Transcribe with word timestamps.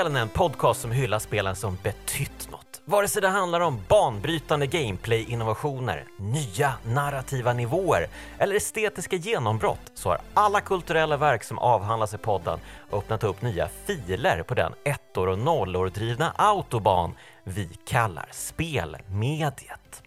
Spelen 0.00 0.16
är 0.16 0.20
en 0.20 0.28
podcast 0.28 0.80
som 0.80 0.92
hyllar 0.92 1.18
spelen 1.18 1.56
som 1.56 1.78
betytt 1.82 2.50
något. 2.50 2.82
Vare 2.84 3.08
sig 3.08 3.22
det 3.22 3.28
handlar 3.28 3.60
om 3.60 3.82
banbrytande 3.88 4.66
gameplay-innovationer, 4.66 6.04
nya 6.16 6.74
narrativa 6.84 7.52
nivåer 7.52 8.06
eller 8.38 8.56
estetiska 8.56 9.16
genombrott 9.16 9.92
så 9.94 10.08
har 10.08 10.18
alla 10.34 10.60
kulturella 10.60 11.16
verk 11.16 11.44
som 11.44 11.58
avhandlas 11.58 12.14
i 12.14 12.18
podden 12.18 12.58
öppnat 12.92 13.24
upp 13.24 13.42
nya 13.42 13.68
filer 13.86 14.42
på 14.42 14.54
den 14.54 14.72
ettor 14.84 15.28
och 15.28 15.38
nollor 15.38 15.88
drivna 15.88 16.32
autobahn 16.36 17.14
vi 17.44 17.68
kallar 17.86 18.28
spelmediet. 18.30 20.02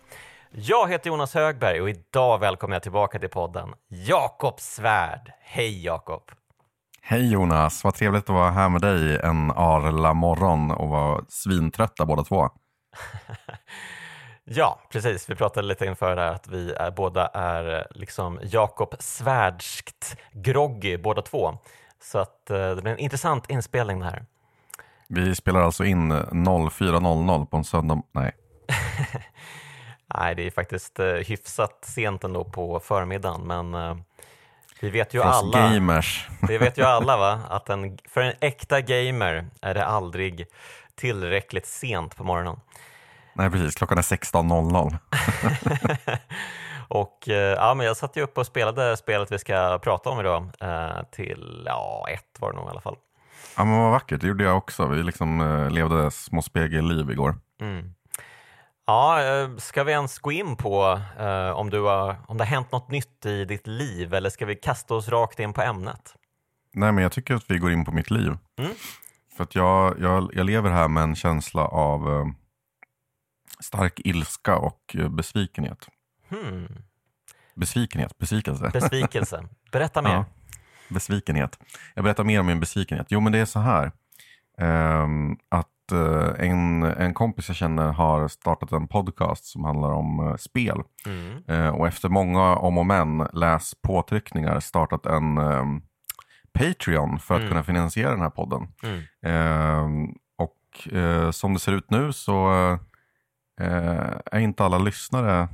Jag 0.51 0.91
heter 0.91 1.09
Jonas 1.09 1.33
Högberg 1.33 1.81
och 1.81 1.89
idag 1.89 2.39
välkomnar 2.39 2.75
jag 2.75 2.83
tillbaka 2.83 3.19
till 3.19 3.29
podden 3.29 3.73
Jakob 3.87 4.59
Svärd. 4.59 5.31
Hej 5.41 5.85
Jakob! 5.85 6.31
Hej 7.05 7.31
Jonas, 7.31 7.83
vad 7.83 7.93
trevligt 7.93 8.23
att 8.23 8.29
vara 8.29 8.51
här 8.51 8.69
med 8.69 8.81
dig 8.81 9.19
en 9.23 9.51
arla 9.51 10.13
morgon 10.13 10.71
och 10.71 10.89
vara 10.89 11.21
svintrötta 11.29 12.05
båda 12.05 12.23
två. 12.23 12.49
ja, 14.43 14.79
precis. 14.91 15.29
Vi 15.29 15.35
pratade 15.35 15.67
lite 15.67 15.85
inför 15.85 16.15
det 16.15 16.21
här 16.21 16.31
att 16.31 16.47
vi 16.47 16.73
är, 16.73 16.91
båda 16.91 17.27
är 17.27 17.87
liksom 17.91 18.39
Jakob 18.43 18.95
Svärdskt 18.99 20.17
groggy 20.31 20.97
båda 20.97 21.21
två. 21.21 21.57
Så 22.03 22.19
att 22.19 22.49
eh, 22.49 22.75
det 22.75 22.81
blir 22.81 22.91
en 22.91 22.99
intressant 22.99 23.49
inspelning 23.49 23.99
det 23.99 24.05
här. 24.05 24.25
Vi 25.07 25.35
spelar 25.35 25.61
alltså 25.61 25.85
in 25.85 26.13
04.00 26.13 27.45
på 27.45 27.57
en 27.57 27.63
söndag. 27.63 28.01
Nej. 28.11 28.31
Nej, 30.15 30.35
det 30.35 30.47
är 30.47 30.51
faktiskt 30.51 30.99
eh, 30.99 31.05
hyfsat 31.05 31.85
sent 31.85 32.23
ändå 32.23 32.45
på 32.45 32.79
förmiddagen, 32.79 33.47
men 33.47 33.73
eh, 33.73 33.95
vi 34.79 34.89
vet 34.89 35.13
ju 35.13 35.21
alla, 35.21 35.69
gamers. 35.69 36.27
Det 36.47 36.57
vet 36.57 36.77
ju 36.77 36.83
alla 36.85 37.17
va, 37.17 37.39
att 37.49 37.69
en, 37.69 37.97
för 38.09 38.21
en 38.21 38.33
äkta 38.39 38.81
gamer 38.81 39.45
är 39.61 39.73
det 39.73 39.85
aldrig 39.85 40.45
tillräckligt 40.95 41.65
sent 41.65 42.15
på 42.15 42.23
morgonen. 42.23 42.59
Nej 43.33 43.51
precis, 43.51 43.75
klockan 43.75 43.97
är 43.97 44.01
16.00. 44.01 44.97
och 46.87 47.29
eh, 47.29 47.35
ja, 47.35 47.73
men 47.73 47.85
jag 47.85 47.97
satt 47.97 48.17
ju 48.17 48.21
upp 48.21 48.37
och 48.37 48.45
spelade 48.45 48.97
spelet 48.97 49.31
vi 49.31 49.39
ska 49.39 49.79
prata 49.79 50.09
om 50.09 50.19
idag 50.19 50.49
eh, 50.59 51.03
till 51.11 51.63
ja, 51.65 52.05
ett 52.09 52.39
var 52.39 52.51
det 52.51 52.57
nog 52.57 52.67
i 52.67 52.69
alla 52.69 52.81
fall. 52.81 52.95
Ja 53.57 53.65
men 53.65 53.79
vad 53.79 53.91
vackert, 53.91 54.21
det 54.21 54.27
gjorde 54.27 54.43
jag 54.43 54.57
också. 54.57 54.87
Vi 54.87 55.03
liksom 55.03 55.41
eh, 55.41 55.69
levde 55.69 56.11
små 56.11 56.41
spegelliv 56.41 57.11
igår. 57.11 57.35
Mm. 57.61 57.93
Ja, 58.85 59.49
ska 59.57 59.83
vi 59.83 59.91
ens 59.91 60.19
gå 60.19 60.31
in 60.31 60.55
på 60.55 61.01
eh, 61.19 61.49
om, 61.49 61.69
du 61.69 61.81
har, 61.81 62.15
om 62.27 62.37
det 62.37 62.43
har 62.43 62.49
hänt 62.49 62.71
något 62.71 62.91
nytt 62.91 63.25
i 63.25 63.45
ditt 63.45 63.67
liv 63.67 64.13
eller 64.13 64.29
ska 64.29 64.45
vi 64.45 64.55
kasta 64.55 64.95
oss 64.95 65.09
rakt 65.09 65.39
in 65.39 65.53
på 65.53 65.61
ämnet? 65.61 66.15
Nej, 66.73 66.91
men 66.91 67.03
jag 67.03 67.11
tycker 67.11 67.35
att 67.35 67.51
vi 67.51 67.57
går 67.57 67.71
in 67.71 67.85
på 67.85 67.91
mitt 67.91 68.11
liv. 68.11 68.37
Mm. 68.57 68.71
För 69.37 69.43
att 69.43 69.55
jag, 69.55 69.99
jag, 69.99 70.29
jag 70.33 70.45
lever 70.45 70.71
här 70.71 70.87
med 70.87 71.03
en 71.03 71.15
känsla 71.15 71.65
av 71.65 72.09
eh, 72.09 72.25
stark 73.59 73.99
ilska 73.99 74.57
och 74.57 74.95
eh, 74.97 75.09
besvikenhet. 75.09 75.87
Hmm. 76.29 76.67
Besvikenhet, 77.55 78.17
besvikelse. 78.17 78.69
Besvikelse. 78.73 79.47
Berätta 79.71 80.01
mer. 80.01 80.13
Ja, 80.13 80.25
besvikenhet. 80.89 81.59
Jag 81.93 82.03
berättar 82.03 82.23
mer 82.23 82.39
om 82.39 82.45
min 82.45 82.59
besvikenhet. 82.59 83.07
Jo, 83.09 83.19
men 83.19 83.31
det 83.31 83.39
är 83.39 83.45
så 83.45 83.59
här. 83.59 83.91
Um, 84.57 85.37
att 85.49 85.67
Eh, 85.67 85.82
en, 85.93 86.83
en 86.83 87.13
kompis 87.13 87.47
jag 87.47 87.55
känner 87.55 87.91
har 87.91 88.27
startat 88.27 88.71
en 88.71 88.87
podcast 88.87 89.45
som 89.45 89.63
handlar 89.63 89.91
om 89.91 90.19
uh, 90.19 90.35
spel. 90.35 90.81
Mm. 91.05 91.43
Uh, 91.49 91.69
och 91.69 91.87
efter 91.87 92.09
många 92.09 92.55
om 92.55 92.77
och 92.77 92.85
men, 92.85 93.17
läs 93.33 93.75
påtryckningar, 93.81 94.59
startat 94.59 95.05
en 95.05 95.37
um, 95.37 95.81
Patreon 96.53 97.19
för 97.19 97.33
att 97.33 97.39
mm. 97.39 97.49
kunna 97.49 97.63
finansiera 97.63 98.11
den 98.11 98.21
här 98.21 98.29
podden. 98.29 98.67
Mm. 98.83 100.15
Och 100.37 100.87
som 101.31 101.53
det 101.53 101.59
ser 101.59 101.71
ut 101.71 101.89
nu 101.89 102.13
så 102.13 102.49
är 104.31 104.39
inte 104.39 104.63
alla 104.63 104.77
lyssnare 104.77 105.47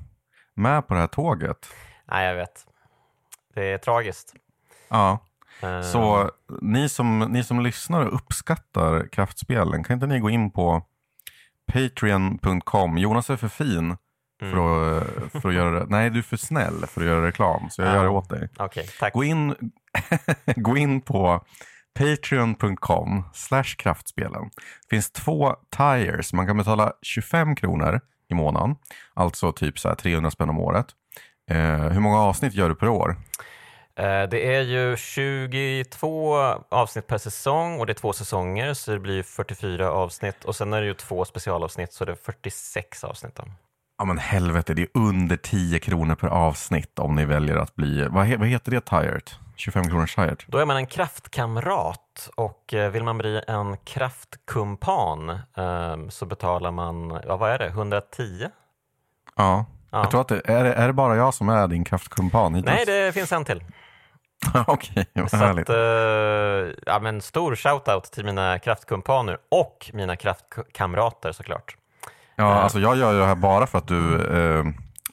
med 0.56 0.88
på 0.88 0.94
det 0.94 1.00
här 1.00 1.08
tåget. 1.08 1.68
Nej, 2.06 2.28
jag 2.28 2.36
vet. 2.36 2.66
Det 3.54 3.64
är 3.64 3.78
tragiskt. 3.78 4.36
Ja. 4.90 5.20
Så 5.84 6.22
ehm. 6.22 6.30
ni 6.62 6.90
som, 6.90 7.20
ni 7.20 7.44
som 7.44 7.60
lyssnar 7.60 8.06
och 8.06 8.16
uppskattar 8.16 9.08
kraftspelen, 9.12 9.84
kan 9.84 9.94
inte 9.94 10.08
ni 10.08 10.20
gå 10.20 10.30
in 10.30 10.52
på 10.52 10.86
patreon.com. 11.74 12.98
Jonas 12.98 13.30
är 13.30 13.36
för 13.36 13.48
fin 13.48 13.98
mm. 14.42 14.54
för, 14.54 14.98
att, 14.98 15.32
för 15.42 15.50
att 15.50 15.56
göra. 15.56 15.86
Nej, 15.90 16.10
du 16.10 16.20
är 16.20 16.24
för 16.24 16.38
snäll 16.38 16.86
för 16.88 17.02
att 17.02 17.08
göra 17.08 17.28
reklam, 17.28 17.70
så 17.70 17.82
jag 17.82 17.90
ja. 17.90 17.96
gör 17.96 18.04
det 18.04 18.10
åt 18.10 18.30
dig. 18.30 18.50
Okay, 18.60 18.86
tack. 19.00 19.14
Gå, 19.14 19.24
in, 19.24 19.56
gå 20.56 20.78
in 20.78 21.02
på 21.02 21.46
patreon.com 22.00 23.24
slash 23.34 23.76
kraftspelen. 23.78 24.50
Det 24.82 24.90
finns 24.90 25.12
två 25.12 25.56
tires. 25.78 26.34
Man 26.34 26.48
kan 26.48 26.58
betala 26.58 26.94
25 27.02 27.56
kronor 27.56 28.02
i 28.30 28.34
månaden, 28.34 28.76
alltså 29.14 29.52
typ 29.52 29.80
så 29.80 29.96
300 29.96 30.32
spänn 30.32 30.50
om 30.50 30.60
året. 30.60 30.88
Eh, 31.50 31.90
hur 31.90 32.00
många 32.00 32.20
avsnitt 32.20 32.54
gör 32.54 32.70
du 32.70 32.76
per 32.76 32.90
år? 32.90 33.16
Eh, 34.00 34.30
det 34.30 34.56
är 34.56 34.62
ju 34.62 34.98
22 34.98 36.36
avsnitt 36.70 37.08
per 37.08 37.18
säsong 37.18 37.80
och 37.80 37.86
det 37.86 37.92
är 37.92 37.96
två 37.96 38.14
säsonger 38.14 38.74
så 38.74 38.92
det 38.92 39.00
blir 39.00 39.24
44 39.24 39.92
avsnitt 39.92 40.46
och 40.46 40.56
sen 40.56 40.74
är 40.74 40.82
det 40.82 40.88
ju 40.88 40.94
två 40.94 41.26
specialavsnitt 41.26 41.94
så 41.94 42.06
det 42.06 42.12
är 42.12 42.16
46 42.16 43.04
avsnitt. 43.04 43.36
Då. 43.36 43.44
Ja 43.98 44.06
men 44.06 44.18
helvete, 44.18 44.74
det 44.74 44.82
är 44.82 44.88
under 44.94 45.38
10 45.38 45.80
kronor 45.80 46.16
per 46.16 46.28
avsnitt 46.28 47.00
om 47.00 47.16
ni 47.16 47.26
väljer 47.26 47.56
att 47.56 47.76
bli, 47.76 48.08
vad, 48.10 48.26
he, 48.26 48.38
vad 48.38 48.48
heter 48.48 48.72
det 48.72 48.82
tired? 48.82 49.30
25 49.56 49.90
kronor 49.90 50.06
tired? 50.06 50.44
Då 50.48 50.58
är 50.58 50.66
man 50.66 50.78
en 50.78 50.88
kraftkamrat 50.88 52.30
och 52.36 52.74
eh, 52.74 52.92
vill 52.92 53.04
man 53.04 53.18
bli 53.18 53.42
en 53.48 53.78
kraftkumpan 53.78 55.40
um, 55.56 56.12
så 56.12 56.26
betalar 56.26 56.72
man, 56.72 57.20
ja, 57.28 57.38
vad 57.38 57.52
är 57.52 57.58
det, 57.58 57.68
110? 57.68 58.48
Ja. 59.36 59.66
Ja. 59.92 60.00
Jag 60.00 60.12
tror 60.12 60.22
att 60.22 60.28
det, 60.28 60.42
är, 60.46 60.64
det, 60.64 60.74
är 60.74 60.88
det 60.88 60.94
bara 60.94 61.16
jag 61.16 61.34
som 61.34 61.50
är 61.50 61.68
din 61.68 61.84
kraftkumpan 61.84 62.56
hittills? 62.56 62.76
Nej, 62.76 62.86
det 62.86 63.12
finns 63.12 63.32
en 63.32 63.46
till. 63.46 63.64
Okej, 64.68 65.06
vad 65.14 65.34
härligt. 65.34 65.70
Att, 65.70 65.76
uh, 65.76 66.74
ja, 66.86 67.00
men 67.00 67.22
stor 67.22 67.56
shoutout 67.56 68.12
till 68.12 68.26
mina 68.26 68.60
kraftkumpaner 68.60 69.38
och 69.50 69.92
mina 69.94 70.16
kraftkamrater 70.16 71.32
såklart. 71.32 71.76
Ja, 72.36 72.44
uh. 72.44 72.50
alltså 72.50 72.80
jag 72.80 72.98
gör 72.98 73.14
ju 73.14 73.20
det 73.20 73.26
här 73.26 73.36
bara 73.36 73.68
för 73.68 73.78
att 73.78 73.88
du 73.88 74.18
uh, 74.18 74.66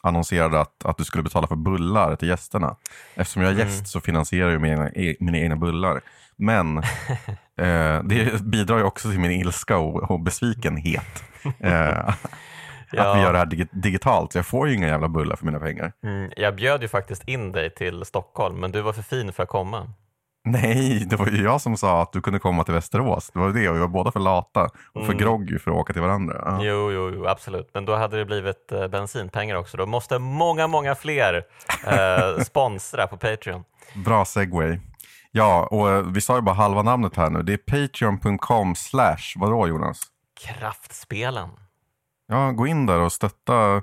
annonserade 0.03 0.60
att, 0.60 0.84
att 0.84 0.98
du 0.98 1.04
skulle 1.04 1.22
betala 1.22 1.47
för 1.47 1.56
bullar 1.56 2.16
till 2.16 2.28
gästerna. 2.28 2.76
Eftersom 3.14 3.42
jag 3.42 3.53
är 3.53 3.56
gäst 3.56 3.75
mm. 3.75 3.87
så 3.87 4.00
finansierar 4.00 4.50
jag 4.50 4.60
mina, 4.60 4.91
e, 4.91 5.16
mina 5.20 5.38
egna 5.38 5.56
bullar. 5.56 6.00
Men 6.37 6.76
det 8.04 8.41
bidrar 8.41 8.78
ju 8.78 8.84
också 8.84 9.10
till 9.10 9.20
min 9.20 9.31
ilska 9.31 9.76
och, 9.76 10.10
och 10.10 10.20
besvikenhet. 10.20 11.25
ja. 12.91 13.11
att 13.11 13.17
vi 13.17 13.23
gör 13.23 13.33
det 13.33 13.39
här 13.39 13.69
digitalt. 13.73 14.33
Så 14.33 14.39
jag 14.39 14.47
får 14.47 14.69
ju 14.69 14.75
inga 14.75 14.87
jävla 14.87 15.09
bullar 15.09 15.37
för 15.37 15.47
mina 15.47 15.59
pengar. 15.59 15.93
Mm, 16.03 16.31
jag 16.37 16.57
bjöd 16.57 16.83
ju 16.83 16.89
faktiskt 16.89 17.29
in 17.29 17.53
dig 17.53 17.71
till 17.71 18.05
Stockholm, 18.05 18.61
men 18.61 18.73
du 18.73 18.83
var 18.83 18.93
för 18.93 19.03
fin 19.03 19.33
för 19.33 19.43
att 19.43 19.49
komma. 19.49 19.93
Nej, 20.47 21.07
det 21.07 21.17
var 21.17 21.27
ju 21.27 21.43
jag 21.43 21.61
som 21.61 21.77
sa 21.77 22.03
att 22.03 22.13
du 22.13 22.21
kunde 22.21 22.39
komma 22.39 22.65
till 22.65 22.75
Västerås. 22.75 23.31
Det 23.31 23.39
var 23.39 23.53
det, 23.53 23.69
och 23.69 23.77
vi 23.77 23.81
var 23.81 23.89
båda 23.89 24.13
för 24.13 24.21
lata 24.21 24.65
och 24.93 25.07
för 25.07 25.13
mm. 25.13 25.19
groggy 25.19 25.59
för 25.59 25.71
att 25.71 25.77
åka 25.77 25.93
till 25.93 26.03
varandra. 26.03 26.43
Ja. 26.45 26.59
Jo, 26.63 26.93
jo, 26.93 27.11
jo, 27.15 27.27
absolut. 27.27 27.71
Men 27.75 27.85
då 27.85 27.95
hade 27.95 28.17
det 28.17 28.25
blivit 28.25 28.73
eh, 28.73 28.89
bensinpengar 28.89 29.56
också. 29.56 29.77
Då 29.77 29.87
måste 29.87 30.19
många, 30.19 30.67
många 30.67 30.94
fler 30.94 31.44
eh, 31.87 32.43
sponsra 32.44 33.06
på 33.06 33.17
Patreon. 33.17 33.65
Bra 34.05 34.25
segway. 34.25 34.79
Ja, 35.32 35.69
och 35.71 35.91
eh, 35.91 36.03
vi 36.03 36.21
sa 36.21 36.37
ju 36.37 36.43
bara 36.43 36.55
halva 36.55 36.82
namnet 36.82 37.17
här 37.17 37.31
nu. 37.31 37.43
Det 37.43 37.53
är 37.53 37.89
patreon.com 37.89 38.75
slash, 38.75 39.35
vadå 39.37 39.69
Jonas? 39.69 40.00
Kraftspelen. 40.41 41.49
Ja, 42.26 42.50
gå 42.52 42.67
in 42.67 42.87
där 42.87 43.00
och 43.00 43.12
stötta 43.12 43.82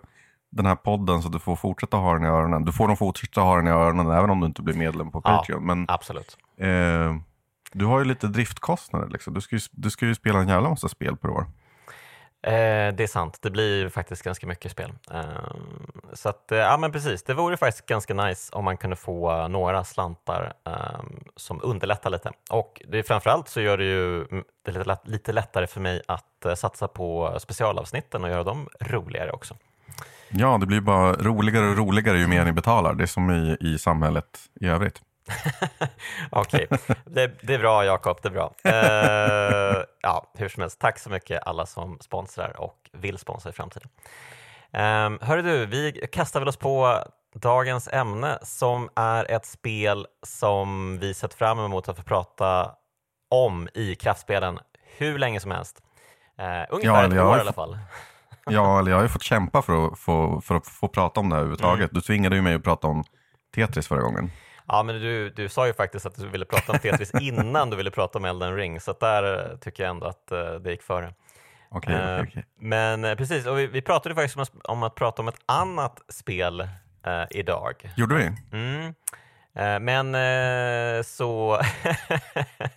den 0.51 0.65
här 0.65 0.75
podden 0.75 1.21
så 1.21 1.29
du 1.29 1.39
får 1.39 1.55
fortsätta 1.55 1.97
ha 1.97 2.13
den 2.13 2.23
i 2.23 2.27
öronen. 2.27 2.65
Du 2.65 2.71
får 2.71 2.87
nog 2.87 2.97
fortsätta 2.97 3.41
ha 3.41 3.55
den 3.55 3.67
i 3.67 3.69
öronen 3.69 4.11
även 4.11 4.29
om 4.29 4.39
du 4.39 4.45
inte 4.45 4.61
blir 4.61 4.75
medlem 4.75 5.11
på 5.11 5.21
Patreon. 5.21 5.61
Ja, 5.61 5.75
Men, 5.75 5.85
absolut. 5.87 6.37
Eh, 6.57 7.15
du 7.73 7.85
har 7.85 7.99
ju 7.99 8.05
lite 8.05 8.27
driftkostnader. 8.27 9.07
Liksom. 9.07 9.33
Du, 9.33 9.41
ska 9.41 9.55
ju, 9.55 9.61
du 9.71 9.89
ska 9.89 10.05
ju 10.05 10.15
spela 10.15 10.39
en 10.39 10.47
jävla 10.47 10.69
massa 10.69 10.87
spel 10.87 11.17
per 11.17 11.29
år. 11.29 11.45
Eh, 12.43 12.93
det 12.93 13.03
är 13.03 13.07
sant, 13.07 13.39
det 13.41 13.49
blir 13.49 13.89
faktiskt 13.89 14.21
ganska 14.21 14.47
mycket 14.47 14.71
spel. 14.71 14.91
Eh, 15.11 15.21
så 16.13 16.29
att, 16.29 16.51
eh, 16.51 16.57
ja 16.57 16.77
men 16.77 16.91
precis, 16.91 17.23
det 17.23 17.33
vore 17.33 17.57
faktiskt 17.57 17.85
ganska 17.85 18.13
nice 18.13 18.55
om 18.55 18.65
man 18.65 18.77
kunde 18.77 18.95
få 18.95 19.47
några 19.47 19.83
slantar 19.83 20.53
ehm, 20.65 21.23
som 21.35 21.59
underlättar 21.63 22.09
lite. 22.09 22.31
Och 22.49 22.81
det, 22.87 23.03
framförallt 23.03 23.47
så 23.47 23.61
gör 23.61 23.77
det 23.77 23.83
ju 23.83 24.25
det 24.65 24.71
lite, 24.71 24.97
lite 25.03 25.31
lättare 25.31 25.67
för 25.67 25.81
mig 25.81 26.01
att 26.07 26.45
eh, 26.45 26.55
satsa 26.55 26.87
på 26.87 27.35
specialavsnitten 27.39 28.23
och 28.23 28.29
göra 28.29 28.43
dem 28.43 28.67
roligare 28.79 29.31
också. 29.31 29.55
Ja, 30.29 30.57
det 30.57 30.65
blir 30.65 30.81
bara 30.81 31.13
roligare 31.13 31.69
och 31.69 31.77
roligare 31.77 32.17
ju 32.17 32.27
mer 32.27 32.45
ni 32.45 32.51
betalar. 32.51 32.93
Det 32.93 33.03
är 33.03 33.07
som 33.07 33.31
i, 33.31 33.57
i 33.59 33.77
samhället 33.77 34.39
i 34.61 34.67
övrigt. 34.67 35.01
Okej, 36.29 36.67
okay. 36.69 36.95
det, 37.05 37.31
det, 37.41 37.53
är 37.53 37.59
bra 37.59 37.85
Jakob, 37.85 38.19
det 38.21 38.27
är 38.27 38.31
bra. 38.31 38.53
Uh, 38.67 39.85
ja, 40.01 40.31
hur 40.37 40.49
som 40.49 40.61
helst, 40.61 40.79
tack 40.79 40.99
så 40.99 41.09
mycket 41.09 41.47
alla 41.47 41.65
som 41.65 41.97
sponsrar 42.01 42.61
och 42.61 42.89
vill 42.91 43.17
sponsra 43.17 43.49
i 43.49 43.53
framtiden. 43.53 43.89
Um, 44.71 45.19
hörru 45.21 45.41
du, 45.41 45.65
vi 45.65 46.07
kastar 46.11 46.39
väl 46.39 46.49
oss 46.49 46.57
på 46.57 46.99
dagens 47.35 47.87
ämne 47.87 48.39
som 48.41 48.89
är 48.95 49.31
ett 49.31 49.45
spel 49.45 50.07
som 50.23 50.99
vi 50.99 51.13
sett 51.13 51.33
fram 51.33 51.59
emot 51.59 51.89
att 51.89 51.97
få 51.97 52.03
prata 52.03 52.71
om 53.29 53.69
i 53.73 53.95
kraftspelen 53.95 54.59
hur 54.97 55.19
länge 55.19 55.39
som 55.39 55.51
helst. 55.51 55.81
Uh, 56.39 56.45
ungefär 56.69 57.01
Ja, 57.01 57.05
ett 57.05 57.13
år 57.13 57.37
i 57.37 57.39
alla 57.39 57.53
fall. 57.53 57.77
Ja, 58.45 58.79
eller 58.79 58.91
jag 58.91 58.97
har 58.97 59.03
ju 59.03 59.09
fått 59.09 59.23
kämpa 59.23 59.61
för 59.61 59.87
att 59.87 59.99
få, 59.99 60.41
för 60.41 60.55
att 60.55 60.67
få 60.67 60.87
prata 60.87 61.19
om 61.19 61.29
det 61.29 61.35
här 61.35 61.41
överhuvudtaget. 61.41 61.91
Mm. 61.91 61.93
Du 61.93 62.01
tvingade 62.01 62.35
ju 62.35 62.41
mig 62.41 62.55
att 62.55 62.63
prata 62.63 62.87
om 62.87 63.03
Tetris 63.55 63.87
förra 63.87 64.01
gången. 64.01 64.31
Ja, 64.67 64.83
men 64.83 64.95
du, 65.01 65.29
du 65.29 65.49
sa 65.49 65.67
ju 65.67 65.73
faktiskt 65.73 66.05
att 66.05 66.15
du 66.15 66.27
ville 66.27 66.45
prata 66.45 66.71
om 66.71 66.79
Tetris 66.79 67.11
innan 67.21 67.69
du 67.69 67.77
ville 67.77 67.91
prata 67.91 68.17
om 68.19 68.25
Elden 68.25 68.55
Ring, 68.55 68.79
så 68.79 68.93
där 68.99 69.51
eh, 69.51 69.57
tycker 69.57 69.83
jag 69.83 69.89
ändå 69.89 70.07
att 70.07 70.31
eh, 70.31 70.53
det 70.53 70.71
gick 70.71 70.81
före. 70.83 71.13
Okej, 71.69 71.93
Eh, 71.95 71.99
okej, 72.19 72.25
okej. 72.29 72.45
Men 72.59 73.17
precis, 73.17 73.45
och 73.45 73.59
vi, 73.59 73.67
vi 73.67 73.81
pratade 73.81 74.15
faktiskt 74.15 74.35
om, 74.37 74.41
att- 74.43 74.65
om 74.65 74.83
att 74.83 74.95
prata 74.95 75.21
om 75.21 75.27
ett 75.27 75.39
annat 75.45 76.01
spel 76.09 76.59
eh, 77.05 77.23
idag. 77.29 77.91
Gjorde 77.95 78.15
vi? 78.15 78.57
Mm. 78.57 78.93
Eh, 79.55 79.79
men 79.79 80.15
eh, 80.15 81.03
så... 81.03 81.47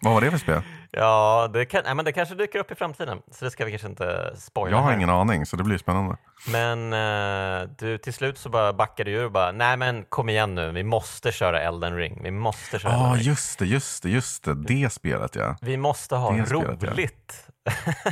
Vad 0.00 0.14
var 0.14 0.20
det 0.20 0.30
för 0.30 0.38
spel? 0.38 0.62
ja, 0.90 1.50
det, 1.52 1.64
kan, 1.64 1.82
nej, 1.84 1.94
men 1.94 2.04
det 2.04 2.12
kanske 2.12 2.34
dyker 2.34 2.58
upp 2.58 2.70
i 2.70 2.74
framtiden, 2.74 3.22
så 3.32 3.44
det 3.44 3.50
ska 3.50 3.64
vi 3.64 3.70
kanske 3.70 3.88
inte 3.88 4.32
spoila 4.36 4.70
Jag 4.76 4.82
har 4.82 4.90
här. 4.90 4.96
ingen 4.96 5.10
aning, 5.10 5.46
så 5.46 5.56
det 5.56 5.62
blir 5.64 5.78
spännande. 5.78 6.16
Men 6.48 6.92
eh, 6.92 7.68
du, 7.78 7.98
till 7.98 8.12
slut 8.12 8.38
så 8.38 8.48
bara 8.48 8.72
backade 8.72 9.10
du 9.10 9.16
ur 9.16 9.24
och 9.24 9.32
bara, 9.32 9.52
nej 9.52 9.76
men 9.76 10.04
kom 10.08 10.28
igen 10.28 10.54
nu, 10.54 10.72
vi 10.72 10.82
måste 10.82 11.32
köra 11.32 11.60
Elden 11.60 11.96
Ring, 11.96 12.20
vi 12.22 12.30
måste 12.30 12.78
köra 12.78 12.92
Ja, 12.92 13.12
Ring. 13.14 13.22
just 13.22 13.58
det, 13.58 13.66
just 13.66 14.02
det, 14.02 14.10
just 14.10 14.44
det. 14.44 14.54
Det 14.54 14.92
spelet 14.92 15.36
ja. 15.36 15.56
Vi 15.60 15.76
måste 15.76 16.16
ha 16.16 16.32
Det 16.32 16.46
spelet, 16.46 16.82
ja. 16.82 17.45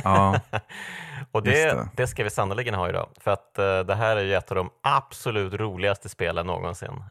Ja, 0.03 0.39
Och 1.31 1.43
det, 1.43 1.51
det. 1.73 1.87
det 1.95 2.07
ska 2.07 2.23
vi 2.23 2.29
sannoliken 2.29 2.73
ha 2.73 2.89
idag. 2.89 3.09
För 3.21 3.31
att 3.31 3.59
eh, 3.59 3.79
det 3.79 3.95
här 3.95 4.17
är 4.17 4.23
ju 4.23 4.33
ett 4.35 4.51
av 4.51 4.55
de 4.55 4.69
absolut 4.83 5.53
roligaste 5.53 6.09
spelen 6.09 6.47
någonsin. 6.47 7.03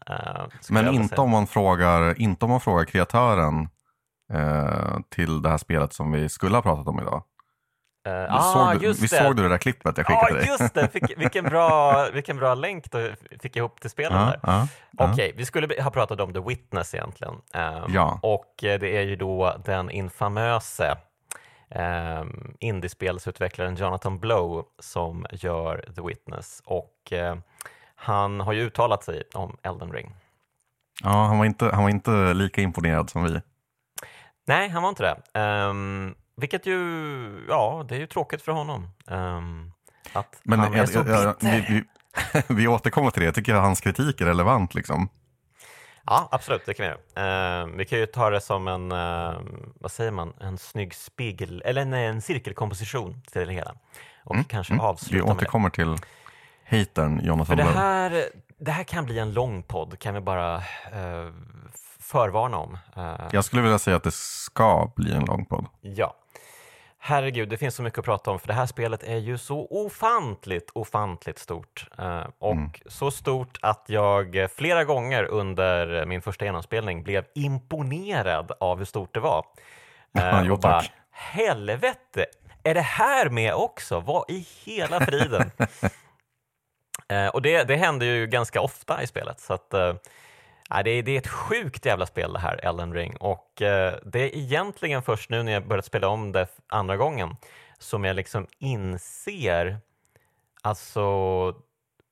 skulle 0.61 0.81
men 0.83 0.93
inte 0.93 1.21
om, 1.21 1.29
man 1.29 1.47
frågar, 1.47 2.21
inte 2.21 2.45
om 2.45 2.51
man 2.51 2.59
frågar 2.61 2.85
kreatören 2.85 3.69
eh, 4.33 4.97
till 5.15 5.41
det 5.41 5.49
här 5.49 5.57
spelet 5.57 5.93
som 5.93 6.11
vi 6.11 6.29
skulle 6.29 6.57
ha 6.57 6.61
pratat 6.61 6.87
om 6.87 6.99
idag. 6.99 7.23
Eh, 8.07 8.41
såg 8.41 8.61
ah, 8.61 8.73
du, 8.79 8.85
just 8.85 8.99
vi 9.03 9.07
det. 9.07 9.23
såg 9.23 9.35
du 9.35 9.43
det 9.43 9.49
där 9.49 9.57
klippet 9.57 9.97
jag 9.97 10.05
Ja, 10.09 10.19
skickade 10.21 10.39
dig? 10.39 10.47
just 10.49 10.73
det! 10.73 10.87
Fick, 10.87 11.17
vilken, 11.17 11.43
bra, 11.45 12.05
vilken 12.13 12.37
bra 12.37 12.55
länk 12.55 12.91
du 12.91 13.15
fick 13.41 13.55
ihop 13.55 13.81
till 13.81 13.89
spelen 13.89 14.17
Ja, 14.19 14.25
där. 14.25 14.39
ja. 14.43 14.67
Okej, 15.11 15.33
vi 15.37 15.45
skulle 15.45 15.81
ha 15.83 15.91
pratat 15.91 16.19
om 16.19 16.33
The 16.33 16.39
Witness 16.39 16.93
egentligen. 16.93 17.33
Ehm, 17.53 17.83
Ja. 17.93 18.19
Och 18.23 18.53
det 18.59 18.97
är 18.97 19.01
ju 19.01 19.15
då 19.15 19.55
den 19.65 19.89
infamöse 19.89 20.95
um, 21.69 22.55
indiespelsutvecklaren 22.59 23.75
Jonathan 23.75 24.19
Blow 24.19 24.65
som 24.79 25.25
gör 25.31 25.89
The 25.95 26.01
Witness. 26.01 26.61
Och 26.65 27.11
eh, 27.13 27.35
han 27.95 28.39
har 28.39 28.53
ju 28.53 28.61
uttalat 28.61 29.03
sig 29.03 29.23
om 29.33 29.57
Elden 29.63 29.91
Ring. 29.91 30.15
ja 31.03 31.09
han, 31.25 31.37
var 31.37 31.45
inte, 31.45 31.65
han 31.65 31.83
var 31.83 31.89
inte 31.89 32.33
lika 32.33 32.61
imponerad 32.61 33.09
som 33.09 33.23
vi. 33.23 33.41
Nej, 34.47 34.69
han 34.69 34.83
var 34.83 34.89
inte 34.89 35.03
det. 35.03 35.39
Ehm, 35.39 36.15
vilket 36.37 36.65
ju, 36.65 37.45
ja, 37.49 37.85
det 37.89 37.95
är 37.95 37.99
ju 37.99 38.07
tråkigt 38.07 38.41
för 38.41 38.51
honom. 38.51 38.89
Ehm, 39.07 39.71
att 40.13 40.39
Men 40.43 40.59
han 40.59 40.73
är 40.73 40.77
jag- 40.77 40.89
så 40.89 40.97
jag- 40.99 41.07
jag- 41.09 41.35
bitter. 41.35 41.51
vi, 41.51 41.83
vi, 42.33 42.43
vi 42.55 42.67
återkommer 42.67 43.11
till 43.11 43.19
det. 43.21 43.25
Jag 43.25 43.35
tycker 43.35 43.55
att 43.55 43.61
hans 43.61 43.81
kritik 43.81 44.21
är 44.21 44.25
relevant. 44.25 44.75
Liksom. 44.75 45.09
Ja, 46.07 46.27
absolut, 46.31 46.65
det 46.65 46.73
kan 46.73 46.83
vi 46.85 46.89
göra. 47.15 47.61
Ehm, 47.61 47.77
vi 47.77 47.85
kan 47.85 47.99
ju 47.99 48.05
ta 48.05 48.29
det 48.29 48.41
som 48.41 48.67
en, 48.67 48.91
ehm, 48.91 49.73
vad 49.79 49.91
säger 49.91 50.11
man, 50.11 50.33
en 50.41 50.57
snygg 50.57 50.93
spegel, 50.95 51.61
eller 51.65 51.81
en, 51.81 51.93
en 51.93 52.21
cirkelkomposition 52.21 53.21
till 53.31 53.47
det 53.47 53.53
hela. 53.53 53.75
Och 54.23 54.35
kanske 54.49 54.73
Vi 54.73 54.79
avsluta 54.79 55.25
med 55.25 55.33
det. 55.33 55.37
återkommer 55.37 55.69
till 55.69 55.95
hatern 56.69 57.19
För 57.19 57.25
Jonathan 57.27 57.57
det 57.57 57.63
Blow. 57.63 57.75
här, 57.75 58.23
det 58.57 58.71
här 58.71 58.83
kan 58.83 59.05
bli 59.05 59.19
en 59.19 59.33
lång 59.33 59.63
podd, 59.63 59.99
kan 59.99 60.13
vi 60.13 60.19
bara 60.21 60.55
eh, 60.55 61.31
förvarna 61.99 62.57
om. 62.57 62.77
Eh, 62.97 63.15
Jag 63.31 63.45
skulle 63.45 63.61
vilja 63.61 63.79
säga 63.79 63.97
att 63.97 64.03
det 64.03 64.13
ska 64.13 64.91
bli 64.95 65.11
en 65.13 65.25
lång 65.25 65.45
podd. 65.45 65.65
Ja. 65.81 66.15
Herregud, 67.07 67.49
det 67.49 67.57
finns 67.57 67.75
så 67.75 67.83
mycket 67.83 67.99
att 67.99 68.05
prata 68.05 68.31
om 68.31 68.39
för 68.39 68.47
det 68.47 68.53
här 68.53 68.65
spelet 68.65 69.03
är 69.03 69.17
ju 69.17 69.37
så 69.37 69.67
ofantligt, 69.69 70.69
ofantligt 70.73 71.39
stort. 71.39 71.87
Eh, 71.97 72.23
och 72.39 72.51
Mm. 72.51 72.71
så 72.85 73.11
stort 73.11 73.57
att 73.61 73.83
jag 73.87 74.47
flera 74.55 74.83
gånger 74.83 75.23
under 75.23 76.05
min 76.05 76.21
första 76.21 76.45
genomspelning 76.45 77.03
blev 77.03 77.25
imponerad 77.35 78.51
av 78.59 78.77
hur 78.77 78.85
stort 78.85 79.13
det 79.13 79.19
var. 79.19 79.45
Eh, 80.19 80.41
jo, 80.45 80.53
och 80.53 80.59
bara, 80.59 80.81
tack. 80.81 80.91
helvete, 81.11 82.25
är 82.63 82.73
det 82.73 82.81
här 82.81 83.29
med 83.29 83.53
också? 83.53 83.99
Vad 83.99 84.29
i 84.29 84.47
hela 84.65 84.99
friden? 85.05 85.51
Eh, 87.09 87.27
och 87.27 87.41
det, 87.41 87.63
det 87.63 87.75
händer 87.75 88.05
ju 88.05 88.27
ganska 88.27 88.61
ofta 88.61 89.03
i 89.03 89.07
spelet. 89.07 89.39
Så 89.39 89.53
att, 89.53 89.73
Ja, 90.69 90.83
det, 90.83 90.89
är, 90.89 91.03
det 91.03 91.11
är 91.11 91.17
ett 91.17 91.27
sjukt 91.27 91.85
jävla 91.85 92.05
spel 92.05 92.33
det 92.33 92.39
här, 92.39 92.59
Elden 92.63 92.93
Ring. 92.93 93.17
Och 93.17 93.61
eh, 93.61 93.95
det 94.05 94.19
är 94.19 94.35
egentligen 94.35 95.01
först 95.01 95.29
nu 95.29 95.43
när 95.43 95.51
jag 95.51 95.67
börjat 95.67 95.85
spela 95.85 96.07
om 96.07 96.31
det 96.31 96.47
andra 96.67 96.97
gången 96.97 97.35
som 97.79 98.03
jag 98.03 98.15
liksom 98.15 98.47
inser, 98.59 99.77
alltså, 100.61 101.01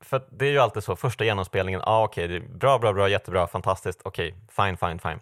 för 0.01 0.27
det 0.31 0.45
är 0.45 0.51
ju 0.51 0.59
alltid 0.59 0.83
så, 0.83 0.95
första 0.95 1.25
genomspelningen, 1.25 1.81
ja 1.85 1.91
ah, 1.91 2.03
okej, 2.03 2.27
det 2.27 2.35
är 2.35 2.39
bra, 2.39 2.79
bra, 2.79 2.93
bra, 2.93 3.09
jättebra, 3.09 3.47
fantastiskt, 3.47 4.01
okej, 4.03 4.35
fine, 4.49 4.77
fine, 4.77 4.99
fine. 4.99 5.19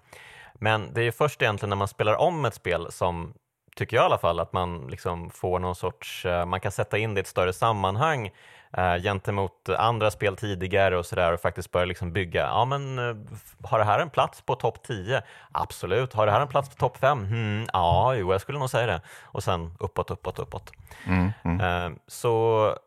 Men 0.53 0.93
det 0.93 1.01
är 1.01 1.05
ju 1.05 1.11
först 1.11 1.41
egentligen 1.41 1.69
när 1.69 1.77
man 1.77 1.87
spelar 1.87 2.15
om 2.15 2.45
ett 2.45 2.53
spel 2.53 2.87
som, 2.91 3.33
tycker 3.75 3.97
jag 3.97 4.03
i 4.03 4.05
alla 4.05 4.17
fall, 4.17 4.39
att 4.39 4.53
man 4.53 4.87
liksom 4.87 5.29
får 5.29 5.59
någon 5.59 5.75
sorts, 5.75 6.25
eh, 6.25 6.45
man 6.45 6.59
kan 6.59 6.71
sätta 6.71 6.97
in 6.97 7.13
det 7.13 7.19
i 7.19 7.21
ett 7.21 7.27
större 7.27 7.53
sammanhang 7.53 8.31
eh, 8.77 8.95
gentemot 8.95 9.69
andra 9.69 10.11
spel 10.11 10.35
tidigare 10.35 10.97
och 10.97 11.05
sådär 11.05 11.33
och 11.33 11.39
faktiskt 11.41 11.71
börja 11.71 11.85
liksom 11.85 12.13
bygga, 12.13 12.41
ja 12.41 12.65
men 12.65 12.99
eh, 12.99 13.15
har 13.63 13.79
det 13.79 13.85
här 13.85 13.99
en 13.99 14.09
plats 14.09 14.41
på 14.41 14.55
topp 14.55 14.83
10? 14.83 15.21
Absolut. 15.51 16.13
Har 16.13 16.25
det 16.25 16.31
här 16.31 16.41
en 16.41 16.47
plats 16.47 16.69
på 16.69 16.75
topp 16.75 16.97
5? 16.97 17.25
Hmm, 17.25 17.65
ja, 17.73 18.15
jo, 18.15 18.31
jag 18.31 18.41
skulle 18.41 18.59
nog 18.59 18.69
säga 18.69 18.85
det. 18.87 19.01
Och 19.21 19.43
sen 19.43 19.75
uppåt, 19.79 20.11
uppåt, 20.11 20.39
uppåt. 20.39 20.71
Mm, 21.07 21.31
mm. 21.43 21.61
Eh, 21.61 21.97
så 22.07 22.31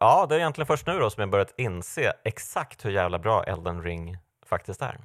ja, 0.01 0.27
det 0.29 0.35
är 0.35 0.39
egentligen 0.39 0.67
först 0.67 0.87
nu 0.87 0.99
då 0.99 1.11
som 1.11 1.21
jag 1.21 1.31
börjat 1.31 1.55
inse 1.57 2.13
exakt 2.25 2.85
hur 2.85 2.91
jävla 2.91 3.19
bra 3.19 3.45
Elden 3.45 3.83
Ring 3.83 4.19
faktiskt 4.49 4.83
är. 4.83 4.99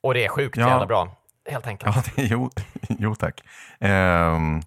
Och 0.00 0.14
det 0.14 0.24
är 0.24 0.28
sjukt 0.28 0.56
Ja. 0.56 0.68
jävla 0.68 0.86
bra, 0.86 1.08
helt 1.50 1.66
enkelt. 1.66 1.96
Ja, 1.96 2.02
det, 2.16 2.22
jo, 2.22 2.50
jo 2.88 3.14
tack. 3.14 3.42
Ehm, 3.80 4.60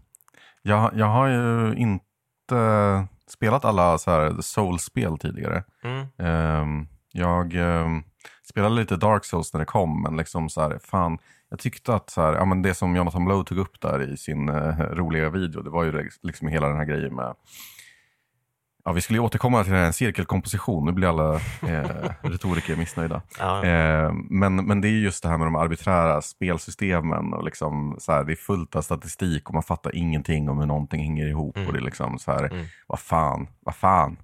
jag, 0.62 0.92
jag 0.96 1.06
har 1.06 1.28
ju 1.28 1.74
inte 1.76 3.08
spelat 3.32 3.66
alla 3.66 3.98
så 3.98 4.12
här 4.12 4.42
Souls-spel 4.42 5.18
tidigare. 5.18 5.64
Mm. 5.84 6.08
Ehm, 6.18 6.88
jag 7.12 7.54
ehm, 7.54 8.04
spelade 8.50 8.76
lite 8.76 8.96
Dark 8.96 9.26
Souls 9.26 9.54
när 9.54 9.60
det 9.60 9.66
kom, 9.66 10.02
men 10.02 10.18
liksom 10.18 10.50
så 10.50 10.62
här, 10.62 10.80
fan, 10.84 11.18
jag 11.50 11.60
tyckte 11.60 11.96
att 11.96 12.10
så 12.10 12.22
här, 12.22 12.34
ja, 12.34 12.46
men 12.46 12.62
det 12.62 12.74
som 12.74 12.96
Jonathan 12.96 13.26
Blow 13.26 13.44
tog 13.44 13.58
upp 13.58 13.82
där 13.82 14.14
i 14.14 14.18
sin 14.18 14.50
eh, 14.50 14.80
roliga 14.80 15.30
video, 15.30 15.62
det 15.62 15.70
var 15.70 15.84
ju 15.84 16.10
liksom 16.22 16.48
hela 16.48 16.68
den 16.68 16.78
här 16.78 16.86
grejen 16.86 17.16
med 17.16 17.36
Ja, 18.86 18.92
vi 18.92 19.02
skulle 19.02 19.20
återkomma 19.20 19.64
till 19.64 19.74
en 19.74 19.94
cirkelkomposition, 19.94 20.86
nu 20.86 20.92
blir 20.92 21.08
alla 21.08 21.34
eh, 21.36 22.10
retoriker 22.22 22.76
missnöjda. 22.76 23.22
Ja. 23.40 23.66
Eh, 23.66 24.12
men, 24.30 24.56
men 24.56 24.82
det 24.82 24.88
är 24.88 24.92
just 24.92 25.24
det 25.24 25.30
här 25.30 25.38
med 25.38 25.48
de 25.48 25.56
arbiträra 25.56 26.22
spelsystemen 26.22 27.34
och 27.34 27.44
liksom 27.44 27.96
så 28.00 28.12
här, 28.12 28.24
det 28.24 28.34
är 28.34 28.36
fullt 28.36 28.76
av 28.76 28.82
statistik 28.82 29.48
och 29.48 29.54
man 29.54 29.64
fattar 29.64 29.96
ingenting 29.96 30.50
om 30.50 30.58
hur 30.60 30.66
någonting 30.66 31.02
hänger 31.04 31.28
ihop 31.28 31.56
Mm. 31.58 31.68
och 31.68 31.74
det 31.74 31.80
är 31.80 31.84
liksom 31.84 32.20
så 32.20 32.32
här, 32.32 32.44
Mm. 32.54 32.66
vad 32.88 33.00
fan, 33.00 33.48
vad 33.60 33.76
fan. 33.76 34.18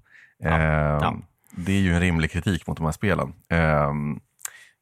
Eh, 0.44 0.52
ja. 1.00 1.16
Det 1.50 1.72
är 1.72 1.80
ju 1.80 1.92
en 1.94 2.00
rimlig 2.00 2.30
kritik 2.30 2.66
mot 2.66 2.76
de 2.76 2.84
här 2.84 2.92
spelen. 2.92 3.32
Eh, 3.48 3.92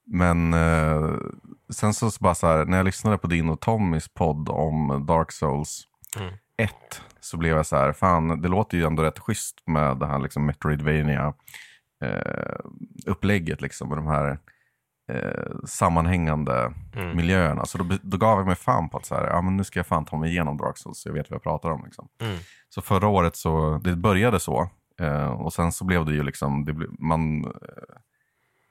men 0.06 0.54
eh, 0.54 1.10
sen 1.72 1.94
så, 1.94 2.10
så 2.10 2.18
bara 2.20 2.34
så 2.34 2.46
här, 2.46 2.64
när 2.64 2.76
jag 2.76 2.84
lyssnade 2.86 3.18
på 3.18 3.26
din 3.26 3.48
och 3.48 3.60
Tommys 3.60 4.08
podd 4.08 4.48
om 4.48 5.04
Dark 5.08 5.32
Souls 5.32 5.82
Mm. 6.16 6.32
1 7.24 7.26
så 7.26 7.36
blev 7.36 7.56
jag 7.56 7.66
så 7.66 7.76
här, 7.76 7.92
fan 7.92 8.42
det 8.42 8.48
låter 8.48 8.78
ju 8.78 8.84
ändå 8.86 9.02
rätt 9.02 9.18
schysst 9.18 9.62
med 9.66 9.96
det 9.98 10.06
här 10.06 10.18
liksom 10.18 10.46
Metroidvania 10.46 11.34
eh, 12.04 12.56
upplägget 13.06 13.60
liksom 13.60 13.88
med 13.88 13.98
de 13.98 14.06
här 14.06 14.38
eh, 15.12 15.56
sammanhängande 15.66 16.72
Mm. 16.96 17.16
miljöerna. 17.16 17.64
Så 17.66 17.78
då, 17.78 17.84
då 18.02 18.16
gav 18.16 18.38
jag 18.38 18.46
mig 18.46 18.56
fan 18.56 18.88
på 18.88 18.96
att 18.98 19.06
så 19.06 19.14
här, 19.14 19.26
ja, 19.26 19.42
men 19.42 19.56
nu 19.56 19.64
ska 19.64 19.78
jag 19.78 19.86
fan 19.86 20.04
ta 20.04 20.16
mig 20.16 20.30
igenom 20.30 20.56
Dark 20.56 20.78
Souls 20.78 20.98
så 21.00 21.08
jag 21.08 21.14
vet 21.14 21.30
vad 21.30 21.34
jag 21.36 21.42
pratar 21.42 21.70
om. 21.70 21.84
Liksom. 21.84 22.08
Mm. 22.20 22.36
Så 22.68 22.82
förra 22.82 23.08
året 23.08 23.36
så, 23.36 23.80
det 23.84 23.96
började 23.96 24.40
så. 24.40 24.68
Eh, 25.00 25.26
och 25.30 25.52
sen 25.52 25.72
så 25.72 25.84
blev 25.84 26.04
det 26.04 26.12
ju 26.12 26.22
liksom, 26.22 26.64
det 26.64 26.72
blev, 26.72 26.88
man 26.98 27.44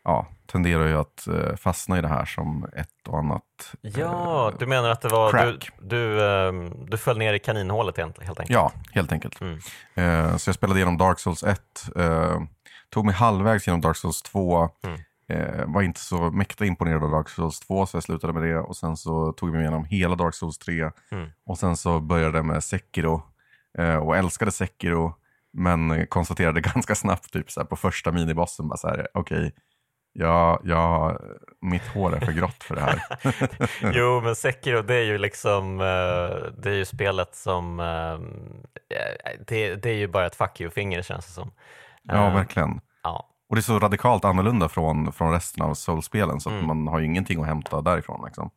ja, 0.04 0.28
tenderar 0.46 0.88
ju 0.88 0.98
att 0.98 1.28
eh, 1.28 1.56
fastna 1.56 1.98
i 1.98 2.02
det 2.02 2.08
här 2.08 2.26
som 2.26 2.66
ett 2.76 3.08
och 3.08 3.18
annat. 3.18 3.76
Ja, 3.82 4.50
eh, 4.50 4.58
du 4.60 4.66
menar 4.66 4.90
att 4.90 5.02
det 5.02 5.10
var 5.10 5.32
du, 5.34 5.58
crack. 5.58 5.70
du, 5.82 6.30
ehm, 6.30 6.86
du 6.86 6.98
föll 6.98 7.18
ner 7.18 7.34
i 7.34 7.40
kaninhålet 7.40 7.98
helt, 7.98 8.24
helt 8.24 8.40
enkelt? 8.40 8.54
Ja, 8.54 8.72
helt 8.92 9.12
enkelt. 9.12 9.42
Mm. 9.42 9.60
Eh, 9.96 10.38
så 10.38 10.50
jag 10.50 10.56
spelade 10.56 10.80
igenom 10.80 10.98
Dark 10.98 11.20
Souls 11.20 11.44
1. 11.44 11.60
Eh, 11.96 12.42
tog 12.90 13.06
mig 13.06 13.16
halvvägs 13.16 13.68
genom 13.68 13.82
Dark 13.82 13.98
Souls 13.98 14.22
2. 14.22 14.70
Mm. 14.84 15.00
Eh, 15.30 15.66
var 15.68 15.82
inte 15.82 16.00
så 16.00 16.32
mäkta 16.32 16.66
imponerad 16.66 17.04
av 17.04 17.12
Dark 17.12 17.30
Souls 17.30 17.60
2 17.60 17.86
så 17.86 17.98
jag 17.98 18.04
slutade 18.04 18.34
med 18.34 18.44
det. 18.44 18.60
Och 18.60 18.76
sen 18.76 18.98
så 18.98 19.32
tog 19.32 19.50
jag 19.50 19.54
mig 19.54 19.62
igenom 19.62 19.86
hela 19.86 20.16
Dark 20.16 20.36
Souls 20.36 20.58
3. 20.58 20.92
Mm. 21.12 21.30
Och 21.46 21.58
sen 21.58 21.78
så 21.78 22.00
började 22.00 22.38
jag 22.38 22.46
med 22.46 22.64
Sekiro. 22.64 23.24
Eh, 23.78 23.96
och 23.96 24.18
älskade 24.18 24.52
Sekiro. 24.52 25.16
Men 25.54 26.08
konstaterade 26.08 26.62
ganska 26.74 26.96
snabbt 26.96 27.34
typ 27.34 27.52
så 27.52 27.66
på 27.66 27.76
första 27.76 28.12
minibossen 28.12 28.68
bara 28.68 28.78
så 28.78 28.88
här, 28.88 29.08
okej. 29.14 29.54
Jag, 30.14 30.62
jag, 30.64 31.22
mitt 31.62 31.88
hår 31.88 32.16
är 32.16 32.20
för 32.20 32.32
grått 32.32 32.64
för 32.64 32.76
det 32.76 32.82
här. 32.82 33.02
jo, 33.94 34.22
men 34.22 34.36
Sekiro 34.36 34.82
det 34.82 34.96
är 34.96 35.04
ju 35.04 35.18
liksom, 35.18 35.80
eh, 35.80 36.52
det 36.58 36.70
är 36.70 36.76
ju 36.76 36.86
spelet 36.86 37.36
som, 37.36 37.80
eh, 37.80 38.20
det, 39.48 39.76
det 39.76 39.90
är 39.90 39.96
ju 39.96 40.08
bara 40.08 40.26
ett 40.26 40.36
fuck 40.36 40.62
you-finger 40.62 41.02
känns 41.02 41.26
det 41.26 41.32
som. 41.32 41.52
Ja, 42.04 42.30
verkligen. 42.30 42.82
Ja. 43.04 43.30
Och 43.50 43.56
det 43.56 43.60
är 43.60 43.62
så 43.64 43.80
radikalt 43.80 44.26
annorlunda 44.26 44.70
från, 44.70 45.14
från 45.14 45.32
resten 45.32 45.64
av 45.64 45.74
Soul-spelen 45.74 46.40
så 46.40 46.50
att 46.50 46.54
Mm. 46.54 46.68
man 46.68 46.88
har 46.88 47.00
ju 47.00 47.06
ingenting 47.06 47.42
att 47.42 47.48
hämta 47.48 47.82
därifrån. 47.82 48.26
Liksom. 48.26 48.50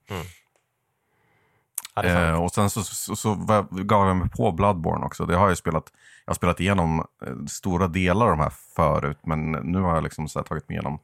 Ja, 1.95 2.03
sant. 2.03 2.15
Eh, 2.17 2.43
och 2.43 2.51
sen 2.51 2.71
så, 2.71 2.83
så, 2.83 3.17
så 3.17 3.35
gav 3.71 4.07
jag 4.07 4.17
mig 4.17 4.29
på 4.31 4.53
Bloodborne 4.53 5.07
också. 5.07 5.27
Det 5.27 5.37
har 5.37 5.49
jag 5.49 5.59
spelat, 5.59 5.93
jag 6.25 6.31
har 6.31 6.35
spelat 6.35 6.61
igenom 6.61 6.99
eh, 7.27 7.45
stora 7.49 7.89
delar 7.89 8.27
av 8.27 8.31
de 8.31 8.41
här 8.41 8.53
förut, 8.77 9.19
men 9.23 9.53
nu 9.53 9.81
har 9.81 9.95
jag 9.95 10.05
liksom 10.05 10.29
så 10.29 10.43
tagit 10.43 10.69
mig 10.69 10.77
igenom 10.77 10.99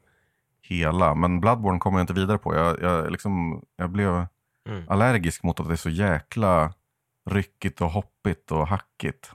hela. 0.63 1.15
Men 1.15 1.41
Bloodborne 1.41 1.79
kommer 1.79 1.99
jag 1.99 2.03
inte 2.03 2.13
vidare 2.13 2.39
på. 2.39 2.55
Jag, 2.55 2.83
jag, 2.83 3.11
liksom, 3.13 3.63
jag 3.77 3.91
blev 3.91 4.27
Mm. 4.69 4.85
allergisk 4.89 5.43
mot 5.43 5.61
att 5.61 5.67
det 5.69 5.75
är 5.75 5.77
så 5.77 5.91
jäkla 5.91 6.73
ryckigt 7.31 7.81
och 7.81 7.91
hoppigt 7.91 8.53
och 8.53 8.69
hackigt. 8.69 9.33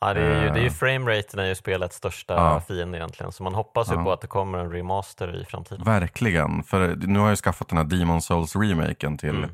Ja, 0.00 0.14
det 0.14 0.20
är 0.20 0.42
ju, 0.44 0.50
det 0.50 0.58
är 0.58 0.62
ju 0.62 0.66
Eh. 0.66 0.72
frameraten 0.72 1.40
är 1.40 1.44
ju 1.44 1.54
spelets 1.54 1.96
största 1.96 2.34
Ja. 2.34 2.60
fiende 2.60 2.98
egentligen, 2.98 3.32
så 3.32 3.42
man 3.42 3.54
hoppas 3.54 3.90
ju 3.90 3.94
Ja. 3.94 4.04
på 4.04 4.12
att 4.12 4.20
det 4.20 4.26
kommer 4.26 4.58
en 4.58 4.72
remaster 4.72 5.36
i 5.42 5.44
framtiden. 5.44 5.84
Verkligen, 5.84 6.62
för 6.62 6.94
nu 6.96 7.18
har 7.18 7.26
jag 7.26 7.32
ju 7.32 7.36
skaffat 7.36 7.68
den 7.68 7.78
här 7.78 7.84
Demon 7.84 8.20
Souls-remaken 8.20 9.18
till 9.18 9.36
Mm. 9.44 9.50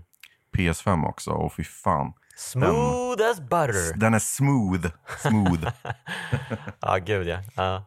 PS5 0.57 1.05
också, 1.09 1.31
och 1.31 1.53
fy 1.53 1.65
fan. 1.65 2.13
Smooth 2.37 3.31
as 3.31 3.41
butter! 3.41 3.97
Den 3.99 4.15
är 4.15 4.19
smooth, 4.19 4.87
smooth. 5.19 5.69
Ja, 6.81 6.97
gud 6.97 7.27
ja. 7.29 7.39
ja. 7.57 7.85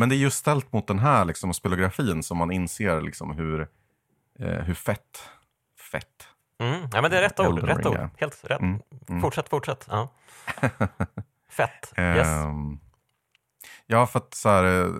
Men 0.00 0.08
det 0.08 0.14
är 0.14 0.18
just 0.18 0.38
ställt 0.38 0.72
mot 0.72 0.86
den 0.86 0.98
här 0.98 1.24
liksom, 1.24 1.54
spelografin 1.54 2.22
som 2.22 2.38
man 2.38 2.52
inser 2.52 3.00
liksom, 3.00 3.30
hur, 3.30 3.60
eh, 4.38 4.48
hur 4.48 4.74
fett, 4.74 5.22
fett. 5.92 6.26
Mm. 6.58 6.88
ja, 6.92 7.02
men 7.02 7.10
det 7.10 7.18
är 7.18 7.22
rätt 7.22 7.40
ord. 7.40 7.62
Rätt 7.62 7.86
ord. 7.86 8.08
Helt 8.16 8.44
rätt. 8.44 8.60
Mm, 8.60 8.80
mm. 9.08 9.22
Fortsätt, 9.22 9.48
fortsätt. 9.48 9.86
Ja. 9.90 10.08
Fett. 11.50 11.92
Yes. 11.98 12.28
Ehm, 12.28 12.78
ja, 13.86 14.06
för 14.06 14.18
att 14.18 14.34
så 14.34 14.48
här, 14.48 14.64
eh, 14.64 14.90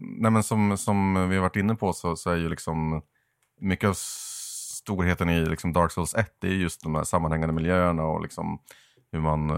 nej, 0.00 0.30
men 0.30 0.42
som, 0.42 0.76
som 0.78 1.28
vi 1.28 1.36
har 1.36 1.42
varit 1.42 1.56
inne 1.56 1.74
på 1.74 1.92
så, 1.92 2.16
så 2.16 2.30
är 2.30 2.36
ju 2.36 2.48
liksom 2.48 3.02
mycket 3.60 3.88
av 3.88 3.94
storheten 3.94 5.30
i 5.30 5.46
liksom 5.46 5.72
Dark 5.72 5.92
Souls 5.92 6.14
1 6.14 6.36
det 6.38 6.48
är 6.48 6.52
just 6.52 6.82
de 6.82 6.94
här 6.94 7.04
sammanhängande 7.04 7.54
miljöerna 7.54 8.04
och 8.04 8.22
liksom 8.22 8.58
hur 9.12 9.20
man... 9.20 9.50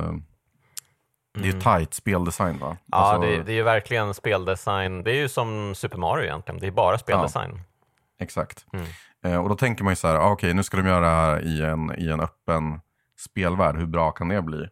Det 1.34 1.40
är 1.48 1.52
ju 1.52 1.60
tight 1.60 1.94
speldesign 1.94 2.58
va? 2.58 2.66
Mm. 2.66 2.78
Ja, 2.86 2.96
Alltså, 2.96 3.20
det, 3.30 3.42
det 3.42 3.52
är 3.52 3.56
ju 3.56 3.62
verkligen 3.62 4.14
speldesign. 4.14 5.02
Det 5.02 5.10
är 5.10 5.14
ju 5.16 5.28
som 5.28 5.74
Super 5.74 5.98
Mario 5.98 6.24
egentligen. 6.24 6.60
Det 6.60 6.66
är 6.66 6.70
bara 6.70 6.98
speldesign. 6.98 7.60
Exakt. 8.20 8.66
Mm. 8.72 8.86
Eh, 9.24 9.42
och 9.42 9.48
då 9.48 9.56
tänker 9.56 9.84
man 9.84 9.92
ju 9.92 9.96
så 9.96 10.08
här, 10.08 10.14
ah, 10.14 10.30
okej 10.30 10.54
nu 10.54 10.62
ska 10.62 10.76
de 10.76 10.86
göra 10.86 11.00
det 11.00 11.06
här 11.06 11.40
i 11.44 11.62
en, 11.62 11.94
i 11.98 12.08
en 12.10 12.20
öppen 12.20 12.80
spelvärld, 13.18 13.76
hur 13.76 13.86
bra 13.86 14.10
kan 14.10 14.28
det 14.28 14.42
bli? 14.42 14.68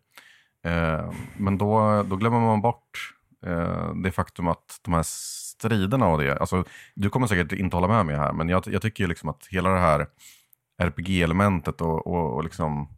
Eh, 0.65 1.11
men 1.37 1.59
då, 1.59 2.03
då 2.03 2.17
glömmer 2.17 2.41
man 2.41 2.61
bort 2.61 3.15
eh, 3.47 3.95
det 4.05 4.13
faktum 4.13 4.49
att 4.49 4.81
de 4.83 4.95
här 4.95 5.03
striderna 5.05 6.07
och 6.07 6.19
det, 6.19 6.39
alltså 6.39 6.65
du 6.95 7.11
kommer 7.11 7.27
säkert 7.27 7.53
inte 7.53 7.77
hålla 7.77 7.89
med 7.89 8.07
mig 8.07 8.17
här, 8.17 8.33
men 8.33 8.49
jag, 8.49 8.63
jag 8.67 8.83
tycker 8.83 9.05
ju 9.05 9.09
liksom 9.09 9.29
att 9.29 9.47
hela 9.51 9.71
det 9.71 9.79
här 9.79 10.07
RPG-elementet 10.83 11.81
och, 11.81 12.07
och, 12.07 12.35
och 12.35 12.45
liksom 12.45 12.89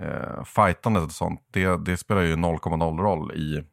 eh, 0.00 0.44
fightandet 0.44 1.04
och 1.04 1.12
sånt, 1.12 1.40
det, 1.50 1.84
det 1.84 1.96
spelar 1.96 2.22
ju 2.22 2.36
0,0 2.36 2.98
roll 2.98 3.32
i, 3.32 3.64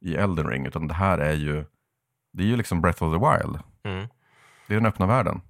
i 0.00 0.14
Elden 0.14 0.48
Ring, 0.48 0.66
utan 0.66 0.88
det 0.88 0.94
här 0.94 1.18
är 1.18 1.34
ju, 1.34 1.64
det 2.32 2.42
är 2.42 2.46
ju 2.46 2.56
liksom 2.56 2.80
Breath 2.80 3.02
of 3.02 3.12
the 3.14 3.18
Wild. 3.18 3.58
Mm. 3.84 4.08
Det 4.66 4.74
är 4.74 4.76
den 4.76 4.86
öppna 4.86 5.06
världen. 5.06 5.40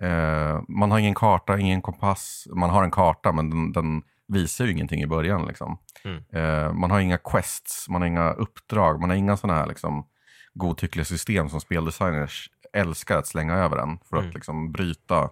Eh, 0.00 0.60
man 0.68 0.90
har 0.90 0.98
ingen 0.98 1.14
karta, 1.14 1.58
ingen 1.58 1.82
kompass. 1.82 2.46
Man 2.54 2.70
har 2.70 2.84
en 2.84 2.90
karta, 2.90 3.32
men 3.32 3.50
den, 3.50 3.72
den 3.72 4.02
visar 4.28 4.64
ju 4.64 4.72
ingenting 4.72 5.02
i 5.02 5.06
början. 5.06 5.46
Liksom. 5.46 5.78
Mm. 6.04 6.22
Eh, 6.32 6.72
man 6.72 6.90
har 6.90 7.00
inga 7.00 7.18
quests, 7.18 7.88
man 7.88 8.00
har 8.02 8.08
inga 8.08 8.30
uppdrag, 8.32 9.00
man 9.00 9.10
har 9.10 9.16
inga 9.16 9.36
sådana 9.36 9.58
här 9.60 9.66
liksom, 9.66 10.06
godtyckliga 10.54 11.04
system 11.04 11.48
som 11.48 11.60
speldesigners 11.60 12.50
älskar 12.72 13.18
att 13.18 13.26
slänga 13.26 13.54
över 13.54 13.76
en 13.76 13.98
för 13.98 14.16
Mm. 14.16 14.28
att 14.28 14.34
liksom, 14.34 14.72
bryta 14.72 15.30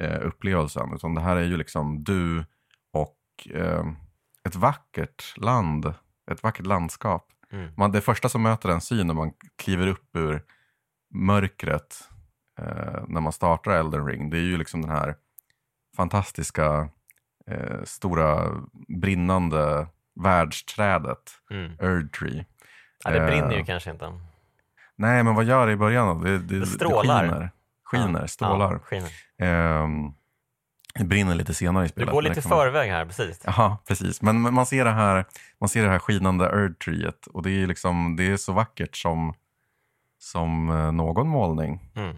eh, 0.00 0.20
upplevelsen. 0.22 0.92
Utan 0.94 1.14
det 1.14 1.20
här 1.20 1.36
är 1.36 1.44
ju 1.44 1.56
liksom 1.56 2.04
du 2.04 2.44
och 3.46 3.54
eh, 3.56 3.86
ett 4.44 4.56
vackert 4.56 5.34
land, 5.36 5.94
ett 6.30 6.42
vackert 6.42 6.66
landskap. 6.66 7.26
Mm. 7.52 7.70
Man, 7.76 7.92
det 7.92 8.00
första 8.00 8.28
som 8.28 8.42
möter 8.42 8.68
en 8.68 8.80
syn 8.80 9.06
när 9.06 9.14
man 9.14 9.32
kliver 9.56 9.86
upp 9.86 10.16
ur 10.16 10.42
mörkret 11.14 12.08
eh, 12.58 13.04
när 13.08 13.20
man 13.20 13.32
startar 13.32 13.70
Elden 13.70 14.06
Ring, 14.06 14.30
det 14.30 14.36
är 14.38 14.42
ju 14.42 14.56
liksom 14.56 14.82
den 14.82 14.90
här 14.90 15.14
fantastiska 15.96 16.88
eh, 17.46 17.82
stora 17.84 18.50
brinnande 18.88 19.86
världsträdet, 20.22 21.30
Mm. 21.50 21.72
Erd 21.80 22.12
Tree. 22.12 22.46
Ja, 23.04 23.10
det 23.10 23.26
brinner 23.26 23.52
ju 23.52 23.58
Eh, 23.58 23.64
kanske 23.64 23.90
inte. 23.90 24.20
Nej, 24.96 25.22
men 25.22 25.34
vad 25.34 25.44
gör 25.44 25.66
det 25.66 25.72
i 25.72 25.76
början? 25.76 26.22
Det, 26.22 26.38
det, 26.38 26.60
Det 26.60 26.66
strålar. 26.66 27.22
Det 27.24 27.30
skiner, 27.30 27.50
skiner 27.84 28.20
Ja, 28.20 28.28
strålar. 28.28 28.72
Ja, 28.72 28.78
skiner. 28.78 29.10
Det 30.98 31.04
brinner 31.04 31.34
lite 31.34 31.54
senare 31.54 31.84
i 31.84 31.86
Du 31.86 31.92
spelet. 31.92 32.10
går 32.12 32.22
men 32.22 32.32
lite 32.32 32.48
man- 32.48 32.58
förväg 32.58 32.90
här, 32.90 33.04
precis. 33.06 33.40
Ja, 33.44 33.78
precis. 33.88 34.22
Men 34.22 34.54
man 34.54 34.66
ser 34.66 34.84
det 34.84 34.90
här, 34.90 35.24
man 35.60 35.68
ser 35.68 35.82
det 35.82 35.88
här 35.90 35.98
skinande 35.98 36.44
Erd 36.44 36.78
Treet 36.84 37.26
och 37.26 37.42
det 37.42 37.50
är, 37.50 37.66
liksom, 37.66 38.16
det 38.16 38.32
är 38.32 38.36
så 38.36 38.52
vackert 38.52 38.96
som, 38.96 39.34
som 40.18 40.70
eh, 40.70 40.92
någon 40.92 41.28
målning. 41.28 41.90
Mm. 41.96 42.16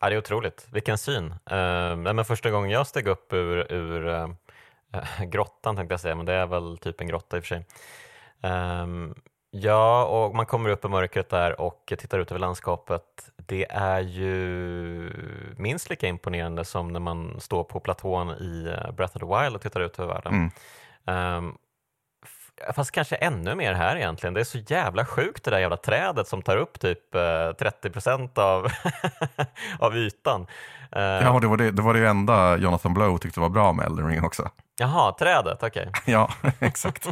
Ja, 0.00 0.08
det 0.08 0.14
är 0.14 0.18
otroligt. 0.18 0.66
Vilken 0.72 0.98
syn. 0.98 1.24
Uh, 1.52 1.96
men 1.96 2.24
första 2.24 2.50
gången 2.50 2.70
jag 2.70 2.86
steg 2.86 3.06
upp 3.06 3.32
ur, 3.32 3.72
ur 3.72 4.08
eh, 4.08 4.28
grottan, 5.26 5.76
tänkte 5.76 5.92
jag 5.92 6.00
säga, 6.00 6.14
men 6.14 6.26
det 6.26 6.32
är 6.32 6.46
väl 6.46 6.78
typ 6.78 7.00
en 7.00 7.06
grotta 7.06 7.36
i 7.36 7.40
och 7.40 7.44
för 7.44 7.48
sig. 7.48 7.66
Ehm, 8.42 9.14
ja, 9.54 10.04
och 10.04 10.34
man 10.34 10.46
kommer 10.46 10.70
upp 10.70 10.84
i 10.84 10.88
mörkret 10.88 11.28
där 11.30 11.60
och 11.60 11.92
tittar 11.98 12.18
ut 12.18 12.30
över 12.30 12.38
landskapet. 12.40 13.02
Det 13.36 13.66
är 13.70 14.00
ju 14.00 14.32
minst 15.56 15.90
lika 15.90 16.06
imponerande 16.08 16.64
som 16.64 16.88
när 16.88 17.00
man 17.00 17.40
står 17.40 17.64
på 17.64 17.80
platån 17.80 18.30
i 18.30 18.74
eh, 18.78 18.92
Breath 18.92 19.16
of 19.16 19.20
the 19.20 19.26
Wild 19.42 19.54
och 19.56 19.62
tittar 19.62 19.80
ut 19.80 19.98
över 19.98 20.14
världen. 20.14 20.32
Mm. 20.34 20.50
Ehm, 21.06 21.54
f- 22.24 22.74
Fast 22.74 22.90
kanske 22.90 23.16
ännu 23.16 23.54
mer 23.54 23.72
här 23.72 23.96
egentligen. 23.96 24.34
Det 24.34 24.40
är 24.40 24.44
så 24.44 24.58
jävla 24.58 25.04
sjukt 25.06 25.44
det 25.44 25.50
där 25.50 25.58
jävla 25.58 25.76
trädet 25.76 26.28
som 26.28 26.42
tar 26.42 26.56
upp 26.56 26.80
typ 26.80 27.14
eh, 27.14 27.52
30 27.58 27.90
procent 27.90 28.38
av, 28.38 28.66
av 29.78 29.96
ytan. 29.96 30.46
Eh, 30.92 31.02
Ja, 31.02 31.38
det 31.40 31.46
var 31.46 31.56
det, 31.56 31.70
det 31.70 31.82
var 31.82 31.94
det 31.94 32.08
enda 32.08 32.56
Jonathan 32.56 32.94
Blow 32.94 33.18
tyckte 33.18 33.40
var 33.40 33.48
bra 33.48 33.72
med 33.72 33.86
Elden 33.86 34.08
Ring 34.08 34.24
också. 34.24 34.50
Jaha, 34.78 35.12
trädet, 35.12 35.62
okej. 35.62 35.90
Ja, 36.06 36.30
exakt. 36.60 37.08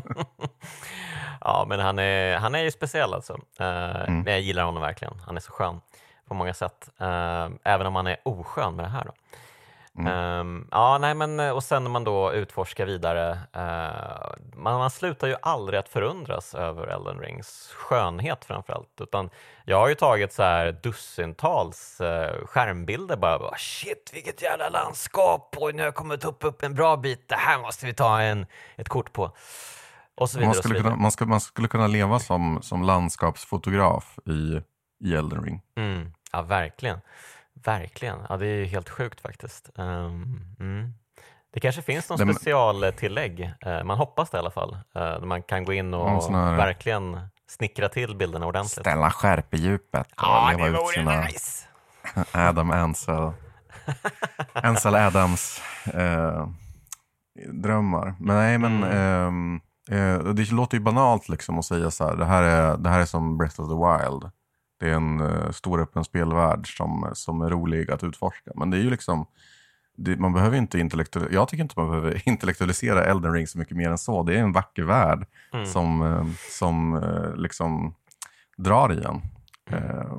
Ja, 1.40 1.64
men 1.68 1.80
han 1.80 1.98
är, 1.98 2.36
han 2.36 2.54
är 2.54 2.62
ju 2.62 2.70
speciell 2.70 3.14
alltså. 3.14 3.38
Eh, 3.60 4.00
Mm. 4.00 4.24
Jag 4.26 4.40
gillar 4.40 4.64
honom 4.64 4.82
verkligen. 4.82 5.14
Han 5.26 5.36
är 5.36 5.40
så 5.40 5.52
skön 5.52 5.80
på 6.28 6.34
många 6.34 6.54
sätt. 6.54 6.88
Eh, 7.00 7.48
även 7.64 7.86
om 7.86 7.96
han 7.96 8.06
är 8.06 8.16
oskön 8.22 8.76
med 8.76 8.84
det 8.84 8.88
här. 8.88 9.04
Då. 9.04 9.12
Mm. 9.98 10.12
Ehm, 10.12 10.68
ja, 10.70 10.98
nej, 10.98 11.14
men, 11.14 11.40
och 11.40 11.64
sen 11.64 11.84
när 11.84 11.90
man 11.90 12.04
då 12.04 12.32
utforskar 12.32 12.86
vidare, 12.86 13.30
eh, 13.52 14.30
man, 14.56 14.78
man 14.78 14.90
slutar 14.90 15.26
ju 15.26 15.36
aldrig 15.42 15.78
att 15.80 15.88
förundras 15.88 16.54
över 16.54 16.86
Elden 16.86 17.18
Rings 17.18 17.72
skönhet 17.76 18.44
framförallt. 18.44 19.00
Utan 19.00 19.30
jag 19.64 19.76
har 19.80 19.88
ju 19.88 19.94
tagit 19.94 20.32
så 20.32 20.42
här 20.42 20.72
dussintals 20.82 22.00
eh, 22.00 22.46
skärmbilder 22.46 23.16
bara, 23.16 23.38
bara, 23.38 23.56
shit 23.56 24.10
vilket 24.14 24.42
jävla 24.42 24.68
landskap 24.68 25.56
och 25.58 25.74
nu 25.74 25.82
har 25.82 25.86
jag 25.86 25.94
kommit 25.94 26.24
upp, 26.24 26.44
upp 26.44 26.62
en 26.62 26.74
bra 26.74 26.96
bit, 26.96 27.28
det 27.28 27.36
här 27.36 27.58
måste 27.58 27.86
vi 27.86 27.94
ta 27.94 28.20
en, 28.20 28.46
ett 28.76 28.88
kort 28.88 29.12
på. 29.12 29.30
Och 30.20 30.30
så 30.30 30.38
vidare. 30.38 30.46
Man 30.48 30.54
skulle, 30.54 30.74
vidare. 30.74 30.90
kunna, 30.92 31.02
man, 31.02 31.10
skulle, 31.12 31.28
man 31.30 31.40
skulle 31.40 31.68
kunna 31.68 31.86
leva 31.86 32.18
som, 32.18 32.58
som 32.62 32.82
landskapsfotograf 32.82 34.18
i, 34.26 34.60
i 35.04 35.14
Elden 35.14 35.44
Ring. 35.44 35.62
Mm, 35.76 36.12
ja, 36.32 36.42
verkligen. 36.42 36.98
Verkligen. 37.64 38.18
Ja, 38.28 38.36
det 38.36 38.46
är 38.46 38.56
ju 38.56 38.64
helt 38.64 38.88
sjukt 38.90 39.20
faktiskt. 39.20 39.70
Ehm, 39.78 40.40
mm. 40.60 40.94
Det 41.52 41.60
kanske 41.60 41.82
finns 41.82 42.08
någon 42.10 42.18
Nej, 42.18 42.26
men- 42.26 42.34
specialtillägg, 42.34 43.52
eh, 43.60 43.84
man 43.84 43.98
hoppas 43.98 44.30
det 44.30 44.36
i 44.36 44.38
alla 44.38 44.50
fall, 44.50 44.78
där 44.94 45.20
man 45.20 45.42
kan 45.42 45.64
gå 45.64 45.72
in 45.72 45.94
och 45.94 46.10
här- 46.34 46.56
verkligen 46.56 47.20
snickra 47.48 47.88
till 47.88 48.16
bilderna 48.16 48.46
ordentligt. 48.46 48.80
Ställa 48.80 49.10
skärpedjupet 49.10 50.06
och 50.06 50.14
Ja, 50.16 50.54
leva 50.56 50.68
ut 50.68 50.88
sina 50.88 51.20
nice! 51.20 51.66
Adam 52.32 52.70
Ansel, 52.70 53.32
Ansel 54.52 54.94
Adams 54.94 55.62
eh, 55.94 56.48
drömmar. 57.52 58.14
Men 58.18 58.36
nej, 58.36 58.58
men 58.58 58.82
ehm, 58.84 59.54
eh, 59.56 59.60
det 60.34 60.50
låter 60.52 60.76
ju 60.76 60.82
banalt 60.82 61.28
liksom 61.28 61.58
att 61.58 61.64
säga 61.64 61.90
så 61.90 62.04
här. 62.04 62.16
Det 62.16 62.24
här 62.24 62.42
är, 62.42 62.76
det 62.76 62.88
här 62.90 63.00
är 63.00 63.04
som 63.04 63.38
Breath 63.38 63.60
of 63.60 63.68
the 63.68 63.74
Wild. 63.74 64.30
Det 64.80 64.90
är 64.90 64.94
en 64.94 65.20
uh, 65.20 65.50
stor 65.50 65.80
öppen 65.80 66.04
spelvärld 66.04 66.76
som, 66.76 67.10
som 67.14 67.42
är 67.42 67.50
rolig 67.50 67.90
att 67.90 68.04
utforska. 68.04 68.50
Men 68.54 68.70
det 68.70 68.76
är 68.76 68.80
ju 68.80 68.90
liksom, 68.90 69.26
det, 69.96 70.16
man 70.16 70.32
behöver 70.32 70.56
inte 70.56 70.78
intellektualisera, 70.78 71.34
jag 71.34 71.48
tycker 71.48 71.62
inte 71.62 71.74
man 71.80 71.88
behöver 71.88 72.22
intellektualisera 72.28 73.04
Elden 73.04 73.32
Ring 73.32 73.46
så 73.46 73.58
mycket 73.58 73.76
mer 73.76 73.90
än 73.90 73.98
så. 73.98 74.22
Det 74.22 74.34
är 74.34 74.38
en 74.42 74.52
vacker 74.52 74.82
värld 74.82 75.26
Mm. 75.52 75.66
som, 75.66 76.02
eh, 76.02 76.26
som 76.50 76.94
eh, 76.96 77.34
liksom 77.36 77.94
drar 78.56 78.92
i 78.92 79.04
en. 79.04 79.22
Mm. 79.70 80.16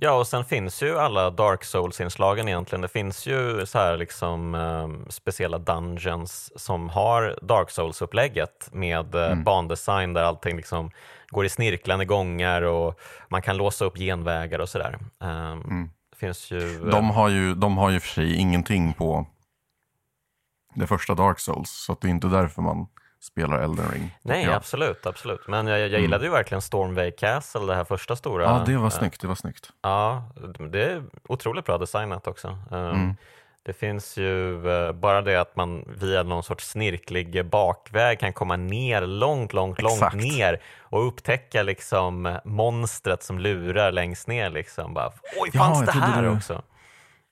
Ja, 0.00 0.12
och 0.12 0.26
sen 0.26 0.44
finns 0.44 0.82
ju 0.82 0.98
alla 0.98 1.30
Dark 1.30 1.64
Souls-inslagen 1.64 2.48
egentligen. 2.48 2.80
Det 2.82 2.88
finns 2.88 3.26
ju 3.26 3.66
så 3.66 3.78
här 3.78 3.96
liksom 3.96 4.54
eh, 4.54 5.10
speciella 5.10 5.58
dungeons 5.58 6.52
som 6.60 6.88
har 6.88 7.38
Dark 7.42 7.70
Souls-upplägget 7.70 8.68
med 8.72 9.14
eh, 9.14 9.26
Mm. 9.26 9.44
bandesign 9.44 10.12
där 10.12 10.22
allting 10.22 10.56
liksom 10.56 10.90
går 11.28 11.44
i 11.44 11.48
snirklande 11.48 12.04
gångar 12.04 12.62
och 12.62 13.00
man 13.28 13.42
kan 13.42 13.56
låsa 13.56 13.84
upp 13.84 13.96
genvägar 13.96 14.58
och 14.58 14.68
sådär. 14.68 14.98
Eh, 15.22 15.56
Det 16.10 16.16
finns 16.16 16.50
ju... 16.50 16.58
eh, 16.58 16.76
Mm. 16.76 16.90
De 16.90 17.10
har 17.10 17.28
ju, 17.28 17.54
de 17.54 17.78
har 17.78 17.90
ju 17.90 18.00
för 18.00 18.08
sig 18.08 18.34
ingenting 18.36 18.92
på 18.92 19.26
det 20.74 20.86
första 20.86 21.14
Dark 21.14 21.38
Souls, 21.40 21.70
så 21.70 21.96
det 22.00 22.06
är 22.06 22.10
inte 22.10 22.26
därför 22.26 22.62
man 22.62 22.86
spelar 23.20 23.58
Elden 23.58 23.88
Ring. 23.92 24.18
Nej, 24.22 24.44
jag. 24.44 24.54
absolut, 24.54 25.06
absolut. 25.06 25.48
Men 25.48 25.66
jag, 25.66 25.80
jag 25.80 26.00
gillade 26.00 26.24
ju 26.24 26.30
verkligen 26.30 26.62
Stormway 26.62 27.10
Castle, 27.10 27.60
det 27.60 27.74
här 27.74 27.84
första 27.84 28.16
stora. 28.16 28.44
Ja, 28.44 28.62
det 28.66 28.76
var 28.76 28.84
eh, 28.84 28.90
snyggt. 28.90 29.20
Det 29.20 29.26
var 29.26 29.34
snyggt. 29.34 29.70
Ja, 29.82 30.22
det 30.70 30.84
är 30.84 31.02
otroligt 31.28 31.64
bra 31.64 31.78
designat 31.78 32.26
också. 32.26 32.48
Um, 32.70 32.78
Mm. 32.78 33.14
Det 33.62 33.72
finns 33.72 34.16
ju 34.16 34.68
eh, 34.70 34.92
bara 34.92 35.22
det 35.22 35.36
att 35.36 35.56
man 35.56 35.84
via 36.00 36.22
någon 36.22 36.42
sorts 36.42 36.68
snirklig 36.70 37.46
bakväg 37.46 38.20
kan 38.20 38.32
komma 38.32 38.56
ner 38.56 39.00
långt, 39.06 39.52
långt, 39.52 39.82
långt 39.82 39.94
Exakt. 39.94 40.16
ner 40.16 40.60
och 40.80 41.06
upptäcka 41.06 41.62
liksom 41.62 42.38
monstret 42.44 43.22
som 43.22 43.38
lurar 43.38 43.92
längst 43.92 44.28
ner. 44.28 44.50
Liksom. 44.50 44.94
Bara, 44.94 45.12
Oj, 45.40 45.50
Ja, 45.52 45.58
fanns 45.60 45.78
jag 45.78 45.86
det 45.86 46.00
här 46.00 46.22
du- 46.22 46.28
också? 46.28 46.62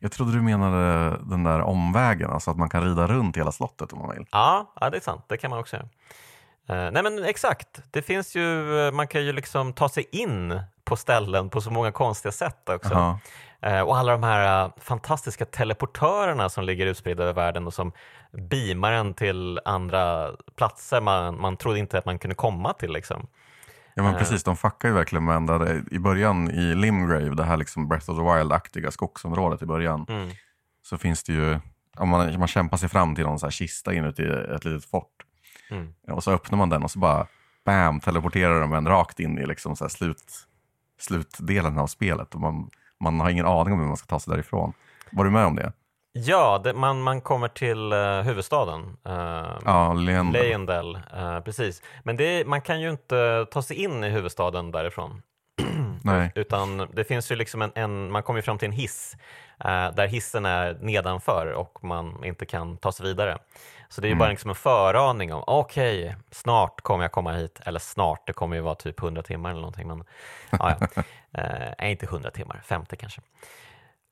Jag 0.07 0.13
trodde 0.13 0.33
du 0.33 0.43
menade 0.43 1.17
den 1.23 1.45
där 1.45 1.61
omvägen, 1.61 2.31
alltså 2.31 2.51
att 2.51 2.57
man 2.57 2.69
kan 2.69 2.85
rida 2.85 3.07
runt 3.07 3.37
hela 3.37 3.53
slottet 3.53 3.93
om 3.93 3.99
man 3.99 4.11
vill. 4.11 4.27
Ja, 4.33 4.73
ja, 4.81 4.91
det 4.91 4.97
är 4.97 5.01
sant. 5.01 5.25
Det 5.29 5.37
kan 5.37 5.51
man 5.51 5.59
också 5.59 5.77
göra. 5.77 5.89
Eh, 6.69 6.91
nej, 6.91 7.03
men 7.03 7.25
exakt. 7.25 7.83
Det 7.91 8.03
finns 8.03 8.37
ju, 8.37 8.79
eh, 8.87 8.93
man 8.93 9.09
kan 9.09 9.25
ju 9.25 9.33
liksom 9.33 9.73
ta 9.73 9.89
sig 9.89 10.07
in 10.13 10.61
på 10.85 10.97
ställen 10.97 11.51
på 11.51 11.61
så 11.61 11.71
många 11.71 11.93
konstiga 11.93 12.33
sätt 12.33 12.69
också. 12.69 12.95
Jaha. 12.95 13.19
Eh, 13.61 13.81
och 13.81 13.97
alla 13.97 14.13
de 14.13 14.23
här 14.23 14.65
eh, 14.65 14.71
fantastiska 14.81 15.45
teleportörerna 15.45 16.49
som 16.49 16.65
ligger 16.65 16.87
utspridda 16.87 17.23
över 17.23 17.33
världen 17.33 17.67
och 17.67 17.75
som 17.75 17.93
beamar 18.33 18.93
en 18.93 19.15
till 19.15 19.61
andra 19.65 20.31
platser 20.57 21.01
man, 21.01 21.41
man 21.41 21.57
trodde 21.57 21.79
inte 21.79 21.99
att 21.99 22.07
man 22.07 22.19
kunde 22.19 22.35
komma 22.35 22.73
till. 22.73 22.93
Liksom. 22.93 23.27
Ja 23.99 24.03
men 24.03 24.15
precis, 24.19 24.43
de 24.43 24.57
fuckar 24.57 24.89
ju 24.89 24.95
verkligen 24.95 25.25
med 25.25 25.37
ända 25.37 25.59
det. 25.59 25.85
I 25.91 25.99
början 25.99 26.51
i 26.51 26.75
Limgrave, 26.75 27.35
det 27.35 27.45
här 27.45 27.57
liksom 27.57 27.89
Breath 27.89 28.11
of 28.11 28.17
the 28.17 28.23
Wild-aktiga 28.23 28.91
skogsområdet 28.91 29.63
i 29.63 29.67
början, 29.67 30.07
Mm. 30.09 30.31
så 30.83 30.99
finns 30.99 31.23
det 31.25 31.33
ju, 31.33 31.59
om 31.99 32.09
man, 32.09 32.39
man 32.39 32.49
kämpar 32.49 32.77
sig 32.77 32.89
fram 32.89 33.15
till 33.15 33.25
någon 33.25 33.39
så 33.39 33.47
här 33.47 33.51
kista 33.51 33.95
inuti 33.95 34.23
ett 34.55 34.65
litet 34.65 34.91
fort. 34.91 35.13
Mm. 35.71 35.93
Och 36.11 36.25
så 36.25 36.31
öppnar 36.33 36.59
man 36.59 36.69
den 36.69 36.83
och 36.83 36.91
så 36.91 36.99
bara, 36.99 37.27
bam, 37.65 38.01
teleporterar 38.01 38.61
de 38.61 38.73
en 38.73 38.89
rakt 38.89 39.21
in 39.21 39.39
i 39.39 39.47
liksom 39.47 39.77
så 39.77 39.89
slut, 39.89 40.33
slutdelen 41.01 41.79
av 41.79 41.87
spelet. 41.87 42.35
Och 42.35 42.41
man, 42.41 42.71
man 43.01 43.21
har 43.21 43.31
ingen 43.31 43.47
aning 43.47 43.75
om 43.75 43.81
hur 43.81 43.87
man 43.87 43.97
ska 43.97 44.07
ta 44.07 44.21
sig 44.21 44.31
därifrån. 44.31 44.73
Var 45.11 45.25
du 45.25 45.31
med 45.31 45.47
om 45.47 45.57
det? 45.57 45.73
Ja, 46.25 46.61
det, 46.65 46.73
man, 46.73 47.03
man 47.03 47.21
kommer 47.21 47.49
till 47.49 47.93
eh, 47.93 48.21
huvudstaden. 48.21 48.97
Uh, 49.09 49.59
Ja, 49.65 49.93
Leander. 49.93 50.43
Leyendell, 50.43 50.99
eh, 51.17 51.41
precis. 51.41 51.83
Men 52.03 52.17
det, 52.17 52.47
man 52.47 52.61
kan 52.61 52.81
ju 52.81 52.91
inte 52.91 53.47
ta 53.51 53.63
sig 53.63 53.77
in 53.77 54.05
i 54.05 54.09
huvudstaden 54.09 54.73
därifrån. 54.73 55.23
Nej. 56.05 56.33
Utan 56.35 56.89
det 56.93 57.05
finns 57.05 57.33
ju 57.33 57.37
liksom 57.37 57.63
en, 57.63 57.73
en 57.75 58.11
man 58.11 58.23
kommer 58.23 58.43
fram 58.43 58.59
till 58.59 58.67
en 58.67 58.73
hiss 58.73 59.17
eh, 59.65 59.95
där 59.95 60.07
hissen 60.07 60.47
är 60.47 60.79
nedanför 60.81 61.53
och 61.53 61.85
man 61.85 62.25
inte 62.25 62.47
kan 62.47 62.77
ta 62.77 62.93
sig 62.93 63.07
vidare. 63.07 63.39
Så 63.89 64.01
det 64.01 64.09
är 64.09 64.11
ju 64.11 64.17
bara 64.17 64.29
liksom 64.29 64.51
en 64.51 64.57
föraning 64.57 65.33
om 65.33 65.45
okej, 65.47 66.17
snart 66.31 66.81
kommer 66.81 67.05
jag 67.05 67.13
komma 67.13 67.33
hit. 67.33 67.61
Eller 67.65 67.81
snart, 67.81 68.27
det 68.27 68.33
kommer 68.33 68.57
ju 68.57 68.63
vara 68.63 68.75
typ 68.75 69.03
100 69.03 69.23
timmar 69.23 69.51
eller 69.51 69.61
någonting. 69.61 69.89
Men, 69.89 70.05
ja, 70.51 70.77
ja. 71.81 71.87
Inte 71.87 72.07
100 72.07 72.31
timmar, 72.31 72.61
50 72.65 72.97
kanske. 72.97 73.21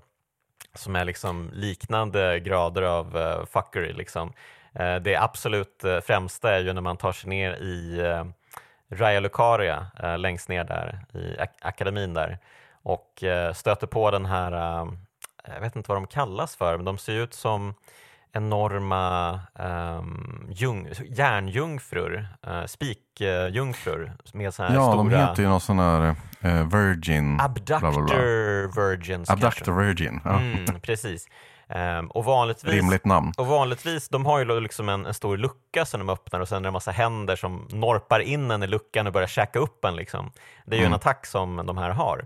som 0.73 0.95
är 0.95 1.05
liksom 1.05 1.49
liknande 1.53 2.39
grader 2.39 2.81
av 2.81 3.17
uh, 3.17 3.45
fuckery. 3.45 3.93
Liksom. 3.93 4.33
Eh, 4.73 4.95
det 4.95 5.15
absolut 5.15 5.83
eh, 5.83 5.99
främsta 5.99 6.55
är 6.55 6.59
ju 6.59 6.73
när 6.73 6.81
man 6.81 6.97
tar 6.97 7.11
sig 7.11 7.29
ner 7.29 7.51
i 7.53 8.01
Raya 8.93 9.19
Lucaria, 9.19 9.87
längst 10.17 10.49
ner 10.49 10.63
där 10.63 11.05
i 11.13 11.35
ak- 11.39 11.59
akademin 11.61 12.13
där 12.13 12.39
och 12.83 13.23
stöter 13.53 13.87
på 13.87 14.11
den 14.11 14.25
här, 14.25 14.87
jag 15.47 15.61
vet 15.61 15.75
inte 15.75 15.89
vad 15.89 15.97
de 15.97 16.07
kallas 16.07 16.55
för, 16.55 16.77
men 16.77 16.85
de 16.85 16.97
ser 16.97 17.13
ut 17.13 17.33
som 17.33 17.73
enorma 18.33 19.39
um, 19.53 20.47
jung, 20.49 20.89
järnjungfrur, 21.05 22.27
uh, 22.47 22.65
spikjungfrur 22.65 24.13
med 24.33 24.53
så 24.53 24.63
här 24.63 24.75
Ja, 24.75 24.81
stora 24.81 24.97
de 24.97 25.09
heter 25.09 25.43
ju 25.43 25.49
någon 25.49 25.61
sån 25.61 25.79
här 25.79 26.15
eh, 26.41 26.67
Virgin. 26.67 27.37
bla, 27.37 27.49
bla, 27.49 27.79
bla. 27.79 27.89
abductor 27.89 28.81
virgins 28.81 29.29
Abductor 29.29 29.71
Virgin. 29.71 30.21
Ja. 30.23 30.29
kanske. 30.29 30.71
Mm, 30.71 30.81
precis. 30.81 31.27
Ehm, 31.69 32.07
och 32.07 32.25
vanligtvis 32.25 32.73
Rimligt 32.73 33.05
namn. 33.05 33.33
och 33.37 33.47
vanligtvis, 33.47 34.09
de 34.09 34.25
har 34.25 34.39
ju 34.39 34.59
liksom 34.59 34.89
en, 34.89 35.05
en 35.05 35.13
stor 35.13 35.37
lucka 35.37 35.85
som 35.85 35.99
de 35.99 36.09
öppnar 36.09 36.39
och 36.39 36.47
sen 36.47 36.57
är 36.57 36.61
det 36.61 36.67
en 36.67 36.73
massa 36.73 36.91
händer 36.91 37.35
som 37.35 37.67
norpar 37.71 38.19
in 38.19 38.51
en 38.51 38.63
i 38.63 38.67
luckan 38.67 39.07
och 39.07 39.13
börjar 39.13 39.27
käka 39.27 39.59
upp 39.59 39.85
en. 39.85 39.95
Liksom. 39.95 40.31
Det 40.65 40.75
är 40.75 40.79
ju 40.79 40.85
en 40.85 40.93
attack 40.93 41.25
som 41.25 41.65
de 41.65 41.77
här 41.77 41.89
har. 41.89 42.25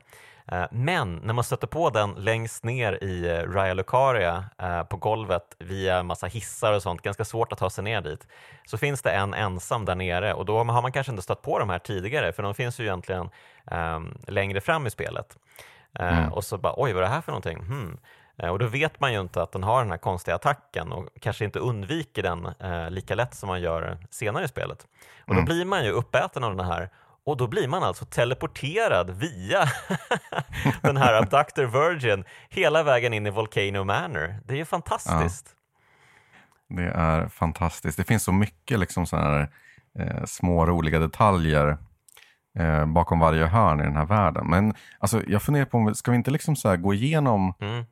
Eh, 0.52 0.66
Men 0.72 1.16
när 1.16 1.34
man 1.34 1.44
stöter 1.44 1.68
på 1.68 1.90
den 1.90 2.12
längst 2.12 2.64
ner 2.64 3.04
i 3.04 3.30
eh, 3.30 3.52
Raya 3.52 3.74
Lucaria 3.74 4.46
eh, 4.62 4.84
på 4.84 4.98
golvet 4.98 5.56
via 5.60 6.04
massa 6.04 6.28
hissar 6.28 6.74
och 6.74 6.82
sånt, 6.82 7.02
ganska 7.02 7.26
svårt 7.26 7.52
att 7.52 7.60
ta 7.60 7.70
sig 7.70 7.84
ner 7.84 8.02
dit, 8.02 8.28
så 8.66 8.78
finns 8.78 9.02
det 9.02 9.12
en 9.12 9.34
ensam 9.34 9.86
där 9.86 9.96
nere 9.96 10.34
och 10.34 10.46
då 10.46 10.58
har 10.58 10.82
man 10.82 10.92
kanske 10.92 11.12
inte 11.12 11.24
stött 11.24 11.42
på 11.42 11.60
de 11.60 11.70
här 11.70 11.80
tidigare 11.80 12.34
för 12.34 12.44
de 12.44 12.54
finns 12.54 12.80
ju 12.80 12.84
egentligen 12.84 13.30
ehm, 13.72 14.18
längre 14.28 14.62
fram 14.62 14.88
i 14.88 14.90
spelet. 14.90 15.38
Eh, 16.00 16.28
Och 16.34 16.44
så 16.44 16.58
bara, 16.58 16.74
oj 16.78 16.94
vad 16.94 17.04
är 17.04 17.08
det 17.08 17.14
här 17.14 17.22
för 17.22 17.32
någonting? 17.32 17.58
Hmm. 17.58 17.98
Och 18.52 18.60
då 18.60 18.68
vet 18.68 19.00
man 19.00 19.14
ju 19.14 19.20
inte 19.20 19.42
att 19.42 19.52
den 19.52 19.64
har 19.64 19.82
den 19.82 19.92
här 19.92 19.98
konstiga 19.98 20.36
attacken 20.36 20.92
och 20.92 21.08
kanske 21.22 21.46
inte 21.46 21.60
undviker 21.60 22.24
den 22.24 22.46
eh, 22.60 22.90
lika 22.90 23.16
lätt 23.16 23.34
som 23.34 23.48
man 23.48 23.62
gör 23.62 23.98
senare 24.10 24.44
i 24.46 24.48
spelet. 24.48 24.88
Och 25.28 25.36
då 25.36 25.42
blir 25.42 25.66
man 25.66 25.86
ju 25.86 25.92
uppäten 25.92 26.44
av 26.44 26.56
den 26.56 26.66
här 26.66 26.90
och 27.26 27.38
då 27.38 27.48
blir 27.48 27.68
man 27.68 27.84
alltså 27.84 28.06
teleporterad 28.06 29.10
via 29.10 29.66
den 30.82 30.98
här 30.98 31.14
Abductor 31.22 31.66
Virgin 31.66 32.24
hela 32.50 32.84
vägen 32.84 33.14
in 33.14 33.28
i 33.28 33.30
Volcano 33.30 33.84
Manor. 33.84 34.36
Det 34.46 34.54
är 34.54 34.58
ju 34.58 34.66
fantastiskt. 34.66 35.56
Det 36.70 36.84
är 36.84 37.28
fantastiskt. 37.28 37.98
Det 37.98 38.04
finns 38.04 38.24
så 38.24 38.32
mycket 38.32 38.80
liksom 38.80 39.06
såna 39.06 39.22
här, 39.22 39.52
eh, 40.00 40.24
små 40.26 40.66
roliga 40.66 41.00
detaljer 41.00 41.78
eh, 42.60 42.86
bakom 42.86 43.20
varje 43.20 43.46
hörn 43.46 43.80
i 43.80 43.84
den 43.84 43.96
här 43.96 44.06
världen. 44.06 44.50
Men 44.50 44.74
alltså, 45.00 45.22
jag 45.28 45.42
funderar 45.42 45.66
på, 45.66 45.78
om 45.78 45.96
ska 45.96 46.12
vi 46.12 46.18
inte 46.18 46.32
liksom 46.32 46.56
så 46.56 46.78
gå 46.78 46.94
igenom 46.94 47.54
Mm. 47.60 47.86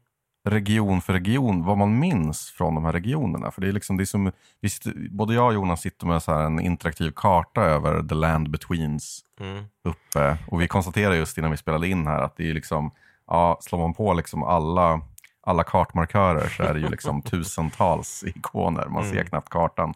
Region 0.46 1.02
för 1.02 1.14
region 1.14 1.64
vad 1.64 1.78
man 1.78 2.00
minns 2.00 2.52
från 2.52 2.76
de 2.76 2.86
här 2.86 2.92
regionerna? 2.92 3.52
För 3.52 3.62
det 3.62 3.68
är 3.68 3.72
liksom, 3.72 3.98
det 3.98 4.04
är 4.04 4.06
som, 4.06 4.32
vi 4.62 4.70
sitter, 4.70 4.94
både 5.12 5.34
jag 5.34 5.48
och 5.48 5.54
Jonas 5.54 5.82
sitter 5.82 6.08
med 6.08 6.24
så 6.24 6.32
en 6.34 6.60
interaktiv 6.60 7.12
karta 7.16 7.62
över 7.62 8.04
the 8.08 8.16
land 8.16 8.50
betweens 8.50 9.20
Mm. 9.40 9.64
uppe. 9.84 10.38
Och 10.48 10.62
vi 10.62 10.68
konstaterade 10.68 11.18
just 11.18 11.38
innan 11.38 11.52
vi 11.52 11.58
spelade 11.58 11.88
in 11.88 12.08
här 12.08 12.22
att 12.22 12.38
det 12.38 12.50
är 12.50 12.54
liksom, 12.54 12.92
ja, 13.28 13.58
slår 13.62 13.80
man 13.80 13.94
på 13.94 14.14
liksom 14.14 14.44
alla, 14.44 15.02
alla 15.42 15.64
kartmarkörer 15.64 16.48
så 16.48 16.64
är 16.64 16.74
det 16.74 16.80
ju 16.80 16.90
liksom 16.90 17.22
tusentals 17.32 18.24
ikoner. 18.28 18.88
Man 18.88 19.04
ser 19.06 19.12
Mm. 19.14 19.26
knappt 19.26 19.50
kartan. 19.50 19.94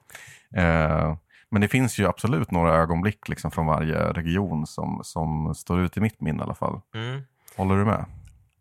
Eh, 0.56 1.16
men 1.50 1.62
det 1.62 1.68
finns 1.68 2.00
ju 2.00 2.08
absolut 2.08 2.52
några 2.52 2.76
ögonblick 2.76 3.28
liksom 3.30 3.52
från 3.52 3.66
varje 3.66 3.96
region 4.14 4.68
som, 4.68 5.00
som 5.04 5.56
står 5.56 5.80
ut 5.80 5.98
i 5.98 6.00
mitt 6.00 6.22
minne 6.22 6.40
i 6.40 6.44
alla 6.44 6.56
fall. 6.56 6.82
Mm. 6.96 7.22
Håller 7.58 7.76
du 7.78 7.86
med? 7.86 8.06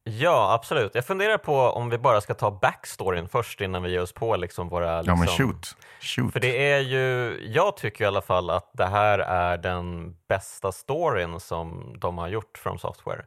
Ja, 0.09 0.53
absolut. 0.55 0.95
Jag 0.95 1.07
funderar 1.07 1.39
på 1.39 1.61
om 1.61 1.91
vi 1.91 1.99
bara 1.99 2.21
ska 2.21 2.35
ta 2.35 2.51
backstoryn 2.51 3.29
först 3.29 3.61
innan 3.61 3.83
vi 3.83 3.91
ger 3.91 4.03
oss 4.03 4.13
på 4.13 4.37
liksom 4.37 4.69
våra... 4.69 5.03
Liksom... 5.03 5.13
Ja 5.13 5.19
men 5.19 5.29
shoot. 5.29 5.77
shoot. 6.01 6.33
För 6.33 6.41
det 6.41 6.73
är 6.73 6.81
ju, 6.81 7.39
jag 7.47 7.77
tycker 7.77 8.05
i 8.05 8.07
alla 8.07 8.23
fall 8.23 8.51
att 8.51 8.71
det 8.73 8.87
här 8.87 9.19
är 9.19 9.59
den 9.59 10.17
bästa 10.29 10.73
storyn 10.73 11.41
som 11.41 11.95
de 11.99 12.19
har 12.19 12.29
gjort 12.29 12.59
från 12.59 12.79
Software. 12.79 13.25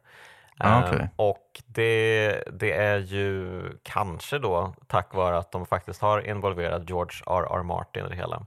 Ah, 0.58 0.80
Eh, 0.80 0.86
okej. 0.86 1.10
Och 1.16 1.62
det, 1.66 2.44
det 2.52 2.72
är 2.74 2.98
ju 2.98 3.62
kanske 3.84 4.40
då 4.40 4.74
tack 4.88 5.14
vare 5.14 5.38
att 5.38 5.52
de 5.52 5.66
faktiskt 5.66 6.02
har 6.02 6.28
involverat 6.28 6.90
George 6.90 7.24
R.R. 7.26 7.64
Martin 7.64 8.06
i 8.06 8.10
det 8.10 8.16
hela. 8.16 8.46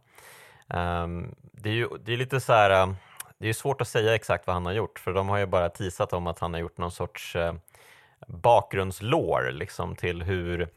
Ehm, 0.68 1.34
det 1.52 1.68
är 1.68 1.74
ju 1.74 1.88
det 2.00 2.12
är 2.12 2.16
lite 2.16 2.40
så 2.40 2.52
här, 2.52 2.70
eh, 2.70 2.92
det 3.38 3.48
är 3.48 3.52
svårt 3.52 3.80
att 3.80 3.88
säga 3.88 4.14
exakt 4.14 4.46
vad 4.46 4.54
han 4.54 4.66
har 4.66 4.72
gjort 4.72 4.98
för 4.98 5.12
de 5.12 5.28
har 5.28 5.38
ju 5.38 5.46
bara 5.46 5.68
teasat 5.68 6.12
om 6.12 6.26
att 6.26 6.38
han 6.38 6.52
har 6.52 6.60
gjort 6.60 6.78
någon 6.78 6.90
sorts 6.92 7.36
eh, 7.36 7.54
bakgrundslår 8.32 9.50
liksom 9.52 9.96
till 9.96 10.22
hur 10.22 10.68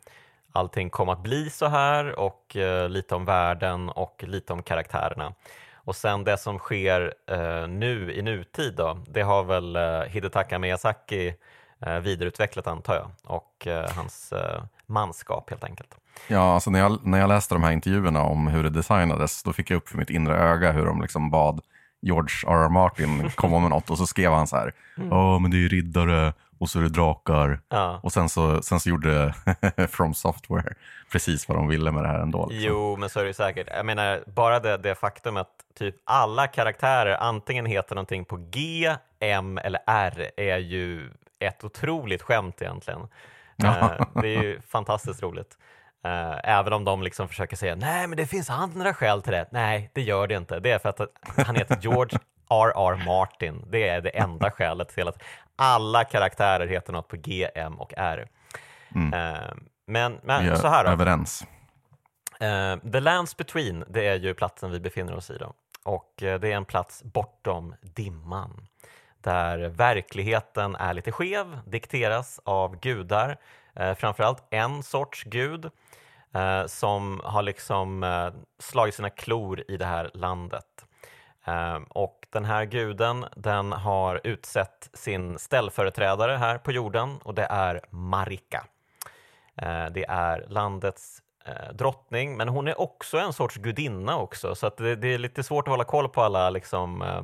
allting 0.52 0.90
kom 0.90 1.10
att 1.10 1.24
bli 1.24 1.50
så 1.50 1.68
här 1.68 2.20
och 2.20 2.56
eh, 2.56 2.90
lite 2.90 3.16
om 3.16 3.26
världen 3.26 3.90
och 3.90 4.24
lite 4.28 4.54
om 4.54 4.64
karaktärerna. 4.64 5.34
Och 5.74 5.96
sen 5.96 6.24
det 6.24 6.38
som 6.38 6.60
sker 6.60 7.14
eh, 7.28 7.68
nu 7.68 8.14
i 8.14 8.22
nutid 8.22 8.74
då, 8.76 8.98
det 9.08 9.22
har 9.22 9.44
väl 9.44 9.76
eh, 9.76 10.02
Hidetaka 10.02 10.60
Miyazaki 10.60 11.36
eh, 11.82 12.00
vidareutvecklat 12.00 12.68
antar 12.68 12.96
jag 12.96 13.12
och 13.24 13.68
eh, 13.68 13.90
hans 13.96 14.34
eh, 14.34 14.64
manskap 14.86 15.50
helt 15.50 15.64
enkelt. 15.64 15.96
Ja, 16.28 16.54
alltså 16.54 16.70
när 16.70 16.80
jag, 16.80 17.06
när 17.06 17.20
jag 17.20 17.28
läste 17.28 17.56
de 17.56 17.64
här 17.64 17.72
intervjuerna 17.72 18.24
om 18.24 18.48
hur 18.48 18.64
det 18.64 18.70
designades, 18.70 19.44
då 19.44 19.54
fick 19.54 19.72
jag 19.72 19.78
upp 19.78 19.90
för 19.90 19.98
mitt 19.98 20.10
inre 20.10 20.38
öga 20.38 20.72
hur 20.72 20.86
de 20.86 21.02
liksom 21.02 21.30
bad 21.30 21.62
George 22.02 22.36
R.R. 22.48 22.70
Martin 22.70 23.30
komma 23.36 23.60
med 23.60 23.70
något 23.70 23.90
och 23.90 23.98
så 23.98 24.08
skrev 24.08 24.32
han 24.32 24.48
så 24.48 24.56
här, 24.56 24.74
ja 25.10 25.40
men 25.40 25.52
det 25.52 25.58
är 25.58 25.60
ju 25.60 25.68
riddare 25.68 26.34
och 26.58 26.70
så 26.70 26.80
är 26.80 26.84
det 26.84 26.90
drakar. 26.90 27.60
Ja. 27.70 28.00
Och 28.04 28.14
sen 28.14 28.30
så, 28.30 28.62
sen 28.62 28.80
så 28.80 28.90
gjorde 28.90 29.34
From 29.90 30.14
Software 30.14 30.74
precis 31.12 31.48
vad 31.48 31.58
de 31.58 31.68
ville 31.68 31.92
med 31.92 32.04
det 32.04 32.08
här 32.08 32.20
ändå. 32.20 32.48
Liksom. 32.50 32.68
Jo, 32.68 32.96
men 32.98 33.10
så 33.10 33.20
är 33.20 33.24
det 33.24 33.30
ju 33.30 33.34
säkert. 33.34 33.68
Jag 33.72 33.86
menar, 33.86 34.24
bara 34.28 34.60
det, 34.60 34.78
det 34.78 34.96
faktum 34.96 35.38
att 35.38 35.50
typ 35.78 35.96
alla 36.04 36.48
karaktärer 36.48 37.18
antingen 37.18 37.66
heter 37.66 37.96
någonting 37.96 38.26
på 38.26 38.38
G, 38.38 38.96
M 39.20 39.58
eller 39.58 39.82
R 39.88 40.32
är 40.38 40.58
ju 40.58 41.12
ett 41.40 41.64
otroligt 41.64 42.22
skämt 42.22 42.62
egentligen. 42.62 43.02
Eh, 43.64 43.92
det 44.14 44.28
är 44.28 44.44
ju 44.44 44.62
fantastiskt 44.68 45.24
roligt. 45.24 45.58
Eh, 46.06 46.40
även 46.44 46.74
om 46.74 46.84
de 46.84 47.04
liksom 47.04 47.28
försöker 47.28 47.56
säga 47.56 47.76
nej, 47.76 48.08
men 48.08 48.18
det 48.18 48.26
finns 48.26 48.50
andra 48.50 48.94
skäl 48.94 49.22
till 49.22 49.34
det. 49.34 49.48
Nej, 49.52 49.92
det 49.94 50.02
gör 50.02 50.28
det 50.28 50.36
inte. 50.36 50.60
Det 50.60 50.72
är 50.72 50.80
för 50.80 50.90
att 50.90 51.00
han 51.46 51.56
heter 51.56 51.78
George 51.82 52.20
R.R. 52.50 53.06
Martin. 53.06 53.66
Det 53.70 53.88
är 53.88 54.02
det 54.02 54.10
enda 54.10 54.52
skälet 54.52 54.90
till 54.90 55.08
att 55.08 55.24
alla 55.56 56.04
karaktärer 56.04 56.68
heter 56.68 56.94
något 56.94 57.08
på 57.08 57.16
G, 57.16 57.50
M 57.56 57.80
och 57.80 57.94
R. 57.98 58.28
Eh, 59.14 59.54
men 59.88 60.20
men 60.24 60.46
är 60.46 60.56
så 60.56 60.68
här 60.68 60.84
då. 60.84 60.90
överens. 60.90 61.46
Eh, 62.40 62.78
The 62.92 63.00
Lands 63.00 63.38
Between, 63.38 63.84
det 63.88 64.08
är 64.08 64.16
ju 64.16 64.34
platsen 64.34 64.72
vi 64.72 64.80
befinner 64.80 65.16
oss 65.16 65.30
i 65.30 65.38
då. 65.38 65.54
Och 65.84 66.24
eh, 66.24 66.40
det 66.40 66.52
är 66.52 66.56
en 66.56 66.66
plats 66.66 67.04
bortom 67.04 67.76
dimman. 67.82 68.68
Där 69.22 69.58
verkligheten 69.70 70.76
är 70.76 70.94
lite 70.94 71.12
skev, 71.12 71.60
dikteras 71.66 72.40
av 72.44 72.80
gudar. 72.80 73.38
Eh, 73.76 73.94
framförallt 73.94 74.44
en 74.50 74.84
sorts 74.84 75.24
gud 75.24 75.66
eh, 76.34 76.66
som 76.66 77.22
har 77.24 77.42
liksom 77.42 78.06
slagit 78.60 78.96
sina 78.96 79.10
klor 79.10 79.64
i 79.68 79.78
det 79.78 79.86
här 79.86 80.12
landet. 80.14 80.86
Ehm, 81.46 81.84
och 81.84 82.28
den 82.30 82.46
här 82.46 82.66
guden, 82.66 83.26
den 83.36 83.72
har 83.72 84.22
utsett 84.24 84.90
sin 84.94 85.40
ställföreträdare 85.40 86.32
här 86.32 86.58
på 86.58 86.72
jorden 86.72 87.18
och 87.24 87.36
det 87.36 87.48
är 87.50 87.82
Marika. 87.90 88.66
Ehm, 89.56 89.94
det 89.94 90.06
är 90.10 90.46
landets 90.48 91.22
eh, 91.46 91.74
drottning, 91.74 92.38
men 92.38 92.50
hon 92.50 92.68
är 92.68 92.82
också 92.82 93.18
en 93.18 93.34
sorts 93.34 93.56
gudinna 93.56 94.18
också, 94.18 94.56
så 94.56 94.68
att 94.68 94.78
det, 94.78 94.96
det 94.96 95.14
är 95.14 95.18
lite 95.18 95.44
svårt 95.44 95.68
att 95.68 95.72
hålla 95.72 95.84
koll 95.84 96.10
på 96.10 96.22
alla 96.22 96.50
liksom, 96.50 97.02
eh, 97.02 97.24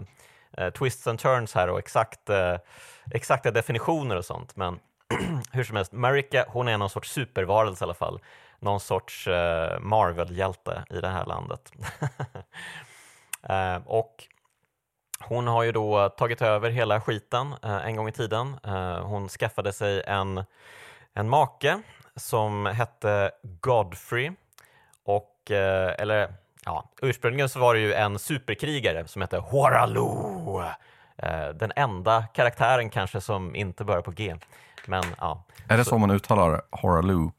eh, 0.66 0.70
twists 0.72 1.08
and 1.08 1.20
turns 1.20 1.56
här 1.56 1.70
och 1.70 1.80
exakt, 1.80 2.30
exakta 3.12 3.52
definitioner 3.52 4.18
och 4.18 4.26
sånt. 4.26 4.56
Men 4.56 4.80
hur 5.52 5.64
som 5.64 5.76
helst, 5.76 5.92
Marika, 5.92 6.46
hon 6.48 6.68
är 6.68 6.78
någon 6.78 6.90
sorts 6.90 7.12
supervarelse 7.12 7.84
i 7.84 7.86
alla 7.86 7.94
fall. 7.94 8.20
Någon 8.60 8.80
sorts 8.80 9.28
Marvel-hjälte 9.80 10.84
i 10.90 11.02
det 11.02 11.08
här 11.08 11.26
landet. 11.26 11.72
eh, 13.50 13.76
och 13.86 14.28
hon 15.20 15.48
har 15.48 15.64
ju 15.64 15.72
då 15.72 16.10
tagit 16.10 16.42
över 16.42 16.70
hela 16.70 17.02
skiten 17.02 17.54
eh, 17.64 17.86
en 17.86 17.96
gång 17.96 18.08
i 18.08 18.12
tiden. 18.12 18.56
Eh, 18.64 19.00
hon 19.00 19.30
skaffade 19.30 19.74
sig 19.74 20.04
en, 20.08 20.44
en 21.14 21.30
make 21.30 21.82
som 22.16 22.66
hette 22.66 23.32
Godfrey. 23.62 24.32
Och, 25.06 25.52
eller 25.52 26.34
ja, 26.66 26.90
ursprungligen 27.02 27.50
så 27.50 27.60
var 27.60 27.74
det 27.74 27.80
ju 27.80 27.94
en 27.94 28.20
superkrigare 28.20 29.08
som 29.08 29.22
hette 29.22 29.38
Horaloo. 29.38 30.64
Den 31.54 31.72
enda 31.76 32.24
karaktären 32.34 32.90
kanske 32.90 33.22
som 33.22 33.56
inte 33.56 33.86
börjar 33.86 34.02
på 34.02 34.12
G. 34.12 34.36
Men 34.86 35.04
ja, 35.18 35.44
Är 35.68 35.78
det 35.78 35.86
så 35.86 35.98
man 35.98 36.12
uttalar 36.12 36.62
Horaloo? 36.72 37.32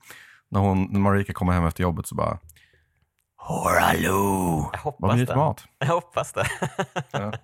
När, 0.49 0.61
hon, 0.61 0.89
när 0.91 1.01
Marika 1.01 1.33
kommer 1.33 1.53
hem 1.53 1.67
efter 1.67 1.83
jobbet 1.83 2.07
så 2.07 2.15
bara 2.15 2.39
Horaloo! 3.45 4.71
jag 4.73 4.79
Vad 4.79 4.81
hoppas 4.81 5.15
blir 5.15 5.27
det 5.27 5.37
mat? 5.37 5.65
Jag 5.79 5.87
hoppas 5.87 6.33
det. 6.33 6.47
Ja. 7.11 7.33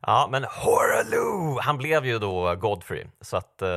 Ja, 0.00 0.28
men 0.30 0.44
Horaloo, 0.44 1.58
han 1.60 1.78
blev 1.78 2.06
ju 2.06 2.18
då 2.18 2.54
Godfrey, 2.54 3.06
så 3.20 3.36
att 3.36 3.62
eh, 3.62 3.68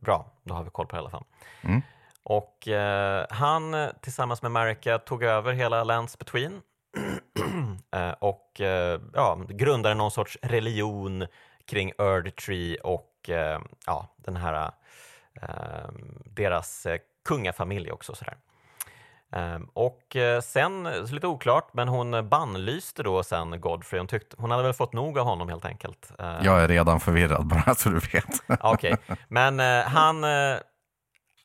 bra, 0.00 0.26
då 0.42 0.54
har 0.54 0.64
vi 0.64 0.70
koll 0.70 0.86
på 0.86 0.96
det 0.96 0.98
i 0.98 1.00
alla 1.00 1.10
fall. 1.10 1.24
Mm. 1.62 1.82
Och 2.22 2.68
eh, 2.68 3.26
han 3.30 3.90
tillsammans 4.00 4.42
med 4.42 4.50
Marika 4.50 4.98
tog 4.98 5.22
över 5.22 5.52
hela 5.52 5.84
Lands 5.84 6.18
Between 6.18 6.60
eh, 7.92 8.10
och 8.10 8.60
eh, 8.60 9.00
ja, 9.14 9.38
grundade 9.48 9.94
någon 9.94 10.10
sorts 10.10 10.38
religion 10.42 11.26
kring 11.66 11.92
Erdtree 11.98 12.76
och 12.76 13.30
eh, 13.30 13.60
ja, 13.86 14.14
den 14.16 14.36
här 14.36 14.70
eh, 15.42 15.88
deras 16.24 16.86
eh, 16.86 16.98
kungafamilj 17.24 17.90
också. 17.92 18.14
Sådär. 18.14 18.34
Ehm, 18.34 18.53
Och 19.72 20.16
eh, 20.16 20.40
sen, 20.40 20.82
lite 21.10 21.26
oklart, 21.26 21.68
men 21.72 21.88
hon 21.88 22.28
bannlyste 22.28 23.02
då 23.02 23.22
sen 23.22 23.60
Godfrey. 23.60 24.00
Hon, 24.00 24.06
tyckte, 24.06 24.36
hon 24.38 24.50
hade 24.50 24.62
väl 24.62 24.72
fått 24.72 24.92
nog 24.92 25.18
av 25.18 25.26
honom 25.26 25.48
helt 25.48 25.64
enkelt. 25.64 26.12
Eh, 26.18 26.36
Jag 26.42 26.62
är 26.62 26.68
redan 26.68 27.00
förvirrad 27.00 27.46
bara 27.46 27.74
så 27.74 27.88
du 27.88 27.98
vet. 27.98 28.60
Okej, 28.60 28.96
men 29.28 29.60
eh, 29.60 29.82
han... 29.84 30.24
Eh, 30.24 30.56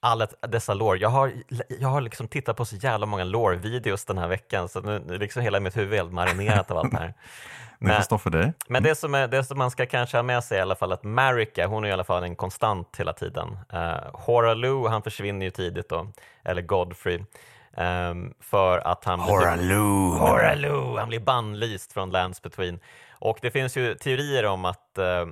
alla 0.01 0.27
dessa 0.47 0.73
lore. 0.73 0.97
Jag 0.99 1.09
har, 1.09 1.31
jag 1.79 1.89
har 1.89 2.01
liksom 2.01 2.27
tittat 2.27 2.57
på 2.57 2.65
så 2.65 2.75
jävla 2.75 3.05
många 3.05 3.23
lore-videos 3.23 4.05
den 4.05 4.17
här 4.17 4.27
veckan 4.27 4.69
så 4.69 4.81
nu 4.81 4.95
är 5.15 5.19
liksom 5.19 5.41
hela 5.41 5.59
mitt 5.59 5.77
huvud 5.77 5.93
är 5.93 5.97
helt 5.97 6.13
marinerat 6.13 6.71
av 6.71 6.77
allt 6.77 6.91
det 6.91 6.97
här. 6.97 7.07
Det 7.79 7.85
Men- 7.85 7.95
får 7.95 8.01
stå 8.03 8.17
för 8.17 8.29
dig. 8.29 8.53
Men 8.67 8.83
det 8.83 8.95
som, 8.95 9.15
är, 9.15 9.27
det 9.27 9.43
som 9.43 9.57
man 9.57 9.71
ska 9.71 9.85
kanske 9.85 10.17
ha 10.17 10.23
med 10.23 10.43
sig 10.43 10.57
i 10.57 10.61
alla 10.61 10.75
fall 10.75 10.91
att 10.91 11.03
Marika, 11.03 11.67
hon 11.67 11.83
är 11.85 11.89
i 11.89 11.91
alla 11.91 12.03
fall 12.03 12.23
en 12.23 12.35
konstant 12.35 12.95
hela 12.99 13.13
tiden. 13.13 13.57
Uh, 13.73 13.95
Horaloo, 14.13 14.87
han 14.87 15.01
försvinner 15.01 15.45
ju 15.45 15.49
tidigt 15.51 15.89
då, 15.89 16.07
eller 16.43 16.61
Godfrey, 16.61 17.23
ehm, 17.77 18.33
för 18.39 18.87
att 18.87 19.05
han 19.05 19.19
blir, 19.19 19.29
Horaloo! 19.29 20.17
Horaloo, 20.17 20.97
han 20.97 21.09
blir 21.09 21.19
bannlyst 21.19 21.93
från 21.93 22.09
Lands 22.09 22.41
Between. 22.41 22.79
Och 23.11 23.39
det 23.41 23.51
finns 23.51 23.77
ju 23.77 23.95
teorier 23.95 24.45
om 24.45 24.65
att 24.65 24.97
eh, 24.97 25.25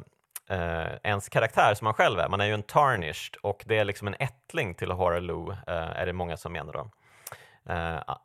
eh, 0.50 0.88
ens 1.04 1.30
karaktär 1.30 1.74
som 1.74 1.86
man 1.86 1.94
själv 1.94 2.20
är, 2.20 2.30
man 2.30 2.42
är 2.42 2.46
ju 2.46 2.54
en 2.54 2.64
tarnished 2.64 3.36
och 3.42 3.64
det 3.66 3.78
är 3.78 3.86
liksom 3.86 4.08
en 4.08 4.16
ättling 4.20 4.76
till 4.76 4.92
Horaloo, 4.92 5.52
eh, 5.52 5.58
är 5.68 6.06
det 6.06 6.14
många 6.14 6.38
som 6.38 6.54
menar 6.54 6.74
då. 6.74 6.90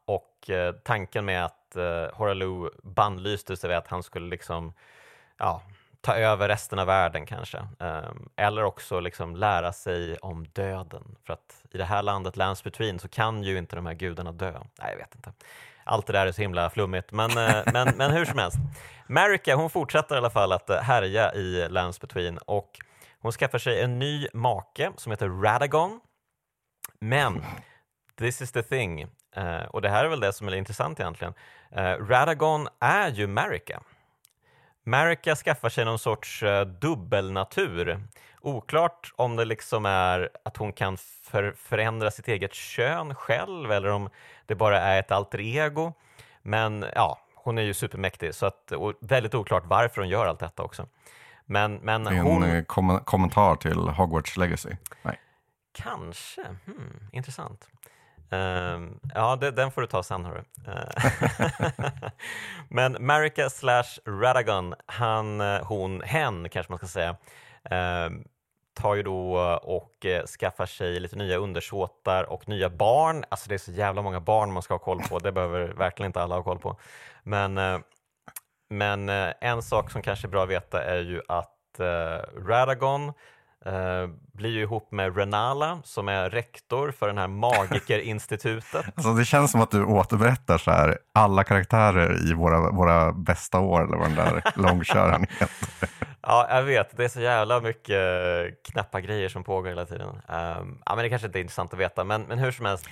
Och 0.05 0.51
tanken 0.85 1.25
med 1.25 1.45
att 1.45 1.77
eh, 1.77 2.15
Horaloo 2.15 2.71
bannlystes 2.83 3.65
är 3.65 3.69
att 3.69 3.89
han 3.89 4.03
skulle 4.03 4.27
liksom, 4.27 4.73
ja, 5.39 5.63
ta 6.03 6.15
över 6.15 6.49
resten 6.49 6.79
av 6.79 6.87
världen 6.87 7.27
kanske. 7.27 7.59
Ehm, 7.79 8.29
eller 8.37 8.65
också 8.65 9.01
liksom 9.01 9.37
lära 9.37 9.73
sig 9.73 10.17
om 10.17 10.47
döden. 10.47 11.17
För 11.27 11.33
att 11.33 11.65
i 11.71 11.79
det 11.79 11.85
här 11.85 12.03
landet, 12.03 12.37
Lands 12.37 12.65
Between, 12.65 12.99
så 12.99 13.09
kan 13.09 13.43
ju 13.43 13.59
inte 13.59 13.77
de 13.77 13.87
här 13.87 13.95
gudarna 13.95 14.33
dö. 14.33 14.53
Nej, 14.53 14.91
jag 14.91 14.97
vet 14.97 15.15
inte. 15.15 15.33
Allt 15.85 16.07
det 16.07 16.13
där 16.13 16.27
är 16.27 16.33
så 16.33 16.43
himla 16.43 16.71
flummigt, 16.71 17.13
men, 17.13 17.31
eh, 17.31 17.63
men, 17.73 17.89
men 17.97 18.11
hur 18.11 18.25
som 18.25 18.39
helst. 18.39 18.57
Marika, 19.07 19.57
hon 19.57 19.71
fortsätter 19.71 20.15
i 20.15 20.19
alla 20.19 20.31
fall 20.31 20.53
att 20.53 20.71
eh, 20.71 20.81
härja 20.81 21.35
i 21.35 21.69
Lands 21.69 22.01
Between 22.01 22.39
och 22.39 22.79
hon 23.21 23.33
skaffar 23.33 23.59
sig 23.59 23.83
en 23.83 23.99
ny 23.99 24.27
make 24.33 24.93
som 24.97 25.13
heter 25.13 25.29
Radagon. 25.29 26.01
Men 27.01 27.45
this 28.19 28.43
is 28.43 28.53
the 28.53 28.63
thing, 28.63 29.01
eh, 29.37 29.63
och 29.71 29.83
det 29.83 29.89
här 29.89 30.05
är 30.05 30.09
väl 30.09 30.21
det 30.21 30.33
som 30.33 30.49
är 30.49 30.55
intressant 30.55 31.01
egentligen. 31.01 31.35
Radagon 32.01 32.69
är 32.81 33.09
ju 33.09 33.27
Marika. 33.27 33.83
Marika 34.85 35.37
skaffar 35.37 35.69
sig 35.69 35.85
någon 35.85 35.99
sorts 35.99 36.43
eh, 36.43 36.67
dubbelnatur. 36.67 38.01
Oklart 38.41 39.13
om 39.17 39.37
det 39.37 39.45
liksom 39.45 39.87
är 39.87 40.31
att 40.45 40.57
hon 40.57 40.73
kan 40.73 40.97
för, 40.97 41.53
förändra 41.53 42.11
sitt 42.11 42.29
eget 42.29 42.55
kön 42.55 43.15
själv 43.15 43.73
eller 43.73 43.89
om 43.89 44.11
det 44.47 44.55
bara 44.55 44.81
är 44.81 45.01
ett 45.01 45.13
alter 45.13 45.41
ego. 45.41 45.93
Men 46.43 46.85
ja, 46.95 47.19
hon 47.35 47.59
är 47.59 47.63
ju 47.63 47.75
supermäktig 47.75 48.35
så 48.35 48.47
att, 48.47 48.73
och 48.73 48.95
väldigt 49.01 49.35
oklart 49.35 49.63
varför 49.67 50.01
hon 50.01 50.09
gör 50.09 50.27
allt 50.27 50.41
detta 50.41 50.63
också. 50.63 50.87
Men, 51.47 51.75
men 51.75 52.07
är 52.07 52.21
hon... 52.21 52.43
en 52.43 52.57
eh, 52.57 52.65
kom 52.65 53.01
kommentar 53.05 53.57
till 53.57 53.79
Hogwarts 53.79 54.37
Legacy. 54.37 54.71
Nej. 55.03 55.21
Kanske. 55.73 56.43
Hmm, 56.43 57.09
intressant. 57.13 57.69
Ehm, 58.33 59.01
ja, 59.15 59.37
det, 59.37 59.51
den 59.51 59.71
får 59.71 59.81
du 59.81 59.87
ta 59.87 60.03
sen. 60.03 60.25
Hörru. 60.25 60.43
Ehm, 60.67 62.11
men 62.69 62.97
Marika 63.07 63.51
slash 63.51 63.99
Radagon, 64.07 64.75
han, 64.87 65.41
eh, 65.41 65.65
hon, 65.65 66.03
hen 66.03 66.49
kanske 66.49 66.73
man 66.73 66.79
ska 66.79 66.87
säga, 66.87 67.17
ehm, 67.65 68.25
tar 68.75 68.95
ju 68.95 69.03
då 69.03 69.39
och 69.63 70.07
eh, 70.07 70.27
skaffar 70.27 70.67
sig 70.67 71.01
lite 71.01 71.17
nya 71.17 71.37
undersåtar 71.37 72.25
och 72.25 72.49
nya 72.49 72.71
barn. 72.71 73.25
Alltså 73.29 73.49
det 73.49 73.55
är 73.55 73.59
så 73.59 73.73
jävla 73.73 74.03
många 74.03 74.21
barn 74.21 74.53
man 74.53 74.63
ska 74.63 74.75
ha 74.75 74.79
koll 74.79 75.03
på, 75.03 75.19
det 75.19 75.33
behöver 75.33 75.69
verkligen 75.69 76.09
inte 76.09 76.23
alla 76.23 76.35
ha 76.35 76.43
koll 76.43 76.59
på. 76.59 76.77
Men, 77.23 77.59
eh, 77.59 77.79
men 78.71 79.09
eh, 79.09 79.33
en 79.41 79.63
sak 79.63 79.91
som 79.91 80.03
kanske 80.03 80.27
är 80.27 80.31
bra 80.31 80.43
att 80.43 80.49
veta 80.49 80.85
är 80.85 81.01
ju 81.01 81.23
att 81.29 81.81
eh, 81.81 82.41
Radagon 82.47 83.13
Uh, 83.67 84.11
blir 84.33 84.51
ju 84.51 84.63
ihop 84.63 84.93
med 84.93 85.17
Renala 85.17 85.79
som 85.85 86.09
är 86.09 86.31
rektor 86.31 86.91
för 86.91 87.07
den 87.07 87.19
här 87.19 87.29
magikerinstitutet. 87.29 88.85
alltså 88.95 89.15
det 89.15 89.25
känns 89.25 89.51
som 89.51 89.61
att 89.61 89.71
du 89.71 89.85
återberättar 89.85 90.59
så 90.59 90.71
här, 90.71 90.99
alla 91.15 91.45
karaktärer 91.45 92.31
i 92.31 92.35
våra, 92.35 92.71
våra 92.71 93.13
bästa 93.13 93.61
år 93.61 93.85
eller 93.85 93.97
vad 93.97 94.09
den 94.09 94.17
där 94.17 94.43
långköraren 94.57 95.27
heter. 95.31 95.49
ja, 96.23 96.47
jag 96.51 96.63
vet. 96.63 96.97
Det 96.97 97.05
är 97.05 97.09
så 97.09 97.21
jävla 97.21 97.61
mycket 97.61 97.99
knappa 98.73 99.01
grejer 99.01 99.29
som 99.29 99.45
pågår 99.45 99.69
hela 99.69 99.87
tiden. 99.87 100.09
Um, 100.09 100.83
ja, 100.87 100.95
men 100.95 100.99
det 100.99 101.09
kanske 101.09 101.27
inte 101.27 101.39
är 101.39 101.41
intressant 101.41 101.73
att 101.73 101.81
veta, 101.81 102.05
men, 102.05 102.23
men 102.23 102.39
hur 102.39 102.53
som 102.53 102.67
helst. 102.67 102.89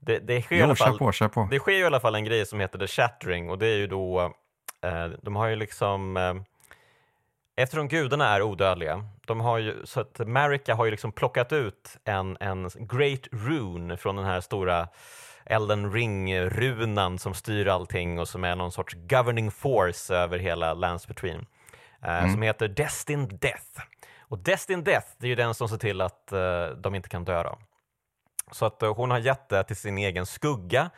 Det, 0.00 0.18
det, 0.18 0.42
sker 0.42 0.56
jo, 0.56 0.60
i 0.60 0.64
alla 0.64 0.74
fall, 0.74 0.98
på, 0.98 1.28
på. 1.28 1.48
det 1.50 1.58
sker 1.58 1.72
i 1.72 1.84
alla 1.84 2.00
fall 2.00 2.14
en 2.14 2.24
grej 2.24 2.46
som 2.46 2.60
heter 2.60 2.78
The 2.78 2.86
Shattering 2.86 3.50
och 3.50 3.58
det 3.58 3.66
är 3.66 3.76
ju 3.76 3.86
då, 3.86 4.22
uh, 4.86 5.06
de 5.22 5.36
har 5.36 5.46
ju 5.46 5.56
liksom 5.56 6.16
uh, 6.16 6.34
Eftersom 7.56 7.88
gudarna 7.88 8.28
är 8.28 8.42
odödliga, 8.42 9.04
de 9.26 9.40
har 9.40 9.58
ju, 9.58 9.86
så 9.86 10.00
att 10.00 10.20
Marika 10.26 10.74
har 10.74 10.84
ju 10.84 10.90
liksom 10.90 11.12
plockat 11.12 11.52
ut 11.52 11.96
en, 12.04 12.36
en 12.40 12.70
Great 12.74 13.26
Rune 13.32 13.96
från 13.96 14.16
den 14.16 14.24
här 14.24 14.40
stora 14.40 14.88
Elden 15.46 15.92
Ring-runan 15.92 17.18
som 17.18 17.34
styr 17.34 17.68
allting 17.68 18.18
och 18.18 18.28
som 18.28 18.44
är 18.44 18.56
någon 18.56 18.72
sorts 18.72 18.94
governing 18.94 19.50
force 19.50 20.14
över 20.14 20.38
hela 20.38 20.74
Lands 20.74 21.08
Between. 21.08 21.46
Eh, 22.02 22.18
mm. 22.18 22.32
Som 22.32 22.42
heter 22.42 22.68
Destined 22.68 23.38
Death. 23.40 23.80
Och 24.20 24.38
Destined 24.38 24.84
Death, 24.84 25.06
det 25.18 25.26
är 25.26 25.28
ju 25.28 25.34
den 25.34 25.54
som 25.54 25.68
ser 25.68 25.76
till 25.76 26.00
att 26.00 26.32
uh, 26.32 26.66
de 26.76 26.94
inte 26.94 27.08
kan 27.08 27.24
dö 27.24 27.42
då. 27.42 27.58
Så 28.52 28.66
att 28.66 28.82
uh, 28.82 28.94
hon 28.94 29.10
har 29.10 29.18
gett 29.18 29.48
det 29.48 29.64
till 29.64 29.76
sin 29.76 29.98
egen 29.98 30.26
skugga, 30.26 30.90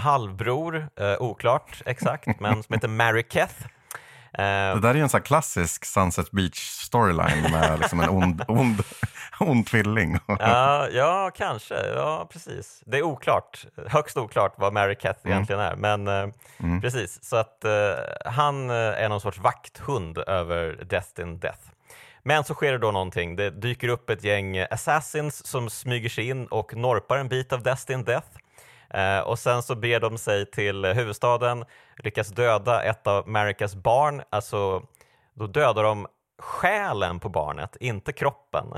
halvbror, 0.00 0.88
oklart 1.18 1.82
exakt, 1.86 2.40
men 2.40 2.62
som 2.62 2.72
heter 2.74 2.88
Mariketh. 2.88 3.66
Det 4.36 4.80
där 4.80 4.88
är 4.88 4.94
ju 4.94 5.00
en 5.00 5.08
sån 5.08 5.22
klassisk 5.22 5.84
Sunset 5.84 6.30
Beach 6.30 6.58
storyline 6.58 7.52
med 7.52 7.78
liksom 7.80 8.00
en 8.00 8.08
ond, 8.08 8.44
ond, 8.48 8.82
ond 9.40 9.66
tvilling. 9.66 10.18
ja, 10.26 10.88
ja, 10.88 11.30
kanske. 11.34 11.74
Ja, 11.94 12.28
precis. 12.32 12.82
Det 12.86 12.98
är 12.98 13.02
oklart, 13.02 13.66
högst 13.86 14.16
oklart 14.16 14.54
vad 14.56 14.72
Mary 14.72 14.94
Kath 14.94 15.20
mm. 15.24 15.32
egentligen 15.32 15.60
är. 15.60 15.76
Men 15.76 16.08
eh, 16.08 16.28
mm. 16.58 16.80
precis, 16.80 17.24
så 17.24 17.36
att 17.36 17.64
uh, 17.64 17.70
han 18.32 18.70
eh, 18.70 18.76
är 18.76 19.08
någon 19.08 19.20
sorts 19.20 19.38
vakthund 19.38 20.18
över 20.18 20.84
Death 20.84 21.20
in 21.20 21.38
Death. 21.38 21.60
Men 22.22 22.44
så 22.44 22.54
sker 22.54 22.72
det 22.72 22.78
då 22.78 22.90
någonting. 22.90 23.36
Det 23.36 23.50
dyker 23.50 23.88
upp 23.88 24.10
ett 24.10 24.24
gäng 24.24 24.58
assassins 24.70 25.46
som 25.46 25.70
smyger 25.70 26.08
sig 26.08 26.28
in 26.28 26.46
och 26.46 26.76
norpar 26.76 27.18
en 27.18 27.28
bit 27.28 27.52
av 27.52 27.62
Destin 27.62 28.04
Death. 28.04 28.28
Eh, 28.90 29.18
och 29.18 29.38
sen 29.38 29.62
så 29.62 29.74
ber 29.74 30.00
de 30.00 30.18
sig 30.18 30.50
till 30.50 30.84
huvudstaden, 30.84 31.64
lyckas 31.96 32.28
döda 32.28 32.82
ett 32.82 33.06
av 33.06 33.28
Maricas 33.28 33.74
barn, 33.74 34.22
alltså 34.30 34.82
då 35.34 35.46
dödar 35.46 35.82
de 35.82 36.06
själen 36.38 37.20
på 37.20 37.28
barnet, 37.28 37.76
inte 37.80 38.12
kroppen. 38.12 38.66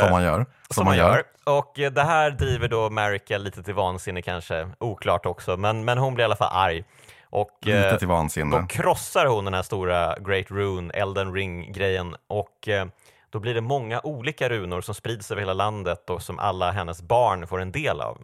som 0.00 0.10
man 0.10 0.22
gör. 0.22 0.36
Som, 0.36 0.46
som 0.74 0.84
man 0.84 0.96
gör. 0.96 1.16
gör. 1.16 1.24
Och 1.44 1.72
det 1.74 2.02
här 2.02 2.30
driver 2.30 2.68
då 2.68 2.90
Marica 2.90 3.38
lite 3.38 3.62
till 3.62 3.74
vansinne 3.74 4.22
kanske, 4.22 4.68
oklart 4.78 5.26
också, 5.26 5.56
men, 5.56 5.84
men 5.84 5.98
hon 5.98 6.14
blir 6.14 6.22
i 6.22 6.26
alla 6.26 6.36
fall 6.36 6.52
arg. 6.52 6.84
Och 7.30 7.58
lite 7.60 7.88
eh, 7.88 7.98
till 7.98 8.08
vansinne. 8.08 8.60
då 8.60 8.66
krossar 8.66 9.26
hon 9.26 9.44
den 9.44 9.54
här 9.54 9.62
stora 9.62 10.16
Great 10.18 10.50
Rune, 10.50 10.92
Elden 10.94 11.34
Ring-grejen 11.34 12.16
och 12.26 12.68
eh, 12.68 12.86
då 13.30 13.40
blir 13.40 13.54
det 13.54 13.60
många 13.60 14.00
olika 14.00 14.48
runor 14.48 14.80
som 14.80 14.94
sprids 14.94 15.30
över 15.30 15.42
hela 15.42 15.52
landet 15.52 16.10
och 16.10 16.22
som 16.22 16.38
alla 16.38 16.70
hennes 16.70 17.02
barn 17.02 17.46
får 17.46 17.60
en 17.60 17.72
del 17.72 18.00
av. 18.00 18.18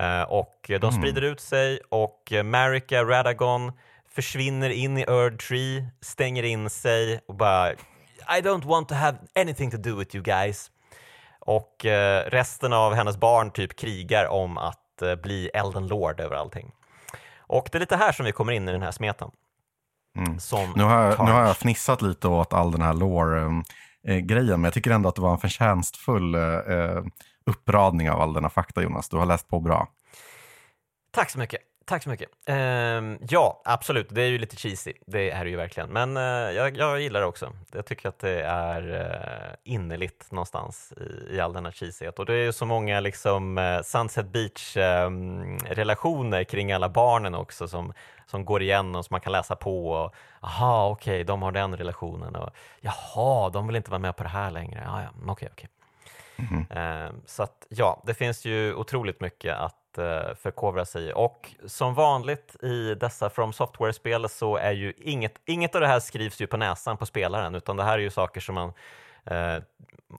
Uh, 0.00 0.22
och 0.22 0.64
de 0.66 0.74
mm. 0.74 0.92
sprider 0.92 1.22
ut 1.22 1.40
sig 1.40 1.80
och 1.88 2.32
Marika 2.44 3.04
Radagon 3.04 3.72
försvinner 4.14 4.70
in 4.70 4.98
i 4.98 5.02
Erd 5.02 5.38
Tree, 5.48 5.86
stänger 6.00 6.42
in 6.42 6.70
sig 6.70 7.20
och 7.28 7.34
bara 7.34 7.72
I 8.38 8.40
don't 8.40 8.66
want 8.66 8.88
to 8.88 8.94
have 8.94 9.18
anything 9.34 9.70
to 9.70 9.76
do 9.76 9.96
with 9.96 10.16
you 10.16 10.24
guys. 10.24 10.70
Och 11.40 11.84
uh, 11.84 12.30
resten 12.30 12.72
av 12.72 12.94
hennes 12.94 13.16
barn 13.16 13.50
typ 13.50 13.76
krigar 13.76 14.26
om 14.26 14.58
att 14.58 14.78
uh, 15.02 15.14
bli 15.14 15.48
Elden 15.48 15.86
Lord 15.86 16.20
över 16.20 16.36
allting. 16.36 16.72
Och 17.38 17.68
det 17.72 17.78
är 17.78 17.80
lite 17.80 17.96
här 17.96 18.12
som 18.12 18.26
vi 18.26 18.32
kommer 18.32 18.52
in 18.52 18.68
i 18.68 18.72
den 18.72 18.82
här 18.82 18.90
smeten. 18.90 19.30
Mm. 20.16 20.38
nu, 20.76 20.82
har 20.82 21.04
jag, 21.04 21.24
nu 21.24 21.32
har 21.32 21.46
jag 21.46 21.56
fnissat 21.56 22.02
lite 22.02 22.28
åt 22.28 22.52
all 22.52 22.72
den 22.72 22.82
här 22.82 22.94
lore 22.94 23.40
um, 23.40 23.64
eh. 24.06 24.24
Men 24.24 24.64
jag 24.64 24.72
tycker 24.72 24.90
ändå 24.90 25.08
att 25.08 25.14
det 25.14 25.22
var 25.22 25.32
en 25.32 25.38
förtjänstfull 25.38 26.34
eh, 26.34 26.42
eh, 26.42 27.02
uppradning 27.46 28.10
av 28.10 28.20
all 28.20 28.32
denna 28.32 28.48
fakta 28.48 28.82
Jonas. 28.82 29.08
Du 29.08 29.16
har 29.16 29.26
läst 29.26 29.48
på 29.48 29.60
bra. 29.60 29.88
Tack 31.10 31.30
så 31.30 31.38
mycket. 31.38 31.60
Tack 31.84 32.02
så 32.02 32.10
mycket. 32.10 32.28
Uh, 32.50 32.56
ja, 33.28 33.62
absolut. 33.64 34.06
Det 34.10 34.22
är 34.22 34.26
ju 34.26 34.38
lite 34.38 34.56
cheesy. 34.56 34.92
Det 35.06 35.30
är 35.30 35.44
det 35.44 35.50
ju 35.50 35.56
verkligen. 35.56 35.90
Men 35.90 36.16
uh, 36.16 36.52
jag, 36.52 36.76
jag, 36.76 37.00
gillar 37.00 37.20
det 37.20 37.26
också. 37.26 37.52
Jag 37.72 37.86
tycker 37.86 38.08
att 38.08 38.18
det 38.18 38.42
är 38.42 38.90
uh, 38.90 39.54
innerligt 39.64 40.32
någonstans 40.32 40.92
i, 40.96 41.02
i 41.36 41.40
all 41.40 41.52
denna 41.52 41.72
cheesyhet. 41.72 42.18
Och 42.18 42.26
det 42.26 42.34
är 42.34 42.44
ju 42.44 42.52
så 42.52 42.66
många 42.66 43.00
liksom, 43.00 43.58
uh, 43.58 43.82
Sunset 43.82 44.26
Beach-relationer 44.26 46.38
ehm, 46.38 46.44
kring 46.44 46.72
alla 46.72 46.88
barnen 46.88 47.34
också 47.34 47.68
som, 47.68 47.92
som 48.26 48.44
går 48.44 48.62
igen 48.62 48.96
och 48.96 49.04
som 49.04 49.14
man 49.14 49.20
kan 49.20 49.32
läsa 49.32 49.56
på. 49.56 49.90
Och, 49.90 50.14
Aha, 50.40 50.90
okej, 50.90 51.14
okay, 51.14 51.24
de 51.24 51.42
har 51.42 51.52
den 51.52 51.76
relationen. 51.76 52.36
Och, 52.36 52.50
Jaha, 52.80 53.50
de 53.50 53.66
vill 53.66 53.76
inte 53.76 53.90
vara 53.90 53.98
med 53.98 54.16
på 54.16 54.22
det 54.22 54.28
här 54.28 54.50
längre. 54.50 54.88
Ah, 54.88 55.02
ja, 55.02 55.08
okej, 55.26 55.48
okej. 55.52 55.68
Mm. 56.50 57.20
Så 57.26 57.42
att, 57.42 57.66
ja, 57.68 58.02
det 58.06 58.14
finns 58.14 58.44
ju 58.44 58.74
otroligt 58.74 59.20
mycket 59.20 59.56
att 59.56 59.98
eh, 59.98 60.34
förkovra 60.34 60.84
sig 60.84 61.08
i. 61.08 61.12
Och 61.14 61.50
som 61.66 61.94
vanligt 61.94 62.56
i 62.62 62.94
dessa 62.94 63.30
From 63.30 63.52
Software-spel 63.52 64.28
så 64.28 64.56
är 64.56 64.72
ju 64.72 64.92
inget, 64.96 65.34
inget 65.44 65.74
av 65.74 65.80
det 65.80 65.86
här 65.86 66.00
skrivs 66.00 66.40
ju 66.40 66.46
på 66.46 66.56
näsan 66.56 66.96
på 66.96 67.06
spelaren, 67.06 67.54
utan 67.54 67.76
det 67.76 67.84
här 67.84 67.98
är 67.98 68.02
ju 68.02 68.10
saker 68.10 68.40
som 68.40 68.54
man 68.54 68.72
eh, 69.24 69.62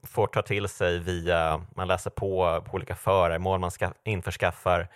får 0.02 0.26
ta 0.26 0.42
till 0.42 0.68
sig 0.68 0.98
via, 0.98 1.64
man 1.76 1.88
läser 1.88 2.10
på, 2.10 2.62
på 2.66 2.74
olika 2.74 2.94
föremål 2.94 3.60
man 3.60 3.70
ska, 3.70 3.92
införskaffar. 4.04 4.88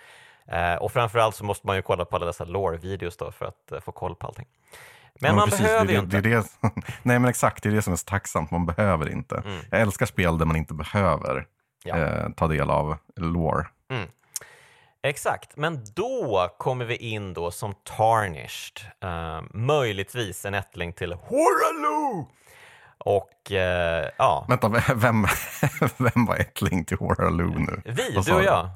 eh, 0.46 0.74
och 0.74 0.92
framförallt 0.92 1.34
så 1.34 1.44
måste 1.44 1.66
man 1.66 1.76
ju 1.76 1.82
kolla 1.82 2.04
på 2.04 2.16
alla 2.16 2.26
dessa 2.26 2.44
lore-videos 2.44 3.16
för 3.32 3.46
att 3.46 3.72
eh, 3.72 3.80
få 3.80 3.92
koll 3.92 4.14
på 4.14 4.26
allting. 4.26 4.46
Men, 5.20 5.28
men 5.30 5.36
man 5.36 5.48
precis, 5.48 5.66
behöver 5.66 5.92
ju 5.92 5.98
inte. 5.98 6.20
Det 6.20 6.30
det, 6.30 6.46
nej 7.02 7.18
men 7.18 7.24
exakt, 7.24 7.62
det 7.62 7.68
är 7.68 7.72
det 7.72 7.82
som 7.82 7.92
är 7.92 7.96
så 7.96 8.04
tacksamt, 8.04 8.50
man 8.50 8.66
behöver 8.66 9.10
inte. 9.10 9.36
Mm. 9.36 9.60
Jag 9.70 9.80
älskar 9.80 10.06
spel 10.06 10.38
där 10.38 10.46
man 10.46 10.56
inte 10.56 10.74
behöver 10.74 11.46
ja. 11.84 11.96
eh, 11.96 12.28
ta 12.36 12.48
del 12.48 12.70
av 12.70 12.96
lore. 13.16 13.66
Mm. 13.90 14.08
Exakt, 15.02 15.56
men 15.56 15.84
då 15.94 16.48
kommer 16.58 16.84
vi 16.84 16.96
in 16.96 17.34
då 17.34 17.50
som 17.50 17.74
Tarnished, 17.74 18.80
uh, 19.04 19.42
möjligtvis 19.50 20.44
en 20.44 20.54
ättling 20.54 20.92
till 20.92 21.12
Horaloo! 21.12 22.28
Och 22.98 23.50
uh, 23.50 23.58
ja... 24.18 24.46
Vänta, 24.48 24.68
vem, 24.94 25.26
vem 25.96 26.26
var 26.26 26.36
ättling 26.36 26.84
till 26.84 26.96
Horaloo 26.96 27.58
nu? 27.58 27.82
Vi, 27.84 28.20
du 28.26 28.32
och 28.32 28.42
jag. 28.42 28.70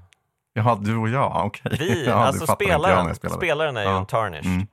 Jaha, 0.55 0.79
du 0.81 0.97
och 0.97 1.09
jag, 1.09 1.47
okej. 1.47 1.73
Okay. 1.75 1.89
Vi, 1.89 2.07
ja, 2.07 2.15
alltså 2.15 2.47
spelaren, 2.47 3.15
spelaren 3.15 3.77
är 3.77 3.83
ju 3.83 3.89
ja. 3.89 3.99
en 3.99 4.07
Tarnished. 4.07 4.47
Mm. 4.47 4.67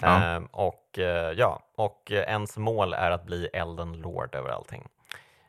Ja. 0.00 0.36
Uh, 0.36 0.46
och 0.50 0.87
ja, 1.36 1.62
och 1.76 2.10
ens 2.10 2.56
mål 2.56 2.94
är 2.94 3.10
att 3.10 3.26
bli 3.26 3.46
Elden 3.46 3.92
Lord 3.92 4.34
över 4.34 4.50
allting. 4.50 4.88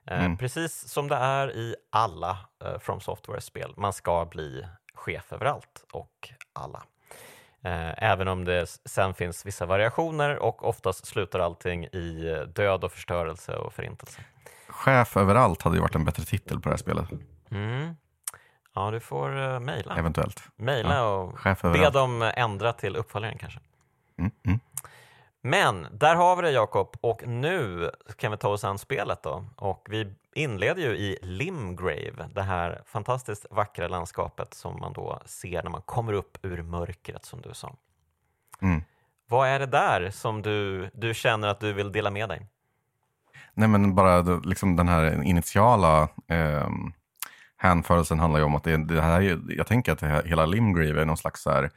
Mm. 0.06 0.38
Precis 0.38 0.88
som 0.88 1.08
det 1.08 1.16
är 1.16 1.56
i 1.56 1.76
alla 1.90 2.38
From 2.80 3.02
Software-spel, 3.02 3.74
man 3.78 3.94
ska 3.94 4.26
bli 4.26 4.66
chef 4.94 5.34
överallt 5.34 5.86
och 5.92 6.30
alla. 6.54 6.84
Eh, 7.62 8.04
även 8.04 8.28
om 8.28 8.46
det 8.46 8.66
sen 8.86 9.14
finns 9.14 9.46
vissa 9.46 9.66
variationer 9.66 10.40
och 10.40 10.68
oftast 10.68 11.06
slutar 11.06 11.40
allting 11.40 11.86
i 11.86 12.46
död 12.56 12.84
och 12.84 12.92
förstörelse 12.92 13.56
och 13.56 13.74
förintelse. 13.74 14.22
Chef 14.68 15.18
överallt 15.18 15.62
hade 15.62 15.76
ju 15.76 15.82
varit 15.82 15.96
en 15.96 16.06
bättre 16.06 16.24
titel 16.24 16.60
på 16.60 16.70
det 16.70 16.74
här 16.74 16.78
spelet. 16.78 17.06
Mm. 17.52 17.96
Ja, 18.76 18.92
du 18.92 19.00
får 19.00 19.60
mejla. 19.60 19.98
Eventuellt. 19.98 20.44
Mejla 20.56 20.96
ja. 20.96 21.06
och 21.64 21.72
be 21.74 21.90
dem 21.90 22.32
ändra 22.36 22.74
till 22.74 22.96
uppföljaren 22.96 23.38
kanske. 23.38 23.60
Mm. 24.18 24.32
Mm. 24.46 24.60
Men 25.42 25.88
där 25.92 26.16
har 26.16 26.36
vi 26.36 26.42
det 26.42 26.52
Jakob 26.52 26.96
och 27.02 27.28
nu 27.28 27.92
kan 28.18 28.32
vi 28.32 28.38
ta 28.38 28.50
oss 28.50 28.64
an 28.64 28.78
spelet 28.78 29.24
då 29.24 29.46
och 29.56 29.88
vi 29.90 30.14
inleder 30.36 30.82
ju 30.82 30.90
i 30.90 31.18
Limgrave, 31.22 32.30
det 32.34 32.42
här 32.42 32.82
fantastiskt 32.86 33.46
vackra 33.52 33.88
landskapet 33.88 34.54
som 34.54 34.80
man 34.80 34.94
då 34.94 35.22
ser 35.26 35.64
när 35.64 35.70
man 35.70 35.82
kommer 35.82 36.14
upp 36.14 36.38
ur 36.42 36.62
mörkret 36.64 37.26
som 37.26 37.42
du 37.42 37.54
sa. 37.54 37.76
Mm. 38.62 38.82
Vad 39.28 39.48
är 39.48 39.60
det 39.60 39.66
där 39.66 40.12
som 40.12 40.42
du, 40.42 40.90
du 40.94 41.14
känner 41.14 41.48
att 41.48 41.60
du 41.60 41.74
vill 41.74 41.92
dela 41.92 42.12
med 42.12 42.30
dig? 42.30 42.48
Nej 43.54 43.68
men 43.68 43.96
bara 43.96 44.22
liksom 44.22 44.76
den 44.76 44.88
här 44.88 45.24
initiala 45.24 46.02
eh, 46.28 46.70
hänförelsen 47.58 48.20
handlar 48.20 48.40
ju 48.40 48.46
om 48.46 48.56
att 48.56 48.64
det, 48.64 48.78
det 48.78 49.02
här, 49.02 49.40
jag 49.50 49.68
tänker 49.68 49.92
att 49.92 50.02
här, 50.02 50.24
hela 50.24 50.46
Limgrave 50.46 51.02
är 51.02 51.06
någon 51.06 51.18
slags 51.18 51.42
så 51.42 51.52
här, 51.52 51.70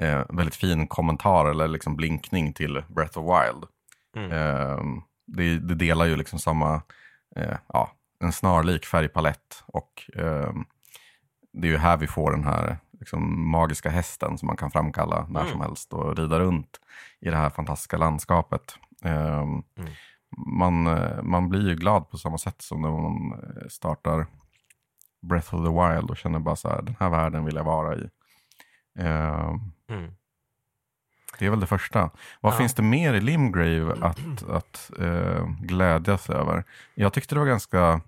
eh, 0.00 0.22
väldigt 0.28 0.54
fin 0.56 0.86
kommentar 0.86 1.46
eller 1.50 1.68
liksom 1.68 1.96
blinkning 1.96 2.52
till 2.52 2.82
Breath 2.88 3.18
of 3.18 3.24
Wild. 3.24 3.64
Mm. 4.16 4.32
Eh, 4.32 4.78
det, 5.26 5.58
det 5.58 5.74
delar 5.74 6.04
ju 6.04 6.16
liksom 6.16 6.38
samma, 6.38 6.82
eh, 7.36 7.56
ja, 7.68 7.90
en 8.20 8.32
snarlik 8.32 8.84
färgpalett. 8.84 9.62
Och 9.66 10.10
eh, 10.16 10.52
det 11.52 11.66
är 11.68 11.70
ju 11.72 11.76
här 11.78 11.96
vi 11.96 12.06
får 12.06 12.30
den 12.30 12.44
här 12.44 12.78
liksom, 13.00 13.50
magiska 13.50 13.90
hästen 13.90 14.38
som 14.38 14.46
man 14.46 14.56
kan 14.56 14.70
framkalla 14.70 15.26
när 15.30 15.40
Mm. 15.40 15.52
som 15.52 15.60
helst 15.60 15.92
och 15.92 16.16
rida 16.16 16.40
runt 16.40 16.80
i 17.20 17.30
det 17.30 17.36
här 17.36 17.50
fantastiska 17.50 17.96
landskapet. 17.96 18.76
Eh, 19.04 19.42
Mm. 19.42 19.62
man, 20.58 20.86
eh, 20.86 21.22
man 21.22 21.48
blir 21.48 21.68
ju 21.68 21.74
glad 21.74 22.10
på 22.10 22.18
samma 22.18 22.38
sätt 22.38 22.62
som 22.62 22.82
när 22.82 22.90
man 22.90 23.32
eh, 23.32 23.68
startar 23.68 24.26
Breath 25.22 25.54
of 25.54 25.64
the 25.64 25.70
Wild 25.70 26.10
och 26.10 26.16
känner 26.16 26.38
bara 26.38 26.56
så 26.56 26.68
här, 26.68 26.82
den 26.82 26.96
här 27.00 27.10
världen 27.10 27.44
vill 27.44 27.56
jag 27.56 27.64
vara 27.64 27.96
i. 27.96 28.08
Eh, 28.98 29.54
Mm. 29.90 30.14
det 31.38 31.46
är 31.46 31.50
väl 31.50 31.60
det 31.60 31.66
första. 31.66 32.10
Vad 32.40 32.52
Ja. 32.52 32.58
finns 32.58 32.74
det 32.74 32.82
mer 32.82 33.14
i 33.14 33.20
Limgrave 33.20 33.92
att, 34.00 34.42
att 34.48 34.90
eh, 34.98 35.46
glädjas 35.60 36.30
över? 36.30 36.64
Jag 36.94 37.12
tyckte 37.12 37.34
det 37.34 37.38
var 37.38 37.46
ganska 37.46 38.00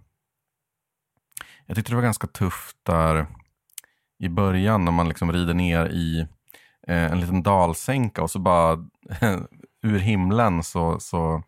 jag 1.67 1.77
tyckte 1.77 1.93
det 1.93 1.97
var 1.97 2.03
ganska 2.03 2.27
tufft 2.27 2.77
där 2.83 3.27
i 4.19 4.29
början 4.29 4.85
när 4.85 4.93
man 4.93 5.09
liksom 5.09 5.33
rider 5.33 5.55
ner 5.55 5.87
i 5.87 6.21
eh, 6.89 7.12
en 7.12 7.21
liten 7.21 7.43
dalsänka 7.43 8.23
och 8.23 8.31
så 8.31 8.39
bara 8.39 8.73
ur 9.83 9.99
himlen 9.99 10.62
så, 10.62 11.01
så 11.01 11.43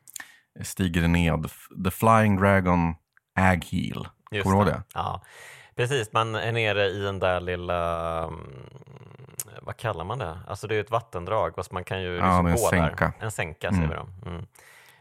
stiger 0.63 1.01
det 1.03 1.09
ned 1.09 1.49
The 1.85 1.91
Flying 1.91 2.37
Dragon 2.41 2.95
Agheel. 3.35 4.09
Kommer 4.31 4.43
du 4.45 4.51
ihåg 4.51 4.67
det? 4.67 4.83
Ja, 4.95 5.23
precis. 5.77 6.13
Man 6.13 6.35
är 6.35 6.53
nere 6.53 6.87
i 6.87 6.99
den 7.01 7.19
där 7.19 7.41
lilla, 7.41 8.23
mm, 8.25 8.67
vad 9.63 9.77
kallar 9.77 10.05
man 10.05 10.19
det? 10.19 10.39
Alltså 10.49 10.67
det 10.67 10.77
är 10.77 10.81
ett 10.81 10.91
vattendrag, 10.91 11.55
fast 11.55 11.73
man 11.73 11.85
kan 11.85 12.03
ju 12.03 12.17
Ja, 12.17 12.43
liksom 12.43 12.45
det 12.45 12.51
är 12.51 12.53
en 12.53 12.57
gå 12.57 12.69
sänka. 12.89 13.13
där. 13.19 13.25
En 13.25 13.31
sänka 13.31 13.69
Mm. 13.69 13.81
säger 13.81 13.89
vi 13.89 13.95
då. 14.25 14.31
Mm. 14.31 14.47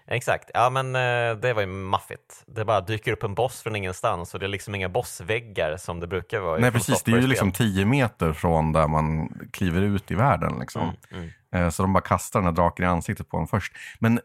Exakt, 0.10 0.52
ja 0.54 0.70
men 0.70 0.96
eh, 0.96 1.36
det 1.38 1.54
var 1.54 1.62
ju 1.62 1.68
maffigt. 1.68 2.44
Det 2.48 2.66
bara 2.66 2.82
dyker 2.82 3.12
upp 3.12 3.24
en 3.24 3.34
boss 3.34 3.62
från 3.62 3.76
ingenstans 3.76 4.34
och 4.34 4.40
det 4.40 4.46
är 4.46 4.48
liksom 4.48 4.76
inga 4.76 4.90
bossväggar 4.90 5.78
som 5.78 6.00
det 6.00 6.08
brukar 6.08 6.40
vara 6.40 6.58
Nej 6.60 6.72
precis, 6.72 7.04
det 7.04 7.12
är 7.12 7.16
ju 7.18 7.28
liksom 7.28 7.52
10 7.52 7.86
meter 7.86 8.34
från 8.34 8.72
där 8.74 8.88
man 8.88 9.30
kliver 9.54 9.82
ut 9.82 10.12
i 10.12 10.16
världen. 10.16 10.60
Liksom. 10.60 10.82
Mm, 10.82 10.96
mm. 11.52 11.66
Eh, 11.66 11.70
Så 11.70 11.84
de 11.84 11.94
bara 11.94 12.02
kastar 12.04 12.40
den 12.40 12.46
här 12.48 12.54
draken 12.54 12.86
i 12.86 12.88
ansiktet 12.88 13.30
på 13.30 13.38
en 13.38 13.48
först. 13.48 13.74
Men 14.00 14.18
eh, 14.18 14.24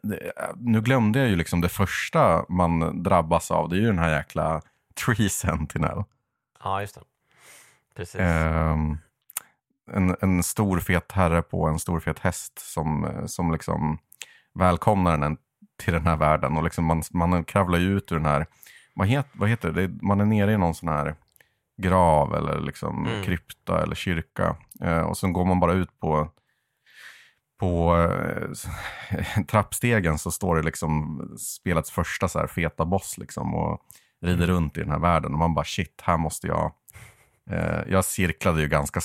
nu 0.56 0.80
glömde 0.80 1.18
jag 1.18 1.28
ju 1.28 1.36
liksom 1.36 1.60
det 1.60 1.68
första 1.68 2.44
man 2.48 3.02
drabbas 3.02 3.50
av. 3.50 3.68
Det 3.68 3.76
är 3.76 3.80
ju 3.80 3.86
den 3.86 3.98
här 3.98 4.16
jäkla 4.16 4.62
Tree 5.06 5.28
Sentinel. 5.28 6.04
Ja, 6.64 6.80
just 6.80 6.94
det. 6.94 7.00
Precis. 7.96 8.20
Ehm, 8.20 8.98
en, 9.92 10.16
en 10.20 10.42
stor 10.42 10.78
fet 10.80 11.12
herre 11.12 11.42
på 11.42 11.66
en 11.66 11.78
stor 11.78 12.00
fet 12.00 12.18
häst 12.18 12.58
som, 12.58 13.04
eh, 13.04 13.26
som 13.26 13.52
liksom 13.52 13.98
välkomnar 14.54 15.18
den 15.18 15.36
till 15.82 15.92
den 15.92 16.06
här 16.06 16.16
världen. 16.16 16.56
Och 16.56 16.64
liksom 16.64 16.84
man, 16.84 17.02
man 17.12 17.44
kravlar 17.44 17.78
ju 17.78 17.96
ut 17.96 18.12
ur 18.12 18.16
den 18.16 18.26
här, 18.26 18.46
vad, 18.94 19.08
het, 19.08 19.26
vad 19.32 19.48
heter 19.48 19.70
det? 19.72 19.86
det? 19.86 20.02
Man 20.02 20.20
är 20.20 20.24
nere 20.24 20.52
i 20.52 20.58
någon 20.58 20.74
sån 20.74 20.88
här 20.88 21.14
grav 21.82 22.34
eller 22.34 22.60
liksom 22.60 23.06
Mm. 23.06 23.24
krypta 23.24 23.82
eller 23.82 23.94
kyrka. 23.94 24.56
Eh, 24.82 25.00
och 25.00 25.16
sen 25.18 25.32
går 25.32 25.44
man 25.44 25.60
bara 25.60 25.72
ut 25.72 26.00
på 26.00 26.30
på 27.60 27.96
eh, 27.96 29.42
trappstegen 29.48 30.18
så 30.18 30.30
står 30.30 30.56
det 30.56 30.62
liksom 30.62 31.20
spelets 31.38 31.90
första 31.90 32.28
så 32.28 32.38
här 32.38 32.46
feta 32.46 32.84
boss 32.84 33.18
liksom 33.18 33.54
och 33.54 33.80
rider 34.22 34.46
runt 34.46 34.76
i 34.76 34.80
den 34.80 34.90
här 34.90 34.98
världen 34.98 35.32
och 35.32 35.38
man 35.38 35.54
bara 35.54 35.64
shit, 35.64 36.00
här 36.04 36.16
måste 36.16 36.46
jag 36.46 36.72
jag 37.88 38.04
cirklade 38.04 38.60
ju 38.60 38.68
ganska 38.68 39.00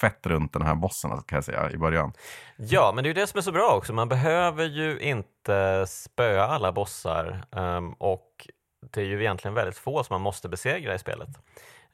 fett 0.00 0.26
runt 0.26 0.52
den 0.52 0.62
här 0.62 0.74
bossen 0.74 1.10
alltså, 1.12 1.26
kan 1.26 1.36
jag 1.36 1.44
säga 1.44 1.70
i 1.70 1.78
början. 1.78 2.12
Ja, 2.56 2.92
men 2.94 3.04
det 3.04 3.06
är 3.06 3.14
ju 3.14 3.20
det 3.20 3.26
som 3.26 3.38
är 3.38 3.42
så 3.42 3.52
bra 3.52 3.68
också. 3.76 3.92
Man 3.92 4.08
behöver 4.08 4.64
ju 4.64 4.98
inte 5.00 5.86
spöa 5.88 6.46
alla 6.46 6.72
bossar 6.72 7.44
ehm, 7.56 7.92
och 7.92 8.48
det 8.92 9.00
är 9.00 9.04
ju 9.04 9.20
egentligen 9.20 9.54
väldigt 9.54 9.78
få 9.78 10.04
som 10.04 10.14
man 10.14 10.20
måste 10.20 10.48
besegra 10.48 10.94
i 10.94 10.98
spelet. 10.98 11.28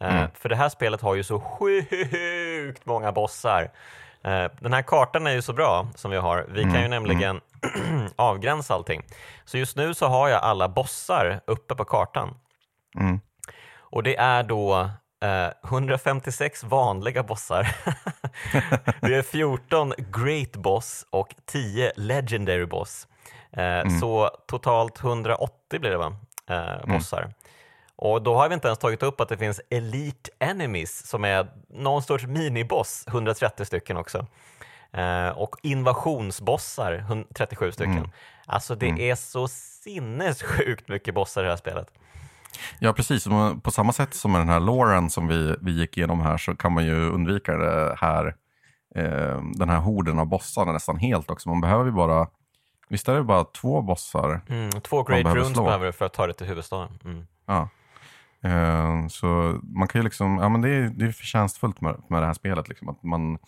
Eh, 0.01 0.17
Mm. 0.17 0.31
För 0.35 0.49
det 0.49 0.57
här 0.57 0.69
spelet 0.69 1.01
har 1.01 1.15
ju 1.15 1.25
så 1.25 1.41
sjukt 1.41 2.87
många 2.87 3.13
bossar. 3.13 3.63
Eh, 4.25 4.47
Den 4.61 4.73
här 4.73 4.83
kartan 4.83 5.27
är 5.27 5.31
ju 5.31 5.43
så 5.43 5.53
bra 5.53 5.89
som 5.95 6.11
vi 6.11 6.17
har. 6.17 6.47
Vi 6.49 6.63
kan 6.63 6.71
Mm, 6.71 6.83
ju 6.83 6.89
nämligen 6.89 7.41
avgränsa 8.17 8.75
allting. 8.75 9.03
Så 9.45 9.59
just 9.59 9.77
nu 9.77 9.95
så 9.95 10.07
har 10.07 10.29
jag 10.29 10.43
alla 10.43 10.69
bossar 10.69 11.41
uppe 11.47 11.75
på 11.75 11.85
kartan. 11.85 12.35
Mm. 13.01 13.21
Och 13.79 14.03
det 14.03 14.17
är 14.17 14.43
då 14.43 14.91
eh, 15.23 15.49
156 15.65 16.65
vanliga 16.65 17.23
bossar. 17.23 17.77
det 19.01 19.15
är 19.15 19.23
14 19.23 19.93
Great 19.99 20.53
Boss 20.53 21.07
och 21.11 21.35
10 21.47 21.93
Legendary 21.97 22.67
Boss. 22.67 23.09
Eh, 23.53 23.99
Så 24.01 24.31
totalt 24.47 25.01
180 25.05 25.81
blir 25.81 25.91
det 25.91 25.97
va? 25.97 26.17
Eh, 26.51 26.87
bossar. 26.95 27.35
Och 27.97 28.23
då 28.23 28.35
har 28.35 28.49
vi 28.49 28.55
inte 28.55 28.69
ens 28.69 28.79
tagit 28.79 29.03
upp 29.03 29.21
att 29.21 29.29
det 29.29 29.37
finns 29.39 29.61
Elite 29.71 30.31
Enemies 30.39 31.07
som 31.07 31.25
är 31.25 31.47
någon 31.69 32.03
sorts 32.03 32.25
miniboss, 32.27 33.05
130 33.09 33.65
stycken 33.65 33.97
också. 33.97 34.27
Eh, 34.93 35.29
och 35.29 35.57
invasionsbossar, 35.63 36.93
137 36.95 37.73
stycken. 37.73 38.13
Alltså 38.47 38.75
det 38.75 39.11
är 39.11 39.15
så 39.15 39.49
sinnessjukt 39.49 40.89
mycket 40.89 41.15
bossar 41.15 41.41
i 41.41 41.45
det 41.45 41.51
här 41.51 41.57
spelet. 41.57 41.89
Ja, 42.79 42.93
precis. 42.93 43.29
På 43.63 43.71
samma 43.71 43.93
sätt 43.93 44.15
som 44.15 44.33
med 44.33 44.41
den 44.41 44.49
här 44.49 44.61
Lauren 44.61 45.11
som 45.11 45.29
vi, 45.29 45.57
vi 45.61 45.73
gick 45.73 45.97
igenom 45.97 46.21
här 46.21 46.37
så 46.37 46.57
kan 46.57 46.73
man 46.73 46.85
ju 46.85 47.11
undvika 47.11 47.57
det 47.57 47.97
här, 47.99 48.27
eh, 48.95 49.43
den 49.55 49.69
här 49.69 49.79
horden 49.79 50.19
av 50.19 50.27
bossarna 50.27 50.73
nästan 50.73 50.97
helt 50.97 51.31
också. 51.31 51.49
Man 51.49 51.61
behöver 51.61 51.85
ju 51.85 51.91
bara, 51.93 52.27
visst 52.89 53.09
är 53.09 53.15
det 53.15 53.23
bara 53.23 53.45
två 53.45 53.83
bossar? 53.83 54.41
Mm, 54.49 54.71
två 54.71 55.03
Great 55.03 55.25
behöver 55.25 55.41
Runes 55.41 55.53
slå. 55.55 55.65
behöver 55.65 55.87
du 55.87 55.93
för 55.93 56.05
att 56.05 56.13
ta 56.15 56.27
dig 56.27 56.37
till 56.37 56.47
huvudstaden. 56.47 56.99
Mm. 57.05 57.27
Ja. 57.47 57.69
Eh, 58.45 59.07
så 59.09 59.61
man 59.63 59.89
kan 59.89 59.99
ju 60.01 60.05
liksom, 60.05 60.39
ja 60.39 60.49
men 60.49 60.61
det 60.61 60.69
är, 60.69 60.91
det 60.95 61.05
är 61.05 61.13
förtjänstfullt 61.13 61.81
med, 61.81 62.03
med 62.09 62.23
det 62.23 62.27
här 62.27 62.35
spelet. 62.35 62.69
Liksom, 62.69 62.89
att 62.89 63.03
man, 63.03 63.39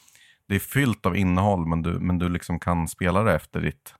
det 0.48 0.54
är 0.54 0.58
fyllt 0.60 1.06
av 1.06 1.16
innehåll 1.16 1.66
men 1.66 1.82
du, 1.82 1.90
men 1.90 2.18
du 2.18 2.28
liksom 2.28 2.60
kan 2.60 2.88
spela 2.88 3.22
det 3.22 3.34
efter 3.34 3.60
ditt 3.60 3.94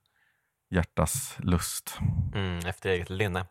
hjärtas 0.69 1.35
lust. 1.39 1.97
Mm, 2.35 2.59
efter 2.65 2.89
eget 2.89 3.09
lynne. 3.09 3.45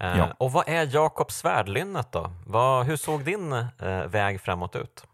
Eh, 0.00 0.18
Ja. 0.18 0.34
Och 0.38 0.52
vad 0.52 0.68
är 0.68 0.94
Jakobs 0.94 1.36
svärdlynnet 1.36 2.12
då? 2.12 2.32
Vad, 2.46 2.86
hur 2.86 2.96
såg 2.96 3.24
din 3.24 3.52
eh, 3.52 4.06
väg 4.06 4.40
framåt 4.40 4.76
ut? 4.76 5.04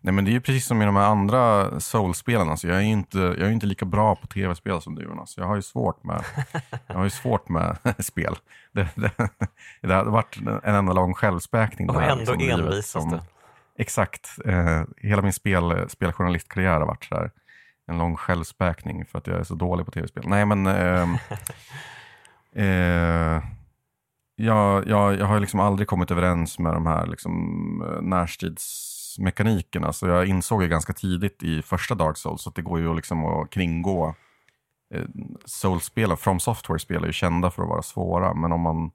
Nej 0.00 0.14
men 0.14 0.24
det 0.24 0.30
är 0.30 0.32
ju 0.32 0.40
precis 0.40 0.66
som 0.66 0.82
i 0.82 0.84
de 0.84 0.96
här 0.96 1.06
andra 1.06 1.70
soul-spelen. 1.80 2.48
Alltså, 2.48 2.68
jag, 2.68 2.76
är 2.76 2.82
inte, 2.82 3.18
jag 3.18 3.40
är 3.40 3.50
inte 3.50 3.66
lika 3.66 3.84
bra 3.84 4.16
på 4.16 4.26
tv-spel 4.26 4.80
som 4.80 4.94
du 4.94 5.02
Jonas. 5.02 5.36
Jag 5.36 5.44
har 5.44 5.56
ju 5.56 5.62
svårt 5.62 6.04
med, 6.04 6.24
jag 6.86 6.94
har 6.94 7.04
ju 7.04 7.10
svårt 7.10 7.48
med 7.48 7.76
spel. 7.98 8.36
Det, 8.72 8.88
det, 8.94 9.10
det 9.80 9.94
hade 9.94 10.10
varit 10.10 10.36
en 10.64 10.74
enda 10.74 10.92
lång 10.92 11.14
självspäkning. 11.14 11.90
Och 11.90 12.02
ändå 12.02 12.34
liksom, 12.34 12.60
envisas 12.60 13.04
du. 13.10 13.20
Exakt. 13.78 14.28
Eh, 14.44 14.82
hela 14.96 15.22
min 15.22 15.32
spel, 15.32 15.88
speljournalistkarriär 15.88 16.80
har 16.80 16.86
varit 16.86 17.04
så 17.04 17.14
här, 17.14 17.30
en 17.88 17.98
lång 17.98 18.16
självspäkning 18.16 19.06
för 19.06 19.18
att 19.18 19.26
jag 19.26 19.38
är 19.40 19.44
så 19.44 19.54
dålig 19.54 19.86
på 19.86 19.92
tv-spel. 19.92 20.24
Nej 20.26 20.44
men... 20.46 20.66
ehm, 20.66 21.14
eh, 22.56 23.42
jag, 24.36 24.88
jag, 24.88 25.14
jag 25.18 25.26
har 25.26 25.40
liksom 25.40 25.60
aldrig 25.60 25.88
kommit 25.88 26.10
överens 26.10 26.58
med 26.58 26.74
de 26.74 26.86
här 26.86 27.06
liksom, 27.06 27.32
eh, 27.82 28.02
närstridsmekanikerna. 28.02 29.92
Så 29.92 30.06
jag 30.06 30.26
insåg 30.26 30.62
ju 30.62 30.68
ganska 30.68 30.92
tidigt 30.92 31.42
i 31.42 31.62
första 31.62 31.94
Dark 31.94 32.16
Souls 32.16 32.46
att 32.46 32.54
det 32.54 32.62
går 32.62 32.80
ju 32.80 32.94
liksom 32.94 33.24
att 33.24 33.50
kringgå 33.50 34.14
eh, 34.94 35.04
Souls-spel. 35.44 36.16
From 36.16 36.40
Software-spel 36.40 37.02
är 37.02 37.06
ju 37.06 37.12
kända 37.12 37.50
för 37.50 37.62
att 37.62 37.68
vara 37.68 37.82
svåra. 37.82 38.34
Men 38.34 38.52
om 38.52 38.60
man, 38.60 38.90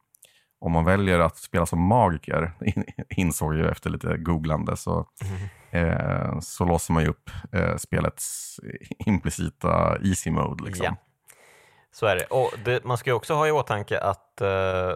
om 0.59 0.72
man 0.72 0.86
väljer 0.86 1.20
att 1.20 1.38
spela 1.38 1.66
som 1.66 1.82
magiker, 1.82 2.51
insåg 3.09 3.55
jag 3.55 3.72
efter 3.72 3.89
lite 3.89 4.18
googlande, 4.18 4.78
så, 4.78 5.05
eh, 5.72 6.39
så 6.39 6.66
låser 6.66 6.93
man 6.93 7.03
ju 7.03 7.09
upp 7.09 7.30
eh, 7.51 7.76
spelets 7.78 8.59
implicita 9.05 9.97
easy 10.03 10.32
mode. 10.32 10.63
Liksom. 10.63 10.86
Ja, 10.86 10.95
så 11.91 12.05
är 12.05 12.16
det. 12.16 12.26
Och 12.26 12.51
det, 12.66 12.84
man 12.84 12.97
ska 12.97 13.09
ju 13.09 13.13
också 13.13 13.34
ha 13.34 13.47
i 13.47 13.51
åtanke 13.51 13.99
att 13.99 14.41
eh, 14.41 14.91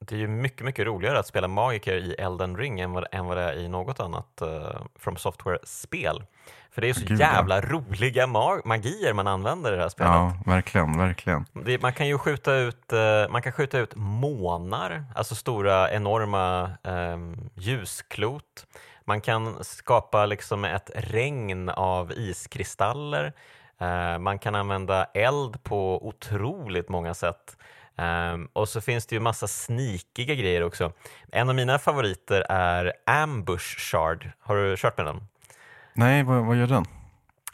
det 0.00 0.14
är 0.14 0.18
ju 0.18 0.28
mycket, 0.28 0.64
mycket 0.64 0.86
roligare 0.86 1.18
att 1.18 1.26
spela 1.26 1.48
magiker 1.48 1.96
i 1.96 2.14
Elden 2.14 2.56
Ring 2.56 2.80
än 2.80 2.92
vad, 2.92 3.06
än 3.12 3.26
vad 3.26 3.36
det 3.36 3.42
är 3.42 3.52
i 3.52 3.68
något 3.68 4.00
annat 4.00 4.42
uh, 4.42 4.82
From 4.98 5.16
Software-spel. 5.16 6.24
För 6.70 6.80
det 6.80 6.88
är 6.88 6.94
så 6.94 7.06
Gud, 7.06 7.20
ja. 7.20 7.32
jävla 7.34 7.60
roliga 7.60 8.26
ma- 8.26 8.60
magier 8.64 9.12
man 9.12 9.26
använder 9.26 9.72
i 9.72 9.76
det 9.76 9.82
här 9.82 9.88
spelet. 9.88 10.12
Ja, 10.12 10.34
verkligen, 10.46 10.98
verkligen. 10.98 11.46
Det, 11.52 11.82
man 11.82 11.92
kan 11.92 12.08
ju 12.08 12.18
skjuta 12.18 12.54
ut, 12.54 12.92
eh, 12.92 13.28
man 13.30 13.42
kan 13.42 13.52
skjuta 13.52 13.78
ut 13.78 13.92
månar, 13.96 15.04
alltså 15.14 15.34
stora 15.34 15.90
enorma 15.90 16.70
um, 16.82 17.50
ljusklot. 17.54 18.66
Man 19.04 19.20
kan 19.20 19.64
skapa 19.64 20.26
liksom 20.26 20.64
ett 20.64 20.90
regn 20.94 21.68
av 21.68 22.12
iskristaller. 22.12 23.32
Eh, 23.80 24.18
man 24.18 24.38
kan 24.38 24.54
använda 24.54 25.04
eld 25.04 25.62
på 25.62 26.06
otroligt 26.06 26.88
många 26.88 27.14
sätt. 27.14 27.56
Ehm, 28.00 28.48
och 28.52 28.68
så 28.68 28.80
finns 28.80 29.06
det 29.06 29.14
ju 29.14 29.20
massa 29.20 29.48
snikiga 29.48 30.34
grejer 30.34 30.62
också. 30.62 30.92
En 31.32 31.48
av 31.48 31.54
mina 31.54 31.78
favoriter 31.78 32.40
är 32.48 32.92
Ambush 33.06 33.78
Shard. 33.78 34.30
Har 34.40 34.56
du 34.56 34.76
kört 34.76 34.96
med 34.96 35.06
den? 35.06 35.20
Nej, 35.94 36.22
vad, 36.22 36.44
vad 36.44 36.56
gör 36.56 36.66
den? 36.66 36.84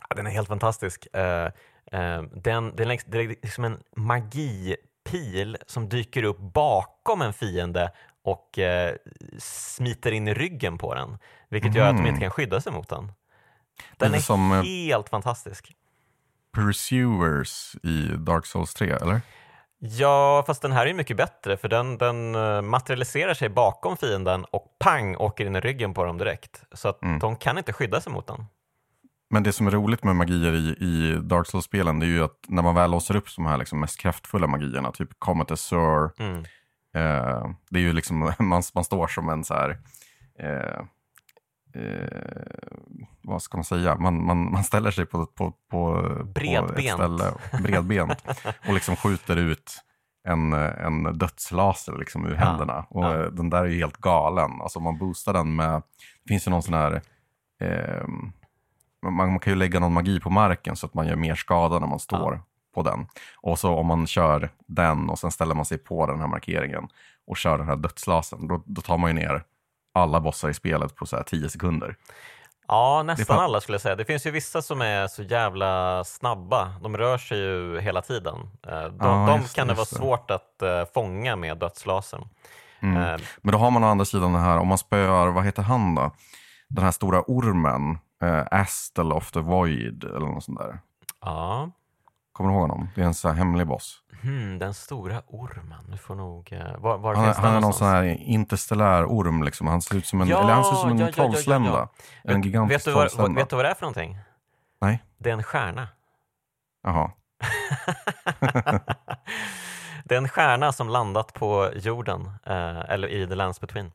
Ja, 0.09 0.17
Den 0.17 0.27
är 0.27 0.31
helt 0.31 0.49
fantastisk. 0.49 1.07
Eh, 1.15 1.49
Eh, 1.93 2.23
den, 2.23 2.77
den, 2.77 2.99
det 3.07 3.19
är 3.19 3.29
liksom 3.29 3.65
en 3.65 3.83
magipil 3.97 5.57
som 5.67 5.89
dyker 5.89 6.23
upp 6.23 6.39
bakom 6.39 7.23
en 7.23 7.33
fiende 7.33 7.93
och 8.25 8.59
eh, 8.59 8.95
smiter 9.39 10.13
in 10.13 10.29
i 10.29 10.35
ryggen 10.35 10.79
på 10.79 10.95
den, 10.95 11.19
vilket 11.49 11.75
gör 11.75 11.89
att 11.91 11.97
de 11.97 12.07
inte 12.07 12.21
kan 12.21 12.31
skydda 12.31 12.61
sig 12.61 12.73
mot 12.73 12.89
den. 12.89 13.13
Den 13.97 14.13
Lite 14.13 14.21
är 14.21 14.23
som, 14.23 14.53
eh, 14.53 14.63
helt 14.63 15.09
fantastisk. 15.09 15.73
Pursuers 16.55 17.77
i 17.83 18.03
Dark 18.17 18.47
Souls 18.47 18.75
3, 18.75 18.91
eller? 18.91 19.21
Ja, 19.79 20.45
fast 20.47 20.63
den 20.63 20.73
här 20.73 20.83
är 20.83 20.87
ju 20.87 20.95
mycket 20.95 21.17
bättre 21.17 21.57
för 21.57 21.69
den, 21.69 21.99
den 21.99 22.35
eh, 22.35 22.63
materialiserar 22.63 23.35
sig 23.35 23.49
bakom 23.49 23.97
fienden 23.97 24.45
och 24.45 24.77
pang 24.85 25.17
åker 25.17 25.47
in 25.47 25.57
i 25.57 25.61
ryggen 25.61 25.95
på 25.95 26.05
dem 26.05 26.19
direkt. 26.19 26.63
Så 26.73 26.89
att 26.89 27.03
Mm. 27.03 27.19
de 27.19 27.37
kan 27.37 27.59
inte 27.59 27.73
skydda 27.73 28.01
sig 28.01 28.13
mot 28.13 28.27
den. 28.27 28.45
Men 29.31 29.43
det 29.43 29.53
som 29.53 29.67
är 29.67 29.71
roligt 29.71 30.05
med 30.05 30.17
magier 30.17 30.53
i, 30.53 30.77
i 30.85 31.19
Dark 31.23 31.47
Souls-spelen 31.47 32.01
det 32.01 32.07
är 32.07 32.09
ju 32.09 32.25
att 32.25 32.39
när 32.49 32.63
man 32.63 32.75
väl 32.75 32.91
låser 32.91 33.17
upp 33.17 33.37
de 33.37 33.47
här 33.47 33.57
liksom 33.57 33.81
mest 33.81 34.01
kraftfulla 34.01 34.47
magierna, 34.47 34.93
typ 34.93 35.09
Comet 35.19 35.51
Azure, 35.51 36.11
Mm. 36.19 36.39
eh, 36.95 37.51
det 37.71 37.79
är 37.79 37.83
ju 37.83 37.93
liksom, 37.93 38.19
man, 38.39 38.63
man 38.75 38.85
står 38.85 39.07
som 39.07 39.29
en 39.29 39.45
så 39.45 39.55
här, 39.55 39.79
eh, 40.39 40.47
eh, 40.51 40.83
vad 43.23 43.43
ska 43.43 43.57
man 43.59 43.65
säga, 43.65 43.97
man, 43.97 44.25
man, 44.27 44.53
man 44.53 44.65
ställer 44.65 44.91
sig 44.91 45.07
på, 45.07 45.27
på, 45.27 45.51
på, 45.51 45.53
på 45.71 46.07
ett 46.21 46.35
Bredbent. 46.35 46.93
ställe, 46.95 47.33
bredbent, 47.63 48.25
och 48.69 48.75
liksom 48.75 48.97
skjuter 48.97 49.37
ut 49.37 49.83
en, 50.29 50.53
en 50.53 51.19
dödslaser 51.19 51.99
liksom 51.99 52.27
ur 52.27 52.31
Ja, 52.35 52.37
händerna. 52.37 52.87
Och 52.91 53.05
ja. 53.05 53.15
eh, 53.15 53.27
den 53.31 53.51
där 53.51 53.63
är 53.65 53.69
ju 53.69 53.79
helt 53.79 53.97
galen. 53.97 54.61
Alltså 54.61 54.81
man 54.81 54.99
boostar 54.99 55.33
den 55.33 55.57
med, 55.57 55.83
det 56.25 56.29
finns 56.29 56.47
ju 56.47 56.51
någon 56.51 56.63
sån 56.63 56.75
här, 56.75 57.03
ehm, 57.61 58.33
man, 59.03 59.15
man 59.15 59.39
kan 59.39 59.53
ju 59.53 59.59
lägga 59.59 59.81
någon 59.81 59.93
magi 59.93 60.21
på 60.21 60.31
marken 60.31 60.77
så 60.77 60.87
att 60.87 60.95
man 60.95 61.07
gör 61.07 61.17
mer 61.17 61.35
skada 61.35 61.79
när 61.79 61.87
man 61.87 61.99
står 61.99 62.41
på 62.75 62.83
den. 62.83 63.07
Och 63.37 63.59
så 63.59 63.75
om 63.75 63.87
man 63.87 64.07
kör 64.07 64.51
den 64.67 65.11
och 65.11 65.19
sen 65.19 65.31
ställer 65.31 65.55
man 65.55 65.65
sig 65.65 65.79
på 65.79 66.07
den 66.07 66.21
här 66.21 66.27
markeringen 66.27 66.89
och 67.27 67.37
kör 67.37 67.59
den 67.59 67.67
här 67.67 67.77
dödslasen, 67.77 68.49
då, 68.49 68.63
då 68.67 68.81
tar 68.81 68.99
man 68.99 69.11
ju 69.11 69.15
ner 69.15 69.45
alla 69.97 70.21
bossar 70.21 70.49
i 70.49 70.55
spelet 70.55 70.97
på 70.97 71.07
så 71.07 71.17
här 71.17 71.23
10 71.23 71.49
sekunder. 71.49 71.97
Ja, 72.69 73.03
nästan 73.03 73.39
alla 73.39 73.61
skulle 73.61 73.75
jag 73.75 73.83
säga. 73.83 73.97
Det 73.97 74.05
finns 74.05 74.27
ju 74.27 74.31
vissa 74.31 74.63
som 74.63 74.81
är 74.83 75.07
så 75.09 75.23
jävla 75.23 76.05
snabba. 76.05 76.73
De 76.83 76.97
rör 76.97 77.19
sig 77.19 77.39
ju 77.39 77.81
hela 77.81 78.03
tiden. 78.03 78.37
Eh, 78.67 78.81
De, 78.85 78.97
Ja, 79.01 79.27
de 79.27 79.49
kan 79.49 79.67
det 79.67 79.75
vara 79.75 79.87
svårt 79.87 80.31
att 80.31 80.63
eh, 80.63 80.85
fånga 80.95 81.37
med 81.37 81.59
dödslasern. 81.59 82.29
Mm. 82.81 82.97
Eh, 83.03 83.21
Men 83.43 83.53
då 83.53 83.59
har 83.59 83.71
man 83.71 83.85
å 83.85 83.87
andra 83.87 84.05
sidan 84.05 84.33
det 84.33 84.39
här, 84.39 84.59
om 84.59 84.69
man 84.69 84.79
spöar, 84.79 85.27
vad 85.29 85.45
heter 85.45 85.63
han 85.63 85.95
då? 85.95 86.11
Den 86.69 86.85
här 86.85 86.93
stora 86.93 87.23
ormen, 87.27 87.99
eh, 88.23 88.45
Astel 88.51 89.13
of 89.13 89.31
the 89.33 89.41
Void 89.41 90.05
eller 90.05 90.27
något 90.27 90.45
sånt 90.45 90.59
där. 90.59 90.79
ja. 91.21 91.71
Kommer 92.33 92.51
du 92.51 92.55
ihåg 92.57 92.63
honom? 92.63 92.89
Det 92.95 93.01
är 93.01 93.05
en 93.07 93.15
så 93.15 93.29
hemlig 93.29 93.67
boss. 93.67 93.99
Hmm, 94.23 94.59
den 94.59 94.75
stora 94.75 95.23
ormen. 95.27 95.85
Du 95.91 95.97
får 95.99 96.15
nog... 96.15 96.53
eh, 96.53 96.79
Var, 96.79 96.99
var 96.99 97.15
Han, 97.15 97.25
han 97.25 97.35
är 97.35 97.43
någon 97.43 97.53
någonstans? 97.61 97.77
sån 97.79 97.89
här 97.89 98.05
interstellär 98.05 99.05
orm 99.05 99.43
liksom. 99.43 99.67
Han 99.67 99.83
ser 99.83 99.97
ut 99.97 100.07
som 100.07 100.21
en, 100.21 100.29
Ja, 100.29 100.41
eller 100.43 100.53
han 100.53 100.65
ser 100.65 100.73
ut 100.73 100.79
som 100.79 100.91
en 100.91 100.99
ja, 100.99 101.05
ja, 101.05 101.13
ja, 101.17 101.23
ja, 101.25 101.29
trollslända. 101.31 101.89
ja. 102.23 102.33
En 102.33 102.43
gigantisk 102.43 102.79
vet 102.79 102.85
du, 102.85 102.91
vad, 102.93 103.03
vad, 103.03 103.11
trollslända. 103.11 103.41
vet 103.41 103.51
du 103.51 103.57
vad 103.57 103.65
det 103.65 103.69
är 103.71 103.75
för 103.75 103.83
någonting? 103.83 104.19
Nej. 104.81 105.03
Det 105.19 105.29
är 105.31 105.35
en 105.35 105.43
stjärna. 105.43 105.89
Jaha. 106.83 107.11
det 110.05 110.15
är 110.15 110.19
en 110.19 110.29
stjärna 110.29 110.73
som 110.73 110.89
landat 110.89 111.33
på 111.35 111.71
jorden, 111.77 112.27
eh, 112.47 112.81
eller 112.91 113.09
i 113.09 113.27
the 113.29 113.35
lands 113.35 113.61
between. 113.61 113.93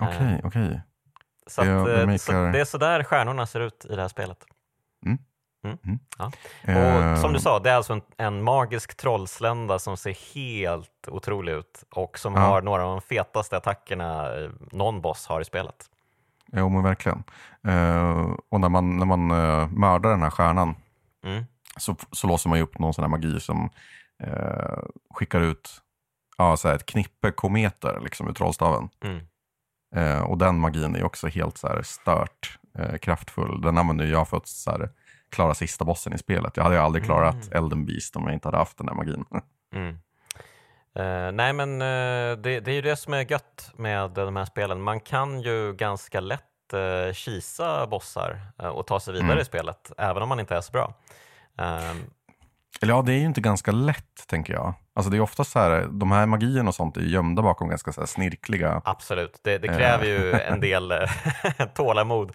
Okej, 0.00 0.40
okej. 0.44 0.80
Så, 1.46 1.62
Det- 1.62 1.80
att, 1.80 1.86
det 1.86 2.02
eh, 2.12 2.16
så 2.16 2.32
det 2.32 2.60
är 2.60 2.64
så 2.64 2.78
där 2.78 3.04
stjärnorna 3.04 3.46
ser 3.46 3.60
ut 3.60 3.86
i 3.90 3.94
det 3.96 4.00
här 4.02 4.08
spelet. 4.08 4.38
Och 5.62 6.68
Eh, 6.68 7.20
som 7.20 7.32
du 7.32 7.40
sa, 7.40 7.58
det 7.58 7.70
är 7.70 7.74
alltså 7.74 7.92
en, 7.92 8.02
en 8.16 8.42
magisk 8.42 8.96
trollslända 8.96 9.78
som 9.78 9.96
ser 9.96 10.34
helt 10.34 11.08
otrolig 11.08 11.52
ut 11.52 11.84
och 11.94 12.18
som 12.18 12.34
Ja. 12.34 12.40
har 12.40 12.62
några 12.62 12.84
av 12.84 12.90
de 12.90 13.00
fetaste 13.00 13.56
attackerna 13.56 14.36
eh, 14.40 14.50
någon 14.72 15.00
boss 15.00 15.26
har 15.26 15.40
i 15.40 15.44
spelet. 15.44 15.76
Jo, 16.52 16.68
men 16.68 16.82
verkligen. 16.82 17.22
Eh, 17.66 18.30
och 18.48 18.60
när 18.60 18.68
man, 18.68 18.96
när 18.98 19.06
man 19.06 19.30
eh, 19.30 19.68
mördar 19.68 20.10
den 20.10 20.22
här 20.22 20.30
stjärnan 20.30 20.74
Mm. 21.24 21.44
så, 21.76 21.96
så 22.12 22.26
låser 22.26 22.48
man 22.48 22.58
ju 22.58 22.64
upp 22.64 22.78
någon 22.78 22.94
sån 22.94 23.02
här 23.04 23.08
magi 23.08 23.40
som 23.40 23.70
eh, 24.22 24.78
skickar 25.14 25.40
ut 25.40 25.70
ja, 26.38 26.56
så 26.56 26.68
ett 26.68 26.86
knippe 26.86 27.30
kometer 27.30 28.00
liksom, 28.04 28.28
ur 28.28 28.32
trollstaven. 28.32 28.88
Mm. 29.04 29.20
Eh, 29.94 30.22
och 30.22 30.38
den 30.38 30.58
magin 30.58 30.96
är 30.96 31.04
också 31.04 31.26
helt 31.28 31.58
så 31.58 31.68
här 31.68 31.82
stört 31.82 32.58
eh, 32.78 32.96
kraftfull. 32.98 33.60
Den 33.60 33.78
använder 33.78 34.04
jag 34.04 34.28
för 34.28 34.36
att 34.36 34.46
så 34.46 34.70
här, 34.70 34.90
klara 35.32 35.54
sista 35.54 35.84
bossen 35.84 36.12
i 36.12 36.18
spelet. 36.18 36.56
Jag 36.56 36.64
hade 36.64 36.76
ju 36.76 36.80
aldrig 36.82 37.04
klarat 37.04 37.34
Mm. 37.34 37.64
Elden 37.64 37.86
Beast 37.86 38.16
om 38.16 38.24
jag 38.24 38.32
inte 38.34 38.48
hade 38.48 38.58
haft 38.58 38.78
den 38.78 38.86
där 38.86 38.94
magin. 38.94 39.24
Mm. 39.74 39.98
Eh, 40.94 41.32
nej 41.32 41.52
men 41.52 41.82
eh, 41.82 42.36
det, 42.38 42.60
det 42.60 42.70
är 42.70 42.74
ju 42.74 42.80
det 42.82 42.96
som 42.96 43.14
är 43.14 43.30
gött 43.32 43.70
med 43.76 44.10
de 44.10 44.36
här 44.36 44.44
spelen. 44.44 44.82
Man 44.82 45.00
kan 45.00 45.40
ju 45.40 45.72
ganska 45.72 46.20
lätt 46.20 46.42
uh, 46.74 47.12
kisa 47.12 47.86
bossar 47.86 48.40
och 48.74 48.86
ta 48.86 49.00
sig 49.00 49.12
vidare 49.14 49.30
Mm. 49.32 49.42
i 49.42 49.44
spelet, 49.44 49.92
även 49.98 50.22
om 50.22 50.28
man 50.28 50.40
inte 50.40 50.56
är 50.56 50.60
så 50.60 50.72
bra. 50.72 50.94
Ehm, 51.58 51.96
Eller 52.82 52.94
ja, 52.94 53.02
det 53.02 53.12
är 53.12 53.18
ju 53.18 53.24
inte 53.26 53.40
ganska 53.40 53.72
lätt, 53.72 54.26
tänker 54.26 54.52
jag. 54.52 54.74
Alltså 54.94 55.10
det 55.10 55.16
är 55.16 55.20
ofta 55.20 55.44
så 55.44 55.58
här, 55.58 55.86
de 55.90 56.12
här 56.12 56.26
magierna 56.26 56.68
och 56.68 56.74
sånt 56.74 56.96
är 56.96 57.00
gömda 57.00 57.42
bakom 57.42 57.68
ganska 57.68 57.92
så 57.92 58.06
snirkliga... 58.06 58.82
Absolut, 58.84 59.40
det, 59.44 59.58
det 59.58 59.68
kräver 59.68 60.04
ju 60.06 60.32
en 60.40 60.60
del 60.60 60.92
tålamod 61.74 62.32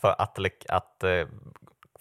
för 0.00 0.14
att, 0.18 0.38
att 0.68 1.04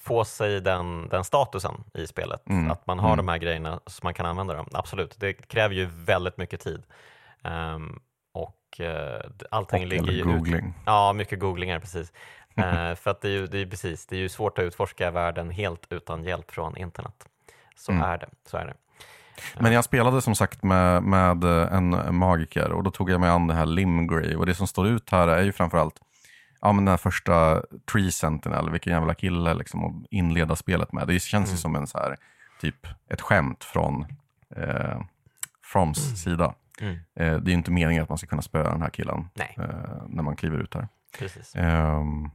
få 0.04 0.26
sig 0.26 0.62
den, 0.62 1.08
den 1.10 1.24
statusen 1.24 1.84
i 1.94 2.08
spelet. 2.08 2.50
Mm, 2.50 2.72
Att 2.72 2.88
man 2.88 3.00
har 3.00 3.08
mm. 3.14 3.18
de 3.18 3.28
här 3.32 3.38
grejerna 3.38 3.80
så 3.86 4.00
man 4.04 4.14
kan 4.14 4.26
använda 4.26 4.54
dem. 4.54 4.68
Absolut, 4.74 5.16
det 5.20 5.34
kräver 5.34 5.76
ju 5.76 5.86
väldigt 5.86 6.38
mycket 6.38 6.60
tid. 6.60 6.84
Ehm, 7.44 8.00
och 8.34 8.80
eh, 8.80 9.22
allting 9.52 9.82
Och, 9.82 9.88
ligger 9.88 10.12
ju 10.12 10.22
eller 10.22 10.32
ut- 10.34 10.38
googling. 10.38 10.74
Ja, 10.86 11.14
mycket 11.14 11.40
googlingar 11.40 11.80
precis. 11.80 12.12
Eh, 12.56 12.96
för 12.96 13.10
att 13.12 13.22
det 13.22 13.28
är 13.28 13.32
ju 13.32 13.48
det 13.48 13.58
är 13.58 13.66
precis, 13.66 14.06
det 14.06 14.16
är 14.16 14.20
ju 14.20 14.30
svårt 14.30 14.58
att 14.58 14.64
utforska 14.64 15.12
världen 15.12 15.50
helt 15.50 15.86
utan 15.90 16.24
hjälp 16.24 16.52
från 16.52 16.78
internet. 16.78 17.28
Så 17.78 17.92
Mm. 17.92 18.04
är 18.04 18.18
det. 18.18 18.30
Så 18.50 18.58
är 18.58 18.66
det. 18.66 18.74
Men 19.60 19.74
jag 19.74 19.84
spelade 19.84 20.22
som 20.22 20.36
sagt 20.36 20.64
med, 20.64 21.04
med 21.04 21.44
en 21.44 22.16
magiker 22.16 22.72
och 22.72 22.84
då 22.84 22.92
tog 22.92 23.10
jag 23.10 23.20
mig 23.20 23.30
an 23.30 23.48
det 23.48 23.54
här 23.54 23.66
Limgrave. 23.66 24.36
Och 24.36 24.46
det 24.46 24.56
som 24.56 24.68
står 24.68 24.88
ut 24.88 25.10
här 25.10 25.28
är 25.28 25.42
ju 25.44 25.52
framförallt 25.52 25.96
ja, 26.64 26.72
men 26.72 26.86
den 26.86 26.92
här 26.92 26.98
första 26.98 27.62
Tree 27.92 28.12
Sentinel, 28.12 28.70
vilken 28.70 28.94
jävla 28.94 29.14
kille 29.14 29.54
liksom, 29.54 29.84
att 29.86 30.08
inleda 30.12 30.56
spelet 30.56 30.92
med. 30.94 31.08
Det 31.08 31.20
känns 31.20 31.48
ju 31.50 31.52
Mm. 31.52 31.58
som 31.58 31.76
en 31.76 31.88
så 31.88 31.98
här, 31.98 32.16
typ 32.62 32.88
ett 33.10 33.22
skämt 33.22 33.64
från 33.64 34.06
eh, 34.56 35.02
Froms 35.64 36.24
sida. 36.24 36.54
Mm. 36.82 36.94
Eh, 36.96 37.02
det 37.16 37.50
är 37.50 37.52
ju 37.52 37.54
inte 37.54 37.72
meningen 37.72 38.04
att 38.04 38.10
man 38.10 38.18
ska 38.18 38.28
kunna 38.28 38.42
spöa 38.42 38.72
den 38.72 38.82
här 38.82 38.90
killen 38.90 39.30
eh, 39.58 40.04
när 40.08 40.24
man 40.24 40.36
kliver 40.36 40.58
ut 40.58 40.74
här. 40.74 40.88
Ehm, 41.56 42.30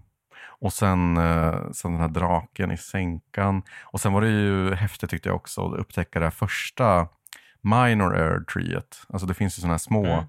och 0.60 0.72
sen, 0.72 1.16
eh, 1.16 1.70
sen 1.72 1.92
den 1.92 2.00
här 2.00 2.08
draken 2.08 2.70
i 2.70 2.76
sänkan. 2.76 3.62
Och 3.82 4.00
sen 4.00 4.12
var 4.12 4.20
det 4.20 4.28
ju 4.28 4.74
häftigt 4.74 5.10
tyckte 5.10 5.28
jag 5.28 5.36
också 5.36 5.66
att 5.72 5.78
upptäcka 5.80 6.18
det 6.18 6.26
här 6.26 6.30
första 6.30 7.08
minor 7.60 8.16
air 8.16 8.40
treet. 8.40 9.02
Alltså 9.08 9.26
det 9.26 9.34
finns 9.34 9.58
ju 9.58 9.60
sådana 9.60 9.74
här 9.74 9.78
små, 9.78 10.06
Mm. 10.06 10.24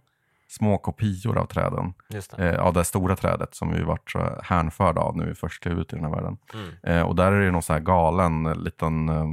Små 0.49 0.77
kopior 0.77 1.37
av 1.37 1.45
träden. 1.45 1.93
Eh, 2.37 2.59
av 2.59 2.73
det 2.73 2.83
stora 2.85 3.15
trädet 3.15 3.55
som 3.55 3.73
vi 3.73 3.83
varit 3.83 4.11
så 4.11 4.41
hänförda 4.43 5.01
av 5.01 5.17
när 5.17 5.25
vi 5.25 5.35
först 5.35 5.63
klev 5.63 5.79
ut 5.79 5.93
i 5.93 5.95
den 5.95 6.05
här 6.05 6.11
världen. 6.11 6.37
Mm. 6.53 6.69
Eh, 6.83 7.07
och 7.07 7.15
där 7.15 7.31
är 7.31 7.41
det 7.45 7.51
någon 7.51 7.61
så 7.63 7.73
här 7.73 7.79
galen 7.79 8.45
eh, 8.45 8.55
liten 8.55 9.09
eh, 9.09 9.25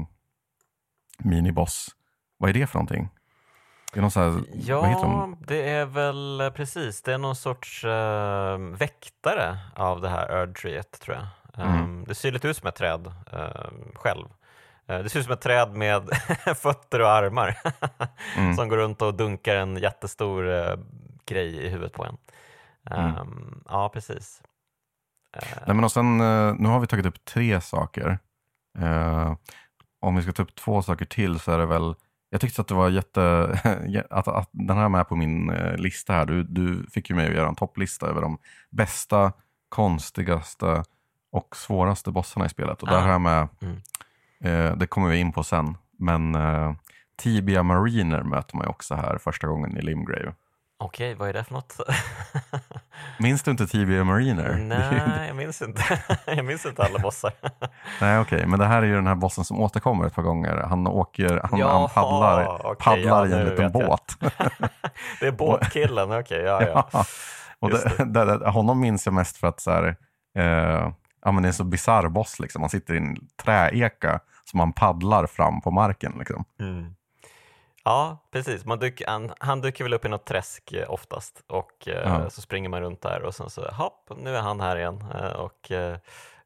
miniboss. 1.19 1.89
Vad 2.39 2.51
är 2.51 2.55
det 2.55 2.67
för 2.67 2.75
någonting? 2.75 3.09
Det 3.93 4.01
är 4.01 4.03
någon 4.03 4.11
så 4.11 4.21
här, 4.21 4.29
vad 4.81 4.89
heter 4.89 5.03
de? 5.03 5.37
Ja, 5.41 5.47
det 5.47 5.71
är 5.71 5.87
väl 5.87 6.41
eh, 6.41 6.51
precis. 6.51 7.03
Det 7.03 7.13
är 7.15 7.19
någon 7.19 7.37
sorts 7.37 7.85
eh, 7.85 8.59
väktare 8.59 9.59
av 9.77 10.01
det 10.01 10.09
här 10.09 10.43
Erdtreet 10.43 11.01
tror 11.01 11.17
jag. 11.17 11.27
Mm. 11.67 11.85
Um, 11.85 12.05
Det 12.05 12.15
ser 12.15 12.33
lite 12.33 12.49
ut 12.49 12.57
som 12.57 12.69
ett 12.69 12.75
träd 12.75 13.07
eh, 13.33 13.71
själv. 13.95 14.27
Det 14.87 15.09
ser 15.09 15.19
ut 15.21 15.25
som 15.25 15.33
ett 15.35 15.41
träd 15.41 15.73
med 15.73 16.09
fötter 16.57 17.01
och 17.01 17.11
armar 17.11 17.59
Mm. 18.37 18.55
som 18.57 18.69
går 18.69 18.77
runt 18.77 19.03
och 19.03 19.15
dunkar 19.15 19.57
en 19.57 19.77
jättestor 19.77 20.49
grej 21.27 21.57
i 21.67 21.69
huvudet 21.69 21.93
på 21.93 22.05
en. 22.05 22.17
Mm. 22.91 23.17
Um, 23.19 23.63
Ja, 23.69 23.89
precis. 23.95 24.43
Eh, 25.37 25.43
Nej, 25.67 25.75
men 25.77 25.85
och 25.85 25.93
sen, 25.93 26.21
eh, 26.21 26.55
nu 26.59 26.69
har 26.69 26.81
vi 26.81 26.87
tagit 26.87 27.07
upp 27.07 27.25
tre 27.25 27.61
saker. 27.61 28.19
Eh, 28.79 29.35
om 30.01 30.17
vi 30.17 30.23
ska 30.23 30.33
ta 30.33 30.43
upp 30.43 30.55
två 30.55 30.83
saker 30.83 31.05
till 31.05 31.39
så 31.41 31.53
är 31.53 31.59
det 31.59 31.67
väl, 31.67 31.95
jag 32.31 32.41
tyckte 32.41 32.61
att 32.61 32.69
det 32.69 32.75
var 32.75 32.89
jätte, 32.91 34.05
att, 34.11 34.29
att 34.29 34.49
den 34.53 34.77
här 34.77 34.85
är 34.85 34.89
med 34.89 35.09
på 35.09 35.17
min 35.17 35.47
lista 35.77 36.13
här. 36.13 36.27
Du, 36.27 36.43
du 36.43 36.87
fick 36.91 37.11
ju 37.11 37.17
mig 37.17 37.29
att 37.29 37.35
göra 37.35 37.49
en 37.49 37.55
topplista 37.55 38.07
över 38.07 38.23
de 38.23 38.39
bästa, 38.71 39.33
konstigaste 39.69 40.85
och 41.33 41.57
svåraste 41.57 42.11
bossarna 42.11 42.47
i 42.47 42.49
spelet. 42.49 42.83
Och 42.83 42.89
där 42.89 42.97
Ah. 42.97 43.01
har 43.01 43.09
jag 43.11 43.21
med, 43.21 43.49
Mm. 43.61 43.77
eh, 44.41 44.77
det 44.77 44.87
kommer 44.87 45.09
vi 45.09 45.17
in 45.19 45.33
på 45.33 45.45
sen, 45.45 45.77
men 45.99 46.35
eh, 46.35 46.75
Tibia 47.17 47.63
Mariner 47.63 48.23
möter 48.23 48.57
man 48.57 48.65
ju 48.67 48.71
också 48.71 48.95
här 48.95 49.19
första 49.19 49.47
gången 49.47 49.77
i 49.77 49.83
Limgrave. 49.83 50.35
Okej, 50.79 51.15
vad 51.15 51.29
är 51.29 51.33
det 51.33 51.45
för 51.45 51.55
något? 51.55 51.77
Minns 53.19 53.43
du 53.43 53.51
inte 53.51 53.67
TBA 53.67 54.05
Mariner? 54.05 54.57
Nej, 54.57 55.27
jag 55.27 55.37
minns 55.37 55.63
inte. 55.63 55.83
jag 56.27 56.45
minns 56.45 56.67
inte 56.67 56.83
alla 56.83 56.99
bossar. 56.99 57.33
Nej, 58.01 58.19
okej, 58.19 58.47
men 58.47 58.59
det 58.59 58.67
här 58.67 58.83
är 58.83 58.87
ju 58.87 58.95
den 58.95 59.07
här 59.07 59.15
bossen 59.15 59.45
som 59.45 59.61
återkommer 59.61 60.07
ett 60.07 60.15
par 60.15 60.23
gånger. 60.23 60.57
Han 60.57 60.87
åker, 60.87 61.41
han, 61.45 61.61
Jaha, 61.61 61.79
han 61.79 61.89
paddlar, 61.89 62.67
okej, 62.67 62.85
paddlar 62.85 63.27
ja, 63.27 63.37
i 63.37 63.41
en 63.41 63.49
liten 63.49 63.73
båt. 63.73 64.17
det 65.21 65.27
är 65.27 65.33
båtkillen, 65.33 66.13
okej, 66.13 66.43
ja, 66.43 66.63
ja. 66.63 66.89
Ja. 66.93 67.05
Och 67.59 67.71
det, 67.71 68.05
det, 68.05 68.39
det, 68.39 68.51
honom 68.51 68.81
minns 68.81 69.07
jag 69.07 69.13
mest 69.13 69.37
för 69.37 69.47
att 69.47 69.61
så 69.61 69.71
här, 69.71 69.97
eh, 70.39 70.93
ja, 71.25 71.33
men 71.33 71.43
det 71.43 71.47
är 71.47 71.51
en 71.51 71.55
så 71.55 71.65
bisarr 71.65 72.09
boss. 72.09 72.41
Liksom. 72.41 72.63
Han 72.63 72.71
sitter 72.71 72.95
i 72.95 72.97
en 72.97 73.17
träeka 73.43 74.21
som 74.45 74.61
han 74.61 74.73
paddlar 74.73 75.27
fram 75.27 75.61
på 75.61 75.71
marken. 75.71 76.13
Liksom. 76.19 76.45
Mm. 76.61 76.95
Ja, 77.89 78.19
precis. 78.33 78.65
Man 78.65 78.79
dyker, 78.79 79.07
han, 79.07 79.33
han 79.39 79.61
dyker 79.61 79.85
väl 79.85 79.95
upp 79.95 80.05
i 80.05 80.09
något 80.09 80.25
träsk 80.27 80.73
eh, 80.73 80.91
oftast 80.91 81.43
och 81.47 81.89
eh, 81.89 81.95
Ja. 82.05 82.31
så 82.31 82.41
springer 82.41 82.69
man 82.69 82.81
runt 82.81 83.03
där 83.03 83.23
och 83.23 83.35
sen 83.35 83.51
så, 83.51 83.63
hopp, 83.69 84.11
nu 84.17 84.37
är 84.37 84.41
han 84.41 84.61
här 84.61 84.77
igen 84.77 85.05
eh, 85.15 85.27
och 85.33 85.71
eh, 85.71 85.97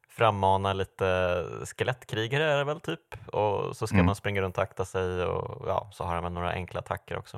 frammanar 0.09 0.73
lite 0.73 1.43
skelettkrigare 1.77 2.43
är 2.53 2.57
det 2.57 2.63
väl 2.63 2.79
typ 2.79 3.29
och 3.33 3.77
så 3.77 3.87
ska 3.87 3.95
Mm. 3.95 4.05
man 4.05 4.15
springa 4.15 4.41
runt 4.41 4.57
och 4.57 4.63
akta 4.63 4.85
sig 4.85 5.23
och 5.23 5.65
ja, 5.67 5.89
så 5.93 6.03
har 6.03 6.13
han 6.13 6.23
väl 6.23 6.31
några 6.33 6.51
enkla 6.51 6.79
attacker 6.79 7.17
också. 7.17 7.37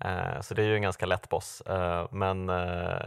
Eh, 0.00 0.40
så 0.40 0.54
det 0.54 0.62
är 0.62 0.66
ju 0.66 0.76
en 0.76 0.82
ganska 0.82 1.06
lätt 1.06 1.28
boss, 1.28 1.60
eh, 1.60 2.06
men 2.10 2.48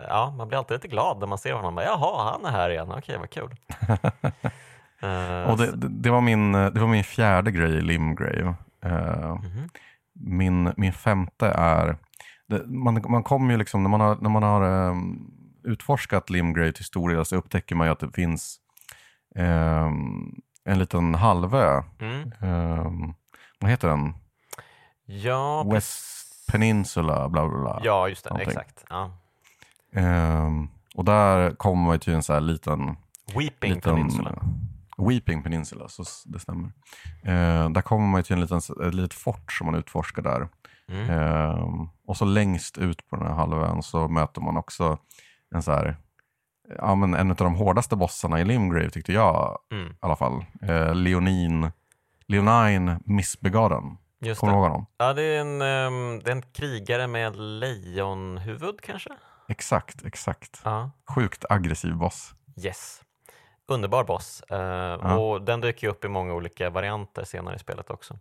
ja, 0.10 0.34
man 0.38 0.48
blir 0.48 0.58
alltid 0.58 0.76
lite 0.76 0.88
glad 0.88 1.20
när 1.20 1.28
man 1.28 1.38
ser 1.38 1.54
honom. 1.54 1.78
Jaha, 1.78 2.32
han 2.32 2.46
är 2.46 2.52
här 2.52 2.70
igen, 2.70 2.92
okej 2.98 3.18
vad 3.18 3.30
kul. 3.30 3.56
Och 5.48 5.58
det, 5.58 5.72
det, 5.76 6.10
var 6.10 6.22
min, 6.22 6.52
det 6.52 6.80
var 6.80 6.88
min 6.88 7.04
fjärde 7.04 7.52
grej 7.52 7.72
i 7.78 7.82
Limgrave. 7.82 8.54
Eh, 8.86 9.36
Mhm. 9.36 9.70
Min, 10.20 10.74
min 10.78 10.94
femte 10.94 11.48
är, 11.48 11.98
det, 12.48 12.68
man, 12.68 13.04
man 13.10 13.24
kommer 13.24 13.52
ju 13.52 13.58
liksom, 13.58 13.84
när 13.84 13.90
man 13.90 14.02
har, 14.02 14.16
när 14.22 14.30
man 14.30 14.44
har 14.44 14.90
ehm, 14.90 15.32
utforskat 15.64 16.30
Limgrave 16.30 16.74
del 17.14 17.26
så 17.26 17.36
upptäcker 17.36 17.76
man 17.76 17.88
ju 17.88 17.92
att 17.94 18.00
det 18.00 18.12
finns 18.12 18.60
ehm, 19.36 20.36
en 20.64 20.80
liten 20.80 21.16
halvö. 21.16 21.84
Mm. 22.00 22.32
Ehm, 22.42 23.14
vad 23.60 23.72
heter 23.72 23.88
den? 23.88 24.14
Ja, 25.06 25.64
West 25.64 26.48
Peninsula, 26.52 27.30
bla 27.30 27.48
bla 27.48 27.60
bla. 27.60 27.82
ja, 27.84 28.10
just 28.10 28.24
det, 28.24 28.30
någonting. 28.30 28.50
exakt. 28.50 28.86
Ja. 28.90 29.12
Och 30.96 31.06
där 31.06 31.52
kommer 31.52 31.84
man 31.84 31.96
ju 31.96 32.00
till 32.00 32.14
en 32.14 32.24
så 32.24 32.34
här 32.34 32.40
liten 32.40 32.96
Weeping 33.36 33.74
liten, 33.74 33.96
Peninsula. 33.96 34.44
Weeping 35.02 35.44
Peninsula, 35.44 35.88
så 35.88 36.04
det 36.26 36.40
stämmer. 36.40 36.72
Eh, 37.24 37.70
där 37.70 37.82
kommer 37.82 38.08
man 38.08 38.20
ju 38.20 38.24
till 38.24 38.34
en 38.34 38.42
liten, 38.42 38.58
ett 38.58 38.94
litet 38.94 39.14
fort 39.14 39.52
som 39.52 39.66
man 39.66 39.76
utforskar 39.76 40.22
där. 40.22 40.50
Mm. 40.90 41.10
Eh, 41.10 41.66
och 42.08 42.18
så 42.18 42.26
längst 42.26 42.78
ut 42.78 43.08
på 43.10 43.16
den 43.16 43.28
här 43.28 43.34
halvön 43.34 43.84
så 43.84 44.08
möter 44.08 44.42
man 44.42 44.58
också 44.58 44.98
en 45.56 45.64
så 45.64 45.72
här, 45.72 45.98
ja, 46.78 46.96
men 46.96 47.14
en 47.14 47.30
av 47.32 47.36
de 47.36 47.56
hårdaste 47.56 47.96
bossarna 47.96 48.42
i 48.42 48.46
Limgrave 48.46 48.90
tyckte 48.90 49.14
jag 49.14 49.58
Mm. 49.72 49.92
i 49.92 49.96
alla 50.00 50.16
fall. 50.16 50.46
Eh, 50.62 50.96
Leonin, 50.96 51.72
Leonine 52.28 53.00
Missbegotten. 53.06 53.98
Just 54.22 54.40
Kommer 54.40 54.54
du 54.54 54.60
ihåg 54.60 54.68
honom? 54.70 54.86
Ja, 54.98 55.14
det 55.14 55.22
är, 55.24 55.40
en, 55.42 55.62
ehm, 55.62 56.20
det 56.24 56.32
är 56.32 56.36
en 56.36 56.42
krigare 56.42 57.08
med 57.08 57.36
lejonhuvud 57.36 58.82
kanske? 58.82 59.10
Exakt, 59.48 60.06
exakt. 60.06 60.62
Ja. 60.64 60.92
Sjukt 61.16 61.46
aggressiv 61.50 61.96
boss. 61.96 62.34
Yes. 62.64 63.02
Underbar 63.68 64.04
boss. 64.04 64.42
Eh, 64.42 64.94
Och 65.18 65.42
den 65.42 65.62
dyker 65.62 65.88
upp 65.88 66.06
i 66.06 66.08
många 66.08 66.34
olika 66.34 66.70
varianter 66.70 67.24
senare 67.24 67.56
i 67.56 67.60
spelet 67.60 67.90
också. 67.90 68.20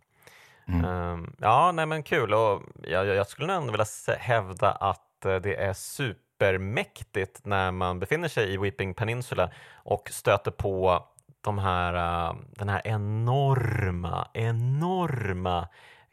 Mm. 0.67 0.85
Ehm, 0.85 1.35
ja, 1.39 1.71
nej 1.71 1.85
men 1.85 2.03
kul. 2.03 2.33
Och 2.33 2.61
jag, 2.83 3.05
jag 3.05 3.27
skulle 3.27 3.59
nog 3.59 3.71
vilja 3.71 3.85
hävda 4.19 4.71
att 4.71 5.25
eh, 5.25 5.35
det 5.35 5.55
är 5.55 5.73
supermäktigt 5.73 7.45
när 7.45 7.71
man 7.71 7.99
befinner 7.99 8.27
sig 8.27 8.53
i 8.53 8.57
Weeping 8.57 8.93
Peninsula 8.93 9.49
och 9.73 10.09
stöter 10.11 10.51
på 10.51 11.05
de 11.41 11.59
här, 11.59 11.93
eh, 12.29 12.35
den 12.49 12.69
här 12.69 12.81
enorma, 12.85 14.27
enorma 14.33 15.67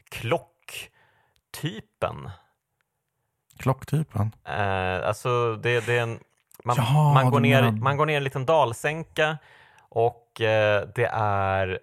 klocktypen. 0.09 2.29
Klocktypen. 3.57 4.35
Eh, 4.43 5.07
alltså 5.07 5.55
det, 5.55 5.85
det 5.85 5.97
är 5.97 6.01
en, 6.01 6.19
man, 6.65 6.75
Ja, 6.79 7.13
man, 7.13 7.31
går 7.31 7.39
ner, 7.39 7.61
menar- 7.61 7.81
man 7.81 7.97
går 7.97 8.05
ner 8.05 8.17
en 8.17 8.23
liten 8.23 8.45
dalsänka 8.45 9.37
och 9.89 10.41
eh, 10.41 10.87
det 10.95 11.09
är 11.13 11.79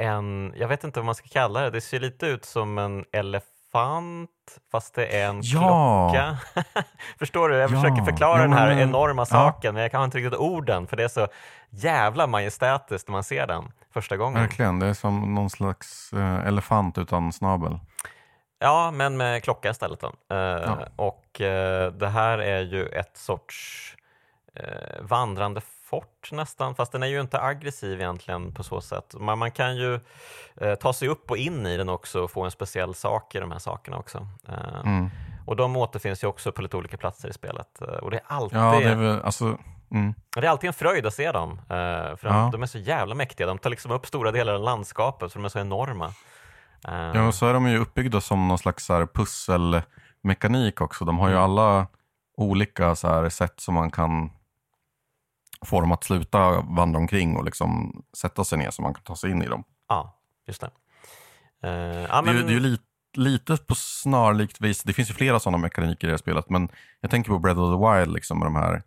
en, 0.00 0.54
jag 0.56 0.68
vet 0.68 0.84
inte 0.84 0.98
vad 1.00 1.06
man 1.06 1.14
ska 1.14 1.28
kalla 1.28 1.60
det, 1.60 1.70
det 1.70 1.80
ser 1.80 2.00
lite 2.00 2.26
ut 2.26 2.44
som 2.44 2.78
en 2.78 3.04
elefant 3.12 4.30
fast 4.72 4.94
det 4.94 5.06
är 5.06 5.28
en 5.28 5.40
Ja. 5.42 6.10
klocka. 6.12 6.36
Förstår 7.18 7.48
du? 7.48 7.56
Jag 7.56 7.70
Ja. 7.70 7.74
försöker 7.82 8.04
förklara 8.04 8.36
Ja, 8.36 8.42
den 8.42 8.52
här 8.52 8.68
men- 8.68 8.78
enorma 8.78 9.26
saken 9.26 9.74
men 9.74 9.82
jag 9.82 9.90
kan 9.92 10.04
inte 10.04 10.18
riktigt 10.18 10.38
orden 10.40 10.86
för 10.86 10.96
det 10.96 11.04
är 11.04 11.08
så 11.08 11.28
jävla 11.70 12.26
majestätiskt 12.26 13.08
när 13.08 13.12
man 13.12 13.24
ser 13.24 13.46
den 13.46 13.72
första 13.92 14.16
gången. 14.16 14.40
Verkligen, 14.42 14.78
det 14.78 14.86
är 14.86 14.94
som 14.94 15.34
någon 15.34 15.50
slags 15.50 16.12
eh, 16.12 16.46
elefant 16.46 16.98
utan 16.98 17.32
snabel. 17.32 17.78
Ja, 18.58 18.90
men 18.90 19.16
med 19.16 19.44
klocka 19.44 19.70
istället. 19.70 20.00
Då. 20.00 20.34
Eh, 20.36 20.78
Och 20.96 21.40
eh, 21.40 21.92
det 21.92 22.08
här 22.08 22.38
är 22.38 22.60
ju 22.60 22.86
ett 22.86 23.16
sorts 23.16 23.94
eh, 24.54 25.00
vandrande 25.02 25.60
fort 25.82 26.28
nästan, 26.32 26.74
fast 26.74 26.92
den 26.92 27.02
är 27.02 27.06
ju 27.06 27.20
inte 27.20 27.40
aggressiv 27.42 28.00
egentligen 28.00 28.52
på 28.54 28.62
så 28.62 28.80
sätt. 28.80 29.14
Men 29.20 29.38
man 29.38 29.50
kan 29.50 29.76
ju 29.76 30.00
eh, 30.60 30.74
ta 30.74 30.92
sig 30.92 31.08
upp 31.08 31.30
och 31.30 31.36
in 31.36 31.66
i 31.66 31.76
den 31.76 31.88
också 31.88 32.20
och 32.20 32.30
få 32.30 32.42
en 32.44 32.50
speciell 32.50 32.94
sak 32.94 33.34
i 33.34 33.38
de 33.40 33.52
här 33.52 33.58
sakerna 33.58 33.96
också. 33.96 34.26
Eh, 34.48 34.80
Mm. 34.84 35.10
Och 35.46 35.56
de 35.56 35.76
återfinns 35.76 36.24
ju 36.24 36.28
också 36.28 36.52
på 36.52 36.62
lite 36.62 36.76
olika 36.76 36.96
platser 36.96 37.28
i 37.28 37.32
spelet. 37.32 37.82
Eh, 37.82 37.88
Och 37.88 38.10
det 38.10 38.16
är 38.16 38.22
alltid, 38.26 38.58
Ja, 38.58 38.78
det 38.80 38.84
är 38.88 38.94
väl, 38.96 39.20
alltså, 39.22 39.58
mm. 39.90 40.14
det 40.36 40.46
är 40.46 40.50
alltid 40.50 40.68
en 40.68 40.74
fröjd 40.74 41.06
att 41.06 41.14
se 41.14 41.32
dem, 41.32 41.50
eh, 41.52 41.66
för 42.16 42.22
de, 42.22 42.34
Ja. 42.36 42.48
de 42.52 42.62
är 42.62 42.66
så 42.66 42.78
jävla 42.78 43.14
mäktiga. 43.14 43.46
De 43.46 43.58
tar 43.58 43.70
liksom 43.70 43.90
upp 43.92 44.06
stora 44.06 44.32
delar 44.32 44.54
av 44.54 44.60
landskapet, 44.60 45.32
för 45.32 45.38
de 45.40 45.44
är 45.44 45.48
så 45.48 45.58
enorma. 45.58 46.06
Eh, 46.88 47.10
ja, 47.14 47.26
och 47.26 47.34
så 47.34 47.46
är 47.46 47.54
de 47.54 47.66
ju 47.68 47.78
uppbyggda 47.78 48.20
som 48.20 48.48
någon 48.48 48.58
slags 48.58 48.88
här, 48.88 49.06
pusselmekanik 49.06 50.80
också. 50.80 51.04
De 51.04 51.18
har 51.18 51.28
ju 51.28 51.34
Mm. 51.34 51.44
alla 51.44 51.86
olika 52.36 52.94
så 52.94 53.08
här, 53.08 53.28
sätt 53.28 53.60
som 53.60 53.74
man 53.74 53.90
kan 53.90 54.30
få 55.64 55.80
dem 55.80 55.92
att 55.92 56.04
sluta 56.04 56.60
vandra 56.60 56.98
omkring 56.98 57.36
och 57.36 57.44
liksom 57.44 58.02
sätta 58.16 58.44
sig 58.44 58.58
ner 58.58 58.70
så 58.70 58.82
man 58.82 58.94
kan 58.94 59.02
ta 59.02 59.16
sig 59.16 59.30
in 59.30 59.42
i 59.42 59.46
dem. 59.46 59.64
Ja, 59.88 60.18
just 60.46 60.60
det. 60.60 60.70
Eh, 61.62 61.70
ja, 61.72 62.22
Det 62.22 62.30
är 62.30 62.34
det 62.34 62.40
är 62.40 62.50
ju 62.50 62.60
lite, 62.60 62.82
lite 63.14 63.56
på 63.56 63.74
snarlikt 63.74 64.60
vis, 64.60 64.82
det 64.82 64.92
finns 64.92 65.10
ju 65.10 65.14
flera 65.14 65.40
sådana 65.40 65.58
mekaniker 65.58 66.06
i 66.06 66.08
det 66.08 66.12
här 66.12 66.18
spelet, 66.18 66.50
men 66.50 66.68
jag 67.00 67.10
tänker 67.10 67.30
på 67.30 67.38
Breath 67.38 67.60
of 67.60 67.80
the 67.80 67.98
Wild, 68.00 68.12
liksom 68.14 68.38
med 68.38 68.46
de 68.46 68.56
här 68.56 68.82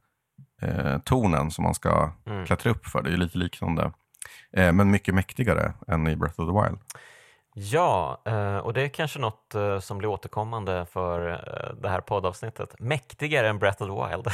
eh, 0.62 0.98
tornen 1.00 1.52
som 1.52 1.64
man 1.64 1.74
ska 1.76 2.12
Mm. 2.26 2.46
klättra 2.46 2.72
upp 2.72 2.86
för. 2.88 3.02
Det 3.02 3.10
är 3.10 3.12
ju 3.12 3.18
lite 3.18 3.38
liknande. 3.38 3.92
Eh, 4.54 4.72
men 4.72 4.92
mycket 4.92 5.14
mäktigare 5.16 5.74
än 5.88 6.08
i 6.08 6.16
Breath 6.16 6.40
of 6.40 6.48
the 6.48 6.62
Wild. 6.70 6.80
Ja, 7.60 8.22
eh, 8.26 8.58
och 8.58 8.74
det 8.74 8.82
är 8.82 8.88
kanske 8.88 9.20
något 9.20 9.56
eh, 9.56 9.80
som 9.80 9.98
blir 9.98 10.10
återkommande 10.10 10.86
för 10.92 11.30
eh, 11.30 11.76
det 11.82 11.90
här 11.90 12.02
poddavsnittet. 12.02 12.80
Mäktigare 12.80 13.50
än 13.50 13.60
Breath 13.60 13.84
of 13.84 13.90
the 13.90 14.16
Wild. 14.16 14.28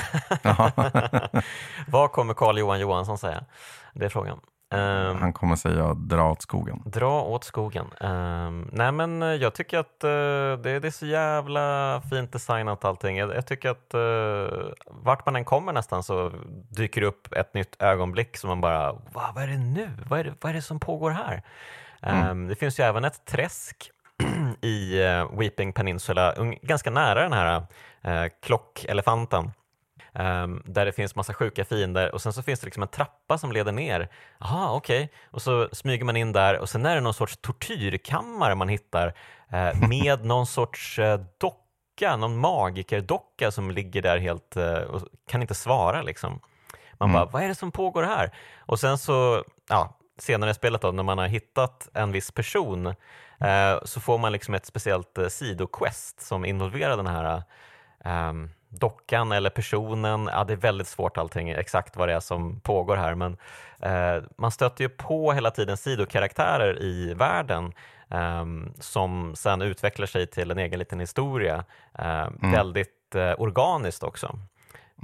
Vad 1.88 2.12
kommer 2.12 2.34
Carl 2.34 2.58
Johan 2.58 2.80
Johansson 2.80 3.18
säga? 3.18 3.46
Det 3.94 4.06
är 4.06 4.10
frågan. 4.10 4.40
Ehm, 4.74 5.18
Han 5.18 5.34
kommer 5.34 5.56
säga 5.56 5.94
dra 5.94 6.32
åt 6.32 6.42
skogen. 6.42 6.82
Dra 6.86 7.22
åt 7.22 7.44
skogen. 7.44 7.86
Ehm, 8.00 8.70
nej 8.72 8.92
men 8.92 9.22
jag 9.22 9.54
tycker 9.54 9.80
att 9.80 10.00
det, 10.00 10.80
det 10.80 10.88
är 10.88 10.92
så 10.92 11.06
jävla 11.06 12.02
fint 12.10 12.32
designat 12.32 12.86
allting. 12.86 13.18
Jag, 13.18 13.36
jag 13.36 13.48
tycker 13.48 13.70
att 13.70 13.94
vart 14.88 15.26
man 15.26 15.36
än 15.36 15.46
kommer 15.46 15.74
nästan 15.74 16.04
så 16.04 16.32
dyker 16.70 17.02
det 17.02 17.08
upp 17.08 17.34
ett 17.34 17.54
nytt 17.54 17.82
ögonblick 17.82 18.38
som 18.38 18.48
man 18.48 18.62
bara, 18.62 18.94
Va, 18.94 19.32
vad 19.36 19.44
är 19.44 19.48
det 19.48 19.58
nu? 19.58 19.90
Vad 20.08 20.20
är 20.20 20.24
det, 20.24 20.34
vad 20.42 20.50
är 20.50 20.54
det 20.54 20.62
som 20.62 20.80
pågår 20.80 21.12
här? 21.12 21.44
Ehm, 22.04 22.48
det 22.48 22.56
finns 22.56 22.80
ju 22.80 22.84
även 22.84 23.06
ett 23.06 23.26
träsk 23.26 23.92
i 24.62 25.02
eh, 25.04 25.38
Weeping 25.40 25.74
Peninsula, 25.74 26.36
ganska 26.62 26.90
nära 26.90 27.22
den 27.22 27.34
här 27.34 27.66
uh, 28.08 28.32
klockelefanten. 28.42 29.52
Ehm, 30.14 30.62
där 30.66 30.86
det 30.86 30.92
finns 30.92 31.16
massa 31.16 31.34
sjuka 31.34 31.66
fiender 31.66 32.14
och 32.14 32.22
sen 32.22 32.34
så 32.34 32.44
finns 32.44 32.60
det 32.60 32.66
liksom 32.66 32.84
en 32.84 32.90
trappa 32.90 33.38
som 33.38 33.52
leder 33.52 33.72
ner. 33.72 34.10
Jaha, 34.40 34.72
okej. 34.76 35.12
Och 35.32 35.42
så 35.42 35.70
smyger 35.72 36.06
man 36.06 36.16
in 36.18 36.32
där 36.32 36.60
och 36.60 36.70
sen 36.70 36.86
är 36.86 36.96
det 36.96 37.02
någon 37.02 37.14
sorts 37.14 37.38
tortyrkammare 37.42 38.56
man 38.56 38.70
hittar 38.70 39.14
eh, 39.52 39.88
med 39.90 40.26
någon 40.26 40.46
sorts 40.48 41.00
eh, 41.00 41.20
docka, 41.40 42.18
någon 42.18 42.38
magikerdocka 42.38 43.52
som 43.52 43.72
ligger 43.72 44.02
där 44.02 44.18
helt 44.18 44.56
eh, 44.58 44.74
och 44.74 45.02
kan 45.30 45.42
inte 45.42 45.56
svara 45.56 46.02
liksom. 46.02 46.40
Man 46.98 47.10
Mm. 47.10 47.14
bara, 47.14 47.26
vad 47.26 47.44
är 47.44 47.48
det 47.48 47.56
som 47.56 47.72
pågår 47.72 48.04
här? 48.04 48.32
Och 48.60 48.80
sen 48.80 48.98
så, 48.98 49.44
ja, 49.70 49.98
senare 50.18 50.50
i 50.50 50.54
spelet 50.54 50.82
då, 50.82 50.92
när 50.92 51.04
man 51.04 51.18
har 51.18 51.28
hittat 51.28 51.90
en 51.94 52.12
viss 52.12 52.32
person 52.32 52.88
eh, 53.40 53.84
så 53.84 54.00
får 54.00 54.18
man 54.18 54.32
liksom 54.32 54.54
ett 54.54 54.66
speciellt 54.66 55.18
eh, 55.18 55.28
sidoquest 55.28 56.22
som 56.22 56.46
involverar 56.46 56.98
den 56.98 57.08
här 57.08 57.44
ehm, 58.06 58.50
dockan 58.70 59.32
eller 59.32 59.50
personen. 59.50 60.30
Ja, 60.34 60.44
det 60.44 60.54
är 60.54 60.58
väldigt 60.58 60.88
svårt 60.88 61.18
allting, 61.18 61.50
exakt 61.50 61.96
vad 61.96 62.08
det 62.10 62.14
är 62.14 62.20
som 62.20 62.60
pågår 62.60 62.96
här, 62.96 63.16
men 63.16 63.38
eh, 63.80 64.24
man 64.38 64.52
stöter 64.52 64.84
ju 64.84 64.90
på 64.90 65.34
hela 65.34 65.52
tiden 65.52 65.78
sidokaraktärer 65.78 66.82
i 66.82 67.14
världen 67.14 67.74
ehm, 68.10 68.74
som 68.80 69.36
sen 69.36 69.62
utvecklar 69.62 70.08
sig 70.08 70.28
till 70.28 70.52
en 70.52 70.60
egen 70.60 70.80
liten 70.80 71.00
historia. 71.00 71.66
Eh, 72.00 72.28
Väldigt 72.40 72.94
väldigt 73.14 73.40
eh, 73.40 73.42
organiskt 73.42 74.04
också. 74.04 74.40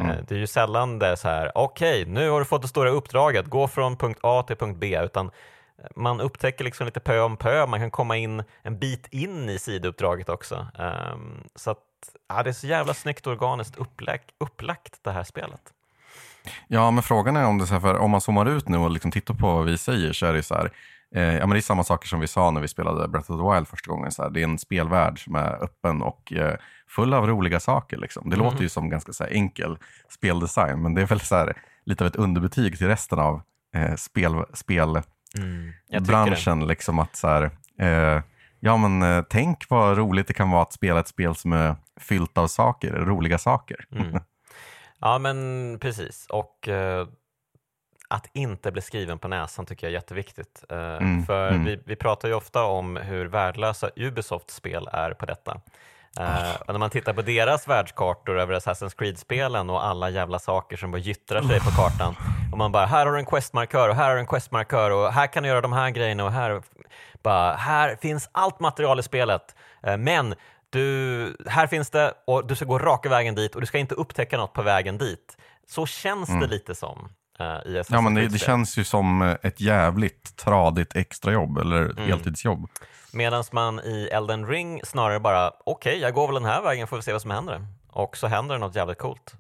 Mm. 0.02 0.26
Det 0.28 0.36
är 0.36 0.40
ju 0.40 0.48
sällan 0.48 1.00
det 1.00 1.08
är 1.08 1.16
så 1.16 1.28
här, 1.28 1.52
okej, 1.56 2.02
okay, 2.02 2.14
nu 2.14 2.30
har 2.30 2.40
du 2.40 2.46
fått 2.46 2.62
det 2.62 2.68
stora 2.68 2.90
uppdraget, 2.90 3.46
gå 3.46 3.68
från 3.68 3.98
punkt 3.98 4.20
A 4.24 4.44
till 4.48 4.56
punkt 4.56 4.78
B, 4.80 5.00
utan 5.04 5.32
man 5.96 6.22
upptäcker 6.22 6.64
liksom 6.64 6.86
lite 6.86 7.00
pö 7.00 7.20
om 7.20 7.38
pö, 7.38 7.66
man 7.66 7.80
kan 7.80 7.92
komma 7.92 8.18
in 8.18 8.44
en 8.62 8.80
bit 8.80 9.08
in 9.12 9.50
i 9.50 9.60
sidouppdraget 9.60 10.30
också. 10.30 10.68
Um, 10.80 11.44
så 11.56 11.72
att, 11.72 11.78
ja, 12.30 12.44
det 12.44 12.50
är 12.50 12.54
så 12.54 12.68
jävla 12.68 12.94
snyggt 12.94 13.28
organiskt 13.28 13.76
upplagt, 13.76 14.26
upplagt 14.38 15.04
det 15.04 15.12
här 15.12 15.24
spelet. 15.24 15.62
Ja, 16.68 16.92
men 16.92 17.04
frågan 17.04 17.38
är 17.38 17.46
om 17.46 17.58
det 17.58 17.68
så 17.68 17.74
här, 17.74 17.82
för 17.82 17.98
om 17.98 18.12
man 18.12 18.22
zoomar 18.22 18.46
ut 18.46 18.70
nu 18.70 18.78
och 18.78 18.92
liksom 18.92 19.12
tittar 19.12 19.34
på 19.34 19.48
vad 19.48 19.66
vi 19.66 19.78
säger 19.78 20.14
så 20.14 20.26
är 20.26 20.34
det 20.34 20.44
så 20.44 20.56
här, 20.56 20.72
eh, 21.16 21.36
ja, 21.36 21.40
men 21.40 21.50
det 21.50 21.60
är 21.60 21.62
samma 21.62 21.84
saker 21.84 22.08
som 22.08 22.20
vi 22.20 22.28
sa 22.28 22.52
när 22.52 22.62
vi 22.62 22.68
spelade 22.68 23.08
Breath 23.08 23.32
of 23.32 23.38
the 23.38 23.54
Wild 23.54 23.68
första 23.68 23.92
gången. 23.92 24.12
Så 24.12 24.24
här, 24.24 24.30
det 24.30 24.40
är 24.40 24.44
en 24.44 24.58
spelvärld 24.58 25.24
som 25.24 25.36
är 25.36 25.64
öppen 25.64 26.02
och 26.02 26.34
eh, 26.34 26.56
full 26.90 27.14
av 27.14 27.28
roliga 27.28 27.60
saker. 27.60 27.98
Liksom. 27.98 28.30
Det 28.30 28.36
mm. 28.36 28.46
låter 28.46 28.62
ju 28.62 28.70
som 28.70 28.90
ganska 28.90 29.14
så 29.14 29.24
enkel 29.24 29.78
speldesign, 30.10 30.82
men 30.82 30.94
det 30.94 31.02
är 31.02 31.06
väl 31.06 31.20
så 31.20 31.36
här, 31.36 31.54
lite 31.86 32.04
av 32.04 32.08
ett 32.08 32.16
underbetyg 32.16 32.78
till 32.78 32.88
resten 32.88 33.20
av 33.20 33.42
eh, 33.76 33.96
spel, 33.96 34.34
spel 34.54 35.00
mm. 35.38 36.68
Liksom 36.68 37.00
att 37.00 37.16
så 37.16 37.28
här, 37.28 37.52
eh, 37.80 38.22
ja 38.60 38.78
men 38.78 39.02
eh, 39.02 39.24
tänk 39.30 39.70
vad 39.70 39.98
roligt 39.98 40.28
det 40.28 40.34
kan 40.34 40.52
vara 40.52 40.62
att 40.62 40.74
spela 40.74 41.00
ett 41.00 41.08
spel 41.08 41.36
som 41.36 41.54
är 41.54 41.76
fyllt 42.00 42.38
av 42.38 42.48
saker, 42.48 42.92
roliga 42.92 43.38
saker. 43.38 43.86
Mm. 43.92 44.20
Ja 45.00 45.20
men 45.20 45.78
precis 45.82 46.28
och 46.30 46.68
eh, 46.68 47.08
att 48.10 48.30
inte 48.34 48.72
bli 48.72 48.82
skriven 48.82 49.20
på 49.20 49.28
näsan 49.28 49.66
tycker 49.66 49.88
jag 49.88 49.92
är 49.92 49.94
jätteviktigt. 49.94 50.64
Eh, 50.70 50.78
mm, 50.78 51.26
för 51.26 51.50
mm. 51.50 51.66
Vi, 51.66 51.80
vi 51.86 51.96
pratar 51.96 52.28
ju 52.28 52.34
ofta 52.34 52.64
om 52.64 52.96
hur 52.96 53.26
värdelösa 53.26 53.90
Ubisofts 53.96 54.56
spel 54.56 54.90
är 54.94 55.12
på 55.12 55.26
detta. 55.26 55.62
Uh, 56.20 56.56
och 56.62 56.74
när 56.74 56.80
man 56.80 56.90
tittar 56.90 57.14
på 57.14 57.22
deras 57.22 57.68
världskartor 57.68 58.40
över 58.40 58.54
Assassin's 58.54 58.98
Creed-spelen 58.98 59.70
och 59.70 59.86
alla 59.86 60.10
jävla 60.10 60.40
saker 60.40 60.78
som 60.78 60.92
bara 60.92 60.98
gyttrar 60.98 61.42
sig 61.42 61.60
på 61.60 61.70
kartan 61.70 62.16
och 62.52 62.58
man 62.58 62.72
bara, 62.72 62.86
här 62.86 63.06
har 63.06 63.14
du 63.14 63.20
en 63.20 63.26
questmarkör 63.26 63.90
och 63.90 63.96
här 63.96 64.08
har 64.08 64.14
du 64.14 64.20
en 64.20 64.28
questmarkör 64.28 64.92
och 64.92 65.14
här 65.14 65.28
kan 65.28 65.44
du 65.44 65.50
göra 65.50 65.62
de 65.62 65.74
här 65.74 65.90
grejerna 65.90 66.26
och 66.26 66.32
här, 66.32 66.62
bara, 67.24 67.56
här 67.56 67.96
finns 68.02 68.30
allt 68.32 68.60
material 68.60 69.00
i 69.00 69.04
spelet. 69.04 69.56
Uh, 69.88 69.98
men 69.98 70.36
du, 70.70 71.38
här 71.48 71.68
finns 71.68 71.90
det 71.90 72.14
och 72.28 72.48
du 72.48 72.56
ska 72.56 72.66
gå 72.66 72.80
raka 72.80 73.10
vägen 73.10 73.36
dit 73.36 73.56
och 73.56 73.62
du 73.62 73.68
ska 73.68 73.78
inte 73.78 73.96
upptäcka 73.96 74.38
något 74.38 74.54
på 74.54 74.62
vägen 74.62 74.98
dit. 74.98 75.38
Så 75.68 75.86
känns 75.86 76.30
mm. 76.30 76.42
det 76.42 76.48
lite 76.48 76.76
som. 76.76 77.10
Uh, 77.42 77.84
ja, 77.90 78.02
men 78.02 78.14
det, 78.14 78.28
det, 78.28 78.40
känns 78.40 78.78
ju 78.78 78.84
som 78.84 79.36
ett 79.42 79.62
jävligt 79.62 80.36
tradigt 80.36 80.96
extrajobb 80.96 81.58
eller 81.58 81.82
mm. 81.82 82.08
heltidsjobb. 82.10 82.70
Medan 83.14 83.44
man 83.52 83.80
i 83.80 84.10
Elden 84.12 84.48
Ring 84.48 84.82
snarare 84.84 85.20
bara, 85.20 85.48
okej, 85.50 85.92
okay, 85.92 86.02
jag 86.02 86.14
går 86.14 86.28
väl 86.28 86.34
den 86.34 86.46
här 86.46 86.62
vägen, 86.62 86.88
får 86.88 86.96
vi 86.96 87.04
se 87.04 87.12
vad 87.12 87.22
som 87.22 87.32
händer. 87.32 87.66
Och 87.88 88.18
så 88.18 88.28
händer 88.28 88.56
det 88.56 88.60
något 88.60 88.76
jävligt 88.76 88.98
coolt. 88.98 89.36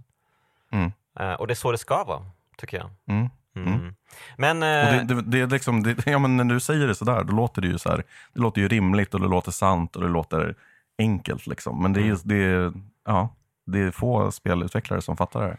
Mm. 0.71 0.91
Uh, 1.19 1.33
och 1.33 1.47
det 1.47 1.53
är 1.53 1.55
så 1.55 1.71
det 1.71 1.77
ska 1.77 2.03
vara, 2.03 2.25
tycker 2.57 2.77
jag. 2.77 2.89
Mm. 3.07 3.29
Mm. 3.55 3.73
mm. 3.73 3.95
Men, 4.37 4.57
uh, 4.63 5.07
det, 5.07 5.15
det, 5.15 5.21
det, 5.21 5.39
är 5.39 5.47
liksom, 5.47 5.83
det, 5.83 6.05
ja, 6.05 6.19
men 6.19 6.37
när 6.37 6.43
du 6.43 6.59
säger 6.59 6.87
det 6.87 6.95
sådär, 6.95 7.23
då 7.23 7.33
låter 7.33 7.61
det 7.61 7.67
ju 7.67 7.77
så 7.77 7.89
här, 7.89 8.03
det 8.33 8.39
låter 8.39 8.61
ju 8.61 8.67
rimligt 8.67 9.13
och 9.13 9.19
det 9.19 9.27
låter 9.27 9.51
sant 9.51 9.95
och 9.95 10.01
det 10.01 10.09
låter 10.09 10.55
enkelt. 10.97 11.47
Liksom. 11.47 11.81
Men 11.81 11.93
det 11.93 12.01
är, 12.01 12.03
mm. 12.03 12.19
det, 12.23 12.73
ja, 13.05 13.35
det 13.65 13.79
är 13.79 13.91
få 13.91 14.31
spelutvecklare 14.31 15.01
som 15.01 15.17
fattar 15.17 15.41
det. 15.41 15.57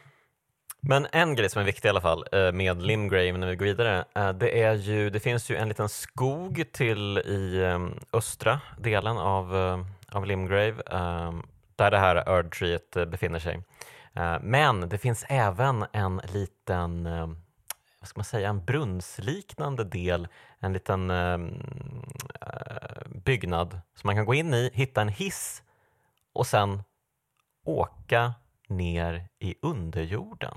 Men 0.83 1.07
en 1.13 1.35
grej 1.35 1.51
som 1.51 1.61
är 1.61 1.67
viktig 1.67 1.89
i 1.89 1.91
alla 1.91 2.01
fall 2.01 2.25
eh, 2.33 2.53
med 2.53 2.83
Limgrave 2.83 3.33
när 3.33 3.47
vi 3.47 3.57
går 3.57 3.67
vidare, 3.67 4.05
eh, 4.15 4.33
det 4.33 4.63
är 4.63 4.75
ju, 4.75 5.11
det 5.11 5.21
finns 5.21 5.51
ju 5.51 5.57
en 5.57 5.69
liten 5.69 5.89
skog 5.89 6.65
till 6.73 7.19
i 7.19 7.65
ehm, 7.65 7.95
östra 8.13 8.61
delen 8.79 9.19
av, 9.19 9.57
eh, 9.57 9.85
av 10.17 10.27
Limgrave 10.27 10.83
ehm, 10.91 11.43
där 11.77 11.91
det 11.91 11.99
här 11.99 12.17
Erdtreet 12.17 12.91
befinner 13.11 13.39
sig. 13.39 13.63
Men 14.41 14.89
det 14.89 14.99
finns 14.99 15.25
även 15.29 15.85
en 15.93 16.21
liten, 16.33 17.07
ehm, 17.07 17.37
vad 18.01 18.09
ska 18.09 18.19
man 18.19 18.25
säga, 18.25 18.49
en 18.49 18.65
brunnsliknande 18.65 19.85
del, 19.85 20.29
en 20.61 20.73
liten 20.73 21.13
byggnad 23.25 23.81
som 23.95 24.09
man 24.09 24.17
kan 24.17 24.25
gå 24.25 24.35
in 24.35 24.55
i, 24.55 24.71
hitta 24.75 25.01
en 25.01 25.09
hiss 25.09 25.63
och 26.33 26.47
sen 26.47 26.83
åka 27.65 28.35
ner 28.71 29.29
i 29.39 29.55
underjorden. 29.63 30.55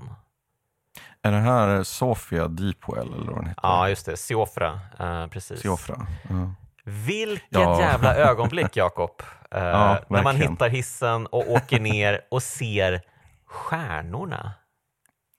Är 1.22 1.32
det 1.32 1.38
här 1.38 1.82
Sofia 1.82 2.48
Deepwell 2.48 3.14
eller 3.14 3.26
vad 3.26 3.36
den 3.36 3.46
heter? 3.46 3.60
Ja, 3.62 3.88
just 3.88 4.06
det. 4.06 4.16
Siofra. 4.16 4.80
Uh, 5.00 5.26
precis. 5.26 5.60
Siofra. 5.60 6.06
Uh. 6.30 6.50
Vilket 6.84 7.48
ja. 7.48 7.80
jävla 7.80 8.14
ögonblick, 8.30 8.76
Jakob. 8.76 9.22
Uh, 9.54 9.62
ja, 9.62 9.98
när 10.08 10.22
man 10.22 10.36
hittar 10.36 10.68
hissen 10.68 11.26
och 11.26 11.50
åker 11.50 11.80
ner 11.80 12.20
och 12.30 12.42
ser 12.42 13.00
stjärnorna 13.46 14.52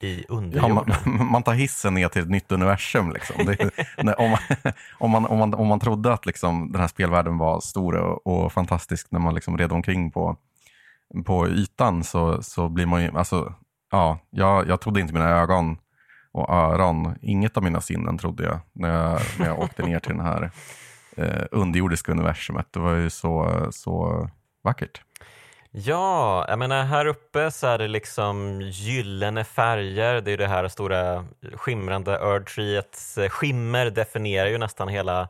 i 0.00 0.24
underjorden. 0.28 0.76
Ja, 0.76 0.96
man, 1.04 1.26
man, 1.30 1.42
tar 1.42 1.52
hissen 1.54 1.94
ner 1.94 2.08
till 2.08 2.22
ett 2.22 2.30
nytt 2.30 2.52
universum. 2.52 3.12
Liksom. 3.12 3.46
Det, 3.46 3.70
när, 4.02 4.20
om, 4.20 4.30
man, 4.30 4.40
om, 4.98 5.10
man, 5.10 5.26
om, 5.26 5.38
man, 5.38 5.54
om 5.54 5.66
man 5.66 5.80
trodde 5.80 6.12
att 6.12 6.26
liksom, 6.26 6.72
den 6.72 6.80
här 6.80 6.88
spelvärlden 6.88 7.38
var 7.38 7.60
stor 7.60 7.96
och, 7.96 8.26
och 8.26 8.52
fantastisk 8.52 9.06
när 9.10 9.20
man 9.20 9.34
liksom 9.34 9.58
red 9.58 9.72
omkring 9.72 10.10
på 10.10 10.36
på 11.26 11.48
ytan 11.48 12.04
så, 12.04 12.42
så 12.42 12.68
blir 12.68 12.86
man 12.86 13.02
ju, 13.02 13.10
alltså, 13.18 13.54
ja, 13.90 14.18
jag, 14.30 14.68
jag 14.68 14.80
trodde 14.80 15.00
inte 15.00 15.14
mina 15.14 15.30
ögon 15.30 15.78
och 16.32 16.50
öron, 16.50 17.18
inget 17.22 17.56
av 17.56 17.62
mina 17.62 17.80
sinnen 17.80 18.18
trodde 18.18 18.44
jag 18.44 18.58
när 18.72 18.88
jag, 18.88 19.20
när 19.38 19.46
jag 19.46 19.60
åkte 19.60 19.82
ner 19.82 19.98
till 19.98 20.16
den 20.16 20.26
här 20.26 20.50
eh, 21.16 21.44
underjordiska 21.50 22.12
universumet. 22.12 22.66
Det 22.70 22.80
var 22.80 22.94
ju 22.94 23.10
så, 23.10 23.66
så 23.70 24.28
vackert. 24.64 25.02
Ja, 25.78 26.44
jag 26.48 26.58
menar 26.58 26.84
här 26.84 27.06
uppe 27.06 27.50
så 27.50 27.66
är 27.66 27.78
det 27.78 27.88
liksom 27.88 28.60
gyllene 28.60 29.44
färger. 29.44 30.20
Det 30.20 30.32
är 30.32 30.36
det 30.36 30.46
här 30.46 30.68
stora 30.68 31.24
skimrande 31.54 32.12
Erdtreets 32.12 33.18
eh, 33.18 33.28
skimmer 33.28 33.90
definierar 33.90 34.48
ju 34.48 34.58
nästan 34.58 34.88
hela, 34.88 35.28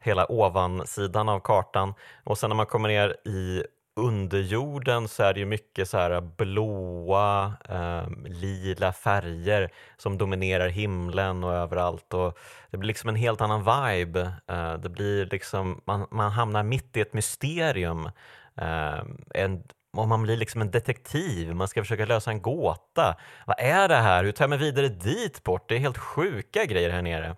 hela 0.00 0.32
ovansidan 0.32 1.28
av 1.28 1.40
kartan. 1.40 1.94
Och 2.24 2.38
sen 2.38 2.50
när 2.50 2.56
man 2.56 2.66
kommer 2.66 2.88
ner 2.88 3.28
i 3.28 3.62
underjorden 3.94 5.08
så 5.08 5.22
är 5.22 5.34
det 5.34 5.40
ju 5.40 5.46
mycket 5.46 5.88
så 5.88 5.98
här 5.98 6.20
blåa, 6.20 7.52
eh, 7.68 8.08
lila 8.24 8.92
färger 8.92 9.70
som 9.96 10.18
dominerar 10.18 10.68
himlen 10.68 11.44
och 11.44 11.52
överallt. 11.52 12.14
Och 12.14 12.38
det 12.70 12.76
blir 12.76 12.88
liksom 12.88 13.08
en 13.08 13.16
helt 13.16 13.40
annan 13.40 13.60
vibe. 13.60 14.32
Eh, 14.48 14.74
det 14.74 14.88
blir 14.88 15.26
liksom, 15.26 15.80
man, 15.84 16.06
man 16.10 16.32
hamnar 16.32 16.62
mitt 16.62 16.96
i 16.96 17.00
ett 17.00 17.12
mysterium. 17.12 18.10
Eh, 18.56 19.00
en, 19.34 19.62
och 19.96 20.08
man 20.08 20.22
blir 20.22 20.36
liksom 20.36 20.60
en 20.60 20.70
detektiv, 20.70 21.54
man 21.54 21.68
ska 21.68 21.82
försöka 21.82 22.06
lösa 22.06 22.30
en 22.30 22.42
gåta. 22.42 23.16
Vad 23.46 23.56
är 23.58 23.88
det 23.88 23.96
här? 23.96 24.24
Hur 24.24 24.32
tar 24.32 24.44
jag 24.44 24.50
mig 24.50 24.58
vidare 24.58 24.88
dit 24.88 25.42
bort? 25.42 25.68
Det 25.68 25.74
är 25.74 25.78
helt 25.78 25.98
sjuka 25.98 26.64
grejer 26.64 26.90
här 26.90 27.02
nere. 27.02 27.36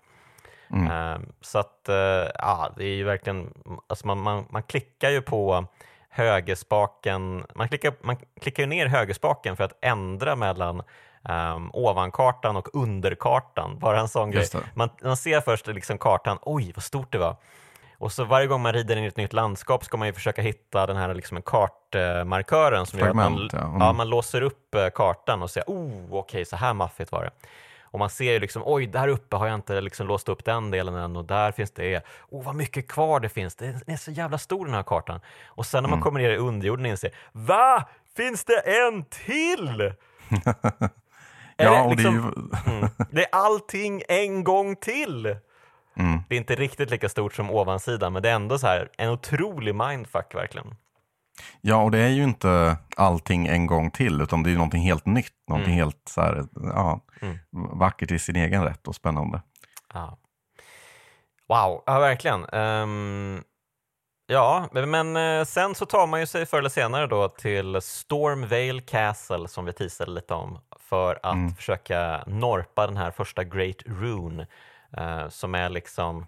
Mm. 0.71 0.91
Uh, 0.91 1.27
så 1.41 1.59
att, 1.59 1.85
uh, 1.89 1.95
ja, 2.35 2.73
det 2.77 2.83
är 2.83 2.95
ju 2.95 3.03
verkligen, 3.03 3.53
alltså 3.87 4.07
man, 4.07 4.17
man, 4.17 4.45
man 4.49 4.63
klickar 4.63 5.09
ju 5.09 5.21
på 5.21 5.67
högerspaken, 6.15 7.45
man 7.55 7.67
klickar, 7.67 7.93
man 8.01 8.17
klickar 8.41 8.63
ju 8.63 8.67
ner 8.67 8.85
högerspaken 8.87 9.57
för 9.57 9.63
att 9.63 9.77
ändra 9.81 10.35
mellan 10.35 10.83
um, 11.29 11.71
ovankartan 11.73 12.55
och 12.57 12.75
underkartan. 12.75 13.79
Bara 13.79 13.99
en 13.99 14.07
sån 14.07 14.31
grej. 14.31 14.47
Man, 14.73 14.89
man 15.03 15.17
ser 15.17 15.41
först 15.41 15.67
liksom 15.67 15.97
kartan, 15.97 16.37
oj 16.41 16.71
vad 16.75 16.83
stort 16.83 17.11
det 17.11 17.17
var. 17.17 17.35
Och 17.97 18.11
så 18.11 18.23
varje 18.23 18.47
gång 18.47 18.61
man 18.61 18.73
rider 18.73 18.95
in 18.95 19.03
i 19.03 19.07
ett 19.07 19.17
nytt 19.17 19.33
landskap 19.33 19.85
ska 19.85 19.97
man 19.97 20.07
ju 20.07 20.13
försöka 20.13 20.41
hitta 20.41 20.85
den 20.85 20.97
här 20.97 21.13
liksom 21.13 21.41
kartmarkören 21.41 22.85
som 22.85 22.99
Fragment, 22.99 23.53
gör 23.53 23.59
att 23.59 23.63
man, 23.63 23.63
ja. 23.63 23.67
Mm. 23.67 23.81
Ja, 23.81 23.93
man 23.93 24.09
låser 24.09 24.41
upp 24.41 24.75
eh, 24.75 24.89
kartan 24.89 25.43
och 25.43 25.49
säger 25.49 25.65
oh, 25.67 26.05
okej, 26.05 26.19
okay, 26.19 26.45
så 26.45 26.55
här 26.55 26.73
maffigt 26.73 27.11
var 27.11 27.23
det. 27.23 27.31
Och 27.95 27.99
man 27.99 28.09
ser 28.09 28.31
ju 28.31 28.39
liksom, 28.39 28.61
oj, 28.65 28.87
där 28.87 29.07
uppe 29.07 29.35
har 29.35 29.47
jag 29.47 29.55
inte 29.55 29.81
liksom 29.81 30.07
låst 30.07 30.29
upp 30.29 30.45
den 30.45 30.71
delen 30.71 30.95
än 30.95 31.15
och 31.15 31.25
där 31.25 31.51
finns 31.51 31.71
det, 31.71 32.01
oh 32.29 32.43
vad 32.43 32.55
mycket 32.55 32.87
kvar 32.87 33.19
det 33.19 33.29
finns, 33.29 33.55
den 33.55 33.81
är 33.87 33.95
så 33.95 34.11
jävla 34.11 34.37
stor 34.37 34.65
den 34.65 34.73
här 34.73 34.83
kartan. 34.83 35.19
Och 35.45 35.65
sen 35.65 35.83
när 35.83 35.89
man 35.89 35.97
mm. 35.97 36.03
kommer 36.03 36.19
ner 36.19 36.29
i 36.29 36.37
underjorden 36.37 36.85
inser, 36.85 37.11
va? 37.31 37.87
Finns 38.15 38.45
det 38.45 38.59
en 38.59 39.03
till? 39.03 39.93
ja, 41.57 41.83
och 41.83 41.95
liksom, 41.95 42.13
det, 42.55 42.69
är 42.69 42.71
ju... 42.71 42.77
mm, 42.77 42.89
det 43.11 43.21
är 43.21 43.29
allting 43.31 44.01
en 44.07 44.43
gång 44.43 44.75
till. 44.75 45.25
Mm. 45.95 46.19
Det 46.29 46.35
är 46.35 46.37
inte 46.37 46.55
riktigt 46.55 46.89
lika 46.91 47.09
stort 47.09 47.33
som 47.33 47.51
ovansidan, 47.51 48.13
men 48.13 48.21
det 48.23 48.29
är 48.29 48.35
ändå 48.35 48.57
så 48.57 48.67
här 48.67 48.89
en 48.97 49.09
otrolig 49.09 49.75
mindfuck 49.75 50.35
verkligen. 50.35 50.75
Ja, 51.61 51.83
och 51.83 51.91
det 51.91 51.99
är 51.99 52.09
ju 52.09 52.23
inte 52.23 52.77
allting 52.95 53.47
en 53.47 53.67
gång 53.67 53.91
till, 53.91 54.21
utan 54.21 54.43
det 54.43 54.49
är 54.49 54.51
ju 54.51 54.57
någonting 54.57 54.81
helt 54.81 55.05
nytt. 55.05 55.33
Någonting 55.47 55.73
mm. 55.73 55.85
helt 55.85 56.01
så 56.09 56.21
här, 56.21 56.45
ja, 56.53 57.01
mm. 57.21 57.37
vackert 57.51 58.11
i 58.11 58.19
sin 58.19 58.35
egen 58.35 58.63
rätt 58.63 58.87
och 58.87 58.95
spännande. 58.95 59.41
Ja. 59.93 60.17
Wow, 61.47 61.83
ja 61.85 61.99
verkligen. 61.99 62.45
Um, 62.53 63.43
ja, 64.27 64.69
men 64.71 65.17
uh, 65.17 65.45
sen 65.45 65.75
så 65.75 65.85
tar 65.85 66.07
man 66.07 66.19
ju 66.19 66.25
sig 66.25 66.45
förr 66.45 66.59
eller 66.59 66.69
senare 66.69 67.07
då 67.07 67.29
till 67.29 67.81
Stormvale 67.81 68.81
Castle 68.81 69.47
som 69.47 69.65
vi 69.65 69.73
teasade 69.73 70.11
lite 70.11 70.33
om 70.33 70.59
för 70.79 71.19
att 71.23 71.33
mm. 71.33 71.55
försöka 71.55 72.23
norpa 72.27 72.87
den 72.87 72.97
här 72.97 73.11
första 73.11 73.43
Great 73.43 73.83
Rune 73.85 74.47
uh, 74.97 75.29
som 75.29 75.55
är 75.55 75.69
liksom 75.69 76.25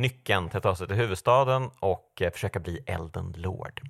nyckeln 0.00 0.48
till 0.48 0.56
att 0.56 0.62
ta 0.62 0.76
sig 0.76 0.86
till 0.86 0.96
huvudstaden 0.96 1.70
och 1.80 2.22
eh, 2.22 2.30
försöka 2.32 2.60
bli 2.60 2.78
Elden 2.86 3.34
Lord. 3.36 3.80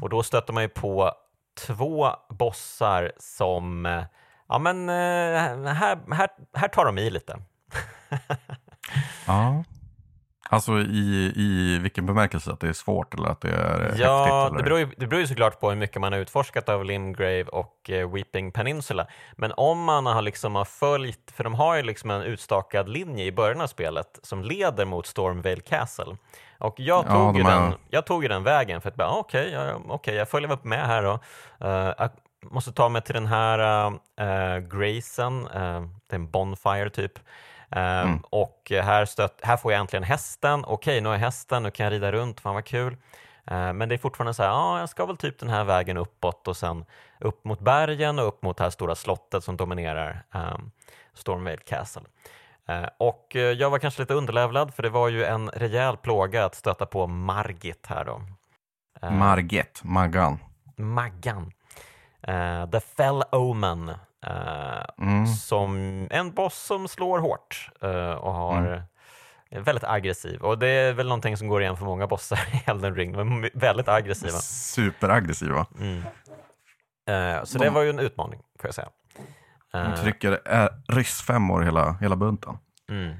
Och 0.00 0.08
då 0.08 0.22
stöter 0.22 0.52
man 0.52 0.62
ju 0.62 0.68
på 0.68 1.12
två 1.66 2.10
bossar 2.28 3.12
som, 3.18 3.86
eh, 3.86 4.04
ja 4.48 4.58
men 4.58 4.88
eh, 4.88 5.74
här, 5.74 6.14
här, 6.14 6.28
här 6.54 6.68
tar 6.68 6.84
de 6.84 6.98
i 6.98 7.10
lite. 7.10 7.38
ja. 9.26 9.64
Alltså 10.50 10.72
i, 10.78 11.32
i 11.36 11.78
vilken 11.82 12.06
bemärkelse? 12.06 12.52
Att 12.52 12.60
det 12.60 12.68
är 12.68 12.72
svårt 12.72 13.14
eller 13.14 13.28
att 13.28 13.40
det 13.40 13.50
är 13.50 13.94
Ja, 13.98 14.18
häftigt? 14.24 14.32
Eller? 14.50 14.56
det 14.56 14.62
beror, 14.62 14.78
ju, 14.78 14.88
det 14.96 15.06
beror 15.06 15.20
ju 15.20 15.26
såklart 15.26 15.60
på 15.60 15.68
hur 15.70 15.76
mycket 15.76 16.00
man 16.00 16.12
har 16.12 16.20
utforskat 16.20 16.68
av 16.68 16.84
Limgrave 16.84 17.42
och 17.44 17.90
eh, 17.90 18.10
Weeping 18.12 18.52
Peninsula. 18.52 19.06
Men 19.36 19.52
om 19.56 19.84
man 19.84 20.06
har, 20.06 20.22
liksom 20.22 20.54
har 20.54 20.64
följt, 20.64 21.30
för 21.36 21.44
de 21.44 21.54
har 21.54 21.76
ju 21.76 21.82
liksom 21.82 22.10
en 22.10 22.22
utstakad 22.22 22.88
linje 22.88 23.24
i 23.24 23.32
början 23.32 23.60
av 23.60 23.66
spelet 23.66 24.18
som 24.22 24.42
leder 24.42 24.84
mot 24.84 25.06
Stormvale 25.06 25.60
Castle. 25.60 26.16
Och 26.58 26.74
jag 26.80 27.04
Ja, 27.08 27.12
tog, 27.12 27.34
de 27.34 27.36
ju, 27.36 27.42
är- 27.46 27.60
den, 27.60 27.74
jag 27.90 28.06
tog 28.06 28.22
ju 28.22 28.28
den 28.28 28.42
vägen 28.44 28.80
för 28.80 28.88
att 28.88 28.94
bara, 28.96 29.08
ah, 29.08 29.16
okej, 29.18 29.50
ja, 29.52 29.80
okej, 29.88 30.14
jag 30.14 30.28
följer 30.28 30.52
upp 30.52 30.64
med 30.64 30.86
här 30.86 31.02
då. 31.02 31.18
Jag 31.98 32.10
måste 32.52 32.72
ta 32.72 32.88
mig 32.88 33.02
till 33.02 33.14
den 33.14 33.26
här 33.26 33.86
uh, 34.20 34.58
Grayson, 34.58 35.46
eh, 35.46 35.80
det 36.08 36.14
är 36.14 36.14
en 36.14 36.30
Bonfire 36.30 36.90
typ. 36.90 37.12
Um, 37.70 38.24
Och 38.30 38.70
här, 38.70 39.04
stött, 39.04 39.40
här 39.42 39.56
får 39.56 39.72
jag 39.72 39.80
äntligen 39.80 40.02
hästen. 40.02 40.64
Okej, 40.66 41.00
nu 41.00 41.08
har 41.08 41.14
jag 41.14 41.20
hästen, 41.20 41.62
nu 41.62 41.70
kan 41.70 41.84
jag 41.84 41.92
rida 41.92 42.12
runt, 42.12 42.40
fan 42.40 42.54
vad 42.54 42.64
kul. 42.64 42.96
Eh, 43.46 43.72
men 43.72 43.88
det 43.88 43.94
är 43.94 43.98
fortfarande 43.98 44.34
så 44.34 44.42
här, 44.42 44.50
ja, 44.50 44.80
jag 44.80 44.88
ska 44.88 45.06
väl 45.06 45.16
typ 45.16 45.38
den 45.38 45.48
här 45.48 45.64
vägen 45.64 45.96
uppåt 45.96 46.48
och 46.48 46.56
sen 46.56 46.84
upp 47.20 47.44
mot 47.44 47.60
bergen 47.60 48.18
och 48.18 48.28
upp 48.28 48.42
mot 48.42 48.56
det 48.56 48.64
här 48.64 48.70
stora 48.70 48.94
slottet 48.94 49.44
som 49.44 49.56
dominerar 49.56 50.24
um, 50.34 50.70
Stormvale 51.14 51.56
Castle. 51.56 52.02
Eh, 52.68 52.88
och 52.98 53.36
eh, 53.36 53.42
jag 53.42 53.70
var 53.70 53.78
kanske 53.78 54.02
lite 54.02 54.14
underlevlad 54.14 54.74
för 54.74 54.82
det 54.82 54.90
var 54.90 55.08
ju 55.08 55.24
en 55.24 55.50
rejäl 55.50 55.96
plåga 55.96 56.44
att 56.44 56.54
stöta 56.54 56.86
på 56.86 57.06
Margit 57.06 57.86
här 57.86 58.04
då. 58.04 58.22
Eh, 59.02 59.10
Margit, 59.10 59.80
Maggan. 59.84 60.38
Maggan. 60.76 61.52
Eh, 62.22 62.70
The 62.70 62.80
Fell 62.80 63.22
Omen. 63.32 63.92
Eh, 64.26 65.24
Som 65.24 66.06
en 66.10 66.32
boss 66.32 66.54
som 66.54 66.88
slår 66.88 67.18
hårt 67.18 67.70
eh, 67.82 68.12
och 68.12 68.32
har 68.32 68.82
är 69.50 69.60
väldigt 69.60 69.84
aggressiv. 69.84 70.40
Och 70.40 70.58
det 70.58 70.68
är 70.68 70.92
väl 70.92 71.08
någonting 71.08 71.36
som 71.36 71.48
går 71.48 71.62
igen 71.62 71.76
för 71.76 71.84
många 71.84 72.06
bossar 72.06 72.38
i 72.52 72.70
Elden 72.70 72.94
Ring. 72.94 73.12
De 73.12 73.44
är 73.44 73.50
väldigt 73.54 73.88
aggressiva. 73.88 74.38
Superaggressiva. 74.38 75.66
Eh, 77.08 77.44
så 77.44 77.58
det 77.58 77.70
var 77.70 77.82
ju 77.82 77.90
en 77.90 77.98
utmaning, 77.98 78.40
får 78.60 78.68
jag 78.68 78.74
säga. 78.74 78.88
De 79.72 79.78
Eh, 79.78 79.94
trycker 80.02 80.40
äh, 80.44 80.68
ryssfemmor 80.88 81.62
hela, 81.62 81.92
hela 82.00 82.16
bunten. 82.16 82.58
Mm. 82.90 83.16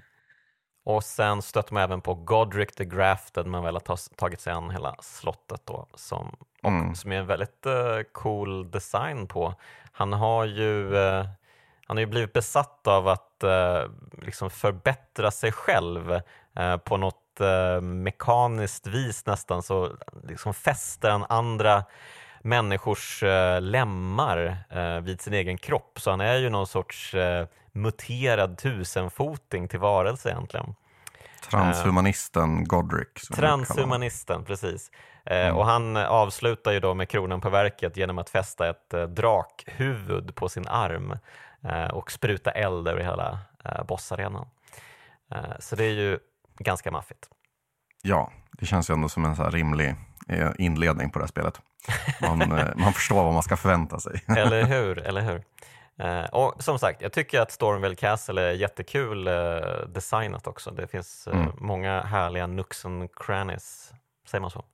Och 0.85 1.05
sen 1.05 1.43
stötte 1.43 1.74
man 1.74 1.82
även 1.82 2.01
på 2.01 2.14
Godric 2.14 2.72
the 2.72 2.85
Grafted, 2.85 3.47
man 3.47 3.64
väl 3.64 3.74
har 3.74 4.16
tagit 4.16 4.41
sig 4.41 4.53
an 4.53 4.70
hela 4.70 4.97
slottet 5.01 5.61
då, 5.64 5.87
som, 5.95 6.37
och, 6.62 6.70
Mm. 6.70 6.95
som 6.95 7.12
är 7.12 7.16
en 7.16 7.26
väldigt 7.26 7.66
eh, 7.66 7.99
cool 8.12 8.70
design 8.70 9.26
på. 9.26 9.55
Han 9.93 10.12
har 10.12 10.45
ju 10.45 10.97
eh, 10.97 11.26
han 11.87 11.97
har 11.97 12.01
ju 12.01 12.07
blivit 12.07 12.32
besatt 12.32 12.87
av 12.87 13.09
att 13.09 13.43
eh, 13.43 13.82
liksom 14.22 14.51
förbättra 14.51 15.30
sig 15.30 15.53
själv 15.53 16.20
på 16.85 16.97
något 16.97 17.41
mekaniskt 17.82 18.87
vis 18.87 19.26
nästan, 19.26 19.62
så 19.62 19.97
liksom 20.22 20.55
fäster 20.55 21.11
han 21.11 21.24
andra 21.28 21.85
människors 22.45 23.22
eh, 23.22 23.61
lemmar 23.61 24.57
eh, 24.70 25.01
vid 25.01 25.20
sin 25.20 25.34
egen 25.34 25.59
kropp. 25.59 26.01
Så 26.01 26.11
han 26.11 26.20
är 26.20 26.36
ju 26.36 26.51
någon 26.51 26.66
sorts 26.66 27.14
eh, 27.14 27.47
muterad 27.72 28.59
tusenfoting 28.59 29.68
till 29.68 29.78
varelse 29.78 30.30
egentligen. 30.30 30.74
Transhumanisten 31.51 32.64
Godric. 32.64 33.28
Transhumanisten, 33.34 34.45
precis. 34.45 34.90
Eh, 35.26 35.57
Och 35.57 35.66
han 35.66 35.97
avslutar 35.97 36.72
ju 36.72 36.80
då 36.80 36.95
med 36.95 37.09
kronan 37.09 37.40
på 37.40 37.51
verket 37.51 37.97
genom 37.97 38.18
att 38.18 38.30
fästa 38.30 38.70
ett 38.70 38.95
eh, 38.95 39.03
drakhuvud 39.03 40.34
på 40.34 40.49
sin 40.49 40.68
arm 40.68 41.18
eh, 41.64 41.86
och 41.86 42.11
spruta 42.12 42.51
eld 42.51 42.88
över 42.88 43.01
hela 43.01 43.38
bossarenan. 43.88 44.47
Så 45.59 45.76
det 45.76 45.84
är 45.84 45.92
ju 45.92 46.18
ganska 46.59 46.90
maffigt. 46.90 47.28
Ja, 48.03 48.32
det 48.59 48.66
känns 48.66 48.90
ju 48.90 48.94
ändå 48.94 49.09
som 49.09 49.24
en 49.24 49.36
så 49.36 49.50
rimlig 49.50 49.94
eh, 50.28 50.50
inledning 50.59 51.11
på 51.11 51.18
det 51.18 51.22
här 51.22 51.28
spelet. 51.28 51.61
Man, 52.20 52.42
eh, 52.42 52.68
man 52.76 52.92
förstår 52.92 53.24
vad 53.24 53.34
man 53.34 53.42
ska 53.42 53.57
förvänta 53.57 53.98
sig. 53.98 54.22
Eller 54.36 54.64
hur? 54.64 54.98
Eller 54.98 55.20
hur? 55.20 55.42
Eh, 55.98 56.24
och 56.24 56.62
som 56.62 56.78
sagt, 56.78 57.02
jag 57.02 57.12
tycker 57.12 57.40
att 57.40 57.52
Stormvale 57.52 57.94
Castle 57.94 58.42
är 58.42 58.52
jättekul 58.52 59.26
eh, 59.26 59.34
designat 59.88 60.46
också. 60.46 60.70
Det 60.70 60.86
finns 60.86 61.26
eh, 61.26 61.46
många 61.59 62.00
härliga 62.00 62.46
nooks 62.46 62.84
and 62.84 63.09
crannies. 63.16 63.92
Säger 64.30 64.42
man 64.42 64.50
så? 64.50 64.64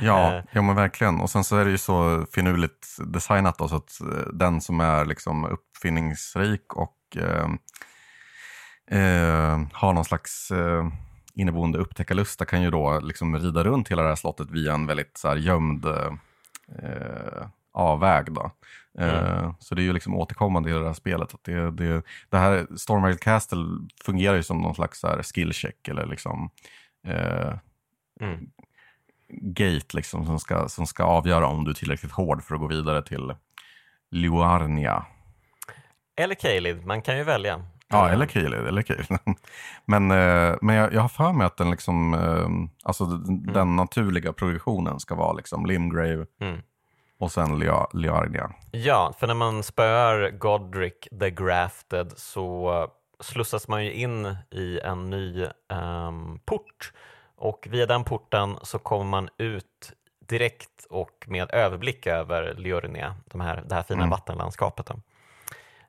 Ja, 0.00 0.42
ja 0.52 0.62
men 0.62 0.76
verkligen. 0.76 1.20
Och 1.20 1.30
sen 1.30 1.44
så 1.44 1.56
är 1.56 1.64
det 1.64 1.70
ju 1.70 1.78
så 1.78 2.26
finurligt 2.32 2.96
designat 2.98 3.58
då, 3.58 3.68
så 3.68 3.76
att 3.76 4.00
den 4.32 4.60
som 4.60 4.80
är 4.80 5.04
liksom 5.04 5.44
uppfinningsrik 5.44 6.74
och 6.74 6.96
har 9.72 9.92
någon 9.92 10.04
slags 10.04 10.52
inneboende 11.34 11.78
upptäckarlusta 11.78 12.44
kan 12.44 12.62
ju 12.62 12.70
då 12.70 13.00
liksom 13.00 13.38
rida 13.38 13.64
runt 13.64 13.90
hela 13.90 14.02
det 14.02 14.08
här 14.08 14.16
slottet 14.16 14.50
via 14.50 14.74
en 14.74 14.86
väldigt 14.86 15.16
så 15.16 15.28
här, 15.28 15.36
gömd 15.36 15.84
eh, 15.86 17.46
avväg. 17.72 18.32
Då. 18.32 18.50
Eh, 18.98 19.52
Så 19.58 19.74
det 19.74 19.82
är 19.82 19.84
ju 19.84 19.92
liksom 19.92 20.14
återkommande 20.14 20.70
i 20.70 20.72
det 20.72 20.86
här 20.86 20.92
spelet. 20.92 21.34
Att 21.34 21.44
det, 21.44 21.70
det, 21.70 22.02
det 22.28 22.38
här 22.38 22.66
Stormvale 22.76 23.16
Castle 23.16 23.64
fungerar 24.04 24.36
ju 24.36 24.42
som 24.42 24.58
någon 24.62 24.74
slags 24.74 25.00
så 25.00 25.08
här 25.08 25.22
skillcheck 25.22 25.88
eller 25.88 26.06
liksom 26.06 26.50
eh, 27.06 27.58
Mm. 28.20 28.50
gate 29.28 29.96
liksom, 29.96 30.26
som, 30.26 30.38
ska, 30.38 30.68
som 30.68 30.86
ska 30.86 31.04
avgöra 31.04 31.46
om 31.46 31.64
du 31.64 31.70
är 31.70 31.74
tillräckligt 31.74 32.12
hård 32.12 32.42
för 32.42 32.54
att 32.54 32.60
gå 32.60 32.66
vidare 32.66 33.02
till 33.02 33.34
Luarnia. 34.10 35.06
Eller 36.16 36.34
Caleb, 36.34 36.86
man 36.86 37.02
kan 37.02 37.16
ju 37.16 37.24
välja. 37.24 37.66
Ja, 37.94 38.08
eller 38.08 38.26
Kiel. 38.26 38.52
Eller 38.52 38.82
Kiel. 38.82 39.04
men 39.84 40.10
eh, 40.10 40.56
men 40.62 40.76
jag, 40.76 40.92
jag 40.94 41.00
har 41.00 41.08
för 41.08 41.32
mig 41.32 41.46
att 41.46 41.56
den, 41.56 41.70
liksom, 41.70 42.14
eh, 42.14 42.48
alltså, 42.88 43.04
den, 43.04 43.42
den 43.52 43.76
naturliga 43.76 44.32
progressionen 44.32 45.00
ska 45.00 45.14
vara 45.14 45.32
liksom 45.32 45.66
Limgrave 45.66 46.26
Mm. 46.40 46.62
och 47.18 47.32
sen 47.32 47.58
Lia- 47.62 47.86
Liarnia. 47.92 48.50
Ja, 48.70 49.12
för 49.18 49.26
när 49.26 49.34
man 49.34 49.62
spöar 49.62 50.30
Godric 50.30 50.94
the 51.20 51.30
Grafted 51.30 52.12
så 52.16 52.86
slussas 53.20 53.68
man 53.68 53.84
ju 53.84 53.92
in 53.92 54.36
i 54.50 54.80
en 54.84 55.10
ny 55.10 55.46
ehm, 55.72 56.38
port 56.44 56.92
och 57.36 57.66
via 57.70 57.86
den 57.86 58.04
porten 58.04 58.56
så 58.62 58.78
kommer 58.78 59.04
man 59.04 59.28
ut 59.38 59.92
direkt 60.28 60.86
och 60.90 61.24
med 61.26 61.50
överblick 61.50 62.06
över 62.06 62.54
Liurnia, 62.54 63.14
de 63.26 63.40
här, 63.40 63.64
det 63.66 63.74
här 63.74 63.82
fina 63.82 64.00
vattenlandskapet. 64.10 64.86
Då. 64.86 64.94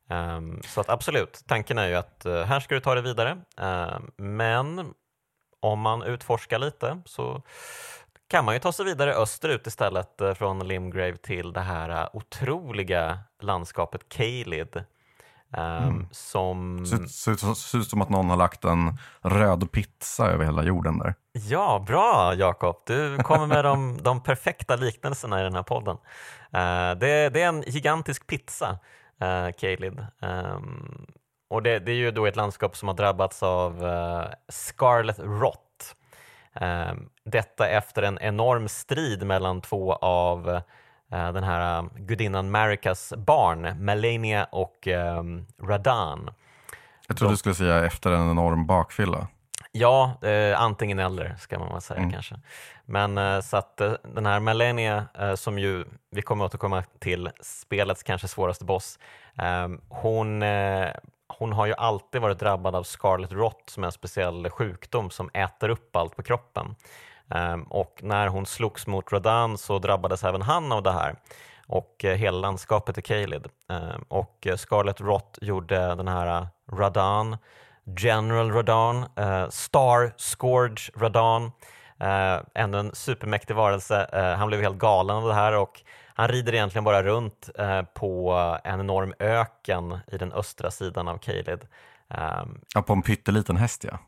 Ehm, 0.10 0.62
så 0.64 0.82
att 0.82 0.90
absolut, 0.90 1.44
tanken 1.48 1.78
är 1.78 1.88
ju 1.88 1.96
att 1.96 2.26
eh, 2.26 2.44
här 2.44 2.60
ska 2.60 2.76
du 2.76 2.82
ta 2.82 2.94
dig 2.94 3.04
vidare, 3.04 3.38
Ehm, 3.58 4.12
men 4.18 4.94
om 5.60 5.80
man 5.80 6.04
utforskar 6.04 6.60
lite 6.60 7.02
så 7.06 7.42
kan 8.30 8.46
man 8.46 8.54
ju 8.54 8.60
ta 8.60 8.72
sig 8.72 8.86
vidare 8.86 9.14
österut 9.14 9.68
istället 9.68 10.22
eh, 10.22 10.34
från 10.34 10.68
Limgrave 10.68 11.18
till 11.18 11.54
det 11.54 11.62
här 11.62 11.90
eh, 11.90 12.08
otroliga 12.14 13.20
landskapet 13.42 14.10
Caelid. 14.10 14.84
ehm, 15.58 16.08
Som, 16.12 16.86
Ser, 16.86 17.06
ser, 17.06 17.54
ser 17.54 17.78
ut 17.78 17.88
som 17.90 18.02
att 18.02 18.10
någon 18.10 18.30
har 18.30 18.38
lagt 18.38 18.66
en 18.66 18.98
röd 19.22 19.72
pizza 19.72 20.28
över 20.28 20.46
hela 20.46 20.64
jorden 20.64 20.98
där. 21.00 21.14
ja, 21.32 21.84
bra 21.88 22.34
Jakob, 22.36 22.84
du 22.86 23.18
kommer 23.18 23.48
med 23.48 23.66
de, 23.66 23.98
de 24.04 24.24
perfekta 24.24 24.76
liknelserna 24.76 25.40
i 25.40 25.44
den 25.44 25.56
här 25.56 25.64
podden. 25.64 25.98
Det, 27.00 27.30
det 27.30 27.42
är 27.42 27.48
en 27.48 27.62
gigantisk 27.68 28.28
pizza, 28.28 28.80
uh, 29.22 29.52
Caelid. 29.52 30.06
Ehm, 30.22 31.06
och 31.50 31.64
det, 31.64 31.80
det 31.80 31.92
är 31.92 31.96
ju 31.96 32.12
då 32.12 32.26
ett 32.26 32.36
landskap 32.36 32.78
som 32.78 32.88
har 32.88 32.96
drabbats 32.96 33.44
av 33.44 33.86
eh, 33.86 34.26
Scarlet 34.50 35.20
Rot. 35.20 35.96
Ehm, 36.54 37.10
detta 37.24 37.68
efter 37.68 38.02
en 38.02 38.20
enorm 38.22 38.68
strid 38.68 39.26
mellan 39.26 39.62
två 39.62 39.94
av 39.94 40.50
eh, 41.12 41.32
den 41.32 41.44
här 41.44 41.80
eh, 41.80 41.88
gudinnan 41.96 42.52
Marikas 42.52 43.14
barn, 43.18 43.86
Melania 43.86 44.44
och 44.44 44.88
ehm, 44.88 45.46
Radan. 45.62 46.30
Jag 47.08 47.18
trodde 47.18 47.34
du 47.34 47.38
skulle 47.38 47.56
säga 47.56 47.86
efter 47.86 48.12
en 48.12 48.32
enorm 48.32 48.66
bakfylla. 48.66 49.28
Ja, 49.78 50.18
eh, 50.22 50.62
antingen 50.62 51.00
eller 51.00 51.36
ska 51.40 51.60
man 51.60 51.72
väl 51.72 51.82
säga 51.82 52.10
kanske. 52.12 52.36
Men 52.86 53.18
eh, 53.18 53.42
så 53.42 53.58
att 53.58 53.82
eh, 53.82 53.94
den 54.04 54.26
här 54.26 54.40
Melania, 54.40 55.06
eh, 55.20 55.36
som 55.36 55.60
ju 55.60 55.86
vi 56.12 56.22
kommer 56.22 56.46
återkomma 56.46 56.84
till, 57.00 57.30
spelets 57.42 58.04
kanske 58.04 58.28
svåraste 58.28 58.66
boss, 58.66 59.00
eh, 59.38 59.68
hon, 59.90 60.44
eh, 60.44 60.88
hon 61.28 61.54
har 61.54 61.66
ju 61.66 61.74
alltid 61.74 62.22
varit 62.22 62.40
drabbad 62.40 62.76
av 62.76 62.84
Scarlet 62.84 63.32
Rot 63.32 63.70
som 63.70 63.84
är 63.84 63.88
en 63.88 63.92
speciell 63.92 64.50
sjukdom 64.50 65.10
som 65.10 65.30
äter 65.34 65.70
upp 65.70 65.96
allt 65.96 66.16
på 66.16 66.24
kroppen. 66.24 66.76
Eh, 67.32 67.58
och 67.70 68.00
när 68.04 68.28
hon 68.28 68.46
slogs 68.46 68.88
mot 68.88 69.14
Radan 69.14 69.58
så 69.58 69.80
drabbades 69.80 70.24
även 70.24 70.42
han 70.42 70.72
av 70.72 70.84
det 70.84 70.92
här 70.92 71.16
och 71.68 72.06
eh, 72.06 72.16
hela 72.16 72.38
landskapet 72.38 72.98
i 72.98 73.02
Caelid. 73.02 73.48
Eh, 73.70 73.98
och 74.08 74.48
Scarlet 74.58 75.02
Rot 75.02 75.38
gjorde 75.42 75.96
den 75.96 76.08
här 76.08 76.48
Radan 76.72 77.38
General 77.98 78.52
Radan, 78.52 79.06
eh, 79.16 79.50
Star 79.50 80.14
Scourge 80.18 80.92
Radan, 80.96 81.52
eh, 82.00 82.40
ännu 82.54 82.80
en 82.80 82.96
supermäktig 82.96 83.56
varelse. 83.56 84.10
Eh, 84.14 84.38
han 84.38 84.48
blev 84.48 84.62
helt 84.62 84.78
galen 84.78 85.16
av 85.16 85.28
det 85.28 85.34
här 85.34 85.58
och 85.58 85.82
han 86.18 86.28
rider 86.28 86.54
egentligen 86.54 86.84
bara 86.84 87.04
runt 87.04 87.50
på 87.94 88.34
en 88.64 88.80
enorm 88.80 89.14
öken 89.20 90.00
i 90.08 90.18
den 90.18 90.34
östra 90.34 90.72
sidan 90.72 91.08
av 91.08 91.18
Kaled. 91.18 91.68
Um, 92.08 92.62
ja, 92.74 92.82
på 92.82 92.94
en 92.94 93.02
pytteliten 93.02 93.58
häst 93.58 93.84
ja. 93.84 94.00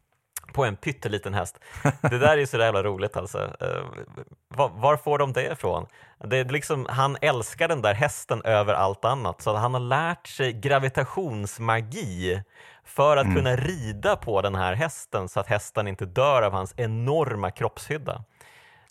På 0.57 0.65
en 0.65 0.75
pytteliten 0.75 1.33
häst. 1.33 1.59
Det 2.01 2.17
där 2.17 2.37
är 2.37 2.45
så 2.45 2.57
jävla 2.57 2.83
roligt 2.83 3.17
alltså. 3.17 3.37
Uh, 3.37 4.05
var, 4.47 4.69
var, 4.69 4.97
får 4.97 5.17
de 5.17 5.33
det 5.33 5.51
ifrån? 5.51 5.85
Det 6.23 6.37
är 6.37 6.45
liksom, 6.45 6.85
han 6.89 7.17
älskar 7.21 7.67
den 7.67 7.81
där 7.81 7.93
hästen 7.93 8.41
över 8.41 8.73
allt 8.73 9.05
annat, 9.05 9.41
så 9.41 9.55
han 9.55 9.73
har 9.73 9.81
lärt 9.81 10.27
sig 10.27 10.53
gravitationsmagi 10.53 12.43
för 12.85 13.17
att 13.17 13.25
mm. 13.25 13.35
kunna 13.35 13.55
rida 13.55 14.15
på 14.15 14.41
den 14.41 14.55
här 14.55 14.73
hästen 14.73 15.29
så 15.29 15.39
att 15.39 15.47
hästen 15.47 15.87
inte 15.87 16.05
dör 16.05 16.41
av 16.41 16.53
hans 16.53 16.73
enorma 16.77 17.51
kroppshydda. 17.51 18.23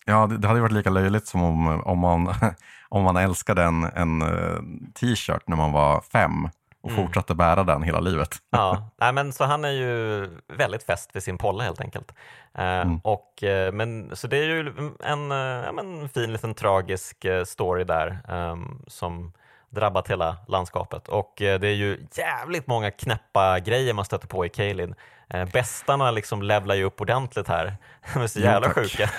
Ja, 0.05 0.27
det, 0.27 0.47
hade 0.47 0.61
varit 0.61 0.71
lika 0.71 0.89
löjligt 0.89 1.27
som 1.27 1.43
om, 1.43 1.81
om, 1.81 1.99
man, 1.99 2.33
om 2.89 3.03
man 3.03 3.17
älskade 3.17 3.63
en, 3.63 3.83
en 3.83 4.21
uh, 4.21 4.59
t-shirt 4.99 5.47
när 5.47 5.55
man 5.55 5.71
var 5.71 6.01
fem 6.01 6.49
och 6.81 6.89
mm. 6.89 7.05
fortsatte 7.05 7.35
bära 7.35 7.63
den 7.63 7.83
hela 7.83 7.99
livet. 7.99 8.35
Ja, 8.49 8.89
nej, 8.97 9.13
men 9.13 9.33
så 9.33 9.43
han 9.43 9.65
är 9.65 9.71
ju 9.71 10.29
väldigt 10.47 10.83
fäst 10.83 11.15
vid 11.15 11.23
sin 11.23 11.37
polle 11.37 11.63
helt 11.63 11.81
enkelt. 11.81 12.11
Uh, 12.59 12.63
mm. 12.63 12.99
och, 13.03 13.43
uh, 13.43 13.71
men, 13.71 14.15
så 14.15 14.27
det 14.27 14.37
är 14.37 14.43
ju 14.43 14.73
en, 14.99 15.31
uh, 15.31 15.67
en 15.67 16.09
fin 16.09 16.33
liten 16.33 16.53
tragisk 16.53 17.25
story 17.45 17.83
där 17.83 18.19
um, 18.29 18.83
som 18.87 19.33
drabbat 19.69 20.09
hela 20.09 20.37
landskapet 20.47 21.07
och 21.07 21.33
det 21.37 21.67
är 21.67 21.75
ju 21.75 22.07
jävligt 22.13 22.67
många 22.67 22.91
knäppa 22.91 23.59
grejer 23.59 23.93
man 23.93 24.05
stöter 24.05 24.27
på 24.27 24.45
i 24.45 24.49
Kalin. 24.49 24.95
Eh, 25.29 25.45
bästarna 25.45 26.11
liksom 26.11 26.41
levlar 26.41 26.75
ju 26.75 26.83
upp 26.83 27.01
ordentligt 27.01 27.47
här. 27.47 27.77
De 28.13 28.21
är 28.21 28.27
så 28.27 28.39
jävla 28.39 28.67
jo, 28.67 28.73
sjuka. 28.73 29.09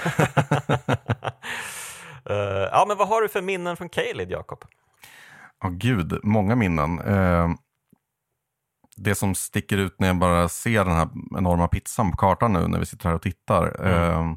ja, 2.72 2.84
men 2.88 2.96
vad 2.96 3.08
har 3.08 3.22
du 3.22 3.28
för 3.28 3.42
minnen 3.42 3.76
från 3.76 3.88
Kalid, 3.88 4.30
Jakob? 4.30 4.64
Ja, 5.60 5.68
oh, 5.68 5.72
gud, 5.72 6.20
många 6.22 6.56
minnen. 6.56 7.00
Uh, 7.00 7.54
det 8.96 9.14
som 9.14 9.34
sticker 9.34 9.78
ut 9.78 10.00
när 10.00 10.08
jag 10.08 10.18
bara 10.18 10.48
ser 10.48 10.84
den 10.84 10.94
här 10.94 11.08
enorma 11.36 11.68
pizzan 11.68 12.10
på 12.10 12.16
kartan 12.16 12.52
nu 12.52 12.68
när 12.68 12.78
vi 12.78 12.86
sitter 12.86 13.08
här 13.08 13.14
och 13.14 13.22
tittar. 13.22 13.80
Mm. 13.80 14.30
Uh, 14.30 14.34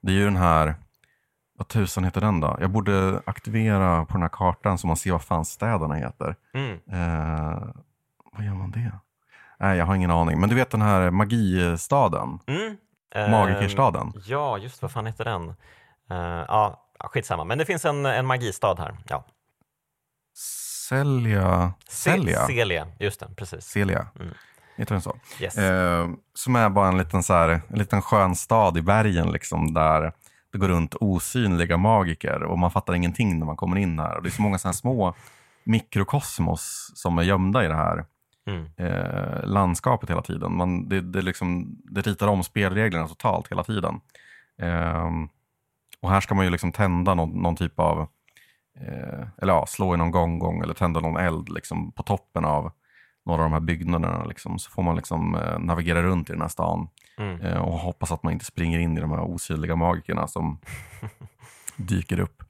det 0.00 0.12
är 0.12 0.16
ju 0.16 0.24
den 0.24 0.36
här, 0.36 0.74
vad 1.58 1.68
tusan 1.68 2.04
heter 2.04 2.20
den 2.20 2.40
då? 2.40 2.56
Jag 2.60 2.70
borde 2.70 3.22
aktivera 3.26 4.04
på 4.04 4.12
den 4.12 4.22
här 4.22 4.28
kartan 4.28 4.78
så 4.78 4.86
man 4.86 4.96
ser 4.96 5.12
vad 5.12 5.22
fan 5.22 5.44
städerna 5.44 5.94
heter. 5.94 6.36
Mm. 6.54 6.78
vad 8.32 8.44
gör 8.44 8.54
man 8.54 8.70
det? 8.70 8.92
Nej, 9.58 9.78
jag 9.78 9.86
har 9.86 9.94
ingen 9.94 10.10
aning. 10.10 10.40
Men 10.40 10.48
du 10.48 10.54
vet 10.54 10.70
den 10.70 10.82
här 10.82 11.10
magistaden? 11.10 12.38
Mm. 12.46 12.76
Magikerstaden? 13.30 14.06
Uh, 14.06 14.22
ja, 14.26 14.58
just 14.58 14.82
vad 14.82 14.90
fan 14.90 15.06
heter 15.06 15.24
den? 15.24 15.48
Uh, 16.10 16.44
ja, 16.48 16.84
skitsamma. 16.98 17.44
Men 17.44 17.58
det 17.58 17.64
finns 17.64 17.84
en, 17.84 18.06
en 18.06 18.26
magistad 18.26 18.74
här. 18.78 18.96
Ja. 19.08 19.24
Celia? 20.88 21.72
Celia? 21.88 22.46
Celia, 22.46 22.86
just 22.98 23.20
det, 23.20 23.28
precis. 23.36 23.64
Celia. 23.64 24.06
Mm. 24.20 24.34
Heter 24.76 24.94
den 24.94 25.02
så? 25.02 25.16
Yes. 25.40 25.58
Uh, 25.58 26.10
som 26.34 26.56
är 26.56 26.68
bara 26.68 26.88
en 26.88 26.98
liten, 26.98 27.22
så 27.22 27.34
här, 27.34 27.48
en 27.48 27.78
liten 27.78 28.02
skön 28.02 28.34
stad 28.34 28.78
i 28.78 28.82
bergen 28.82 29.32
liksom, 29.32 29.74
där 29.74 30.12
det 30.52 30.58
går 30.58 30.68
runt 30.68 30.94
osynliga 30.94 31.76
magiker 31.76 32.42
och 32.42 32.58
man 32.58 32.70
fattar 32.70 32.94
ingenting 32.94 33.38
när 33.38 33.46
man 33.46 33.56
kommer 33.56 33.76
in 33.76 33.98
här. 33.98 34.16
Och 34.16 34.22
det 34.22 34.28
är 34.28 34.30
så 34.30 34.42
många 34.42 34.58
så 34.58 34.72
små 34.72 35.14
mikrokosmos 35.64 36.92
som 36.94 37.18
är 37.18 37.22
gömda 37.22 37.64
i 37.64 37.68
det 37.68 37.74
här 37.74 38.04
mm. 38.46 38.66
eh, 38.76 39.46
landskapet 39.46 40.10
hela 40.10 40.22
tiden. 40.22 40.56
Man, 40.56 40.88
det, 40.88 41.00
det, 41.00 41.22
liksom, 41.22 41.78
det 41.84 42.06
ritar 42.06 42.28
om 42.28 42.44
spelreglerna 42.44 43.08
totalt 43.08 43.50
hela 43.50 43.64
tiden. 43.64 44.00
Eh, 44.58 45.10
och 46.00 46.10
här 46.10 46.20
ska 46.20 46.34
man 46.34 46.44
ju 46.44 46.50
liksom 46.50 46.72
tända 46.72 47.14
någon, 47.14 47.42
någon 47.42 47.56
typ 47.56 47.78
av, 47.78 48.08
eh, 48.80 49.26
eller 49.42 49.52
ja, 49.52 49.66
slå 49.66 49.94
i 49.94 49.96
någon 49.96 50.10
gånggång 50.10 50.62
eller 50.62 50.74
tända 50.74 51.00
någon 51.00 51.16
eld 51.16 51.48
liksom, 51.48 51.92
på 51.92 52.02
toppen 52.02 52.44
av 52.44 52.72
några 53.26 53.42
av 53.42 53.50
de 53.50 53.52
här 53.52 53.60
byggnaderna. 53.60 54.24
Liksom. 54.24 54.58
Så 54.58 54.70
får 54.70 54.82
man 54.82 54.96
liksom, 54.96 55.34
eh, 55.34 55.58
navigera 55.58 56.02
runt 56.02 56.30
i 56.30 56.32
den 56.32 56.42
här 56.42 56.48
stan 56.48 56.88
mm. 57.18 57.40
Eh, 57.40 57.58
och 57.58 57.78
hoppas 57.78 58.12
att 58.12 58.22
man 58.22 58.32
inte 58.32 58.44
springer 58.44 58.78
in 58.78 58.98
i 58.98 59.00
de 59.00 59.10
här 59.10 59.20
osynliga 59.20 59.76
magikerna 59.76 60.26
som 60.26 60.58
dyker 61.76 62.20
upp. 62.20 62.42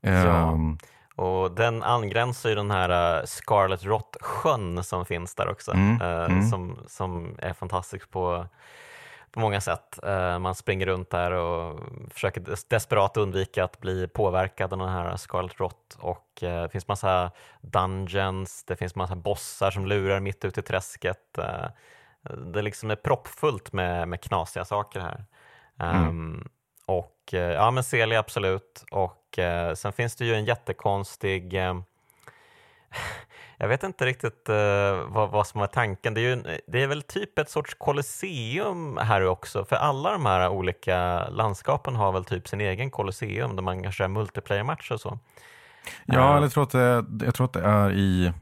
Ja. 0.00 0.10
Ehm, 0.10 0.78
och 1.16 1.54
den 1.54 1.82
angränsar 1.82 2.48
ju 2.48 2.54
den 2.54 2.70
här 2.70 3.18
uh, 3.20 3.26
Scarlet 3.26 3.84
Rot-sjön 3.84 4.84
som 4.84 5.04
finns 5.04 5.34
där 5.34 5.48
också, 5.48 5.72
mm, 5.72 6.02
uh, 6.02 6.24
mm. 6.24 6.42
Som, 6.42 6.78
som 6.86 7.36
är 7.38 7.52
fantastisk 7.52 8.10
på, 8.10 8.46
på 9.36 9.40
många 9.40 9.60
sätt. 9.60 9.98
Uh, 10.06 10.38
man 10.38 10.54
springer 10.54 10.86
runt 10.86 11.10
där 11.10 11.30
och 11.30 11.80
försöker 12.10 12.40
des 12.40 12.64
desperat 12.64 13.16
undvika 13.16 13.64
att 13.64 13.80
bli 13.80 14.08
påverkad 14.08 14.72
av 14.72 14.78
den 14.78 14.88
här 14.88 15.16
Scarlet 15.16 15.60
Rot 15.60 15.96
och 15.98 16.26
det 16.40 16.72
finns 16.72 16.88
massa 16.88 17.30
dungeons, 17.60 18.64
det 18.64 18.76
finns 18.76 18.94
massa 18.94 19.16
bossar 19.16 19.70
som 19.70 19.86
lurar 19.86 20.20
mitt 20.20 20.44
ute 20.44 20.60
i 20.60 20.62
träsket. 20.62 21.38
det 22.52 22.62
liksom 22.62 22.90
är 22.90 22.96
proppfullt 22.96 23.72
med, 23.72 24.08
med 24.08 24.20
knasiga 24.20 24.64
saker 24.64 25.00
här. 25.00 25.24
Mm. 25.78 26.08
Um, 26.08 26.48
och 26.86 27.28
ja, 27.32 27.70
men 27.70 27.84
Celia 27.84 28.18
absolut. 28.18 28.84
Och 28.90 29.38
eh, 29.38 29.74
sen 29.74 29.92
finns 29.92 30.16
det 30.16 30.24
ju 30.24 30.34
en 30.34 30.44
jättekonstig 30.44 31.54
eh, 31.54 31.74
jag 33.58 33.68
vet 33.68 33.82
inte 33.82 34.06
riktigt 34.06 34.48
eh, 34.48 34.56
vad, 35.08 35.30
vad, 35.30 35.46
som 35.46 35.60
var 35.60 35.66
tanken. 35.66 36.14
Det 36.14 36.20
är, 36.20 36.36
ju, 36.36 36.60
det 36.66 36.82
är 36.82 36.86
väl 36.86 37.02
typ 37.02 37.38
ett 37.38 37.50
sorts 37.50 37.74
kolosseum 37.74 38.96
här 38.96 39.26
också, 39.26 39.64
för 39.64 39.76
alla 39.76 40.12
de 40.12 40.26
här 40.26 40.48
olika 40.48 41.28
landskapen 41.28 41.96
har 41.96 42.12
väl 42.12 42.24
typ 42.24 42.48
sin 42.48 42.60
egen 42.60 42.90
kolosseum 42.90 43.56
där 43.56 43.62
man 43.62 43.82
kanske 43.82 44.02
har 44.02 44.08
multiplayer-matcher 44.08 44.92
och 44.92 45.00
så. 45.00 45.18
Ja, 46.04 46.36
uh, 46.36 46.42
jag, 46.42 46.52
tror 46.52 46.62
att 46.62 46.70
det, 46.70 47.04
jag 47.24 47.34
tror 47.34 47.44
att 47.44 47.52
det 47.52 47.62
är 47.62 47.92
i 47.92 48.32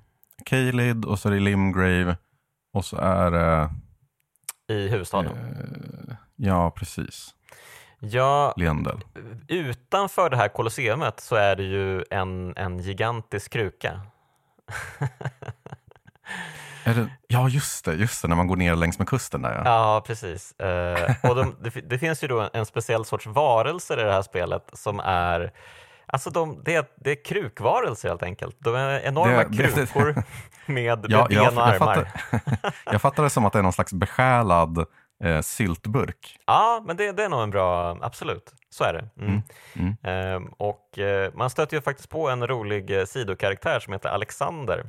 Kalid 0.45 1.05
och 1.05 1.19
så 1.19 1.29
är 1.29 1.33
det 1.33 1.37
i 1.37 1.41
Limgrave 1.41 2.17
och 2.73 2.85
så 2.85 2.97
är 2.97 3.31
det... 3.31 3.71
I 4.69 4.89
huvudstaden? 4.89 5.33
Uh, 5.33 6.15
ja, 6.37 6.71
precis. 6.71 7.35
Ja, 7.99 8.55
Leendel. 8.57 9.01
utanför 9.49 10.31
det 10.31 10.37
här 10.37 10.49
kolosseumet 10.49 11.21
så 11.21 11.37
är 11.37 11.57
det 11.57 11.63
ju 11.63 12.05
en, 12.11 12.57
en 12.57 12.79
gigantisk 12.79 13.53
kruka. 13.53 14.01
det, 16.85 17.09
ja, 17.29 17.49
just 17.49 17.85
det, 17.85 17.95
just 17.95 18.23
det, 18.23 18.29
när 18.29 18.37
man 18.37 18.47
går 18.47 18.57
ner 18.57 18.77
längs 18.77 18.99
med 18.99 19.09
kusten 19.09 19.43
där. 19.43 19.53
Ja, 19.53 19.63
ja 19.65 20.03
precis. 20.07 20.55
Uh, 20.63 21.31
och 21.31 21.37
de, 21.37 21.57
det, 21.61 21.71
det, 21.71 21.99
finns 21.99 22.25
ju 22.25 22.29
då 22.29 22.51
en 22.53 22.67
speciell 22.67 23.05
sorts 23.05 23.27
varelser 23.27 24.01
i 24.01 24.03
det 24.03 24.13
här 24.13 24.23
spelet 24.23 24.71
som 24.73 25.01
är 25.01 25.53
Alltså 26.07 26.31
de, 26.31 26.63
det, 26.65 26.75
är, 26.75 26.85
det 26.97 27.11
är 27.11 27.25
krukvarelser 27.25 28.09
helt 28.09 28.23
enkelt. 28.23 28.57
De 28.59 28.75
är 28.75 29.01
enorma 29.01 29.45
det, 29.45 29.57
krukor 29.57 30.23
med, 30.67 31.07
ja, 31.09 31.27
ben 31.29 31.59
och 31.59 31.67
armar. 31.67 31.71
Jag 31.71 31.79
fattar, 31.79 32.73
jag 32.93 33.03
fattar 33.03 33.23
det 33.23 33.31
som 33.31 33.45
att 33.45 33.53
det 33.53 33.59
är 33.59 33.63
någon 33.63 33.73
slags 33.73 33.93
besjälad 33.93 34.87
eh, 35.25 35.41
syltburk. 35.41 36.39
Ja, 36.47 36.83
men 36.87 36.97
det, 36.97 37.13
det, 37.13 37.25
är 37.25 37.29
nog 37.29 37.43
en 37.43 37.51
bra, 37.51 37.99
absolut, 38.01 38.55
så 38.71 38.85
är 38.85 38.93
det. 38.93 39.09
Mm. 39.23 39.43
Mm. 39.75 39.97
Mm. 40.03 40.45
Eh, 40.45 40.51
och 40.57 40.99
eh, 40.99 41.33
man 41.35 41.51
stöter 41.51 41.77
ju 41.77 41.81
faktiskt 41.81 42.09
på 42.09 42.29
en 42.29 42.47
rolig 42.47 42.99
eh, 42.99 43.05
sidokaraktär 43.05 43.81
som 43.81 43.93
heter 43.93 44.09
Alexander 44.09 44.85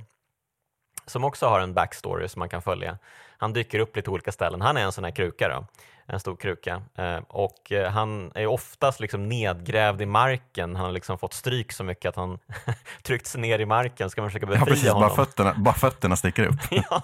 som 1.05 1.23
också 1.23 1.47
har 1.47 1.59
en 1.59 1.73
backstory 1.73 2.28
som 2.28 2.39
man 2.39 2.49
kan 2.49 2.61
följa. 2.61 2.97
Han 3.38 3.53
dyker 3.53 3.80
upp 3.80 3.95
lite 3.95 4.09
olika 4.09 4.32
ställen. 4.32 4.61
Han 4.61 4.78
är 4.78 4.82
en 4.82 4.91
sån 4.91 5.03
här 5.03 5.11
kruka 5.11 5.49
då, 5.49 5.65
en 6.13 6.19
stor 6.19 6.36
kruka. 6.36 6.82
Eh, 6.97 7.17
och 7.28 7.71
eh, 7.71 7.91
han 7.91 8.32
är 8.36 8.47
oftast 8.47 8.99
liksom 8.99 9.30
nedgrävd 9.30 10.01
i 10.01 10.05
marken. 10.05 10.76
Han 10.76 10.86
har 10.86 10.91
liksom 10.91 11.17
fått 11.17 11.34
stryk 11.34 11.71
så 11.71 11.84
mycket 11.84 12.09
att 12.09 12.15
han 12.15 12.39
tryckts 13.03 13.36
ner 13.36 13.59
i 13.59 13.65
marken. 13.65 14.09
Ska 14.09 14.21
man 14.21 14.30
försöka 14.30 14.45
befria 14.45 14.61
ja, 14.61 14.65
precis, 14.65 14.89
honom? 14.89 15.09
Bara 15.09 15.26
fötterna, 15.26 15.53
bara 15.57 15.76
fötterna 15.76 16.15
sticker 16.15 16.45
upp. 16.45 16.59
ja. 16.71 17.03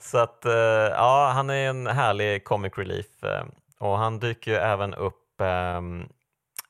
Så 0.00 0.18
att, 0.18 0.44
eh, 0.44 0.52
ja, 0.52 1.30
han 1.34 1.50
är 1.50 1.68
en 1.68 1.86
härlig 1.86 2.44
comic 2.44 2.72
relief 2.76 3.24
eh, 3.24 3.44
och 3.78 3.98
han 3.98 4.18
dyker 4.18 4.50
ju 4.50 4.56
även 4.56 4.94
upp 4.94 5.40
ehm, 5.40 6.08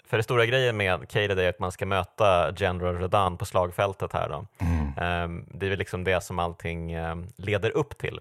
för 0.04 0.16
det 0.16 0.22
stora 0.22 0.46
grejen 0.46 0.76
med 0.76 1.08
Caled 1.08 1.38
är 1.38 1.48
att 1.48 1.58
man 1.58 1.72
ska 1.72 1.86
möta 1.86 2.52
General 2.56 2.98
Rodan 2.98 3.36
på 3.36 3.46
slagfältet 3.46 4.12
här. 4.12 4.28
Då. 4.28 4.46
Mm. 4.58 4.92
Ehm, 4.96 5.44
det 5.54 5.66
är 5.66 5.70
väl 5.70 5.78
liksom 5.78 6.04
det 6.04 6.20
som 6.20 6.38
allting 6.38 6.92
ehm, 6.92 7.26
leder 7.36 7.70
upp 7.70 7.98
till. 7.98 8.20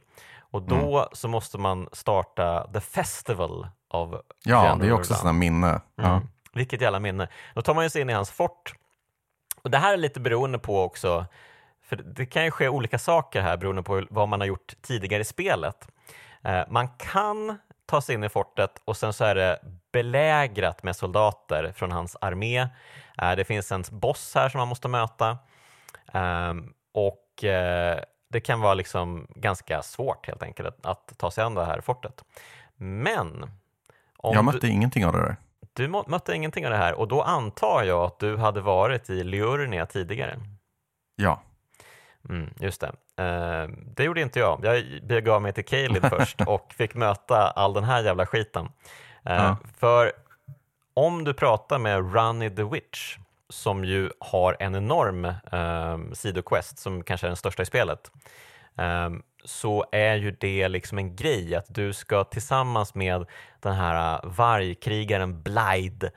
Och 0.51 0.62
då 0.62 0.97
mm. 0.97 1.10
så 1.14 1.28
måste 1.28 1.57
man 1.57 1.89
starta 1.91 2.68
The 2.74 2.80
Festival 2.80 3.68
av 3.89 4.22
Ja, 4.43 4.62
General 4.64 4.80
det 4.80 4.88
är 4.88 4.91
också 4.91 5.14
sådana 5.14 5.34
minne. 5.34 5.68
Mm. 5.68 5.82
Ja. 5.95 6.22
Vilket 6.53 6.82
jävla 6.82 6.99
minne. 6.99 7.28
Då 7.53 7.62
tar 7.62 7.74
man 7.74 7.89
sig 7.89 8.01
in 8.01 8.10
i 8.10 8.14
hans 8.14 8.32
fort. 8.32 8.74
Och 9.62 9.72
det 9.72 9.78
här 9.78 9.93
är 9.93 9.97
lite 9.97 10.20
beroende 10.20 10.60
på 10.60 10.84
också 10.84 11.26
för 11.90 11.96
det 11.96 12.26
kan 12.26 12.46
ju 12.46 12.52
ske 12.52 12.70
olika 12.70 13.00
saker 13.00 13.42
här 13.42 13.58
beroende 13.58 13.84
på 13.84 14.04
vad 14.10 14.28
man 14.28 14.40
har 14.40 14.48
gjort 14.48 14.74
tidigare 14.82 15.22
i 15.22 15.26
spelet. 15.26 15.88
Eh, 16.44 16.62
man 16.70 16.88
kan 16.88 17.58
ta 17.86 18.02
sig 18.02 18.16
in 18.16 18.24
i 18.24 18.30
fortet 18.30 18.82
och 18.86 18.98
sen 18.98 19.14
så 19.14 19.26
är 19.26 19.36
det 19.36 19.60
belägrat 19.92 20.84
med 20.84 20.96
soldater 20.96 21.72
från 21.76 21.92
hans 21.92 22.18
armé. 22.22 22.60
Eh, 23.22 23.36
det 23.36 23.46
finns 23.46 23.72
en 23.72 23.84
boss 23.92 24.36
här 24.36 24.50
som 24.50 24.60
man 24.60 24.68
måste 24.68 24.88
möta 24.88 25.38
ehm, 26.14 26.74
och 26.94 27.44
eh, 27.44 28.00
det 28.30 28.42
kan 28.42 28.62
vara 28.62 28.74
liksom 28.74 29.28
ganska 29.36 29.82
svårt 29.84 30.28
helt 30.28 30.44
enkelt 30.44 30.86
att 30.86 31.14
ta 31.18 31.32
sig 31.32 31.44
an 31.44 31.56
det 31.56 31.66
här 31.66 31.82
fortet. 31.82 32.24
Men 32.76 33.52
jag 34.24 34.46
mötte 34.46 34.60
du, 34.60 34.70
ingenting 34.70 35.06
av 35.06 35.14
det 35.14 35.20
där. 35.20 35.36
du 35.74 35.88
mötte 35.88 36.36
ingenting 36.36 36.66
av 36.66 36.72
det 36.72 36.78
här 36.78 36.94
och 36.94 37.08
då 37.08 37.22
antar 37.22 37.84
jag 37.84 38.04
att 38.04 38.20
du 38.20 38.38
hade 38.38 38.62
varit 38.62 39.10
i 39.10 39.24
Liurnia 39.24 39.86
tidigare. 39.86 40.40
Ja. 41.16 41.42
Mm, 42.30 42.53
just 42.59 42.82
det. 42.82 42.88
Uh, 43.23 43.69
det 43.95 44.03
gjorde 44.03 44.21
inte 44.21 44.39
jag. 44.39 44.59
Jag 44.63 44.84
begav 45.03 45.41
mig 45.41 45.53
till 45.53 45.65
Kalid 45.65 46.05
först 46.09 46.41
och 46.41 46.73
fick 46.73 46.95
möta 46.95 47.49
all 47.49 47.73
den 47.73 47.84
här 47.84 48.03
jävla 48.03 48.25
skiten. 48.25 48.65
Uh, 48.65 48.71
ja. 49.23 49.57
För 49.77 50.11
om 50.93 51.23
du 51.23 51.34
pratar 51.34 51.80
med 51.80 52.13
Runny 52.15 52.49
the 52.49 52.63
Witch, 52.63 53.17
som 53.49 53.86
ju 53.86 54.09
har 54.19 54.57
en 54.59 54.75
enorm 54.75 55.25
uh, 55.25 56.13
sidoquest 56.13 56.80
som 56.80 57.03
kanske 57.03 57.27
är 57.27 57.30
den 57.30 57.38
största 57.38 57.63
i 57.63 57.65
spelet, 57.65 58.11
um, 58.75 59.23
så 59.43 59.86
är 59.91 60.15
ju 60.15 60.32
det 60.32 60.67
liksom 60.67 60.97
en 60.97 61.15
grej 61.15 61.55
att 61.55 61.65
du 61.67 61.93
ska 61.93 62.23
tillsammans 62.23 62.95
med 62.95 63.25
den 63.59 63.73
här 63.73 64.21
vargkrigaren 64.23 65.41
Blyde 65.41 66.11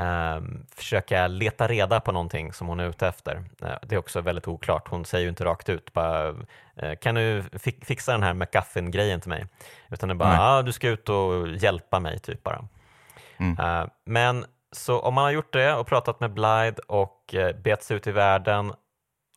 Um, 0.00 0.66
försöka 0.76 1.26
leta 1.26 1.68
reda 1.68 2.00
på 2.00 2.12
någonting 2.12 2.52
som 2.52 2.66
hon 2.66 2.80
är 2.80 2.88
ute 2.88 3.08
efter. 3.08 3.36
Uh, 3.36 3.74
det 3.82 3.94
är 3.94 3.98
också 3.98 4.20
väldigt 4.20 4.48
oklart. 4.48 4.88
Hon 4.88 5.04
säger 5.04 5.22
ju 5.22 5.28
inte 5.28 5.44
rakt 5.44 5.68
ut 5.68 5.92
bara, 5.92 6.30
uh, 6.30 6.94
kan 7.00 7.14
du 7.14 7.44
fi 7.58 7.80
fixa 7.82 8.12
den 8.12 8.22
här 8.22 8.34
McGuffin-grejen 8.34 9.20
till 9.20 9.28
mig? 9.28 9.46
Utan 9.90 10.08
det 10.08 10.12
är 10.12 10.16
bara, 10.16 10.40
ah, 10.40 10.62
du 10.62 10.72
ska 10.72 10.88
ut 10.88 11.08
och 11.08 11.48
hjälpa 11.48 12.00
mig 12.00 12.18
typ 12.18 12.42
bara. 12.42 12.64
Mm. 13.36 13.58
Uh, 13.58 13.88
men 14.04 14.44
så 14.72 15.00
om 15.00 15.14
man 15.14 15.24
har 15.24 15.30
gjort 15.30 15.52
det 15.52 15.74
och 15.74 15.86
pratat 15.86 16.20
med 16.20 16.32
Blyde 16.32 16.82
och 16.88 17.34
uh, 17.34 17.52
bet 17.62 17.82
sig 17.82 17.96
ut 17.96 18.06
i 18.06 18.12
världen 18.12 18.72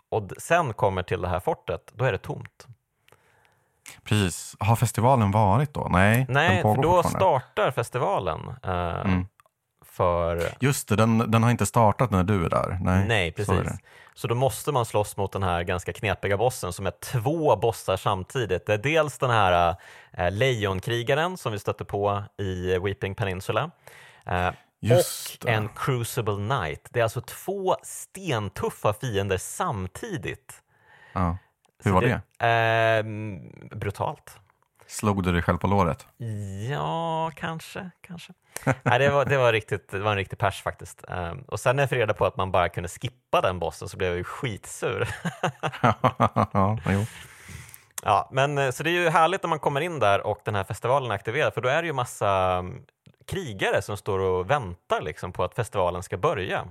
och 0.10 0.32
sen 0.38 0.74
kommer 0.74 1.04
till 1.04 1.22
det 1.22 1.28
här 1.28 1.40
fortet, 1.40 1.92
då 1.94 2.06
är 2.06 2.12
det 2.12 2.18
tomt. 2.18 2.68
Precis. 4.04 4.56
Har 4.60 4.76
festivalen 4.76 5.32
varit 5.32 5.74
då? 5.74 5.88
Nej, 5.92 6.26
Nej 6.30 6.62
för 6.62 6.82
då 6.82 7.04
startar 7.04 7.72
festivalen. 7.72 8.56
Mm 8.64 9.26
för... 9.96 10.50
Just 10.60 10.88
det, 10.88 10.96
den, 10.96 11.32
den 11.32 11.44
har 11.44 11.52
inte 11.52 11.66
startat 11.66 12.12
när 12.12 12.24
du 12.24 12.46
är 12.46 12.50
där. 12.50 12.78
Nej, 12.82 13.08
Nej 13.08 13.32
precis. 13.32 13.56
Så, 13.56 13.78
så, 14.14 14.28
då 14.28 14.36
måste 14.36 14.72
man 14.72 14.86
slåss 14.86 15.18
mot 15.18 15.32
den 15.32 15.44
här 15.44 15.64
ganska 15.64 15.94
knepiga 15.94 16.38
bossen 16.38 16.74
som 16.74 16.86
är 16.86 16.92
två 16.92 17.56
bossar 17.56 17.98
samtidigt. 17.98 18.66
Det 18.66 18.74
är 18.74 18.78
dels 18.78 19.18
den 19.18 19.30
här 19.30 19.76
äh, 20.12 20.32
lejonkrigaren 20.32 21.38
som 21.38 21.52
vi 21.52 21.60
stötte 21.60 21.86
på 21.86 22.24
i 22.38 22.78
Weeping 22.80 23.16
Peninsula. 23.16 23.72
Äh, 24.26 24.48
och 24.48 25.50
en 25.50 25.70
Crucible 25.76 26.36
Knight. 26.36 26.88
Det 26.92 27.00
är 27.00 27.04
alltså 27.04 27.22
två 27.22 27.76
stentuffa 27.84 28.94
fiender 28.94 29.38
samtidigt. 29.38 30.62
Ja. 31.14 31.38
Hur 31.84 31.92
var 31.92 32.02
det? 32.02 32.22
det? 32.38 32.48
Eh, 32.48 33.78
brutalt. 33.78 34.40
Slog 34.88 35.24
du 35.24 35.32
dig 35.32 35.42
själv 35.42 35.58
på 35.58 35.68
låret? 35.68 36.08
Ja, 36.70 37.32
kanske. 37.36 37.92
kanske. 38.02 38.34
Nej, 38.84 39.00
det, 39.00 39.10
var, 39.10 39.26
det, 39.26 39.38
var 39.38 39.54
riktigt, 39.54 39.92
det 39.92 40.00
var 40.00 40.12
en 40.12 40.18
riktig 40.18 40.40
pers 40.40 40.62
faktiskt. 40.62 41.04
Um, 41.08 41.42
och 41.48 41.60
sen 41.60 41.76
när 41.76 41.84
jag 41.84 41.90
fick 41.90 42.00
reda 42.00 42.14
på 42.14 42.26
att 42.26 42.38
man 42.38 42.52
bara 42.52 42.70
kunde 42.70 42.90
skippa 42.90 43.42
den 43.42 43.60
bossen 43.60 43.90
så 43.90 43.98
blev 43.98 44.10
jag 44.10 44.18
ju 44.18 44.24
skitsur. 44.24 45.10
ja, 45.82 46.78
jo. 46.90 47.06
ja, 48.04 48.30
men 48.32 48.58
eh, 48.58 48.72
så 48.72 48.84
det 48.84 48.90
är 48.90 49.02
ju 49.04 49.10
härligt 49.10 49.44
när 49.44 49.50
man 49.50 49.60
kommer 49.60 49.82
in 49.82 50.00
där 50.00 50.28
och 50.28 50.40
den 50.46 50.56
här 50.56 50.64
festivalen 50.64 51.12
är 51.12 51.16
aktiverad 51.16 51.54
för 51.54 51.62
då 51.62 51.70
är 51.70 51.82
det 51.82 51.88
ju 51.88 51.94
massa 51.94 52.30
mm, 52.30 52.82
krigare 53.28 53.82
som 53.82 53.98
står 53.98 54.20
och 54.20 54.50
väntar 54.50 55.02
liksom 55.02 55.32
på 55.32 55.44
att 55.44 55.56
festivalen 55.56 56.04
ska 56.04 56.18
börja. 56.18 56.66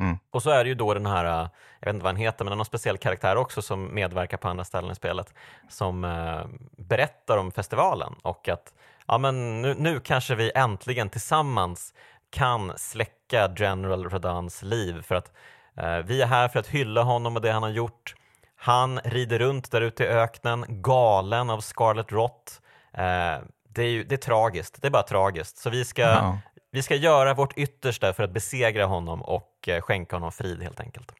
Mm. 0.00 0.18
Och 0.30 0.42
så 0.42 0.50
är 0.50 0.64
det 0.64 0.68
ju 0.68 0.74
då 0.74 0.94
den 0.94 1.06
här, 1.06 1.24
jag 1.24 1.86
vet 1.86 1.94
inte 1.94 2.04
vad 2.04 2.14
han 2.14 2.22
heter, 2.22 2.44
men 2.44 2.58
någon 2.58 2.64
speciell 2.64 2.98
karaktär 2.98 3.36
också 3.36 3.62
som 3.62 3.94
medverkar 3.94 4.36
på 4.36 4.48
andra 4.48 4.64
ställen 4.64 4.90
i 4.90 4.94
spelet 4.94 5.34
som 5.68 6.04
eh, 6.04 6.40
berättar 6.76 7.38
om 7.38 7.52
festivalen 7.52 8.14
och 8.22 8.48
att 8.48 8.74
ja, 9.06 9.18
men 9.18 9.62
nu, 9.62 9.74
nu 9.78 10.00
kanske 10.00 10.34
vi 10.34 10.52
äntligen 10.54 11.08
tillsammans 11.08 11.94
kan 12.30 12.72
släcka 12.76 13.54
General 13.56 14.10
Radans 14.10 14.62
liv 14.62 15.02
för 15.02 15.14
att 15.14 15.32
eh, 15.76 15.96
vi 15.96 16.22
är 16.22 16.26
här 16.26 16.48
för 16.48 16.58
att 16.58 16.66
hylla 16.66 17.02
honom 17.02 17.36
och 17.36 17.42
det 17.42 17.52
han 17.52 17.62
har 17.62 17.70
gjort. 17.70 18.14
Han 18.56 19.00
rider 19.00 19.38
runt 19.38 19.70
där 19.70 19.80
ute 19.80 20.04
i 20.04 20.06
öknen, 20.06 20.64
galen 20.68 21.50
av 21.50 21.60
Scarlet 21.60 22.12
Rot. 22.12 22.60
Eh, 22.92 23.38
det 23.68 23.82
är, 23.82 23.88
ju, 23.88 24.04
det 24.04 24.14
är 24.14 24.16
tragiskt, 24.16 24.82
det 24.82 24.88
är 24.88 24.90
bara 24.90 25.02
tragiskt. 25.02 25.58
Så 25.58 25.70
vi 25.70 25.84
ska, 25.84 26.02
ja. 26.02 26.38
Vi 26.72 26.82
ska 26.82 26.94
göra 26.94 27.34
vårt 27.34 27.58
yttersta 27.58 28.12
för 28.12 28.22
att 28.22 28.30
besegra 28.30 28.86
honom 28.86 29.22
och 29.22 29.68
eh, 29.68 29.80
skänka 29.80 30.16
honom 30.16 30.32
frid 30.32 30.62
helt 30.62 30.80
enkelt. 30.80 31.12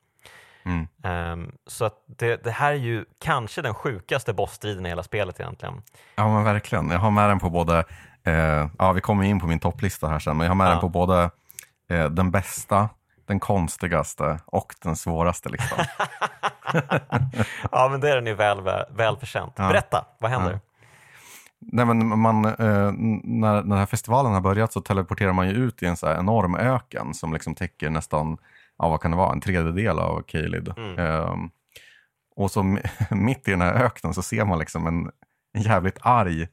Mm. 0.65 0.89
Um, 1.33 1.53
så 1.67 1.85
att 1.85 2.05
det, 2.07 2.45
det, 2.45 2.51
här 2.51 2.73
är 2.73 2.77
ju 2.77 3.05
kanske 3.21 3.63
den 3.63 3.75
sjukaste 3.75 4.33
bossstriden 4.33 4.87
i 4.87 4.89
hela 4.89 5.03
spelet 5.03 5.41
egentligen. 5.41 5.83
Ja 6.15 6.35
men 6.35 6.45
verkligen. 6.45 6.91
Jag 6.91 6.99
har 6.99 7.11
med 7.11 7.29
den 7.29 7.39
på 7.39 7.51
både, 7.51 7.85
eh, 8.25 8.69
ja 8.79 8.93
vi 8.93 9.01
kommer 9.01 9.25
in 9.25 9.41
på 9.41 9.47
min 9.47 9.61
topplista 9.61 10.09
här 10.09 10.19
sen, 10.19 10.37
men 10.37 10.45
jag 10.45 10.51
har 10.51 10.57
med 10.57 10.67
ja. 10.67 10.71
den 10.71 10.81
på 10.81 10.89
både 10.89 11.31
eh, 11.91 12.11
den 12.11 12.31
bästa, 12.31 12.89
den 13.27 13.41
konstigaste 13.41 14.41
och 14.47 14.75
den 14.83 14.97
svåraste 14.97 15.49
listan. 15.49 15.79
ja 17.73 17.89
men 17.91 18.01
det 18.01 18.11
är 18.11 18.15
den 18.15 18.27
ju 18.27 18.35
väl, 18.35 18.61
väl, 18.61 18.85
väl 18.91 19.17
förtjänt. 19.17 19.53
Ja. 19.57 19.69
Berätta, 19.69 20.05
vad 20.19 20.31
händer? 20.31 20.53
Ja. 20.53 20.72
Nej, 21.67 21.87
men 21.87 22.19
man, 22.19 22.45
eh, 22.45 22.93
när, 22.93 23.55
när 23.55 23.63
den 23.63 23.79
här 23.79 23.87
festivalen 23.87 24.33
har 24.33 24.41
börjat 24.41 24.73
så 24.73 24.81
teleporterar 24.81 25.33
man 25.33 25.49
ju 25.49 25.55
ut 25.55 25.83
i 25.83 25.87
en 25.87 25.97
så 25.97 26.13
enorm 26.13 26.55
öken 26.55 27.15
som 27.15 27.33
liksom 27.33 27.55
täcker 27.55 27.91
nästan 27.91 28.37
ja, 28.79 28.89
vad 28.89 29.01
kan 29.01 29.11
det 29.11 29.17
vara, 29.17 29.33
en 29.33 29.41
tredjedel 29.41 29.99
av 29.99 30.23
Kalid. 30.23 30.73
Mm. 30.77 30.99
Um, 30.99 31.51
och 32.37 32.51
så 32.51 32.63
mitt 33.11 33.49
i 33.49 33.51
den 33.51 33.61
här 33.61 33.75
öknen 33.75 34.15
så 34.15 34.23
ser 34.23 34.45
man 34.45 34.59
liksom 34.59 34.87
en, 34.87 35.11
en 35.55 35.63
jävligt 35.63 35.99
arg 36.01 36.49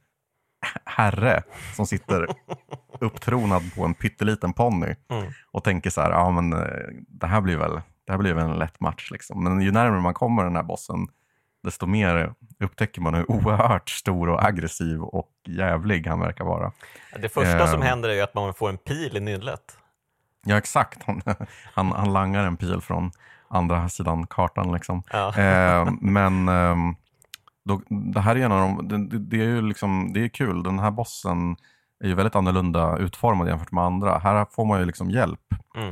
herre 0.85 1.43
som 1.75 1.85
sitter 1.85 2.27
upptronad 2.99 3.75
på 3.75 3.85
en 3.85 3.93
pytteliten 3.93 4.53
ponny 4.53 4.95
mm. 5.09 5.31
och 5.51 5.63
tänker 5.63 5.89
så 5.89 6.01
här, 6.01 6.11
ja 6.11 6.31
men 6.31 6.53
eh, 6.53 6.87
det 7.07 7.27
här 7.27 7.41
blir 7.41 7.57
väl, 7.57 7.81
det 8.05 8.11
här 8.11 8.17
blir 8.17 8.33
väl 8.33 8.45
en 8.45 8.59
lätt 8.59 8.79
match 8.79 9.11
liksom. 9.11 9.43
Men 9.43 9.61
ju 9.61 9.71
närmare 9.71 10.01
man 10.01 10.13
kommer 10.13 10.43
den 10.43 10.55
här 10.55 10.63
bossen, 10.63 11.07
desto 11.63 11.85
mer 11.85 12.33
upptäcker 12.59 13.01
man 13.01 13.13
hur 13.13 13.31
oerhört 13.31 13.89
stor 13.89 14.29
och 14.29 14.43
aggressiv 14.43 15.01
och 15.01 15.31
jävlig 15.47 16.07
han 16.07 16.19
verkar 16.19 16.45
vara. 16.45 16.71
Det 17.21 17.29
första 17.29 17.61
um, 17.61 17.67
som 17.67 17.81
händer 17.81 18.09
är 18.09 18.13
ju 18.13 18.21
att 18.21 18.33
man 18.33 18.53
får 18.53 18.69
en 18.69 18.77
pil 18.77 19.17
i 19.17 19.19
nyllet. 19.19 19.77
Ja, 20.45 20.57
exakt. 20.57 21.03
Han, 21.03 21.21
han, 21.73 21.91
han 21.91 22.13
langar 22.13 22.43
en 22.43 22.57
pil 22.57 22.81
från 22.81 23.11
andra 23.47 23.89
sidan 23.89 24.27
kartan. 24.27 24.71
Liksom. 24.71 25.03
Ja. 25.11 25.37
Eh, 25.37 25.91
men 26.01 26.47
eh, 26.47 26.75
då, 27.65 27.81
det 28.13 28.19
här 28.19 28.35
är 28.35 28.39
en 28.39 28.51
av 28.51 28.83
de, 28.83 29.09
det, 29.09 29.19
det, 29.19 29.41
är 29.41 29.47
ju 29.47 29.61
liksom, 29.61 30.13
det 30.13 30.23
är 30.23 30.29
kul. 30.29 30.63
Den 30.63 30.79
här 30.79 30.91
bossen 30.91 31.55
är 32.03 32.07
ju 32.07 32.13
väldigt 32.13 32.35
annorlunda 32.35 32.97
utformad 32.97 33.47
jämfört 33.47 33.71
med 33.71 33.83
andra. 33.83 34.17
Här 34.17 34.45
får 34.51 34.65
man 34.65 34.79
ju 34.79 34.85
liksom 34.85 35.11
hjälp 35.11 35.53
mm. 35.75 35.89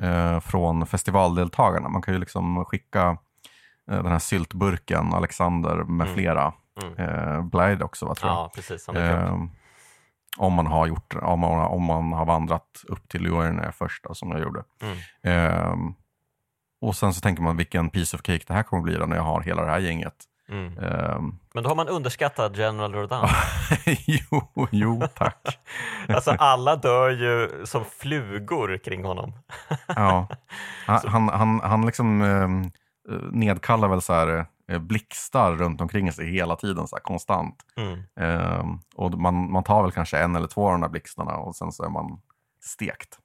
eh, 0.00 0.40
från 0.40 0.86
festivaldeltagarna. 0.86 1.88
Man 1.88 2.02
kan 2.02 2.14
ju 2.14 2.20
liksom 2.20 2.64
skicka 2.64 3.02
eh, 3.08 3.16
den 3.94 4.12
här 4.12 4.18
syltburken, 4.18 5.14
Alexander 5.14 5.76
med 5.76 6.06
mm. 6.06 6.14
flera. 6.14 6.52
Mm. 6.82 7.08
Eh, 7.08 7.42
Blade 7.44 7.84
också, 7.84 8.06
va, 8.06 8.14
tror 8.14 8.30
jag. 8.30 8.38
Ja, 8.38 8.50
precis. 8.54 8.86
Han 8.86 9.50
om 10.36 10.52
man 10.52 10.66
har 10.66 10.86
gjort 10.86 11.14
om 11.22 11.40
man, 11.40 11.58
om 11.58 11.82
man 11.82 12.12
har 12.12 12.24
vandrat 12.24 12.84
upp 12.88 13.08
till 13.08 13.22
Luerne 13.22 13.72
första 13.72 14.14
som 14.14 14.30
jag 14.30 14.40
gjorde. 14.40 14.62
Mm. 15.22 15.72
Um, 15.72 15.94
och 16.80 16.96
sen 16.96 17.14
så 17.14 17.20
tänker 17.20 17.42
man 17.42 17.56
vilken 17.56 17.90
piece 17.90 18.16
of 18.16 18.22
cake 18.22 18.44
det 18.46 18.54
här 18.54 18.62
kommer 18.62 18.82
bli 18.82 18.94
då 18.94 19.06
när 19.06 19.16
jag 19.16 19.22
har 19.22 19.40
hela 19.40 19.62
det 19.62 19.70
här 19.70 19.78
gänget. 19.78 20.14
Mm. 20.48 20.78
Um, 20.78 21.38
Men 21.54 21.62
då 21.62 21.70
har 21.70 21.76
man 21.76 21.88
underskattat 21.88 22.56
General 22.56 22.94
Rodan. 22.94 23.28
jo, 24.06 24.68
jo, 24.70 25.02
tack. 25.14 25.58
alltså 26.08 26.30
alla 26.30 26.76
dör 26.76 27.10
ju 27.10 27.66
som 27.66 27.84
flugor 27.84 28.78
kring 28.84 29.04
honom. 29.04 29.32
ja, 29.86 30.28
han, 30.86 31.00
han, 31.08 31.28
han, 31.28 31.60
han 31.60 31.86
liksom 31.86 32.22
um, 32.22 32.72
nedkallar 33.32 33.88
väl 33.88 34.02
så 34.02 34.12
här 34.12 34.46
Eh, 34.70 34.78
blixtar 34.78 35.52
runt 35.52 35.80
omkring 35.80 36.12
sig 36.12 36.30
hela 36.30 36.56
tiden, 36.56 36.88
så 36.88 36.96
här, 36.96 37.02
konstant. 37.02 37.56
Mm. 37.76 38.02
Eh, 38.20 38.64
och 38.94 39.18
man, 39.18 39.52
man 39.52 39.64
tar 39.64 39.82
väl 39.82 39.92
kanske 39.92 40.18
en 40.18 40.36
eller 40.36 40.46
två 40.46 40.66
av 40.66 40.72
de 40.72 40.80
där 40.80 40.88
blixtarna 40.88 41.36
och 41.36 41.56
sen 41.56 41.72
så 41.72 41.84
är 41.84 41.88
man 41.88 42.20
stekt. 42.60 43.18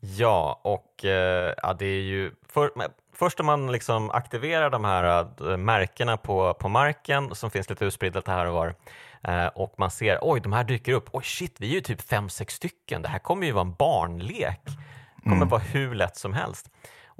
Ja, 0.00 0.60
och 0.64 1.04
eh, 1.04 1.54
ja, 1.56 1.74
det 1.78 1.86
är 1.86 2.02
ju 2.02 2.32
för, 2.48 2.70
först 3.14 3.38
när 3.38 3.44
man 3.44 3.72
liksom 3.72 4.10
aktiverar 4.10 4.70
de 4.70 4.84
här 4.84 5.26
äh, 5.50 5.56
märkena 5.56 6.16
på, 6.16 6.54
på 6.54 6.68
marken 6.68 7.34
som 7.34 7.50
finns 7.50 7.70
lite 7.70 7.84
utspridda 7.84 8.22
här 8.26 8.46
och 8.46 8.54
var 8.54 8.74
äh, 9.22 9.46
och 9.46 9.74
man 9.78 9.90
ser 9.90 10.18
oj, 10.22 10.40
de 10.40 10.52
här 10.52 10.64
dyker 10.64 10.92
upp. 10.92 11.08
Oj, 11.12 11.24
shit, 11.24 11.56
vi 11.58 11.70
är 11.70 11.74
ju 11.74 11.80
typ 11.80 12.00
fem, 12.00 12.28
sex 12.28 12.54
stycken. 12.54 13.02
Det 13.02 13.08
här 13.08 13.18
kommer 13.18 13.46
ju 13.46 13.52
vara 13.52 13.66
en 13.66 13.74
barnlek. 13.74 14.60
Det 15.16 15.22
kommer 15.22 15.36
mm. 15.36 15.48
vara 15.48 15.60
hur 15.60 15.94
lätt 15.94 16.16
som 16.16 16.32
helst. 16.32 16.70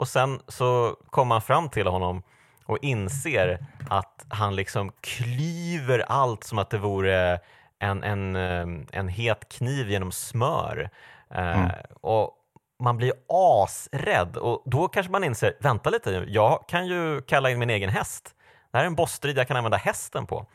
Och 0.00 0.08
sen 0.08 0.40
så 0.48 0.96
kommer 1.10 1.28
man 1.28 1.42
fram 1.42 1.68
till 1.68 1.86
honom 1.86 2.22
och 2.66 2.78
inser 2.82 3.66
att 3.88 4.26
han 4.28 4.56
liksom 4.56 4.92
klyver 5.00 5.98
allt 5.98 6.44
som 6.44 6.58
att 6.58 6.70
det 6.70 6.78
vore 6.78 7.40
en, 7.78 8.02
en, 8.02 8.36
eh, 8.36 8.66
en 8.92 9.08
het 9.08 9.48
kniv 9.48 9.90
genom 9.90 10.12
smör. 10.12 10.90
Eh, 11.30 11.60
mm. 11.60 11.70
och 12.00 12.30
man 12.78 12.96
blir 12.96 13.12
asrädd 13.28 14.36
och 14.36 14.62
då 14.66 14.88
kanske 14.88 15.12
man 15.12 15.24
inser, 15.24 15.56
vänta 15.60 15.90
lite, 15.90 16.24
jag 16.28 16.64
kan 16.68 16.86
ju 16.86 17.20
kalla 17.22 17.50
in 17.50 17.58
min 17.58 17.70
egen 17.70 17.90
häst. 17.90 18.34
Det 18.70 18.78
här 18.78 18.84
är 18.84 18.86
en 18.86 18.94
bossstrid 18.94 19.38
jag 19.38 19.48
kan 19.48 19.56
använda 19.56 19.76
hästen 19.76 20.26
på. 20.26 20.46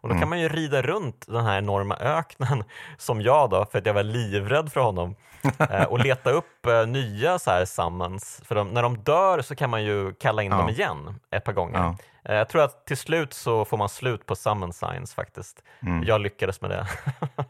Och 0.00 0.08
då 0.08 0.14
kan 0.14 0.28
man 0.28 0.40
ju 0.40 0.48
rida 0.48 0.82
runt 0.82 1.24
den 1.28 1.44
här 1.46 1.58
enorma 1.58 1.96
öknen 1.96 2.64
som 2.98 3.22
jag 3.22 3.50
då, 3.50 3.64
för 3.72 3.78
att 3.78 3.86
jag 3.86 3.94
var 3.94 4.02
livrädd 4.02 4.72
för 4.72 4.80
honom 4.80 5.14
eh, 5.70 5.84
och 5.84 5.98
leta 5.98 6.30
upp 6.30 6.66
eh, 6.66 6.86
nya 6.86 7.38
så 7.38 7.50
här 7.50 7.64
summons. 7.64 8.40
För 8.44 8.54
de, 8.54 8.68
när 8.68 8.82
de 8.82 8.98
dör 8.98 9.42
så 9.42 9.54
kan 9.54 9.70
man 9.70 9.84
ju 9.84 10.12
kalla 10.14 10.42
in 10.42 10.50
Ja. 10.52 10.58
dem 10.58 10.68
igen 10.68 11.20
ett 11.30 11.44
par 11.44 11.52
gånger. 11.52 11.78
Ja. 11.78 11.96
Eh, 12.24 12.34
Jag 12.36 12.48
tror 12.48 12.62
att 12.62 12.86
till 12.86 12.96
slut 12.96 13.32
så 13.34 13.64
får 13.64 13.76
man 13.76 13.88
slut 13.88 14.26
på 14.26 14.36
summon 14.36 14.72
signs 14.72 15.14
faktiskt. 15.14 15.62
Mm. 15.82 16.02
Jag 16.04 16.20
lyckades 16.20 16.60
med 16.60 16.70
det. 16.70 16.86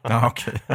Ja, 0.03 0.27
okej. 0.27 0.55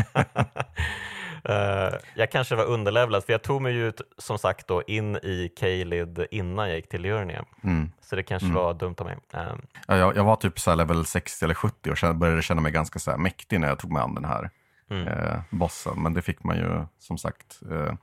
Eh, 1.50 1.94
jag 2.16 2.32
kanske 2.32 2.56
var 2.56 2.66
underlevlad 2.66 3.24
för 3.24 3.34
jag 3.34 3.42
tog 3.44 3.62
mig 3.62 3.74
ju 3.74 3.94
som 4.18 4.38
sagt 4.38 4.68
då 4.68 4.84
in 4.88 5.16
i 5.16 5.50
Kalid 5.60 6.26
innan 6.32 6.68
jag 6.68 6.76
gick 6.76 6.90
till 6.90 7.02
Liurnia. 7.02 7.46
Mm. 7.64 7.92
Så 8.02 8.16
det 8.16 8.24
kanske 8.24 8.48
var 8.52 8.74
dumt 8.74 8.96
av 8.98 9.06
mig. 9.06 9.18
Ja, 9.88 9.98
jag, 9.98 10.16
jag 10.18 10.24
var 10.24 10.36
typ 10.36 10.60
så 10.60 10.76
level 10.76 11.06
60 11.06 11.46
eller 11.46 11.54
70 11.56 11.92
och 12.10 12.16
började 12.16 12.42
känna 12.42 12.62
mig 12.62 12.72
ganska 12.72 13.00
så 13.00 13.18
mäktig 13.18 13.60
när 13.60 13.68
jag 13.68 13.80
tog 13.80 13.92
mig 13.92 14.02
an 14.04 14.16
den 14.16 14.26
här 14.26 14.50
Mm. 14.90 15.08
eh, 15.08 15.40
bossen. 15.50 16.04
Men 16.04 16.14
det 16.14 16.22
fick 16.22 16.44
man 16.44 16.58
ju 16.58 16.86
som 17.00 17.18
sagt 17.18 17.60
eh, 17.72 17.94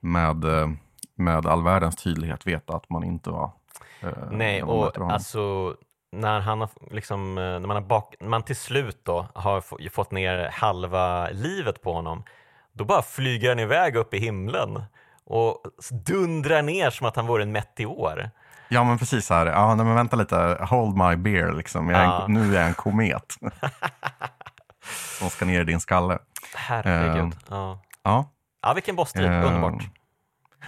med, 0.00 0.44
eh, 0.44 0.68
med 1.14 1.46
all 1.46 1.62
världens 1.64 1.96
tydlighet 1.96 2.46
veta 2.46 2.72
att 2.76 2.90
man 2.90 3.04
inte 3.04 3.30
var. 3.30 3.50
Eh, 4.00 4.08
Nej, 4.30 4.62
och 4.62 5.12
alltså 5.12 5.74
när, 6.12 6.40
han 6.40 6.60
har 6.60 6.70
liksom, 6.90 7.38
eh, 7.38 7.44
när 7.44 7.58
man, 7.66 7.70
har 7.70 7.80
bak, 7.82 8.14
man 8.20 8.42
till 8.42 8.56
slut 8.56 9.00
då 9.02 9.26
har 9.34 9.60
få- 9.60 9.78
fått 9.92 10.10
ner 10.10 10.48
halva 10.52 11.28
livet 11.30 11.82
på 11.82 11.92
honom, 11.92 12.22
då 12.78 12.84
bara 12.84 13.02
flyger 13.02 13.48
han 13.48 13.58
iväg 13.58 13.96
upp 13.96 14.14
i 14.14 14.18
himlen 14.18 14.82
och 15.24 15.62
dundrar 16.06 16.62
ner 16.62 16.90
som 16.90 17.06
att 17.06 17.16
han 17.16 17.26
vore 17.26 17.42
en 17.42 17.52
meteor. 17.52 18.30
Ja, 18.68 18.84
men 18.84 18.98
precis 18.98 19.26
så 19.26 19.34
här. 19.34 19.46
Ja, 19.46 19.74
nej, 19.74 19.86
men 19.86 19.94
vänta 19.94 20.16
lite. 20.16 20.58
Hold 20.60 20.96
my 20.96 21.16
beer, 21.16 21.52
liksom. 21.52 21.90
Jag 21.90 22.04
Ja. 22.04 22.26
Nu 22.28 22.56
är 22.56 22.60
jag 22.60 22.68
en 22.68 22.74
komet. 22.74 23.34
Som 25.18 25.30
ska 25.30 25.44
ner 25.44 25.60
i 25.60 25.64
din 25.64 25.80
skalle. 25.80 26.18
Herregud. 26.54 27.18
Ehm. 27.24 27.32
Ja. 27.48 27.82
Ja. 28.02 28.30
ja, 28.62 28.72
vilken 28.74 28.96
bossstrid. 28.96 29.26
Ehm, 29.26 29.44
Underbart. 29.44 29.82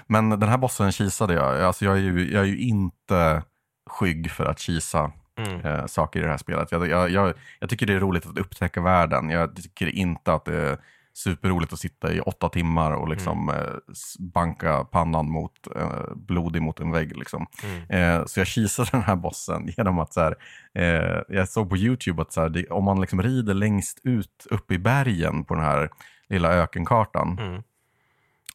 Men 0.07 0.31
den 0.31 0.49
här 0.49 0.59
bossen 0.59 0.93
kisade 0.93 1.35
jag. 1.35 1.63
Alltså, 1.63 1.85
jag, 1.85 1.95
är 1.95 2.01
ju, 2.01 2.33
jag 2.33 2.43
är 2.43 2.47
ju 2.47 2.59
inte 2.59 3.43
skygg 3.91 4.31
för 4.31 4.45
att 4.47 4.59
kisa 4.59 5.13
Mm. 5.47 5.61
eh, 5.61 5.87
saker 5.87 6.21
i 6.21 6.23
det 6.23 6.29
här 6.29 6.37
spelet. 6.37 6.73
Jag, 6.73 6.89
jag, 6.89 7.11
jag, 7.11 7.35
jag 7.59 7.71
tycker 7.71 7.87
det 7.87 7.95
är 7.95 8.01
roligt 8.01 8.27
att 8.27 8.39
upptäcka 8.39 8.81
världen. 8.81 9.31
Jag 9.31 9.57
tycker 9.57 9.87
inte 9.87 10.33
att 10.33 10.45
det 10.45 10.79
superroligt 11.25 11.73
att 11.73 11.79
sitta 11.79 12.13
i 12.13 12.21
åtta 12.21 12.49
timmar 12.49 12.93
och 12.93 13.09
liksom 13.09 13.49
Mm. 13.49 13.61
eh, 13.63 13.73
banka 14.19 14.85
pannan 14.85 15.31
mot, 15.31 15.53
eh, 15.77 16.15
blodig 16.17 16.63
mot 16.63 16.81
en 16.81 16.91
vägg. 16.91 17.17
Liksom. 17.17 17.47
Mm. 17.65 17.83
Eh, 18.21 18.25
så 18.27 18.41
jag 18.41 18.47
kisade 18.47 18.89
den 18.93 19.03
här 19.03 19.17
bossen 19.17 19.69
genom 19.77 19.99
att 19.99 20.13
så 20.13 20.21
här, 20.21 20.35
eh, 20.75 21.23
jag 21.29 21.49
såg 21.49 21.69
på 21.71 21.77
YouTube 21.77 22.23
att 22.23 22.33
så 22.33 22.41
här, 22.41 22.49
det, 22.49 22.67
om 22.71 22.85
man 22.85 23.01
liksom 23.01 23.23
rider 23.23 23.55
längst 23.55 24.01
ut 24.05 24.47
upp 24.51 24.71
i 24.73 24.79
bergen 24.79 25.45
på 25.45 25.55
den 25.55 25.65
här 25.65 25.91
lilla 26.29 26.49
ökenkartan 26.53 27.39
Mm. 27.41 27.63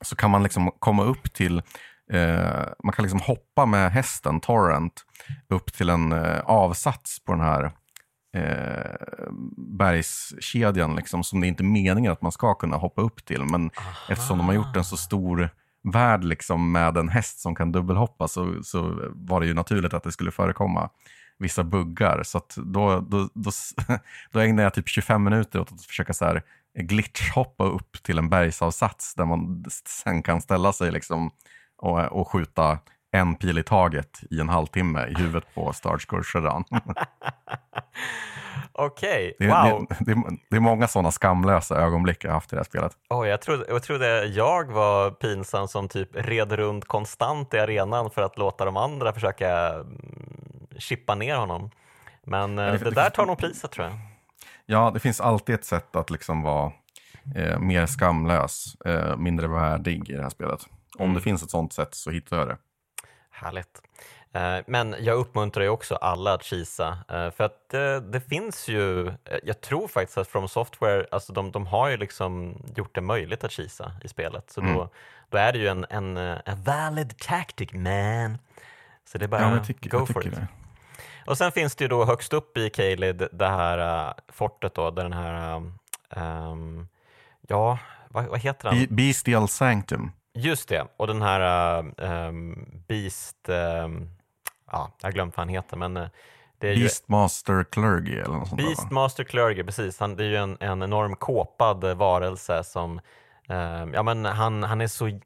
så 0.01 0.15
kan 0.15 0.31
man 0.31 0.43
liksom 0.43 0.71
komma 0.79 1.03
upp 1.03 1.33
till, 1.33 1.57
eh, 2.11 2.65
man 2.83 2.93
kan 2.93 3.03
liksom 3.03 3.19
hoppa 3.19 3.65
med 3.65 3.91
hästen, 3.91 4.39
Torrent, 4.39 5.05
upp 5.49 5.73
till 5.73 5.89
en 5.89 6.13
avsats 6.43 7.19
på 7.25 7.31
den 7.31 7.41
här 7.41 7.71
eh, 8.35 9.31
bergskedjan 9.57 10.95
liksom, 10.95 11.23
som 11.23 11.41
det 11.41 11.47
inte 11.47 11.63
är 11.63 11.65
meningen 11.65 12.11
att 12.11 12.21
man 12.21 12.31
ska 12.31 12.53
kunna 12.53 12.77
hoppa 12.77 13.01
upp 13.01 13.25
till. 13.25 13.43
Men 13.43 13.71
eftersom 14.09 14.37
de 14.37 14.47
har 14.47 14.53
gjort 14.53 14.75
en 14.75 14.83
så 14.83 14.97
stor 14.97 15.49
värld 15.93 16.23
liksom, 16.23 16.71
med 16.71 16.97
en 16.97 17.09
häst 17.09 17.39
som 17.39 17.55
kan 17.55 17.71
dubbelhoppa 17.71 18.27
så, 18.27 18.63
så 18.63 19.11
var 19.13 19.39
det 19.39 19.47
ju 19.47 19.53
naturligt 19.53 19.93
att 19.93 20.03
det 20.03 20.11
skulle 20.11 20.31
förekomma 20.31 20.89
vissa 21.37 21.63
buggar. 21.63 22.23
Så 22.23 22.41
då, 22.55 22.99
då, 22.99 23.29
då, 23.33 23.51
då 24.31 24.39
ägnade 24.39 24.63
jag 24.63 24.73
typ 24.73 24.89
25 24.89 25.23
minuter 25.23 25.59
åt 25.59 25.71
att 25.71 25.85
försöka 25.85 26.13
så 26.13 26.25
här 26.25 26.43
glitchhoppa 26.79 27.63
upp 27.63 28.03
till 28.03 28.17
en 28.17 28.29
bergsavsats 28.29 29.15
där 29.15 29.25
man 29.25 29.65
sen 29.85 30.23
kan 30.23 30.41
ställa 30.41 30.73
sig 30.73 30.91
liksom 30.91 31.31
och, 31.77 31.99
och 31.99 32.31
skjuta 32.31 32.79
en 33.15 33.35
pil 33.35 33.57
i 33.57 33.63
taget 33.63 34.19
i 34.31 34.39
en 34.39 34.49
halvtimme 34.49 35.07
i 35.07 35.13
huvudet 35.21 35.43
på 35.55 35.73
Starscourge 35.73 36.23
Shreddan. 36.25 36.63
Okej, 38.77 39.35
Det, 39.39 39.47
wow. 39.47 39.85
det, 39.99 40.13
det, 40.13 40.37
det 40.49 40.55
är 40.55 40.59
många 40.59 40.87
sådana 40.87 41.11
skamlösa 41.11 41.75
ögonblick 41.75 42.23
jag 42.23 42.29
har 42.29 42.33
haft 42.33 42.53
i 42.53 42.55
det 42.55 42.59
här 42.59 42.63
spelet. 42.63 42.91
Oj, 43.09 43.27
jag, 43.29 43.41
trodde, 43.41 43.65
jag 43.69 43.83
trodde 43.83 44.25
jag 44.25 44.71
var 44.71 45.11
pinsam 45.11 45.67
som 45.67 45.87
typ 45.87 46.09
red 46.13 46.51
runt 46.51 46.85
konstant 46.85 47.53
i 47.53 47.59
arenan 47.59 48.09
för 48.11 48.21
att 48.21 48.37
låta 48.37 48.65
de 48.65 48.77
andra 48.77 49.13
försöka 49.13 49.69
mm, 49.69 49.87
chippa 50.77 51.15
ner 51.15 51.35
honom. 51.35 51.71
Men 52.23 52.59
eh, 52.59 52.65
det- 52.71 52.77
det, 52.77 52.83
det- 52.83 52.91
där 52.91 53.09
tar 53.09 53.25
nog 53.25 53.37
priset 53.37 53.71
tror 53.71 53.85
jag. 53.87 53.95
Ja, 54.65 54.91
det 54.93 54.99
finns 54.99 55.21
alltid 55.21 55.55
ett 55.55 55.65
sätt 55.65 55.95
att 55.95 56.09
liksom 56.09 56.41
vara 56.41 56.71
eh, 57.35 57.59
mer 57.59 57.85
skamlös, 57.85 58.75
eh, 58.85 59.17
mindre 59.17 59.47
värdig 59.47 60.09
i 60.09 60.13
det 60.13 60.21
här 60.23 60.29
spelet. 60.29 60.59
Om 60.97 61.03
Mm. 61.05 61.15
det 61.15 61.21
finns 61.21 61.43
ett 61.43 61.49
sånt 61.51 61.73
sätt 61.73 61.93
så 61.95 62.11
hittar 62.11 62.37
jag 62.37 62.47
det. 62.47 62.57
Härligt. 63.35 63.81
Eh, 64.33 64.57
Men 64.67 64.95
jag 64.99 65.15
uppmuntrar 65.17 65.63
ju 65.63 65.69
också 65.69 65.95
alla 65.95 66.33
att 66.33 66.43
kisa, 66.43 66.97
eh, 67.09 67.31
för 67.31 67.43
att 67.43 67.69
det, 67.69 67.99
det 67.99 68.21
finns 68.21 68.67
ju, 68.67 69.07
eh, 69.07 69.13
jag 69.43 69.61
tror 69.61 69.87
faktiskt 69.87 70.17
att 70.17 70.27
From 70.27 70.47
Software, 70.47 71.05
alltså 71.11 71.33
de, 71.33 71.51
de 71.51 71.67
har 71.67 71.89
ju 71.89 71.97
liksom 71.97 72.57
gjort 72.75 72.95
det 72.95 73.01
möjligt 73.01 73.43
att 73.43 73.51
kisa 73.51 73.91
i 74.03 74.07
spelet, 74.07 74.51
så 74.51 74.61
Mm. 74.61 74.73
då, 74.73 74.89
då 75.29 75.37
är 75.37 75.53
det 75.53 75.59
ju 75.59 75.67
en, 75.67 75.85
en, 75.89 76.17
eh, 76.17 76.37
a 76.45 76.57
valid 76.65 77.17
tactic 77.17 77.73
man. 77.73 78.37
Så 79.05 79.17
det 79.17 79.25
är 79.25 79.29
bara 79.29 79.41
Ja, 79.57 79.63
tycker, 79.65 79.89
go 79.89 80.05
for 80.05 80.27
it. 80.27 80.35
det. 80.35 80.47
Och 81.27 81.37
sen 81.37 81.51
finns 81.51 81.75
det 81.75 81.83
ju 81.83 81.87
då 81.87 82.05
högst 82.05 82.33
upp 82.33 82.57
i 82.57 82.69
Kalid 82.69 83.27
det 83.31 83.47
här 83.47 84.07
uh, 84.07 84.13
fortet 84.27 84.73
då, 84.75 84.91
där 84.91 85.03
den 85.03 85.13
här, 85.13 85.55
um, 86.15 86.87
ja, 87.47 87.79
vad, 88.09 88.25
vad 88.25 88.39
heter 88.39 88.69
den? 88.69 88.79
Be- 88.79 88.87
Bestial 88.95 89.47
Sanctum. 89.47 90.11
Just 90.35 90.69
det, 90.69 90.87
och 90.97 91.07
den 91.07 91.21
här 91.21 91.79
um, 91.97 92.83
Beast, 92.87 93.49
um, 93.49 94.09
ja, 94.71 94.91
jag 95.01 95.07
har 95.07 95.11
glömt 95.11 95.37
vad 95.37 95.41
han 95.41 95.49
heter, 95.53 95.77
men 95.77 96.09
är 96.67 96.73
ju 96.73 96.79
Beastmaster 96.83 97.63
Clergy 97.63 98.19
eller 98.19 98.33
något 98.33 98.47
sånt 98.47 98.61
där? 98.61 98.67
Beastmaster 98.67 99.23
Clergy, 99.23 99.63
precis. 99.63 99.99
Han, 99.99 100.15
det 100.15 100.23
är 100.23 100.27
ju 100.27 100.35
en, 100.35 100.57
en 100.59 100.83
enorm 100.83 101.15
kåpad 101.15 101.83
eh, 101.83 101.95
varelse 101.95 102.63
som, 102.63 102.99
eh, 103.49 103.85
ja 103.93 104.03
men 104.03 104.25
han, 104.25 104.63
han 104.63 104.81
är 104.81 104.87
så, 104.87 105.19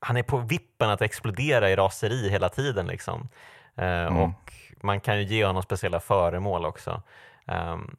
han 0.00 0.16
är 0.16 0.22
på 0.22 0.36
vippen 0.38 0.90
att 0.90 1.02
explodera 1.02 1.70
i 1.70 1.76
raseri 1.76 2.30
hela 2.30 2.48
tiden 2.48 2.86
liksom. 2.86 3.28
Eh, 3.76 4.16
Och 4.22 4.52
man 4.82 5.00
kan 5.00 5.18
ju 5.18 5.24
ge 5.24 5.44
honom 5.44 5.62
speciella 5.62 6.00
föremål 6.00 6.64
också. 6.64 7.02
ehm, 7.46 7.96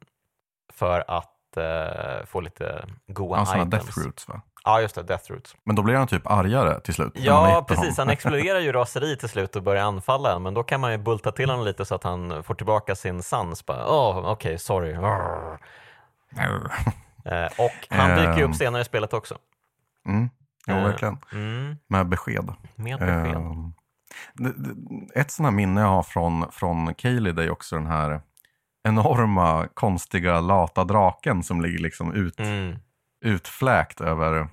för 0.72 1.04
att 1.08 1.32
eh, 1.56 2.26
få 2.26 2.40
lite 2.40 2.84
goa 3.08 3.38
Ja, 3.38 3.56
items. 3.56 3.70
Death 3.70 3.98
Roots 3.98 4.28
va? 4.28 4.40
Ja, 4.64 4.80
just 4.80 4.94
det, 4.94 5.02
Death 5.02 5.30
Roots. 5.32 5.56
Men 5.64 5.76
då 5.76 5.82
blir 5.82 5.94
han 5.94 6.06
typ 6.06 6.26
argare 6.30 6.80
till 6.80 6.94
slut. 6.94 7.12
Ja, 7.14 7.64
precis. 7.68 7.82
honom. 7.84 7.94
Han 7.98 8.08
exploderar 8.12 8.58
ju 8.60 8.72
raseri 8.72 9.16
till 9.16 9.28
slut 9.28 9.56
och 9.56 9.62
börjar 9.62 9.84
anfalla 9.84 10.34
en, 10.36 10.42
men 10.42 10.54
då 10.54 10.62
kan 10.62 10.80
man 10.80 10.92
ju 10.92 10.98
bulta 10.98 11.32
till 11.32 11.50
honom 11.50 11.64
lite 11.64 11.84
så 11.84 11.94
att 11.94 12.04
han 12.04 12.42
får 12.42 12.54
tillbaka 12.54 12.94
sin 12.94 13.22
sans. 13.22 13.66
Bara, 13.66 13.86
Åh, 13.88 14.30
okej, 14.32 14.58
sorry. 14.58 14.94
Arr. 14.94 15.58
Eh, 17.24 17.44
och 17.58 17.96
han 17.96 18.10
dyker 18.10 18.36
ju 18.36 18.42
upp 18.42 18.48
Ehm. 18.48 18.54
senare 18.54 18.82
i 18.82 18.84
spelet 18.84 19.12
också. 19.12 19.34
Mm. 20.08 20.28
Jo, 20.66 20.74
Eh, 20.74 20.84
verkligen. 20.84 21.18
Mm, 21.32 21.76
Med 21.88 22.08
besked. 22.08 22.52
med 22.74 22.98
besked. 22.98 23.36
Ehm, 23.36 23.72
det- 24.34 24.52
det- 24.56 25.20
Ett 25.20 25.30
sådant 25.30 25.46
här 25.52 25.56
minne 25.56 25.80
jag 25.80 25.88
har 25.88 26.02
från, 26.02 26.46
från 26.52 26.94
Kalid 26.94 27.38
är 27.38 27.50
också 27.50 27.76
den 27.76 27.86
här 27.86 28.20
enorma, 28.88 29.68
konstiga, 29.74 30.40
lata 30.40 30.84
draken 30.84 31.42
som 31.42 31.60
ligger 31.60 31.78
liksom 31.78 32.12
ut, 32.14 32.40
Mm. 32.40 32.76
utfläkt 33.24 34.00
över, 34.00 34.48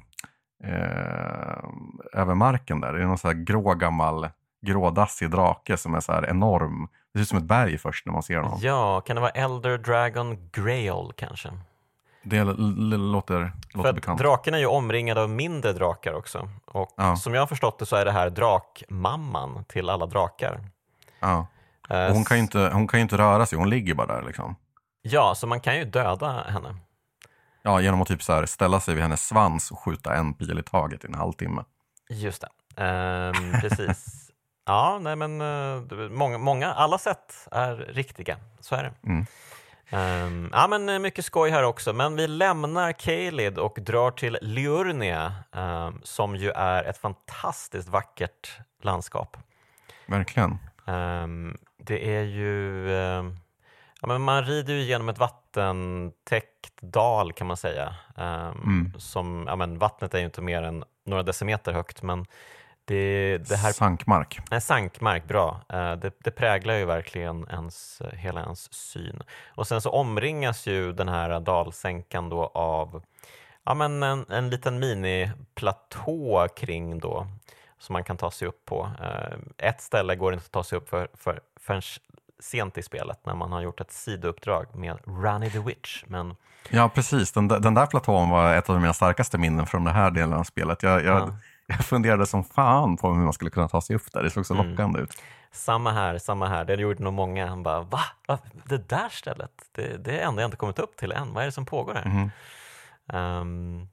eh, 0.64 1.64
över 2.14 2.34
marken 2.36 2.80
där. 2.82 2.94
Det 2.94 3.02
är 3.02 3.06
någon 3.06 3.18
så 3.18 3.28
här 3.28 3.36
grå 3.36 3.74
gammal, 3.74 4.30
grådassig 4.66 5.30
drake 5.30 5.78
som 5.78 5.94
är 5.96 6.00
så 6.00 6.12
här 6.12 6.30
enorm. 6.30 6.88
Det 7.14 7.20
ser 7.20 7.22
ut 7.24 7.28
som 7.30 7.38
ett 7.38 7.44
berg 7.44 7.78
först 7.78 8.06
när 8.06 8.14
man 8.14 8.24
ser 8.24 8.38
honom. 8.40 8.60
Ja, 8.62 9.02
kan 9.02 9.16
det 9.16 9.22
vara 9.22 9.32
Elder 9.32 9.78
Dragon 9.78 10.50
Grail 10.52 11.12
kanske? 11.16 11.50
Det 12.24 12.44
låter, 12.44 13.52
För 13.72 13.78
låter 13.78 13.94
bekant. 13.94 14.20
draken 14.20 14.54
är 14.54 14.58
ju 14.58 14.66
omringad 14.66 15.18
av 15.18 15.30
mindre 15.30 15.74
drakar 15.74 16.14
också. 16.14 16.50
Och 16.66 16.94
Ja. 16.98 17.16
som 17.16 17.34
jag 17.34 17.42
har 17.42 17.48
förstått 17.48 17.80
det 17.80 17.86
så 17.86 17.96
är 17.96 18.06
det 18.06 18.12
här 18.12 18.30
drakmamman 18.30 19.66
till 19.68 19.90
alla 19.90 20.06
drakar. 20.06 20.60
Ja. 21.20 21.48
Eh, 21.90 22.06
Och 22.08 22.14
hon, 22.14 22.26
kan 22.26 22.38
ju 22.38 22.44
inte, 22.44 22.70
hon 22.74 22.88
kan 22.88 23.00
inte 23.00 23.18
röra 23.18 23.46
sig, 23.46 23.58
hon 23.58 23.70
ligger 23.70 23.94
bara 23.94 24.08
där 24.08 24.22
liksom. 24.28 24.56
Ja, 25.02 25.36
så 25.36 25.48
man 25.48 25.60
kan 25.60 25.76
ju 25.78 25.86
döda 25.86 26.44
henne. 26.50 26.76
Ja, 27.62 27.82
genom 27.82 28.02
att 28.02 28.08
typ 28.08 28.24
så 28.24 28.34
här 28.34 28.46
ställa 28.46 28.80
sig 28.80 28.94
vid 28.94 29.04
hennes 29.04 29.28
svans 29.28 29.72
och 29.72 29.80
skjuta 29.80 30.16
en 30.16 30.34
pil 30.34 30.60
i 30.60 30.64
taget 30.64 31.04
i 31.04 31.08
en 31.08 31.16
halvtimme. 31.16 31.64
Just 32.10 32.42
det. 32.76 32.84
Ehm, 32.84 33.52
precis. 33.62 34.32
Ja, 34.66 35.00
nej 35.02 35.16
men 35.16 35.42
eh, 35.42 36.10
många, 36.10 36.38
många, 36.38 36.74
alla 36.74 36.98
sätt 36.98 37.48
är 37.52 37.76
riktiga. 37.76 38.38
Så 38.60 38.76
är 38.76 38.84
det. 38.84 38.94
Mm. 39.10 39.26
Ehm, 39.90 40.50
ja, 40.54 40.68
men 40.68 40.90
eh, 40.90 41.00
mycket 41.00 41.26
skoj 41.26 41.50
här 41.50 41.64
också. 41.64 41.94
Men 41.94 42.16
vi 42.16 42.28
lämnar 42.28 42.92
Kalid 42.92 43.58
och 43.58 43.78
drar 43.82 44.12
till 44.12 44.38
Liurnia 44.42 45.34
ehm, 45.56 46.02
som 46.04 46.36
ju 46.36 46.52
är 46.52 46.84
ett 46.84 46.98
fantastiskt 46.98 47.90
vackert 47.90 48.58
landskap. 48.82 49.38
Verkligen. 50.08 50.58
Ehm, 50.88 51.58
det 51.86 52.16
är 52.16 52.24
ju... 52.24 52.92
ehm, 52.98 53.36
ja, 54.02 54.08
men 54.08 54.22
man 54.22 54.46
rider 54.46 54.74
ju 54.74 54.82
genom 54.82 55.10
ett 55.10 55.18
vattentäckt 55.18 56.82
dal 56.82 57.34
kan 57.34 57.48
man 57.48 57.58
säga. 57.58 57.96
Um, 58.16 58.94
som, 58.98 59.46
ja, 59.48 59.56
men, 59.56 59.80
vattnet 59.80 60.14
är 60.14 60.20
ju 60.20 60.26
inte 60.26 60.42
mer 60.42 60.64
än 60.64 60.84
några 61.06 61.24
decimeter 61.24 61.74
högt 61.74 62.02
men 62.02 62.26
det, 62.86 63.38
det 63.38 63.56
här... 63.56 63.72
Sankmark. 63.72 64.40
Nej, 64.52 64.62
sankmark, 64.62 65.28
bra. 65.28 65.62
Uh, 65.74 65.94
det, 65.94 66.12
det, 66.24 66.32
präglar 66.32 66.74
ju 66.74 66.86
verkligen 66.86 67.48
ens, 67.50 68.02
hela 68.14 68.44
ens 68.44 68.74
syn. 68.74 69.22
Och 69.48 69.68
sen 69.68 69.82
så 69.82 69.90
omringas 69.90 70.68
ju 70.68 70.94
den 70.94 71.10
här 71.10 71.40
dalsänkan 71.40 72.30
då 72.30 72.46
av 72.54 73.04
ja, 73.66 73.74
men 73.74 74.04
en, 74.04 74.26
en 74.30 74.50
liten 74.50 74.80
miniplatå 74.80 76.48
kring 76.56 77.00
då 77.00 77.28
som 77.86 77.94
man 77.94 78.04
kan 78.04 78.18
ta 78.18 78.32
sig 78.32 78.48
upp 78.48 78.66
på. 78.66 78.84
Uh, 78.84 79.38
ett 79.58 79.82
ställe 79.82 80.16
går 80.16 80.34
inte 80.34 80.46
att 80.46 80.52
ta 80.52 80.64
sig 80.64 80.78
upp 80.78 80.90
för, 80.90 81.08
för, 81.14 81.40
förrän 81.60 81.82
sent 82.40 82.78
i 82.78 82.84
spelet 82.84 83.26
när 83.26 83.36
man 83.36 83.52
har 83.52 83.62
gjort 83.62 83.82
ett 83.82 83.92
sidouppdrag 83.92 84.66
med 84.74 84.98
Runny 85.06 85.50
the 85.50 85.60
Witch. 85.60 86.04
Men... 86.08 86.36
Ja, 86.70 86.90
precis. 86.90 87.32
Den, 87.32 87.48
den 87.48 87.74
där 87.74 87.86
platån 87.86 88.30
var 88.30 88.54
ett 88.54 88.70
av 88.70 88.82
mina 88.82 88.94
starkaste 88.94 89.38
minnen 89.38 89.66
från 89.66 89.84
den 89.84 89.96
här 89.96 90.12
delen 90.12 90.34
av 90.34 90.44
spelet. 90.44 90.84
Jag, 90.84 91.04
jag, 91.04 91.22
ja. 91.22 91.36
jag 91.68 91.86
funderade 91.86 92.26
som 92.26 92.44
fan 92.44 92.98
på 92.98 93.08
hur 93.14 93.24
man 93.24 93.34
skulle 93.34 93.52
kunna 93.52 93.68
ta 93.70 93.82
sig 93.82 93.96
upp 93.96 94.12
där. 94.14 94.24
Det 94.24 94.30
såg 94.30 94.46
så 94.46 94.54
mm. 94.54 94.70
lockande 94.70 95.00
ut. 95.00 95.22
Samma 95.52 95.92
här, 95.92 96.18
samma 96.18 96.48
här. 96.48 96.66
Det 96.66 96.74
gjorde 96.74 97.04
nog 97.04 97.14
många. 97.14 97.48
Han 97.48 97.64
bara, 97.64 97.82
va? 97.82 98.02
Det 98.64 98.90
där 98.90 99.10
stället? 99.10 99.52
Det, 99.72 99.98
det 99.98 100.20
är 100.20 100.28
ändå 100.28 100.42
jag 100.42 100.48
inte 100.48 100.58
kommit 100.58 100.80
upp 100.80 100.98
till 100.98 101.12
än. 101.12 101.34
Vad 101.34 101.44
är 101.44 101.46
det 101.46 101.52
som 101.52 101.66
pågår 101.66 101.94
här? 101.94 102.06
Mm. 102.06 102.32
Um, 103.14 103.88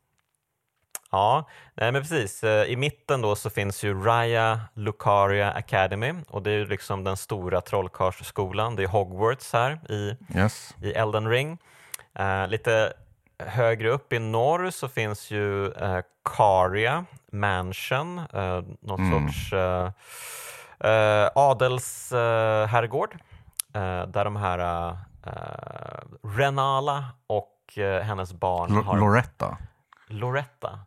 Ja, 1.12 1.48
nej 1.74 1.92
men 1.92 2.02
precis. 2.02 2.44
Eh, 2.44 2.64
I 2.64 2.76
mitten 2.76 3.22
då 3.22 3.34
så 3.34 3.50
finns 3.50 3.82
ju 3.82 4.04
Raya 4.04 4.60
Lucaria 4.74 5.50
Academy 5.50 6.14
och 6.28 6.42
det 6.42 6.50
är 6.50 6.54
ju 6.54 6.66
liksom 6.66 7.04
den 7.04 7.16
stora 7.16 7.60
trollkarlsskolan. 7.60 8.76
Det 8.76 8.82
är 8.82 8.88
Hogwarts 8.88 9.52
här 9.52 9.80
i, 9.88 10.16
yes. 10.36 10.74
i 10.82 10.92
Elden 10.92 11.28
ring. 11.28 11.58
Uh, 12.20 12.48
lite 12.48 12.92
högre 13.38 13.90
upp 13.90 14.12
i 14.12 14.18
norr 14.18 14.70
så 14.70 14.88
finns 14.88 15.30
ju 15.30 15.64
uh, 15.64 16.00
Caria 16.36 17.04
Mansion, 17.32 18.18
uh, 18.18 18.62
någon 18.80 19.00
mm. 19.00 19.28
sorts 19.28 19.52
uh, 19.52 19.90
uh, 20.90 21.30
adelsherrgård 21.34 23.16
där 24.06 24.24
de 24.24 24.36
här 24.36 24.96
Renala 26.22 27.04
och 27.26 27.58
hennes 28.02 28.32
barn 28.32 28.76
L 28.76 28.84
har... 28.84 28.96
Loretta. 28.96 29.58
Loretta. 30.06 30.78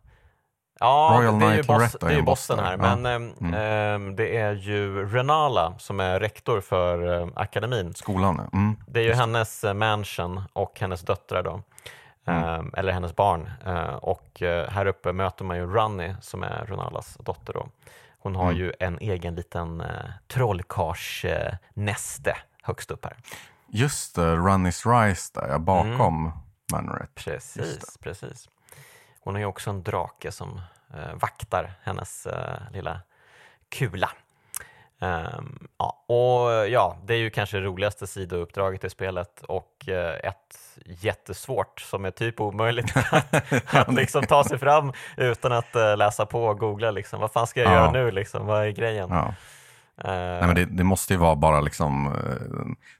Ja, 0.80 1.16
Royal 1.18 1.38
det 1.38 1.46
är 1.46 1.54
ju, 1.56 1.62
boss, 1.62 1.96
det 2.00 2.06
är 2.06 2.10
ju 2.10 2.22
boss 2.22 2.48
bossen 2.48 2.64
här, 2.64 2.76
där. 2.76 2.96
men 2.96 3.04
Ja. 3.04 3.10
ehm, 3.10 3.54
ehm, 3.54 4.16
det 4.16 4.36
är 4.36 4.52
ju 4.52 5.08
Renala 5.08 5.74
som 5.78 6.00
är 6.00 6.20
rektor 6.20 6.60
för 6.60 7.20
eh, 7.22 7.28
akademin. 7.36 7.94
Skolan, 7.94 8.40
ja. 8.52 8.58
Mm. 8.58 8.76
Det 8.86 9.00
är 9.00 9.04
ju 9.04 9.12
hennes 9.14 9.64
eh, 9.64 9.74
mansion 9.74 10.42
och 10.52 10.80
hennes 10.80 11.00
döttrar 11.02 11.42
då, 11.42 11.62
Mm. 12.28 12.44
Ehm, 12.44 12.72
eller 12.76 12.92
hennes 12.92 13.16
barn. 13.16 13.50
Eh, 13.66 13.94
och 13.94 14.42
eh, 14.42 14.70
här 14.70 14.86
uppe 14.86 15.12
möter 15.12 15.44
man 15.44 15.56
ju 15.56 15.66
Runny 15.66 16.14
som 16.20 16.42
är 16.42 16.64
Renalas 16.68 17.16
dotter 17.20 17.52
då. 17.52 17.68
Hon 18.18 18.36
har 18.36 18.44
Mm. 18.50 18.56
ju 18.56 18.72
en 18.80 18.98
egen 18.98 19.34
liten 19.34 19.80
eh, 19.80 19.86
trollkarlsnäste 20.28 22.36
högst 22.62 22.90
upp 22.90 23.04
här. 23.04 23.16
Just 23.68 24.14
det, 24.16 24.36
Runny's 24.36 25.04
Rise 25.06 25.30
där, 25.34 25.48
ja, 25.48 25.58
bakom 25.58 26.32
Manoret. 26.72 27.10
Just 27.16 27.24
Precis, 27.24 27.98
precis. 28.00 28.48
Hon 29.26 29.34
har 29.34 29.40
ju 29.40 29.46
också 29.46 29.70
en 29.70 29.82
drake 29.82 30.32
som 30.32 30.60
eh, 30.94 31.14
vaktar 31.14 31.72
hennes 31.82 32.26
eh, 32.26 32.58
lilla 32.72 33.00
kula. 33.68 34.10
Ehm, 35.00 35.68
ja, 35.78 36.04
och 36.06 36.68
ja, 36.68 36.96
det 37.04 37.14
är 37.14 37.18
ju 37.18 37.30
kanske 37.30 37.56
det 37.56 37.62
roligaste 37.66 38.06
sidouppdraget 38.06 38.84
i 38.84 38.90
spelet 38.90 39.42
och 39.42 39.88
eh, 39.88 40.14
ett 40.28 40.78
jättesvårt 40.86 41.80
som 41.80 42.04
är 42.04 42.10
typ 42.10 42.40
omöjligt 42.40 42.96
att, 43.12 43.34
att 43.74 43.94
liksom 43.94 44.22
ta 44.26 44.44
sig 44.44 44.58
fram 44.58 44.92
utan 45.16 45.52
att 45.52 45.76
eh, 45.76 45.96
läsa 45.96 46.26
på 46.26 46.44
och 46.44 46.58
googla. 46.58 46.90
Liksom. 46.90 47.20
Vad 47.20 47.32
fan 47.32 47.46
ska 47.46 47.60
jag 47.60 47.70
Ja. 47.72 47.74
göra 47.74 47.90
nu? 47.90 48.10
Liksom? 48.10 48.46
Vad 48.46 48.66
är 48.66 48.70
grejen? 48.70 49.08
Ja. 49.10 49.34
Eh, 50.04 50.10
Nej, 50.10 50.46
men 50.46 50.54
det, 50.54 50.64
det 50.64 50.84
måste 50.84 51.12
ju 51.12 51.18
vara 51.18 51.36
bara 51.36 51.60
liksom, 51.60 52.16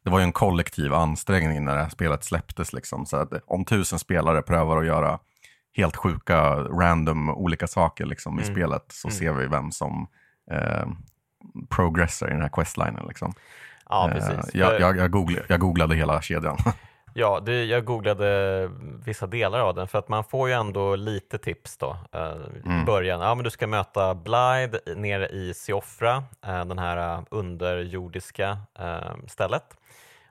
det 0.03 0.11
var 0.11 0.19
ju 0.19 0.23
en 0.23 0.32
kollektiv 0.32 0.94
ansträngning 0.94 1.65
när 1.65 1.74
det 1.77 1.82
här 1.82 1.89
spelet 1.90 2.24
släpptes. 2.24 2.73
Liksom. 2.73 3.07
Så 3.07 3.16
att 3.16 3.28
om 3.47 3.65
tusen 3.65 3.98
spelare 3.98 4.43
prövar 4.43 4.77
att 4.77 4.86
göra 4.86 5.19
helt 5.77 5.97
sjuka, 5.97 6.55
random, 6.55 7.31
olika 7.31 7.66
saker 7.66 8.05
liksom, 8.07 8.40
i 8.40 8.43
Mm. 8.43 8.55
spelet 8.55 8.85
så 8.89 9.09
Mm. 9.09 9.19
ser 9.19 9.32
vi 9.32 9.47
vem 9.47 9.70
som 9.73 10.07
eh, 10.51 10.86
progressar 11.70 12.28
i 12.28 12.31
den 12.32 12.43
här 12.43 12.48
questlinen. 12.48 13.05
Liksom. 13.09 13.32
ja, 13.89 14.09
Eh, 14.09 14.15
precis. 14.15 14.55
jag, 14.55 14.69
För- 14.70 14.81
jag, 14.81 14.97
jag, 14.97 15.11
googlade, 15.11 15.47
jag 15.48 15.61
googlade 15.61 15.94
hela 15.94 16.23
kedjan. 16.23 16.57
Ja, 17.19 17.40
det, 17.40 17.65
jag 17.65 17.85
googlade 17.85 18.70
vissa 19.05 19.27
delar 19.27 19.61
av 19.61 19.74
den 19.74 19.89
för 19.89 19.98
att 19.98 20.09
man 20.09 20.24
får 20.24 20.48
ju 20.48 20.55
ändå 20.55 20.97
lite 20.97 21.39
tips 21.39 21.77
då 21.77 21.97
eh, 22.12 22.20
i 22.65 22.66
Mm. 22.69 22.85
början. 22.85 23.20
Ja, 23.20 23.35
men 23.35 23.44
du 23.44 23.51
ska 23.51 23.66
möta 23.66 24.15
Blythe 24.15 24.94
nere 24.97 25.28
i 25.28 25.55
Siofra, 25.55 26.24
eh, 26.47 26.65
den 26.65 26.78
här 26.78 27.15
eh, 27.19 27.23
underjordiska 27.31 28.59
eh, 28.78 29.15
stället. 29.28 29.62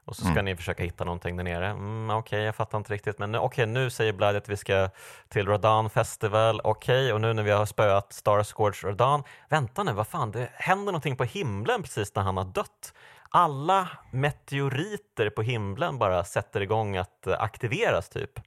Och 0.06 0.16
så 0.16 0.22
ska 0.22 0.32
Mm. 0.32 0.46
ni 0.46 0.56
försöka 0.56 0.84
hitta 0.84 1.04
någonting 1.04 1.38
där 1.38 1.44
nere. 1.44 1.68
Mm, 1.68 2.10
Okej, 2.18 2.42
jag 2.44 2.56
fattar 2.56 2.78
inte 2.78 2.94
riktigt. 2.94 3.20
Men 3.20 3.32
nu- 3.32 3.38
okej, 3.38 3.66
nu 3.66 3.90
säger 3.90 4.14
Blythe 4.14 4.38
att 4.38 4.50
vi 4.50 4.58
ska 4.58 4.90
till 5.30 5.46
Rodan 5.48 5.90
Festival. 5.90 6.62
Okej, 6.64 7.14
och 7.14 7.22
nu 7.22 7.34
när 7.34 7.44
vi 7.44 7.52
har 7.52 7.66
spöat 7.66 8.14
Starscourge 8.14 8.88
Rodan. 8.88 9.24
Vänta 9.50 9.84
nu, 9.84 9.94
vad 9.94 10.08
fan, 10.08 10.32
det 10.32 10.50
händer 10.54 10.86
någonting 10.86 11.16
på 11.16 11.24
himlen 11.24 11.84
precis 11.84 12.16
när 12.16 12.24
han 12.24 12.38
har 12.38 12.44
dött. 12.46 12.94
Alla 13.30 13.90
meteoriter 14.12 15.30
på 15.30 15.42
himlen 15.42 16.00
bara 16.00 16.24
sätter 16.24 16.62
igång 16.62 16.98
att 16.98 17.28
eh, 17.28 17.36
aktiveras 17.42 18.10
typ. 18.10 18.40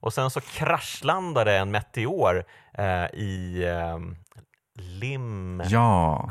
Och 0.00 0.12
sen 0.12 0.30
så 0.30 0.40
kraschlandar 0.40 1.44
det 1.44 1.56
en 1.56 1.70
meteor 1.70 2.44
eh, 2.74 3.04
i 3.14 3.64
eh, 3.64 3.98
Limgrave. 4.74 5.68
ja, 5.70 6.28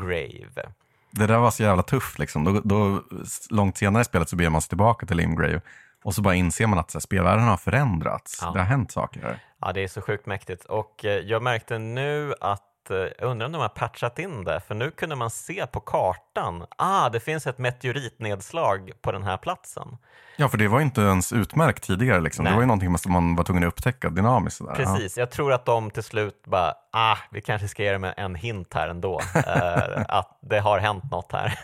det 1.11 1.27
där 1.27 1.37
var 1.37 1.51
så 1.51 1.63
jävla 1.63 1.83
tufft. 1.83 2.19
Liksom. 2.19 2.43
Då, 2.43 2.61
då, 2.63 3.03
långt 3.49 3.77
senare 3.77 4.01
i 4.01 4.05
spelet 4.05 4.29
så 4.29 4.35
beger 4.35 4.49
man 4.49 4.61
sig 4.61 4.69
tillbaka 4.69 5.05
till 5.05 5.17
Limgrave 5.17 5.61
och 6.03 6.15
så 6.15 6.21
bara 6.21 6.35
inser 6.35 6.67
man 6.67 6.79
att 6.79 6.91
så 6.91 6.97
här, 6.97 7.01
spelvärlden 7.01 7.47
har 7.47 7.57
förändrats. 7.57 8.39
Ja. 8.41 8.51
Det 8.51 8.59
har 8.59 8.65
hänt 8.65 8.91
saker 8.91 9.21
här. 9.21 9.39
Ja, 9.61 9.73
det 9.73 9.83
är 9.83 9.87
så 9.87 10.01
sjukt 10.01 10.25
mäktigt. 10.25 10.65
Och 10.65 11.05
eh, 11.05 11.11
jag 11.11 11.43
märkte 11.43 11.77
nu 11.77 12.33
att, 12.41 12.66
eh, 12.91 12.97
jag 12.97 13.29
undrar 13.29 13.45
om 13.45 13.51
de 13.51 13.61
har 13.61 13.69
patchat 13.69 14.19
in 14.19 14.43
det, 14.43 14.59
för 14.59 14.75
nu 14.75 14.91
kunde 14.91 15.15
man 15.15 15.29
se 15.29 15.67
på 15.67 15.79
kartan, 15.79 16.65
ah, 16.77 17.09
det 17.09 17.19
finns 17.19 17.47
ett 17.47 17.57
meteoritnedslag 17.57 18.91
på 19.01 19.11
den 19.11 19.23
här 19.23 19.37
platsen. 19.37 19.97
Ja, 20.39 20.49
för 20.49 20.57
det 20.57 20.67
var 20.67 20.81
inte 20.81 21.01
ens 21.01 21.33
utmärkt 21.33 21.83
tidigare. 21.83 22.21
Liksom. 22.21 22.45
Det 22.45 22.51
var 22.51 22.59
ju 22.59 22.65
någonting 22.65 22.97
som 22.97 23.13
man 23.13 23.35
var 23.35 23.43
tvungen 23.43 23.63
att 23.63 23.67
upptäcka 23.67 24.09
dynamiskt. 24.09 24.57
Sådär. 24.57 24.75
Precis, 24.75 25.17
jag 25.17 25.31
tror 25.31 25.53
att 25.53 25.65
de 25.65 25.91
till 25.91 26.03
slut 26.03 26.43
bara, 26.45 26.73
ah, 26.91 27.17
vi 27.31 27.41
kanske 27.41 27.67
ska 27.67 27.83
ge 27.83 27.91
dem 27.91 28.13
en 28.17 28.35
hint 28.35 28.73
här 28.73 28.87
ändå, 28.87 29.21
eh, 29.35 30.03
att 30.07 30.37
det 30.41 30.59
har 30.59 30.79
hänt 30.79 31.11
något 31.11 31.31
här. 31.31 31.59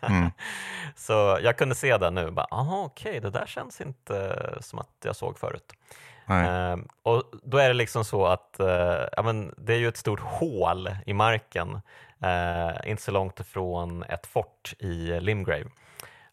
Mm. 0.00 0.30
Så 0.96 1.38
jag 1.42 1.58
kunde 1.58 1.74
se 1.74 1.96
det 1.96 2.10
nu, 2.10 2.30
bara, 2.30 2.46
aha, 2.50 2.82
okej, 2.84 3.20
det 3.20 3.30
där 3.30 3.46
känns 3.46 3.80
inte 3.80 4.38
som 4.60 4.78
att 4.78 4.90
jag 5.04 5.16
såg 5.16 5.38
förut. 5.38 5.72
Ehm, 6.30 6.88
och 7.02 7.22
då 7.42 7.58
är 7.58 7.68
det 7.68 7.74
liksom 7.74 8.04
så 8.04 8.26
att 8.26 8.60
eh, 8.60 9.06
ja, 9.16 9.22
men 9.22 9.54
det 9.56 9.72
är 9.74 9.78
ju 9.78 9.88
ett 9.88 9.96
stort 9.96 10.20
hål 10.20 10.90
i 11.06 11.12
marken, 11.12 11.80
eh, 12.22 12.90
inte 12.90 13.02
så 13.02 13.10
långt 13.10 13.40
ifrån 13.40 14.02
ett 14.02 14.26
fort 14.26 14.74
i 14.78 15.20
Limgrave. 15.20 15.64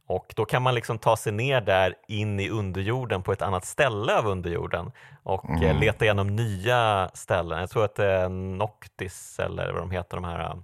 Och 0.10 0.34
då 0.36 0.46
kan 0.46 0.62
man 0.62 0.76
liksom 0.76 0.98
ta 1.00 1.18
sig 1.18 1.32
ner 1.32 1.62
där 1.62 1.96
in 2.08 2.40
i 2.40 2.50
underjorden 2.50 3.24
på 3.24 3.32
ett 3.32 3.42
annat 3.42 3.66
ställe 3.66 4.18
av 4.18 4.28
underjorden 4.28 4.92
och 5.24 5.50
eh, 5.50 5.62
Mm. 5.62 5.78
leta 5.80 6.06
igenom 6.06 6.36
nya 6.36 7.10
ställen. 7.14 7.60
Jag 7.60 7.70
tror 7.70 7.86
att 7.86 7.96
det 7.96 8.06
är 8.12 8.30
Noctis 8.30 9.40
eller 9.40 9.72
vad 9.72 9.82
de 9.82 9.92
heter, 9.92 10.18
de 10.18 10.24
här 10.24 10.56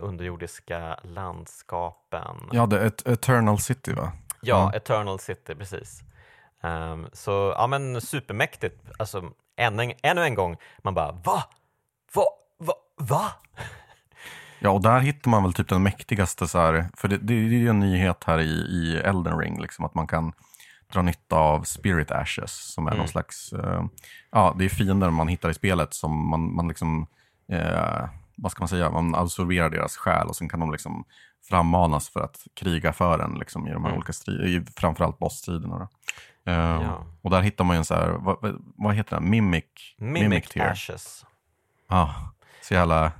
underjordiska 0.00 0.98
landskapen. 1.02 2.48
Ja, 2.52 2.66
det 2.66 2.78
är 2.80 3.12
Eternal 3.12 3.58
City 3.58 3.92
va? 3.92 4.12
Ja, 4.40 4.70
Ja. 4.72 4.76
Eternal 4.76 5.18
City, 5.18 5.54
precis. 5.54 6.02
Ehm, 6.62 7.06
så 7.12 7.54
ja, 7.56 7.66
men 7.66 8.00
supermäktigt. 8.00 8.82
Alltså, 8.98 9.30
än 9.56 9.80
en, 9.80 9.92
ännu 10.02 10.22
en 10.24 10.34
gång, 10.34 10.56
man 10.82 10.94
bara 10.94 11.12
va? 11.12 11.44
Va? 12.14 12.24
Va? 12.58 12.74
Va? 12.96 13.32
Ja, 14.58 14.70
och 14.70 14.82
där 14.82 15.00
hittar 15.00 15.30
man 15.30 15.42
väl 15.42 15.52
typ 15.52 15.68
den 15.68 15.82
mäktigaste, 15.82 16.48
så 16.48 16.58
här, 16.58 16.88
för 16.96 17.08
det, 17.08 17.18
det 17.18 17.34
är 17.34 17.38
ju 17.38 17.68
en 17.68 17.80
nyhet 17.80 18.24
här 18.24 18.38
i, 18.38 18.50
i 18.52 18.96
Elden 19.04 19.38
Ring, 19.38 19.60
liksom, 19.60 19.84
att 19.84 19.94
man 19.94 20.06
kan 20.06 20.32
dra 20.92 21.02
nytta 21.02 21.36
av 21.36 21.62
Spirit 21.62 22.10
Ashes, 22.10 22.72
som 22.74 22.86
är 22.86 22.90
Mm. 22.90 22.98
någon 22.98 23.08
slags, 23.08 23.52
eh, 23.52 23.84
ja, 24.30 24.54
det 24.58 24.64
är 24.64 24.68
fiender 24.68 25.10
man 25.10 25.28
hittar 25.28 25.50
i 25.50 25.54
spelet 25.54 25.94
som 25.94 26.30
man, 26.30 26.54
man 26.54 26.68
liksom, 26.68 27.06
eh, 27.52 28.08
vad 28.36 28.52
ska 28.52 28.60
man 28.62 28.68
säga, 28.68 28.90
man 28.90 29.14
absorberar 29.14 29.70
deras 29.70 29.96
själ 29.96 30.26
och 30.28 30.36
sen 30.36 30.48
kan 30.48 30.60
de 30.60 30.72
liksom 30.72 31.04
frammanas 31.48 32.08
för 32.08 32.20
att 32.20 32.36
kriga 32.54 32.92
för 32.92 33.18
en 33.18 33.34
liksom, 33.38 33.66
i 33.68 33.70
de 33.72 33.82
här 33.82 33.88
Mm. 33.90 33.98
olika 33.98 34.12
striderna, 34.12 34.66
framförallt 34.76 35.18
bossstriderna. 35.18 35.88
Eh, 36.46 36.54
Ja. 36.54 37.04
Och 37.22 37.30
där 37.30 37.40
hittar 37.42 37.64
man 37.64 37.76
ju 37.76 37.78
en 37.78 37.84
så 37.84 37.94
här, 37.94 38.08
vad, 38.08 38.60
vad- 38.76 38.94
heter 38.94 39.16
den? 39.16 39.30
Mimic? 39.30 39.64
Mimic, 39.96 40.48
tier. 40.48 40.70
Ashes. 40.70 41.24
Ja, 41.88 42.14
så 42.62 42.74
jävla 42.74 43.12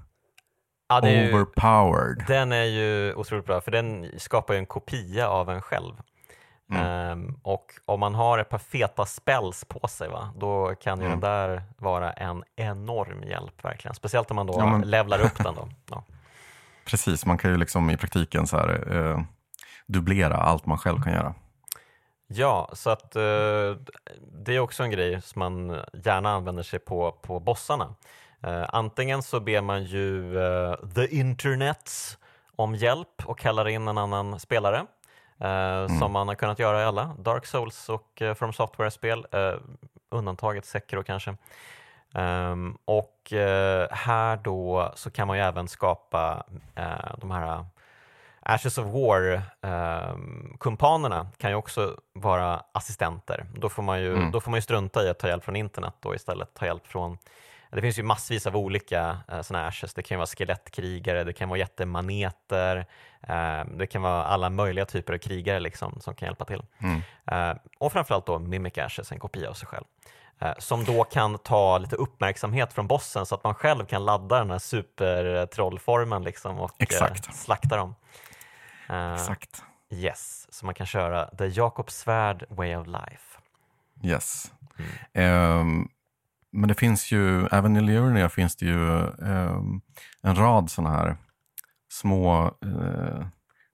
Ja, 0.88 1.00
är 1.02 1.22
ju, 1.26 1.32
overpowered. 1.34 2.24
den 2.28 2.52
är 2.52 2.64
ju 2.64 3.14
otroligt 3.14 3.46
bra, 3.46 3.60
för 3.60 3.70
den 3.70 4.10
skapar 4.18 4.54
ju 4.54 4.58
en 4.58 4.66
kopia 4.66 5.28
av 5.28 5.50
en 5.50 5.62
själv. 5.62 5.94
Um, 7.12 7.40
och 7.42 7.66
om 7.86 8.00
man 8.00 8.14
har 8.14 8.38
ett 8.38 8.48
par 8.48 8.58
feta 8.58 9.06
spells 9.06 9.64
på 9.64 9.88
sig, 9.88 10.08
va, 10.08 10.32
då 10.36 10.74
kan 10.74 10.98
ju 11.00 11.06
Mm. 11.06 11.20
den 11.20 11.30
där 11.30 11.62
vara 11.78 12.12
en 12.12 12.44
enorm 12.56 13.22
hjälp 13.22 13.64
verkligen. 13.64 13.94
Speciellt 13.94 14.30
om 14.30 14.34
man 14.36 14.46
då 14.46 14.54
Ja, 14.58 14.66
men- 14.66 14.90
levlar 14.90 15.20
upp 15.20 15.38
den. 15.38 15.54
Då. 15.54 15.68
Ja. 15.90 16.04
Precis, 16.84 17.26
man 17.26 17.38
kan 17.38 17.50
ju 17.50 17.56
liksom 17.56 17.90
i 17.90 17.96
praktiken 17.96 18.46
så 18.46 18.56
här, 18.56 18.96
eh, 18.96 19.20
dubblera 19.86 20.36
allt 20.36 20.66
man 20.66 20.78
själv 20.78 21.02
kan 21.02 21.12
göra. 21.12 21.34
Ja, 22.34 22.70
så 22.72 22.90
att 22.90 23.16
eh, 23.16 23.76
det 24.32 24.56
är 24.56 24.58
också 24.58 24.82
en 24.82 24.90
grej 24.90 25.22
som 25.22 25.40
man 25.40 25.80
gärna 25.92 26.30
använder 26.30 26.62
sig 26.62 26.78
på 26.78 27.12
på 27.12 27.40
bossarna. 27.40 27.94
Eh, 28.42 28.64
antingen 28.68 29.22
så 29.22 29.40
ber 29.40 29.60
man 29.60 29.84
ju 29.84 30.38
eh, 30.38 30.74
the 30.94 31.16
internets 31.16 32.18
om 32.56 32.74
hjälp 32.74 33.22
och 33.26 33.38
kallar 33.38 33.68
in 33.68 33.88
en 33.88 33.98
annan 33.98 34.40
spelare 34.40 34.86
eh, 35.40 35.86
som 35.98 36.12
man 36.12 36.28
har 36.28 36.34
kunnat 36.34 36.58
göra 36.58 36.82
i 36.82 36.84
alla 36.84 37.14
Dark 37.18 37.46
Souls 37.46 37.88
och 37.88 38.22
eh, 38.22 38.34
From 38.34 38.52
Software-spel, 38.52 39.26
eh, 39.32 39.54
undantaget 40.10 40.64
Sekiro 40.64 41.02
kanske. 41.02 41.36
Ehm, 42.14 42.78
och 42.84 43.32
eh, 43.32 43.88
här 43.90 44.36
då 44.36 44.92
så 44.94 45.10
kan 45.10 45.26
man 45.26 45.36
ju 45.36 45.42
även 45.42 45.68
skapa 45.68 46.44
de 47.18 47.30
här 47.30 47.64
Ashes 48.44 48.78
of 48.78 48.86
War-kumpanerna 48.86 51.26
kan 51.38 51.50
ju 51.50 51.56
också 51.56 51.96
vara 52.12 52.62
assistenter. 52.72 53.46
Då 53.54 53.68
får, 53.68 53.82
man 53.82 54.00
ju, 54.00 54.16
Mm. 54.16 54.30
då 54.30 54.40
får 54.40 54.50
man 54.50 54.58
ju 54.58 54.62
strunta 54.62 55.04
i 55.04 55.08
att 55.08 55.18
ta 55.18 55.28
hjälp 55.28 55.44
från 55.44 55.56
internet 55.56 55.94
och 56.04 56.14
istället 56.14 56.54
ta 56.54 56.66
hjälp 56.66 56.86
från 56.86 57.18
det 57.74 57.80
finns 57.80 57.98
ju 57.98 58.02
massvis 58.02 58.46
av 58.46 58.56
olika 58.56 59.18
eh, 59.28 59.42
sådana 59.42 59.66
ashes. 59.66 59.94
Det 59.94 60.02
kan 60.02 60.18
vara 60.18 60.26
skelettkrigare, 60.26 61.24
det 61.24 61.32
kan 61.32 61.48
vara 61.48 61.58
jättemaneter, 61.58 62.86
eh, 63.22 63.64
det 63.74 63.86
kan 63.86 64.02
vara 64.02 64.24
alla 64.24 64.50
möjliga 64.50 64.84
typer 64.84 65.12
av 65.14 65.18
krigare 65.18 65.60
liksom, 65.60 66.00
som 66.00 66.14
kan 66.14 66.26
hjälpa 66.26 66.44
till. 66.44 66.62
Mm. 66.78 67.02
Eh, 67.26 67.56
och 67.78 67.92
framförallt 67.92 68.26
då 68.26 68.38
Mimic 68.38 68.78
Ashes, 68.78 69.12
en 69.12 69.18
kopia 69.18 69.50
av 69.50 69.54
sig 69.54 69.68
själv. 69.68 69.84
Eh, 70.38 70.52
som 70.58 70.84
då 70.84 71.04
kan 71.04 71.38
ta 71.38 71.78
lite 71.78 71.96
uppmärksamhet 71.96 72.72
från 72.72 72.86
bossen 72.86 73.26
så 73.26 73.34
att 73.34 73.44
man 73.44 73.54
själv 73.54 73.86
kan 73.86 74.04
ladda 74.04 74.38
den 74.38 74.50
här 74.50 74.58
supertrollformen 74.58 76.22
liksom 76.24 76.58
och 76.60 76.82
eh, 76.82 76.86
slakta 77.32 77.76
dem. 77.76 77.94
Eh, 78.92 79.14
Exakt. 79.14 79.62
Yes, 79.90 80.46
så 80.50 80.66
man 80.66 80.74
kan 80.74 80.86
köra 80.86 81.26
The 81.38 81.46
Jakob 81.46 81.90
Svärd 81.90 82.44
Way 82.48 82.76
of 82.76 82.86
Life. 82.86 83.38
Yes. 84.04 84.52
Ehm, 85.12 85.88
men 86.52 86.68
det 86.68 86.74
finns 86.74 87.10
ju, 87.12 87.46
även 87.46 87.76
i 87.76 87.80
Liurnia 87.80 88.28
finns 88.28 88.56
det 88.56 88.66
ju 88.66 88.98
ehm, 89.06 89.80
en 90.22 90.36
rad 90.36 90.70
sådana 90.70 90.96
här 90.96 91.16
små, 91.92 92.44
eh, 92.46 93.26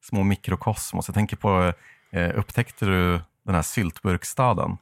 små 0.04 0.22
mikrokosmos. 0.22 1.08
Jag 1.08 1.14
tänker 1.14 1.36
på, 1.36 1.72
eh, 2.10 2.38
upptäckte 2.38 2.84
du 2.86 3.20
den 3.42 3.54
här 3.54 3.62
syltburkstaden? 3.62 4.76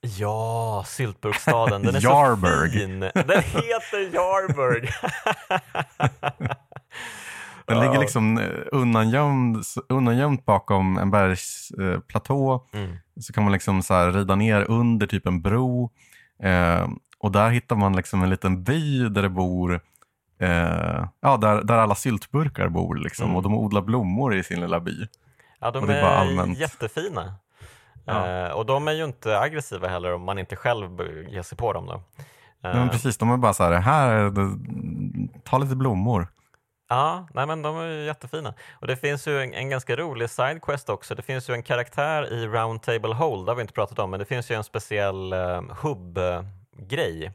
Ja, 0.00 0.84
Syltburkstaden, 0.86 1.82
den 1.82 1.94
är 1.94 2.00
Jarburg. 2.00 2.72
så 2.72 2.78
fin. 2.78 3.00
Den 3.00 3.42
heter 3.42 4.14
Jarburg. 4.14 4.90
Den 7.68 7.80
ligger 7.80 7.94
Ja. 7.94 8.00
liksom 8.00 8.38
eh, 8.38 8.44
undangömd, 8.72 9.62
undangömd 9.88 10.40
bakom 10.44 10.98
en 10.98 11.10
bergsplatå. 11.10 12.66
Mm. 12.72 12.96
Så 13.20 13.32
kan 13.32 13.42
man 13.44 13.52
liksom 13.52 13.82
så 13.82 13.94
här 13.94 14.12
rida 14.12 14.34
ner 14.34 14.70
under 14.70 15.06
typ 15.06 15.26
en 15.26 15.42
bro. 15.42 15.90
Eh, 16.42 16.88
och 17.18 17.32
där 17.32 17.50
hittar 17.50 17.76
man 17.76 17.96
liksom 17.96 18.22
en 18.22 18.30
liten 18.30 18.64
by 18.64 19.08
där 19.08 19.22
det 19.22 19.28
bor, 19.28 19.80
eh, 20.40 21.06
ja, 21.20 21.36
där, 21.36 21.62
där 21.62 21.78
alla 21.78 21.94
syltburkar 21.94 22.68
bor. 22.68 22.94
Liksom. 22.96 23.24
Mm. 23.24 23.36
Och 23.36 23.42
de 23.42 23.54
odlar 23.54 23.82
blommor 23.82 24.34
i 24.34 24.42
sin 24.44 24.60
lilla 24.60 24.80
by. 24.80 25.06
Ja, 25.60 25.70
de 25.70 25.78
Och 25.82 25.86
det 25.88 25.98
är 26.00 26.02
allmänt. 26.02 26.58
jättefina. 26.58 27.34
Ja. 28.04 28.26
Eh, 28.46 28.50
och 28.52 28.66
de 28.66 28.88
är 28.88 28.92
ju 28.92 29.04
inte 29.04 29.38
aggressiva 29.40 29.88
heller 29.88 30.14
om 30.14 30.22
man 30.22 30.38
inte 30.38 30.56
själv 30.56 30.90
ger 31.28 31.42
sig 31.42 31.58
på 31.58 31.72
dem. 31.72 31.86
Då. 31.86 31.92
Eh, 32.68 32.74
men 32.76 32.88
precis, 32.88 33.16
de 33.18 33.30
är 33.30 33.36
bara 33.36 33.52
så 33.54 33.64
här, 33.64 33.72
här, 33.72 34.32
ta 35.44 35.58
lite 35.58 35.76
blommor. 35.76 36.28
Ja, 36.88 37.26
nej 37.34 37.46
men 37.46 37.62
de 37.62 37.76
är 37.76 37.86
jättefina. 37.86 38.54
Och 38.72 38.86
det 38.86 38.96
finns 38.96 39.26
ju 39.28 39.42
en, 39.42 39.54
en 39.54 39.70
ganska 39.70 39.96
rolig 39.96 40.30
sidequest 40.30 40.88
också. 40.88 41.14
Det 41.14 41.22
finns 41.22 41.50
ju 41.50 41.54
en 41.54 41.62
karaktär 41.62 42.32
i 42.32 42.46
Round 42.46 42.82
Table 42.82 43.14
Hold, 43.14 43.46
det 43.46 43.50
har 43.50 43.56
vi 43.56 43.60
inte 43.62 43.74
pratat 43.74 43.98
om, 43.98 44.10
men 44.10 44.20
det 44.20 44.26
finns 44.26 44.50
ju 44.50 44.54
en 44.54 44.64
speciell 44.64 45.32
uh, 45.32 45.62
hubb-grej 45.80 47.32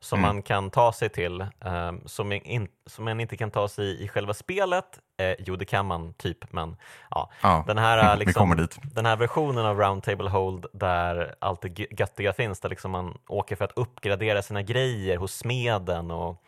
som 0.00 0.18
Mm. 0.18 0.28
man 0.28 0.42
kan 0.42 0.70
ta 0.70 0.92
sig 0.92 1.08
till, 1.08 1.40
eh, 1.40 1.92
som, 2.06 2.32
in, 2.32 2.68
som 2.86 3.04
man 3.04 3.20
inte 3.20 3.36
kan 3.36 3.50
ta 3.50 3.68
sig 3.68 3.84
i, 3.84 4.04
i 4.04 4.08
själva 4.08 4.34
spelet. 4.34 4.84
Eh, 5.20 5.34
jo, 5.38 5.56
det 5.56 5.64
kan 5.64 5.86
man 5.86 6.14
typ, 6.14 6.52
men 6.52 6.76
ja. 7.10 7.30
Ja, 7.42 7.64
Den 7.66 7.78
här, 7.78 7.98
eh, 8.12 8.18
liksom, 8.18 8.68
den 8.94 9.06
här 9.06 9.16
versionen 9.16 9.66
av 9.66 9.78
Round 9.78 10.02
Table 10.02 10.28
Hold 10.30 10.66
där 10.72 11.34
allt 11.38 11.62
det 11.62 11.68
gö- 11.68 12.00
göttiga 12.00 12.32
finns, 12.32 12.60
där 12.60 12.68
liksom 12.68 12.90
man 12.90 13.18
åker 13.28 13.56
för 13.56 13.64
att 13.64 13.72
uppgradera 13.78 14.42
sina 14.42 14.62
grejer 14.62 15.16
hos 15.16 15.34
smeden 15.34 16.10
och 16.10 16.42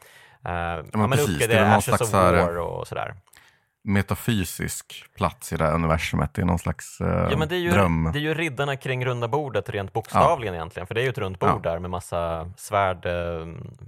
eh, 0.45 0.53
ja, 0.53 0.83
men 0.93 1.11
precis, 1.11 1.39
det 1.49 1.55
är 1.59 1.61
någon 1.65 1.73
Ashes 1.73 1.85
slags 1.85 2.01
of 2.01 2.13
War 2.13 2.59
och 2.59 2.89
sådär. 2.89 3.15
Metafysisk 3.83 5.05
plats 5.17 5.53
i 5.53 5.57
det 5.57 5.65
här 5.65 5.75
universumet. 5.75 6.35
Det 6.35 6.43
är 6.43 6.47
någon 6.47 6.59
slags 6.59 7.01
eh, 7.01 7.29
Ja, 7.31 7.37
men 7.37 7.49
det 7.49 7.55
är, 7.55 7.61
ju, 7.61 7.71
dröm. 7.71 8.11
det 8.13 8.19
är 8.19 8.21
ju 8.21 8.35
riddarna 8.35 8.77
kring 8.77 9.05
runda 9.07 9.29
bordet 9.29 9.69
rent 9.69 9.93
bokstavligen 9.93 10.55
egentligen, 10.55 10.87
för 10.87 10.95
det 10.95 11.01
är 11.01 11.03
ju 11.03 11.09
ett 11.11 11.19
runt 11.19 11.39
bord 11.39 11.61
Ja. 11.65 11.71
där 11.71 11.79
med 11.79 11.91
massa 11.91 12.51
svärd 12.57 13.07
eh, 13.07 13.47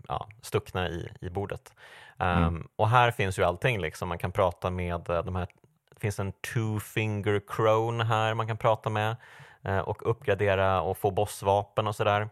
ja, 0.09 0.29
stuckna 0.43 0.89
i, 0.89 1.09
i 1.21 1.31
bordet. 1.31 1.73
Um, 2.19 2.29
Mm. 2.29 2.69
Och 2.77 2.89
här 2.89 3.11
finns 3.11 3.39
ju 3.39 3.43
allting, 3.45 3.81
liksom. 3.81 4.09
man 4.09 4.19
kan 4.19 4.33
prata 4.33 4.71
med 4.71 5.01
de 5.07 5.37
här, 5.37 5.47
det 5.95 6.01
finns 6.01 6.19
en 6.19 6.33
two 6.33 6.81
finger 6.85 7.41
crone 7.47 8.05
här 8.05 8.35
man 8.35 8.47
kan 8.47 8.57
prata 8.57 8.91
med 8.91 9.17
eh, 9.65 9.79
och 9.79 10.11
uppgradera 10.11 10.81
och 10.83 10.99
få 10.99 11.11
bossvapen 11.11 11.87
och 11.87 11.97
sådär. 11.97 12.29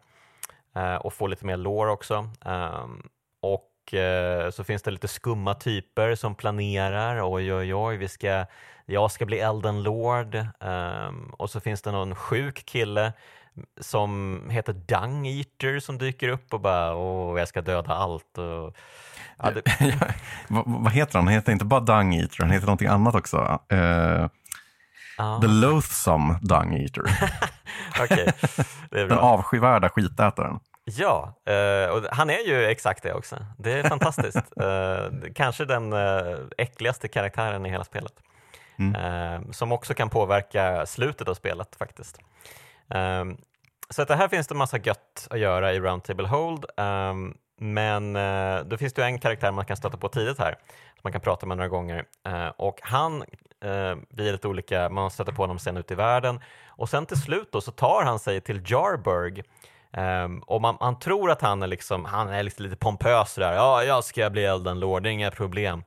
Och 1.00 1.12
få 1.12 1.26
lite 1.26 1.46
mer 1.46 1.56
lore 1.56 1.90
också. 1.90 2.30
Um, 2.44 3.08
och 3.42 3.69
eh, 3.94 4.50
så 4.50 4.64
finns 4.64 4.82
det 4.82 4.90
lite 4.90 5.08
skumma 5.08 5.54
typer 5.54 6.14
som 6.14 6.34
planerar, 6.34 7.32
oj 7.32 7.54
oj 7.54 7.74
oj, 7.74 7.96
vi 7.96 8.08
ska, 8.08 8.46
jag 8.86 9.12
ska 9.12 9.26
bli 9.26 9.38
Elden 9.38 9.82
Lord. 9.82 10.34
Ehm, 10.60 11.30
och 11.32 11.50
så 11.50 11.60
finns 11.60 11.82
det 11.82 11.92
någon 11.92 12.14
sjuk 12.14 12.66
kille 12.66 13.12
som 13.80 14.40
heter 14.50 14.72
Dung 14.72 15.26
Eater 15.26 15.80
som 15.80 15.98
dyker 15.98 16.28
upp 16.28 16.54
och 16.54 16.60
bara, 16.60 16.94
åh, 16.94 17.38
jag 17.38 17.48
ska 17.48 17.62
döda 17.62 17.94
allt. 17.94 18.38
Och, 18.38 18.76
ja, 19.38 19.50
det, 19.50 19.62
vad, 20.48 20.92
heter 20.92 21.18
han? 21.18 21.26
Han 21.26 21.34
heter 21.34 21.52
inte 21.52 21.64
bara 21.64 21.80
Dung 21.80 22.14
Eater, 22.14 22.36
han 22.40 22.50
heter 22.50 22.66
någonting 22.66 22.88
annat 22.88 23.14
också. 23.14 23.60
Ja, 25.20 25.40
The 25.40 25.48
Loathsome 25.48 26.38
Dung 26.42 26.74
Eater. 26.74 27.02
är 28.90 29.08
Den 29.08 29.18
avskyvärda 29.18 29.88
skitätaren. 29.88 30.60
Ja, 30.96 31.34
eh, 31.44 31.90
och 31.90 32.02
han 32.10 32.30
är 32.30 32.46
ju 32.46 32.64
exakt 32.64 33.02
det 33.02 33.12
också. 33.12 33.36
Det 33.58 33.72
är 33.72 33.88
fantastiskt. 33.88 34.36
Eh, 34.60 35.10
kanske 35.34 35.64
den 35.64 35.92
eh, 35.92 36.38
äckligaste 36.58 37.08
karaktären 37.08 37.66
i 37.66 37.70
hela 37.70 37.84
spelet. 37.84 38.12
Mm. 38.78 39.52
Som 39.52 39.72
också 39.72 39.94
kan 39.94 40.08
påverka 40.08 40.86
slutet 40.86 41.28
av 41.28 41.34
spelet 41.34 41.76
faktiskt. 41.76 42.18
Så 43.90 44.02
att 44.02 44.08
det 44.08 44.16
här 44.16 44.28
finns 44.28 44.46
det 44.46 44.54
massa 44.54 44.78
gött 44.78 45.28
att 45.30 45.38
göra 45.38 45.72
i 45.72 45.80
Roundtable 45.80 46.28
Hold. 46.28 46.64
eh, 46.76 47.14
men 47.62 48.12
då 48.68 48.76
finns 48.76 48.92
det 48.92 49.02
ju 49.02 49.06
en 49.06 49.18
karaktär 49.18 49.52
man 49.52 49.64
kan 49.64 49.76
stöta 49.76 49.96
på 49.96 50.08
tidigt 50.08 50.38
här, 50.38 50.52
som 50.94 51.00
man 51.02 51.12
kan 51.12 51.20
prata 51.20 51.46
med 51.46 51.56
några 51.56 51.68
gånger. 51.68 52.04
Och 52.56 52.80
han 52.82 53.24
blir 54.10 54.32
lite 54.32 54.48
olika, 54.48 54.88
man 54.88 55.10
stöter 55.10 55.32
på 55.32 55.42
honom 55.42 55.58
sen 55.58 55.76
ute 55.76 55.94
i 55.94 55.96
världen. 55.96 56.40
Och 56.66 56.88
sen 56.88 57.06
till 57.06 57.20
slut 57.20 57.52
då 57.52 57.60
så 57.60 57.70
tar 57.72 58.02
han 58.04 58.18
sig 58.18 58.40
till 58.40 58.62
Jarburg 58.66 59.44
Ehm, 59.92 60.38
och 60.38 60.60
man, 60.60 60.76
man 60.80 60.98
tror 60.98 61.30
att 61.30 61.42
han 61.42 61.62
är, 61.62 61.66
liksom, 61.66 62.04
han 62.04 62.28
är 62.28 62.42
liksom 62.42 62.64
lite 62.64 62.76
pompös 62.76 63.34
där. 63.34 63.52
Ja, 63.52 63.84
jag 63.84 64.04
ska 64.04 64.30
bli 64.30 64.44
Elden 64.44 64.80
Lord, 64.80 65.02
det 65.02 65.08
är 65.08 65.12
inga 65.12 65.30
problem. 65.30 65.82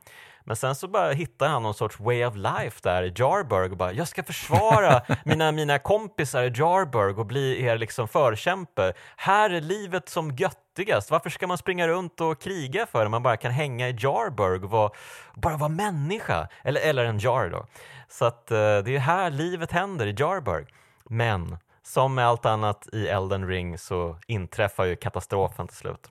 Men 0.45 0.55
sen 0.55 0.75
så 0.75 0.87
bara 0.87 1.11
hittar 1.11 1.47
han 1.47 1.63
någon 1.63 1.73
sorts 1.73 1.99
way 1.99 2.25
of 2.25 2.35
life 2.35 2.79
där 2.83 3.03
i 3.03 3.13
Jarburg 3.15 3.71
och 3.71 3.77
bara, 3.77 3.93
jag 3.93 4.07
ska 4.07 4.23
försvara 4.23 5.01
mina, 5.25 5.51
mina 5.51 5.79
kompisar 5.79 6.43
i 6.43 6.49
Jarburg 6.49 7.19
och 7.19 7.25
bli 7.25 7.65
er 7.65 7.77
liksom 7.77 8.07
förkämpe. 8.07 8.93
Här 9.17 9.49
är 9.49 9.61
livet 9.61 10.09
som 10.09 10.31
göttigast. 10.31 11.11
Varför 11.11 11.29
ska 11.29 11.47
man 11.47 11.57
springa 11.57 11.87
runt 11.87 12.21
och 12.21 12.41
kriga 12.41 12.85
för 12.85 12.99
när 12.99 13.09
man 13.09 13.23
bara 13.23 13.37
kan 13.37 13.51
hänga 13.51 13.89
i 13.89 13.95
Jarburg 13.99 14.63
och 14.63 14.69
vara, 14.69 14.91
bara 15.33 15.57
vara 15.57 15.69
människa? 15.69 16.47
Eller, 16.63 16.81
eller 16.81 17.05
en 17.05 17.19
jar 17.19 17.49
då. 17.49 17.65
Så 18.09 18.25
att 18.25 18.51
eh, 18.51 18.57
det 18.57 18.95
är 18.95 18.99
här 18.99 19.29
livet 19.29 19.71
händer 19.71 20.07
i 20.07 20.15
Jarburg. 20.19 20.67
Men 21.09 21.57
som 21.85 22.15
med 22.15 22.27
allt 22.27 22.45
annat 22.45 22.87
i 22.93 23.07
Elden 23.07 23.47
Ring 23.47 23.77
så 23.77 24.17
inträffar 24.27 24.85
ju 24.85 24.95
katastrofen 24.95 25.67
till 25.67 25.77
slut. 25.77 26.09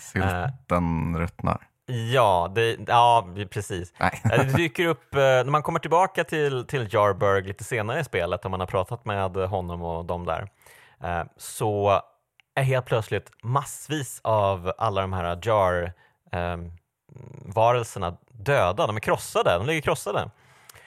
Sylten 0.00 1.18
ruttnar. 1.18 1.68
Ja, 2.12 2.52
det, 2.54 2.76
ja 2.86 3.28
precis. 3.50 3.92
Eh, 4.00 4.10
Det 4.24 4.56
dyker 4.56 4.86
upp, 4.86 5.14
eh, 5.14 5.20
när 5.20 5.44
man 5.44 5.62
kommer 5.62 5.78
tillbaka 5.78 6.24
till, 6.24 6.66
till 6.66 6.94
Jarburg 6.94 7.46
lite 7.46 7.64
senare 7.64 8.00
i 8.00 8.04
spelet, 8.04 8.44
om 8.44 8.50
man 8.50 8.60
har 8.60 8.66
pratat 8.66 9.04
med 9.04 9.36
honom 9.36 9.82
och 9.82 10.04
de 10.04 10.26
där, 10.26 10.48
eh, 11.02 11.22
så 11.36 12.00
är 12.54 12.62
helt 12.62 12.86
plötsligt 12.86 13.30
massvis 13.42 14.20
av 14.24 14.72
alla 14.78 15.00
de 15.00 15.12
här 15.12 15.38
Jar-varelserna 15.42 18.16
döda. 18.28 18.86
De 18.86 18.96
är 18.96 19.00
krossade, 19.00 19.58
de 19.58 19.66
ligger 19.66 19.80
krossade. 19.80 20.30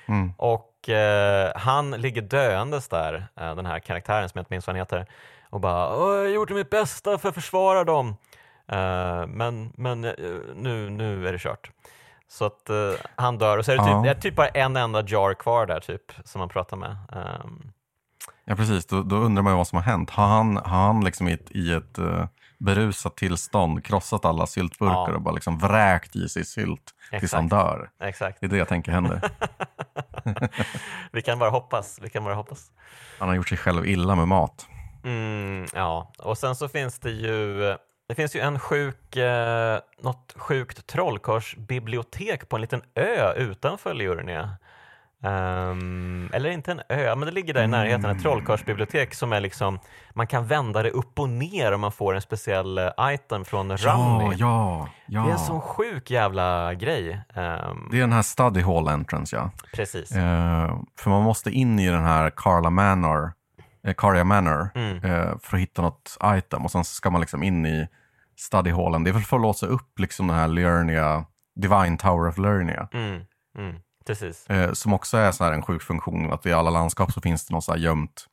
Mm. 0.07 0.33
Och 0.37 0.68
och 0.83 0.89
eh, 0.89 1.51
han 1.55 1.91
ligger 1.91 2.21
döendes 2.21 2.87
där, 2.87 3.27
eh, 3.39 3.55
den 3.55 3.65
här 3.65 3.79
karaktären 3.79 4.29
som 4.29 4.37
jag 4.37 4.41
inte 4.41 4.53
minns 4.53 4.67
vad 4.67 4.75
han 4.75 4.79
heter, 4.81 5.05
och 5.49 5.59
bara 5.59 5.97
"Åh, 5.97 6.09
“Jag 6.13 6.17
har 6.23 6.25
gjort 6.27 6.49
mitt 6.49 6.69
bästa 6.69 7.17
för 7.17 7.29
att 7.29 7.35
försvara 7.35 7.83
dem, 7.83 8.15
Eh, 8.71 9.27
men, 9.27 9.73
men 9.77 10.05
eh, 10.05 10.13
nu, 10.55 10.89
nu 10.89 11.27
är 11.27 11.31
det 11.31 11.39
kört”. 11.39 11.71
Så 12.27 12.45
att 12.45 12.69
eh, 12.69 12.75
han 13.15 13.37
dör 13.37 13.57
och 13.57 13.65
så 13.65 13.71
är 13.71 13.77
det 13.77 13.83
typ, 13.83 13.91
Ja. 13.91 14.01
det 14.03 14.09
är 14.09 14.13
typ 14.13 14.35
bara 14.35 14.47
en 14.47 14.75
enda 14.75 15.03
jar 15.07 15.33
kvar 15.33 15.65
där 15.65 15.79
typ, 15.79 16.01
som 16.23 16.39
man 16.39 16.49
pratar 16.49 16.77
med. 16.77 16.89
Ehm, 17.11 17.71
Ja, 18.45 18.55
precis. 18.55 18.85
Då, 18.85 19.01
då 19.03 19.15
undrar 19.15 19.43
man 19.43 19.53
ju 19.53 19.57
vad 19.57 19.67
som 19.67 19.75
har 19.75 19.83
hänt. 19.83 20.09
Har 20.09 20.27
han, 20.27 20.57
har 20.57 20.63
han 20.87 21.03
liksom 21.05 21.27
i 21.27 21.33
ett, 21.33 21.51
i 21.51 21.73
ett 21.73 21.97
eh, 21.97 22.25
berusat 22.57 23.17
tillstånd 23.17 23.85
krossat 23.85 24.25
alla 24.25 24.47
syltburkar 24.47 24.93
Ja. 25.11 25.15
och 25.15 25.21
bara 25.21 25.33
liksom 25.33 25.57
vräkt 25.57 26.15
i 26.15 26.29
sig 26.29 26.45
sylt 26.45 26.91
tills 27.19 27.33
han 27.33 27.45
Exakt. 27.45 27.63
dör? 27.65 27.89
exakt. 28.07 28.37
Det 28.39 28.45
är 28.45 28.49
det 28.49 28.57
jag 28.57 28.67
tänker 28.67 28.91
händer. 28.91 29.21
Vi 31.11 31.21
kan 31.21 31.39
bara 31.39 31.49
hoppas. 31.49 31.99
Vi 32.01 32.09
kan 32.09 32.23
bara 32.23 32.35
hoppas. 32.35 32.71
Han 33.19 33.27
har 33.27 33.35
gjort 33.35 33.49
sig 33.49 33.57
själv 33.57 33.87
illa 33.87 34.15
med 34.15 34.27
mat. 34.27 34.67
Mm, 35.03 35.65
ja, 35.73 36.11
och 36.17 36.37
sen 36.37 36.55
så 36.55 36.67
finns 36.69 36.99
det 36.99 37.11
ju 37.11 37.75
det 38.09 38.15
finns 38.15 38.35
ju 38.35 38.39
en 38.39 38.59
sjuk, 38.59 39.15
eh, 39.15 39.79
något 40.01 40.33
sjukt 40.35 40.87
trollkarlsbibliotek 40.87 42.49
på 42.49 42.55
en 42.55 42.61
liten 42.61 42.81
ö 42.95 43.33
utanför 43.33 43.93
Liurnia. 43.93 44.57
Ehm, 45.23 46.29
eller 46.33 46.49
inte 46.49 46.71
en 46.71 46.81
ö, 46.89 47.15
men 47.15 47.25
det 47.25 47.31
ligger 47.31 47.53
där 47.53 47.63
i 47.63 47.67
närheten, 47.67 48.05
ett 48.09 48.21
trollkarlsbibliotek 48.21 49.13
som 49.13 49.33
är 49.33 49.39
liksom, 49.41 49.79
man 50.13 50.27
kan 50.27 50.47
vända 50.47 50.83
det 50.83 50.91
upp 50.91 51.19
och 51.19 51.29
ner 51.29 51.71
om 51.71 51.81
man 51.81 51.91
får 51.91 52.15
en 52.15 52.21
speciell 52.21 52.77
eh, 52.77 52.89
item 53.01 53.45
från 53.45 53.69
Ja, 53.69 54.33
ja, 54.37 54.87
ja. 55.07 55.21
Det 55.23 55.27
är 55.29 55.31
en 55.31 55.39
sån 55.39 55.61
sjuk 55.61 56.11
jävla 56.11 56.73
grej. 56.73 57.11
Ehm, 57.33 57.87
Det 57.91 57.97
är 57.97 58.01
den 58.01 58.13
här 58.13 58.21
study 58.21 58.61
hall 58.61 58.87
entrance, 58.87 59.35
ja. 59.35 59.51
precis. 59.73 60.11
Eh, 60.11 60.75
för 60.99 61.09
man 61.09 61.21
måste 61.23 61.51
in 61.51 61.79
i 61.79 61.87
den 61.89 62.03
här 62.03 62.29
Carla 62.35 62.69
Manor, 62.69 63.31
eh, 63.83 63.93
Carlia 63.93 64.23
Manor 64.23 64.69
Mm. 64.75 64.97
eh, 64.97 65.37
för 65.41 65.57
att 65.57 65.61
hitta 65.61 65.81
något 65.81 66.17
item. 66.25 66.65
Och 66.65 66.71
sen 66.71 66.83
ska 66.83 67.09
man 67.09 67.21
liksom 67.21 67.43
in 67.43 67.65
i 67.65 67.87
study 68.37 68.71
hallen. 68.71 69.03
Det 69.03 69.09
är 69.09 69.13
väl 69.13 69.21
för 69.23 69.35
att 69.37 69.41
låsa 69.41 69.65
upp 69.65 69.99
liksom 69.99 70.27
den 70.27 70.35
här 70.37 70.47
Liurnia, 70.47 71.25
Divine 71.55 71.97
Tower 71.97 72.27
of 72.29 72.37
Liurnia. 72.37 72.87
Mm, 72.93 73.21
mm, 73.57 73.75
precis. 74.07 74.47
Eh, 74.49 74.73
som 74.73 74.93
också 74.93 75.17
är 75.17 75.31
så 75.31 75.43
här 75.43 75.51
en 75.51 75.61
sjuk 75.61 75.81
funktion. 75.81 76.33
Att 76.33 76.45
i 76.45 76.53
alla 76.53 76.69
landskap 76.69 77.11
så 77.11 77.21
finns 77.21 77.45
det 77.45 77.53
något 77.53 77.63
så 77.63 77.71
här 77.71 77.79
gömt 77.79 78.25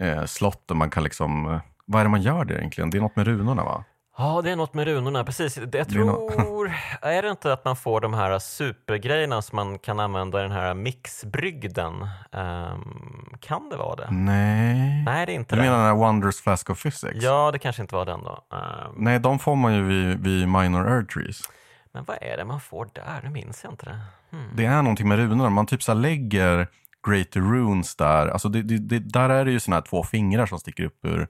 eh, 0.00 0.24
slott 0.24 0.68
där 0.68 0.74
man 0.74 0.90
kan 0.90 1.02
liksom... 1.04 1.46
Eh, 1.52 1.60
vad 1.86 2.00
är 2.00 2.04
det 2.04 2.10
man 2.10 2.22
gör 2.22 2.44
där 2.44 2.58
egentligen? 2.58 2.90
Det 2.90 2.98
är 2.98 3.02
något 3.02 3.16
med 3.16 3.26
runorna 3.26 3.64
va? 3.64 3.84
Ja, 4.18 4.40
det 4.44 4.50
är 4.50 4.56
något 4.56 4.74
med 4.74 4.84
runorna, 4.84 5.24
precis. 5.24 5.56
Jag 5.56 5.68
Det 5.68 5.78
är 5.78 5.84
tror, 5.84 6.72
är 7.02 7.22
det 7.22 7.30
inte 7.30 7.52
att 7.52 7.64
man 7.64 7.76
får 7.76 8.00
de 8.00 8.14
här 8.14 8.38
supergrejerna 8.38 9.42
som 9.42 9.56
man 9.56 9.78
kan 9.78 10.00
använda 10.00 10.38
i 10.38 10.42
den 10.42 10.52
här 10.52 10.74
mixbrygden? 10.74 12.08
Ehm, 12.32 13.34
kan 13.40 13.68
det 13.70 13.76
vara 13.76 13.96
det? 13.96 14.08
Nej. 14.10 15.02
Nej, 15.04 15.26
det 15.26 15.32
är 15.32 15.34
inte 15.34 15.54
Du 15.54 15.60
det. 15.60 15.66
menar 15.66 15.78
den 15.78 15.86
här 15.86 15.94
Wonders 16.06 16.40
Flask 16.40 16.70
of 16.70 16.82
Physics? 16.82 17.24
Ja, 17.24 17.50
det 17.52 17.58
kanske 17.58 17.82
inte 17.82 17.94
var 17.94 18.04
den 18.06 18.22
då. 18.24 18.44
Ehm, 18.52 18.92
Nej, 18.96 19.18
de 19.20 19.38
får 19.38 19.56
man 19.56 19.74
ju 19.74 19.82
vid, 19.82 20.20
vid 20.24 20.48
Minor 20.48 20.88
Earth 20.88 21.14
Trees. 21.14 21.42
Men 21.94 22.04
vad 22.04 22.18
är 22.20 22.36
det 22.36 22.44
man 22.44 22.60
får 22.60 22.88
där? 22.92 23.20
Nu 23.24 23.30
minns 23.30 23.64
jag 23.64 23.72
inte 23.72 23.86
det. 23.86 23.98
Hmm. 24.30 24.50
Det 24.56 24.64
är 24.64 24.82
någonting 24.82 25.08
med 25.08 25.18
runorna. 25.18 25.50
Man 25.50 25.66
typ 25.66 25.82
så 25.82 25.94
lägger 25.94 26.66
Greater 27.08 27.40
Runes 27.40 27.96
där. 27.96 28.28
Alltså 28.28 28.48
det, 28.48 28.62
det, 28.62 28.78
det, 28.78 28.98
där 28.98 29.30
är 29.30 29.44
det 29.44 29.50
ju 29.50 29.60
såna 29.60 29.76
här 29.76 29.82
två 29.82 30.02
fingrar 30.02 30.46
som 30.46 30.58
sticker 30.58 30.84
upp 30.84 31.04
ur 31.04 31.28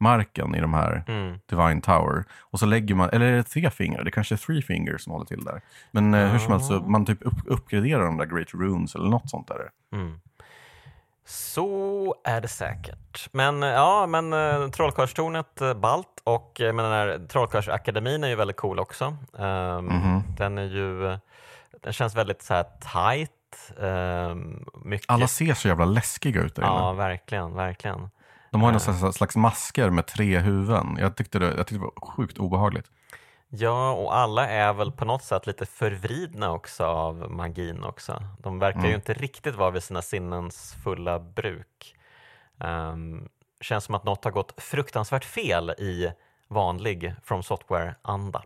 marken 0.00 0.54
i 0.54 0.60
de 0.60 0.74
här 0.74 1.04
Mm. 1.08 1.38
Divine 1.46 1.80
Tower. 1.80 2.24
Och 2.40 2.58
så 2.58 2.66
lägger 2.66 2.94
man, 2.94 3.10
eller 3.10 3.26
är 3.26 3.36
det 3.36 3.42
tre 3.42 3.70
fingrar? 3.70 4.04
Det 4.04 4.10
kanske 4.10 4.34
är 4.34 4.36
three 4.36 4.62
fingers 4.62 5.04
som 5.04 5.12
håller 5.12 5.26
till 5.26 5.44
där. 5.44 5.60
Men 5.90 6.14
eh, 6.14 6.28
hur 6.28 6.38
som 6.38 6.52
helst, 6.52 6.66
så 6.66 6.80
man 6.80 7.06
typ 7.06 7.26
upp, 7.26 7.38
uppgraderar 7.46 8.04
de 8.04 8.16
där 8.16 8.26
Greater 8.26 8.58
Runes 8.58 8.94
eller 8.94 9.08
något 9.08 9.30
sånt 9.30 9.48
där. 9.48 9.70
Mm. 9.92 10.20
Så 11.24 12.14
är 12.24 12.40
det 12.40 12.48
säkert. 12.48 13.28
Men 13.32 13.62
eh, 13.62 13.68
ja, 13.68 14.06
men 14.06 14.32
eh, 14.32 14.68
Trollkarlstornet, 14.68 15.60
eh, 15.60 15.74
balt 15.74 16.08
och 16.24 16.60
eh, 16.60 16.72
men 16.72 16.84
den 16.84 16.94
här 16.94 17.26
Trollkarlsakademin 17.28 18.24
är 18.24 18.28
ju 18.28 18.34
väldigt 18.34 18.56
cool 18.56 18.78
också. 18.78 19.16
Ehm, 19.38 19.84
Mhm. 19.86 20.22
Den 20.38 20.58
är 20.58 20.62
ju, 20.64 21.06
eh, 21.12 21.18
den 21.82 21.92
känns 21.92 22.14
väldigt 22.14 22.42
så 22.42 22.54
här 22.54 22.64
tight. 22.92 23.30
ehm, 23.80 24.64
mycket. 24.84 25.10
Alla 25.10 25.26
ser 25.28 25.54
så 25.54 25.68
jävla 25.68 25.84
läskiga 25.84 26.40
ut 26.42 26.54
där 26.54 26.62
inne. 26.62 26.72
Ja, 26.72 26.92
verkligen, 26.92 27.54
verkligen. 27.54 28.10
De 28.50 28.60
har 28.60 28.68
ju 28.68 28.72
någon 28.72 28.80
slags, 28.80 29.16
slags 29.16 29.36
masker 29.36 29.90
med 29.90 30.06
tre 30.06 30.38
huvuden. 30.38 30.96
Jag 31.00 31.16
tyckte, 31.16 31.38
det, 31.38 31.46
jag 31.46 31.56
tyckte 31.56 31.74
det 31.74 31.78
var 31.78 32.06
sjukt 32.16 32.38
obehagligt. 32.38 32.86
Ja, 33.54 33.92
och 33.92 34.16
alla 34.16 34.48
är 34.48 34.72
väl 34.72 34.92
på 34.92 35.04
något 35.04 35.22
sätt 35.22 35.46
lite 35.46 35.66
förvridna 35.66 36.52
också 36.52 36.84
av 36.84 37.30
magin 37.30 37.84
också. 37.84 38.22
De 38.38 38.58
verkar 38.58 38.80
ju 38.80 38.86
Mm. 38.86 38.94
inte 38.96 39.14
riktigt 39.14 39.54
vara 39.54 39.70
vid 39.70 39.82
sina 39.82 40.02
sinnens 40.02 40.74
fulla 40.84 41.18
bruk. 41.18 41.94
Um, 42.58 43.28
känns 43.60 43.84
som 43.84 43.94
att 43.94 44.04
något 44.04 44.24
har 44.24 44.30
gått 44.30 44.62
fruktansvärt 44.62 45.24
fel 45.24 45.70
i 45.70 46.12
vanlig 46.48 47.14
From 47.24 47.42
Software-anda. 47.42 48.42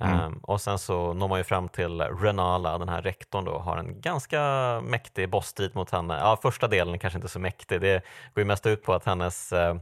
Mm. 0.00 0.20
Ehm, 0.20 0.38
och 0.42 0.60
sen 0.60 0.78
så 0.78 1.12
når 1.12 1.28
man 1.28 1.38
ju 1.38 1.44
fram 1.44 1.68
till 1.68 2.00
Renala, 2.00 2.78
den 2.78 2.88
här 2.88 3.02
rektorn 3.02 3.44
då, 3.44 3.58
har 3.58 3.76
en 3.76 4.00
ganska 4.00 4.40
mäktig 4.84 5.30
bossstrid 5.30 5.74
mot 5.74 5.90
henne. 5.90 6.18
Ja, 6.18 6.38
första 6.42 6.68
delen 6.68 6.98
kanske 6.98 7.16
inte 7.18 7.28
så 7.28 7.38
mäktig. 7.38 7.80
Det 7.80 8.04
går 8.34 8.40
ju 8.40 8.44
mest 8.44 8.66
ut 8.66 8.82
på 8.82 8.92
att 8.94 9.04
hennes 9.04 9.52
eh, 9.52 9.74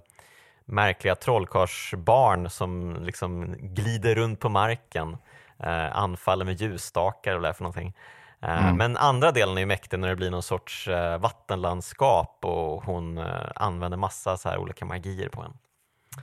märkliga 0.69 1.15
trollkarlsbarn 1.15 2.51
som 2.51 2.97
liksom 3.03 3.55
glider 3.59 4.15
runt 4.15 4.41
på 4.41 4.49
marken 4.49 5.17
eh, 5.59 5.97
anfaller 5.97 6.45
med 6.45 6.61
ljusstakar 6.61 7.35
och 7.35 7.41
vad 7.41 7.45
det 7.45 7.49
är 7.49 7.53
för 7.53 7.63
någonting. 7.63 7.95
Eh, 8.41 8.59
Mm. 8.65 8.77
Men 8.77 8.97
andra 8.97 9.33
delen 9.33 9.59
är 9.59 9.67
mäktig 9.67 9.99
när 9.99 10.09
det 10.09 10.17
blir 10.17 10.31
någon 10.31 10.43
sorts 10.43 10.89
eh, 10.89 11.19
vattenlandskap 11.19 12.39
och 12.41 12.83
hon 12.85 13.19
eh, 13.19 13.25
använder 13.55 13.99
massa 13.99 14.37
så 14.37 14.49
här 14.49 14.59
olika 14.59 14.85
magier 14.85 15.29
på 15.29 15.43
en. 15.43 15.53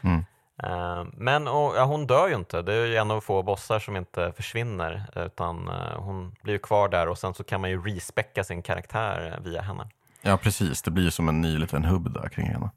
Mm. 0.03 0.25
Eh, 0.63 1.05
Men 1.13 1.47
och, 1.47 1.75
ja, 1.75 1.83
hon 1.83 2.07
dör 2.07 2.27
ju 2.27 2.35
inte. 2.35 2.61
Det 2.61 2.73
är 2.73 2.85
ju 2.85 2.95
en 2.95 3.11
av 3.11 3.21
få 3.21 3.43
bossar 3.43 3.79
som 3.79 3.95
inte 3.95 4.31
försvinner 4.35 5.05
utan 5.15 5.67
eh, 5.67 5.97
hon 5.97 6.35
blir 6.41 6.57
kvar 6.57 6.89
där 6.89 7.07
och 7.07 7.17
sen 7.17 7.33
så 7.33 7.43
kan 7.43 7.61
man 7.61 7.69
ju 7.69 7.81
respecka 7.81 8.43
sin 8.43 8.61
karaktär 8.61 9.33
eh, 9.37 9.43
via 9.43 9.61
henne. 9.61 9.87
Ja, 10.21 10.37
precis. 10.37 10.81
Det 10.81 10.91
blir 10.91 11.03
ju 11.03 11.11
som 11.11 11.29
en 11.29 11.41
ny 11.41 11.57
liten 11.57 11.83
hubb 11.85 12.13
där 12.13 12.29
kring 12.29 12.47
henne. 12.47 12.69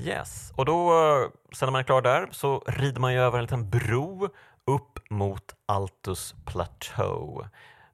Yes, 0.00 0.52
och 0.56 0.64
då 0.64 0.90
eh, 0.90 1.28
sen 1.52 1.66
när 1.66 1.72
man 1.72 1.78
är 1.78 1.84
klar 1.84 2.02
där 2.02 2.28
så 2.30 2.62
rider 2.66 3.00
man 3.00 3.12
ju 3.12 3.18
över 3.18 3.38
en 3.38 3.44
liten 3.44 3.70
bro 3.70 4.28
upp 4.66 5.10
mot 5.10 5.54
Altus 5.66 6.34
Plateau. 6.46 7.44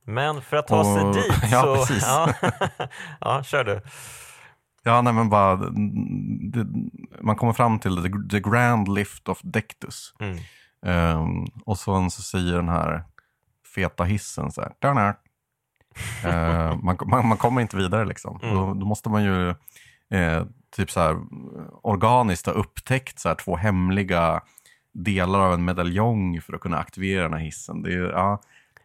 Men 0.05 0.43
för 0.43 0.57
att 0.57 0.67
ta 0.67 0.85
sig 0.85 1.03
Och- 1.05 1.15
dit 1.15 1.33
ja, 1.51 1.63
så... 1.63 1.77
precis. 1.77 2.03
Ja, 2.07 2.33
ja, 3.21 3.43
kör 3.43 3.65
du. 3.65 3.81
Ja, 4.83 5.03
nej 5.03 5.13
men 5.13 5.29
bara... 5.29 5.57
Det, 5.57 6.67
man 7.21 7.37
kommer 7.37 7.53
fram 7.53 7.79
till 7.79 7.97
the, 8.03 8.11
the 8.31 8.51
Grand 8.51 8.95
Lift 8.95 9.29
of 9.29 9.41
Dectus. 9.43 10.15
Mm. 10.21 10.39
Ehm, 10.87 11.45
och 11.65 11.79
så, 11.79 12.11
så 12.11 12.23
säger 12.23 12.57
den 12.57 12.69
här 12.69 13.05
feta 13.75 14.05
hissen 14.05 14.53
så 14.53 14.61
här. 14.63 14.73
Ehm, 16.25 16.85
man, 16.85 16.97
man, 17.07 17.29
man 17.29 17.37
kommer 17.39 17.61
inte 17.61 17.77
vidare 17.77 18.05
liksom. 18.05 18.41
Mm. 18.43 18.55
Då, 18.55 18.75
då 18.75 18.87
måste 18.87 19.09
man 19.09 19.25
ju 19.25 19.49
eh, 20.11 20.45
typ 20.77 20.91
så 20.91 21.01
här 21.01 21.17
organiskt 21.83 22.47
ha 22.47 22.53
upptäckt 22.53 23.19
så 23.19 23.29
här 23.29 23.35
två 23.37 23.57
hemliga 23.57 24.41
delar 24.93 25.41
av 25.41 25.53
en 25.55 25.65
medaljong 25.65 26.41
för 26.41 26.53
att 26.55 26.61
kunna 26.61 26.79
aktivera 26.79 27.23
den 27.23 27.33
här 27.33 27.41
hissen. 27.41 27.83
Det 27.83 27.93
är, 27.95 28.11
ja, 28.11 28.41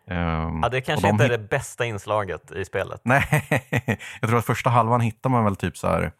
ehm, 0.08 0.60
Ja, 0.64 0.70
det 0.70 0.82
kanske 0.82 1.08
de 1.08 1.12
inte 1.12 1.26
är 1.26 1.30
det 1.30 1.50
bästa 1.50 1.86
inslaget 1.86 2.52
i 2.52 2.66
spelet. 2.66 3.02
Nej, 3.04 3.48
jag 4.22 4.30
tror 4.30 4.38
att 4.40 4.46
första 4.46 4.70
halvan 4.70 5.02
hittar 5.02 5.30
man 5.30 5.44
väl 5.44 5.56
typ 5.56 5.78
så 5.78 5.88
här 5.88 6.12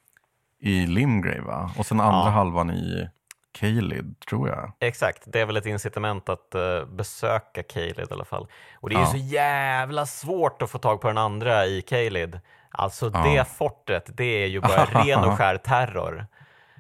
i 0.62 0.86
Limgrave 0.88 1.42
va? 1.42 1.72
Och 1.78 1.86
sen 1.86 2.00
andra 2.00 2.20
Ja. 2.30 2.30
halvan 2.30 2.70
i 2.72 3.10
Caelid, 3.60 4.20
tror 4.30 4.50
jag. 4.50 4.72
Exakt, 4.80 5.24
det 5.26 5.40
är 5.40 5.46
väl 5.46 5.58
ett 5.58 5.66
incitament 5.66 6.30
att 6.30 6.56
eh, 6.56 6.86
besöka 6.86 7.64
Caelid 7.64 8.08
i 8.10 8.14
alla 8.14 8.26
fall. 8.26 8.48
Och 8.80 8.90
det 8.90 8.96
är 8.96 9.00
ju 9.00 9.06
Ja. 9.06 9.12
så 9.12 9.18
jävla 9.18 10.06
svårt 10.06 10.62
att 10.62 10.70
få 10.70 10.78
tag 10.78 11.02
på 11.02 11.08
den 11.08 11.18
andra 11.18 11.66
i 11.66 11.82
Caelid. 11.82 12.40
Alltså 12.72 13.12
Ja. 13.14 13.24
det 13.24 13.46
fortet, 13.58 14.10
det 14.18 14.44
är 14.44 14.48
ju 14.48 14.62
bara 14.62 14.86
ren 14.86 15.24
och 15.24 15.38
skär 15.38 15.58
terror. 15.58 16.26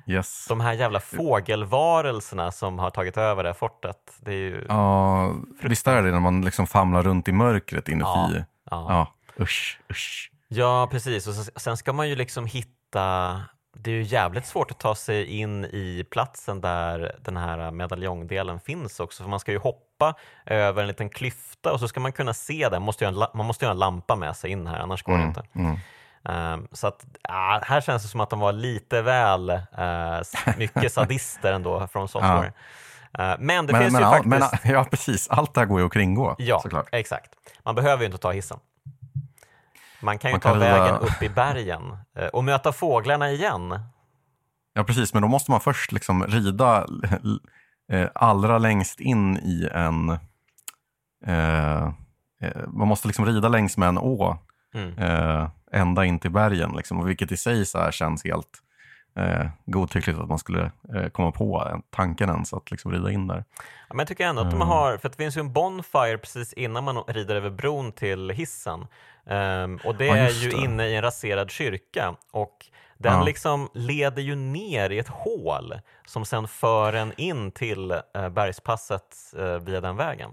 Yes. 0.07 0.45
De 0.49 0.59
här 0.59 0.73
jävla 0.73 0.99
fågelvarelserna 0.99 2.51
som 2.51 2.79
har 2.79 2.89
tagit 2.89 3.17
över 3.17 3.43
det 3.43 3.49
här 3.49 3.53
fortet. 3.53 3.97
Det 4.19 4.31
är 4.31 4.35
ju... 4.35 4.65
Ja, 4.69 5.33
visst 5.61 5.87
är 5.87 6.01
det 6.03 6.11
när 6.11 6.19
man 6.19 6.41
liksom 6.41 6.67
famlar 6.67 7.03
runt 7.03 7.27
i 7.27 7.31
mörkret 7.31 7.89
inuti? 7.89 8.05
Ja. 8.05 8.29
Ja, 8.71 8.85
Ja. 9.37 9.43
usch, 9.43 9.79
usch. 9.91 10.31
Ja, 10.47 10.87
precis. 10.91 11.27
Och 11.27 11.33
sen 11.61 11.77
ska 11.77 11.93
man 11.93 12.09
ju 12.09 12.15
liksom 12.15 12.45
hitta... 12.45 13.41
Det 13.77 13.91
är 13.91 13.95
ju 13.95 14.01
jävligt 14.03 14.45
svårt 14.45 14.71
att 14.71 14.79
ta 14.79 14.95
sig 14.95 15.25
in 15.25 15.65
i 15.65 16.05
platsen 16.11 16.61
där 16.61 17.15
den 17.21 17.37
här 17.37 17.71
medaljongdelen 17.71 18.59
finns 18.59 18.99
också. 18.99 19.23
För 19.23 19.29
man 19.29 19.39
ska 19.39 19.51
ju 19.51 19.57
hoppa 19.57 20.13
över 20.45 20.81
en 20.81 20.87
liten 20.87 21.09
klyfta 21.09 21.73
och 21.73 21.79
så 21.79 21.87
ska 21.87 21.99
man 21.99 22.11
kunna 22.11 22.33
se 22.33 22.69
den. 22.71 22.81
Man 22.81 22.85
måste 22.85 23.03
ju 23.03 23.07
ha 23.07 23.13
en, 23.13 23.19
la- 23.19 23.31
man 23.33 23.45
måste 23.45 23.65
ju 23.65 23.67
ha 23.67 23.71
en 23.73 23.79
lampa 23.79 24.15
med 24.15 24.35
sig 24.35 24.51
in 24.51 24.67
här, 24.67 24.79
annars 24.79 25.03
går 25.03 25.17
det 25.17 25.23
inte. 25.23 25.43
Mm. 25.55 25.77
Ehm, 26.25 26.67
så 26.71 26.87
att, 26.87 27.05
ja, 27.23 27.61
här 27.63 27.81
känns 27.81 28.03
det 28.03 28.09
som 28.09 28.19
att 28.21 28.29
de 28.29 28.39
var 28.39 28.51
lite 28.51 29.01
väl 29.01 29.49
s- 30.21 30.33
mycket 30.57 30.93
sadister 30.93 31.53
ändå 31.53 31.87
från 31.87 32.07
software. 32.07 32.53
Eh, 33.19 33.35
men 33.39 33.65
det 33.65 33.73
Men, 33.73 33.81
finns 33.81 33.93
men, 33.93 34.01
ju 34.01 34.07
ja, 34.07 34.11
faktiskt... 34.11 34.63
men 34.65 34.73
ja, 34.73 34.83
precis. 34.83 35.27
Allt 35.29 35.53
det 35.53 35.59
här 35.61 35.65
går 35.65 35.79
ju 35.79 35.85
att 35.85 35.93
kringgå 35.93 36.35
Ja, 36.37 36.59
såklart. 36.59 36.89
exakt. 36.91 37.29
Man 37.63 37.75
behöver 37.75 37.99
ju 37.99 38.05
inte 38.05 38.17
ta 38.17 38.31
hissen. 38.31 38.59
Man 40.01 40.17
kan 40.17 40.31
ju 40.31 40.33
Man 40.33 40.41
ta 40.41 40.49
kan 40.49 40.59
rida- 40.61 40.79
vägen 40.79 40.95
upp 40.99 41.21
i 41.21 41.29
bergen 41.29 41.97
eh, 42.17 42.27
och 42.27 42.43
möta 42.43 42.71
fåglarna 42.71 43.31
igen. 43.31 43.79
Ja, 44.73 44.83
precis. 44.83 45.13
Men 45.13 45.21
då 45.21 45.27
måste 45.27 45.51
man 45.51 45.59
först 45.61 45.91
liksom 45.91 46.23
rida 46.23 46.85
eh, 47.91 48.07
allra 48.15 48.57
längst 48.57 48.99
in 48.99 49.37
i 49.37 49.69
en... 49.73 50.09
Eh, 51.25 51.83
eh, 52.41 52.67
man 52.67 52.87
måste 52.87 53.07
liksom 53.07 53.25
rida 53.25 53.49
längs 53.49 53.77
med 53.77 53.89
en 53.89 53.97
å 53.97 54.37
Mm. 54.73 54.97
eh, 54.97 55.49
ända 55.71 56.05
in 56.05 56.19
till 56.19 56.31
bergen. 56.31 56.71
Liksom, 56.77 57.05
vilket 57.05 57.31
i 57.31 57.37
sig 57.37 57.65
så 57.65 57.77
här 57.79 57.91
känns 57.91 58.23
helt 58.23 58.59
eh, 59.17 59.47
godtyckligt 59.65 60.19
att 60.19 60.29
man 60.29 60.39
skulle 60.39 60.71
eh, 60.95 61.07
komma 61.11 61.31
på 61.31 61.67
en- 61.73 61.81
tanken 61.89 62.29
ens 62.29 62.53
att 62.53 62.71
liksom 62.71 62.91
rida 62.91 63.11
in 63.11 63.27
där. 63.27 63.43
Ja, 63.57 63.63
men 63.89 63.99
jag 63.99 64.07
tycker 64.07 64.27
ändå 64.27 64.41
att 64.41 64.51
de 64.51 64.61
har, 64.61 64.97
för 64.97 65.09
det 65.09 65.15
finns 65.15 65.37
ju 65.37 65.39
en 65.39 65.53
bonfire 65.53 66.17
precis 66.17 66.53
innan 66.53 66.83
man 66.83 66.97
rider 67.07 67.35
över 67.35 67.49
bron 67.49 67.91
till 67.91 68.29
hissen. 68.29 68.87
Ehm, 69.29 69.79
och 69.83 69.95
det 69.95 70.05
Ja, 70.05 70.15
är 70.17 70.29
ju 70.29 70.49
det. 70.49 70.57
inne 70.57 70.87
i 70.87 70.95
en 70.95 71.01
raserad 71.01 71.51
kyrka. 71.51 72.15
Och 72.31 72.65
den 72.97 73.13
Ja. 73.13 73.23
liksom 73.23 73.69
leder 73.73 74.21
ju 74.21 74.35
ner 74.35 74.89
i 74.89 74.99
ett 74.99 75.07
hål 75.09 75.73
som 76.05 76.25
sen 76.25 76.47
för 76.47 76.93
en 76.93 77.13
in 77.17 77.51
till 77.51 77.91
eh, 77.91 78.29
bergspasset 78.29 79.15
eh, 79.37 79.45
via 79.45 79.81
den 79.81 79.95
vägen. 79.95 80.31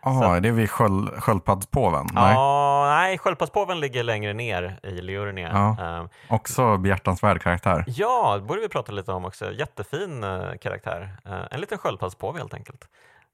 Ah, 0.00 0.36
är 0.36 0.40
det 0.40 0.50
vid 0.50 0.70
sköld, 0.70 1.10
sköldpaddspåven? 1.22 2.06
Nej. 2.12 2.34
Ja, 2.34 2.86
nej, 2.88 3.18
sköldpaddspåven 3.18 3.80
ligger 3.80 4.02
längre 4.02 4.32
ner 4.32 4.80
i 4.82 4.90
Liurnia. 5.00 5.50
Ja. 5.52 5.84
Ehm, 5.86 6.08
Också 6.28 6.76
behjärtansvärd 6.76 7.42
karaktär. 7.42 7.84
ja, 7.86 8.36
det 8.36 8.42
borde 8.42 8.60
vi 8.60 8.68
prata 8.68 8.92
lite 8.92 9.12
om 9.12 9.24
också. 9.24 9.52
Jättefin 9.52 10.24
eh, 10.24 10.52
karaktär. 10.60 11.16
Eh, 11.26 11.40
en 11.50 11.60
liten 11.60 11.78
sköldpaddspåve 11.78 12.38
helt 12.38 12.54
enkelt. 12.54 12.88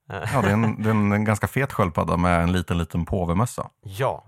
Ja, 0.07 0.41
det 0.41 0.49
är 0.49 0.53
en, 0.53 0.75
det 0.83 0.89
är 0.89 0.91
en 0.91 1.25
ganska 1.25 1.47
fet 1.47 1.73
sköldpadda 1.73 2.17
med 2.17 2.41
en 2.43 2.51
liten, 2.51 2.77
liten 2.77 3.05
påvemössa. 3.05 3.69
Ja, 3.81 4.23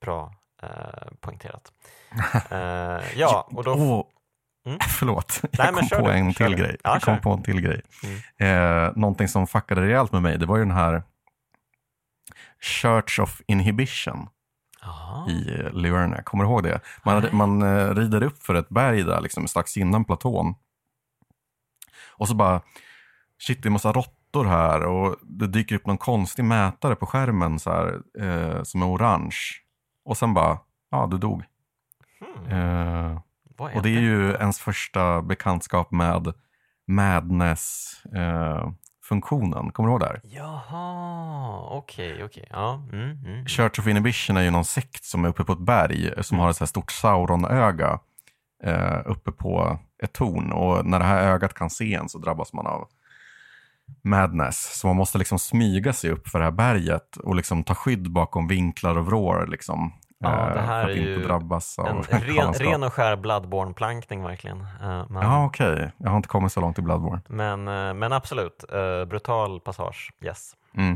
bra 0.00 0.32
eh, 0.62 1.08
poängterat. 1.20 1.72
Eh, 2.50 3.18
ja, 3.18 3.48
och 3.50 3.64
då... 3.64 3.74
Mm. 4.66 4.78
Förlåt, 4.98 5.42
jag 5.52 5.74
kom 5.74 5.88
på 5.88 6.10
en 6.10 6.34
till 6.34 6.54
grej. 6.54 6.76
Ja, 6.84 6.92
jag 6.92 7.02
kom 7.02 7.20
på 7.20 7.30
en 7.30 7.42
till 7.42 7.60
grej. 7.60 7.82
Mm. 8.38 8.86
Eh, 8.86 8.92
någonting 8.96 9.28
som 9.28 9.46
fuckade 9.46 9.80
rejält 9.80 10.12
med 10.12 10.22
mig, 10.22 10.38
det 10.38 10.46
var 10.46 10.56
ju 10.56 10.64
den 10.64 10.76
här 10.76 11.02
Church 12.60 13.20
of 13.20 13.40
Inhibition 13.46 14.28
Aha. 14.82 15.28
i 15.28 15.60
eh, 15.60 15.72
Liurnia. 15.72 16.22
Kommer 16.22 16.44
du 16.44 16.50
ihåg 16.50 16.62
det? 16.62 16.80
Man, 17.04 17.26
man 17.32 17.62
eh, 17.62 17.94
rider 17.94 18.22
upp 18.22 18.42
för 18.42 18.54
ett 18.54 18.68
berg 18.68 19.02
där, 19.02 19.20
liksom, 19.20 19.48
strax 19.48 19.76
innan 19.76 20.04
platån. 20.04 20.54
Och 22.16 22.28
så 22.28 22.34
bara, 22.34 22.60
shit 23.38 23.62
det 23.62 23.68
är 23.68 23.70
massa 23.70 23.92
råttor 23.92 24.44
här 24.44 24.82
och 24.84 25.16
det 25.22 25.46
dyker 25.46 25.74
upp 25.76 25.86
någon 25.86 25.98
konstig 25.98 26.44
mätare 26.44 26.96
på 26.96 27.06
skärmen 27.06 27.58
så 27.58 27.70
här, 27.70 28.00
eh, 28.18 28.62
som 28.62 28.82
är 28.82 28.86
orange. 28.86 29.36
Och 30.08 30.16
sen 30.16 30.34
bara, 30.34 30.58
ja 30.90 31.08
du 31.10 31.18
dog. 31.18 31.44
Hmm. 32.20 32.46
Eh, 32.52 33.20
och 33.76 33.82
det 33.82 33.88
är 33.88 34.00
ju 34.00 34.32
ens 34.32 34.60
första 34.60 35.22
bekantskap 35.22 35.90
med 35.90 36.32
Madness-funktionen. 36.86 39.72
Kommer 39.72 39.88
du 39.88 39.92
ihåg 39.92 40.00
det 40.00 40.06
här? 40.06 40.20
Jaha, 40.24 41.68
okej, 41.70 42.24
okej. 42.24 42.48
Ja. 42.50 42.82
Mm, 42.92 43.10
mm. 43.10 43.46
Church 43.46 43.78
of 43.78 43.86
Inhibition 43.86 44.36
är 44.36 44.42
ju 44.42 44.50
någon 44.50 44.64
sekt 44.64 45.04
som 45.04 45.24
är 45.24 45.28
uppe 45.28 45.44
på 45.44 45.52
ett 45.52 45.58
berg 45.58 46.08
eh, 46.08 46.22
som 46.22 46.38
har 46.38 46.50
ett 46.50 46.56
så 46.56 46.64
här 46.64 46.66
stort 46.66 46.92
Sauron-öga 46.92 48.00
eh, 48.64 48.98
uppe 49.04 49.32
på 49.32 49.78
ett 50.02 50.12
torn. 50.12 50.52
Och 50.52 50.86
när 50.86 50.98
det 50.98 51.04
här 51.04 51.22
ögat 51.22 51.54
kan 51.54 51.70
se 51.70 51.94
en 51.94 52.08
så 52.08 52.18
drabbas 52.18 52.52
man 52.52 52.66
av 52.66 52.88
madness. 54.04 54.78
Så 54.80 54.86
man 54.86 54.96
måste 54.96 55.18
liksom 55.18 55.38
smyga 55.38 55.92
sig 55.92 56.10
upp 56.10 56.28
för 56.28 56.38
det 56.38 56.44
här 56.44 56.52
berget 56.52 57.16
och 57.16 57.34
liksom 57.34 57.64
ta 57.64 57.74
skydd 57.74 58.10
bakom 58.12 58.48
vinklar 58.48 58.96
och 58.98 59.06
vrår. 59.06 59.46
Liksom, 59.46 59.92
Ja, 60.20 60.48
eh, 60.48 60.54
det 60.54 60.60
här 60.60 60.82
för 60.82 60.88
är 60.88 60.92
att 60.92 60.96
inte 60.98 61.10
ju 61.10 61.22
drabbas 61.22 61.78
av 61.78 61.86
En 61.86 62.02
ren, 62.20 62.52
ren 62.52 62.82
och 62.82 62.92
skär 62.92 63.16
Bloodborne-plankning 63.16 64.22
verkligen. 64.22 64.60
Eh, 64.60 65.04
men, 65.08 65.22
Ja, 65.22 65.44
okej. 65.46 65.92
Jag 65.98 66.10
har 66.10 66.16
inte 66.16 66.28
kommit 66.28 66.52
så 66.52 66.60
långt 66.60 66.78
i 66.78 66.82
Bloodborne. 66.82 67.20
men, 67.28 67.68
eh, 67.68 67.94
men 67.94 68.12
absolut, 68.12 68.64
eh, 68.72 69.04
brutal 69.04 69.60
passage, 69.60 70.12
yes. 70.24 70.52
Mm. 70.76 70.92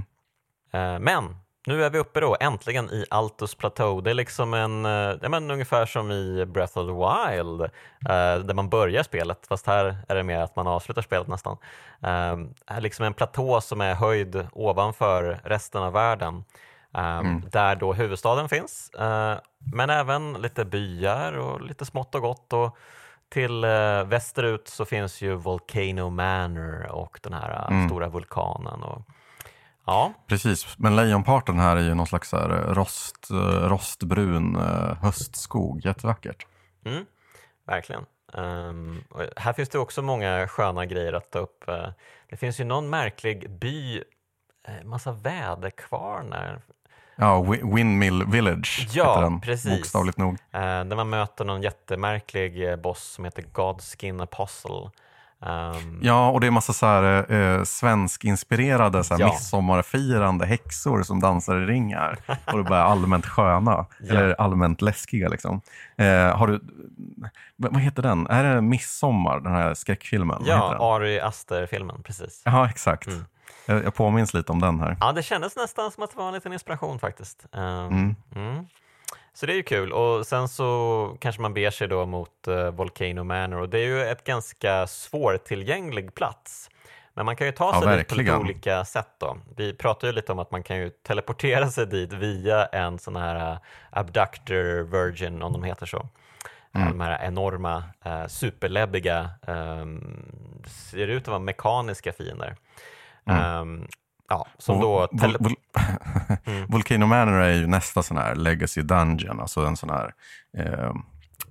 Eh, 0.72 0.98
Men 0.98 1.36
nu 1.66 1.84
är 1.84 1.90
vi 1.90 1.98
uppe 1.98 2.20
då 2.20 2.36
äntligen 2.40 2.90
i 2.90 3.04
Altus 3.10 3.54
Plateau. 3.54 4.00
Det 4.00 4.10
är 4.10 4.14
liksom 4.14 4.54
en, 4.54 4.84
eh, 4.84 5.16
ja, 5.22 5.28
men 5.28 5.50
ungefär 5.50 5.86
som 5.86 6.10
i 6.10 6.46
Breath 6.46 6.78
of 6.78 6.86
the 6.86 6.92
Wild 6.92 7.60
eh, 7.60 8.46
där 8.46 8.54
man 8.54 8.68
börjar 8.68 9.02
spelet, 9.02 9.46
fast 9.46 9.66
här 9.66 9.96
är 10.08 10.14
det 10.14 10.22
mer 10.22 10.38
att 10.38 10.56
man 10.56 10.66
avslutar 10.66 11.02
spelet 11.02 11.28
nästan. 11.28 11.56
Eh, 12.02 12.36
är 12.66 12.80
liksom 12.80 13.04
en 13.04 13.14
platå 13.14 13.60
som 13.60 13.80
är 13.80 13.94
höjd 13.94 14.48
ovanför 14.52 15.40
resten 15.44 15.82
av 15.82 15.92
världen 15.92 16.44
eh, 16.94 17.22
där 17.50 17.76
då 17.76 17.92
huvudstaden 17.92 18.48
finns, 18.48 18.90
eh, 18.90 19.38
men 19.72 19.90
även 19.90 20.32
lite 20.32 20.64
byar 20.64 21.32
och 21.32 21.60
lite 21.60 21.84
smått 21.84 22.14
och 22.14 22.20
gott. 22.20 22.52
Och 22.52 22.76
till 23.28 23.64
eh, 23.64 24.04
västerut 24.04 24.68
så 24.68 24.84
finns 24.84 25.22
ju 25.22 25.34
Volcano 25.34 26.10
Manor 26.10 26.92
och 26.92 27.20
den 27.22 27.32
här 27.32 27.66
eh, 27.70 27.86
stora 27.86 28.08
vulkanen. 28.08 28.82
Och, 28.82 29.02
ja, 29.86 30.12
Precis, 30.26 30.78
men 30.78 30.96
lejonparten 30.96 31.58
här 31.58 31.76
är 31.76 31.80
ju 31.82 31.94
någon 31.94 32.06
slags 32.06 32.32
här 32.32 32.48
rost, 32.74 33.30
eh, 33.30 33.36
rostbrun 33.68 34.56
eh, 34.56 34.94
höstskog. 35.02 35.84
Jättevackert. 35.84 36.46
Mm, 36.84 37.04
verkligen. 37.66 38.04
Och 39.10 39.22
här 39.36 39.52
finns 39.52 39.68
det 39.68 39.78
också 39.78 40.02
många 40.02 40.48
sköna 40.48 40.86
grejer 40.86 41.12
att 41.12 41.30
ta 41.30 41.38
upp. 41.38 41.68
Eh, 41.68 41.88
det 42.30 42.36
finns 42.36 42.60
ju 42.60 42.64
någon 42.64 42.90
märklig 42.90 43.50
by, 43.50 43.96
eh, 44.68 44.84
massa 44.84 45.12
väderkvarnar, 45.12 46.60
Ja, 47.16 47.42
Wi- 47.42 47.74
Windmill 47.74 48.24
Village 48.26 48.88
Ja, 48.92 49.08
heter 49.10 49.22
den, 49.22 49.40
precis. 49.40 49.70
bokstavligt 49.78 50.18
nog. 50.18 50.32
eh, 50.52 50.60
där 50.60 50.96
man 50.96 51.10
möter 51.10 51.44
någon 51.44 51.62
jättemärklig 51.62 52.70
eh, 52.70 52.76
boss 52.76 53.02
som 53.02 53.24
heter 53.24 53.42
Godskin 53.52 54.20
Apostle. 54.20 54.90
Ehm, 55.46 55.98
Ja, 56.02 56.30
och 56.30 56.40
det 56.40 56.46
är 56.46 56.50
massa 56.50 56.72
så 56.72 56.86
här, 56.86 57.32
eh, 57.32 57.62
svensk-inspirerade 57.64 59.04
så 59.04 59.14
här, 59.14 59.20
Ja. 59.20 59.26
midsommarfirande 59.26 60.46
häxor 60.46 61.02
som 61.02 61.20
dansar 61.20 61.56
i 61.62 61.66
ringar. 61.66 62.18
Och 62.52 62.58
det 62.58 62.64
bara 62.64 62.78
är 62.78 62.84
allmänt 62.84 63.26
sköna, 63.26 63.70
Ja. 64.00 64.14
eller 64.14 64.40
allmänt 64.40 64.82
läskiga. 64.82 65.28
Liksom. 65.28 65.60
Eh, 65.96 66.36
har 66.36 66.46
du, 66.46 66.60
vad 67.56 67.80
heter 67.80 68.02
den? 68.02 68.26
Är 68.26 68.44
det 68.54 68.60
Midsommar, 68.60 69.40
den 69.40 69.52
här 69.52 69.74
skräckfilmen? 69.74 70.42
Ja? 70.46 70.76
Ari 70.96 71.20
Aster-filmen, 71.20 72.02
precis. 72.02 72.42
Ja, 72.44 72.68
exakt. 72.68 73.06
Mm. 73.06 73.24
Jag, 73.66 73.84
jag 73.84 73.94
påminns 73.94 74.34
lite 74.34 74.52
om 74.52 74.60
den 74.60 74.80
här. 74.80 74.96
Ja, 75.00 75.12
det 75.12 75.22
kändes 75.22 75.56
nästan 75.56 75.90
som 75.90 76.02
att 76.02 76.10
det 76.10 76.16
var 76.18 76.28
en 76.28 76.34
liten 76.34 76.52
inspiration 76.52 76.98
faktiskt. 76.98 77.46
Ehm, 77.52 77.62
Mm. 77.86 78.14
mm. 78.36 78.66
Så 79.34 79.46
det 79.46 79.52
är 79.52 79.56
ju 79.56 79.62
kul 79.62 79.92
och 79.92 80.26
sen 80.26 80.48
så 80.48 81.16
kanske 81.20 81.42
man 81.42 81.54
ber 81.54 81.70
sig 81.70 81.88
då 81.88 82.06
mot 82.06 82.48
eh, 82.48 82.70
Volcano 82.70 83.24
Manor 83.24 83.60
och 83.60 83.68
det 83.68 83.78
är 83.78 83.86
ju 83.86 84.02
ett 84.02 84.24
ganska 84.24 84.86
svårtillgänglig 84.86 86.14
plats. 86.14 86.70
Men 87.14 87.26
man 87.26 87.36
kan 87.36 87.46
ju 87.46 87.52
ta 87.52 87.70
Ja, 87.74 87.82
sig 87.82 87.96
dit 87.96 88.08
på 88.08 88.14
lite 88.14 88.36
olika 88.36 88.84
sätt 88.84 89.08
då. 89.18 89.38
Vi 89.56 89.74
pratade 89.74 90.06
ju 90.06 90.12
lite 90.12 90.32
om 90.32 90.38
att 90.38 90.50
man 90.50 90.62
kan 90.62 90.76
ju 90.76 90.90
teleportera 90.90 91.70
sig 91.70 91.86
dit 91.86 92.12
via 92.12 92.66
en 92.66 92.98
sån 92.98 93.16
här 93.16 93.52
eh, 93.52 93.58
abductor 93.90 94.82
virgin 94.82 95.42
om 95.42 95.52
de 95.52 95.62
heter 95.62 95.86
så. 95.86 96.08
Mm. 96.74 96.88
De 96.88 97.00
här 97.00 97.24
enorma, 97.24 97.84
uh, 98.06 98.26
superläbbiga, 98.26 99.30
ehm, 99.46 100.24
ser 100.66 101.08
ut 101.08 101.22
att 101.22 101.28
vara 101.28 101.38
mekaniska 101.38 102.12
fiender. 102.12 102.56
Ehm, 103.26 103.86
ja, 104.28 104.46
som. 104.58 104.76
Och 104.76 104.82
då... 104.82 105.06
Tele- 105.18 105.38
Vol- 105.38 105.54
Mm. 106.46 106.66
Volcano 106.68 107.06
Manor 107.06 107.40
är 107.40 107.52
ju 107.52 107.66
nästa 107.66 108.02
sån 108.02 108.16
här 108.16 108.34
Legacy 108.34 108.82
Dungeon, 108.82 109.40
alltså 109.40 109.60
en 109.64 109.76
sån 109.76 109.90
här 109.90 110.14
eh, 110.58 110.92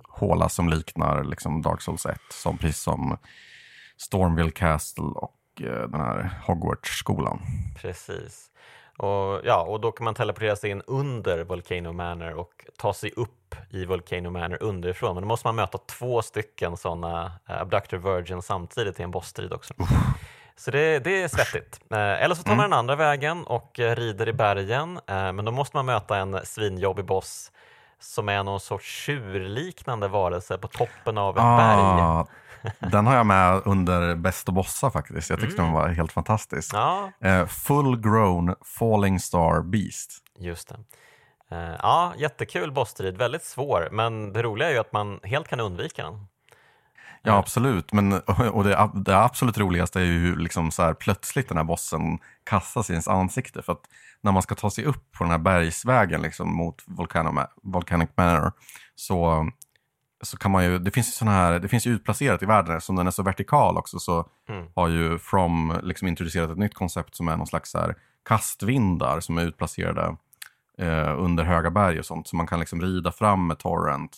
håla 0.07 0.49
som 0.49 0.69
liknar 0.69 1.23
liksom 1.23 1.61
Dark 1.61 1.81
Souls 1.81 2.05
1, 2.05 2.19
som, 2.29 2.57
precis 2.57 2.81
som 2.81 3.17
Stormville 3.97 4.51
Castle 4.51 5.03
och 5.05 5.35
eh, 5.61 5.89
den 5.89 6.01
här 6.01 6.29
Hogwarts-skolan. 6.47 7.41
Precis. 7.81 8.47
Och, 8.97 9.41
ja, 9.43 9.61
och 9.61 9.81
då 9.81 9.91
kan 9.91 10.03
man 10.05 10.13
teleportera 10.13 10.55
sig 10.55 10.69
in 10.69 10.81
under 10.87 11.43
Volcano 11.43 11.93
Manor 11.93 12.33
och 12.33 12.65
ta 12.77 12.93
sig 12.93 13.11
upp 13.15 13.55
i 13.69 13.85
Volcano 13.85 14.29
Manor 14.29 14.63
underifrån. 14.63 15.15
Men 15.15 15.21
då 15.21 15.27
måste 15.27 15.47
man 15.47 15.55
möta 15.55 15.77
två 15.77 16.21
stycken 16.21 16.77
sådana 16.77 17.25
uh, 17.49 17.61
Abductor 17.61 17.97
Virgin 17.97 18.41
samtidigt 18.41 18.99
i 18.99 19.03
en 19.03 19.11
bossstrid 19.11 19.53
också. 19.53 19.73
Så 20.61 20.71
det, 20.71 20.99
det 20.99 21.21
är 21.21 21.27
svettigt. 21.27 21.79
Eh, 21.91 22.23
eller 22.23 22.35
så 22.35 22.43
tar 22.43 22.55
man 22.55 22.69
den 22.69 22.79
andra 22.79 22.95
vägen 22.95 23.43
och 23.43 23.79
eh, 23.79 23.95
rider 23.95 24.29
i 24.29 24.33
bergen. 24.33 24.99
Eh, 25.07 25.33
men 25.33 25.45
då 25.45 25.51
måste 25.51 25.77
man 25.77 25.85
möta 25.85 26.17
en 26.17 26.39
svinjobbig 26.43 27.05
boss 27.05 27.51
som 27.99 28.29
är 28.29 28.43
någon 28.43 28.59
sorts 28.59 29.05
tjurliknande 29.05 30.07
varelse 30.07 30.57
på 30.57 30.67
toppen 30.67 31.17
av 31.17 31.37
ett 31.37 31.43
berg. 31.43 32.01
Ah, 32.01 32.27
den 32.79 33.07
har 33.07 33.15
jag 33.15 33.25
med 33.25 33.61
under 33.65 34.15
Bäst 34.15 34.47
och 34.47 34.53
bossa 34.53 34.91
faktiskt. 34.91 35.29
Jag 35.29 35.39
tyckte 35.39 35.61
den 35.61 35.71
var 35.71 35.89
helt 35.89 36.11
fantastisk. 36.11 36.73
Mm. 36.73 37.11
Ja, 37.19 37.47
full 37.47 38.01
grown 38.01 38.55
falling 38.65 39.19
star 39.19 39.61
beast. 39.61 40.11
Just 40.39 40.69
det. 40.69 40.79
Ja, 41.81 42.13
jättekul 42.17 42.71
bossstrid, 42.71 43.17
väldigt 43.17 43.43
svår, 43.43 43.89
men 43.91 44.33
det 44.33 44.43
roliga 44.43 44.69
är 44.69 44.73
ju 44.73 44.79
att 44.79 44.93
man 44.93 45.19
helt 45.23 45.47
kan 45.47 45.59
undvika 45.59 46.03
den. 46.03 46.27
Ja, 47.23 47.37
absolut. 47.37 47.93
Men, 47.93 48.13
och 48.51 48.63
det, 48.63 48.89
det 48.93 49.17
absolut 49.17 49.57
roligaste 49.57 49.99
är 49.99 50.03
ju 50.03 50.19
hur 50.19 50.35
liksom 50.35 50.71
så 50.71 50.83
här, 50.83 50.93
plötsligt 50.93 51.47
den 51.47 51.57
här 51.57 51.63
bossen 51.63 52.19
kastas 52.43 52.89
i 52.89 52.93
ens 52.93 53.07
ansikte. 53.07 53.61
För 53.61 53.73
att 53.73 53.83
när 54.21 54.31
man 54.31 54.41
ska 54.41 54.55
ta 54.55 54.69
sig 54.69 54.85
upp 54.85 55.11
på 55.11 55.23
den 55.23 55.31
här 55.31 55.37
bergsvägen 55.37 56.21
liksom, 56.21 56.55
mot 56.55 56.83
Volcano, 56.87 57.47
Volcanic 57.63 58.09
Manor 58.15 58.51
så, 58.95 59.49
så 60.21 60.37
kan 60.37 60.51
man 60.51 60.65
ju, 60.65 60.79
det 60.79 60.91
finns 60.91 61.07
ju 61.07 61.11
såna 61.11 61.31
här, 61.31 61.59
det 61.59 61.67
finns 61.67 61.87
ju 61.87 61.91
utplacerat 61.91 62.43
i 62.43 62.45
världen, 62.45 62.81
som 62.81 62.95
den 62.95 63.07
är 63.07 63.11
så 63.11 63.23
vertikal 63.23 63.77
också, 63.77 63.99
så 63.99 64.29
mm. 64.49 64.65
har 64.75 64.87
ju 64.87 65.19
From 65.19 65.79
liksom 65.83 66.07
introducerat 66.07 66.49
ett 66.49 66.57
nytt 66.57 66.75
koncept 66.75 67.15
som 67.15 67.27
är 67.27 67.37
någon 67.37 67.47
slags 67.47 67.71
så 67.71 67.79
här, 67.79 67.95
kastvindar 68.25 69.19
som 69.19 69.37
är 69.37 69.45
utplacerade 69.45 70.15
eh, 70.77 71.19
under 71.19 71.43
höga 71.43 71.71
berg 71.71 71.99
och 71.99 72.05
sånt. 72.05 72.27
Så 72.27 72.35
man 72.35 72.47
kan 72.47 72.59
liksom 72.59 72.81
rida 72.81 73.11
fram 73.11 73.47
med 73.47 73.59
Torrent 73.59 74.17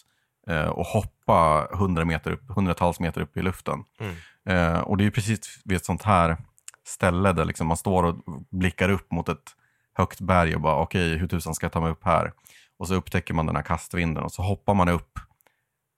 och 0.70 0.86
hoppa 0.86 1.68
hundra 1.72 2.06
meter 2.06 2.32
upp, 2.32 2.44
hundratals 2.48 3.00
meter 3.00 3.22
upp 3.22 3.38
i 3.38 3.42
luften. 3.42 3.84
Mm. 4.00 4.16
Eh, 4.46 4.80
och 4.80 4.98
det 4.98 5.06
är 5.06 5.12
precis 5.12 5.62
vid 5.66 5.78
ett 5.78 5.86
sånt 5.86 6.04
här 6.04 6.38
ställe 6.86 7.34
där 7.34 7.46
liksom 7.46 7.68
man 7.68 7.78
står 7.78 8.04
och 8.04 8.16
blickar 8.50 8.90
upp 8.90 9.12
mot 9.12 9.30
ett 9.30 9.56
högt 9.94 10.22
berg 10.22 10.56
och 10.56 10.62
bara 10.62 10.76
okej, 10.76 11.08
okay, 11.08 11.20
hur 11.20 11.28
tusan 11.28 11.56
ska 11.56 11.66
jag 11.66 11.72
ta 11.72 11.82
mig 11.82 11.92
upp 11.92 12.06
här? 12.06 12.32
Och 12.78 12.88
så 12.88 12.96
upptäcker 12.96 13.34
man 13.34 13.46
den 13.46 13.56
här 13.56 13.64
kastvinden 13.64 14.24
och 14.24 14.32
så 14.32 14.42
hoppar 14.42 14.74
man 14.74 14.90
upp. 14.90 15.20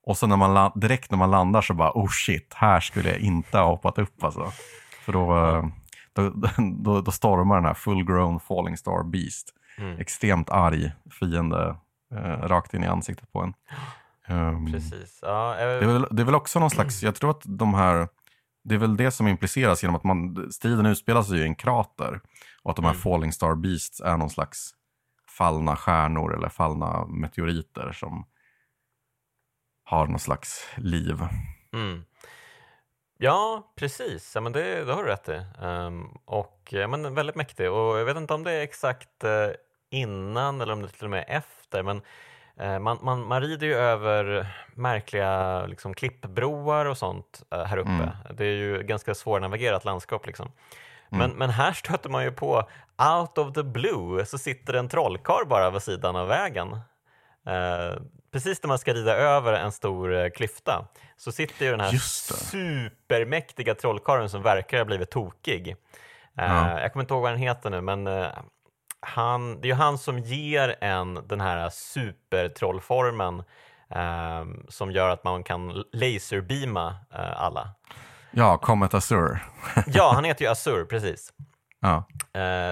Och 0.06 0.16
så 0.16 0.26
när 0.26 0.36
man 0.36 0.72
direkt 0.74 1.10
när 1.10 1.18
man 1.18 1.30
landar 1.30 1.62
så 1.62 1.74
bara 1.74 1.92
oh 1.94 2.08
shit, 2.08 2.54
här 2.54 2.80
skulle 2.80 3.10
jag 3.10 3.18
inte 3.18 3.58
ha 3.58 3.66
hoppat 3.66 3.98
upp 3.98 4.24
alltså. 4.24 4.52
För 5.04 5.12
då, 5.12 5.38
eh, 5.38 5.66
då, 6.12 6.30
då, 6.82 7.00
då 7.00 7.10
stormar 7.10 7.56
den 7.56 7.64
här 7.64 7.74
full 7.74 8.04
grown 8.04 8.40
falling 8.40 8.76
star 8.76 9.02
beast. 9.02 9.52
Mm. 9.78 9.98
Extremt 9.98 10.50
arg 10.50 10.92
fiende 11.20 11.76
eh, 12.14 12.48
rakt 12.48 12.74
in 12.74 12.84
i 12.84 12.86
ansiktet 12.86 13.32
på 13.32 13.40
en. 13.40 13.54
Um, 14.28 14.72
Precis. 14.72 15.18
Ja, 15.22 15.60
jag... 15.60 15.82
det, 15.82 15.86
är 15.86 15.92
väl, 15.92 16.06
det 16.10 16.22
är 16.22 16.24
väl 16.24 16.34
också 16.34 16.58
någon 16.58 16.70
slags, 16.70 17.02
jag 17.02 17.14
tror 17.14 17.30
att 17.30 17.42
de 17.44 17.74
här, 17.74 18.08
det 18.64 18.74
är 18.74 18.78
väl 18.78 18.96
det 18.96 19.10
som 19.10 19.28
impliceras 19.28 19.82
genom 19.82 19.96
att 19.96 20.04
man, 20.04 20.52
striden 20.52 20.86
utspelar 20.86 21.22
sig 21.22 21.38
i 21.38 21.42
en 21.42 21.54
krater. 21.54 22.20
Och 22.62 22.70
att 22.70 22.76
de 22.76 22.84
här 22.84 22.92
mm. 22.92 23.02
falling 23.02 23.32
star 23.32 23.54
beasts 23.54 24.00
är 24.00 24.16
någon 24.16 24.30
slags 24.30 24.70
fallna 25.38 25.76
stjärnor 25.76 26.36
eller 26.36 26.48
fallna 26.48 27.06
meteoriter 27.06 27.92
som 27.92 28.26
har 29.84 30.06
någon 30.06 30.18
slags 30.18 30.68
liv. 30.76 31.22
Mm. 31.72 32.04
Ja, 33.18 33.72
precis. 33.76 34.34
Ja, 34.34 34.40
men 34.40 34.52
det, 34.52 34.84
det 34.84 34.92
har 34.92 35.04
du 35.04 35.08
rätt 35.08 35.28
i. 35.28 35.42
Um, 35.64 36.18
och, 36.24 36.68
ja, 36.70 36.88
men 36.88 37.14
väldigt 37.14 37.36
mäktig. 37.36 37.70
Och 37.70 37.98
jag 37.98 38.04
vet 38.04 38.16
inte 38.16 38.34
om 38.34 38.44
det 38.44 38.52
är 38.52 38.62
exakt 38.62 39.24
uh, 39.24 39.30
innan 39.90 40.60
eller 40.60 40.72
om 40.72 40.82
det 40.82 40.88
till 40.88 41.04
och 41.04 41.10
med 41.10 41.24
är 41.28 41.36
efter. 41.36 41.82
Men 41.82 42.02
man, 42.58 42.98
man, 43.02 43.26
man 43.26 43.40
rider 43.40 43.66
ju 43.66 43.74
över 43.74 44.46
märkliga 44.74 45.66
liksom, 45.66 45.94
klippbroar 45.94 46.86
och 46.86 46.98
sånt 46.98 47.42
uh, 47.54 47.62
här 47.62 47.76
uppe. 47.76 47.90
Mm. 47.90 48.08
Det 48.30 48.44
är 48.44 48.56
ju 48.56 48.82
ganska 48.82 49.14
svårnavigerat 49.14 49.84
landskap. 49.84 50.26
Liksom. 50.26 50.52
Mm. 51.12 51.18
Men, 51.18 51.38
men 51.38 51.50
här 51.50 51.72
stöter 51.84 52.10
man 52.10 52.24
ju 52.24 52.32
på, 52.32 52.68
out 53.20 53.38
of 53.38 53.54
the 53.54 53.62
blue, 53.62 54.26
så 54.26 54.38
sitter 54.38 54.74
en 54.74 54.88
trollkarl 54.88 55.46
bara 55.46 55.70
vid 55.70 55.82
sidan 55.82 56.16
av 56.16 56.28
vägen. 56.28 56.80
precis 58.32 58.62
när 58.62 58.68
man 58.68 58.78
ska 58.78 58.94
rida 58.94 59.16
över 59.16 59.52
en 59.52 59.72
stor 59.72 60.30
klyfta 60.30 60.88
så 61.16 61.32
sitter 61.32 61.64
ju 61.64 61.70
den 61.70 61.80
här 61.80 61.92
supermäktiga 61.92 63.74
trollkarlen 63.74 64.30
som 64.30 64.42
verkar 64.42 64.78
ha 64.78 64.84
blivit 64.84 65.10
tokig. 65.10 65.76
Eh, 66.38 66.44
ja. 66.44 66.80
jag 66.80 66.92
kommer 66.92 67.02
inte 67.02 67.14
ihåg 67.14 67.22
vad 67.22 67.30
han 67.30 67.40
heter 67.40 67.70
nu, 67.70 67.80
men 67.80 68.06
uh, 68.06 68.26
han, 69.00 69.60
det 69.60 69.68
är 69.68 69.70
ju 69.70 69.74
han 69.74 69.98
som 69.98 70.18
ger 70.18 70.76
en 70.80 71.28
den 71.28 71.40
här 71.40 71.70
supertrollformen 71.70 73.42
uh, 73.96 74.68
som 74.68 74.90
gör 74.90 75.08
att 75.08 75.24
man 75.24 75.42
kan 75.42 75.84
laserbeama 75.92 76.88
uh, 76.88 77.42
alla. 77.42 77.70
Ja, 78.30 78.58
Comet 78.58 78.94
Azur. 78.94 79.38
ja, 79.86 80.12
han 80.14 80.24
heter 80.24 80.44
ju 80.44 80.50
Azur, 80.50 80.84
precis. 80.84 81.32
Ja. 81.80 82.04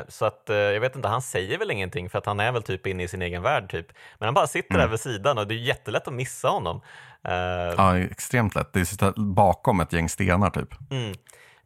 Så 0.09 0.24
att 0.24 0.42
jag 0.46 0.80
vet 0.80 0.96
inte, 0.96 1.09
han 1.09 1.22
säger 1.22 1.59
väl 1.59 1.70
ingenting 1.70 2.10
för 2.10 2.18
att 2.18 2.26
han 2.26 2.40
är 2.40 2.52
väl 2.52 2.62
typ 2.62 2.86
inne 2.86 3.02
i 3.02 3.09
sin 3.09 3.22
egen 3.22 3.42
värld 3.42 3.70
typ. 3.70 3.86
Men 4.18 4.26
han 4.26 4.34
bara 4.34 4.46
sitter 4.46 4.74
mm. 4.74 4.84
där 4.84 4.90
vid 4.90 5.01
sidan 5.01 5.38
och 5.38 5.46
det 5.46 5.55
är 5.55 5.59
jättelätt 5.59 6.09
att 6.09 6.14
missa 6.14 6.48
honom. 6.48 6.80
Uh, 7.28 7.74
ja, 7.76 7.98
extremt 7.98 8.55
lätt. 8.55 8.72
Det 8.72 8.80
är 8.80 8.84
sitta 8.84 9.12
bakom 9.16 9.80
ett 9.80 9.92
gäng 9.92 10.09
stenar 10.09 10.51
typ. 10.51 10.90
Mm, 10.90 11.14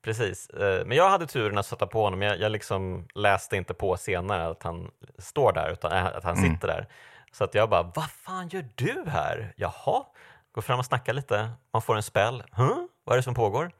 precis. 0.09 0.51
Uh, 0.55 0.86
men 0.86 0.97
jag 0.97 1.10
hade 1.10 1.26
turen 1.26 1.59
att 1.59 1.66
sätta 1.66 1.86
på 1.86 2.02
honom. 2.02 2.22
Jag, 2.22 2.40
jag 2.40 2.52
liksom 2.52 3.09
läste 3.14 3.56
inte 3.56 3.74
på 3.74 3.97
senare 3.97 4.47
att 4.47 4.62
han 4.62 4.90
står 5.18 5.52
där, 5.52 5.70
utan 5.72 5.93
äh, 5.93 6.06
att 6.06 6.24
han 6.24 6.36
mm. 6.36 6.51
sitter 6.51 6.68
där. 6.68 6.89
Så 7.32 7.44
att 7.44 7.55
jag 7.55 7.70
bara, 7.70 7.82
vad 7.82 8.10
fan 8.10 8.48
gör 8.48 8.64
du 8.74 9.05
här? 9.06 9.52
Jaha, 9.56 10.05
går 10.52 10.62
fram 10.62 10.78
och 10.78 10.85
snackar 10.85 11.12
lite. 11.12 11.51
Man 11.72 11.82
får 11.82 11.97
en 11.97 12.02
spel. 12.02 12.43
Huh? 12.52 12.76
Vad 13.05 13.12
är 13.12 13.16
det 13.16 13.22
som 13.22 13.35
pågår? 13.35 13.70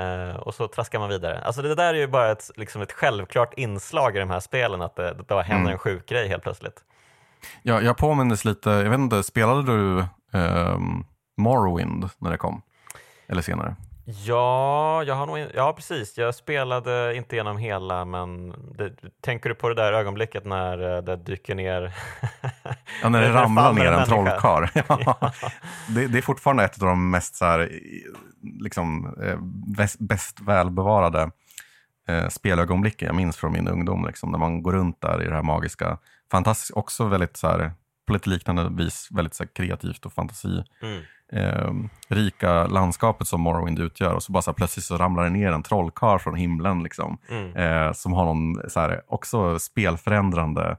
Uh, 0.00 0.36
och 0.36 0.54
så 0.54 0.68
traskar 0.68 0.98
man 0.98 1.08
vidare. 1.08 1.40
Alltså 1.40 1.62
det 1.62 1.74
där 1.74 1.94
är 1.94 1.98
ju 1.98 2.06
bara 2.06 2.30
ett, 2.30 2.50
liksom 2.56 2.82
ett 2.82 2.92
självklart 2.92 3.54
inslag 3.54 4.16
i 4.16 4.18
de 4.18 4.30
här 4.30 4.40
spelen, 4.40 4.82
att 4.82 4.96
det, 4.96 5.16
det 5.28 5.42
händer 5.42 5.56
mm. 5.56 5.72
en 5.72 5.78
sjuk 5.78 6.08
grej 6.08 6.28
helt 6.28 6.42
plötsligt. 6.42 6.84
Ja, 7.62 7.80
jag 7.80 7.96
påminnes 7.96 8.44
lite, 8.44 8.70
jag 8.70 8.90
vet 8.90 8.98
inte, 8.98 9.22
spelade 9.22 9.62
du 9.62 10.04
um, 10.38 11.04
Morrowind 11.36 12.10
när 12.18 12.30
det 12.30 12.38
kom? 12.38 12.62
Eller 13.28 13.42
senare? 13.42 13.76
Ja, 14.12 15.04
jag 15.04 15.14
har 15.14 15.26
nog, 15.26 15.38
ja, 15.54 15.72
precis. 15.72 16.18
Jag 16.18 16.34
spelade 16.34 17.16
inte 17.16 17.36
igenom 17.36 17.58
hela, 17.58 18.04
men 18.04 18.54
det, 18.78 18.92
tänker 19.20 19.48
du 19.48 19.54
på 19.54 19.68
det 19.68 19.74
där 19.74 19.92
ögonblicket 19.92 20.44
när 20.44 20.96
eh, 20.96 21.02
det 21.02 21.16
dyker 21.16 21.54
ner? 21.54 21.92
ja, 23.02 23.08
när 23.08 23.20
det 23.20 23.32
ramlar 23.32 23.72
ner 23.72 23.92
en 23.92 24.06
trollkarl. 24.06 24.68
ja. 24.88 25.32
det, 25.88 26.06
det, 26.06 26.18
är 26.18 26.22
fortfarande 26.22 26.64
ett 26.64 26.82
av 26.82 26.88
de 26.88 27.10
mest 27.10 27.34
så 27.34 27.44
här, 27.44 27.70
liksom, 28.60 29.14
eh, 29.22 29.38
bäst, 29.76 29.98
bäst 29.98 30.40
välbevarade 30.40 31.30
eh, 32.08 32.28
spelögonblicken 32.28 33.06
jag 33.06 33.16
minns 33.16 33.36
från 33.36 33.52
min 33.52 33.68
ungdom. 33.68 34.06
Liksom, 34.06 34.30
när 34.30 34.38
man 34.38 34.62
går 34.62 34.72
runt 34.72 35.00
där 35.00 35.22
i 35.22 35.26
det 35.26 35.34
här 35.34 35.42
magiska, 35.42 35.98
fantastiskt, 36.30 36.76
också 36.76 37.04
väldigt 37.04 37.36
så 37.36 37.48
här, 37.48 37.72
på 38.06 38.12
lite 38.12 38.30
liknande 38.30 38.84
vis 38.84 39.08
väldigt 39.10 39.34
så 39.34 39.42
här, 39.42 39.50
kreativt 39.54 40.06
och 40.06 40.12
fantasi. 40.12 40.64
Mm 40.82 41.02
eh, 41.32 41.72
rika 42.08 42.66
landskapet 42.66 43.26
som 43.26 43.40
Morrowind 43.40 43.78
utgör 43.78 44.14
och 44.14 44.22
så 44.22 44.32
bara 44.32 44.42
så 44.42 44.50
här, 44.50 44.54
plötsligt 44.54 44.84
så 44.84 44.96
ramlar 44.96 45.24
det 45.24 45.30
ner 45.30 45.52
en 45.52 45.62
trollkarl 45.62 46.18
från 46.18 46.34
himlen 46.34 46.82
liksom, 46.82 47.18
mm. 47.28 47.56
eh, 47.56 47.92
som 47.92 48.12
har 48.12 48.24
någon 48.24 48.70
så 48.70 48.80
här, 48.80 49.02
också 49.06 49.58
spelförändrande 49.58 50.76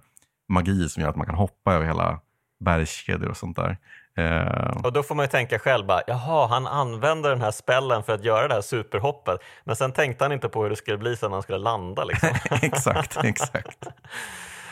magi 0.50 0.90
som 0.90 1.02
gör 1.02 1.10
att 1.10 1.16
man 1.16 1.26
kan 1.26 1.36
hoppa 1.36 1.74
över 1.74 1.86
hela 1.86 2.20
bergskedjor 2.60 3.30
och 3.30 3.38
sånt 3.38 3.56
där. 3.56 3.78
Eh. 4.18 4.78
Och 4.84 4.94
då 4.94 5.04
får 5.04 5.16
man 5.16 5.24
ju 5.24 5.30
tänka 5.30 5.60
själv, 5.60 5.86
bara, 5.86 6.02
jaha, 6.08 6.48
han 6.48 6.68
använder 6.68 7.30
den 7.30 7.42
här 7.42 7.52
spellen 7.52 8.04
för 8.04 8.14
att 8.14 8.24
göra 8.24 8.48
det 8.48 8.54
här 8.54 8.62
superhoppet, 8.62 9.40
men 9.64 9.76
sen 9.76 9.92
tänkte 9.92 10.24
han 10.24 10.32
inte 10.32 10.50
på 10.50 10.64
hur 10.64 10.70
det 10.70 10.76
skulle 10.76 10.98
bli 10.98 11.16
sen 11.16 11.30
när 11.30 11.36
han 11.36 11.44
skulle 11.44 11.58
landa. 11.58 12.04
Liksom. 12.04 12.30
exakt, 12.62 13.18
exakt. 13.24 13.88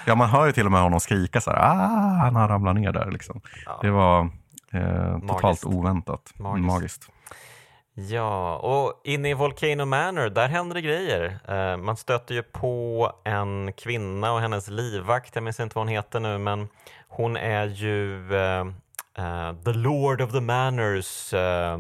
Ja, 0.06 0.16
man 0.16 0.30
hör 0.30 0.46
ju 0.46 0.52
till 0.52 0.66
och 0.66 0.72
med 0.72 0.82
honom 0.82 1.00
skrika 1.00 1.42
så 1.42 1.52
här, 1.52 1.60
ah, 1.60 2.20
han 2.22 2.36
har 2.36 2.48
ramlat 2.48 2.76
ner 2.76 2.92
där. 2.92 3.12
Liksom. 3.12 3.42
Ja. 3.66 3.80
Det 3.82 3.92
var 3.92 4.30
Eh, 4.72 5.20
totalt 5.20 5.66
oväntat. 5.66 6.34
Magiskt. 6.36 6.68
Magiskt. 6.68 7.12
Ja, 8.08 8.56
och 8.56 9.02
inne 9.04 9.30
i 9.30 9.34
Volcano 9.34 9.86
Manor, 9.86 10.30
där 10.30 10.48
händer 10.48 10.76
det 10.76 10.82
grejer. 10.82 11.40
Eh, 11.48 11.78
man 11.78 11.98
stöter 11.98 12.36
ju 12.36 12.44
på 12.44 13.12
en 13.24 13.74
kvinna 13.74 14.34
och 14.34 14.42
hennes 14.42 14.68
livvakt, 14.68 15.36
jag 15.36 15.44
minns 15.44 15.60
inte 15.60 15.76
vad 15.76 15.86
hon 15.86 15.94
heter 15.94 16.20
nu, 16.20 16.38
men 16.38 16.68
hon 17.08 17.38
är 17.38 17.66
ju 17.66 18.36
eh, 18.36 18.68
eh 19.18 19.54
the 19.66 19.74
Lord 19.74 20.22
of 20.22 20.32
the 20.32 20.42
Manors 20.42 21.34
eh, 21.34 21.80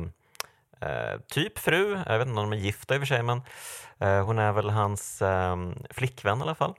eh, 0.82 1.20
typ 1.28 1.60
fru. 1.60 1.99
Jag 2.06 2.20
vet 2.20 2.28
inte 2.28 2.41
om 2.41 2.49
de 2.49 2.57
är 2.57 2.61
gifta 2.61 2.95
i 2.95 2.98
och 2.98 3.02
för 3.02 3.07
sig, 3.07 3.24
men 3.24 3.41
hon 4.26 4.40
är 4.40 4.52
väl 4.52 4.70
hans 4.70 5.24
flickvän 5.90 6.40
i 6.40 6.41
alla 6.41 6.56
fall. 6.56 6.74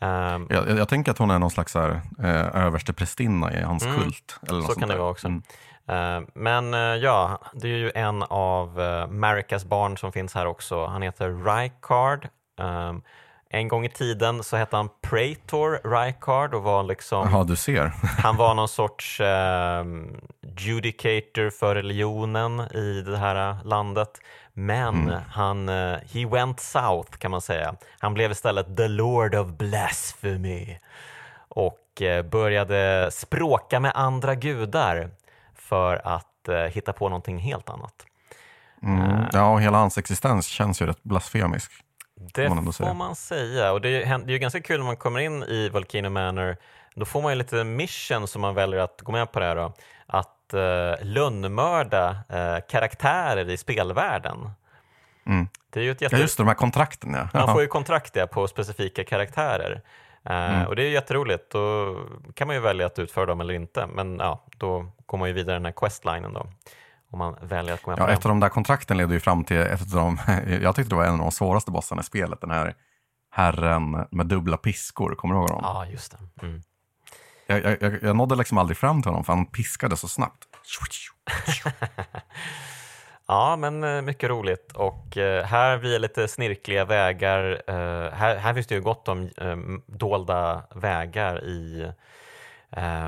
Um, 0.00 0.46
jag, 0.50 0.78
jag, 0.78 0.88
tänker 0.88 1.10
att 1.10 1.18
hon 1.18 1.30
är 1.30 1.38
någon 1.38 1.50
slags 1.50 1.74
här, 1.74 2.00
eh, 2.18 2.64
översteprästinna 2.64 3.52
i 3.52 3.62
hans 3.62 3.84
mm, 3.84 4.00
kult. 4.00 4.40
Eller 4.48 4.60
så 4.60 4.80
kan 4.80 4.88
det 4.88 4.96
vara 4.96 5.10
också. 5.10 5.26
Mm. 5.26 5.42
Uh, 5.90 6.28
men 6.34 6.74
uh, 6.74 6.80
ja, 6.80 7.40
det 7.52 7.68
är 7.68 7.76
ju 7.76 7.92
en 7.94 8.22
av 8.22 8.80
uh, 8.80 9.06
Maricas 9.06 9.64
barn 9.64 9.98
som 9.98 10.12
finns 10.12 10.34
här 10.34 10.46
också. 10.46 10.86
Han 10.86 11.02
heter 11.02 11.28
Rykard. 11.28 12.28
Um, 12.60 13.02
en 13.50 13.68
gång 13.68 13.84
i 13.84 13.88
tiden 13.88 14.42
så 14.42 14.56
hette 14.56 14.76
han 14.76 14.88
Praetor 15.02 15.80
Rykard 15.84 16.54
och 16.54 16.62
var 16.62 16.82
liksom... 16.82 17.28
Ja, 17.32 17.44
du 17.44 17.56
ser. 17.56 17.84
han 18.22 18.36
var 18.36 18.54
någon 18.54 18.68
sorts 18.68 19.20
judicator 20.58 21.50
för 21.50 21.74
religionen 21.74 22.60
i 22.60 23.02
det 23.06 23.16
här 23.16 23.64
landet. 23.64 24.20
Men 24.58 24.94
mm. 24.94 25.20
han, 25.30 25.68
uh, 25.68 25.98
he 26.12 26.26
went 26.26 26.60
south 26.60 27.18
kan 27.18 27.30
man 27.30 27.40
säga. 27.40 27.74
Han 27.98 28.14
blev 28.14 28.30
istället 28.30 28.76
the 28.76 28.88
Lord 28.88 29.34
of 29.34 29.48
Blasphemy 29.48 30.78
och 31.48 32.02
uh, 32.02 32.22
började 32.22 33.10
språka 33.12 33.80
med 33.80 33.92
andra 33.94 34.34
gudar 34.34 35.10
för 35.54 36.00
att 36.04 36.48
uh, 36.48 36.56
hitta 36.56 36.92
på 36.92 37.08
någonting 37.08 37.38
helt 37.38 37.70
annat. 37.70 38.06
Mm. 38.82 39.24
Ja, 39.32 39.52
och 39.52 39.60
hela 39.60 39.78
hans 39.78 39.98
existens 39.98 40.46
känns 40.46 40.82
ju 40.82 40.86
rätt 40.86 41.02
blasfemisk. 41.02 41.72
Det 42.34 42.48
man 42.48 42.72
får 42.72 42.94
man 42.94 43.16
säga. 43.16 43.72
Och 43.72 43.80
det 43.80 43.88
är, 43.88 44.18
det 44.18 44.30
är 44.30 44.32
ju 44.32 44.38
ganska 44.38 44.60
kul 44.60 44.78
när 44.78 44.86
man 44.86 44.96
kommer 44.96 45.20
in 45.20 45.42
i 45.42 45.68
Volcano 45.68 46.10
Manor. 46.10 46.56
Då 46.94 47.04
får 47.04 47.22
man 47.22 47.32
ju 47.32 47.38
lite 47.38 47.64
mission 47.64 48.28
som 48.28 48.42
man 48.42 48.54
väljer 48.54 48.80
att 48.80 49.00
gå 49.02 49.12
med 49.12 49.32
på 49.32 49.40
det 49.40 49.46
här. 49.46 49.56
Då. 49.56 49.72
Att 50.06 50.35
att 50.46 50.54
uh, 50.54 51.06
lönnmörda 51.06 52.10
uh, 52.10 52.66
karaktärer 52.68 53.50
i 53.50 53.56
spelvärlden. 53.56 54.50
Mm. 55.26 55.48
Det 55.70 55.80
är 55.80 55.84
ju 55.84 55.90
ett 55.90 56.00
jätte... 56.00 56.16
Ja, 56.16 56.22
just 56.22 56.36
det, 56.36 56.42
de 56.42 56.48
här 56.48 56.54
kontrakten 56.54 57.14
ja. 57.14 57.28
Man 57.32 57.52
får 57.52 57.62
ju 57.62 57.68
kontrakt 57.68 58.16
ja, 58.16 58.26
på 58.26 58.48
specifika 58.48 59.04
karaktärer. 59.04 59.82
Uh, 60.30 60.62
Och 60.64 60.76
det 60.76 60.82
är 60.82 60.90
jätteroligt. 60.90 61.52
Då 61.52 61.96
kan 62.34 62.46
man 62.46 62.56
ju 62.56 62.62
välja 62.62 62.86
att 62.86 62.98
utföra 62.98 63.26
dem 63.26 63.40
eller 63.40 63.54
inte. 63.54 63.86
Men 63.86 64.18
ja, 64.18 64.44
då 64.56 64.92
går 65.06 65.18
man 65.18 65.28
ju 65.28 65.34
vidare 65.34 65.56
den 65.56 65.64
här 65.64 65.72
questlinen 65.72 66.32
då. 66.32 66.46
Om 67.10 67.18
man 67.18 67.36
väljer 67.42 67.74
att 67.74 67.82
gå 67.82 67.90
med 67.90 67.98
ja, 67.98 68.06
på 68.06 68.12
av 68.12 68.18
de 68.20 68.40
där 68.40 68.48
kontrakten 68.48 68.96
leder 68.96 69.14
ju 69.14 69.20
fram 69.20 69.44
till 69.44 69.60
av 69.60 69.78
de, 69.92 70.18
jag 70.62 70.76
tyckte 70.76 70.90
det 70.90 70.96
var 70.96 71.04
en 71.04 71.12
av 71.12 71.18
de 71.18 71.30
svåraste 71.30 71.70
bossarna 71.70 72.00
i 72.00 72.04
spelet. 72.04 72.40
Den 72.40 72.50
här 72.50 72.74
herren 73.30 74.06
med 74.10 74.26
dubbla 74.26 74.56
piskor, 74.56 75.14
kommer 75.14 75.34
du 75.34 75.40
ihåg 75.40 75.50
honom? 75.50 75.70
Ja, 75.74 75.86
just 75.86 76.12
det. 76.12 76.46
Mm. 76.46 76.62
Jag, 77.46 77.76
jag, 77.80 77.98
jag 78.02 78.16
nådde 78.16 78.36
liksom 78.36 78.58
aldrig 78.58 78.76
fram 78.76 79.02
till 79.02 79.10
honom 79.10 79.24
för 79.24 79.32
han 79.32 79.46
piskade 79.46 79.96
så 79.96 80.08
snabbt. 80.08 80.44
Ja, 83.28 83.56
men 83.56 83.84
eh, 83.84 84.02
mycket 84.02 84.30
roligt. 84.30 84.72
Och 84.72 85.16
eh, 85.16 85.44
här 85.44 85.76
via 85.76 85.98
lite 85.98 86.28
snirkliga 86.28 86.84
vägar. 86.84 87.62
Eh, 87.66 88.12
här, 88.12 88.36
här 88.36 88.54
finns 88.54 88.66
det 88.66 88.74
ju 88.74 88.80
gott 88.80 89.08
om 89.08 89.30
dolda 89.86 90.62
vägar 90.74 91.44
i 91.44 91.92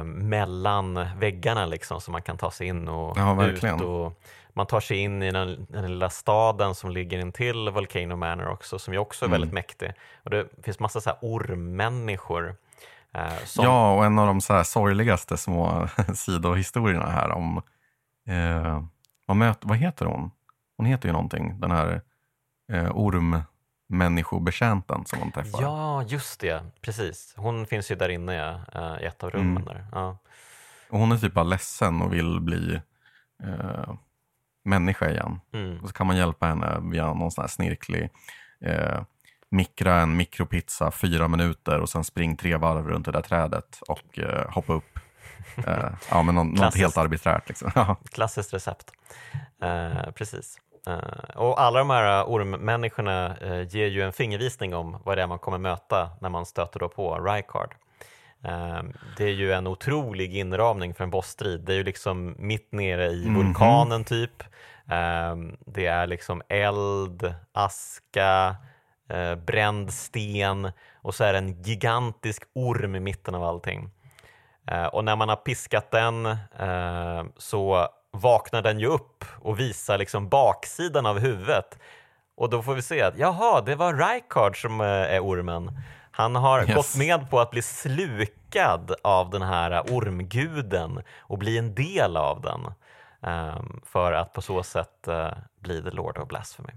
mellan 0.05 1.07
väggarna 1.19 1.67
liksom 1.67 2.01
som 2.01 2.13
man 2.13 2.23
kan 2.23 2.39
ta 2.39 2.51
sig 2.51 2.67
in 2.67 2.89
och 2.89 3.19
ja, 3.19 3.47
ut. 3.47 3.65
Och 3.65 4.23
man 4.53 4.67
tar 4.67 4.81
sig 4.81 4.97
in 4.97 5.23
i 5.23 5.31
den, 5.31 5.67
den 5.71 5.87
lilla 5.87 6.11
staden 6.11 6.75
som 6.75 6.91
ligger 6.91 7.19
intill 7.19 7.69
Volcano 7.69 8.17
Manor 8.17 8.49
också 8.49 8.79
som 8.79 8.95
ju 8.95 9.01
också 9.01 9.25
är 9.25 9.27
mm. 9.27 9.41
väldigt 9.41 9.55
mäktig. 9.55 9.93
Och 10.23 10.31
det 10.31 10.47
finns 10.63 10.81
massa 10.81 11.01
så 11.01 11.11
här 11.11 11.19
ormmänniskor. 11.23 12.57
Som... 13.45 13.65
Ja, 13.65 13.95
och 13.95 14.05
en 14.05 14.19
av 14.19 14.27
de 14.27 14.41
så 14.41 14.53
här 14.53 14.63
sorgligaste 14.63 15.37
små 15.37 15.89
sidohistorierna 16.15 17.11
här 17.11 17.31
om 17.31 17.63
eh 18.29 18.81
vad, 19.29 19.37
möt, 19.37 19.59
vad 19.63 19.77
heter 19.77 20.07
hon? 20.07 20.31
Hon 20.77 20.87
heter 20.87 21.09
ju 21.09 21.13
någonting, 21.13 21.61
den 21.61 21.71
här 21.71 22.03
eh, 22.73 22.97
ormmänniskobetjänten 22.97 25.07
som 25.07 25.19
hon 25.19 25.33
träffar. 25.33 25.63
Ja, 25.63 26.03
just 26.03 26.41
det. 26.41 26.65
Precis. 26.81 27.35
Hon 27.37 27.67
finns 27.67 27.91
ju 27.91 27.95
där 27.95 28.09
inne 28.09 28.35
ja, 28.35 28.61
eh, 28.75 29.03
i 29.03 29.07
ett 29.07 29.25
av 29.25 29.31
rummen. 29.31 29.63
Mm. 29.63 29.65
Där. 29.65 29.87
Ja. 29.93 30.19
Och 30.91 30.99
hon 30.99 31.13
är 31.13 31.19
typ 31.19 31.35
bara 31.35 31.45
ledsen 31.45 32.03
och 32.03 32.13
vill 32.13 32.41
bli 32.41 32.81
eh, 33.45 33.95
människa 34.65 35.11
igen. 35.11 35.41
Mm. 35.53 35.81
Och 35.81 35.89
så 35.89 35.95
kan 35.95 36.07
man 36.07 36.17
hjälpa 36.17 36.47
henne 36.47 36.79
via 36.83 37.15
någon 37.15 37.31
sån 37.31 37.43
här 37.43 37.49
snirklig 37.49 38.11
eh, 38.61 39.03
mikra 39.51 40.01
en 40.01 40.17
mikropizza 40.17 40.91
fyra 40.91 41.29
minuter 41.29 41.79
och 41.79 41.89
sen 41.89 42.05
spring 42.05 42.37
tre 42.37 42.57
varv 42.57 42.89
runt 42.89 43.07
det 43.07 43.13
där 43.13 43.23
trädet 43.23 43.81
och 43.89 44.19
eh, 44.19 44.51
hoppa 44.51 44.73
upp 44.73 44.99
Uh, 45.59 45.91
ja, 46.11 46.23
men 46.23 46.35
någon, 46.35 46.51
något 46.51 46.77
helt 46.77 46.97
arbiträrt. 46.97 47.49
Liksom. 47.49 47.71
Klassiskt 48.13 48.55
recept. 48.55 48.93
Uh, 49.65 50.11
precis. 50.11 50.59
Uh, 50.89 51.37
och 51.37 51.61
alla 51.61 51.79
de 51.79 51.91
här 51.91 52.25
ormmänniskorna 52.25 53.37
uh, 53.45 53.63
ger 53.63 53.87
ju 53.87 54.03
en 54.03 54.13
fingervisning 54.13 54.75
om 54.75 54.97
vad 55.05 55.19
det 55.19 55.23
är 55.23 55.27
man 55.27 55.39
kommer 55.39 55.59
möta 55.59 56.11
när 56.21 56.29
man 56.29 56.47
stöter 56.47 56.81
då 56.81 56.89
på 56.89 57.19
Rykard. 57.19 57.75
det 59.17 59.25
är 59.25 59.33
ju 59.33 59.53
en 59.53 59.67
otrolig 59.67 60.37
inramning 60.37 60.95
för 60.95 61.05
en 61.05 61.11
bossstrid. 61.11 61.61
Det 61.61 61.73
är 61.73 61.77
ju 61.77 61.85
liksom 61.85 62.37
mitt 62.39 62.73
nere 62.73 63.07
i 63.07 63.23
mm 63.23 63.37
-hmm. 63.37 63.45
vulkanen 63.45 64.05
typ. 64.05 64.43
det 65.67 65.87
är 65.87 66.07
liksom 66.07 66.43
eld, 66.49 67.35
aska, 67.53 68.57
bränd 69.47 69.93
sten 69.93 70.73
och 70.95 71.15
så 71.15 71.25
är 71.25 71.33
det 71.33 71.39
en 71.39 71.63
gigantisk 71.63 72.43
orm 72.55 72.95
i 72.95 73.01
mitten 73.01 73.35
av 73.35 73.45
allting. 73.45 73.91
Eh, 74.71 74.87
och 74.87 75.05
när 75.05 75.17
man 75.17 75.29
har 75.29 75.37
piskat 75.37 75.91
den 75.91 76.27
eh, 76.27 77.25
så 77.37 77.89
vaknar 78.11 78.63
den 78.63 78.81
ju 78.81 78.87
upp 78.87 79.25
och 79.41 79.61
visar 79.61 79.99
liksom 79.99 80.29
baksidan 80.29 81.07
av 81.07 81.19
huvudet. 81.19 81.79
Och 82.37 82.51
då 82.51 82.63
får 82.63 82.75
vi 82.75 82.83
se 82.83 83.03
att 83.03 83.19
jaha, 83.19 83.61
det 83.61 83.75
var 83.75 83.95
Rykard 83.95 84.63
som 84.63 84.81
eh, 84.81 84.87
är 84.87 85.21
ormen. 85.21 85.81
Han 86.11 86.37
har 86.37 86.63
yes. 86.63 86.75
gått 86.75 86.97
med 86.97 87.31
på 87.31 87.41
att 87.41 87.51
bli 87.51 87.63
slukad 87.63 88.95
av 89.03 89.31
den 89.31 89.43
här 89.43 89.81
ormguden 89.81 91.03
och 91.19 91.39
bli 91.39 91.59
en 91.59 91.75
del 91.75 92.17
av 92.17 92.41
den 92.41 92.73
um, 93.33 93.81
för 93.85 94.13
att 94.13 94.33
på 94.33 94.43
så 94.43 94.63
sätt 94.63 95.09
uh, 95.09 95.29
bli 95.61 95.83
the 95.83 95.91
Lord 95.91 96.19
of 96.19 96.29
Blasphemy. 96.29 96.73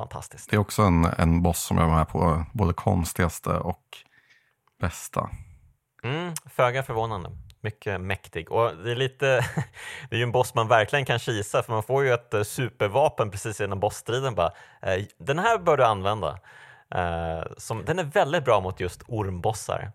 Fantastiskt. 0.00 0.50
Det 0.50 0.56
är 0.56 0.60
också 0.60 0.82
en, 0.82 1.04
en 1.04 1.42
boss 1.42 1.62
som 1.62 1.78
är 1.78 1.86
med 1.86 2.08
på 2.08 2.44
både 2.52 2.72
konstigaste 2.72 3.50
och 3.50 3.82
bästa. 4.80 5.30
Mm, 6.02 6.34
föga 6.46 6.82
förvånande. 6.82 7.30
Mycket 7.62 8.00
mäktig. 8.00 8.52
Och 8.52 8.76
det 8.76 8.90
är 8.90 8.96
lite, 8.96 9.26
det 10.10 10.16
är 10.16 10.18
ju 10.18 10.22
en 10.22 10.32
boss 10.32 10.54
man 10.54 10.68
verkligen 10.68 11.04
kan 11.04 11.18
kisa 11.18 11.62
för 11.62 11.72
man 11.72 11.82
får 11.82 12.04
ju 12.04 12.12
ett 12.12 12.34
eh, 12.34 12.42
supervapen 12.42 13.30
precis 13.30 13.60
innan 13.60 13.80
bossstriden. 13.80 14.34
Bara, 14.34 14.52
eh, 14.82 15.04
den 15.18 15.38
här 15.38 15.58
bör 15.58 15.76
du 15.76 15.84
använda. 15.84 16.38
Eh, 16.94 17.42
som, 17.56 17.84
den 17.84 17.98
är 17.98 18.04
väldigt 18.04 18.44
bra 18.44 18.60
mot 18.60 18.80
just 18.80 19.02
ormbossar. 19.06 19.92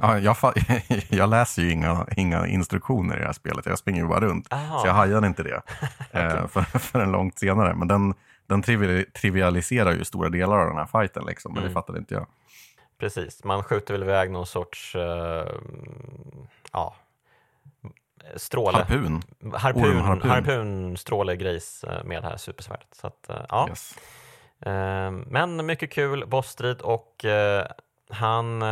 Ja, 0.00 0.18
jag, 0.18 0.36
jag, 1.08 1.30
läser 1.30 1.62
ju 1.62 1.72
inga, 1.72 2.06
inga 2.16 2.46
instruktioner 2.46 3.16
i 3.16 3.20
det 3.20 3.26
här 3.26 3.32
spelet, 3.32 3.66
jag 3.66 3.78
springer 3.78 4.02
ju 4.02 4.08
bara 4.08 4.20
runt. 4.20 4.52
Aha. 4.52 4.78
Så 4.78 4.86
jag 4.86 4.94
hajade 4.94 5.26
inte 5.26 5.42
det 5.42 5.62
okay. 6.10 6.48
för, 6.48 6.78
förrän 6.78 7.12
långt 7.12 7.38
senare. 7.38 7.74
Men 7.74 7.88
den, 7.88 8.14
den 8.46 8.62
trivialiserar 9.12 9.92
ju 9.92 10.04
stora 10.04 10.28
delar 10.28 10.58
av 10.58 10.66
den 10.66 10.76
här 10.76 10.86
fighten, 10.86 11.24
liksom, 11.26 11.52
men 11.52 11.62
mm. 11.62 11.68
det 11.68 11.74
fattade 11.74 11.98
inte 11.98 12.14
jag. 12.14 12.26
Precis, 12.98 13.44
man 13.44 13.62
skjuter 13.62 13.94
väl 13.94 14.02
iväg 14.02 14.30
någon 14.30 14.46
sorts 14.46 14.96
uh, 14.96 15.02
ja, 16.72 16.94
stråle. 18.36 18.78
Harpun. 18.78 19.22
Harpun, 19.54 19.96
harpun. 19.96 20.30
harpun 20.30 20.96
strålegrejs 20.96 21.84
eh, 21.84 22.04
med 22.04 22.22
det 22.22 22.28
här 22.28 22.36
supersvärdet. 22.36 22.88
Så 22.92 23.06
att, 23.06 23.26
uh, 23.30 23.36
ja. 23.48 23.66
Yes. 23.68 23.98
Uh, 24.66 25.10
men 25.26 25.66
mycket 25.66 25.90
kul 25.92 26.26
bossstrid 26.26 26.80
och 26.80 27.24
han 28.10 28.62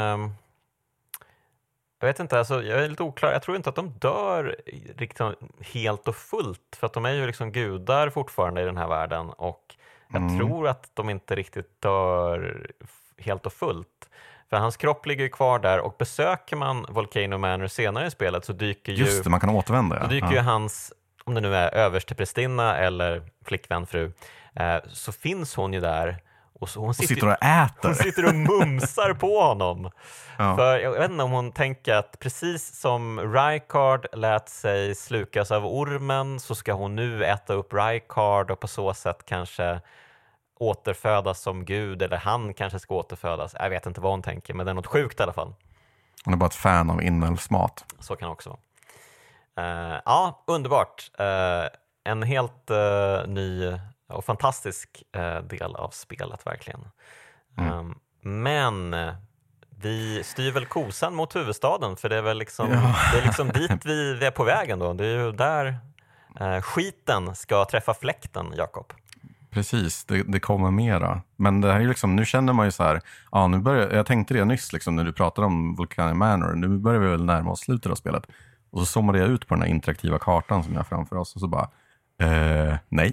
jag 2.00 2.06
vet 2.06 2.20
inte, 2.20 2.38
alltså, 2.38 2.62
jag 2.62 2.84
är 2.84 2.88
lite 2.88 3.02
oklar. 3.02 3.32
Jag 3.32 3.42
tror 3.42 3.56
inte 3.56 3.68
att 3.68 3.76
de 3.76 3.88
dör 3.98 4.56
riktigt 4.96 5.20
helt 5.60 6.08
och 6.08 6.16
fullt 6.16 6.76
för 6.76 6.86
att 6.86 6.92
de 6.92 7.06
är 7.06 7.10
ju 7.10 7.26
liksom 7.26 7.52
gudar 7.52 8.10
fortfarande 8.10 8.62
i 8.62 8.64
den 8.64 8.76
här 8.76 8.88
världen 8.88 9.30
och 9.30 9.74
jag 10.12 10.22
mm. 10.22 10.38
tror 10.38 10.68
att 10.68 10.90
de 10.94 11.10
inte 11.10 11.34
riktigt 11.34 11.80
dör 11.80 12.66
helt 13.18 13.46
och 13.46 13.52
fullt. 13.52 14.08
För 14.50 14.56
hans 14.56 14.76
kropp 14.76 15.06
ligger 15.06 15.28
kvar 15.28 15.58
där 15.58 15.80
och 15.80 15.94
besöker 15.98 16.56
man 16.56 16.86
Volcano 16.88 17.38
Manor 17.38 17.66
senare 17.66 18.06
i 18.06 18.10
spelet 18.10 18.44
så 18.44 18.52
dyker 18.52 18.92
ju... 18.92 19.04
Just 19.04 19.24
det, 19.24 19.30
man 19.30 19.40
kan 19.40 19.50
återvända. 19.50 19.96
Ja. 19.96 20.02
Då 20.02 20.08
dyker 20.08 20.26
ja. 20.26 20.32
ju 20.32 20.40
hans, 20.40 20.92
om 21.24 21.34
det 21.34 21.40
nu 21.40 21.54
är 21.54 21.74
översteprästinna 21.74 22.78
eller 22.78 23.22
flickvän, 23.44 23.86
fru, 23.86 24.12
eh, 24.54 24.76
så 24.88 25.12
finns 25.12 25.56
hon 25.56 25.72
ju 25.72 25.80
där 25.80 26.16
och, 26.60 26.68
så, 26.68 26.80
hon, 26.80 26.94
sitter, 26.94 27.14
och 27.14 27.16
sitter 27.16 27.26
och 27.26 27.42
äter. 27.42 27.88
Hon 27.88 27.94
sitter 27.94 28.24
och 28.24 28.34
mumsar 28.34 29.14
på 29.14 29.40
honom. 29.40 29.90
Ja. 30.38 30.56
För 30.56 30.78
jag 30.78 30.92
vet 30.92 31.10
inte 31.10 31.24
om 31.24 31.30
hon 31.30 31.52
tänker 31.52 31.94
att 31.94 32.18
precis 32.18 32.80
som 32.80 33.20
Rykard 33.20 34.06
lät 34.12 34.48
sig 34.48 34.94
slukas 34.94 35.50
av 35.50 35.66
ormen 35.66 36.40
så 36.40 36.54
ska 36.54 36.72
hon 36.72 36.96
nu 36.96 37.24
äta 37.24 37.54
upp 37.54 37.72
Rykard 37.72 38.50
och 38.50 38.60
på 38.60 38.68
så 38.68 38.94
sätt 38.94 39.22
kanske 39.24 39.80
återfödas 40.58 41.40
som 41.40 41.64
gud 41.64 42.02
eller 42.02 42.16
han 42.16 42.54
kanske 42.54 42.78
ska 42.78 42.94
återfödas. 42.94 43.54
Jag 43.58 43.70
vet 43.70 43.86
inte 43.86 44.00
vad 44.00 44.12
hon 44.12 44.22
tänker, 44.22 44.54
men 44.54 44.66
det 44.66 44.72
är 44.72 44.74
något 44.74 44.86
sjukt 44.86 45.20
i 45.20 45.22
alla 45.22 45.32
fall. 45.32 45.54
Hon 46.24 46.34
är 46.34 46.38
bara 46.38 46.46
ett 46.46 46.54
fan 46.54 46.90
av 46.90 47.02
inälvsmat. 47.02 47.84
Så 47.98 48.16
kan 48.16 48.28
det 48.28 48.32
också 48.32 48.50
vara. 48.50 48.60
Uh, 49.60 50.00
ja, 50.04 50.44
underbart. 50.46 51.10
Uh, 51.20 51.68
en 52.04 52.22
helt 52.22 52.70
uh, 52.70 53.28
ny 53.28 53.78
och 54.10 54.24
fantastisk 54.24 55.02
del 55.42 55.76
av 55.76 55.90
spelet 55.90 56.46
verkligen. 56.46 56.80
Mm. 57.58 57.72
Um, 57.72 57.98
men 58.22 58.96
vi 59.82 60.22
styr 60.24 60.52
väl 60.52 60.66
kosan 60.66 61.14
mot 61.14 61.36
huvudstaden 61.36 61.96
för 61.96 62.08
det 62.08 62.16
är 62.16 62.22
väl 62.22 62.38
liksom, 62.38 62.70
ja. 62.70 62.96
det 63.12 63.18
är 63.18 63.22
liksom 63.22 63.48
dit 63.48 63.84
vi, 63.84 64.14
vi 64.14 64.26
är 64.26 64.30
på 64.30 64.44
vägen 64.44 64.78
då. 64.78 64.92
Det 64.92 65.06
är 65.06 65.24
ju 65.24 65.32
där 65.32 65.78
skiten 66.62 67.34
ska 67.34 67.64
träffa 67.64 67.94
fläkten, 67.94 68.52
Jakob. 68.56 68.92
Precis, 69.50 70.04
det, 70.04 70.22
det, 70.22 70.40
kommer 70.40 70.70
mera. 70.70 71.22
Men 71.36 71.60
det 71.60 71.72
här 71.72 71.80
är 71.80 71.88
liksom, 71.88 72.16
nu 72.16 72.24
känner 72.24 72.52
man 72.52 72.66
ju 72.66 72.72
så 72.72 72.82
här, 72.82 73.00
ja, 73.32 73.46
nu 73.46 73.58
börjar, 73.58 73.90
jag 73.90 74.06
tänkte 74.06 74.34
det 74.34 74.44
nyss 74.44 74.72
liksom, 74.72 74.96
när 74.96 75.04
du 75.04 75.12
pratade 75.12 75.46
om 75.46 75.74
Volcanic 75.74 76.16
Manor, 76.16 76.54
nu 76.54 76.68
börjar 76.68 77.00
vi 77.00 77.08
väl 77.08 77.24
närma 77.24 77.50
oss 77.50 77.60
slutet 77.60 77.92
av 77.92 77.96
spelet. 77.96 78.26
Och 78.70 78.78
så 78.78 78.86
zoomade 78.86 79.18
jag 79.18 79.28
ut 79.28 79.46
på 79.46 79.54
den 79.54 79.62
här 79.62 79.70
interaktiva 79.70 80.18
kartan 80.18 80.64
som 80.64 80.72
jag 80.72 80.78
har 80.78 80.84
framför 80.84 81.16
oss 81.16 81.34
och 81.34 81.40
så 81.40 81.48
bara, 81.48 81.68
Uh, 82.22 82.74
nej, 82.88 83.12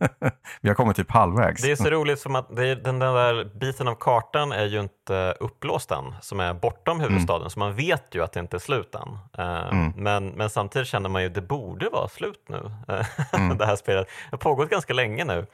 vi 0.60 0.68
har 0.68 0.74
kommit 0.74 0.96
typ 0.96 1.10
halvvägs. 1.10 1.62
Det 1.62 1.70
är 1.70 1.76
så 1.76 1.90
roligt 1.90 2.18
som 2.18 2.36
att 2.36 2.58
är, 2.58 2.76
den 2.76 2.98
där 2.98 3.44
biten 3.44 3.88
av 3.88 3.94
kartan 3.94 4.52
är 4.52 4.64
ju 4.64 4.80
inte 4.80 5.34
upplåst 5.40 5.90
än, 5.90 6.14
som 6.20 6.40
är 6.40 6.54
bortom 6.54 6.96
mm. 6.96 7.08
huvudstaden, 7.08 7.42
mm. 7.42 7.50
så 7.50 7.58
man 7.58 7.74
vet 7.74 8.14
ju 8.14 8.24
att 8.24 8.32
det 8.32 8.40
inte 8.40 8.56
är 8.56 8.58
slut 8.58 8.94
än. 8.94 9.08
Uh, 9.44 9.72
mm. 9.72 9.92
men, 9.96 10.28
men 10.28 10.50
samtidigt 10.50 10.88
känner 10.88 11.08
man 11.08 11.22
ju 11.22 11.28
att 11.28 11.34
det 11.34 11.42
borde 11.42 11.88
vara 11.88 12.08
slut 12.08 12.44
nu, 12.48 12.70
mm. 13.32 13.58
det 13.58 13.66
här 13.66 13.76
spelet. 13.76 14.06
Det 14.06 14.30
har 14.30 14.38
pågått 14.38 14.70
ganska 14.70 14.94
länge 14.94 15.24
nu, 15.24 15.46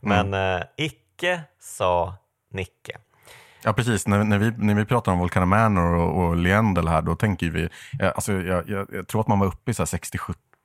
men 0.00 0.34
uh, 0.34 0.62
icke 0.76 1.40
sa 1.60 2.14
Nicke. 2.52 2.96
Ja, 3.62 3.72
precis. 3.72 4.06
När, 4.06 4.24
när, 4.24 4.38
vi, 4.38 4.52
när 4.56 4.74
vi 4.74 4.84
pratar 4.84 5.12
om 5.12 5.18
Volcano 5.18 5.46
Manor 5.46 5.94
och, 5.94 6.24
och 6.24 6.36
Leendel 6.36 6.88
här, 6.88 7.02
då 7.02 7.16
tänker 7.16 7.50
vi... 7.50 7.68
eh, 8.00 8.08
Alltså, 8.14 8.32
jag, 8.32 8.68
jag, 8.68 8.86
jag 8.92 9.08
tror 9.08 9.20
att 9.20 9.28
man 9.28 9.38
var 9.38 9.46
uppe 9.46 9.70
i 9.70 9.74
så 9.74 9.86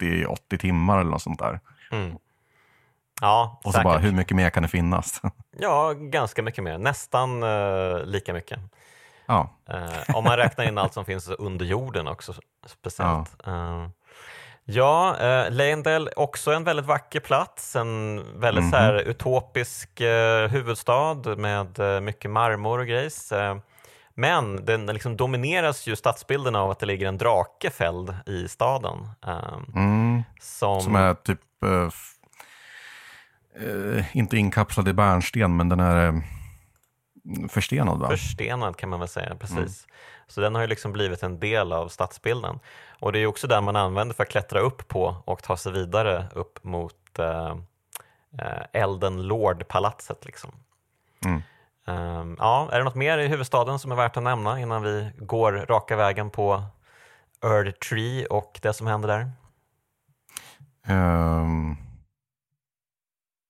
här 0.02 0.10
60, 0.10 0.24
70, 0.24 0.26
80 0.26 0.58
timmar 0.58 1.00
eller 1.00 1.12
något 1.12 1.22
sånt 1.22 1.40
där. 1.40 1.60
Mm. 1.92 2.16
Ja, 3.22 3.60
Och 3.64 3.64
så 3.64 3.72
säkert. 3.72 3.84
bara, 3.84 3.98
hur 3.98 4.12
mycket 4.12 4.36
mer 4.38 4.50
kan 4.50 4.64
det 4.64 4.70
finnas? 4.70 5.22
Ja, 5.60 5.94
ganska 5.94 6.42
mycket 6.44 6.64
mer. 6.64 6.78
Nästan 6.78 7.44
eh, 7.44 8.06
lika 8.06 8.34
mycket. 8.34 8.60
ja. 9.26 9.50
Eh, 9.70 10.16
om 10.16 10.24
man 10.24 10.38
räknar 10.38 10.66
in 10.66 10.78
allt 10.78 10.94
som 10.94 11.06
finns 11.06 11.28
under 11.30 11.66
jorden 11.66 12.08
också 12.08 12.34
speciellt. 12.66 13.36
Ja, 13.46 13.90
ja 14.66 15.18
eh, 15.20 15.52
Leendel, 15.52 16.10
också 16.16 16.52
en 16.52 16.64
väldigt 16.64 16.86
vacker 16.86 17.20
plats. 17.20 17.76
En 17.76 18.24
väldigt 18.40 18.64
Mhm. 18.64 18.72
så 18.72 18.78
här, 18.78 18.94
utopisk 18.96 20.02
eh, 20.02 20.48
huvudstad 20.50 21.36
med 21.38 21.80
eh, 21.80 22.02
mycket 22.02 22.32
marmor 22.32 22.80
och 22.80 22.88
grejs. 22.88 23.32
Men 24.18 24.66
den 24.66 24.86
liksom 24.86 25.18
domineras 25.18 25.88
ju 25.88 25.96
stadsbilden 25.96 26.56
av 26.56 26.72
att 26.72 26.80
det 26.80 26.86
ligger 26.86 27.08
en 27.08 27.18
drake 27.18 27.70
fälld 27.70 28.16
i 28.26 28.48
staden. 28.48 29.08
Eh, 29.28 29.58
Mm. 29.76 30.24
som, 30.42 30.82
Som 30.82 30.96
är 30.96 31.14
typ, 31.14 31.40
eh, 31.64 31.90
eh, 33.68 34.18
inte 34.18 34.38
inkapslad 34.38 34.88
i 34.88 34.94
bärnsten, 34.94 35.58
men 35.58 35.70
den 35.70 35.80
är 35.80 36.08
eh, 36.08 36.14
förstenad 37.50 38.00
va? 38.00 38.10
Förstenad 38.10 38.78
kan 38.78 38.90
man 38.90 39.00
väl 39.00 39.10
säga, 39.10 39.26
Mm. 39.26 39.38
precis. 39.38 39.88
Så 40.28 40.42
den 40.42 40.56
har 40.56 40.62
ju 40.62 40.68
liksom 40.68 40.92
blivit 40.94 41.24
en 41.24 41.40
del 41.40 41.74
av 41.74 41.88
stadsbilden. 41.90 42.60
Och 43.00 43.12
det 43.12 43.18
är 43.18 43.22
ju 43.22 43.28
också 43.28 43.48
där 43.48 43.62
man 43.62 43.76
använder 43.76 44.16
för 44.16 44.24
att 44.24 44.30
klättra 44.30 44.60
upp 44.60 44.88
på 44.88 45.16
och 45.26 45.44
ta 45.44 45.58
sig 45.58 45.72
vidare 45.72 46.26
upp 46.34 46.64
mot 46.64 47.20
eh, 47.20 47.56
eh, 48.42 48.82
Elden 48.82 49.28
Lord-palatset. 49.28 50.26
Liksom. 50.26 50.52
Mm. 51.26 51.42
Um, 51.88 52.36
ja, 52.40 52.70
är 52.72 52.78
det 52.78 52.84
något 52.84 52.96
mer 52.96 53.18
i 53.18 53.28
huvudstaden 53.28 53.80
som 53.80 53.92
är 53.92 53.96
värt 53.96 54.18
att 54.18 54.24
nämna 54.24 54.60
innan 54.60 54.84
vi 54.84 55.12
går 55.18 55.52
raka 55.52 55.96
vägen 55.96 56.30
på 56.30 56.64
Earth 57.44 57.90
Tree 57.90 58.26
och 58.26 58.60
det 58.62 58.74
som 58.74 58.88
händer 58.88 59.08
där? 59.08 59.32
Um, 60.96 61.78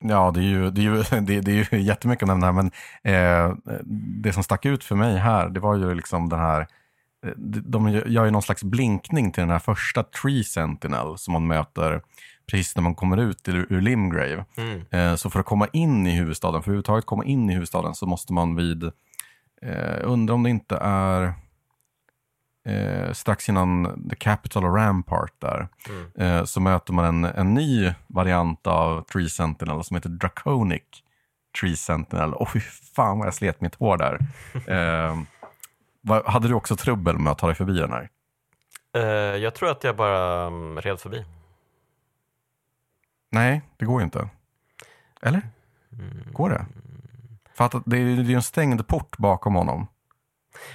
ja, 0.03 0.31
det 0.31 0.39
är, 0.39 0.43
ju, 0.43 0.71
det, 0.71 0.81
är 0.81 0.83
ju, 0.83 1.03
det, 1.21 1.41
det 1.41 1.51
är 1.51 1.73
ju 1.73 1.81
jättemycket 1.81 2.23
att 2.23 2.27
nämna, 2.27 2.45
här, 2.45 2.53
men 2.53 2.71
eh, 3.03 3.55
det 4.21 4.33
som 4.33 4.43
stack 4.43 4.65
ut 4.65 4.83
för 4.83 4.95
mig 4.95 5.17
här, 5.17 5.49
det 5.49 5.59
var 5.59 5.75
ju 5.75 5.95
liksom 5.95 6.29
den 6.29 6.39
här, 6.39 6.61
eh, 7.25 7.31
de 7.37 7.61
de 7.61 7.91
gör 7.91 8.25
ju 8.25 8.31
någon 8.31 8.41
slags 8.41 8.63
blinkning 8.63 9.31
till 9.31 9.41
den 9.41 9.49
här 9.49 9.59
första 9.59 10.03
Tree 10.03 10.43
Sentinel 10.43 11.17
som 11.17 11.33
man 11.33 11.47
möter 11.47 12.01
precis 12.51 12.75
när 12.75 12.83
man 12.83 12.95
kommer 12.95 13.17
ut 13.17 13.47
ur, 13.47 13.81
Limgrave. 13.81 14.45
Mm. 14.57 14.81
Eh, 14.91 15.15
Så 15.15 15.29
för 15.29 15.39
att 15.39 15.45
komma 15.45 15.67
in 15.73 16.07
i 16.07 16.11
huvudstaden, 16.17 16.53
för 16.53 16.59
att 16.59 16.67
överhuvudtaget 16.67 17.05
komma 17.05 17.25
in 17.25 17.49
i 17.49 17.53
huvudstaden 17.53 17.95
så 17.95 18.05
måste 18.05 18.33
man 18.33 18.55
vid, 18.55 18.83
eh, 19.61 19.97
undrar 20.03 20.35
om 20.35 20.43
det 20.43 20.49
inte 20.49 20.77
är 20.81 21.33
eh, 22.67 23.11
strax 23.13 23.49
innan 23.49 24.07
The 24.09 24.15
Capital 24.15 24.65
och 24.65 24.75
Rampart 24.75 25.33
där, 25.39 25.67
Mm. 25.89 26.11
eh, 26.37 26.43
så 26.45 26.59
möter 26.59 26.93
man 26.93 27.05
en, 27.05 27.25
en 27.25 27.53
ny 27.53 27.93
variant 28.07 28.67
av 28.67 29.01
Tree 29.01 29.29
Sentinel 29.29 29.83
som 29.83 29.95
heter 29.95 30.09
Draconic 30.09 30.83
Tree 31.61 31.75
Sentinel. 31.75 32.33
Och 32.33 32.51
fy 32.51 32.59
fan 32.95 33.17
vad 33.17 33.27
jag 33.27 33.33
slet 33.33 33.61
mitt 33.61 33.75
hår 33.75 33.97
där. 33.97 34.19
eh, 35.07 35.17
vad- 36.01 36.25
hade 36.25 36.47
du 36.47 36.53
också 36.53 36.75
trubbel 36.75 37.17
med 37.17 37.31
att 37.31 37.37
ta 37.37 37.47
dig 37.47 37.55
förbi 37.55 37.73
den 37.79 37.91
här? 37.91 38.09
Eh, 38.97 39.37
jag 39.37 39.55
tror 39.55 39.69
att 39.71 39.83
jag 39.83 39.95
bara 39.95 40.45
um, 40.47 40.81
red 40.81 40.99
förbi. 40.99 41.25
Nej, 43.35 43.61
det 43.77 43.85
går 43.85 43.99
ju 44.01 44.05
inte. 44.05 44.29
Eller? 45.21 45.41
Går 46.31 46.49
det? 46.49 46.65
För 47.53 47.65
att 47.65 47.73
det 47.85 47.97
är 47.97 48.01
ju 48.01 48.35
en 48.35 48.41
stängd 48.41 48.87
port 48.87 49.17
bakom 49.17 49.55
honom. 49.55 49.87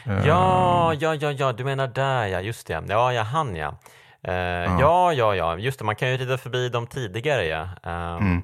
Eh, 0.07 0.27
Ja, 0.27 0.95
ja, 0.95 1.15
ja, 1.15 1.31
ja, 1.33 1.53
du 1.53 1.65
menar 1.65 1.89
där 1.89 2.27
ja, 2.27 2.41
just 2.41 2.67
det. 2.67 2.85
Ja, 2.89 3.13
ja, 3.13 3.23
han 3.23 3.57
ja. 3.57 3.75
Eh, 4.23 4.35
ja. 4.35 5.13
ja, 5.13 5.35
ja, 5.35 5.59
just 5.59 5.79
det, 5.79 5.85
man 5.85 5.97
kan 5.97 6.11
ju 6.11 6.17
rida 6.17 6.39
förbi 6.39 6.69
dem 6.69 6.87
tidigare 6.87 7.45
ja. 7.47 7.69
Ehm, 7.83 8.17
Mm. 8.17 8.43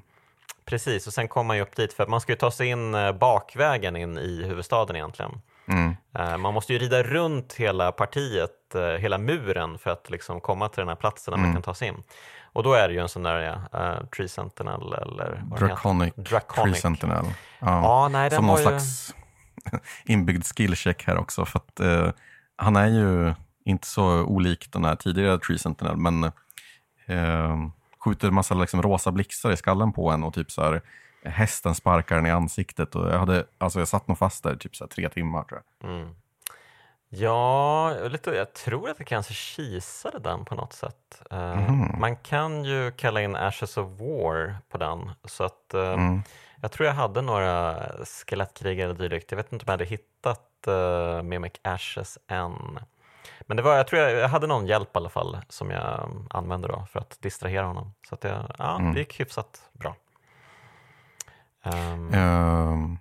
Precis, 0.64 1.06
och 1.06 1.12
sen 1.12 1.28
kommer 1.28 1.46
man 1.46 1.56
ju 1.56 1.62
upp 1.62 1.76
dit 1.76 1.92
för 1.92 2.02
att 2.02 2.08
man 2.08 2.20
ska 2.20 2.32
ju 2.32 2.36
ta 2.36 2.50
sig 2.50 2.68
in 2.68 2.94
eh, 2.94 3.12
bakvägen 3.12 3.96
in 3.96 4.18
i 4.18 4.44
huvudstaden 4.44 4.96
egentligen. 4.96 5.40
Mm. 5.68 5.96
Eh, 6.18 6.36
man 6.36 6.54
måste 6.54 6.72
ju 6.72 6.78
rida 6.78 7.02
runt 7.02 7.52
hela 7.54 7.92
partiet, 7.92 8.74
eh, 8.74 8.82
hela 8.82 9.18
muren 9.18 9.78
för 9.78 9.90
att 9.90 10.10
liksom 10.10 10.40
komma 10.40 10.68
till 10.68 10.78
den 10.78 10.88
här 10.88 10.94
platsen 10.94 11.32
där 11.32 11.38
man 11.38 11.44
Mm. 11.44 11.54
kan 11.54 11.62
ta 11.62 11.74
sig 11.74 11.88
in. 11.88 12.02
Och 12.56 12.62
då 12.62 12.72
är 12.72 12.88
det 12.88 12.94
ju 12.94 13.00
en 13.00 13.08
sån 13.08 13.22
där 13.22 13.40
ja, 13.40 13.80
eh, 13.80 14.06
Tree 14.06 14.28
Sentinel 14.28 14.92
eller 14.92 15.42
vad 15.46 15.60
heter. 15.60 15.66
Draconic, 15.66 16.14
Tree 16.14 16.24
Draconic. 16.24 16.80
Sentinel. 16.80 17.24
Ja. 17.58 17.82
Ja, 17.82 18.08
nej, 18.08 18.30
Som 18.30 18.46
någon 18.46 18.56
ju... 18.56 18.62
slags 18.62 19.14
inbyggd 20.04 20.44
skillcheck 20.44 21.04
här 21.06 21.16
också. 21.16 21.44
För 21.44 21.58
att 21.58 21.80
eh, 21.80 22.10
han 22.56 22.76
är 22.76 22.86
ju 22.86 23.34
inte 23.64 23.86
så 23.86 24.22
olik 24.24 24.72
den 24.72 24.84
här 24.84 24.96
tidigare 24.96 25.38
Tree 25.38 25.58
Sentinel, 25.58 25.96
men 25.96 26.24
eh, 27.06 27.68
skjuter 28.04 28.30
massa 28.30 28.54
liksom, 28.54 28.82
rosa 28.82 29.12
blixtar 29.12 29.50
i 29.52 29.56
skallen 29.56 29.92
på 29.92 30.10
en 30.10 30.24
och 30.24 30.34
typ 30.34 30.50
så 30.50 30.62
här, 30.62 30.82
hästen 31.24 31.74
sparkar 31.74 32.16
den 32.16 32.26
i 32.26 32.30
ansiktet. 32.30 32.94
Och 32.94 33.08
jag, 33.08 33.18
hade, 33.18 33.44
alltså, 33.58 33.78
jag 33.78 33.88
satt 33.88 34.08
nog 34.08 34.18
fast 34.18 34.42
där 34.42 34.54
i 34.54 34.58
typ 34.58 34.76
så 34.76 34.84
här, 34.84 34.88
tre 34.88 35.08
timmar 35.08 35.42
tror 35.42 35.62
jag. 35.80 35.90
Mm. 35.90 36.14
Ja, 37.08 37.90
lite, 38.08 38.30
jag 38.30 38.52
tror 38.52 38.90
att 38.90 38.98
jag 38.98 39.06
kanske 39.08 39.34
kisade 39.34 40.18
den 40.18 40.44
på 40.44 40.54
något 40.54 40.72
sätt. 40.72 41.22
Mhm. 41.30 42.00
Man 42.00 42.16
kan 42.16 42.64
ju 42.64 42.90
kalla 42.92 43.22
in 43.22 43.36
Ashes 43.36 43.76
of 43.76 44.00
War 44.00 44.56
på 44.68 44.78
den. 44.78 45.10
Så 45.24 45.44
att, 45.44 45.74
eh, 45.74 45.92
Mm. 45.92 46.22
Jag 46.60 46.72
tror 46.72 46.86
jag 46.86 46.94
hade 46.94 47.22
några 47.22 47.82
skelettkrigare 48.26 48.90
och 48.90 48.96
dylikt. 48.96 49.30
Jag 49.30 49.36
vet 49.36 49.52
inte 49.52 49.62
om 49.62 49.66
jag 49.66 49.72
hade 49.72 49.84
hittat 49.84 50.42
uh, 50.68 51.22
Mimic 51.22 51.52
Ashes 51.62 52.18
än. 52.28 52.78
Men 53.40 53.56
det 53.56 53.62
var, 53.62 53.76
jag 53.76 53.86
tror 53.86 54.02
jag, 54.02 54.12
jag 54.12 54.28
hade 54.28 54.46
någon 54.46 54.66
hjälp 54.66 54.88
i 54.88 54.98
alla 54.98 55.08
fall 55.08 55.38
som 55.48 55.70
jag 55.70 56.10
använde 56.30 56.68
då 56.68 56.86
för 56.92 57.00
att 57.00 57.16
distrahera 57.20 57.66
honom. 57.66 57.94
Så 58.08 58.14
att 58.14 58.24
jag, 58.24 58.54
ja, 58.58 58.76
Mm. 58.76 58.94
det 58.94 58.98
gick 59.00 59.20
hyfsat 59.20 59.60
bra. 59.72 59.94
Ehm, 61.62 62.14
Ehm, 62.14 62.98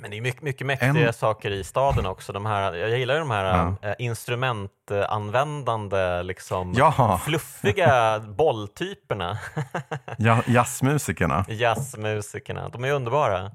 men 0.00 0.10
det 0.10 0.16
är 0.16 0.20
mycket, 0.20 0.42
mycket 0.42 0.66
mäktiga 0.66 1.06
En- 1.06 1.12
saker 1.12 1.50
i 1.50 1.64
staden 1.64 2.06
också. 2.06 2.32
De 2.32 2.46
här, 2.46 2.74
jag 2.74 2.98
gillar 2.98 3.14
ju 3.14 3.20
de 3.20 3.30
här 3.30 3.44
Ja. 3.82 3.88
äh, 3.88 3.94
instrumentanvändande, 3.98 6.22
liksom, 6.22 6.72
ja, 6.76 7.20
fluffiga 7.24 8.18
bolltyperna. 8.38 9.38
ja, 10.18 10.42
jazzmusikerna. 10.46 11.44
Jazzmusikerna, 11.48 12.68
de 12.68 12.84
är 12.84 12.92
underbara. 12.92 13.50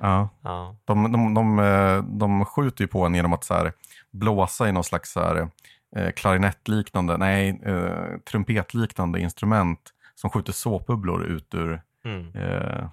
Ja. 0.00 0.28
Ja. 0.42 0.76
De, 0.84 1.12
de, 1.12 1.34
de, 1.34 1.58
eh, 1.58 2.02
de 2.02 2.44
skjuter 2.44 2.84
ju 2.84 2.88
på 2.88 3.06
en 3.06 3.14
genom 3.14 3.32
att 3.32 3.44
så 3.44 3.54
här, 3.54 3.72
blåsa 4.12 4.68
i 4.68 4.72
någon 4.72 4.84
slags 4.84 5.12
så 5.12 5.20
här, 5.20 5.48
eh, 5.96 6.10
klarinettliknande, 6.10 7.16
nej, 7.16 7.60
eh, 7.66 8.18
trumpetliknande 8.30 9.20
instrument 9.20 9.80
som 10.14 10.30
skjuter 10.30 10.52
såpbubblor 10.52 11.24
ut 11.24 11.54
ur 11.54 11.82
Mm. 12.04 12.32
eh, 12.34 12.84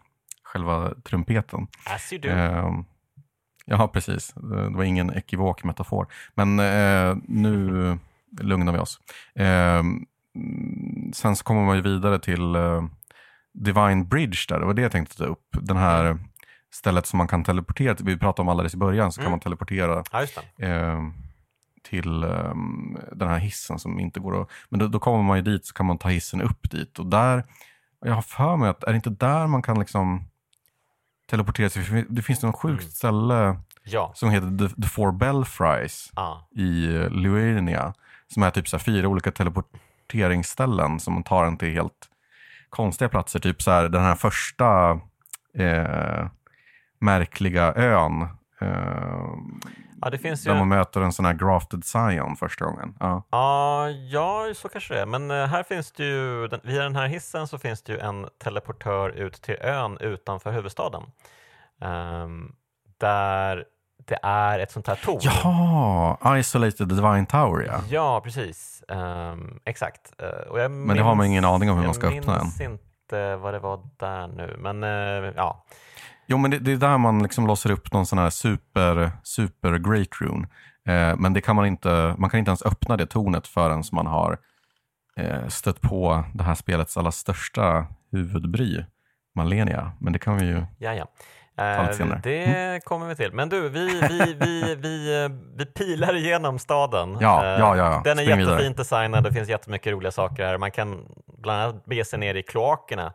själva 0.47 0.93
trumpeten. 1.03 1.67
As 1.85 2.13
you 2.13 2.21
do. 2.21 2.27
Eh, 2.29 2.71
ja, 3.65 3.87
precis. 3.87 4.33
Det 4.33 4.69
var 4.69 4.83
ingen 4.83 5.13
ekivok 5.13 5.63
metafor. 5.63 6.07
Men 6.35 6.59
eh, 6.59 7.15
nu 7.27 7.97
lugnar 8.41 8.73
vi 8.73 8.79
oss. 8.79 8.99
Eh, 9.35 9.79
mm, 9.79 10.05
sen 11.13 11.35
så 11.35 11.43
kommer 11.43 11.65
man 11.65 11.75
ju 11.75 11.81
vidare 11.81 12.19
till 12.19 12.55
eh, 12.55 12.83
Divine 13.53 14.05
Bridge 14.07 14.37
där. 14.49 14.59
Det 14.59 14.65
var 14.65 14.73
det 14.73 14.81
jag 14.81 14.91
tänkte 14.91 15.17
ta 15.17 15.23
upp. 15.25 15.45
Den 15.61 15.77
här 15.77 16.17
stället 16.73 17.05
som 17.05 17.17
man 17.17 17.27
kan 17.27 17.43
teleportera 17.43 17.95
till. 17.95 18.05
Vi 18.05 18.17
pratade 18.17 18.41
om 18.41 18.49
alldeles 18.49 18.73
i 18.73 18.77
början 18.77 19.11
så 19.11 19.17
kan 19.21 19.25
Mm. 19.25 19.31
man 19.31 19.39
teleportera 19.39 20.03
Ja, 20.11 20.21
just 20.21 20.39
det. 20.57 20.67
eh, 20.67 21.01
till 21.83 22.23
eh, 22.23 22.53
den 23.11 23.27
här 23.29 23.37
hissen 23.39 23.79
som 23.79 23.99
inte 23.99 24.19
går 24.19 24.41
att... 24.41 24.49
Men 24.69 24.79
då, 24.79 24.87
då 24.87 24.99
kommer 24.99 25.23
man 25.23 25.37
ju 25.37 25.43
dit 25.43 25.65
så 25.65 25.73
kan 25.73 25.85
man 25.85 25.97
ta 25.97 26.09
hissen 26.09 26.41
upp 26.41 26.69
dit. 26.71 26.99
Och 26.99 27.05
där, 27.05 27.43
jag 28.05 28.13
har 28.13 28.21
för 28.21 28.57
mig 28.57 28.69
att, 28.69 28.83
är 28.83 28.87
det 28.91 28.95
inte 28.95 29.09
där 29.09 29.47
man 29.47 29.61
kan 29.61 29.79
liksom 29.79 30.23
teleportera 31.29 31.69
sig? 31.69 31.83
För 31.83 32.05
Det 32.09 32.21
finns 32.21 32.41
något 32.43 32.55
sjukt 32.55 32.81
Mm. 32.83 32.91
ställe 32.91 33.59
Ja. 33.83 34.11
som 34.15 34.29
heter 34.29 34.67
The, 34.67 34.81
The 34.81 34.87
Four 34.89 35.11
Belfries 35.11 36.11
Ja. 36.15 36.47
i 36.55 36.95
eh, 36.95 37.09
Luernia. 37.09 37.93
Som 38.27 38.43
är 38.43 38.51
typ 38.51 38.67
så 38.67 38.79
fyra 38.79 39.07
olika 39.07 39.31
teleporteringsställen 39.31 40.99
som 40.99 41.13
man 41.13 41.23
tar 41.23 41.45
en 41.45 41.57
till 41.57 41.73
helt 41.73 42.09
konstiga 42.69 43.09
platser. 43.09 43.39
Typ 43.39 43.61
så 43.61 43.71
här 43.71 43.89
den 43.89 44.01
här 44.01 44.15
första 44.15 44.91
eh, 45.57 46.27
märkliga 46.99 47.73
ön. 47.73 48.21
Eh, 48.61 49.31
ja, 50.01 50.09
det 50.09 50.17
finns 50.17 50.45
ju... 50.47 50.51
där 50.51 50.57
man 50.59 50.67
möter 50.67 51.01
en 51.01 51.13
sån 51.13 51.25
här 51.25 51.33
grafted 51.33 51.83
scion 51.83 52.35
första 52.35 52.65
gången. 52.65 52.95
Ja. 52.99 53.23
Ja, 53.31 53.89
ja, 53.89 54.53
så 54.55 54.69
kanske 54.69 54.93
det 54.93 55.01
är. 55.01 55.05
Men 55.05 55.31
eh, 55.31 55.45
här 55.47 55.63
finns 55.63 55.91
det 55.91 56.03
ju, 56.03 56.47
den- 56.47 56.59
via 56.63 56.83
den 56.83 56.95
här 56.95 57.07
hissen 57.07 57.47
så 57.47 57.57
finns 57.57 57.81
det 57.81 57.93
ju 57.93 57.99
en 57.99 58.27
teleportör 58.43 59.09
ut 59.09 59.41
till 59.41 59.57
ön 59.61 59.97
utanför 59.97 60.51
huvudstaden. 60.51 61.03
Ehm, 61.81 62.51
där 62.97 63.65
det 64.07 64.19
är 64.23 64.59
ett 64.59 64.71
sånt 64.71 64.87
här 64.87 64.95
torn. 64.95 65.19
Jaha, 65.21 66.37
Isolated 66.39 66.87
Divine 66.87 67.25
Tower 67.25 67.65
ja. 67.65 67.81
Ja, 67.89 68.21
precis. 68.23 68.83
Ehm, 68.89 69.59
exakt. 69.65 70.13
Jag 70.53 70.71
Men 70.71 70.97
det 70.97 71.03
har 71.03 71.15
man 71.15 71.25
ingen 71.25 71.45
aning 71.45 71.71
om 71.71 71.77
hur 71.77 71.85
man 71.85 71.93
ska 71.93 72.07
jag 72.07 72.17
öppna 72.17 72.39
minns 72.43 72.61
inte 72.61 73.35
vad 73.35 73.53
det 73.53 73.59
var 73.59 73.79
där 73.97 74.27
nu, 74.27 74.55
men 74.59 74.83
eh, 74.83 75.33
ja. 75.35 75.65
Jo, 76.27 76.37
men 76.37 76.51
det, 76.51 76.59
det 76.59 76.71
är 76.71 76.77
där 76.77 76.97
man 76.97 77.23
liksom 77.23 77.47
låser 77.47 77.71
upp 77.71 77.93
någon 77.93 78.05
sån 78.05 78.17
här 78.19 78.29
super, 78.29 79.11
super 79.23 79.77
great 79.77 80.21
rune. 80.21 80.47
Eh, 80.87 81.15
men 81.17 81.33
det 81.33 81.41
kan 81.41 81.55
man, 81.55 81.65
inte, 81.65 82.15
man 82.17 82.29
kan 82.29 82.37
inte 82.39 82.49
ens 82.49 82.61
öppna 82.65 82.97
det 82.97 83.05
tornet 83.05 83.47
förrän 83.47 83.83
man 83.91 84.07
har 84.07 84.37
eh, 85.17 85.47
stött 85.47 85.81
på 85.81 86.23
det 86.33 86.43
här 86.43 86.55
spelets 86.55 86.97
allra 86.97 87.11
största 87.11 87.85
huvudbry, 88.11 88.83
Malenia. 89.35 89.91
Men 89.99 90.13
det 90.13 90.19
kan 90.19 90.37
vi 90.37 90.45
ju 90.45 90.65
ja, 90.77 90.93
ja. 90.93 91.07
senare. 91.93 92.19
Det 92.23 92.45
Mm. 92.45 92.81
kommer 92.81 93.07
vi 93.07 93.15
till. 93.15 93.33
Men 93.33 93.49
du, 93.49 93.69
vi, 93.69 94.01
vi, 94.09 94.33
vi, 94.39 94.75
vi, 94.75 95.23
eh, 95.23 95.29
vi 95.57 95.65
pilar 95.65 96.15
igenom 96.15 96.59
staden. 96.59 97.17
Ja, 97.21 97.43
Eh, 97.45 97.49
ja, 97.49 97.77
ja, 97.77 97.91
ja. 97.91 98.01
Den 98.03 98.19
är 98.19 98.23
Spring 98.23 98.37
vidare. 98.37 98.53
jättefint 98.55 98.77
designad, 98.77 99.23
det 99.23 99.33
finns 99.33 99.49
jättemycket 99.49 99.93
roliga 99.93 100.11
saker 100.11 100.45
här. 100.45 100.57
Man 100.57 100.71
kan 100.71 101.05
bland 101.37 101.61
annat 101.61 101.85
bege 101.85 102.05
sig 102.05 102.19
ner 102.19 102.35
i 102.35 102.43
kloakerna 102.43 103.05
eh, 103.05 103.11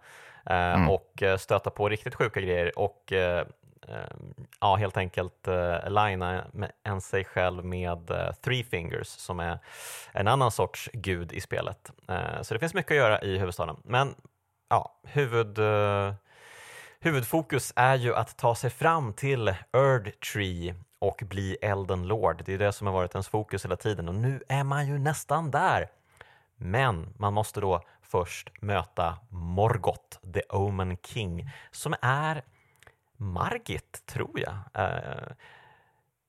Mm. 0.47 0.91
och 0.91 1.23
eh, 1.23 1.37
stöta 1.37 1.71
på 1.71 1.89
riktigt 1.89 2.15
sjuka 2.15 2.41
grejer 2.41 2.79
och 2.79 3.13
eh, 3.13 3.47
eh, 3.89 4.15
ja, 4.61 4.77
helt 4.77 4.97
enkelt 4.97 5.49
uh, 5.49 6.07
med 6.53 6.73
en 6.83 7.01
sig 7.01 7.25
själv 7.25 7.65
med 7.65 8.11
eh, 8.11 8.33
Three 8.33 8.65
Fingers 8.65 9.09
som 9.09 9.41
är 9.41 9.59
en 10.13 10.29
annan 10.29 10.51
sorts 10.51 10.91
gud 10.93 11.33
i 11.33 11.41
spelet. 11.41 11.93
Eh, 12.09 12.43
så 12.43 12.55
det 12.55 12.61
finns 12.61 12.75
mycket 12.75 12.91
att 12.91 12.97
göra 12.97 13.23
i 13.23 13.39
huvudstaden. 13.39 13.77
Men 13.85 14.15
ja, 14.69 15.01
huvud, 15.03 15.59
eh, 15.59 16.15
huvudfokus 17.01 17.73
är 17.77 17.95
ju 17.95 18.15
att 18.15 18.37
ta 18.37 18.55
sig 18.55 18.71
fram 18.71 19.13
till 19.13 19.55
Erdtree 19.73 20.75
och 20.99 21.23
bli 21.27 21.57
Elden 21.63 22.07
Lord. 22.07 22.43
Det 22.45 22.55
är 22.55 22.59
det 22.59 22.73
som 22.73 22.87
har 22.87 22.95
varit 22.95 23.15
ens 23.15 23.29
fokus 23.29 23.65
hela 23.65 23.77
tiden 23.77 24.09
och 24.09 24.15
nu 24.15 24.43
är 24.49 24.65
man 24.65 24.87
ju 24.87 24.99
nästan 24.99 25.51
där. 25.51 25.89
Men 26.57 27.15
man 27.17 27.33
måste 27.33 27.61
då 27.61 27.83
först 28.13 28.51
möta 28.63 29.19
Morgoth, 29.31 30.19
the 30.35 30.41
Omen 30.49 30.97
King, 30.97 31.51
som 31.71 31.95
är 32.03 32.43
Margit, 33.17 34.03
tror 34.07 34.41
jag. 34.41 34.55
Eh, 34.75 35.33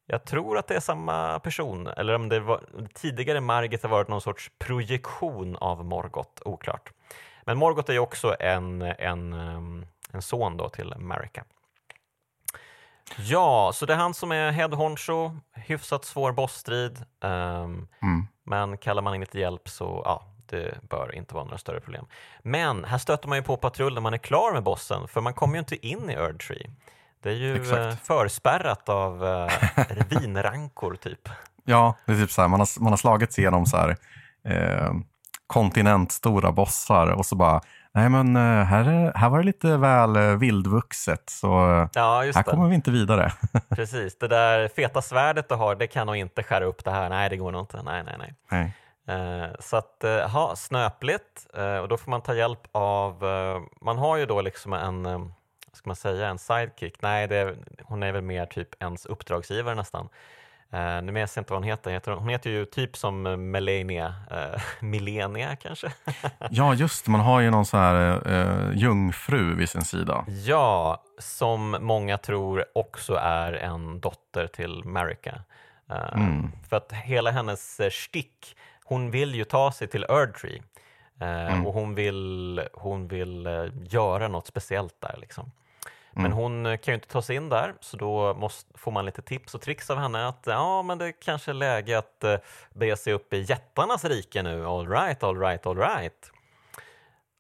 jag 0.05 0.25
tror 0.25 0.57
att 0.57 0.67
det 0.67 0.75
är 0.75 0.79
samma 0.79 1.39
person, 1.39 1.87
eller 1.87 2.13
om 2.15 2.29
det 2.29 2.39
var 2.39 2.61
tidigare 2.93 3.41
Margit 3.41 3.83
har 3.83 3.89
varit 3.89 4.07
någon 4.07 4.21
sorts 4.21 4.51
projektion 4.59 5.55
av 5.55 5.85
Morgoth, 5.85 6.41
oklart. 6.45 6.91
Men 7.45 7.57
Morgoth 7.57 7.89
är 7.89 7.93
ju 7.93 7.99
också 7.99 8.35
en, 8.39 8.81
en, 8.81 9.33
ehm, 9.33 9.85
en 10.11 10.21
son 10.21 10.57
då 10.57 10.69
till 10.69 10.93
Marika. 10.97 11.43
Ja, 13.17 13.71
så 13.73 13.85
det 13.85 13.93
är 13.93 13.97
han 13.97 14.13
som 14.13 14.31
är 14.31 14.51
head 14.51 14.67
honcho, 14.75 15.31
hyfsat 15.53 16.05
svår 16.05 16.31
bossstrid. 16.31 17.05
ehm, 17.21 17.87
Mm. 18.01 18.27
men 18.43 18.77
kallar 18.77 19.01
man 19.01 19.15
in 19.15 19.21
lite 19.21 19.39
hjälp 19.39 19.69
så 19.69 20.01
ja, 20.05 20.32
det 20.45 20.77
bör 20.89 21.15
inte 21.15 21.33
vara 21.35 21.43
några 21.43 21.57
större 21.57 21.79
problem. 21.79 22.05
Men 22.43 22.85
här 22.85 22.97
stöter 22.97 23.27
man 23.29 23.37
ju 23.37 23.41
på 23.43 23.57
patrull 23.57 23.93
när 23.93 24.01
man 24.01 24.13
är 24.13 24.17
klar 24.17 24.53
med 24.53 24.63
bossen, 24.63 25.07
för 25.07 25.21
man 25.21 25.33
kommer 25.33 25.53
ju 25.53 25.59
inte 25.59 25.87
in 25.87 26.09
i 26.09 26.13
Erdtree. 26.13 26.69
Det 27.23 27.29
är 27.29 27.33
ju 27.33 27.55
Exakt. 27.55 27.79
eh, 27.79 27.95
förspärrat 27.95 28.89
av 28.89 29.25
eh, 29.25 29.49
vinrankor 30.09 30.95
typ. 30.95 31.29
Ja, 31.65 31.95
det 32.05 32.11
är 32.11 32.15
typ 32.17 32.31
så 32.31 32.41
här, 32.41 32.47
man 32.47 32.59
har, 32.59 32.81
man 32.81 32.91
har 32.91 32.97
slagits 32.97 33.39
igenom 33.39 33.65
så 33.65 33.77
här, 33.77 33.95
eh, 34.47 34.93
kontinentstora 35.47 36.51
bossar 36.51 37.07
och 37.07 37.25
så 37.25 37.35
bara, 37.35 37.61
nej 37.93 38.09
men 38.09 38.35
eh, 38.35 38.63
här, 38.65 38.85
är- 38.89 39.13
här 39.17 39.29
var 39.29 39.37
det 39.37 39.43
lite 39.45 39.77
väl 39.77 40.37
vildvuxet 40.37 41.29
så 41.29 41.47
Ja, 41.93 42.19
här 42.21 42.33
det. 42.33 42.43
kommer 42.43 42.67
vi 42.69 42.75
inte 42.75 42.91
vidare. 42.91 43.33
Precis. 43.69 44.17
Det 44.17 44.27
där 44.27 44.67
feta 44.67 45.01
svärdet 45.01 45.49
du 45.49 45.55
har, 45.55 45.75
det 45.75 45.87
kan 45.87 46.07
nog 46.07 46.15
inte 46.15 46.43
skära 46.43 46.65
upp 46.65 46.83
det 46.85 46.91
här. 46.91 47.09
Nej, 47.09 47.29
det 47.29 47.37
går 47.37 47.51
nog 47.51 47.61
inte. 47.61 47.81
Nej, 47.83 48.03
nej, 48.03 48.15
nej. 48.19 48.33
nej. 48.51 48.73
Eh, 49.07 49.45
så 49.59 49.77
att, 49.77 50.03
eh, 50.03 50.29
ha, 50.29 50.55
snöpligt 50.55 51.47
eh, 51.53 51.77
och 51.77 51.87
då 51.87 51.97
får 51.97 52.11
man 52.11 52.21
ta 52.21 52.33
hjälp 52.35 52.59
av, 52.71 53.25
eh, 53.25 53.61
man 53.81 53.97
har 53.97 54.17
ju 54.17 54.25
då 54.25 54.41
liksom 54.41 54.73
en, 54.73 55.05
eh, 55.05 55.19
ska 55.73 55.89
man 55.89 55.95
säga, 55.95 56.27
en 56.27 56.39
sidekick. 56.39 57.01
Nej, 57.01 57.27
det 57.27 57.55
hon 57.83 58.03
är 58.03 58.11
väl 58.11 58.21
mer 58.21 58.45
typ 58.45 58.83
ens 58.83 59.05
uppdragsgivare 59.05 59.75
nästan. 59.75 60.09
Uh, 60.73 61.01
nu 61.03 61.11
minns 61.11 61.35
jag 61.35 61.41
inte 61.41 61.53
vad 61.53 61.61
hon 61.61 61.69
heter. 61.69 62.11
hon- 62.11 62.29
heter 62.29 62.49
ju 62.49 62.65
typ 62.65 62.97
som 62.97 63.25
eh, 63.27 63.37
Melania, 63.37 64.07
uh, 64.31 64.61
Milenia 64.79 65.55
kanske? 65.55 65.93
Ja, 66.49 66.73
just 66.73 67.07
man 67.07 67.19
har 67.21 67.39
ju 67.41 67.49
någon 67.51 67.65
så 67.65 67.77
här 67.77 68.21
eh, 68.31 68.77
jungfru 68.77 69.55
vid 69.55 69.69
sin 69.69 69.81
sida. 69.81 70.25
ja, 70.27 71.03
som 71.19 71.77
många 71.79 72.17
tror 72.17 72.65
också 72.75 73.15
är 73.15 73.53
en 73.53 73.99
dotter 73.99 74.47
till 74.47 74.81
Marika. 74.85 75.41
Eh, 75.89 76.13
Mm. 76.15 76.51
För 76.69 76.77
att 76.77 76.91
hela 76.91 77.31
hennes 77.31 77.79
uh, 77.79 77.89
stick, 77.89 78.55
hon 78.83 79.11
vill 79.11 79.35
ju 79.35 79.43
ta 79.43 79.71
sig 79.71 79.87
till 79.87 80.03
Erdtree 80.09 80.61
eh, 81.21 81.47
Mm. 81.53 81.65
och 81.67 81.73
hon 81.73 81.95
vill, 81.95 82.61
hon 82.73 83.07
vill 83.07 83.47
eh, 83.47 83.65
göra 83.83 84.27
något 84.27 84.47
speciellt 84.47 85.01
där. 85.01 85.17
Liksom. 85.21 85.51
Men 86.11 86.25
Mm. 86.25 86.37
hon 86.37 86.65
eh, 86.65 86.77
kan 86.77 86.91
ju 86.91 86.95
inte 86.95 87.07
ta 87.07 87.21
sig 87.21 87.35
in 87.35 87.49
där 87.49 87.73
så 87.79 87.97
då 87.97 88.33
måste, 88.33 88.77
får 88.77 88.91
man 88.91 89.05
lite 89.05 89.21
tips 89.21 89.55
och 89.55 89.61
tricks 89.61 89.89
av 89.89 89.97
henne 89.97 90.27
att 90.27 90.43
ja, 90.45 90.81
men 90.83 90.97
det 90.97 91.11
kanske 91.11 91.51
är 91.51 91.53
läge 91.55 91.97
att 91.97 92.21
uh, 92.25 92.35
bege 92.73 92.97
sig 92.97 93.13
upp 93.13 93.33
i 93.33 93.41
jättarnas 93.41 94.05
rike 94.05 94.43
nu. 94.43 94.65
All 94.65 94.87
right, 94.89 95.23
all 95.23 95.39
right, 95.39 95.65
all 95.65 95.77
right. 95.77 96.31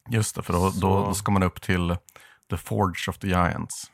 Just 0.09 0.35
det, 0.35 0.41
för 0.43 0.53
då, 0.53 0.59
då, 0.59 0.69
Så- 0.71 1.05
då 1.05 1.13
ska 1.13 1.31
man 1.31 1.43
upp 1.43 1.61
till 1.61 1.95
The 2.49 2.57
Forge 2.57 3.09
of 3.09 3.17
the 3.17 3.27
Giants. 3.27 3.91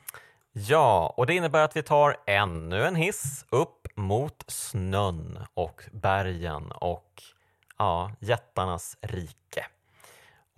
Ja, 0.51 1.13
och 1.17 1.25
det 1.25 1.33
innebär 1.35 1.63
att 1.63 1.75
vi 1.75 1.83
tar 1.83 2.15
ännu 2.27 2.85
en 2.85 2.95
hiss 2.95 3.45
upp 3.49 3.87
mot 3.95 4.43
snön 4.47 5.39
och 5.53 5.81
bergen 5.91 6.71
och 6.71 7.23
ja, 7.79 8.11
jättarnas 8.19 8.97
rike. 9.01 9.65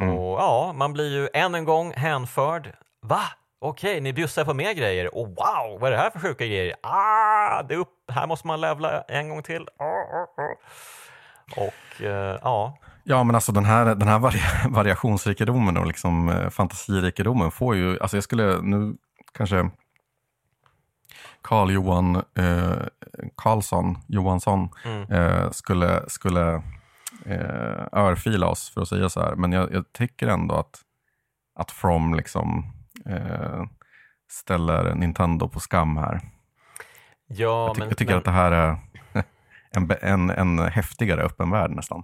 Mm. 0.01 0.17
Och 0.17 0.39
ja, 0.39 0.73
man 0.75 0.93
blir 0.93 1.09
ju 1.21 1.29
än 1.33 1.55
en 1.55 1.65
gång 1.65 1.93
hänförd. 1.93 2.73
Va? 3.01 3.21
Okej, 3.59 4.01
ni 4.01 4.13
bjussar 4.13 4.45
på 4.45 4.53
mer 4.53 4.73
grejer. 4.73 5.15
Och 5.15 5.27
wow, 5.27 5.79
vad 5.79 5.83
är 5.87 5.91
det 5.91 5.97
här 5.97 6.09
för 6.09 6.19
sjuka 6.19 6.45
grejer? 6.45 6.75
Ah, 6.83 7.63
det 7.63 7.75
upp. 7.75 7.89
Här 8.11 8.27
måste 8.27 8.47
man 8.47 8.61
levla 8.61 9.01
en 9.01 9.29
gång 9.29 9.43
till. 9.43 9.67
Ah, 9.79 9.83
ah, 9.85 10.27
ah. 10.37 10.55
Och 11.61 12.01
eh, 12.05 12.39
ja, 12.43 12.77
Ja, 13.03 13.23
men 13.23 13.35
alltså 13.35 13.51
den 13.51 13.65
här, 13.65 13.85
den 13.95 14.07
här 14.07 14.19
vari- 14.19 14.69
variationsrikedomen 14.69 15.77
och 15.77 15.85
liksom 15.87 16.29
eh, 16.29 16.49
fantasirikedomen 16.49 17.51
får 17.51 17.75
ju, 17.75 17.99
alltså 17.99 18.17
jag 18.17 18.23
skulle 18.23 18.61
nu 18.61 18.95
kanske 19.33 19.69
Carl 21.41 21.71
Johan 21.71 22.15
eh, 22.15 22.71
Karlsson, 23.35 23.97
Johansson 24.07 24.69
Mm. 24.85 25.11
eh, 25.11 25.51
skulle, 25.51 26.09
skulle 26.09 26.61
eh, 27.25 27.87
örfila 27.91 28.47
oss 28.47 28.69
för 28.69 28.81
att 28.81 28.87
säga 28.87 29.09
så 29.09 29.19
här. 29.21 29.35
Men 29.35 29.51
jag, 29.51 29.73
jag 29.73 29.93
tycker 29.93 30.27
ändå 30.27 30.55
att, 30.55 30.81
att 31.59 31.71
From 31.71 32.13
liksom 32.13 32.73
eh, 33.05 33.63
ställer 34.31 34.95
Nintendo 34.95 35.47
på 35.49 35.59
skam 35.59 35.97
här. 35.97 36.21
ja 37.27 37.65
jag, 37.67 37.75
ty- 37.75 37.79
men, 37.79 37.89
jag 37.89 37.97
tycker 37.97 38.11
men, 38.11 38.17
att 38.19 38.25
det 38.25 38.31
här 38.31 38.51
är 38.51 38.77
en, 39.71 39.91
en, 40.01 40.29
en 40.29 40.59
häftigare 40.59 41.21
öppen 41.21 41.51
värld 41.51 41.71
nästan. 41.71 42.03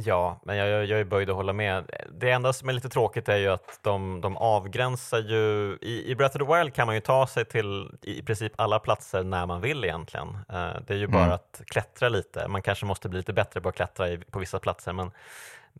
Ja, 0.00 0.40
men 0.42 0.56
jag, 0.56 0.68
jag, 0.68 0.84
jag 0.84 1.00
är 1.00 1.04
böjd 1.04 1.30
att 1.30 1.36
hålla 1.36 1.52
med. 1.52 1.90
Det 2.12 2.30
enda 2.30 2.52
som 2.52 2.68
är 2.68 2.72
lite 2.72 2.88
tråkigt 2.88 3.28
är 3.28 3.36
ju 3.36 3.48
att 3.48 3.78
de, 3.82 4.20
de 4.20 4.36
avgränsar 4.36 5.18
ju... 5.18 5.78
I, 5.80 6.10
I 6.10 6.14
Breath 6.14 6.36
of 6.36 6.48
the 6.48 6.54
Wild 6.58 6.74
kan 6.74 6.86
man 6.86 6.94
ju 6.94 7.00
ta 7.00 7.26
sig 7.26 7.44
till 7.44 7.98
i 8.02 8.22
princip 8.22 8.52
alla 8.56 8.78
platser 8.78 9.22
när 9.22 9.46
man 9.46 9.60
vill 9.60 9.84
egentligen. 9.84 10.28
Eh, 10.28 10.70
det 10.86 10.94
är 10.94 10.98
ju 10.98 11.06
bara 11.06 11.22
Mm. 11.22 11.34
att 11.34 11.62
klättra 11.66 12.08
lite. 12.08 12.48
Man 12.48 12.62
kanske 12.62 12.86
måste 12.86 13.08
bli 13.08 13.18
lite 13.18 13.32
bättre 13.32 13.60
på 13.60 13.68
att 13.68 13.74
klättra 13.76 14.08
i, 14.08 14.18
på 14.18 14.38
vissa 14.38 14.58
platser, 14.58 14.92
men 14.92 15.10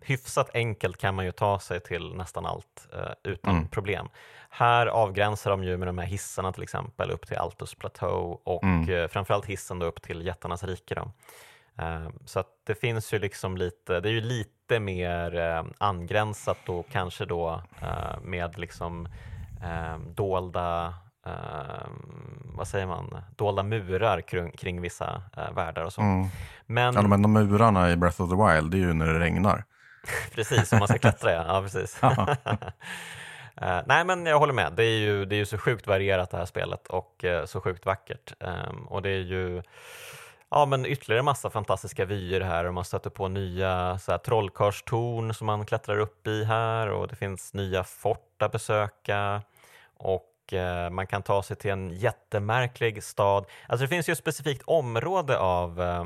hyfsat 0.02 0.50
enkelt 0.54 0.96
kan 0.98 1.14
man 1.14 1.24
ju 1.24 1.32
ta 1.32 1.58
sig 1.58 1.80
till 1.80 2.14
nästan 2.14 2.46
allt 2.46 2.88
eh, 2.92 3.30
utan 3.32 3.56
Mm. 3.56 3.68
problem. 3.68 4.08
Här 4.50 4.86
avgränsar 4.86 5.50
de 5.50 5.64
ju 5.64 5.76
med 5.76 5.88
de 5.88 5.98
här 5.98 6.06
hissarna 6.06 6.52
till 6.52 6.62
exempel 6.62 7.10
upp 7.10 7.26
till 7.26 7.36
Altus 7.36 7.74
Plateau 7.74 8.40
och 8.44 8.64
Mm. 8.64 8.88
eh, 8.90 9.08
framförallt 9.08 9.46
hissen 9.46 9.78
då 9.78 9.86
upp 9.86 10.02
till 10.02 10.26
Jättarnas 10.26 10.64
rike. 10.64 10.94
Då. 10.94 11.10
Eh, 11.78 12.08
Så 12.24 12.44
det 12.66 12.74
finns 12.74 13.14
ju 13.14 13.18
liksom 13.18 13.56
lite, 13.56 14.00
det 14.00 14.08
är 14.08 14.12
ju 14.12 14.20
lite 14.20 14.80
mer 14.80 15.36
eh, 15.38 15.64
angränsat 15.78 16.68
och 16.68 16.86
kanske 16.92 17.24
då 17.24 17.62
eh, 17.82 18.20
med 18.22 18.58
liksom 18.58 19.08
dolda, 20.14 20.94
vad 22.44 22.68
säger 22.68 22.86
man, 22.86 23.16
dolda 23.36 23.62
murar 23.62 24.20
kring, 24.20 24.50
kring 24.50 24.80
vissa 24.80 25.22
eh, 25.36 25.52
världar 25.54 25.84
och 25.84 25.92
så. 25.92 26.00
Mm. 26.00 26.26
Men 26.66 26.94
Ja, 26.94 27.02
men 27.02 27.22
de 27.22 27.32
murarna 27.32 27.90
i 27.90 27.96
Breath 27.96 28.22
of 28.22 28.30
the 28.30 28.36
Wild, 28.36 28.70
det 28.70 28.76
är 28.76 28.80
ju 28.80 28.92
när 28.92 29.06
det 29.12 29.18
regnar. 29.20 29.64
precis, 30.34 30.72
om 30.72 30.78
man 30.78 30.88
ska 30.88 30.98
klättra 31.08 31.32
ja, 31.32 31.44
ja 31.46 31.62
precis. 31.62 32.00
Eh, 33.60 33.80
nej 33.86 34.04
men 34.04 34.26
jag 34.26 34.38
håller 34.38 34.52
med, 34.52 34.72
det 34.76 34.84
är, 34.84 34.98
ju, 34.98 35.24
det 35.24 35.34
är 35.34 35.38
ju 35.38 35.46
så 35.46 35.58
sjukt 35.58 35.86
varierat 35.86 36.30
det 36.30 36.36
här 36.36 36.44
spelet 36.44 36.86
och 36.86 37.24
eh, 37.24 37.44
så 37.44 37.60
sjukt 37.60 37.86
vackert. 37.86 38.32
Ehm, 38.40 38.86
och 38.86 39.02
det 39.02 39.10
är 39.10 39.20
ju 39.20 39.62
ja, 40.50 40.66
men 40.66 40.86
ytterligare 40.86 41.22
massa 41.22 41.50
fantastiska 41.50 42.04
vyer 42.04 42.40
här 42.40 42.64
och 42.64 42.74
man 42.74 42.84
stöter 42.84 43.10
på 43.10 43.28
nya 43.28 43.98
så 43.98 44.10
här, 44.10 44.18
trollkarlstorn 44.18 45.34
som 45.34 45.46
man 45.46 45.66
klättrar 45.66 45.98
upp 45.98 46.26
i 46.26 46.44
här 46.44 46.88
och 46.88 47.08
det 47.08 47.16
finns 47.16 47.54
nya 47.54 47.84
fort 47.84 48.42
att 48.42 48.52
besöka 48.52 49.42
och 49.96 50.52
eh, 50.52 50.90
man 50.90 51.06
kan 51.06 51.22
ta 51.22 51.42
sig 51.42 51.56
till 51.56 51.70
en 51.70 51.90
jättemärklig 51.90 53.04
stad. 53.04 53.46
Alltså 53.66 53.84
det 53.84 53.88
finns 53.88 54.08
ju 54.08 54.12
ett 54.12 54.18
specifikt 54.18 54.62
område 54.66 55.38
av 55.38 55.82
eh, 55.82 56.04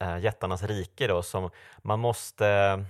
eh 0.00 0.18
jättarnas 0.18 0.62
rike 0.62 1.06
då 1.06 1.22
som 1.22 1.50
man 1.82 2.00
måste 2.00 2.84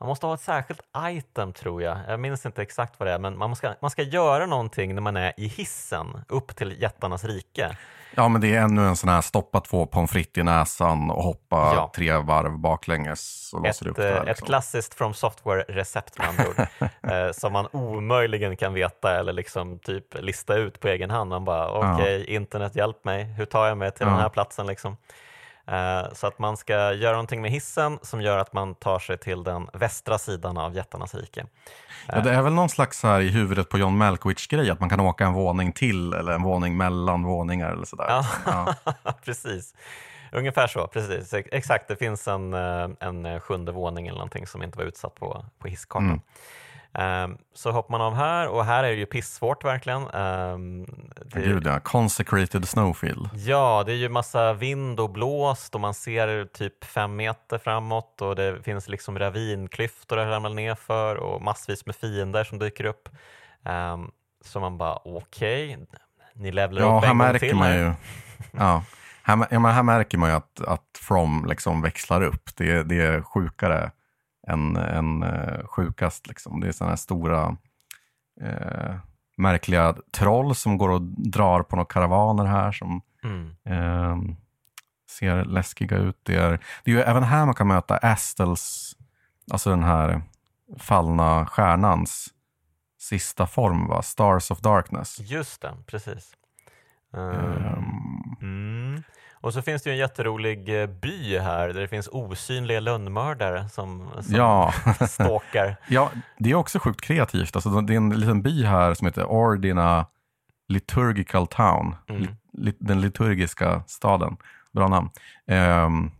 man 0.00 0.08
måste 0.08 0.26
ha 0.26 0.34
ett 0.34 0.40
särskilt 0.40 0.80
item 0.98 1.52
tror 1.52 1.82
jag. 1.82 1.98
Jag 2.08 2.20
minns 2.20 2.46
inte 2.46 2.62
exakt 2.62 2.94
vad 2.98 3.08
det 3.08 3.12
är, 3.12 3.18
men 3.18 3.38
man 3.38 3.56
ska, 3.56 3.74
man 3.80 3.90
ska 3.90 4.02
göra 4.02 4.46
någonting 4.46 4.94
när 4.94 5.02
man 5.02 5.16
är 5.16 5.32
i 5.36 5.46
hissen 5.48 6.24
upp 6.28 6.56
till 6.56 6.82
jättarnas 6.82 7.24
rike. 7.24 7.76
Ja, 8.14 8.28
men 8.28 8.40
det 8.40 8.56
är 8.56 8.60
ännu 8.60 8.86
en 8.88 8.96
sån 8.96 9.08
här 9.08 9.20
stoppa 9.20 9.60
två 9.60 9.86
pommes 9.86 10.10
frites 10.10 10.38
i 10.38 10.42
näsan 10.42 11.10
och 11.10 11.22
hoppa 11.22 11.56
Ja. 11.56 11.92
tre 11.96 12.16
varv 12.16 12.58
baklänges 12.58 13.50
och 13.54 13.66
låser 13.66 13.86
Ett, 13.86 13.90
upp 13.90 13.96
det. 13.96 14.08
eh, 14.08 14.14
Här, 14.14 14.20
ett 14.20 14.26
liksom. 14.28 14.46
klassiskt 14.46 14.94
From 14.94 15.14
Software-recept 15.14 16.18
med 16.18 16.28
andra 16.28 16.44
ord, 16.48 16.90
eh, 17.12 17.32
som 17.32 17.52
man 17.52 17.68
omöjligen 17.72 18.56
kan 18.56 18.74
veta 18.74 19.18
eller 19.18 19.32
liksom 19.32 19.78
typ 19.78 20.22
lista 20.22 20.54
ut 20.54 20.80
på 20.80 20.88
egen 20.88 21.10
hand. 21.10 21.30
Man 21.30 21.44
bara, 21.44 21.70
okej, 21.94 22.24
internet 22.34 22.76
hjälp 22.76 23.04
mig, 23.04 23.24
hur 23.24 23.44
tar 23.44 23.66
jag 23.66 23.78
mig 23.78 23.90
till 23.90 24.06
den 24.06 24.14
Ja. 24.14 24.20
här 24.20 24.28
platsen 24.28 24.66
liksom? 24.66 24.96
Eh, 25.70 26.12
Så 26.12 26.26
att 26.26 26.38
man 26.38 26.56
ska 26.56 26.92
göra 26.92 27.12
någonting 27.12 27.42
med 27.42 27.50
hissen 27.50 27.98
som 28.02 28.20
gör 28.22 28.38
att 28.38 28.52
man 28.52 28.74
tar 28.74 28.98
sig 28.98 29.18
till 29.18 29.42
den 29.44 29.68
västra 29.72 30.18
sidan 30.18 30.58
av 30.58 30.74
jättarnas 30.76 31.14
rike. 31.14 31.46
Ja, 32.06 32.20
det 32.20 32.30
är 32.32 32.42
väl 32.42 32.52
någon 32.52 32.68
slags 32.68 33.02
här 33.02 33.20
i 33.20 33.28
huvudet 33.28 33.68
på 33.68 33.78
John 33.78 33.96
Malkovich-grej, 33.98 34.70
att 34.70 34.80
man 34.80 34.88
kan 34.88 35.00
åka 35.00 35.24
en 35.26 35.32
våning 35.32 35.72
till 35.72 36.12
eller 36.12 36.32
en 36.32 36.42
våning 36.42 36.76
mellan 36.76 37.22
våningar 37.22 37.70
eller 37.72 37.84
sådär. 37.84 38.06
Ja, 38.08 38.24
Ja. 38.46 38.74
precis. 39.24 39.74
Ungefär 40.32 40.66
så, 40.66 40.86
precis. 40.86 41.34
Ex- 41.34 41.48
Exakt, 41.52 41.88
det 41.88 41.96
finns 41.96 42.28
en, 42.28 42.54
eh, 42.54 42.88
en 43.00 43.26
eh, 43.26 43.40
sjunde 43.40 43.72
våning 43.72 44.06
eller 44.06 44.18
någonting 44.18 44.46
som 44.46 44.62
inte 44.62 44.78
var 44.78 44.84
utsatt 44.84 45.14
på, 45.14 45.44
på 45.58 45.68
hisskartan. 45.68 46.06
Mm. 46.06 46.20
Ehm, 46.94 47.38
så 47.54 47.70
hoppar 47.70 47.90
man 47.90 48.00
av 48.00 48.14
här 48.14 48.48
och 48.48 48.64
här 48.64 48.84
är 48.84 48.88
det 48.88 48.94
ju 48.96 49.06
pissvårt 49.06 49.64
verkligen. 49.64 50.06
Ehm, 50.08 50.86
det, 51.32 51.40
Gud 51.40 51.66
ja, 51.66 51.80
consecrated 51.80 52.68
snowfield. 52.68 53.30
Ja, 53.34 53.82
det 53.86 53.92
är 53.92 53.96
ju 53.96 54.08
massa 54.08 54.52
vind 54.52 55.00
och 55.00 55.10
blåst 55.10 55.74
och 55.74 55.80
man 55.80 55.94
ser 55.94 56.44
typ 56.44 56.84
fem 56.84 57.16
meter 57.16 57.58
framåt 57.58 58.22
och 58.22 58.36
det 58.36 58.62
finns 58.62 58.88
liksom 58.88 59.18
ravinklyftor 59.18 60.18
att 60.18 60.28
ramla 60.28 60.48
ner 60.48 60.74
för 60.74 61.16
och 61.16 61.42
massvis 61.42 61.86
med 61.86 61.96
fiender 61.96 62.44
som 62.44 62.58
dyker 62.58 62.84
upp. 62.84 63.08
Ehm, 63.64 64.10
så 64.44 64.60
man 64.60 64.78
bara 64.78 64.98
okej, 65.04 65.78
ni 66.34 66.52
levlar 66.52 66.82
Ja, 66.82 66.98
upp 66.98 67.04
här 67.04 67.10
en 67.10 67.18
gång 67.18 67.26
märker 67.26 67.38
till 67.38 67.56
man 67.56 67.74
ju, 67.74 67.92
ja, 68.52 68.84
här, 69.22 69.46
ja, 69.50 69.58
men 69.58 69.72
här 69.72 69.82
märker 69.82 70.18
man 70.18 70.30
ju 70.30 70.36
att, 70.36 70.60
att 70.60 70.98
From 71.00 71.46
liksom 71.48 71.82
växlar 71.82 72.22
upp. 72.22 72.56
Det, 72.56 72.82
det 72.82 73.00
är 73.00 73.22
sjukare 73.22 73.90
än, 74.52 74.76
än 74.76 75.22
eh, 75.22 75.66
sjukast. 75.66 76.26
Liksom. 76.26 76.60
Det 76.60 76.68
är 76.68 76.72
sådana 76.72 76.90
här 76.90 76.96
stora 76.96 77.56
eh, 78.42 78.94
märkliga 79.36 79.94
troll 80.12 80.54
som 80.54 80.78
går 80.78 80.88
och 80.88 81.02
drar 81.02 81.62
på 81.62 81.76
några 81.76 81.86
karavaner 81.88 82.44
här 82.44 82.72
som 82.72 83.02
Mm. 83.24 83.48
eh, 83.64 84.18
ser 85.10 85.44
läskiga 85.44 85.96
ut. 85.96 86.20
Det 86.22 86.36
är, 86.36 86.50
det 86.84 86.90
är 86.90 86.94
ju 86.94 87.00
även 87.00 87.22
här 87.22 87.44
man 87.46 87.54
kan 87.54 87.66
möta 87.68 87.96
Astels, 87.96 88.96
alltså 89.52 89.70
den 89.70 89.82
här 89.82 90.22
fallna 90.78 91.46
stjärnans 91.46 92.28
sista 92.98 93.46
form, 93.46 93.86
va? 93.88 94.02
Stars 94.02 94.50
of 94.50 94.60
Darkness. 94.60 95.20
Just 95.20 95.60
det, 95.62 95.74
precis. 95.86 96.32
Ehm, 97.16 98.36
Mm. 98.42 99.02
Och 99.42 99.52
så 99.54 99.62
finns 99.62 99.82
det 99.82 99.90
ju 99.90 99.92
en 99.94 99.98
jätterolig 99.98 100.82
eh, 100.82 100.86
by 100.86 101.38
här 101.38 101.68
där 101.68 101.80
det 101.80 101.88
finns 101.88 102.08
osynliga 102.12 102.80
lönnmördare 102.80 103.68
som, 103.68 104.08
som 104.22 104.34
ja. 104.34 104.72
stalkar. 105.08 105.76
ja, 105.88 106.10
det 106.38 106.50
är 106.50 106.54
också 106.54 106.78
sjukt 106.78 107.00
kreativt. 107.00 107.56
Alltså, 107.56 107.80
det 107.80 107.92
är 107.94 107.96
en 107.96 108.20
liten 108.20 108.42
by 108.42 108.64
här 108.64 108.94
som 108.94 109.06
heter 109.06 109.24
Ordina 109.24 110.06
Liturgical 110.68 111.46
Town. 111.46 111.96
Mm. 112.08 112.26
Li- 112.52 112.76
den 112.80 113.00
liturgiska 113.00 113.82
staden. 113.86 114.36
Bra 114.72 114.88
namn. 114.88 115.10
Ehm, 115.46 116.10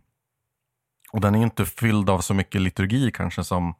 och 1.11 1.21
den 1.21 1.35
är 1.35 1.41
inte 1.41 1.65
fylld 1.65 2.09
av 2.09 2.19
så 2.19 2.33
mycket 2.33 2.61
liturgi 2.61 3.11
kanske 3.13 3.43
som 3.43 3.73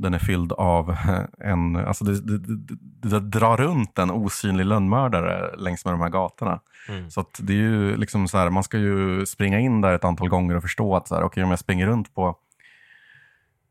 den 0.00 0.14
är 0.14 0.18
fylld 0.18 0.52
av 0.52 0.96
en, 1.38 1.76
alltså 1.76 2.04
det, 2.04 2.20
det, 2.20 2.38
det, 2.38 2.76
det 3.08 3.20
drar 3.20 3.56
runt 3.56 3.98
en 3.98 4.10
osynlig 4.10 4.66
lönnmördare 4.66 5.56
längs 5.56 5.84
med 5.84 5.94
de 5.94 6.00
här 6.00 6.08
gatorna. 6.08 6.60
Mm. 6.88 7.10
Så 7.10 7.20
att 7.20 7.40
det 7.42 7.52
är 7.52 7.56
ju 7.56 7.96
liksom 7.96 8.28
så 8.28 8.38
här, 8.38 8.50
man 8.50 8.62
ska 8.62 8.78
ju 8.78 9.26
springa 9.26 9.58
in 9.58 9.80
där 9.80 9.92
ett 9.92 10.04
antal 10.04 10.28
gånger 10.28 10.56
och 10.56 10.62
förstå 10.62 10.96
att 10.96 11.08
så 11.08 11.14
här, 11.14 11.22
okej, 11.22 11.44
om 11.44 11.50
jag 11.50 11.58
springer 11.58 11.86
runt 11.86 12.14
på, 12.14 12.36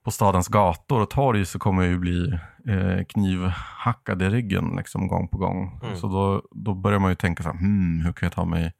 på 0.04 0.12
stadens 0.12 0.48
gator 0.48 1.02
och 1.02 1.10
torg 1.10 1.46
så 1.46 1.60
kommer 1.60 1.84
jag 1.84 1.92
ju 1.92 2.00
bli 2.00 2.40
eh, 2.68 3.04
knivhackad 3.10 4.22
i 4.22 4.30
ryggen 4.30 4.74
liksom, 4.78 5.08
gång 5.08 5.28
på 5.28 5.38
gång. 5.38 5.80
Mm. 5.84 5.96
Så 5.96 6.08
då, 6.08 6.44
då 6.52 6.74
börjar 6.74 7.00
man 7.00 7.12
ju 7.12 7.16
tänka 7.16 7.44
så 7.44 7.50
här, 7.50 7.58
hmm, 7.58 8.02
hur 8.06 8.14
kan 8.14 8.26
jag 8.26 8.34
ta 8.34 8.46
mig, 8.46 8.74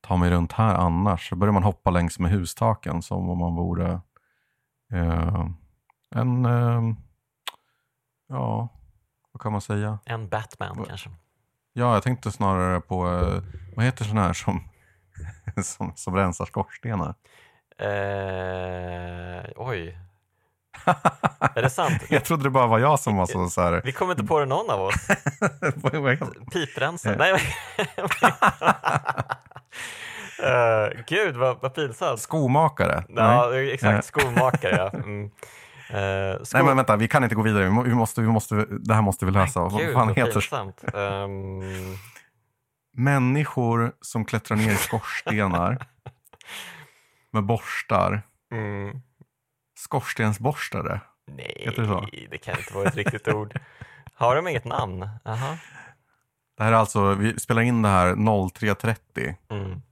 ta 0.00 0.16
mig 0.16 0.30
runt 0.30 0.52
här 0.52 0.74
annars? 0.74 1.28
Så 1.28 1.36
börjar 1.36 1.52
man 1.52 1.62
hoppa 1.62 1.90
längs 1.90 2.18
med 2.18 2.30
hustaken 2.30 3.02
som 3.02 3.28
om 3.28 3.38
man 3.38 3.54
vore 3.54 4.00
eh, 4.92 5.46
en, 6.14 6.44
eh, 6.44 6.82
ja, 8.28 8.68
vad 9.32 9.42
kan 9.42 9.52
man 9.52 9.60
säga? 9.60 9.98
En 10.04 10.28
Batman 10.28 10.76
Vad- 10.78 10.88
kanske. 10.88 11.10
Ja, 11.72 11.94
jag 11.94 12.02
tänkte 12.02 12.32
snarare 12.32 12.80
på, 12.80 13.06
eh, 13.08 13.42
vad 13.76 13.84
heter 13.84 14.04
sån 14.04 14.18
här 14.18 14.32
som, 14.32 14.68
som, 15.64 15.92
som 15.96 16.16
rensar 16.16 16.44
skorstenar? 16.44 17.14
Eh, 17.78 19.44
oj. 19.56 19.98
Är 21.54 21.62
det 21.62 21.70
sant? 21.70 22.02
jag 22.08 22.24
trodde 22.24 22.42
det 22.42 22.50
bara 22.50 22.66
var 22.66 22.78
jag 22.78 23.00
som 23.00 23.16
var 23.16 23.26
så, 23.26 23.50
så 23.50 23.60
här, 23.60 23.82
Vi 23.84 23.92
kommer 23.92 24.12
inte 24.12 24.24
på 24.26 24.38
det 24.40 24.46
någon 24.46 24.70
av 24.70 24.80
oss. 24.80 24.94
vad- 25.76 25.94
vad 25.94 26.10
heter- 26.12 26.50
Piprensare? 26.52 27.12
Eh. 27.12 27.18
Nej. 27.18 27.40
Eh, 30.42 31.02
Gud, 31.06 31.36
vad, 31.36 31.60
vad 31.60 31.74
pinsamt. 31.74 32.20
skomakare? 32.20 33.04
Ja, 33.08 33.48
Nej. 33.50 33.72
exakt. 33.72 34.04
Skomakare, 34.06 34.76
ja. 34.76 34.90
Mm. 34.98 35.30
Sko- 36.44 36.56
Nej, 36.56 36.64
men 36.66 36.76
vänta, 36.76 36.96
vi 36.96 37.08
kan 37.08 37.22
inte 37.24 37.34
gå 37.34 37.42
vidare. 37.42 37.64
Vi 37.64 37.70
må- 37.70 37.82
Vi 37.82 37.94
måste, 37.94 38.20
vi 38.20 38.26
måste, 38.28 38.54
det 38.70 38.94
här 38.94 39.02
måste 39.02 39.26
vi 39.26 39.30
lösa. 39.32 39.60
Vad 39.60 39.80
Gud, 39.80 39.94
fan 39.94 40.08
heter 40.08 40.32
pinsamt. 40.32 40.84
Ehm, 40.94 41.60
Människor 42.92 43.92
som 44.00 44.24
klättrar 44.24 44.56
ner 44.56 44.70
i 44.72 44.76
skorstenar 44.76 45.86
med 47.32 47.44
borstar. 47.44 48.22
mm. 48.52 49.00
Skorstensborstare. 49.78 51.00
Nej, 51.26 51.72
det 51.76 52.26
det 52.30 52.38
kan 52.38 52.58
inte 52.58 52.74
vara 52.74 52.88
ett 52.88 52.96
riktigt 52.96 53.28
ord. 53.28 53.58
Har 54.14 54.36
de 54.36 54.48
inget 54.48 54.64
namn? 54.64 55.08
Aha. 55.24 55.56
Det 56.56 56.64
här 56.64 56.72
är 56.72 56.76
alltså, 56.76 57.14
vi 57.14 57.38
spelar 57.40 57.62
in 57.62 57.82
det 57.82 57.88
här 57.88 58.14
03.30. 58.14 59.34
Mm. 59.50 59.82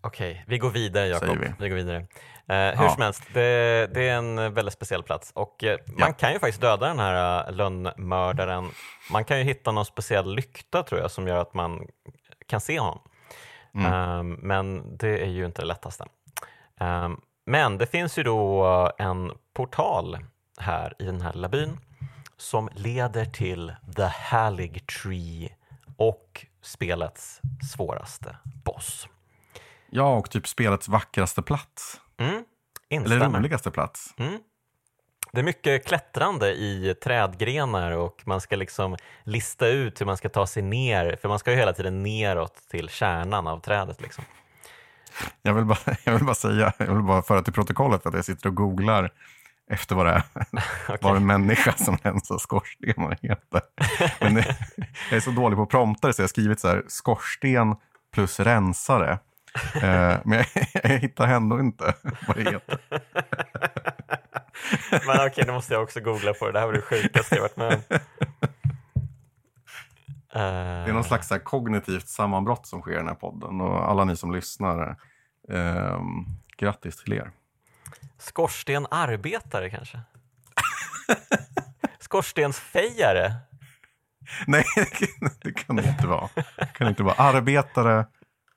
Okej, 0.00 0.44
vi 0.46 0.58
går 0.58 0.70
vidare 0.70 1.06
Jakob. 1.06 1.38
Vi. 1.38 1.52
Vi. 1.58 1.68
går 1.68 1.76
vidare. 1.76 1.96
Eh, 2.48 2.78
hur 2.78 2.84
Ja. 2.84 2.90
som 2.90 3.02
helst, 3.02 3.22
det, 3.34 3.90
det 3.94 4.08
är 4.08 4.14
en 4.16 4.54
väldigt 4.54 4.74
speciell 4.74 5.02
plats 5.02 5.32
och 5.34 5.64
eh, 5.64 5.78
man 5.86 5.96
Ja. 6.08 6.12
kan 6.12 6.32
ju 6.32 6.38
faktiskt 6.38 6.60
döda 6.60 6.86
den 6.86 6.98
här 6.98 7.48
uh, 7.50 7.56
lönnmördaren. 7.56 8.70
Man 9.10 9.24
kan 9.24 9.38
ju 9.38 9.44
hitta 9.44 9.72
någon 9.72 9.84
speciell 9.84 10.34
lykta 10.34 10.82
tror 10.82 11.00
jag 11.00 11.10
som 11.10 11.28
gör 11.28 11.36
att 11.38 11.54
man 11.54 11.86
kan 12.46 12.60
se 12.60 12.80
honom. 12.80 12.98
Mm. 13.74 13.92
Ehm, 13.92 14.32
men 14.42 14.96
det 14.96 15.22
är 15.22 15.28
ju 15.28 15.46
inte 15.46 15.62
det 15.62 15.66
lättaste. 15.66 16.04
Ehm, 16.80 17.20
men 17.46 17.78
det 17.78 17.86
finns 17.86 18.18
ju 18.18 18.22
då 18.22 18.64
en 18.98 19.32
portal 19.54 20.18
här 20.60 20.94
i 20.98 21.04
den 21.04 21.20
här 21.20 21.32
lilla 21.32 21.48
byn 21.48 21.78
som 22.36 22.68
leder 22.72 23.24
till 23.24 23.72
The 23.96 24.02
Hallig 24.04 24.86
Tree 24.86 25.48
och 25.96 26.46
spelets 26.62 27.40
svåraste 27.72 28.36
boss. 28.64 29.08
Ja, 29.90 30.16
och 30.16 30.30
typ 30.30 30.48
spelets 30.48 30.88
vackraste 30.88 31.42
plats. 31.42 32.00
Mm, 32.18 32.44
Eller 32.90 33.20
roligaste 33.20 33.70
plats. 33.70 34.14
Mm. 34.16 34.38
Det 35.32 35.40
är 35.40 35.44
mycket 35.44 35.86
klättrande 35.86 36.50
i 36.50 36.94
trädgrenar 37.04 37.92
och 37.92 38.22
man 38.24 38.40
ska 38.40 38.56
liksom 38.56 38.96
lista 39.24 39.66
ut 39.66 40.00
hur 40.00 40.06
man 40.06 40.16
ska 40.16 40.28
ta 40.28 40.46
sig 40.46 40.62
ner, 40.62 41.18
för 41.22 41.28
man 41.28 41.38
ska 41.38 41.50
ju 41.50 41.56
hela 41.56 41.72
tiden 41.72 42.02
neråt 42.02 42.68
till 42.70 42.88
kärnan 42.88 43.46
av 43.46 43.60
trädet. 43.60 44.00
Liksom. 44.00 44.24
Jag 45.42 45.54
vill, 45.54 45.64
bara, 45.64 45.78
jag 46.04 46.12
vill 46.12 46.24
bara 46.24 46.34
säga, 46.34 46.72
jag 46.78 46.94
vill 46.94 47.02
bara 47.02 47.22
föra 47.22 47.42
till 47.42 47.52
protokollet 47.52 48.06
att 48.06 48.14
jag 48.14 48.24
sitter 48.24 48.48
och 48.48 48.54
googlar 48.54 49.12
efter 49.70 49.94
vad 49.96 50.06
det 50.06 50.12
är. 50.12 50.22
Okej. 50.84 50.98
Vad 51.00 51.16
en 51.16 51.26
människa 51.26 51.72
som 51.72 51.96
rensar 52.02 52.38
skorstenar 52.38 53.18
heter. 53.22 53.60
Men 54.20 54.34
det, 54.34 54.56
jag 55.10 55.16
är 55.16 55.20
så 55.20 55.30
dålig 55.30 55.56
på 55.56 55.66
prompter 55.66 56.12
så 56.12 56.20
jag 56.20 56.24
har 56.24 56.28
skrivit 56.28 56.60
så 56.60 56.68
här, 56.68 56.84
skorsten 56.88 57.76
plus 58.12 58.40
rensare. 58.40 59.18
Eh, 59.74 60.20
men 60.24 60.38
jag, 60.38 60.46
jag 60.82 60.98
hittar 60.98 61.28
ändå 61.28 61.60
inte 61.60 61.94
vad 62.26 62.36
det 62.36 62.50
heter. 62.50 62.78
Men 65.06 65.26
okej, 65.26 65.44
nu 65.46 65.52
måste 65.52 65.74
jag 65.74 65.82
också 65.82 66.00
googla 66.00 66.34
på 66.34 66.46
det. 66.46 66.52
Det 66.52 66.58
här 66.58 66.66
var 66.66 66.72
det 66.72 66.82
sjukaste 66.82 67.34
jag 67.34 67.42
varit 67.42 67.56
med 67.56 67.74
om. 67.74 67.98
Det 70.32 70.90
är 70.90 70.92
någon 70.92 71.04
slags 71.04 71.28
så 71.28 71.34
här 71.34 71.40
kognitivt 71.40 72.08
sammanbrott 72.08 72.66
som 72.66 72.80
sker 72.80 72.92
i 72.92 72.94
den 72.94 73.08
här 73.08 73.14
podden. 73.14 73.60
Och 73.60 73.90
alla 73.90 74.04
ni 74.04 74.16
som 74.16 74.32
lyssnar, 74.32 74.96
eh, 75.48 76.00
grattis 76.56 76.96
till 76.96 77.12
er. 77.12 77.30
Skorsten 78.18 78.86
arbetare 78.90 79.70
kanske? 79.70 80.00
Skorstensfejare? 81.98 83.32
Nej, 84.46 84.64
det 85.42 85.52
kan 85.52 85.76
det 85.76 85.88
inte 85.88 86.06
vara. 86.06 86.28
Det 86.56 86.72
kan 86.74 86.88
inte 86.88 87.02
vara. 87.02 87.14
Arbetare 87.14 88.06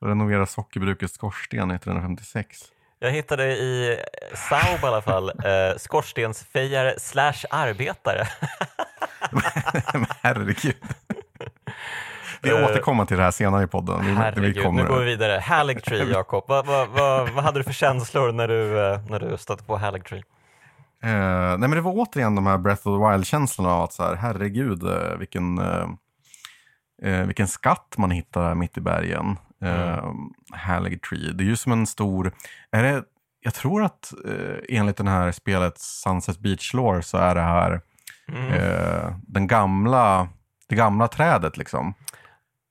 renovera 0.01 0.45
sockerbrukets 0.45 1.13
skorsten 1.13 1.71
1956. 1.71 2.57
Jag 2.99 3.11
hittade 3.11 3.43
i 3.43 3.99
Saub 4.35 4.83
i 4.83 4.85
alla 4.85 5.01
fall, 5.01 5.29
eh, 5.45 5.77
skorstensfejare 5.77 6.99
slash 6.99 7.45
arbetare. 7.49 8.27
Herregud. 10.21 10.75
Vi 12.41 12.49
Eh, 12.49 12.65
återkommer 12.65 13.05
till 13.05 13.17
det 13.17 13.23
här 13.23 13.31
senare 13.31 13.63
i 13.63 13.67
podden. 13.67 13.99
Vi, 14.05 14.11
vi 14.11 14.15
Herregud, 14.15 14.63
kommer, 14.63 14.83
nu 14.83 14.89
går 14.89 14.99
vi 14.99 15.05
vidare. 15.05 15.39
Haligtree, 15.39 16.03
Jakob. 16.11 16.43
Vad, 16.47 16.65
vad, 16.65 16.89
vad, 16.89 17.29
vad 17.29 17.43
hade 17.43 17.59
du 17.59 17.63
för 17.63 17.73
känslor 17.73 18.31
när 18.31 18.47
du, 18.47 18.79
eh, 18.79 18.99
när 19.09 19.19
du 19.19 19.37
stötte 19.37 19.63
på 19.63 19.77
Haligtree? 19.77 20.23
Eh, 21.03 21.09
nej 21.11 21.57
men 21.57 21.71
det 21.71 21.81
var 21.81 21.91
återigen 21.91 22.35
de 22.35 22.45
här 22.47 22.57
Breath 22.57 22.87
of 22.87 22.99
the 22.99 23.11
Wild-känslorna 23.11 23.69
av 23.69 23.83
att 23.83 23.93
så 23.93 24.03
här, 24.03 24.15
herregud 24.15 24.83
vilken, 25.19 25.57
eh, 27.03 27.25
vilken 27.25 27.47
skatt 27.47 27.95
man 27.97 28.11
hittar 28.11 28.43
här 28.43 28.55
mitt 28.55 28.77
i 28.77 28.81
bergen. 28.81 29.37
Eh, 29.61 30.11
Halig 30.51 31.01
Tree. 31.01 31.31
Det 31.33 31.43
är 31.43 31.45
ju 31.45 31.55
som 31.55 31.71
en 31.71 31.87
stor, 31.87 32.31
är 32.71 32.83
det, 32.83 33.03
jag 33.43 33.53
tror 33.53 33.83
att 33.83 34.13
eh, 34.27 34.77
enligt 34.77 34.97
den 34.97 35.07
här 35.07 35.31
spelet 35.31 35.77
Sunset 35.79 36.39
Beach 36.39 36.73
Lore 36.73 37.01
så 37.03 37.17
är 37.17 37.35
det 37.35 37.41
här 37.41 37.81
Mm. 38.27 38.53
eh, 38.53 39.15
den 39.27 39.47
gamla, 39.47 40.27
det 40.67 40.75
gamla 40.75 41.07
trädet 41.07 41.57
liksom. 41.57 41.93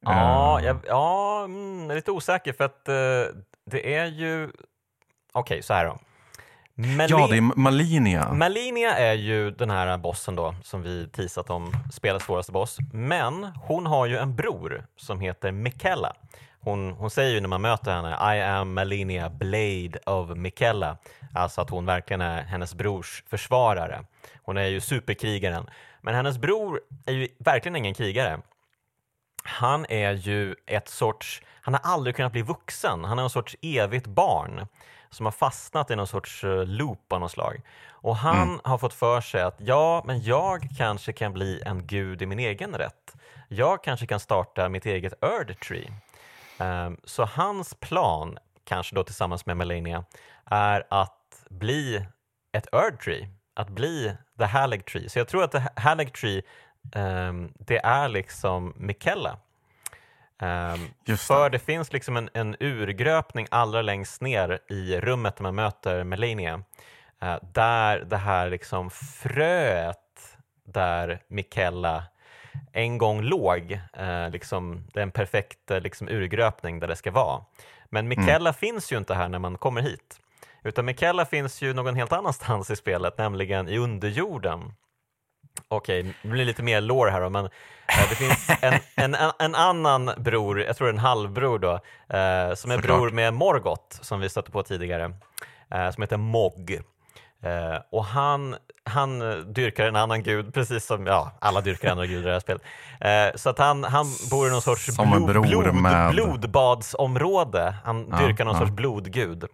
Ja, 0.04 0.60
Eh, 0.60 0.66
jag, 0.66 0.76
ja 0.86 1.42
mm, 1.44 1.80
jag 1.82 1.90
är 1.90 1.94
lite 1.94 2.10
osäker 2.10 2.52
för 2.52 2.64
att 2.64 2.88
eh, 2.88 3.36
det 3.70 3.94
är 3.96 4.06
ju... 4.06 4.50
Okej, 5.32 5.62
så 5.62 5.74
här 5.74 5.84
då. 5.86 5.98
Mali- 6.74 7.06
ja, 7.10 7.26
det 7.30 7.36
är 7.36 7.58
Malinia. 7.58 8.32
Malinia 8.32 8.94
är 8.96 9.12
ju 9.12 9.50
den 9.50 9.70
här 9.70 9.98
bossen 9.98 10.36
då 10.36 10.54
som 10.62 10.82
vi 10.82 11.08
teasat 11.08 11.50
om, 11.50 11.72
spelets 11.92 12.24
svåraste 12.24 12.52
boss. 12.52 12.76
Men 12.92 13.44
hon 13.44 13.86
har 13.86 14.06
ju 14.06 14.16
en 14.18 14.36
bror 14.36 14.86
som 14.96 15.20
heter 15.20 15.52
Mikella. 15.52 16.12
Hon, 16.60 16.92
hon 16.92 17.10
säger 17.10 17.30
ju 17.30 17.40
när 17.40 17.48
man 17.48 17.62
möter 17.62 17.94
henne 17.94 18.36
I 18.36 18.42
am 18.42 18.74
Malinia, 18.74 19.30
Blade 19.30 19.98
of 20.06 20.36
Mikella. 20.36 20.96
Alltså 21.34 21.60
att 21.60 21.70
hon 21.70 21.86
verkligen 21.86 22.20
är 22.20 22.42
hennes 22.42 22.74
brors 22.74 23.24
försvarare. 23.26 24.04
Hon 24.42 24.56
är 24.56 24.66
ju 24.66 24.80
superkrigaren. 24.80 25.70
Men 26.00 26.14
hennes 26.14 26.38
bror 26.38 26.80
är 27.06 27.12
ju 27.12 27.28
verkligen 27.38 27.76
ingen 27.76 27.94
krigare. 27.94 28.40
Han 29.44 29.86
är 29.88 30.12
ju 30.12 30.54
ett 30.66 30.88
sorts, 30.88 31.42
han 31.60 31.74
har 31.74 31.80
aldrig 31.84 32.16
kunnat 32.16 32.32
bli 32.32 32.42
vuxen. 32.42 33.04
Han 33.04 33.18
är 33.18 33.22
en 33.22 33.30
sorts 33.30 33.56
evigt 33.62 34.06
barn 34.06 34.66
som 35.10 35.26
har 35.26 35.32
fastnat 35.32 35.90
i 35.90 35.96
någon 35.96 36.06
sorts 36.06 36.44
eh, 36.44 36.66
loop 36.66 37.12
av 37.12 37.20
något 37.20 37.30
slag. 37.30 37.62
Och 37.90 38.16
han 38.16 38.60
har 38.64 38.78
fått 38.78 38.94
för 38.94 39.20
sig 39.20 39.42
att 39.42 39.56
ja, 39.58 40.02
men 40.06 40.22
jag 40.22 40.68
kanske 40.78 41.12
kan 41.12 41.32
bli 41.32 41.62
en 41.66 41.86
gud 41.86 42.22
i 42.22 42.26
min 42.26 42.38
egen 42.38 42.74
rätt. 42.74 43.14
Jag 43.48 43.84
kanske 43.84 44.06
kan 44.06 44.20
starta 44.20 44.68
mitt 44.68 44.86
eget 44.86 45.24
Earth 45.24 45.52
Tree. 45.52 45.92
Ehm, 46.60 46.96
så 47.04 47.24
hans 47.24 47.74
plan, 47.74 48.38
kanske 48.64 48.94
då 48.94 49.04
tillsammans 49.04 49.46
med 49.46 49.56
Melania, 49.56 50.04
är 50.46 50.84
att 50.90 51.44
bli 51.50 52.06
ett 52.52 52.74
Earth 52.74 53.04
Tree, 53.04 53.28
att 53.54 53.68
bli 53.68 54.16
The 54.38 54.44
Halig 54.44 54.84
Tree. 54.86 55.08
Så 55.08 55.18
jag 55.18 55.28
tror 55.28 55.44
att 55.44 55.52
The 55.52 55.62
Halig 55.76 56.14
Tree, 56.14 56.42
ehm, 56.94 57.52
det 57.58 57.78
är 57.78 58.08
liksom 58.08 58.74
Mikella. 58.76 59.38
Ehm, 60.42 60.80
det. 61.06 61.16
för 61.16 61.50
det 61.50 61.58
finns 61.58 61.92
liksom 61.92 62.16
en, 62.16 62.30
en 62.34 62.56
urgröpning 62.60 63.46
allra 63.50 63.82
längst 63.82 64.20
ner 64.20 64.58
i 64.68 65.00
rummet 65.00 65.36
där 65.36 65.42
man 65.42 65.54
möter 65.54 66.04
Melania, 66.04 66.62
eh, 67.22 67.36
där 67.52 67.98
det 67.98 68.16
här 68.16 68.50
liksom 68.50 68.90
fröet 68.90 70.36
där 70.64 71.22
Mikella 71.28 72.04
en 72.72 72.98
gång 72.98 73.22
låg, 73.22 73.80
eh, 73.92 74.30
liksom, 74.30 74.84
det 74.92 75.00
är 75.00 75.02
en 75.02 75.10
perfekt 75.10 75.70
eh, 75.70 75.80
liksom, 75.80 76.08
urgröpning 76.08 76.80
där 76.80 76.88
det 76.88 76.96
ska 76.96 77.10
vara. 77.10 77.44
Men 77.90 78.08
Mikella 78.08 78.52
finns 78.52 78.92
ju 78.92 78.98
inte 78.98 79.14
här 79.14 79.28
när 79.28 79.38
man 79.38 79.58
kommer 79.58 79.82
hit. 79.82 80.20
Utan 80.64 80.84
Mikella 80.84 81.26
finns 81.26 81.62
ju 81.62 81.74
någon 81.74 81.96
helt 81.96 82.12
annanstans 82.12 82.70
i 82.70 82.76
spelet, 82.76 83.18
nämligen 83.18 83.68
i 83.68 83.78
underjorden. 83.78 84.72
Okej, 85.68 86.14
det 86.22 86.28
blir 86.28 86.44
lite 86.44 86.62
mer 86.62 86.80
lore 86.80 87.10
här 87.10 87.20
då, 87.20 87.30
men 87.30 87.44
eh, 87.44 88.08
det 88.08 88.14
finns 88.14 88.50
en, 88.62 88.74
en, 89.04 89.14
en, 89.14 89.32
en 89.38 89.54
annan 89.54 90.10
bror, 90.16 90.60
jag 90.60 90.76
tror 90.76 90.88
en 90.88 90.98
halvbror 90.98 91.58
då, 91.58 91.72
eh, 91.72 91.78
som 92.54 92.70
är 92.70 92.76
Såklart. 92.76 92.82
bror 92.82 93.10
med 93.10 93.34
Morgoth, 93.34 94.02
som 94.02 94.20
vi 94.20 94.28
stötte 94.28 94.50
på 94.50 94.62
tidigare, 94.62 95.14
eh, 95.70 95.90
som 95.90 96.02
heter 96.02 96.16
Mog. 96.16 96.80
Eh, 97.42 97.78
och 97.90 98.04
han, 98.04 98.56
han 98.84 99.22
eh, 99.32 99.36
dyrkar 99.38 99.86
en 99.86 99.96
annan 99.96 100.22
gud, 100.22 100.54
precis 100.54 100.86
som 100.86 101.06
ja, 101.06 101.32
alla 101.40 101.60
dyrkar 101.60 101.90
andra 101.90 102.06
gudar 102.06 102.22
i 102.22 102.24
det 102.26 102.32
här 102.32 102.40
spelet. 102.40 102.62
Eh, 103.00 103.36
så 103.36 103.50
att 103.50 103.58
han, 103.58 103.84
han 103.84 104.06
bor 104.30 104.48
i 104.48 104.50
någon 104.50 104.62
sorts 104.62 104.96
bror 104.96 105.40
blod, 105.42 105.74
med- 105.74 106.10
blodbadsområde. 106.10 107.74
Han 107.84 108.08
Ja, 108.10 108.18
dyrkar 108.26 108.44
någon 108.44 108.54
ja. 108.54 108.60
sorts 108.60 108.72
blodgud. 108.72 109.44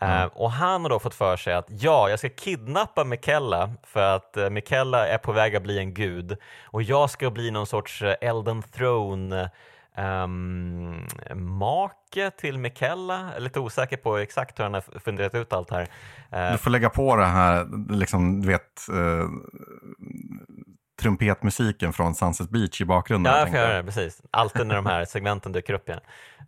Eh, 0.00 0.24
och 0.24 0.50
han 0.50 0.82
har 0.82 0.88
då 0.88 0.98
fått 0.98 1.14
för 1.14 1.36
sig 1.36 1.54
att 1.54 1.66
ja, 1.68 2.10
jag 2.10 2.18
ska 2.18 2.28
kidnappa 2.28 3.04
Mikella 3.04 3.70
för 3.86 4.16
att 4.16 4.34
uh, 4.36 4.50
Mikella 4.50 5.08
är 5.08 5.18
på 5.18 5.32
väg 5.32 5.56
att 5.56 5.62
bli 5.62 5.78
en 5.78 5.94
gud 5.94 6.36
och 6.64 6.82
jag 6.82 7.10
ska 7.10 7.30
bli 7.30 7.50
någon 7.50 7.66
sorts 7.66 8.02
uh, 8.02 8.12
Elden 8.20 8.62
Throne 8.62 9.50
ehm, 9.98 11.06
make 11.58 12.30
till 12.30 12.58
Mikella. 12.58 13.30
Lite 13.38 13.60
osäker 13.60 13.96
på 13.96 14.16
exakt 14.16 14.58
hur 14.58 14.64
han 14.64 14.74
har 14.74 14.98
funderat 15.00 15.34
ut 15.34 15.52
allt 15.52 15.70
här. 15.70 15.88
Eh, 16.32 16.52
Du 16.52 16.58
får 16.58 16.70
lägga 16.70 16.90
på 16.90 17.16
det 17.16 17.24
här, 17.24 17.66
liksom, 17.94 18.40
du 18.40 18.48
vet, 18.48 18.88
eh, 18.88 19.28
trumpetmusiken 21.00 21.92
från 21.92 22.14
Sunset 22.14 22.50
Beach 22.50 22.80
i 22.80 22.84
bakgrunden. 22.84 23.32
Ja, 23.32 23.38
jag 23.38 23.48
får 23.48 23.56
göra 23.58 23.76
det, 23.76 23.84
precis. 23.84 24.22
Alltid 24.30 24.66
när 24.66 24.74
de 24.74 24.86
här 24.86 25.04
segmenten 25.04 25.52
dyker 25.52 25.74
upp 25.74 25.88
igen. 25.88 26.00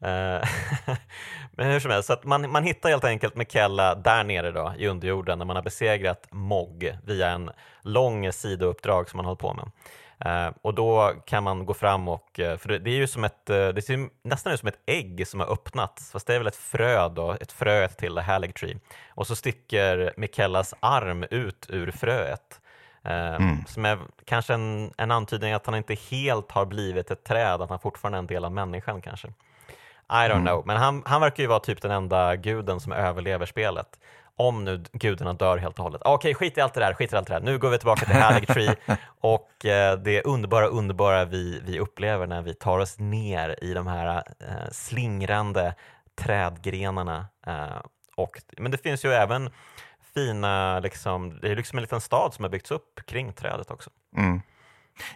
Eh, 0.02 0.48
Men 1.52 1.66
hur 1.70 1.81
som 1.81 1.90
helst, 1.90 2.06
så 2.06 2.12
att 2.12 2.24
man, 2.24 2.51
man 2.51 2.64
hittar 2.64 2.89
helt 2.89 3.05
enkelt 3.05 3.36
Mikella 3.36 3.94
där 3.94 4.24
nere 4.24 4.51
då, 4.51 4.74
i 4.78 4.89
underjorden 4.89 5.39
när 5.39 5.44
man 5.44 5.56
har 5.56 5.62
besegrat 5.62 6.27
Mog 6.31 6.97
via 7.05 7.28
en 7.31 7.51
lång 7.82 8.32
sidouppdrag 8.32 9.09
som 9.09 9.16
man 9.16 9.24
håller 9.24 9.36
på 9.36 9.55
med. 9.55 9.70
Eh, 10.25 10.49
och 10.63 10.75
då 10.75 11.13
kan 11.27 11.45
man 11.45 11.67
gå 11.67 11.75
fram 11.75 12.09
och, 12.09 12.41
eh, 12.41 12.57
för 12.57 12.69
det, 12.69 12.91
är 12.91 12.95
ju 12.95 13.07
som 13.07 13.25
ett, 13.25 13.51
eh, 13.51 13.69
det 13.69 13.83
ser 13.83 14.09
nästan 14.23 14.53
ut 14.53 14.61
som 14.61 14.69
ett 14.69 14.81
ägg 14.87 15.27
som 15.27 15.41
har 15.41 15.53
öppnats, 15.53 16.13
fast 16.13 16.27
det 16.27 16.35
är 16.35 16.39
väl 16.39 16.47
ett 16.47 16.57
frö 16.57 17.09
då, 17.09 17.37
ett 17.41 17.53
frö 17.53 17.89
till 17.89 18.15
The 18.15 18.21
Halig 18.21 18.55
Tree. 18.55 18.79
Och 19.09 19.27
så 19.27 19.37
sticker 19.37 20.13
Mikellas 20.17 20.75
arm 20.81 21.25
ut 21.31 21.67
ur 21.69 21.91
fröet. 21.91 22.61
Eh, 23.05 23.39
Som 23.67 23.85
är 23.85 23.99
kanske 24.25 24.55
en, 24.55 24.93
en 24.97 25.11
antydning 25.11 25.53
att 25.53 25.67
han 25.67 25.75
inte 25.75 25.95
helt 25.95 26.51
har 26.51 26.67
blivit 26.67 27.11
ett 27.11 27.25
träd, 27.25 27.63
att 27.63 27.71
han 27.71 27.79
fortfarande 27.79 28.17
är 28.17 28.21
en 28.21 28.27
del 28.27 28.45
av 28.45 28.53
människan 28.53 29.03
kanske. 29.03 29.29
I 30.13 30.29
don't 30.29 30.47
know, 30.47 30.67
men 30.67 30.77
han, 30.77 31.03
han 31.07 31.21
verkar 31.21 31.43
ju 31.43 31.47
vara 31.47 31.61
typ 31.61 31.83
den 31.83 31.91
enda 31.91 32.37
guden 32.37 32.81
som 32.81 32.93
överlever 32.93 33.47
spelet. 33.47 33.99
Om 34.41 34.65
nu 34.65 34.85
gudarna 34.93 35.33
dör 35.33 35.59
helt 35.59 35.79
och 35.79 35.85
hållet. 35.85 36.03
Okej, 36.05 36.35
skit 36.35 36.59
i 36.59 36.61
allt 36.61 36.75
det 36.75 36.81
där, 36.81 36.95
skit 36.95 37.12
i 37.12 37.17
allt 37.17 37.27
det 37.27 37.35
där. 37.35 37.41
Nu 37.41 37.59
går 37.59 37.71
vi 37.71 37.79
tillbaka 37.79 38.07
till 38.07 38.15
Halig 38.15 38.49
Tree 38.55 38.77
och 39.21 39.65
eh, 39.65 39.99
det 39.99 40.23
underbara, 40.23 40.67
underbara 40.67 41.25
vi, 41.25 41.62
vi 41.67 41.79
upplever 41.79 42.27
när 42.27 42.43
vi 42.43 42.55
tar 42.55 42.79
oss 42.79 42.99
ner 42.99 43.65
i 43.65 43.75
de 43.75 43.87
här 43.87 44.17
eh, 44.17 44.71
slingrande 44.73 45.75
trädgrenarna. 46.15 47.27
Eh, 47.47 47.81
och, 48.17 48.43
men 48.59 48.71
det 48.71 48.79
finns 48.79 49.05
ju 49.05 49.12
även 49.12 49.51
fina, 50.15 50.81
liksom, 50.81 51.41
det 51.41 51.51
är 51.51 51.57
liksom 51.57 51.79
en 51.79 51.83
liten 51.83 52.01
stad 52.01 52.35
som 52.35 52.45
har 52.45 52.51
byggts 52.51 52.71
upp 52.71 53.01
kring 53.07 53.33
trädet 53.33 53.71
också. 53.71 53.91
Mm. 54.17 54.41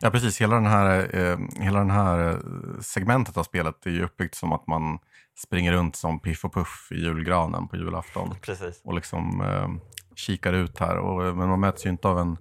Ja, 0.01 0.11
precis. 0.11 0.41
Hela 0.41 0.55
den 0.55 0.67
här, 0.67 1.17
eh, 1.17 1.39
hela 1.65 1.79
den 1.79 1.91
här 1.91 2.39
segmentet 2.81 3.37
av 3.37 3.43
spelet 3.43 3.87
är 3.87 3.91
ju 3.91 4.05
uppbyggt 4.05 4.35
som 4.35 4.53
att 4.53 4.67
man 4.67 4.99
springer 5.36 5.73
runt 5.73 5.97
som 5.97 6.20
Piff 6.20 6.44
och 6.44 6.55
Puff 6.55 6.89
i 6.90 6.94
julgranen 6.94 7.69
på 7.69 7.77
julafton 7.77 8.35
Precis. 8.43 8.81
och 8.85 8.94
liksom 8.94 9.40
eh, 9.40 9.69
kikar 10.15 10.52
ut 10.52 10.78
här. 10.78 10.97
Och, 10.98 11.27
eh, 11.27 11.35
men 11.35 11.48
man 11.48 11.61
möts 11.61 11.86
ju 11.86 11.90
inte 11.90 12.09
av 12.09 12.19
en 12.19 12.36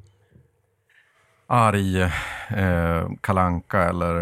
arg 1.47 2.01
eh, 2.01 3.09
kalanka 3.21 3.83
eller 3.83 4.19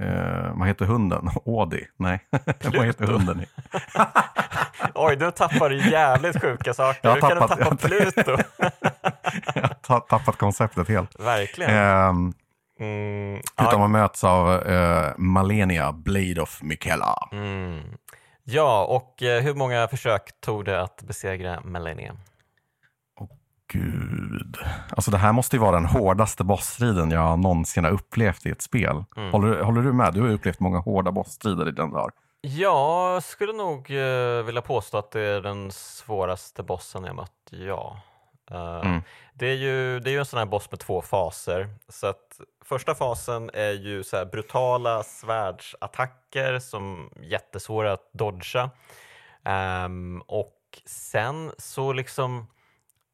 eh, 0.00 0.52
vad 0.54 0.68
heter 0.68 0.84
hunden? 0.86 1.30
Ådi? 1.44 1.86
Nej, 1.96 2.20
vad 2.74 2.86
heter 2.86 3.06
hunden? 3.06 3.44
Oj, 4.94 5.16
nu 5.20 5.30
tappar 5.30 5.70
du 5.70 5.90
jävligt 5.90 6.40
sjuka 6.40 6.74
saker. 6.74 7.00
Jag 7.02 7.10
har 7.10 7.20
kan 7.20 7.38
tappat- 7.38 7.58
du 7.58 7.64
tappa 7.64 7.76
Pluto? 7.76 8.36
Jag 9.54 9.62
har 9.62 9.74
ta- 9.82 10.00
tappat 10.00 10.36
konceptet 10.38 10.88
helt. 10.88 11.20
Verkligen. 11.20 11.70
Ehm, 11.76 12.32
Mm, 12.80 13.40
utan 13.60 13.80
man 13.80 13.90
möts 13.90 14.24
av 14.24 14.62
eh, 14.62 15.12
Malenia, 15.16 15.92
Blade 15.92 16.42
of 16.42 16.62
Mikella. 16.62 17.28
mm. 17.32 17.80
ja, 18.44 18.84
och 18.84 19.22
eh, 19.22 19.42
hur 19.42 19.54
många 19.54 19.88
försök 19.88 20.40
tog 20.40 20.64
det 20.64 20.82
att 20.82 21.02
besegra 21.02 21.60
Melania? 21.60 22.16
Gud. 23.72 24.56
Alltså 24.90 25.10
det 25.10 25.18
här 25.18 25.32
måste 25.32 25.56
ju 25.56 25.60
vara 25.60 25.72
den 25.76 25.84
hårdaste 25.84 26.44
bossstriden 26.44 27.10
jag 27.10 27.38
någonsin 27.38 27.84
har 27.84 27.90
upplevt 27.90 28.46
i 28.46 28.50
ett 28.50 28.62
spel. 28.62 29.04
Mm. 29.16 29.32
Håller, 29.32 29.62
håller 29.62 29.82
du 29.82 29.92
med? 29.92 30.14
Du 30.14 30.20
har 30.20 30.28
ju 30.28 30.34
upplevt 30.34 30.60
många 30.60 30.78
hårda 30.78 31.12
bossstrider 31.12 31.68
i 31.68 31.72
den. 31.72 31.90
Ja, 32.40 33.12
jag 33.12 33.22
skulle 33.22 33.52
nog 33.52 33.90
eh, 33.90 34.42
vilja 34.44 34.62
påstå 34.62 34.98
att 34.98 35.10
det 35.10 35.20
är 35.20 35.40
den 35.40 35.70
svåraste 35.70 36.62
bossen 36.62 37.04
jag 37.04 37.16
mött, 37.16 37.50
ja. 37.50 38.00
Eh, 38.50 38.80
Mm. 38.86 39.02
det, 39.34 39.46
är 39.46 39.54
ju, 39.54 40.00
det 40.00 40.10
är 40.10 40.12
ju 40.12 40.18
en 40.18 40.26
sån 40.26 40.38
här 40.38 40.46
boss 40.46 40.70
med 40.70 40.80
två 40.80 41.02
faser. 41.02 41.68
Så 41.88 42.06
att 42.06 42.40
första 42.64 42.94
fasen 42.94 43.50
är 43.54 43.70
ju 43.72 44.04
så 44.04 44.24
brutala 44.26 45.02
svärdsattacker 45.02 46.58
som 46.58 47.10
är 47.16 47.24
jättesvåra 47.24 47.92
att 47.92 48.12
dodga. 48.12 48.70
Ehm, 49.44 50.22
och 50.26 50.58
sen 50.86 51.52
så 51.58 51.92
liksom 51.92 52.46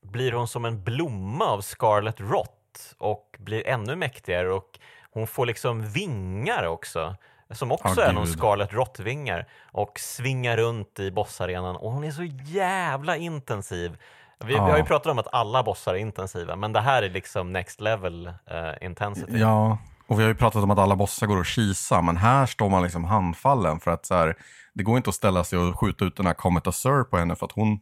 blir 0.02 0.32
hon 0.32 0.48
som 0.48 0.64
en 0.64 0.84
blomma 0.84 1.44
av 1.44 1.60
Scarlet 1.60 2.20
Rot 2.20 2.94
och 2.98 3.36
blir 3.38 3.66
ännu 3.66 3.96
mäktigare 3.96 4.52
och 4.52 4.78
hon 5.10 5.26
får 5.26 5.46
liksom 5.46 5.90
vingar 5.90 6.64
också 6.64 7.16
som 7.50 7.72
också 7.72 8.00
Ah, 8.00 8.04
är 8.04 8.12
någon 8.12 8.24
gud. 8.24 8.38
Scarlet 8.38 8.72
Rot-vingar 8.72 9.48
och 9.72 9.98
svingar 10.00 10.56
runt 10.56 10.98
i 10.98 11.10
bossarenan 11.10 11.76
och 11.76 11.92
hon 11.92 12.04
är 12.04 12.10
så 12.10 12.24
jävla 12.44 13.16
intensiv. 13.16 13.98
Vi, 14.40 14.46
vi 14.46 14.58
har 14.58 14.72
ju 14.72 14.78
Ja. 14.78 14.84
pratat 14.84 15.12
om 15.12 15.18
att 15.18 15.34
alla 15.34 15.62
bossar 15.62 15.94
är 15.94 15.98
intensiva, 15.98 16.56
men 16.56 16.72
det 16.72 16.80
här 16.80 17.02
är 17.02 17.10
liksom 17.10 17.52
next 17.52 17.80
level 17.80 18.26
eh, 18.26 18.86
intensity. 18.86 19.38
Ja, 19.38 19.78
och 20.06 20.18
vi 20.18 20.22
har 20.22 20.28
ju 20.28 20.34
pratat 20.34 20.62
om 20.62 20.70
att 20.70 20.78
alla 20.78 20.96
bossar 20.96 21.26
går 21.26 21.40
att 21.40 21.46
kisa, 21.46 22.02
men 22.02 22.16
här 22.16 22.46
står 22.46 22.68
man 22.68 22.82
liksom 22.82 23.04
handfallen 23.04 23.80
för 23.80 23.90
att 23.90 24.06
så 24.06 24.14
här, 24.14 24.36
det 24.74 24.82
går 24.82 24.96
inte 24.96 25.10
att 25.10 25.16
ställa 25.16 25.44
sig 25.44 25.58
och 25.58 25.80
skjuta 25.80 26.04
ut 26.04 26.16
den 26.16 26.26
här 26.26 26.34
Comet 26.34 26.66
Azur 26.66 27.04
på 27.04 27.16
henne 27.18 27.36
för 27.36 27.46
att 27.46 27.52
hon 27.52 27.80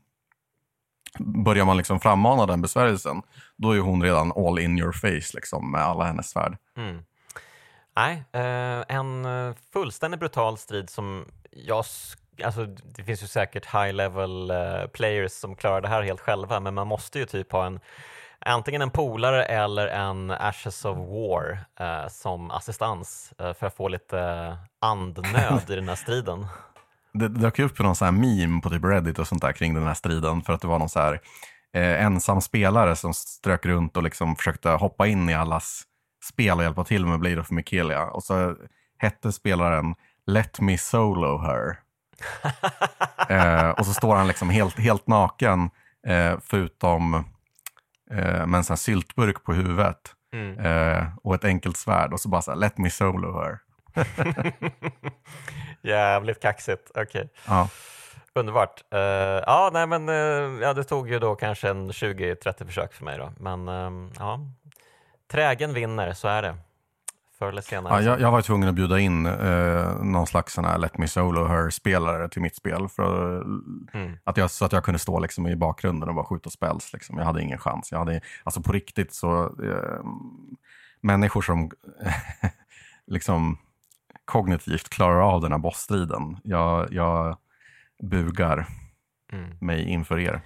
Börjar 1.18 1.64
man 1.64 1.76
liksom 1.76 2.00
frammana 2.00 2.46
den 2.46 2.62
besvärjelsen, 2.62 3.22
då 3.56 3.72
är 3.76 3.80
hon 3.80 4.02
redan 4.02 4.32
all 4.36 4.58
in 4.58 4.78
your 4.78 4.92
face 4.92 5.34
liksom, 5.34 5.70
med 5.70 5.80
alla 5.80 6.04
hennes 6.04 6.30
svärd. 6.30 6.56
Mm. 6.76 7.02
Nej, 7.96 8.24
eh, 8.32 8.96
en 8.96 9.26
fullständigt 9.72 10.20
brutal 10.20 10.58
strid 10.58 10.90
som 10.90 11.24
jag... 11.50 11.84
Alltså, 12.44 12.66
det 12.66 13.04
finns 13.04 13.22
ju 13.22 13.26
säkert 13.26 13.66
high 13.66 13.92
level 13.92 14.50
eh, 14.50 14.86
players 14.92 15.32
som 15.32 15.56
klarar 15.56 15.80
det 15.80 15.88
här 15.88 16.02
helt 16.02 16.20
själva, 16.20 16.60
men 16.60 16.74
man 16.74 16.86
måste 16.86 17.18
ju 17.18 17.26
typ 17.26 17.52
ha 17.52 17.66
en 17.66 17.80
antingen 18.46 18.82
en 18.82 18.90
polare 18.90 19.44
eller 19.44 19.88
en 19.88 20.30
Ashes 20.30 20.84
of 20.84 20.98
War 20.98 21.58
eh, 21.80 22.08
som 22.08 22.50
assistans 22.50 23.32
eh, 23.38 23.54
för 23.54 23.66
att 23.66 23.76
få 23.76 23.88
lite 23.88 24.18
andnöd 24.80 25.70
i 25.70 25.74
den 25.74 25.88
här 25.88 25.96
striden. 25.96 26.46
Det, 27.12 27.28
dök 27.28 27.58
upp 27.58 27.78
någon 27.78 27.96
sån 27.96 28.04
här 28.04 28.12
meme 28.12 28.60
på 28.60 28.70
typ 28.70 28.84
Reddit 28.84 29.18
och 29.18 29.28
sånt 29.28 29.42
där 29.42 29.52
kring 29.52 29.74
den 29.74 29.86
här 29.86 29.94
striden 29.94 30.42
för 30.42 30.52
att 30.52 30.60
det 30.60 30.68
var 30.68 30.78
någon 30.78 30.88
så 30.88 31.00
här 31.00 31.20
eh, 31.74 32.04
ensam 32.04 32.40
spelare 32.40 32.96
som 32.96 33.14
strök 33.14 33.66
runt 33.66 33.96
och 33.96 34.02
liksom 34.02 34.36
försökte 34.36 34.68
hoppa 34.68 35.06
in 35.06 35.30
i 35.30 35.34
allas 35.34 35.82
spel 36.24 36.58
och 36.58 36.62
hjälpa 36.62 36.84
till 36.84 37.06
med 37.06 37.18
Blade 37.18 37.40
of 37.40 37.50
Mikaelia. 37.50 38.04
Och 38.04 38.22
så 38.22 38.56
hette 38.98 39.32
spelaren 39.32 39.94
Let 40.26 40.60
me 40.60 40.78
solo 40.78 41.38
her. 41.38 41.78
eh, 43.28 43.70
och 43.70 43.86
så 43.86 43.94
står 43.94 44.16
han 44.16 44.26
liksom 44.28 44.50
helt, 44.50 44.78
helt 44.78 45.06
naken 45.06 45.70
eh, 46.06 46.38
förutom 46.42 47.14
eh, 48.10 48.46
med 48.46 48.54
en 48.54 48.64
sån 48.64 48.74
här 48.74 48.76
syltburk 48.76 49.44
på 49.44 49.52
huvudet 49.52 50.12
Mm. 50.32 50.58
eh, 50.58 51.04
och 51.22 51.34
ett 51.34 51.44
enkelt 51.44 51.76
svärd 51.76 52.12
och 52.12 52.20
så 52.20 52.28
bara 52.28 52.42
så 52.42 52.50
här, 52.50 52.58
Let 52.58 52.78
me 52.78 52.90
solo 52.90 53.40
her. 53.42 53.58
Jävligt 55.82 56.42
kaxigt, 56.42 56.90
okej. 56.94 57.28
Ja. 57.46 57.68
Underbart. 58.34 58.84
Eh, 58.92 59.00
ja, 59.46 59.70
nej 59.72 59.86
men 59.86 60.08
eh, 60.08 60.62
ja, 60.62 60.72
det 60.72 60.84
tog 60.84 61.10
ju 61.10 61.18
då 61.18 61.34
kanske 61.34 61.68
en 61.68 61.90
20-30 61.90 62.66
försök 62.66 62.92
för 62.92 63.04
mig 63.04 63.18
då. 63.18 63.32
Men 63.40 63.68
ehm, 63.68 64.12
ja, 64.18 64.40
trägen 65.30 65.74
vinner, 65.74 66.12
så 66.12 66.28
är 66.28 66.42
det. 66.42 66.56
Förr 67.38 67.48
eller 67.48 67.62
senare. 67.62 67.94
Ja, 67.94 68.10
jag, 68.10 68.20
jag 68.20 68.30
var 68.30 68.42
tvungen 68.42 68.68
att 68.68 68.74
bjuda 68.74 68.98
in 68.98 69.26
eh, 69.26 70.02
någon 70.02 70.26
slags 70.26 70.52
sån 70.52 70.64
här 70.64 70.78
Let 70.78 70.98
Me 70.98 71.08
Solo 71.08 71.44
Her-spelare 71.46 72.28
till 72.28 72.42
mitt 72.42 72.56
spel. 72.56 72.88
För 72.88 73.42
Mm. 73.94 74.18
att 74.24 74.36
jag, 74.36 74.50
så 74.50 74.64
att 74.64 74.72
jag 74.72 74.84
kunde 74.84 74.98
stå 74.98 75.18
liksom 75.20 75.46
i 75.46 75.56
bakgrunden 75.56 76.08
och 76.08 76.14
bara 76.14 76.24
skjuta 76.24 76.50
spells. 76.50 76.92
Liksom. 76.92 77.18
Jag 77.18 77.24
hade 77.24 77.42
ingen 77.42 77.58
chans. 77.58 77.92
Jag 77.92 77.98
hade, 77.98 78.20
alltså 78.44 78.62
på 78.62 78.72
riktigt 78.72 79.14
så, 79.14 79.44
eh, 79.44 80.04
människor 81.00 81.42
som 81.42 81.70
liksom 83.06 83.58
kognitivt 84.24 84.88
klarar 84.88 85.20
av 85.20 85.40
den 85.40 85.52
här 85.52 85.58
bossstriden, 85.58 86.36
jag, 86.44 86.92
jag 86.92 87.36
bugar 88.02 88.66
Mm. 89.32 89.50
mig 89.60 89.88
inför 89.88 90.18
er. 90.18 90.40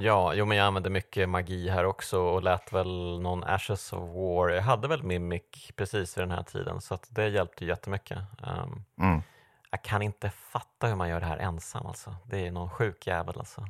Ja, 0.00 0.34
jo 0.34 0.44
men 0.46 0.56
jag 0.56 0.66
använde 0.66 0.90
mycket 0.90 1.28
magi 1.28 1.68
här 1.68 1.84
också 1.84 2.18
och 2.20 2.42
lät 2.42 2.72
väl 2.72 3.20
någon 3.20 3.44
Ashes 3.44 3.92
of 3.92 4.02
War. 4.14 4.48
Jag 4.48 4.62
hade 4.62 4.88
väl 4.88 5.02
Mimic 5.02 5.42
precis 5.76 6.16
vid 6.18 6.22
den 6.22 6.30
här 6.30 6.42
tiden 6.42 6.80
så 6.80 6.98
det 7.10 7.28
hjälpte 7.28 7.64
jättemycket. 7.64 8.18
Um, 8.42 8.84
Mm. 9.00 9.22
jag 9.70 9.82
kan 9.82 10.02
inte 10.02 10.30
fatta 10.30 10.86
hur 10.86 10.94
man 10.94 11.08
gör 11.08 11.20
det 11.20 11.26
här 11.26 11.36
ensam 11.38 11.86
alltså. 11.86 12.14
Det 12.24 12.46
är 12.46 12.50
någon 12.52 12.70
sjuk 12.70 13.06
jävel 13.06 13.34
alltså. 13.38 13.66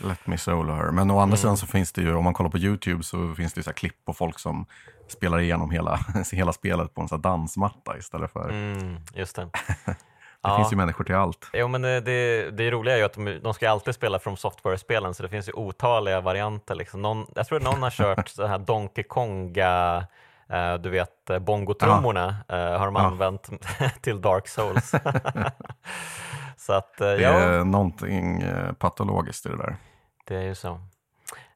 Let 0.00 0.26
me 0.26 0.38
solo 0.38 0.72
her. 0.74 0.90
Men 0.90 1.10
å 1.10 1.14
andra 1.18 1.24
Mm. 1.24 1.36
sidan 1.36 1.56
så 1.56 1.66
finns 1.66 1.92
det 1.92 2.02
ju, 2.02 2.14
om 2.14 2.24
man 2.24 2.34
kollar 2.34 2.50
på 2.50 2.58
YouTube 2.58 3.02
så 3.02 3.34
finns 3.34 3.52
det 3.52 3.58
ju 3.58 3.62
så 3.62 3.72
klipp 3.72 4.04
på 4.04 4.14
folk 4.14 4.38
som 4.38 4.66
spelar 5.08 5.38
igenom 5.40 5.70
hela, 5.70 5.98
hela 6.32 6.52
spelet 6.52 6.94
på 6.94 7.00
en 7.02 7.08
sån 7.08 7.20
dansmatta 7.20 7.98
istället 7.98 8.32
för... 8.32 8.48
Mm, 8.48 8.96
just 9.14 9.36
det. 9.36 9.48
Det 10.50 10.56
finns 10.56 10.72
ju 10.72 10.76
människor 10.76 11.04
till 11.04 11.14
allt. 11.14 11.50
Jo, 11.52 11.68
men 11.68 11.82
det, 11.82 12.00
det, 12.00 12.50
det 12.50 12.70
roliga 12.70 12.94
är 12.94 12.98
ju 12.98 13.04
att 13.04 13.12
de, 13.14 13.38
de 13.42 13.54
ska 13.54 13.70
alltid 13.70 13.94
spela 13.94 14.18
från 14.18 14.36
software-spelen 14.36 15.14
så 15.14 15.22
det 15.22 15.28
finns 15.28 15.48
ju 15.48 15.52
otaliga 15.52 16.20
varianter. 16.20 16.74
Liksom. 16.74 17.02
Någon, 17.02 17.26
jag 17.34 17.46
tror 17.46 17.60
någon 17.60 17.82
har 17.82 17.90
kört 17.90 18.28
så 18.28 18.46
här 18.46 18.58
Donkey 18.58 19.04
Konga, 19.04 20.06
eh, 20.50 20.74
du 20.74 20.90
vet 20.90 21.30
eh, 21.30 21.38
bongotrummorna 21.38 22.36
eh, 22.48 22.56
har 22.56 22.86
de 22.86 22.94
Ja. 22.96 23.02
använt 23.02 23.50
till 24.00 24.20
Dark 24.20 24.48
Souls. 24.48 24.90
så 26.56 26.72
att 26.72 27.00
eh, 27.00 27.06
Det 27.08 27.22
ja, 27.22 27.30
är 27.30 27.64
någonting 27.64 28.42
eh, 28.42 28.72
patologiskt 28.72 29.46
i 29.46 29.48
det 29.48 29.56
där. 29.56 29.76
det 30.24 30.36
är 30.36 30.42
ju 30.42 30.54
så. 30.54 30.80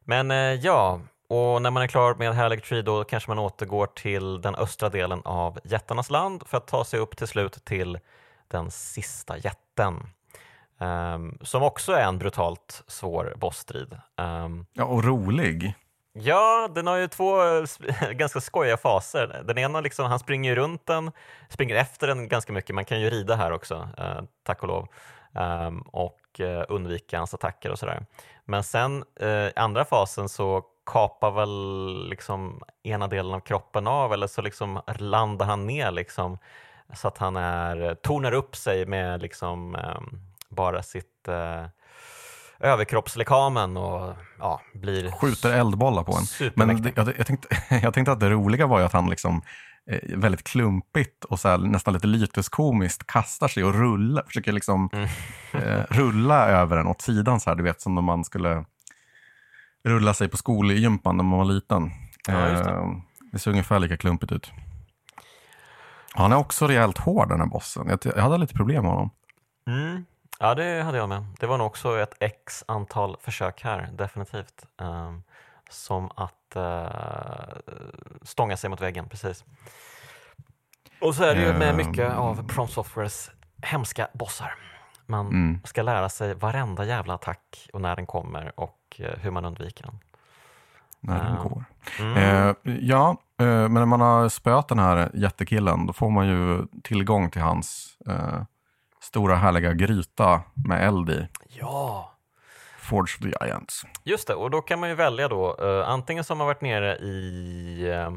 Men 0.03 0.29
ja, 0.61 0.99
och 1.29 1.61
när 1.61 1.71
man 1.71 1.83
är 1.83 1.87
klar 1.87 2.15
med 2.15 2.35
Herlig 2.35 2.63
Tree 2.63 2.81
då 2.81 3.03
kanske 3.03 3.29
man 3.29 3.39
återgår 3.39 3.85
till 3.87 4.41
den 4.41 4.55
östra 4.55 4.89
delen 4.89 5.21
av 5.25 5.59
jättarnas 5.63 6.09
land 6.09 6.43
för 6.47 6.57
att 6.57 6.67
ta 6.67 6.83
sig 6.85 6.99
upp 6.99 7.17
till 7.17 7.27
slut 7.27 7.65
till 7.65 7.99
den 8.51 8.71
sista 8.71 9.37
jätten. 9.37 10.09
Ehm, 10.79 11.37
som 11.41 11.63
också 11.63 11.91
är 11.93 12.03
en 12.03 12.17
brutalt 12.19 12.83
svår 12.87 13.33
bossstrid. 13.37 13.97
Ehm, 14.17 14.65
Ja, 14.73 14.83
och 14.85 15.03
rolig. 15.03 15.73
ja, 16.13 16.69
den 16.75 16.87
har 16.87 16.95
ju 16.97 17.07
två 17.07 17.43
eh, 17.43 17.63
ganska 18.11 18.41
skojiga 18.41 18.77
faser. 18.77 19.43
Den 19.45 19.57
ena, 19.57 19.81
liksom, 19.81 20.05
han 20.05 20.19
springer 20.19 20.55
runt 20.55 20.85
den, 20.85 21.11
springer 21.49 21.75
efter 21.75 22.07
den 22.07 22.27
ganska 22.27 22.53
mycket. 22.53 22.75
Man 22.75 22.85
kan 22.85 23.01
ju 23.01 23.09
rida 23.09 23.35
här 23.35 23.51
också, 23.51 23.89
eh, 23.97 24.21
tack 24.43 24.61
och 24.61 24.67
lov, 24.67 24.87
Ehm, 25.35 25.81
och 25.81 26.39
eh, 26.39 26.63
undvika 26.69 27.17
hans 27.17 27.33
attacker 27.33 27.71
och 27.71 27.79
sådär. 27.79 28.05
Men 28.45 28.63
sen 28.63 29.03
eh, 29.19 29.47
andra 29.55 29.85
fasen 29.85 30.29
så 30.29 30.63
kapar 30.85 31.31
väl 31.31 32.09
liksom 32.09 32.63
ena 32.83 33.07
delen 33.07 33.33
av 33.33 33.39
kroppen 33.39 33.87
av 33.87 34.13
eller 34.13 34.27
så 34.27 34.41
liksom 34.41 34.81
landar 34.97 35.45
han 35.45 35.67
ner 35.67 35.91
liksom 35.91 36.37
så 36.93 37.07
att 37.07 37.17
han 37.17 37.35
är, 37.35 37.95
tornar 37.95 38.31
upp 38.31 38.55
sig 38.55 38.85
med 38.85 39.21
liksom 39.21 39.75
ehm, 39.75 40.19
bara 40.49 40.83
sitt 40.83 41.27
eh, 41.27 41.65
överkroppslekamen 42.59 43.77
och 43.77 44.15
ja, 44.39 44.61
blir 44.73 45.11
Skjuter 45.11 45.53
eldbollar 45.53 46.03
på 46.03 46.17
en. 46.17 46.51
Men 46.55 46.81
det, 46.81 46.91
jag, 46.95 47.13
jag, 47.17 47.27
tänkte, 47.27 47.47
jag 47.83 47.93
tänkte 47.93 48.11
att 48.11 48.19
det 48.19 48.29
roliga 48.29 48.67
var 48.67 48.79
ju 48.79 48.85
att 48.85 48.93
han 48.93 49.09
liksom 49.09 49.41
eh, 49.91 50.17
väldigt 50.17 50.43
klumpigt 50.43 51.23
och 51.23 51.39
så 51.39 51.47
här, 51.47 51.57
nästan 51.57 51.93
lite 51.93 52.07
lyteskomiskt 52.07 53.07
kastar 53.07 53.47
sig 53.47 53.63
och 53.63 53.73
rullar, 53.73 54.23
försöker 54.27 54.51
liksom 54.51 54.89
Mm. 54.93 55.07
eh, 55.53 55.83
rulla 55.89 56.47
över 56.47 56.77
den 56.77 56.87
åt 56.87 57.01
sidan 57.01 57.39
så 57.39 57.49
här, 57.49 57.57
du 57.57 57.63
vet 57.63 57.81
som 57.81 57.95
när 57.95 58.01
man 58.01 58.23
skulle 58.23 58.65
rulla 59.83 60.13
sig 60.13 60.29
på 60.29 60.37
skolgympan 60.37 61.17
när 61.17 61.23
man 61.23 61.39
var 61.39 61.45
liten. 61.45 61.91
Ja, 62.27 62.33
det. 62.33 62.71
Eh, 62.71 62.87
det 63.31 63.39
ser 63.39 63.51
ungefär 63.51 63.79
lika 63.79 63.97
klumpigt 63.97 64.31
ut. 64.31 64.51
Han 66.13 66.31
är 66.31 66.35
också 66.37 66.67
rejält 66.67 66.97
hård 66.97 67.29
den 67.29 67.39
här 67.39 67.47
bossen. 67.47 67.87
Jag, 67.89 67.99
jag 68.15 68.21
hade 68.23 68.37
lite 68.37 68.53
problem 68.53 68.83
med 68.83 68.91
honom. 68.91 69.09
Mm. 69.67 70.05
Ja, 70.39 70.55
det 70.55 70.81
hade 70.83 70.97
jag 70.97 71.09
med. 71.09 71.25
Det 71.39 71.45
var 71.47 71.57
nog 71.57 71.67
också 71.67 71.99
ett 71.99 72.13
x 72.19 72.63
antal 72.67 73.17
försök 73.21 73.63
här, 73.63 73.89
definitivt. 73.93 74.65
Ehm, 74.81 75.23
som 75.69 76.11
att 76.15 76.55
uh, 76.55 77.55
stånga 78.21 78.57
sig 78.57 78.69
mot 78.69 78.81
väggen, 78.81 79.09
precis. 79.09 79.43
Och 81.01 81.15
så 81.15 81.23
är 81.23 81.35
det 81.35 81.41
ju 81.41 81.53
med 81.53 81.69
Ehm. 81.69 81.75
mycket 81.77 82.13
av 82.13 82.47
From 82.49 82.67
Softwares 82.67 83.31
hemska 83.63 84.07
bossar. 84.13 84.53
Man 85.05 85.27
Mm. 85.27 85.61
ska 85.63 85.81
lära 85.81 86.09
sig 86.09 86.33
varenda 86.33 86.85
jävla 86.85 87.13
attack 87.13 87.69
och 87.73 87.81
när 87.81 87.95
den 87.95 88.05
kommer 88.05 88.59
och 88.59 88.77
eh, 88.99 89.17
hur 89.19 89.31
man 89.31 89.45
undviker 89.45 89.83
den. 89.83 89.99
När 91.01 91.23
den 91.23 91.33
Ja. 91.35 91.43
går. 91.43 91.63
Mm. 91.99 92.17
Eh, 92.17 92.55
ja, 92.81 93.09
eh, 93.39 93.45
men 93.45 93.73
när 93.73 93.85
man 93.85 94.01
har 94.01 94.29
spöat 94.29 94.67
den 94.67 94.79
här 94.79 95.11
jättekillen 95.13 95.85
då 95.87 95.93
får 95.93 96.09
man 96.09 96.27
ju 96.27 96.65
tillgång 96.83 97.29
till 97.31 97.41
hans 97.41 97.97
eh, 98.07 98.41
stora 99.01 99.35
härliga 99.35 99.73
gryta 99.73 100.41
med 100.53 100.87
eld 100.87 101.09
i. 101.09 101.27
Ja, 101.47 102.11
Forge 102.79 103.17
the 103.21 103.45
Giants. 103.45 103.83
Just 104.03 104.27
det, 104.27 104.33
och 104.35 104.51
då 104.51 104.61
kan 104.61 104.79
man 104.79 104.89
ju 104.89 104.95
välja 104.95 105.27
då 105.27 105.57
eh, 105.61 105.89
antingen 105.89 106.23
som 106.23 106.39
har 106.39 106.47
varit 106.47 106.61
nere 106.61 106.97
i 106.97 107.83
eh, 107.89 108.11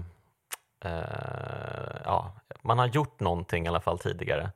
eh, 0.92 2.00
ja, 2.04 2.32
man 2.62 2.78
har 2.78 2.86
gjort 2.86 3.20
någonting 3.20 3.64
i 3.64 3.68
alla 3.68 3.80
fall 3.80 3.98
tidigare 3.98 4.50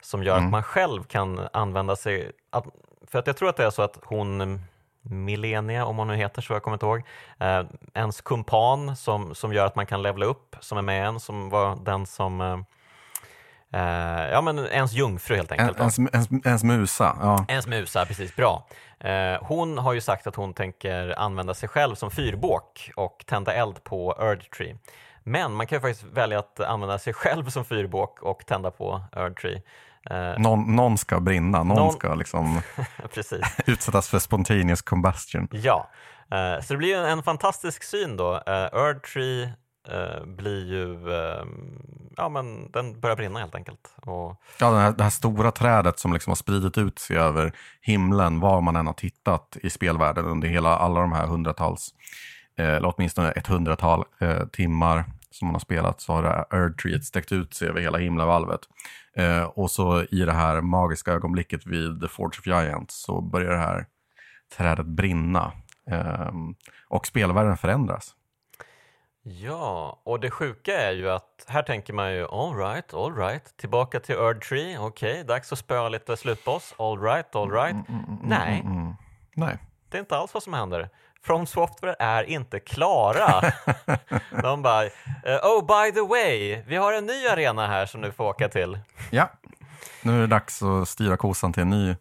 som 0.00 0.22
gör 0.22 0.36
Mm. 0.36 0.44
att 0.46 0.50
man 0.50 0.62
själv 0.62 1.02
kan 1.04 1.40
använda 1.52 1.96
sig, 1.96 2.32
att, 2.50 2.64
för 3.10 3.18
att 3.18 3.26
jag 3.26 3.36
tror 3.36 3.48
att 3.48 3.56
det 3.56 3.64
är 3.66 3.70
så 3.70 3.82
att 3.82 3.98
hon 4.04 4.60
Milenia, 5.04 5.84
om 5.84 5.98
hon 5.98 6.08
nu 6.08 6.16
heter 6.16 6.42
så, 6.42 6.52
jag 6.52 6.62
kommer 6.62 6.74
inte 6.74 6.86
ihåg, 6.86 7.02
eh, 7.40 7.62
ens 7.94 8.20
kumpan 8.20 8.96
som, 8.96 9.34
som 9.34 9.52
gör 9.52 9.66
att 9.66 9.76
man 9.76 9.86
kan 9.86 10.02
levla 10.02 10.26
upp, 10.26 10.56
som 10.60 10.78
är 10.78 10.82
med 10.82 11.06
en, 11.06 11.20
som 11.20 11.50
var 11.50 11.76
den 11.84 12.06
som 12.06 12.40
eh, 12.40 12.56
Eh, 13.74 14.30
ja, 14.30 14.40
men 14.40 14.58
ens 14.58 14.92
jungfru 14.92 15.36
helt 15.36 15.52
enkelt. 15.52 15.78
Ens, 15.78 15.98
ens, 15.98 16.28
ens 16.46 16.64
musa, 16.64 17.16
ja. 17.20 17.44
Ens 17.48 17.66
musa, 17.66 18.06
precis. 18.06 18.36
Bra. 18.36 18.66
Eh, 19.00 19.42
hon 19.42 19.78
har 19.78 19.92
ju 19.92 20.00
sagt 20.00 20.26
att 20.26 20.36
hon 20.36 20.54
tänker 20.54 21.18
använda 21.18 21.54
sig 21.54 21.68
själv 21.68 21.94
som 21.94 22.10
fyrbåk 22.10 22.90
och 22.96 23.24
tända 23.26 23.52
eld 23.52 23.84
på 23.84 24.16
Erdtree. 24.20 24.76
Men 25.22 25.52
man 25.52 25.66
kan 25.66 25.76
ju 25.76 25.80
faktiskt 25.80 26.04
välja 26.04 26.38
att 26.38 26.60
använda 26.60 26.98
sig 26.98 27.12
själv 27.12 27.48
som 27.48 27.64
fyrbåk 27.64 28.22
och 28.22 28.46
tända 28.46 28.70
på 28.70 29.02
Erdtree. 29.12 29.62
Eh, 30.10 30.38
någon, 30.38 30.76
någon 30.76 30.98
ska 30.98 31.20
brinna, 31.20 31.62
någon, 31.62 31.76
någon... 31.76 31.92
ska 31.92 32.14
liksom 32.14 32.60
utsättas 33.66 34.08
för 34.08 34.18
spontaneous 34.18 34.82
combustion. 34.82 35.48
Ja, 35.50 35.90
eh, 36.30 36.64
så 36.64 36.74
det 36.74 36.78
blir 36.78 36.96
en, 36.96 37.04
en 37.04 37.22
fantastisk 37.22 37.82
syn 37.82 38.16
då. 38.16 38.34
Eh, 38.34 38.68
Erdtree 38.72 39.42
eh, 39.88 40.24
blir 40.26 40.66
ju, 40.66 41.12
eh, 41.12 41.44
ja 42.16 42.28
men 42.28 42.70
den 42.70 43.00
börjar 43.00 43.16
brinna 43.16 43.38
helt 43.38 43.54
enkelt. 43.54 43.94
Och... 44.02 44.42
Ja, 44.58 44.70
det 44.70 44.78
här, 44.78 44.92
det 44.92 45.02
här, 45.02 45.10
stora 45.10 45.50
trädet 45.50 45.98
som 45.98 46.12
liksom 46.12 46.30
har 46.30 46.36
spridit 46.36 46.78
ut 46.78 46.98
sig 46.98 47.16
över 47.16 47.52
himlen 47.80 48.40
var 48.40 48.60
man 48.60 48.76
än 48.76 48.86
har 48.86 48.94
tittat 48.94 49.56
i 49.62 49.70
spelvärlden 49.70 50.24
under 50.24 50.48
hela, 50.48 50.76
alla 50.76 51.00
de 51.00 51.12
här 51.12 51.26
hundratals, 51.26 51.94
eller 52.56 52.92
åtminstone 52.96 53.30
ett 53.30 53.46
hundratal 53.46 54.04
eh, 54.20 54.46
timmar 54.46 55.04
som 55.34 55.48
man 55.48 55.54
har 55.54 55.60
spelat 55.60 56.00
så 56.00 56.12
har 56.12 56.22
det 56.22 56.56
Erdtreet 56.56 57.04
sträckt 57.04 57.32
ut 57.32 57.54
sig 57.54 57.68
över 57.68 57.80
hela 57.80 57.98
himlavalvet. 57.98 58.60
Eh, 59.16 59.42
och 59.42 59.70
så 59.70 60.02
i 60.02 60.24
det 60.24 60.32
här 60.32 60.60
magiska 60.60 61.12
ögonblicket 61.12 61.66
vid 61.66 62.00
The 62.00 62.08
Forge 62.08 62.38
of 62.38 62.46
Giants 62.46 63.02
så 63.02 63.20
börjar 63.20 63.50
det 63.50 63.58
här 63.58 63.86
trädet 64.56 64.86
brinna. 64.86 65.52
Eh, 65.90 66.30
och 66.88 67.06
spelvärlden 67.06 67.56
förändras. 67.56 68.14
Ja, 69.26 70.00
och 70.04 70.20
det 70.20 70.30
sjuka 70.30 70.80
är 70.80 70.92
ju 70.92 71.10
att 71.10 71.44
här 71.48 71.62
tänker 71.62 71.92
man 71.92 72.12
ju 72.12 72.26
all 72.26 72.56
right, 72.56 72.94
all 72.94 73.16
right, 73.16 73.56
tillbaka 73.56 74.00
till 74.00 74.14
Erdtree, 74.14 74.78
okej, 74.78 75.12
okay, 75.12 75.22
dags 75.22 75.52
att 75.52 75.58
spöa 75.58 75.88
lite 75.88 76.16
slutboss, 76.16 76.74
all 76.78 77.02
right, 77.02 77.36
all 77.36 77.50
right. 77.50 77.72
Mm, 77.72 77.84
mm, 77.88 78.04
mm, 78.04 78.18
Nej. 78.22 78.60
Mm, 78.60 78.76
mm, 78.76 78.94
Nej, 79.36 79.58
det 79.88 79.96
är 79.96 80.00
inte 80.00 80.16
alls 80.16 80.34
vad 80.34 80.42
som 80.42 80.54
händer. 80.54 80.90
From 81.24 81.46
Software 81.46 81.96
är 81.98 82.24
inte 82.24 82.60
klara. 82.60 83.52
De 84.42 84.62
bara, 84.62 84.84
eh, 84.84 84.90
oh 85.42 85.66
by 85.66 85.92
the 85.92 86.00
way, 86.00 86.62
vi 86.66 86.76
har 86.76 86.92
en 86.92 87.06
ny 87.06 87.26
arena 87.26 87.66
här 87.66 87.86
som 87.86 88.00
du 88.00 88.12
får 88.12 88.24
åka 88.24 88.48
till. 88.48 88.78
Ja, 89.10 89.30
nu 90.02 90.16
är 90.16 90.20
det 90.20 90.26
dags 90.26 90.62
att 90.62 90.88
styra 90.88 91.16
kosan 91.16 91.52
till 91.52 91.62
en 91.62 91.70
ny, 91.70 91.96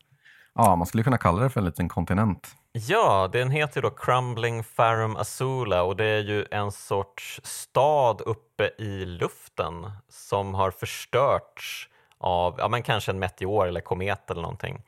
ja 0.55 0.75
man 0.75 0.87
skulle 0.87 1.03
kunna 1.03 1.17
kalla 1.17 1.43
det 1.43 1.49
för 1.49 1.59
en 1.59 1.65
liten 1.65 1.89
kontinent. 1.89 2.55
Ja, 2.71 3.29
den 3.31 3.49
heter 3.49 3.81
då 3.81 3.89
Crumbling 3.89 4.63
Farum 4.63 5.15
Azula 5.15 5.83
och 5.83 5.95
det 5.95 6.05
är 6.05 6.21
ju 6.21 6.45
en 6.51 6.71
sorts 6.71 7.41
stad 7.43 8.21
uppe 8.21 8.71
i 8.77 9.05
luften 9.05 9.91
som 10.09 10.53
har 10.53 10.71
förstörts 10.71 11.89
av, 12.17 12.55
ja 12.57 12.67
men 12.67 12.83
kanske 12.83 13.11
en 13.11 13.19
meteor 13.19 13.67
eller 13.67 13.81
komet 13.81 14.31
eller 14.31 14.41
någonting. 14.41 14.81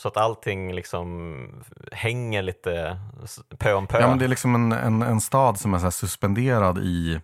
Så 0.00 0.08
att 0.08 0.16
allting 0.16 0.74
liksom 0.74 1.64
hänger 1.92 2.42
lite 2.42 3.00
pö 3.58 3.72
om 3.72 3.86
pö. 3.86 4.00
Ja, 4.00 4.08
men 4.08 4.18
det 4.18 4.24
är 4.24 4.28
liksom 4.28 4.54
en, 4.54 4.72
en, 4.72 5.02
en 5.02 5.20
stad 5.20 5.58
som 5.58 5.74
är 5.74 5.78
så 5.78 5.90
suspenderad 5.90 6.78
i 6.78 7.20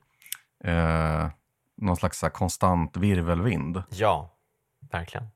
eh, 0.64 1.28
någon 1.76 1.96
slags 1.96 2.24
konstant 2.32 2.96
virvelvind. 2.96 3.82
Ja, 3.88 4.30
verkligen. 4.92 5.26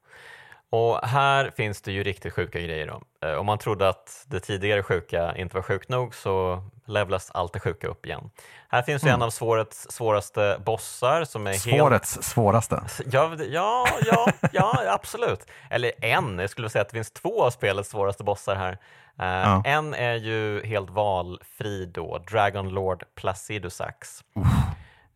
Och 0.72 1.08
här 1.08 1.50
finns 1.56 1.82
det 1.82 1.92
ju 1.92 2.02
riktigt 2.02 2.32
sjuka 2.32 2.60
grejer. 2.60 2.86
Då. 2.86 3.28
Eh, 3.28 3.34
om 3.34 3.46
man 3.46 3.58
trodde 3.58 3.88
att 3.88 4.24
det 4.26 4.40
tidigare 4.40 4.82
sjuka 4.82 5.36
inte 5.36 5.54
var 5.54 5.62
sjukt 5.62 5.88
nog 5.88 6.14
så 6.14 6.62
levlas 6.86 7.30
allt 7.34 7.52
det 7.52 7.60
sjuka 7.60 7.88
upp 7.88 8.06
igen. 8.06 8.30
Här 8.68 8.82
finns 8.82 9.02
mm. 9.02 9.14
en 9.14 9.22
av 9.22 9.30
svårets 9.30 9.90
svåraste 9.90 10.60
bossar 10.64 11.24
som 11.24 11.46
är 11.46 11.52
Svårets 11.52 12.14
helt... 12.14 12.24
svåraste? 12.24 12.82
Ja, 13.06 13.36
ja, 13.50 13.86
ja, 14.02 14.32
ja, 14.52 14.82
absolut. 14.86 15.46
Eller 15.70 15.92
en, 16.00 16.38
jag 16.38 16.50
skulle 16.50 16.70
säga 16.70 16.82
att 16.82 16.88
det 16.88 16.94
finns 16.94 17.10
två 17.10 17.44
av 17.44 17.50
spelets 17.50 17.90
svåraste 17.90 18.24
bossar 18.24 18.54
här. 18.54 18.72
Uh, 18.72 19.26
ja. 19.26 19.62
En 19.64 19.94
är 19.94 20.14
ju 20.14 20.66
helt 20.66 20.90
valfri 20.90 21.86
då, 21.86 22.18
Dragon 22.18 22.68
Lord 22.68 23.04
Placidusax. 23.14 24.24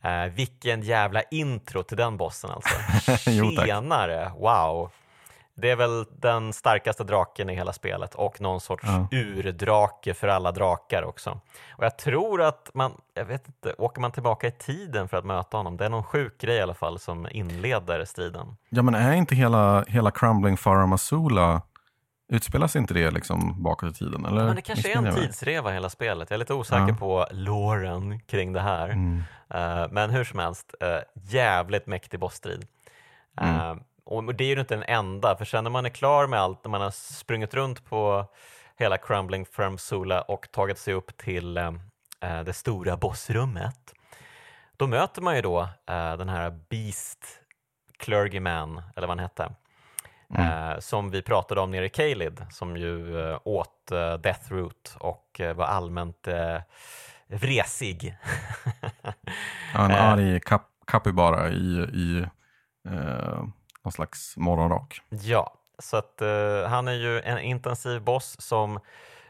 Uh, 0.04 0.34
vilken 0.34 0.82
jävla 0.82 1.22
intro 1.22 1.82
till 1.82 1.96
den 1.96 2.16
bossen 2.16 2.50
alltså. 2.50 2.74
Tjenare, 3.66 4.32
wow. 4.38 4.90
Det 5.56 5.70
är 5.70 5.76
väl 5.76 6.04
den 6.10 6.52
starkaste 6.52 7.04
draken 7.04 7.50
i 7.50 7.54
hela 7.54 7.72
spelet 7.72 8.14
och 8.14 8.40
någon 8.40 8.60
sorts 8.60 8.84
ja. 8.86 9.08
urdrake 9.12 10.14
för 10.14 10.28
alla 10.28 10.52
drakar 10.52 11.02
också. 11.02 11.40
Och 11.70 11.84
jag 11.84 11.98
tror 11.98 12.42
att 12.42 12.70
man, 12.74 12.92
jag 13.14 13.24
vet 13.24 13.48
inte, 13.48 13.74
åker 13.78 14.00
man 14.00 14.12
tillbaka 14.12 14.46
i 14.46 14.50
tiden 14.50 15.08
för 15.08 15.16
att 15.16 15.24
möta 15.24 15.56
honom? 15.56 15.76
Det 15.76 15.84
är 15.84 15.88
någon 15.88 16.04
sjuk 16.04 16.40
grej 16.40 16.56
i 16.56 16.60
alla 16.60 16.74
fall 16.74 16.98
som 16.98 17.28
inleder 17.30 18.04
striden. 18.04 18.56
Ja 18.68 18.82
men 18.82 18.94
är 18.94 19.12
inte 19.12 19.34
hela, 19.34 19.84
hela 19.88 20.10
Crumbling 20.10 20.56
Faramazula 20.56 21.62
Utspelas 22.28 22.76
inte 22.76 22.94
det 22.94 23.10
liksom 23.10 23.62
bakåt 23.62 23.90
i 23.90 23.98
tiden? 23.98 24.24
Eller? 24.24 24.44
Men 24.44 24.56
det 24.56 24.62
kanske 24.62 24.92
är 24.92 24.96
en 24.96 25.14
tidsreva 25.14 25.70
hela 25.70 25.90
spelet. 25.90 26.30
Jag 26.30 26.34
är 26.34 26.38
lite 26.38 26.54
osäker 26.54 26.88
ja. 26.88 26.94
på 26.94 27.26
låren 27.30 28.20
kring 28.20 28.52
det 28.52 28.60
här. 28.60 28.88
Mm. 28.88 29.16
Uh, 29.54 29.86
men 29.90 30.10
hur 30.10 30.24
som 30.24 30.38
helst, 30.38 30.74
uh, 30.82 31.22
jävligt 31.30 31.86
mäktig 31.86 32.20
bossstrid. 32.20 32.66
Uh, 33.42 33.60
mm. 33.60 33.82
Och 34.04 34.34
det 34.34 34.44
är 34.44 34.54
ju 34.54 34.60
inte 34.60 34.74
den 34.74 34.84
enda, 34.88 35.36
för 35.36 35.44
sen 35.44 35.64
när 35.64 35.70
man 35.70 35.86
är 35.86 35.90
klar 35.90 36.26
med 36.26 36.40
allt, 36.40 36.64
när 36.64 36.70
man 36.70 36.80
har 36.80 36.90
sprungit 36.90 37.54
runt 37.54 37.84
på 37.84 38.26
hela 38.76 38.98
Crumbling 38.98 39.46
Firmsula 39.46 40.22
och 40.22 40.48
tagit 40.52 40.78
sig 40.78 40.94
upp 40.94 41.16
till 41.16 41.56
eh, 41.56 41.72
eh, 42.20 42.42
det 42.44 42.52
stora 42.52 42.96
bossrummet, 42.96 43.94
då 44.76 44.86
möter 44.86 45.22
man 45.22 45.36
ju 45.36 45.42
då 45.42 45.60
eh, 45.60 46.16
den 46.16 46.28
här 46.28 46.50
Beast 46.70 47.40
Clergyman, 47.98 48.82
eller 48.96 49.06
vad 49.06 49.16
han 49.16 49.24
hette, 49.24 49.52
mm. 50.34 50.70
eh, 50.70 50.78
som 50.78 51.10
vi 51.10 51.22
pratade 51.22 51.60
om 51.60 51.70
nere 51.70 51.86
i 51.86 51.88
Kalid, 51.88 52.46
som 52.50 52.76
ju 52.76 53.20
eh, 53.30 53.38
åt 53.44 53.90
eh, 53.92 54.14
Deathroot 54.14 54.96
och 54.98 55.40
eh, 55.40 55.54
var 55.54 55.64
allmänt 55.64 56.28
eh, 56.28 56.60
vresig. 57.26 58.16
ja, 59.74 59.84
en 59.84 59.90
arg 59.90 60.40
kap 60.40 60.70
kapibara 60.86 61.50
i, 61.50 61.88
i 61.92 62.26
någon 63.84 63.92
slags 63.92 64.36
morgonrock. 64.36 65.00
Ja, 65.08 65.54
så 65.78 65.96
att 65.96 66.22
uh, 66.22 66.64
han 66.64 66.88
är 66.88 66.92
ju 66.92 67.20
en 67.20 67.38
intensiv 67.38 68.02
boss 68.02 68.36
som 68.38 68.80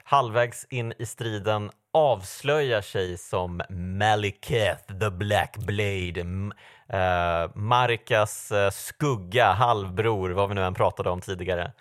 halvvägs 0.05 0.67
in 0.71 0.93
i 0.99 1.07
striden 1.07 1.71
avslöjar 1.93 2.81
sig 2.81 3.19
som 3.19 3.63
Maliketh 3.99 4.99
the 5.01 5.11
Black 5.11 5.57
Blade, 5.57 6.21
uh, 6.21 7.51
Marikas 7.55 8.53
uh, 8.53 8.71
skugga, 8.71 9.53
halvbror, 9.53 10.31
vad 10.31 10.49
vi 10.49 10.55
nu 10.55 10.65
än 10.65 10.75
pratade 10.75 11.11
om 11.11 11.21
tidigare. 11.21 11.73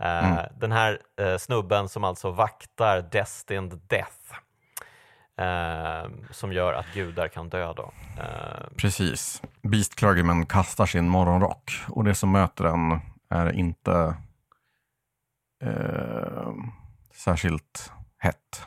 Uh, 0.00 0.32
mm. 0.32 0.46
Den 0.56 0.72
här 0.72 0.98
snubben 1.38 1.88
som 1.88 2.04
alltså 2.04 2.30
vaktar 2.30 3.02
Destined 3.02 3.80
Death. 3.86 4.34
Som 6.30 6.52
gör 6.52 6.72
att 6.72 6.86
gudar 6.94 7.28
kan 7.28 7.48
dö. 7.48 7.72
Då. 7.72 7.92
Precis. 8.76 9.42
Beast 9.62 9.94
Clergyman 9.94 10.46
kastar 10.46 10.86
sin 10.86 11.08
morgonrock 11.08 11.72
och 11.88 12.04
det 12.04 12.14
som 12.14 12.32
möter 12.32 12.64
den 12.64 13.00
är 13.30 13.52
inte 13.52 14.16
eh, 15.64 16.52
särskilt 17.14 17.92
hett. 18.18 18.62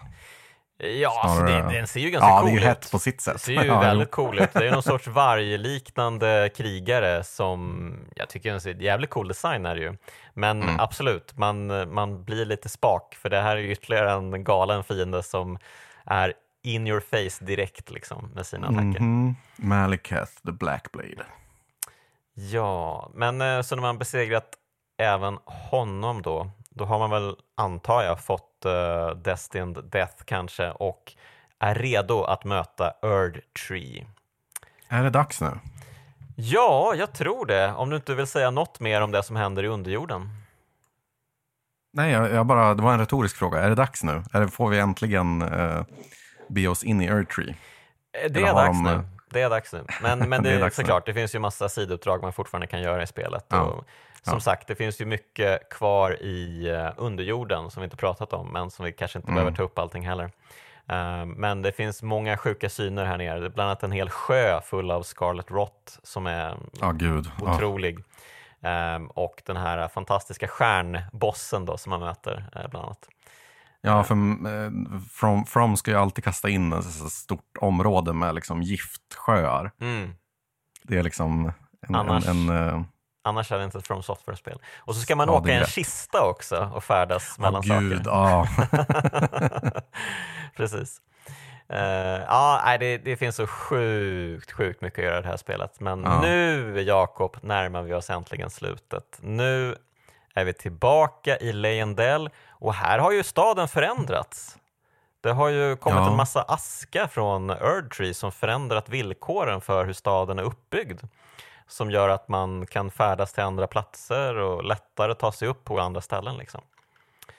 Ja, 0.78 1.22
alltså 1.24 1.44
det, 1.44 1.78
den 1.78 1.88
ser 1.88 2.00
ju 2.00 2.10
ganska 2.10 2.30
ja, 2.30 2.42
cool 2.42 2.50
ut. 2.50 2.54
Ja, 2.54 2.60
det 2.60 2.60
är 2.60 2.62
ju 2.62 2.68
hett 2.68 2.92
på 2.92 3.00
sitt 3.00 3.22
sätt. 3.22 3.34
Det 3.34 3.40
ser 3.40 3.52
ju 3.52 3.66
ja, 3.66 3.80
väldigt 3.80 4.12
cool 4.12 4.40
ut. 4.40 4.54
Det 4.54 4.68
är 4.68 4.72
någon 4.72 4.84
sorts 4.94 5.08
vargliknande 5.08 6.50
krigare 6.56 7.24
som 7.24 7.94
jag 8.16 8.30
tycker 8.30 8.54
är 8.54 8.68
en 8.68 8.80
jävligt 8.80 9.10
cool 9.10 9.28
design 9.28 9.66
är 9.66 9.76
det 9.76 9.82
ju. 9.82 9.98
Men 10.34 10.64
mm. 10.64 10.80
absolut, 10.80 11.38
man, 11.38 11.68
man 11.94 12.24
blir 12.24 12.46
lite 12.46 12.70
spak 12.70 13.16
för 13.16 13.30
det 13.30 13.42
här 13.42 13.58
är 13.58 13.62
ytterligare 13.62 14.12
en 14.12 14.44
galen 14.44 14.84
fiende 14.84 15.24
som 15.24 15.58
är 16.06 16.34
in 16.64 16.88
your 16.88 17.00
face 17.00 17.46
direkt 17.46 17.92
liksom 17.92 18.30
med 18.36 18.46
sina 18.46 18.68
attacker. 18.68 18.82
Mm 18.82 19.00
-hmm. 19.00 19.36
Maliketh 19.56 20.32
the 20.46 20.52
Black 20.52 20.92
Blade. 20.92 21.26
Ja, 22.34 23.12
men 23.14 23.42
eh, 23.42 23.62
så 23.62 23.76
när 23.76 23.82
man 23.82 23.98
besegrat 23.98 24.58
även 24.98 25.38
honom 25.46 26.22
då, 26.22 26.52
då 26.70 26.86
har 26.86 27.00
man 27.00 27.10
väl, 27.10 27.36
antar 27.58 28.04
jag, 28.04 28.20
fått 28.20 28.66
uh, 28.66 29.18
Destined 29.18 29.84
Death 29.84 30.24
kanske 30.26 30.72
och 30.72 31.14
är 31.60 31.76
redo 31.76 32.24
att 32.24 32.46
möta 32.46 32.94
Erd 33.02 33.42
Tree. 33.68 34.06
Är 34.90 35.04
det 35.04 35.10
dags 35.10 35.42
nu? 35.42 35.60
Ja, 36.36 36.94
jag 36.98 37.14
tror 37.14 37.46
det. 37.46 37.74
Om 37.74 37.90
du 37.90 37.96
inte 37.96 38.16
vill 38.16 38.28
säga 38.28 38.52
något 38.52 38.80
mer 38.80 39.02
om 39.02 39.12
det 39.12 39.24
som 39.24 39.36
händer 39.36 39.64
i 39.64 39.68
underjorden. 39.68 40.30
Nej, 41.94 42.12
jag, 42.12 42.32
jag 42.32 42.46
bara, 42.46 42.74
det 42.74 42.84
var 42.84 42.94
en 42.94 43.00
retorisk 43.00 43.38
fråga. 43.38 43.60
Är 43.60 43.70
det 43.70 43.76
dags 43.76 44.04
nu? 44.04 44.24
Är 44.34 44.42
det, 44.42 44.48
får 44.48 44.70
vi 44.70 44.80
äntligen 44.80 45.42
uh, 45.42 45.84
be 46.48 46.68
oss 46.68 46.84
in 46.84 47.02
i 47.02 47.06
Erdtree? 47.06 47.56
Eh, 48.14 48.32
det 48.32 48.40
är 48.42 48.54
dags 48.54 48.78
de... 48.78 48.84
nu. 48.84 49.04
Det 49.30 49.42
är 49.42 49.50
dags 49.50 49.74
nu. 49.74 49.86
Men, 50.02 50.20
men 50.20 50.44
det, 50.44 50.50
det 50.60 50.66
är 50.66 50.70
såklart, 50.70 51.08
nu. 51.08 51.14
det 51.14 51.20
finns 51.20 51.36
ju 51.36 51.40
massa 51.40 51.70
sidouppdrag 51.70 52.22
man 52.22 52.34
fortfarande 52.34 52.68
kan 52.68 52.82
göra 52.82 53.04
i 53.04 53.08
spelet. 53.08 53.46
Ja. 53.48 53.62
Och 53.62 53.86
som 54.22 54.34
ja. 54.34 54.40
sagt, 54.40 54.68
det 54.68 54.76
finns 54.76 55.02
ju 55.02 55.06
mycket 55.06 55.70
kvar 55.70 56.24
i 56.24 56.72
uh, 56.72 56.94
underjorden 56.98 57.72
som 57.72 57.82
vi 57.82 57.86
inte 57.86 57.98
pratat 57.98 58.34
om, 58.34 58.48
men 58.48 58.72
som 58.72 58.86
vi 58.86 58.92
kanske 58.92 59.20
inte 59.20 59.28
mm. 59.28 59.36
behöver 59.36 59.58
ta 59.58 59.64
upp 59.64 59.80
allting 59.80 60.08
heller. 60.08 60.32
Eh, 60.88 61.26
men 61.26 61.62
det 61.62 61.72
finns 61.72 62.04
många 62.04 62.38
sjuka 62.38 62.70
syner 62.70 63.06
här 63.06 63.18
nere, 63.18 63.50
bland 63.50 63.70
annat 63.70 63.84
en 63.84 63.92
hel 63.92 64.10
sjö 64.10 64.62
full 64.62 64.92
av 64.92 65.04
Scarlet 65.04 65.52
Rot 65.52 66.00
som 66.04 66.28
är 66.28 66.58
Ja, 66.82 66.92
gud. 66.92 67.32
Otrolig. 67.42 68.00
Ehm, 68.62 69.08
och 69.08 69.42
den 69.46 69.58
här 69.58 69.88
fantastiska 69.88 70.48
stjärnbossen 70.48 71.66
då 71.66 71.78
som 71.78 71.90
man 71.90 72.00
möter 72.00 72.46
eh, 72.56 72.68
bland 72.70 72.86
annat. 72.86 73.10
Ja, 73.86 74.04
för 74.04 74.14
eh, 74.16 74.72
From, 75.12 75.46
From 75.46 75.78
ska 75.78 75.92
ju 75.92 75.98
alltid 75.98 76.24
kasta 76.24 76.50
in 76.50 76.74
ett 76.74 76.86
stort 77.12 77.58
område 77.60 78.14
med 78.14 78.36
liksom 78.36 78.62
giftsjöar. 78.62 79.72
Mm. 79.82 80.14
Det 80.84 80.98
är 80.98 81.04
liksom 81.04 81.52
en, 81.88 81.96
Annars- 81.96 82.28
en, 82.28 82.50
en, 82.50 82.68
eh, 82.68 82.82
Annars 83.26 83.52
är 83.52 83.58
det 83.58 83.64
inte 83.66 83.78
ett 83.78 83.88
From 83.88 84.04
Software-spel. 84.04 84.60
Och 84.78 84.96
så 84.96 85.02
ska 85.02 85.16
man 85.16 85.28
Ja, 85.28 85.34
åka 85.34 85.50
i 85.52 85.56
en 85.56 85.66
kista 85.66 86.26
också 86.26 86.72
och 86.74 86.84
färdas 86.84 87.40
mellan 87.40 87.62
gud, 87.62 88.06
saker. 88.06 88.12
ja. 88.12 88.48
Precis. 90.58 91.02
Eh, 91.70 91.80
ja, 92.28 92.78
det, 92.80 92.98
det 92.98 93.16
finns 93.18 93.36
så 93.36 93.48
sjukt, 93.48 94.52
sjukt 94.52 94.82
mycket 94.82 95.00
att 95.00 95.06
göra 95.06 95.20
i 95.20 95.22
det 95.22 95.28
här 95.28 95.38
spelet. 95.38 95.80
Men 95.80 96.04
Ja. 96.04 96.22
nu, 96.22 96.82
Jakob, 96.82 97.38
närmar 97.42 97.82
vi 97.82 97.94
oss 97.94 98.10
äntligen 98.10 98.50
slutet. 98.50 99.20
Nu 99.22 99.76
är 100.36 100.46
vi 100.46 100.54
tillbaka 100.54 101.38
i 101.38 101.54
Leyendell 101.54 102.30
och 102.64 102.74
här 102.74 103.00
har 103.00 103.12
ju 103.12 103.24
staden 103.24 103.68
förändrats. 103.68 104.58
Det 105.22 105.32
har 105.32 105.50
ju 105.50 105.76
kommit 105.76 106.00
Ja. 106.00 106.10
en 106.12 106.18
massa 106.18 106.42
aska 106.42 107.08
från 107.08 107.50
Erdtree 107.50 108.14
som 108.14 108.32
förändrat 108.32 108.90
villkoren 108.90 109.62
för 109.62 109.86
hur 109.86 109.94
staden 109.94 110.40
är 110.40 110.44
uppbyggd. 110.44 111.02
Som 111.68 111.92
gör 111.92 112.10
att 112.10 112.28
man 112.28 112.66
kan 112.66 112.92
färdas 112.92 113.34
till 113.34 113.44
andra 113.44 113.68
platser 113.68 114.36
och 114.36 114.64
lättare 114.64 115.16
ta 115.16 115.32
sig 115.32 115.48
upp 115.48 115.64
på 115.64 115.80
andra 115.80 116.02
ställen. 116.02 116.38
Liksom. 116.38 116.62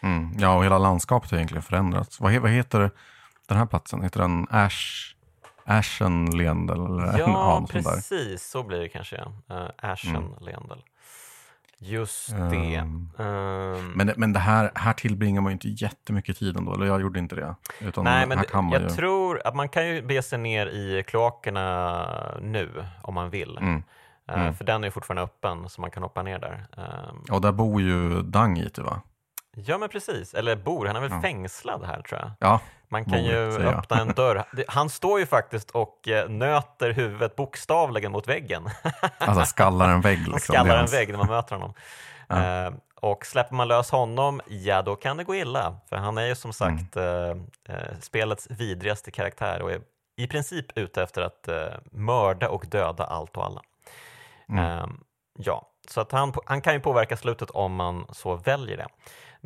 Mm. 0.01 0.31
ja, 0.39 0.55
och 0.57 0.65
hela 0.65 0.79
landskapet 0.79 1.31
har 1.31 1.39
egentligen 1.39 1.63
förändrats. 1.63 2.21
Vad, 2.21 2.35
vad 2.37 2.51
heter 2.51 2.91
den 3.49 3.59
här 3.59 3.67
platsen? 3.67 4.03
Heter 4.03 4.21
den 4.21 4.47
Ash, 4.51 5.15
Ashen 5.65 6.27
Leendel? 6.39 6.77
Eller 6.87 7.19
Ja, 7.19 7.65
där. 7.73 7.81
precis 7.81 8.51
så 8.51 8.63
blir 8.63 8.79
det 8.81 8.89
kanske. 8.89 9.25
Ja. 9.49 9.55
Uh, 9.57 9.69
Ashen 9.93 10.17
Mm. 10.17 10.33
Leendel. 10.41 10.83
Just 11.85 12.31
det. 12.51 12.75
Ehm, 12.75 13.11
Ehm, 13.19 13.93
Men, 13.97 14.07
det- 14.07 14.15
men 14.17 14.33
det 14.33 14.39
här, 14.39 14.71
här 14.75 14.93
tillbringar 14.93 15.41
man 15.41 15.51
ju 15.51 15.53
inte 15.53 15.69
jättemycket 15.85 16.37
tid 16.39 16.57
ändå, 16.57 16.75
eller 16.75 16.87
jag 16.87 17.01
gjorde 17.01 17.19
inte 17.19 17.35
det. 17.37 17.55
Utan 17.81 18.05
Nej, 18.05 18.27
men 18.27 18.39
jag 18.73 18.83
ju... 18.83 18.89
tror 18.89 19.41
att 19.45 19.55
man 19.57 19.69
kan 19.69 19.87
ju 19.89 20.03
be 20.03 20.23
sig 20.23 20.39
ner 20.39 20.67
i 20.67 21.03
kloakerna 21.07 22.07
nu 22.41 22.85
om 23.03 23.15
man 23.15 23.31
vill. 23.31 23.59
Mm. 23.59 23.83
Eh, 24.29 24.41
Mm. 24.41 24.55
För 24.55 24.65
den 24.65 24.85
är 24.85 24.91
fortfarande 24.91 25.23
öppen 25.23 25.69
så 25.69 25.81
man 25.81 25.91
kan 25.91 26.03
hoppa 26.03 26.23
ner 26.23 26.39
där. 26.39 26.67
Ehm, 26.77 27.17
Och 27.31 27.41
där 27.41 27.53
bor 27.53 27.81
ju 27.83 28.23
Dangiti 28.23 28.81
va? 28.81 29.01
Ja 29.55 29.79
men 29.79 29.89
precis, 29.89 30.35
eller 30.35 30.57
bor, 30.57 30.87
han 30.87 30.97
är 30.97 31.01
väl 31.01 31.11
Ja. 31.11 31.21
fängslad 31.23 31.85
här 31.85 32.03
tror 32.03 32.21
jag. 32.21 32.31
Ja, 32.41 32.61
Man 32.89 33.05
kan 33.05 33.13
Bor, 33.13 33.21
ju 33.21 33.69
öppna 33.69 34.01
en 34.01 34.09
dörr. 34.17 34.45
Han 34.69 34.91
står 34.91 35.21
ju 35.21 35.27
faktiskt 35.27 35.71
och 35.71 36.09
eh, 36.09 36.29
nöter 36.29 36.91
huvudet 36.91 37.37
bokstavligen 37.37 38.13
mot 38.13 38.29
väggen. 38.29 38.69
alltså 39.19 39.45
skallar 39.45 39.89
en 39.89 40.01
vägg. 40.01 40.19
Han 40.23 40.33
Liksom. 40.33 40.55
Är 40.55 40.59
skallar 40.61 40.77
en 40.81 40.87
vägg 40.91 41.11
när 41.11 41.19
man 41.19 41.27
möter 41.29 41.55
honom. 41.57 41.75
Ja. 42.29 42.67
Eh, 42.67 42.73
och 43.01 43.27
släpper 43.27 43.55
man 43.55 43.69
lös 43.69 43.91
honom, 43.91 44.41
ja 44.47 44.83
då 44.83 44.97
kan 44.97 45.17
det 45.17 45.25
gå 45.25 45.35
illa. 45.35 45.77
För 45.89 45.97
han 45.97 46.19
är 46.19 46.27
ju 46.27 46.35
som 46.35 46.53
Mm. 46.61 46.79
sagt 46.79 46.97
eh, 46.97 47.75
eh, 47.77 47.99
spelets 48.01 48.47
vidrigaste 48.51 49.11
karaktär 49.11 49.63
och 49.63 49.73
är 49.73 49.81
i 50.17 50.27
princip 50.27 50.79
ute 50.79 51.03
efter 51.03 51.23
att 51.23 51.49
eh, 51.49 51.57
mörda 51.93 52.49
och 52.49 52.67
döda 52.67 53.05
allt 53.05 53.37
och 53.37 53.45
alla. 53.45 53.61
Mm. 54.49 54.65
Eh, 54.79 54.87
ja, 55.39 55.69
så 55.89 56.01
att 56.01 56.13
han, 56.13 56.33
han 56.47 56.61
kan 56.61 56.73
ju 56.75 56.81
påverka 56.81 57.17
slutet 57.17 57.51
om 57.51 57.75
man 57.75 58.07
så 58.13 58.37
väljer 58.37 58.77
det. 58.77 58.87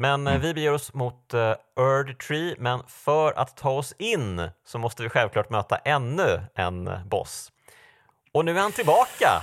Men 0.00 0.26
eh, 0.26 0.32
Mm. 0.32 0.42
vi 0.42 0.54
beger 0.54 0.72
oss 0.74 0.94
mot 0.94 1.34
uh, 1.34 1.40
Erd 1.80 2.18
Tree, 2.22 2.54
men 2.58 2.82
för 2.88 3.32
att 3.32 3.56
ta 3.56 3.70
oss 3.70 3.94
in 3.98 4.50
så 4.66 4.78
måste 4.78 5.02
vi 5.02 5.08
självklart 5.08 5.50
möta 5.50 5.76
ännu 5.76 6.40
en 6.54 6.88
eh, 6.88 7.04
boss. 7.04 7.52
Och 8.32 8.44
nu 8.44 8.58
är 8.58 8.62
han 8.62 8.72
tillbaka! 8.72 9.42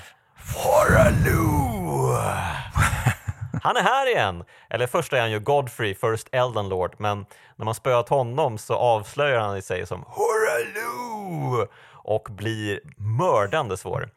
Foraloo! 0.54 2.18
Han 3.64 3.78
är 3.78 3.82
här 3.82 4.08
igen! 4.12 4.44
Eller 4.70 4.88
först 4.88 5.14
är 5.14 5.22
han 5.22 5.32
ju 5.32 5.40
Godfrey, 5.40 5.96
First 5.96 6.28
Elden 6.32 6.70
Lord, 6.70 6.96
men 6.98 7.26
när 7.56 7.66
man 7.66 7.76
spöat 7.76 8.10
honom 8.10 8.58
så 8.58 8.76
avslöjar 8.76 9.40
han 9.40 9.62
sig 9.62 9.86
som 9.88 10.04
Horaloo 10.08 11.68
och 11.94 12.28
blir 12.32 12.80
mördande 12.98 13.78
svår. 13.78 14.10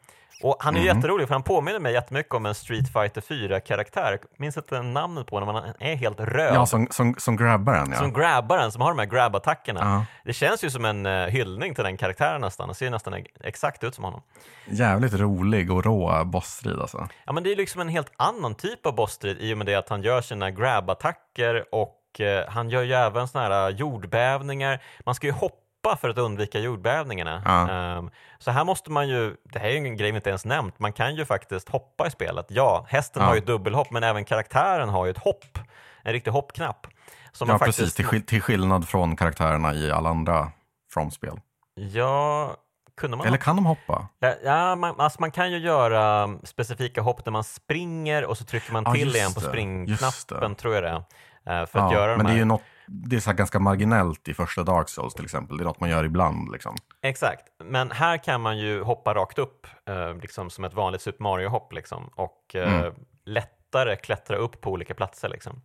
Och 0.43 0.55
han 0.59 0.75
är 0.75 0.79
ju 0.79 0.85
jätterolig 0.85 1.27
för 1.27 1.35
han 1.35 1.43
påminner 1.43 1.79
mig 1.79 1.93
jättemycket 1.93 2.33
om 2.33 2.45
en 2.45 2.55
Street 2.55 2.93
Fighter 2.93 3.21
4-karaktär. 3.21 4.11
Jag 4.11 4.19
minns 4.37 4.57
inte 4.57 4.81
namnet 4.81 5.27
på 5.27 5.39
när 5.39 5.45
man 5.45 5.73
är 5.79 5.95
helt 5.95 6.19
röd. 6.19 6.55
Ja, 6.55 6.65
som, 6.65 6.87
som, 6.91 7.15
som 7.17 7.37
grabbar 7.37 7.73
den 7.73 7.91
ja. 7.91 7.97
Som 7.97 8.13
grabbar 8.13 8.69
som 8.69 8.81
har 8.81 8.89
de 8.89 8.99
här 8.99 9.05
grab-attackerna. 9.05 9.79
Ja. 9.79 10.05
Det 10.25 10.33
känns 10.33 10.63
ju 10.63 10.69
som 10.69 10.85
en 10.85 11.05
uh, 11.05 11.27
hyllning 11.27 11.75
till 11.75 11.83
den 11.83 11.97
karaktären 11.97 12.41
nästan. 12.41 12.67
Det 12.67 12.75
ser 12.75 12.85
ju 12.85 12.91
nästan 12.91 13.13
exakt 13.43 13.83
ut 13.83 13.95
som 13.95 14.03
honom. 14.03 14.21
Jävligt 14.65 15.13
rolig 15.13 15.71
och 15.71 15.85
rå 15.85 16.23
bossstrid 16.25 16.79
alltså. 16.79 17.07
Ja, 17.25 17.33
men 17.33 17.43
det 17.43 17.51
är 17.51 17.55
liksom 17.55 17.81
en 17.81 17.89
helt 17.89 18.11
annan 18.17 18.55
typ 18.55 18.85
av 18.85 18.95
bossstrid 18.95 19.37
i 19.39 19.53
och 19.53 19.57
med 19.57 19.67
det 19.67 19.75
att 19.75 19.89
han 19.89 20.01
gör 20.01 20.21
sina 20.21 20.51
grab-attacker 20.51 21.63
och 21.71 22.21
eh, 22.21 22.49
han 22.49 22.69
gör 22.69 22.83
ju 22.83 22.93
även 22.93 23.27
såna 23.27 23.43
här 23.43 23.69
eh, 23.69 23.75
jordbävningar. 23.75 24.79
Man 25.05 25.15
ska 25.15 25.27
ju 25.27 25.33
hoppa 25.33 25.68
för 25.95 26.09
att 26.09 26.17
undvika 26.17 26.59
jordbävningarna. 26.59 27.41
Ja. 27.45 27.69
Ehm, 27.69 28.09
så 28.39 28.51
här 28.51 28.63
måste 28.63 28.91
man 28.91 29.07
ju, 29.09 29.35
det 29.43 29.59
här 29.59 29.65
är 29.67 29.71
ju 29.71 29.77
en 29.77 29.97
grej 29.97 30.11
vi 30.11 30.15
inte 30.15 30.29
ens 30.29 30.45
nämnt, 30.45 30.79
man 30.79 30.93
kan 30.93 31.15
ju 31.15 31.25
faktiskt 31.25 31.69
hoppa 31.69 32.07
i 32.07 32.11
spelet. 32.11 32.45
Ja, 32.49 32.85
hästen 32.89 33.21
Ja. 33.21 33.27
har 33.27 33.35
ju 33.35 33.39
ett 33.39 33.47
dubbelhopp, 33.47 33.91
men 33.91 34.03
även 34.03 34.25
karaktären 34.25 34.89
har 34.89 35.05
ju 35.05 35.11
ett 35.11 35.17
hopp, 35.17 35.59
en 36.03 36.13
riktig 36.13 36.31
hoppknapp. 36.31 36.87
Som 37.31 37.47
Ja, 37.47 37.53
man 37.53 37.59
precis. 37.59 37.75
faktiskt, 37.75 37.95
Till, 37.95 38.05
skill- 38.05 38.25
till 38.25 38.41
skillnad 38.41 38.87
från 38.87 39.15
karaktärerna 39.15 39.73
i 39.73 39.91
alla 39.91 40.09
andra 40.09 40.51
From-spel. 40.93 41.39
Ja, 41.75 42.55
Eller 43.25 43.37
kan 43.37 43.55
de 43.55 43.65
hoppa? 43.65 44.07
Ja, 44.19 44.33
ja 44.43 44.75
man, 44.75 44.99
alltså 44.99 45.21
man 45.21 45.31
kan 45.31 45.51
ju 45.51 45.57
göra 45.57 46.23
um, 46.23 46.39
specifika 46.43 47.01
hopp 47.01 47.25
när 47.25 47.31
man 47.31 47.43
springer 47.43 48.25
och 48.25 48.37
så 48.37 48.45
trycker 48.45 48.73
man 48.73 48.93
till 48.93 49.01
just 49.03 49.15
igen 49.15 49.33
på 49.33 49.39
springknappen, 49.39 50.55
tror 50.55 50.73
jag 50.75 50.83
det 50.83 50.89
är. 50.89 51.61
eh, 51.61 51.65
För 51.67 51.79
att 51.79 51.91
Ja, 51.91 51.93
göra 51.93 52.11
de 52.11 52.17
men 52.17 52.25
det 52.25 52.29
är 52.31 52.33
här. 52.33 52.39
ju 52.39 52.45
något, 52.45 52.61
det 52.91 53.15
är 53.15 53.19
så 53.19 53.33
ganska 53.33 53.59
marginellt 53.59 54.27
i 54.27 54.33
första 54.33 54.63
Dark 54.63 54.89
Souls 54.89 55.13
till 55.13 55.25
exempel. 55.25 55.57
Det 55.57 55.63
är 55.63 55.65
något 55.65 55.79
man 55.79 55.89
gör 55.89 56.03
ibland. 56.03 56.51
Liksom. 56.51 56.75
Exakt, 57.01 57.43
men 57.63 57.91
här 57.91 58.17
kan 58.17 58.41
man 58.41 58.57
ju 58.57 58.81
hoppa 58.83 59.13
rakt 59.13 59.39
upp, 59.39 59.67
eh, 59.89 60.15
liksom 60.21 60.49
som 60.49 60.63
ett 60.63 60.73
vanligt 60.73 61.01
Super 61.01 61.23
Mario-hopp, 61.23 61.73
liksom, 61.73 62.09
och 62.15 62.55
eh, 62.55 62.79
Mm. 62.79 62.93
lättare 63.25 63.95
klättra 63.95 64.37
upp 64.37 64.61
på 64.61 64.71
olika 64.71 64.93
platser. 64.93 65.29
Liksom. 65.29 65.61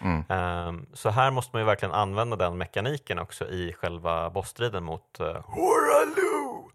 Mm. 0.00 0.24
Ehm, 0.28 0.86
så 0.92 1.10
här 1.10 1.30
måste 1.30 1.50
man 1.56 1.62
ju 1.62 1.66
verkligen 1.66 1.94
använda 1.94 2.36
den 2.36 2.58
mekaniken 2.58 3.18
också 3.18 3.48
i 3.48 3.72
själva 3.72 4.30
bossstriden 4.30 4.84
mot 4.84 5.20
uh, 5.20 5.26
Horaloo! 5.26 6.70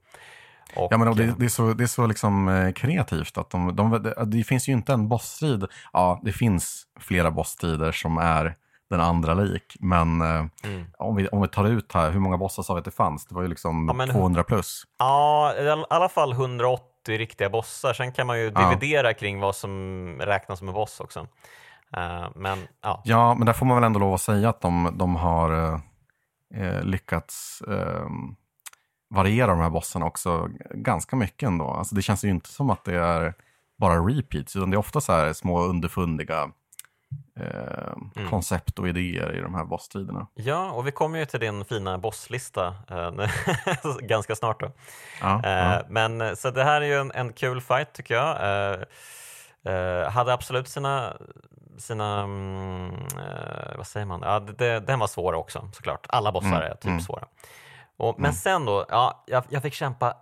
Och, 0.76 0.88
Ja, 0.94 0.98
men 0.98 1.07
och 1.07 1.19
eh, 1.19 1.28
det, 1.28 1.36
det 1.40 1.45
är 1.45 1.49
så, 1.49 1.73
det 1.73 1.84
är 1.84 1.88
så 1.88 2.06
liksom, 2.07 2.48
eh, 2.49 2.72
kreativt. 2.72 3.38
att 3.38 3.49
de, 3.49 3.76
de, 3.76 4.03
det, 4.03 4.26
det 4.26 4.44
finns 4.44 4.68
ju 4.69 4.73
inte 4.73 4.94
en 4.94 5.07
bossstrid. 5.10 5.65
Ja, 5.94 6.19
det 6.23 6.32
finns 6.32 6.84
flera 6.99 7.32
bossstrider 7.32 7.91
som 7.91 8.18
är 8.18 8.56
den 8.91 9.01
andra 9.01 9.34
lik. 9.34 9.76
Men 9.80 10.22
eh, 10.22 10.45
Mm. 10.63 10.85
om, 10.97 11.15
vi, 11.15 11.27
om 11.27 11.41
vi 11.41 11.47
tar 11.47 11.65
ut 11.65 11.93
här, 11.93 12.11
hur 12.11 12.19
många 12.19 12.38
bossar 12.38 12.63
sa 12.63 12.73
vi 12.73 12.80
att 12.80 12.85
det 12.85 12.91
fanns? 12.91 13.26
Det 13.26 13.35
var 13.35 13.41
ju 13.41 13.47
liksom 13.47 13.88
Ja, 13.88 13.93
men- 13.93 14.09
200 14.09 14.43
plus. 14.43 14.84
Ja, 14.99 15.53
i 15.59 15.69
all- 15.69 15.85
alla 15.89 16.09
fall 16.09 16.31
180 16.34 17.18
riktiga 17.18 17.49
bossar. 17.49 17.93
Sen 17.93 18.11
kan 18.11 18.27
man 18.27 18.39
ju 18.39 18.51
Ja. 18.55 18.69
dividera 18.69 19.13
kring 19.13 19.39
vad 19.39 19.55
som 19.55 20.18
räknas 20.22 20.59
som 20.59 20.68
en 20.68 20.73
boss 20.73 20.99
också. 20.99 21.19
Eh, 21.97 22.27
men 22.35 22.59
ja, 22.81 23.01
Ja, 23.05 23.34
men 23.34 23.45
där 23.45 23.53
får 23.53 23.65
man 23.65 23.77
väl 23.77 23.84
ändå 23.84 23.99
lov 23.99 24.13
att 24.13 24.22
säga 24.22 24.49
att 24.49 24.61
de, 24.61 24.93
de 24.97 25.15
har 25.15 25.51
eh, 25.51 25.80
eh, 26.63 26.84
lyckats 26.84 27.61
eh, 27.68 28.05
variera 29.09 29.47
de 29.51 29.59
här 29.59 29.69
bossarna 29.69 30.05
också 30.05 30.49
ganska 30.73 31.15
mycket 31.15 31.47
ändå. 31.47 31.68
Alltså 31.68 31.95
det 31.95 32.01
känns 32.01 32.23
ju 32.23 32.30
inte 32.30 32.49
som 32.49 32.69
att 32.69 32.84
det 32.85 32.95
är 32.95 33.34
bara 33.77 33.95
repeats, 33.95 34.55
utan 34.55 34.69
det 34.69 34.76
är 34.76 34.80
ofta 34.80 35.01
så 35.01 35.11
här 35.13 35.34
små 35.34 35.59
underfundiga 35.63 36.51
eh, 37.39 37.93
Mm. 38.15 38.29
koncept 38.29 38.79
och 38.79 38.88
idéer 38.88 39.35
i 39.35 39.41
de 39.41 39.55
här 39.55 39.65
bossstriderna. 39.65 40.27
ja, 40.33 40.71
och 40.71 40.88
vi 40.88 40.91
kommer 40.91 41.19
ju 41.19 41.25
till 41.25 41.39
din 41.39 41.65
fina 41.65 41.97
bosslista 41.97 42.75
eh, 42.89 43.11
ganska 44.01 44.35
snart. 44.35 44.59
Då. 44.59 44.71
Ja, 45.21 45.41
Eh, 45.43 45.51
ja. 45.51 45.81
Men 45.89 46.35
så 46.35 46.51
det 46.51 46.63
här 46.63 46.81
är 46.81 46.85
ju 46.85 46.99
en, 46.99 47.11
en 47.11 47.33
kul 47.33 47.61
fight 47.61 47.93
tycker 47.93 48.13
jag. 48.15 48.38
Eh, 48.41 48.81
eh, 49.73 50.09
hade 50.09 50.33
absolut 50.33 50.67
sina, 50.67 51.13
sina 51.77 52.21
mm, 52.23 52.91
vad 53.77 53.88
säger 53.88 54.05
man, 54.05 54.21
ja, 54.23 54.39
det- 54.39 54.53
det, 54.53 54.79
den 54.79 54.99
var 54.99 55.07
svår 55.07 55.33
också 55.33 55.69
såklart. 55.73 56.05
Alla 56.09 56.31
bossar 56.31 56.47
Mm, 56.49 56.61
är 56.61 56.75
typ 56.75 56.85
mm. 56.85 56.99
svåra. 57.01 57.23
Och, 57.97 58.15
men 58.19 58.25
Mm. 58.25 58.33
sen 58.35 58.65
då, 58.65 58.85
ja, 58.89 59.23
jag, 59.27 59.43
jag 59.49 59.61
fick 59.61 59.73
kämpa 59.73 60.13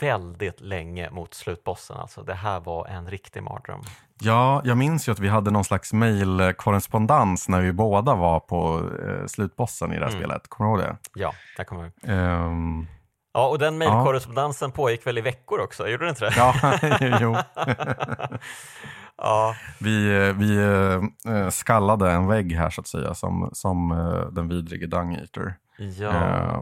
väldigt 0.00 0.60
länge 0.60 1.10
mot 1.10 1.34
slutbossen. 1.34 1.96
Alltså, 1.96 2.22
det 2.22 2.34
här 2.34 2.60
var 2.60 2.86
en 2.86 3.10
riktig 3.10 3.42
mardröm. 3.42 3.80
ja, 4.20 4.60
jag 4.64 4.78
minns 4.78 5.08
ju 5.08 5.12
att 5.12 5.18
vi 5.18 5.28
hade 5.28 5.50
någon 5.50 5.64
slags 5.64 5.92
mailkorrespondens 5.92 7.48
när 7.48 7.60
vi 7.60 7.72
båda 7.72 8.14
var 8.14 8.40
på 8.40 8.90
eh, 9.08 9.26
slutbossen 9.26 9.92
i 9.92 9.98
det 9.98 10.04
här 10.04 10.12
Mm. 10.12 10.20
spelet. 10.22 10.48
Kommer 10.48 10.70
du 10.70 10.76
ihåg 10.82 10.90
det? 10.90 10.96
Ja, 11.14 11.32
där 11.56 11.64
kommer 11.64 11.82
jag. 12.02 12.10
Ehm, 12.18 12.86
Ja, 13.34 13.48
och 13.48 13.58
den 13.58 13.78
mejlkorrespondensen 13.78 14.70
pågick 14.72 15.06
väl 15.06 15.18
i 15.18 15.20
veckor 15.20 15.60
också? 15.60 15.88
Gjorde 15.88 16.04
den 16.04 16.08
inte 16.10 16.24
det? 16.24 16.32
ja, 16.36 16.54
jo. 17.20 17.36
ja. 19.16 19.54
Vi, 19.78 20.16
eh, 20.28 20.34
vi 20.36 20.56
eh, 21.26 21.48
skallade 21.48 22.10
en 22.10 22.26
vägg 22.26 22.52
här 22.52 22.70
så 22.70 22.80
att 22.80 22.86
säga 22.86 23.14
som, 23.14 23.50
som 23.52 23.90
eh, 23.92 24.26
den 24.32 24.48
vidrige 24.48 24.86
Dung 24.86 25.14
Eater. 25.14 25.54
Ja. 25.98 26.10
För 26.12 26.60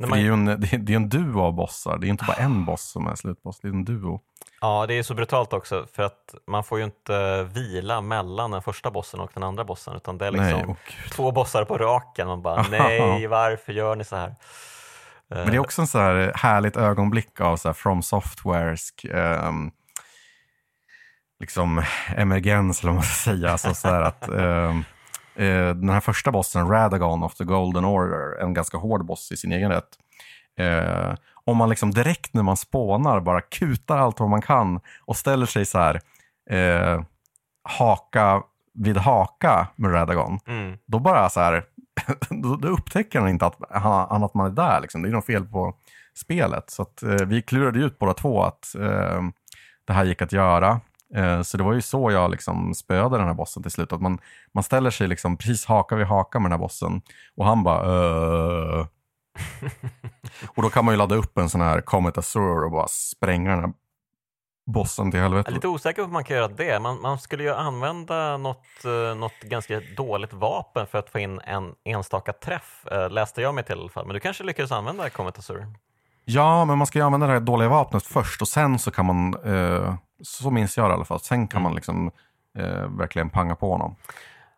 man- 0.00 0.10
det, 0.10 0.16
är 0.16 0.20
ju 0.20 0.32
en, 0.32 0.44
det, 0.44 0.72
är, 0.72 0.90
en 0.90 1.08
duo 1.08 1.40
av 1.40 1.52
bossar, 1.52 1.98
det 1.98 2.06
är 2.06 2.08
inte 2.08 2.24
bara 2.24 2.36
en 2.36 2.64
boss 2.64 2.82
som 2.82 3.06
är 3.06 3.14
slutboss, 3.14 3.60
det 3.60 3.68
är 3.68 3.72
en 3.72 3.84
duo. 3.84 4.20
Ja, 4.60 4.86
det 4.86 4.94
är 4.94 5.02
så 5.02 5.14
brutalt 5.14 5.52
också 5.52 5.86
för 5.92 6.02
att 6.02 6.34
man 6.46 6.64
får 6.64 6.78
ju 6.78 6.84
inte 6.84 7.44
vila 7.44 8.00
mellan 8.00 8.50
den 8.50 8.62
första 8.62 8.90
bossen 8.90 9.20
och 9.20 9.30
den 9.34 9.42
andra 9.42 9.64
bossen 9.64 9.96
utan 9.96 10.18
det 10.18 10.26
är 10.26 10.30
liksom 10.30 10.52
Nej, 10.52 10.64
och, 10.64 11.10
två 11.12 11.32
bossar 11.32 11.64
på 11.64 11.78
raken. 11.78 12.26
Man 12.26 12.42
bara 12.42 12.62
nej, 12.70 13.26
varför 13.26 13.72
gör 13.72 13.96
ni 13.96 14.04
så 14.04 14.16
här? 14.16 14.34
men 15.28 15.46
det 15.46 15.56
är 15.56 15.58
också 15.58 15.80
en 15.80 15.86
så 15.86 15.98
här 15.98 16.32
härligt 16.34 16.76
ögonblick 16.76 17.40
av 17.40 17.56
så 17.56 17.74
From 17.74 18.02
Softwaresk 18.02 19.04
ehm, 19.04 19.70
liksom 21.40 21.82
emergens, 22.16 22.80
eller 22.80 22.92
vad 22.92 22.94
man 22.94 23.04
ska 23.04 23.30
säga. 23.30 23.50
Alltså 23.50 23.74
så 23.74 23.88
att, 23.88 24.28
ehm, 24.38 24.84
eh, 25.36 25.68
den 25.74 25.88
här 25.88 26.00
första 26.00 26.30
bossen, 26.32 26.68
Radagon 26.68 27.22
of 27.22 27.34
the 27.34 27.44
Golden 27.44 27.84
Order, 27.84 28.42
en 28.42 28.54
ganska 28.54 28.78
hård 28.78 29.04
boss 29.06 29.32
i 29.32 29.36
sin 29.36 29.52
egen 29.52 29.70
rätt. 29.70 29.88
Eh, 30.58 31.14
om 31.44 31.56
man 31.56 31.68
liksom 31.68 31.90
direkt 31.90 32.34
när 32.34 32.42
man 32.42 32.56
spånar 32.56 33.20
bara 33.20 33.40
kutar 33.40 33.98
allt 33.98 34.20
vad 34.20 34.30
man 34.30 34.42
kan 34.42 34.80
och 35.04 35.16
ställer 35.16 35.46
sig 35.46 35.66
så 35.66 35.78
här 35.78 36.00
eh, 36.50 37.02
haka 37.68 38.42
vid 38.74 38.96
haka 38.96 39.68
med 39.76 39.94
Radagon, 39.94 40.38
Mm. 40.46 40.78
då 40.86 40.98
bara 40.98 41.28
så 41.30 41.40
här, 41.40 41.64
då, 42.42 42.56
då 42.56 42.68
upptäcker 42.68 43.20
han 43.20 43.28
inte 43.28 43.46
att 43.46 43.56
han, 43.70 44.22
att 44.24 44.34
man 44.34 44.46
är 44.46 44.50
där. 44.50 44.80
Liksom. 44.80 45.02
Det 45.02 45.08
är 45.08 45.12
något 45.12 45.26
fel 45.26 45.44
på 45.44 45.74
spelet. 46.14 46.70
Så 46.70 46.82
att, 46.82 47.02
eh, 47.02 47.10
vi 47.26 47.42
klurade 47.42 47.78
ut 47.78 47.98
båda 47.98 48.14
två 48.14 48.42
att 48.42 48.74
eh, 48.74 49.22
det 49.84 49.92
här 49.92 50.04
gick 50.04 50.22
att 50.22 50.32
göra. 50.32 50.80
Eh, 51.14 51.42
så 51.42 51.56
det 51.56 51.62
var 51.64 51.72
ju 51.72 51.82
så 51.82 52.10
jag 52.10 52.30
liksom 52.30 52.74
spöade 52.74 53.18
den 53.18 53.26
här 53.26 53.34
bossen 53.34 53.62
till 53.62 53.72
slut. 53.72 53.92
Att 53.92 54.00
man, 54.02 54.18
man 54.54 54.64
ställer 54.64 54.90
sig 54.90 55.08
liksom 55.08 55.36
precis 55.36 55.66
haka 55.66 55.96
vid 55.96 56.06
haka 56.06 56.38
med 56.38 56.50
den 56.50 56.58
här 56.60 56.64
bossen 56.66 57.02
och 57.36 57.46
han 57.46 57.62
bara 57.64 57.82
"Öh." 57.82 58.86
Och 60.56 60.62
då 60.62 60.70
kan 60.70 60.84
man 60.84 60.94
ju 60.94 60.98
ladda 60.98 61.14
upp 61.14 61.38
en 61.38 61.48
sån 61.48 61.60
här 61.60 61.80
Comet 61.80 62.18
Azure 62.18 62.64
och 62.64 62.70
bara 62.70 62.88
spränga 62.88 63.50
den 63.50 63.60
här 63.60 63.72
bossen 64.66 65.10
till 65.10 65.18
Jag 65.18 65.24
helvete. 65.24 65.50
är 65.50 65.54
lite 65.54 65.68
osäker 65.68 66.02
på 66.02 66.06
om 66.06 66.12
man 66.12 66.24
kan 66.24 66.36
göra 66.36 66.48
det. 66.48 66.80
Man, 66.80 67.00
man 67.00 67.18
skulle 67.18 67.42
ju 67.42 67.54
använda 67.54 68.36
något, 68.36 68.84
eh, 68.84 69.16
något 69.18 69.40
ganska 69.42 69.80
dåligt 69.96 70.32
vapen 70.32 70.86
för 70.86 70.98
att 70.98 71.10
få 71.10 71.18
in 71.18 71.40
en 71.40 71.72
enstaka 71.84 72.32
träff, 72.32 72.86
eh, 72.90 73.10
läste 73.10 73.42
jag 73.42 73.54
mig 73.54 73.64
till 73.64 73.76
i 73.76 73.80
alla 73.80 73.88
fall. 73.88 74.06
Men 74.06 74.14
du 74.14 74.20
kanske 74.20 74.44
lyckades 74.44 74.72
använda 74.72 75.10
Comet 75.10 75.38
Azure? 75.38 75.66
Ja, 76.24 76.64
men 76.64 76.78
man 76.78 76.86
ska 76.86 76.98
ju 76.98 77.04
använda 77.04 77.26
det 77.26 77.32
här 77.32 77.40
dåliga 77.40 77.68
vapnet 77.68 78.06
först 78.06 78.42
och 78.42 78.48
sen 78.48 78.78
så 78.78 78.90
kan 78.90 79.06
man, 79.06 79.34
eh, 79.44 79.94
så 80.22 80.50
minns 80.50 80.76
jag 80.76 80.86
det 80.90 80.92
i 80.92 80.94
alla 80.94 81.04
fall, 81.04 81.20
sen 81.20 81.48
kan 81.48 81.58
Mm. 81.60 81.62
man 81.62 81.74
liksom 81.74 82.10
eh, 82.58 82.88
verkligen 82.98 83.30
panga 83.30 83.54
på 83.56 83.70
honom. 83.72 83.96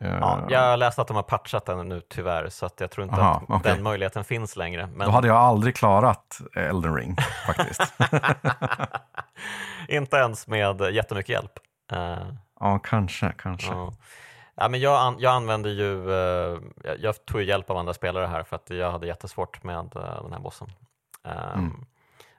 Eh, 0.01 0.17
Ja, 0.21 0.47
jag 0.49 0.79
läste 0.79 1.03
att 1.03 1.09
de 1.09 1.17
har 1.17 1.23
patchat 1.23 1.67
den 1.67 1.89
nu 1.89 2.01
tyvärr, 2.09 2.49
så 2.49 2.67
att 2.67 2.81
jag 2.81 2.91
tror 2.91 3.05
inte 3.05 3.17
Aha, 3.21 3.35
att 3.35 3.43
okej. 3.61 3.73
den 3.75 3.83
möjligheten 3.83 4.25
finns 4.25 4.57
längre. 4.57 4.87
Men 4.95 5.07
Då 5.07 5.13
hade 5.13 5.29
jag 5.29 5.37
aldrig 5.37 5.77
klarat 5.77 6.39
Elden 6.57 6.95
Ring 6.95 7.17
faktiskt. 7.47 7.83
inte 9.89 10.17
ens 10.17 10.47
med 10.47 10.81
jättemycket 10.81 11.29
hjälp. 11.29 11.53
Eh, 11.93 12.27
ja, 12.61 12.79
kanske, 12.79 13.33
kanske. 13.39 13.73
Ja. 13.73 13.93
Ja, 14.59 14.69
men 14.69 14.81
jag, 14.81 15.01
an, 15.01 15.17
jag 15.19 15.33
använde 15.35 15.71
ju, 15.71 16.11
eh, 16.11 16.59
jag, 16.99 17.25
tog 17.27 17.43
hjälp 17.43 17.71
av 17.71 17.77
andra 17.77 17.95
spelare 17.95 18.27
här 18.27 18.43
för 18.43 18.57
att 18.57 18.71
jag 18.71 18.91
hade 18.93 19.07
jättesvårt 19.07 19.63
med 19.65 19.91
den 20.23 20.33
här 20.33 20.41
bossen. 20.41 20.69
Mm. 21.55 21.87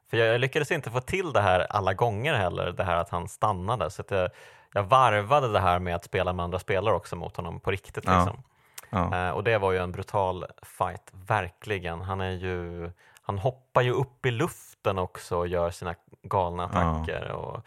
För 0.09 0.17
jag, 0.17 0.27
jag 0.27 0.41
lyckades 0.41 0.71
inte 0.71 0.91
få 0.91 1.01
till 1.01 1.33
det 1.33 1.41
här 1.41 1.59
alla 1.69 1.93
gånger 1.93 2.33
heller, 2.33 2.71
det 2.71 2.83
här 2.83 2.95
att 2.95 3.09
han 3.09 3.27
stannade. 3.27 3.89
Så 3.91 4.03
jag, 4.09 4.29
jag 4.73 4.83
varvade 4.83 5.51
det 5.51 5.59
här 5.59 5.79
med 5.79 5.95
att 5.95 6.03
spela 6.03 6.33
med 6.33 6.43
andra 6.43 6.59
spelare 6.59 6.95
också 6.95 7.15
mot 7.15 7.35
honom 7.35 7.59
på 7.59 7.71
riktigt. 7.71 8.03
Ja. 8.05 8.17
Liksom. 8.17 8.43
Ja. 8.89 9.27
Eh, 9.27 9.31
och 9.31 9.43
det 9.43 9.57
var 9.57 9.71
ju 9.71 9.77
en 9.77 9.91
brutal 9.91 10.45
fight, 10.61 11.11
verkligen. 11.27 12.01
Han, 12.01 12.21
är 12.21 12.31
ju, 12.31 12.91
han 13.21 13.37
hoppar 13.37 13.81
ju 13.81 13.91
upp 13.91 14.25
i 14.25 14.31
luften 14.31 14.97
också 14.97 15.37
och 15.37 15.47
gör 15.47 15.71
sina 15.71 15.95
galna 16.23 16.69
Ja. 16.73 16.79
attacker. 16.79 17.31
Och 17.31 17.65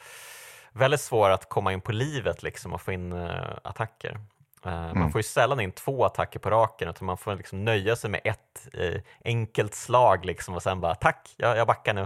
väldigt 0.72 1.00
svår 1.00 1.30
att 1.30 1.48
komma 1.48 1.72
in 1.72 1.80
på 1.80 1.92
livet 1.92 2.42
liksom 2.42 2.72
och 2.72 2.80
få 2.80 2.92
in 2.92 3.12
eh, 3.12 3.30
attacker. 3.64 4.20
Eh, 4.64 4.70
Man 4.72 4.90
Mm. 4.96 5.10
får 5.12 5.18
ju 5.18 5.22
sällan 5.22 5.60
in 5.60 5.72
två 5.72 6.04
attacker 6.04 6.38
på 6.38 6.50
raken 6.50 6.88
utan 6.88 7.06
man 7.06 7.16
får 7.16 7.34
liksom 7.36 7.64
nöja 7.64 7.96
sig 7.96 8.10
med 8.10 8.20
ett 8.24 8.68
eh, 8.74 9.00
enkelt 9.24 9.74
slag 9.74 10.24
liksom 10.24 10.54
och 10.54 10.62
sen 10.62 10.80
bara 10.80 10.94
tack, 10.94 11.34
jag, 11.36 11.56
jag 11.56 11.66
backar 11.66 11.94
nu. 11.94 12.04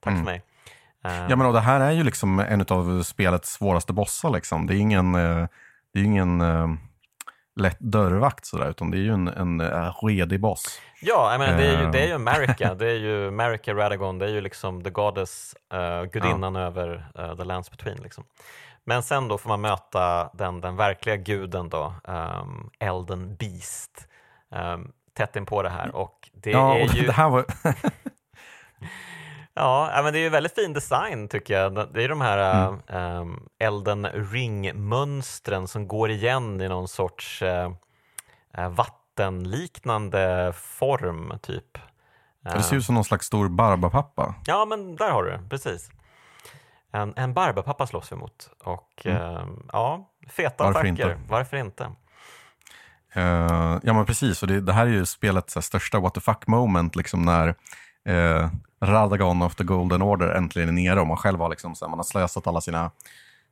Tack 0.00 0.10
Mm. 0.12 0.24
för 0.24 0.32
mig. 0.32 0.42
Eh, 1.04 1.26
ja, 1.30 1.36
men 1.36 1.46
och 1.46 1.52
det 1.52 1.60
här 1.60 1.80
är 1.80 1.90
ju 1.90 2.02
liksom 2.04 2.38
en 2.38 2.64
av 2.68 3.02
spelets 3.02 3.52
svåraste 3.52 3.92
bossar. 3.92 4.30
Liksom. 4.30 4.66
Det 4.66 4.74
är 4.74 4.78
ingen, 4.78 5.14
eh, 5.14 5.46
det 5.94 6.00
är 6.00 6.04
ingen 6.04 6.40
eh, 6.40 6.68
lätt 7.56 7.80
dörrvakt 7.80 8.46
sådär, 8.46 8.70
utan 8.70 8.90
det 8.90 8.96
är 8.96 9.00
ju 9.02 9.12
en, 9.12 9.28
en 9.28 9.60
eh, 9.60 9.92
redig 10.02 10.40
boss. 10.40 10.80
Ja, 11.00 11.30
jag 11.32 11.38
menar, 11.38 11.56
det, 11.58 11.66
är 11.66 11.80
ju, 11.84 11.90
det 11.90 12.00
är 12.00 12.06
ju 12.06 12.12
America, 12.14 12.74
det 12.74 12.86
är 12.90 12.96
ju 12.98 13.28
America 13.28 13.74
Radagon, 13.74 14.18
det 14.18 14.26
är 14.26 14.30
ju 14.30 14.40
liksom 14.40 14.82
the 14.84 14.90
goddess, 14.90 15.54
uh, 15.74 16.04
gudinnan 16.10 16.56
över 16.56 17.06
eh, 17.18 17.36
the 17.36 17.44
lands 17.44 17.70
between. 17.70 17.96
Liksom. 18.02 18.24
Men 18.86 19.02
sen 19.02 19.28
då 19.28 19.38
får 19.38 19.48
man 19.48 19.60
möta 19.60 20.30
den, 20.32 20.60
den 20.60 20.76
verkliga 20.76 21.16
guden 21.16 21.68
då, 21.68 21.94
um, 22.04 22.70
Elden 22.78 23.36
Beast, 23.36 24.08
um, 24.50 24.92
tätt 25.12 25.36
in 25.36 25.46
på 25.46 25.62
det 25.62 25.68
här. 25.70 25.96
Och 25.96 26.30
det 26.32 26.50
ja, 26.50 26.74
är 26.76 26.94
ju... 26.94 27.02
det 27.06 27.12
här 27.12 27.28
var... 27.30 27.44
Ja, 29.56 30.00
men 30.02 30.12
det 30.12 30.18
är 30.18 30.22
ju 30.22 30.28
väldigt 30.28 30.54
fin 30.54 30.72
design 30.72 31.28
tycker 31.28 31.54
jag. 31.54 31.74
Det 31.94 32.04
är 32.04 32.08
de 32.08 32.20
här 32.20 32.68
Mm. 32.88 33.20
um, 33.20 33.48
Elden 33.58 34.06
Ring-mönstren 34.06 35.68
som 35.68 35.88
går 35.88 36.10
igen 36.10 36.60
i 36.60 36.68
någon 36.68 36.88
sorts 36.88 37.42
uh, 37.42 37.70
uh, 38.58 38.68
vattenliknande 38.68 40.52
form 40.56 41.38
typ. 41.42 41.78
Det 42.42 42.62
ser 42.62 42.76
ut 42.76 42.84
som 42.84 42.94
någon 42.94 43.04
slags 43.04 43.26
stor 43.26 43.48
barbapappa. 43.48 44.34
Ja, 44.46 44.64
men 44.64 44.96
där 44.96 45.10
har 45.10 45.24
du 45.24 45.30
det, 45.30 45.40
precis. 45.50 45.90
En, 46.94 47.12
en 47.16 47.34
barbapappa 47.34 47.86
slåss 47.86 48.12
vi 48.12 48.16
mot 48.16 48.50
och 48.64 49.02
Mm. 49.04 49.22
ehm, 49.22 49.62
ja, 49.72 50.10
feta 50.28 50.64
Varför 50.64 50.80
attacker. 50.80 50.90
inte? 50.90 51.18
Varför 51.28 51.56
inte? 51.56 51.84
Eh, 53.12 53.78
ja 53.82 53.92
men 53.92 54.06
precis, 54.06 54.42
och 54.42 54.48
det, 54.48 54.60
det 54.60 54.72
här 54.72 54.86
är 54.86 54.90
ju 54.90 55.06
spelets 55.06 55.54
här, 55.54 55.62
största 55.62 56.00
what 56.00 56.14
the 56.14 56.20
fuck 56.20 56.46
moment, 56.46 56.96
liksom 56.96 57.22
när 57.22 57.48
uh, 58.08 58.48
Radagon 58.80 59.42
of 59.42 59.54
the 59.54 59.64
Golden 59.64 60.02
Order 60.02 60.28
äntligen 60.28 60.68
är 60.68 60.72
nere 60.72 61.00
och 61.00 61.06
man 61.06 61.16
själv 61.16 61.40
har, 61.40 61.48
liksom, 61.48 61.74
så 61.74 61.84
här, 61.84 61.90
man 61.90 61.98
har 61.98 62.04
slösat 62.04 62.46
alla 62.46 62.60
sina 62.60 62.90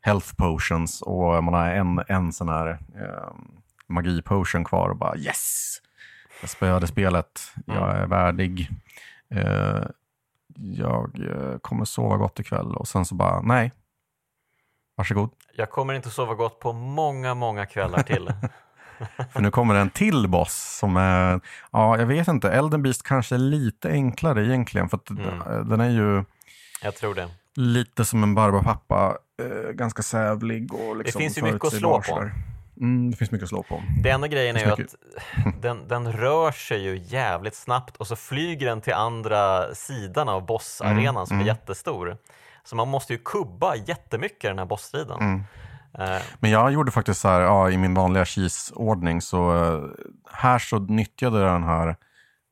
health 0.00 0.34
potions 0.36 1.02
och 1.02 1.44
man 1.44 1.54
har 1.54 1.66
en, 1.66 2.04
en 2.08 2.32
sån 2.32 2.48
här 2.48 2.70
uh, 2.70 3.32
magi 3.86 4.22
potion 4.22 4.64
kvar 4.64 4.88
och 4.88 4.96
bara 4.96 5.16
yes! 5.16 5.78
Jag 6.40 6.50
spöade 6.50 6.86
spelet, 6.86 7.40
jag 7.66 7.96
är 7.96 8.06
värdig. 8.06 8.68
Eh, 9.30 9.84
jag 10.56 11.18
eh, 11.30 11.58
kommer 11.58 11.84
sova 11.84 12.16
gott 12.16 12.40
ikväll 12.40 12.76
och 12.76 12.88
sen 12.88 13.04
så 13.04 13.14
bara 13.14 13.40
nej. 13.42 13.72
Varsågod. 14.96 15.30
Jag 15.56 15.70
kommer 15.70 15.94
inte 15.94 16.10
sova 16.10 16.34
gott 16.34 16.60
på 16.60 16.72
många, 16.72 17.34
många 17.34 17.66
kvällar 17.66 18.02
till. 18.02 18.32
För 19.32 19.40
nu 19.40 19.50
kommer 19.50 19.74
en 19.74 19.90
till 19.90 20.28
boss 20.28 20.76
som 20.80 20.96
är, 20.96 21.40
ja 21.72 21.98
jag 21.98 22.06
vet 22.06 22.28
inte, 22.28 22.50
Elden 22.50 22.82
Beast 22.82 23.02
kanske 23.02 23.34
är 23.34 23.38
lite 23.38 23.88
enklare 23.90 24.44
egentligen 24.46 24.88
för 24.88 24.96
att 24.96 25.10
Mm. 25.10 25.68
den 25.68 25.80
är 25.80 25.90
ju 25.90 26.24
Jag 26.82 26.96
tror 26.96 27.14
det. 27.14 27.28
lite 27.56 28.04
som 28.04 28.22
en 28.22 28.34
barbapappa, 28.34 29.16
eh, 29.42 29.70
ganska 29.72 30.02
sävlig 30.02 30.74
och 30.74 30.96
liksom 30.96 31.18
finns 31.20 31.38
ju 31.38 31.42
mycket 31.42 31.64
att 31.64 31.72
slå 31.72 32.02
på. 32.02 32.30
Mm, 32.82 33.10
det 33.10 33.16
finns 33.16 33.30
mycket 33.30 33.42
att 33.42 33.48
slå 33.48 33.62
på. 33.62 33.82
Det 34.02 34.10
enda 34.10 34.28
grejen 34.28 34.56
är 34.56 34.60
ju 34.60 34.66
är 34.66 34.72
att 34.72 34.94
den, 35.62 35.88
den 35.88 36.12
rör 36.12 36.52
sig 36.52 36.82
ju 36.82 36.96
jävligt 37.04 37.54
snabbt 37.54 37.96
och 37.96 38.06
så 38.06 38.16
flyger 38.16 38.66
den 38.66 38.80
till 38.80 38.92
andra 38.92 39.74
sidan 39.74 40.28
av 40.28 40.46
bossarenan 40.46 41.26
som 41.26 41.36
är 41.36 41.42
mm. 41.42 41.46
jättestor. 41.46 42.16
Så 42.64 42.76
man 42.76 42.88
måste 42.88 43.12
ju 43.12 43.18
kubba 43.18 43.74
jättemycket 43.76 44.50
den 44.50 44.58
här 44.58 44.66
bossstriden. 44.66 45.20
Mm. 45.20 45.44
Eh, 45.98 46.22
Men 46.40 46.50
jag 46.50 46.72
gjorde 46.72 46.90
faktiskt 46.90 47.20
så 47.20 47.28
här, 47.28 47.40
ja, 47.40 47.70
i 47.70 47.78
min 47.78 47.94
vanliga 47.94 48.24
cheese-ordning, 48.24 49.20
så 49.20 49.64
eh, 49.64 49.80
här 50.32 50.58
så 50.58 50.78
nyttjade 50.78 51.40
jag 51.40 51.52
den 51.52 51.64
här 51.64 51.96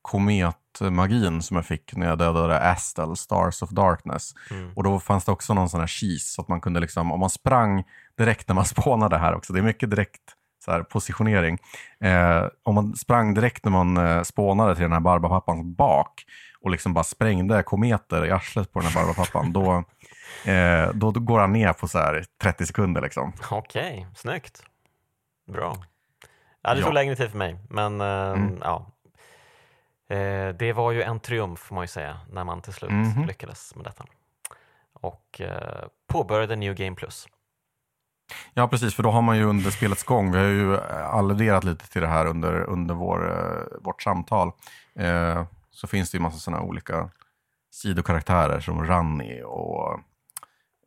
kometmagin 0.02 1.42
som 1.42 1.56
jag 1.56 1.66
fick 1.66 1.96
när 1.96 2.06
jag 2.06 2.18
dödade 2.18 2.60
Astel, 2.60 3.16
Stars 3.16 3.62
of 3.62 3.70
Darkness. 3.70 4.34
Mm. 4.50 4.72
Och 4.76 4.84
då 4.84 5.00
fanns 5.00 5.24
det 5.24 5.32
också 5.32 5.54
någon 5.54 5.68
sån 5.68 5.80
här 5.80 5.86
cheese, 5.86 6.34
så 6.34 6.42
att 6.42 6.48
man 6.48 6.60
kunde 6.60 6.80
liksom, 6.80 7.12
om 7.12 7.20
man 7.20 7.30
sprang 7.30 7.84
direkt 8.24 8.48
när 8.48 8.54
man 8.54 8.64
spånade 8.64 9.18
här 9.18 9.34
också, 9.34 9.52
det 9.52 9.58
är 9.60 9.62
mycket 9.62 9.90
direkt 9.90 10.20
så 10.64 10.70
här, 10.72 10.82
positionering. 10.82 11.58
Eh, 12.00 12.46
om 12.62 12.74
man 12.74 12.96
sprang 12.96 13.34
direkt 13.34 13.64
när 13.64 13.72
man 13.72 13.96
eh, 13.96 14.22
spånade 14.22 14.74
till 14.74 14.82
den 14.82 14.92
här 14.92 15.00
barbapappans 15.00 15.76
bak 15.76 16.24
och 16.60 16.70
liksom 16.70 16.94
bara 16.94 17.04
sprängde 17.04 17.62
kometer 17.62 18.26
i 18.26 18.30
arslet 18.30 18.72
på 18.72 18.80
den 18.80 18.88
här 18.88 18.94
barbapappan, 19.00 19.52
då, 19.52 19.84
eh, 20.50 20.88
då, 20.94 21.10
då 21.10 21.20
går 21.20 21.38
han 21.40 21.52
ner 21.52 21.72
på 21.72 21.88
så 21.88 21.98
här 21.98 22.24
30 22.42 22.66
sekunder 22.66 23.00
liksom. 23.00 23.32
Okej, 23.50 24.06
snyggt. 24.14 24.62
Bra. 25.52 25.76
Ja, 26.62 26.74
det 26.74 26.80
Ja. 26.80 26.84
tog 26.86 26.94
längre 26.94 27.16
tid 27.16 27.30
för 27.30 27.38
mig, 27.38 27.56
men 27.70 28.00
eh, 28.00 28.06
Mm. 28.32 28.58
ja. 28.62 28.86
Eh, 30.16 30.48
det 30.54 30.72
var 30.72 30.92
ju 30.92 31.02
en 31.02 31.20
triumf 31.20 31.60
får 31.60 31.74
man 31.74 31.84
ju 31.84 31.88
säga, 31.88 32.20
när 32.30 32.44
man 32.44 32.62
till 32.62 32.72
slut 32.72 32.90
Mhm. 32.90 33.24
lyckades 33.26 33.74
med 33.76 33.84
detta. 33.84 34.04
Och 34.92 35.40
eh, 35.40 35.84
påbörjade 36.12 36.56
New 36.56 36.74
Game 36.74 36.96
Plus. 36.96 37.26
Ja, 38.54 38.68
precis, 38.68 38.94
för 38.94 39.02
då 39.02 39.10
har 39.10 39.22
man 39.22 39.36
ju 39.36 39.44
under 39.44 39.70
spelets 39.70 40.02
gång, 40.04 40.32
vi 40.32 40.38
har 40.38 40.44
ju 40.44 40.74
eh, 40.74 41.14
alluderat 41.14 41.64
lite 41.64 41.88
till 41.88 42.02
det 42.02 42.08
här 42.08 42.26
under, 42.26 42.60
under 42.60 42.94
vår, 42.94 43.30
eh, 43.30 43.78
vårt 43.84 44.02
samtal, 44.02 44.52
eh, 44.98 45.44
så 45.70 45.86
finns 45.86 46.10
det 46.10 46.16
ju 46.18 46.22
massa 46.22 46.38
sådana 46.38 46.62
olika 46.62 47.10
sidokaraktärer 47.72 48.60
som 48.60 48.86
Ranni 48.86 49.42
och 49.46 49.98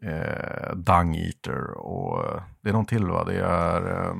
eh, 0.06 0.76
Dung 0.76 1.16
Eater 1.16 1.72
och 1.78 2.42
det 2.62 2.70
är 2.70 2.74
någon 2.74 2.86
till 2.86 3.08
va? 3.08 3.24
Det 3.24 3.40
är, 3.40 3.82
eh, 4.08 4.16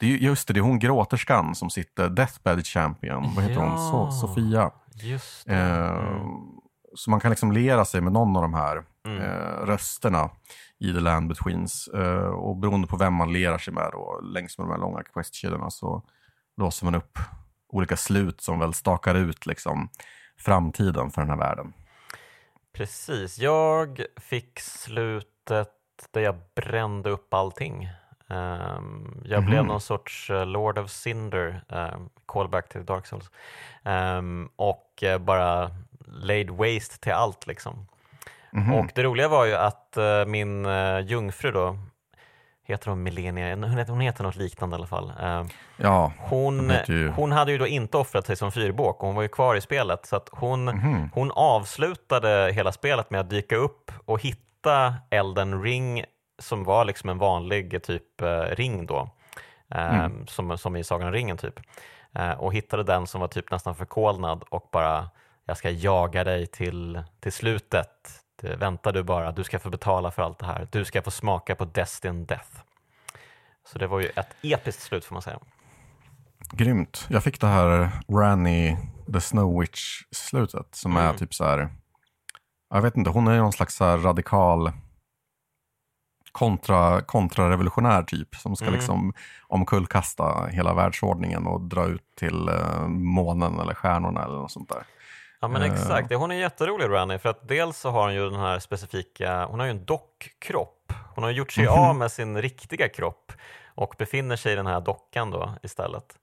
det 0.00 0.06
är 0.06 0.16
just 0.16 0.48
det, 0.48 0.54
det 0.54 0.60
är 0.60 0.62
hon 0.62 0.78
gråterskan 0.78 1.54
som 1.54 1.70
sitter, 1.70 2.08
Deathbed 2.08 2.66
Champion, 2.66 3.32
vad 3.34 3.44
heter 3.44 3.60
Ja. 3.62 3.68
hon? 3.68 4.10
So 4.12 4.26
Sofia. 4.26 4.70
Just 4.94 5.46
det. 5.46 5.54
Eh, 5.54 6.14
Mm. 6.14 6.26
Så 6.96 7.10
man 7.10 7.20
kan 7.20 7.30
liksom 7.30 7.52
lera 7.52 7.84
sig 7.84 8.00
med 8.00 8.12
någon 8.12 8.36
av 8.36 8.42
de 8.42 8.54
här 8.54 8.82
Mm. 9.04 9.22
eh, 9.22 9.66
rösterna 9.66 10.30
i 10.78 10.92
The 10.92 11.00
Land 11.00 11.28
Betweens. 11.28 11.88
Eh, 11.88 12.26
och 12.28 12.56
beroende 12.56 12.86
på 12.86 12.96
vem 12.96 13.14
man 13.14 13.32
lerar 13.32 13.58
sig 13.58 13.74
med 13.74 13.88
då, 13.92 14.20
längs 14.22 14.58
med 14.58 14.66
de 14.66 14.70
här 14.70 14.78
långa 14.78 15.02
questkedjorna 15.02 15.70
så 15.70 16.02
låser 16.56 16.84
man 16.84 16.94
upp 16.94 17.18
olika 17.68 17.96
slut 17.96 18.40
som 18.40 18.58
väl 18.58 18.74
stakar 18.74 19.14
ut 19.14 19.46
liksom 19.46 19.88
framtiden 20.38 21.10
för 21.10 21.20
den 21.22 21.30
här 21.30 21.36
världen. 21.38 21.72
Precis, 22.72 23.38
jag 23.38 24.00
fick 24.16 24.60
slutet 24.60 25.70
där 26.10 26.20
jag 26.20 26.36
brände 26.56 27.10
upp 27.10 27.34
allting. 27.34 27.88
Ehm, 28.28 29.22
jag 29.24 29.44
blev 29.44 29.58
Mhm. 29.58 29.66
någon 29.66 29.80
sorts 29.80 30.30
eh, 30.30 30.46
Lord 30.46 30.78
of 30.78 30.90
Cinder, 30.90 31.64
um, 31.68 32.10
callback 32.26 32.68
till 32.68 32.84
Dark 32.84 33.06
Souls, 33.06 33.30
Ehm, 33.84 34.48
och 34.56 35.02
eh, 35.02 35.18
bara 35.18 35.70
laid 36.06 36.50
waste 36.50 36.98
till 37.00 37.12
allt 37.12 37.46
liksom. 37.46 37.86
Mhm. 38.54 38.74
Och 38.74 38.86
det 38.94 39.02
roliga 39.02 39.28
var 39.28 39.44
ju 39.44 39.54
att 39.54 39.96
eh, 39.96 40.24
min 40.26 40.66
uh, 40.66 41.00
jungfru 41.00 41.52
då, 41.52 41.78
heter 42.66 42.90
hon 42.90 43.02
Milenia, 43.02 43.54
hon 43.56 43.64
heter, 43.78 43.92
hon 43.92 44.00
heter 44.00 44.24
något 44.24 44.36
liknande 44.36 44.74
i 44.74 44.78
alla 44.78 44.86
fall. 44.86 45.12
Ehm, 45.20 45.48
Ja, 45.76 46.12
hon, 46.18 46.72
ju- 46.88 47.08
hon 47.08 47.32
hade 47.32 47.52
ju 47.52 47.58
då 47.58 47.66
inte 47.66 47.96
offrat 47.98 48.26
sig 48.26 48.36
som 48.36 48.52
fyrbåk 48.52 49.00
och 49.00 49.06
hon 49.06 49.16
var 49.16 49.22
ju 49.22 49.28
kvar 49.28 49.54
i 49.56 49.60
spelet 49.60 50.06
så 50.06 50.16
att 50.16 50.28
hon, 50.32 50.64
Mhm. 50.64 51.10
hon 51.14 51.30
avslutade 51.32 52.52
hela 52.52 52.72
spelet 52.72 53.10
med 53.10 53.20
att 53.20 53.30
dyka 53.30 53.56
upp 53.56 53.90
och 54.04 54.22
hitta 54.22 54.94
Elden 55.10 55.62
ring 55.62 56.04
som 56.38 56.64
var 56.64 56.84
liksom 56.84 57.10
en 57.10 57.18
vanlig 57.18 57.82
typ 57.82 58.22
ring 58.50 58.86
då, 58.86 59.08
Mm. 59.70 60.26
som, 60.26 60.58
som 60.58 60.76
i 60.76 60.84
Sagan 60.84 61.06
om 61.06 61.12
ringen 61.12 61.36
typ. 61.36 61.60
Och 62.38 62.54
hittade 62.54 62.82
den 62.82 63.06
som 63.06 63.20
var 63.20 63.28
typ 63.28 63.50
nästan 63.50 63.74
förkolnad 63.74 64.44
och 64.48 64.68
bara 64.72 65.10
jag 65.44 65.56
ska 65.56 65.70
jaga 65.70 66.24
dig 66.24 66.46
till, 66.46 67.02
till 67.20 67.32
slutet. 67.32 67.88
Det, 68.44 68.56
vänta 68.56 68.92
du 68.92 69.02
bara, 69.02 69.32
du 69.32 69.44
ska 69.44 69.58
få 69.58 69.70
betala 69.70 70.10
för 70.10 70.22
allt 70.22 70.38
det 70.38 70.46
här. 70.46 70.68
Du 70.72 70.84
ska 70.84 71.02
få 71.02 71.10
smaka 71.10 71.54
på 71.54 71.64
Destin 71.64 72.26
Death. 72.26 72.48
Så 73.66 73.78
det 73.78 73.86
var 73.86 74.00
ju 74.00 74.06
ett 74.08 74.28
episkt 74.42 74.82
slut 74.82 75.04
får 75.04 75.14
man 75.14 75.22
säga. 75.22 75.38
grymt. 76.52 77.06
Jag 77.10 77.22
fick 77.24 77.40
det 77.40 77.46
här 77.46 77.90
Ranny 78.08 78.76
the 79.12 79.20
Snow 79.20 79.60
Witch-slutet 79.60 80.66
som 80.74 80.96
är 80.96 81.04
Mm. 81.04 81.16
typ 81.16 81.34
så 81.34 81.44
här, 81.44 81.68
jag 82.74 82.82
vet 82.82 82.96
inte, 82.96 83.10
hon 83.10 83.26
är 83.28 83.38
någon 83.38 83.52
slags 83.52 83.74
så 83.76 83.96
radikal 83.96 84.72
kontra, 86.32 87.00
kontrarevolutionär 87.00 88.02
typ 88.02 88.34
som 88.34 88.56
ska 88.56 88.64
Mm. 88.66 88.74
liksom 88.78 89.12
omkullkasta 89.48 90.46
hela 90.46 90.74
världsordningen 90.74 91.46
och 91.46 91.60
dra 91.60 91.86
ut 91.86 92.02
till 92.16 92.48
eh, 92.48 92.86
månen 92.88 93.60
eller 93.60 93.74
stjärnorna 93.74 94.24
eller 94.24 94.34
något 94.36 94.50
sånt 94.52 94.68
där. 94.68 94.82
Ja 95.44 95.48
men 95.48 95.62
Eh. 95.62 95.72
exakt, 95.72 96.12
hon 96.14 96.30
är 96.30 96.34
jätterolig 96.34 96.88
Ranny 96.88 97.18
för 97.18 97.28
att 97.28 97.48
dels 97.48 97.78
så 97.78 97.90
har 97.90 98.02
hon 98.02 98.14
ju 98.14 98.30
den 98.30 98.40
här 98.40 98.58
specifika, 98.58 99.46
hon 99.46 99.58
har 99.60 99.66
ju 99.66 99.70
en 99.70 99.84
dockkropp. 99.84 100.92
Hon 101.14 101.24
har 101.24 101.30
gjort 101.30 101.52
sig 101.52 101.64
Mhm. 101.64 101.72
av 101.72 101.96
med 101.96 102.12
sin 102.12 102.42
riktiga 102.42 102.88
kropp 102.88 103.32
och 103.74 103.94
befinner 103.98 104.36
sig 104.36 104.52
i 104.52 104.56
den 104.56 104.66
här 104.66 104.80
dockan 104.80 105.30
då 105.30 105.54
istället. 105.62 106.18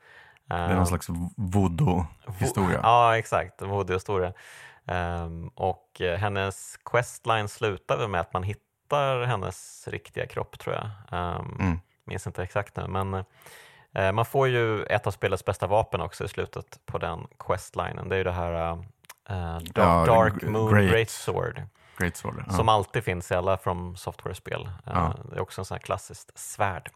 Det 0.45 0.55
är 0.55 0.75
någon 0.75 0.87
slags 0.87 1.07
voodoo-historia. 1.37 2.79
Ja 2.83 3.17
exakt, 3.17 3.61
voodoo-historia. 3.61 4.33
Ehm, 4.87 5.47
och 5.47 6.01
eh, 6.01 6.17
hennes 6.19 6.77
questline 6.85 7.47
slutar 7.47 7.97
väl 7.97 8.07
med 8.07 8.21
att 8.21 8.33
man 8.33 8.43
hittar 8.43 9.23
hennes 9.23 9.87
riktiga 9.87 10.27
kropp 10.27 10.59
tror 10.59 10.75
jag. 10.75 10.85
Um, 11.19 11.57
Mm. 11.59 11.79
Minns 12.05 12.27
inte 12.27 12.43
exakt 12.43 12.75
nu 12.75 12.87
men 12.87 13.13
eh, 13.93 14.11
man 14.11 14.25
får 14.25 14.47
ju 14.47 14.83
ett 14.83 15.07
av 15.07 15.11
spelets 15.11 15.45
bästa 15.45 15.67
vapen 15.67 16.01
också 16.01 16.23
i 16.23 16.27
slutet 16.27 16.79
på 16.85 16.97
den 16.97 17.27
questlinen. 17.39 18.09
Det 18.09 18.15
är 18.15 18.17
ju 18.17 18.23
det 18.23 18.31
här 18.31 18.83
uh, 19.29 19.35
Dark, 19.59 19.71
Ja, 19.75 20.05
Dark 20.05 20.41
Moon 20.43 20.73
Great. 20.73 20.91
Great 20.91 21.09
Sword 21.09 21.63
Great 21.97 22.17
Sword. 22.17 22.43
Ja. 22.47 22.53
som 22.53 22.69
alltid 22.69 23.03
finns 23.03 23.31
i 23.31 23.35
alla 23.35 23.57
From 23.57 23.95
Software-spel. 23.95 24.65
Eh, 24.65 24.71
Ja. 24.85 25.15
Det 25.31 25.35
är 25.35 25.41
också 25.41 25.61
en 25.61 25.65
sån 25.65 25.75
här 25.75 25.81
klassiskt 25.81 26.37
svärd. 26.37 26.89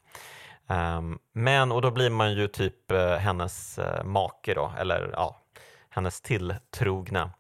Ehm, 0.68 1.20
men, 1.34 1.72
och 1.72 1.82
då 1.82 1.92
blir 1.92 2.10
man 2.10 2.34
ju 2.34 2.48
typ 2.48 2.92
eh, 2.92 3.16
hennes 3.16 3.80
uh, 3.80 4.04
make 4.04 4.54
då, 4.54 4.74
eller 4.78 5.10
ja, 5.14 5.42
hennes 5.90 6.22
tilltrogna 6.22 7.32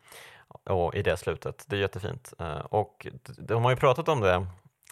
och 0.63 0.95
i 0.95 1.01
det 1.01 1.17
slutet. 1.17 1.65
Det 1.67 1.75
är 1.75 1.79
jättefint. 1.79 2.33
Eh, 2.39 2.57
och 2.57 3.07
de 3.37 3.63
har 3.63 3.71
ju 3.71 3.77
pratat 3.77 4.07
om 4.09 4.21
det, 4.21 4.47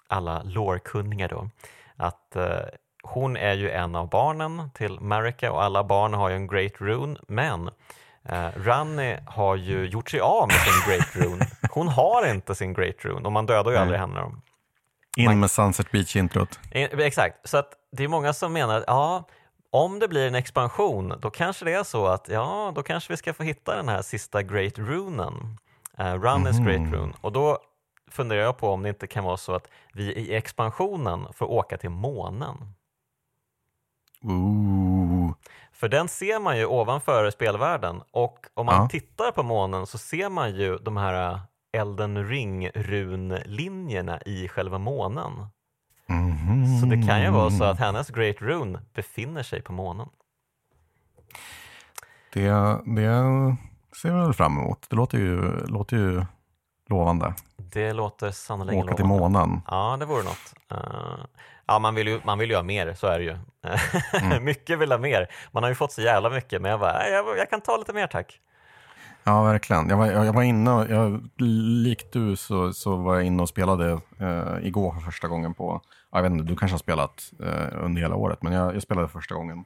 alla 0.08 0.44
lore-kunniga 0.44 1.28
då, 1.28 1.50
att 1.96 2.36
eh, 2.36 2.60
hon 3.04 3.38
är 3.38 3.54
ju 3.54 3.70
en 3.72 3.96
av 3.96 4.10
barnen 4.10 4.70
till 4.74 5.00
Marika 5.00 5.52
och 5.52 5.64
alla 5.64 5.84
barn 5.84 6.14
har 6.14 6.30
ju 6.30 6.36
en 6.36 6.48
Great 6.48 6.74
Rune, 6.82 7.20
men 7.28 7.70
eh, 8.30 8.48
Ranni 8.56 9.18
har 9.26 9.56
ju 9.56 9.85
gjort 9.85 10.10
sig 10.10 10.19
av 10.19 10.48
med 10.48 10.56
sin 10.58 10.92
Great 10.92 11.16
Rune. 11.16 11.45
Hon 11.72 11.88
har 11.88 12.27
inte 12.30 12.56
sin 12.56 12.74
Great 12.74 12.95
Rune 13.06 13.26
och 13.26 13.32
man 13.32 13.45
dödar 13.45 13.72
ju 13.72 13.76
Nej. 13.76 13.82
aldrig 13.82 14.00
henne. 14.00 14.19
Då. 14.19 14.32
In 15.18 15.40
med 15.40 15.52
Sunset 15.52 15.92
Beach-introt. 15.92 16.60
Eh, 16.72 17.00
Exakt, 17.00 17.50
så 17.50 17.58
att 17.58 17.74
det 17.92 18.03
är 18.03 18.08
många 18.08 18.34
som 18.34 18.53
menar 18.53 18.77
att 18.77 18.84
ja, 18.88 19.27
om 19.69 20.00
det 20.00 20.08
blir 20.08 20.27
en 20.27 20.35
expansion, 20.35 21.14
då 21.19 21.30
kanske 21.30 21.66
det 21.66 21.74
är 21.74 21.84
så 21.84 22.08
att 22.08 22.27
ja, 22.30 22.72
då 22.76 22.84
kanske 22.84 23.14
vi 23.14 23.18
ska 23.18 23.34
få 23.34 23.43
hitta 23.43 23.76
den 23.76 23.90
här 23.90 24.02
sista 24.02 24.43
Great 24.43 24.77
Runen, 24.77 25.58
uh, 26.00 26.06
Runnis 26.06 26.60
Mhm. 26.60 26.66
Great 26.66 26.93
Rune. 26.93 27.14
Och 27.22 27.32
då 27.32 27.58
funderar 28.11 28.42
jag 28.42 28.58
på 28.58 28.69
om 28.69 28.84
det 28.84 28.90
inte 28.90 29.08
kan 29.08 29.24
vara 29.24 29.38
så 29.38 29.53
att 29.56 29.68
vi 29.93 30.03
i 30.14 30.35
expansionen 30.35 31.27
får 31.34 31.45
åka 31.52 31.77
till 31.77 31.90
månen. 31.90 32.56
Ooh. 34.24 35.32
För 35.84 35.90
den 35.90 36.08
ser 36.08 36.40
man 36.40 36.58
ju 36.58 36.66
ovanför 36.66 37.32
spelvärlden 37.32 38.02
och 38.12 38.40
om 38.53 38.66
man 38.66 38.76
Ja. 38.82 38.88
tittar 38.90 39.32
på 39.32 39.44
månen 39.44 39.88
så 39.88 39.98
ser 39.98 40.30
man 40.30 40.56
ju 40.56 40.78
de 40.78 40.98
här 40.98 41.34
eh, 41.34 41.40
Elden 41.82 42.28
ring-runlinjerna 42.30 44.22
i 44.26 44.48
själva 44.48 44.78
månen. 44.78 45.32
Mhm. 46.10 46.80
Så 46.80 46.86
det 46.86 47.08
kan 47.08 47.22
ju 47.22 47.30
vara 47.30 47.50
så 47.52 47.64
att 47.64 47.80
hennes 47.80 48.10
Great 48.10 48.36
Rune 48.42 48.80
befinner 48.94 49.44
sig 49.44 49.62
på 49.62 49.74
månen. 49.74 50.10
Det, 52.34 52.50
det 52.86 53.56
ser 54.02 54.12
vi 54.14 54.20
väl 54.20 54.34
fram 54.34 54.58
emot. 54.58 54.86
Det 54.90 54.95
låter 54.95 55.18
ju, 55.18 55.66
låter 55.66 55.98
ju 55.98 56.26
lovande. 56.90 57.34
Det 57.58 57.94
låter 57.94 58.32
sannerligen 58.32 58.84
Åka 58.84 58.95
till 58.95 59.06
lovande. 59.06 59.40
månen. 59.40 59.62
Ja, 59.68 59.98
det 60.00 60.06
vore 60.06 60.24
något. 60.24 60.53
Ja, 61.66 61.80
man 61.80 61.95
vill, 61.95 62.08
ju, 62.08 62.19
man 62.24 62.40
vill 62.40 62.50
ju 62.50 62.56
ha 62.56 62.64
mer, 62.64 62.93
så 62.93 63.08
är 63.08 63.19
det 63.19 63.25
ju. 63.25 63.38
Mm. 64.22 64.43
mycket 64.43 64.80
vill 64.80 64.92
ha 64.92 65.00
mer. 65.00 65.27
Man 65.51 65.64
har 65.64 65.69
ju 65.69 65.75
fått 65.75 65.92
så 65.92 66.01
jävla 66.01 66.30
mycket, 66.30 66.61
men 66.61 66.72
jag 66.72 66.80
bara, 66.80 66.93
"Nej, 66.93 67.11
jag, 67.11 67.38
jag 67.38 67.50
kan 67.50 67.61
ta 67.61 67.77
lite 67.77 67.93
mer 67.93 68.08
tack. 68.08 68.40
Ja, 69.24 69.43
verkligen. 69.43 69.90
Jag 69.90 69.98
var, 69.98 70.06
jag, 70.08 70.33
var 70.33 70.43
inne, 70.43 70.72
och- 70.72 70.90
jag, 70.90 71.30
likt 71.38 72.14
du 72.14 72.35
så, 72.35 72.74
så 72.74 72.95
var 72.95 73.16
jag 73.16 73.24
inne 73.24 73.42
och 73.43 73.50
spelade 73.50 73.92
eh, 74.19 74.58
igår 74.67 74.92
för 74.93 75.00
första 75.01 75.27
gången 75.27 75.53
på, 75.53 75.82
ja, 76.11 76.17
jag 76.17 76.24
vet 76.24 76.32
inte, 76.32 76.43
du 76.43 76.56
kanske 76.56 76.74
har 76.74 76.80
spelat 76.80 77.32
eh, 77.43 77.83
under 77.85 78.01
hela 78.01 78.16
året, 78.16 78.42
men 78.42 78.53
jag, 78.53 78.75
jag 78.75 78.82
spelade 78.83 79.08
första 79.08 79.35
gången 79.35 79.66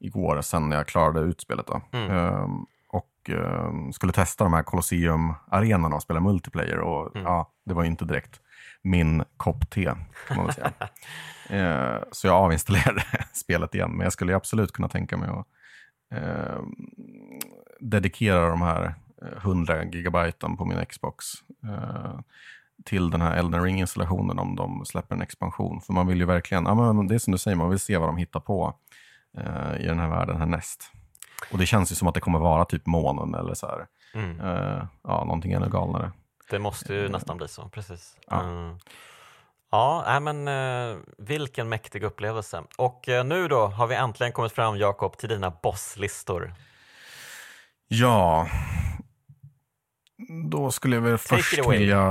igår, 0.00 0.40
sen 0.40 0.68
när 0.68 0.76
jag 0.76 0.86
klarade 0.86 1.20
ut 1.20 1.40
spelet. 1.40 1.66
Mm. 1.92 2.10
Ehm, 2.10 2.66
och 2.88 3.30
ehm, 3.30 3.92
skulle 3.92 4.12
testa 4.12 4.44
de 4.44 4.52
här 4.52 4.62
Colosseum-arenorna 4.62 5.96
och 5.96 6.02
spela 6.02 6.20
multiplayer. 6.20 6.78
Och 6.80 7.16
Mm. 7.16 7.26
ja, 7.26 7.50
det 7.66 7.74
var 7.74 7.82
ju 7.82 7.88
inte 7.88 8.04
direkt 8.04 8.40
min 8.84 9.24
kopp 9.36 9.70
te, 9.70 9.84
kan 10.28 10.36
man 10.36 10.46
väl 10.46 10.54
säga. 10.54 10.72
Eh, 11.50 11.96
så 12.12 12.26
jag 12.26 12.44
avinstallerade 12.44 13.02
spelet 13.32 13.74
igen, 13.74 13.90
men 13.90 14.04
jag 14.04 14.12
skulle 14.12 14.36
absolut 14.36 14.72
kunna 14.72 14.88
tänka 14.88 15.16
mig 15.16 15.28
att 15.28 15.46
ehm, 16.14 16.74
dedikera 17.80 18.48
de 18.48 18.62
här 18.62 18.94
eh, 19.22 19.36
100 19.38 19.84
gigabyten 19.84 20.56
på 20.56 20.64
min 20.64 20.86
Xbox 20.86 21.24
eh, 21.64 22.20
till 22.84 23.10
den 23.10 23.20
här 23.20 23.36
Elden 23.36 23.62
Ring-installationen 23.62 24.38
om 24.38 24.56
de 24.56 24.84
släpper 24.84 25.14
en 25.14 25.22
expansion. 25.22 25.80
För 25.80 25.92
man 25.92 26.06
vill 26.06 26.18
ju 26.18 26.24
verkligen, 26.26 26.64
ja, 26.64 26.92
men 26.92 27.06
det 27.06 27.14
är 27.14 27.18
som 27.18 27.32
du 27.32 27.38
säger, 27.38 27.56
man 27.56 27.70
vill 27.70 27.78
se 27.78 27.96
vad 27.98 28.08
de 28.08 28.16
hittar 28.16 28.40
på 28.40 28.74
eh, 29.38 29.80
i 29.80 29.86
den 29.86 29.98
här 29.98 30.08
världen 30.08 30.36
härnäst. 30.36 30.90
Och 31.52 31.58
det 31.58 31.66
känns 31.66 31.92
ju 31.92 31.96
som 31.96 32.08
att 32.08 32.14
det 32.14 32.20
kommer 32.20 32.38
vara 32.38 32.64
typ 32.64 32.86
månen 32.86 33.34
eller 33.34 33.54
så 33.54 33.66
här, 33.66 33.86
Mm. 34.14 34.40
eh, 34.40 34.84
ja, 35.02 35.24
någonting 35.24 35.52
ännu 35.52 35.68
galnare. 35.70 36.12
Det 36.54 36.58
måste 36.58 36.94
ju 36.94 37.08
nästan 37.08 37.36
bli 37.36 37.48
så, 37.48 37.68
precis. 37.68 38.16
Ja. 38.26 38.36
Eh, 38.36 38.76
Ja, 39.70 40.20
men 40.20 40.48
eh, 40.48 40.96
vilken 41.18 41.68
mäktig 41.68 42.02
upplevelse. 42.02 42.62
Och 42.76 43.08
eh, 43.08 43.24
nu 43.24 43.48
då 43.48 43.66
har 43.66 43.86
vi 43.86 43.94
äntligen 43.94 44.32
kommit 44.32 44.52
fram, 44.52 44.78
Jakob, 44.78 45.16
till 45.16 45.28
dina 45.28 45.50
bosslistor. 45.50 46.54
Ja, 47.88 48.48
då 50.50 50.70
skulle 50.70 50.96
jag 50.96 51.02
väl 51.02 51.18
Take 51.18 51.42
först 51.42 51.68
vilja 51.68 52.02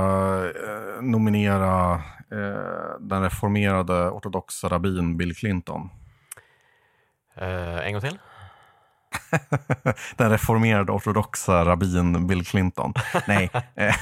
eh, 0.44 1.02
nominera 1.02 1.94
eh, 2.30 3.00
den 3.00 3.22
reformerade 3.22 4.10
ortodoxa 4.10 4.68
rabbin 4.68 5.16
Bill 5.16 5.36
Clinton. 5.36 5.90
Eh, 7.36 7.86
en 7.86 7.92
gång 7.92 8.00
till. 8.00 8.18
Den 10.16 10.30
reformerade 10.30 10.92
ortodoxa 10.92 11.64
rabbin 11.64 12.26
Bill 12.26 12.46
Clinton. 12.46 12.94
Nej, 13.28 13.50
eh, 13.76 13.94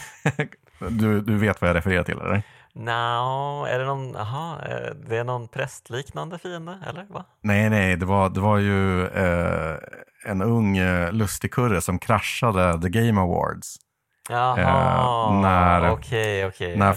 du, 0.90 1.20
du 1.20 1.36
vet 1.36 1.60
vad 1.60 1.70
jag 1.70 1.76
refererar 1.76 2.02
till 2.02 2.18
eller? 2.20 2.42
Nå, 2.74 3.66
är 3.70 3.78
det 3.78 3.84
någon, 3.84 4.16
aha, 4.16 4.58
eh, 4.68 4.94
det 5.08 5.16
är 5.16 5.24
någon 5.24 5.48
prästliknande 5.48 6.38
fiende 6.38 6.78
eller? 6.88 7.06
Va? 7.10 7.24
Nej, 7.40 7.70
nej, 7.70 7.96
det 7.96 8.06
var, 8.06 8.30
det 8.30 8.40
var 8.40 8.58
ju 8.58 9.06
eh, 9.06 9.76
en 10.26 10.42
ung 10.42 10.76
eh, 10.78 11.12
lustigkurre 11.12 11.80
som 11.80 11.98
kraschade 11.98 12.82
The 12.82 12.88
Game 12.88 13.20
Awards. 13.20 13.76
Jaha, 14.28 14.60
Eh, 15.32 15.40
när- 15.40 15.90
okej, 15.90 16.46
okej. 16.46 16.76
När, 16.76 16.96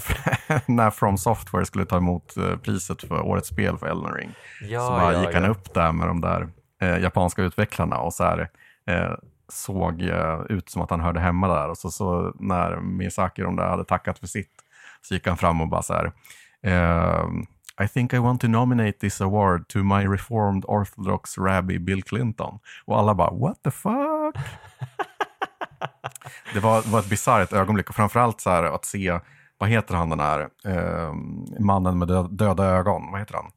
när 0.70 0.90
From 0.90 1.18
Software 1.18 1.64
skulle 1.66 1.84
ta 1.84 1.96
emot 1.96 2.34
priset 2.62 3.02
för 3.08 3.20
årets 3.20 3.48
spel 3.48 3.78
för 3.78 3.86
Elden 3.86 4.12
Ring. 4.14 4.34
Ja, 4.62 4.86
så 4.86 4.92
ja, 4.92 5.20
gick 5.20 5.34
han 5.34 5.44
ja. 5.44 5.50
upp 5.50 5.74
där 5.74 5.92
med 5.92 6.08
de 6.08 6.20
där 6.20 6.48
eh, 6.80 6.98
japanska 6.98 7.42
utvecklarna 7.42 7.98
och 7.98 8.14
så 8.14 8.24
här, 8.24 8.48
eh, 8.86 9.12
såg 9.48 10.02
eh, 10.02 10.40
ut 10.48 10.68
som 10.70 10.82
att 10.82 10.90
han 10.90 11.00
hörde 11.00 11.20
hemma 11.20 11.48
där. 11.48 11.68
Och 11.68 11.78
så, 11.78 11.90
så 11.90 12.32
när 12.40 12.76
Miyazaki 12.76 13.42
de 13.42 13.56
där 13.56 13.68
hade 13.68 13.84
tackat 13.84 14.18
för 14.18 14.26
sitt 14.26 14.52
så 15.02 15.14
gick 15.14 15.26
han 15.26 15.36
fram 15.36 15.60
och 15.60 15.68
bara 15.68 15.82
så 15.82 15.94
här. 15.94 16.12
Eh, 16.62 17.26
I 17.84 17.88
think 17.88 18.12
I 18.12 18.18
want 18.18 18.40
to 18.40 18.48
nominate 18.48 18.98
this 18.98 19.20
award 19.20 19.68
to 19.68 19.78
my 19.78 20.06
reformed 20.06 20.64
orthodox 20.64 21.38
rabbi 21.38 21.78
Bill 21.78 22.02
Clinton. 22.02 22.58
Och 22.84 22.98
alla 22.98 23.14
bara 23.14 23.30
what 23.30 23.62
the 23.62 23.70
fuck? 23.70 24.36
det 26.54 26.60
var, 26.60 26.90
var 26.90 27.00
ett 27.00 27.10
bisarrt 27.10 27.52
ögonblick 27.52 27.88
och 27.88 27.96
framförallt 27.96 28.40
så 28.40 28.50
här 28.50 28.62
att 28.62 28.84
se, 28.84 29.20
vad 29.58 29.68
heter 29.68 29.94
han 29.94 30.10
den 30.10 30.20
här 30.20 30.48
eh, 30.64 31.14
mannen 31.60 31.98
med 31.98 32.08
döda 32.30 32.64
ögon, 32.64 33.10
vad 33.10 33.20
heter 33.20 33.34
han? 33.34 33.50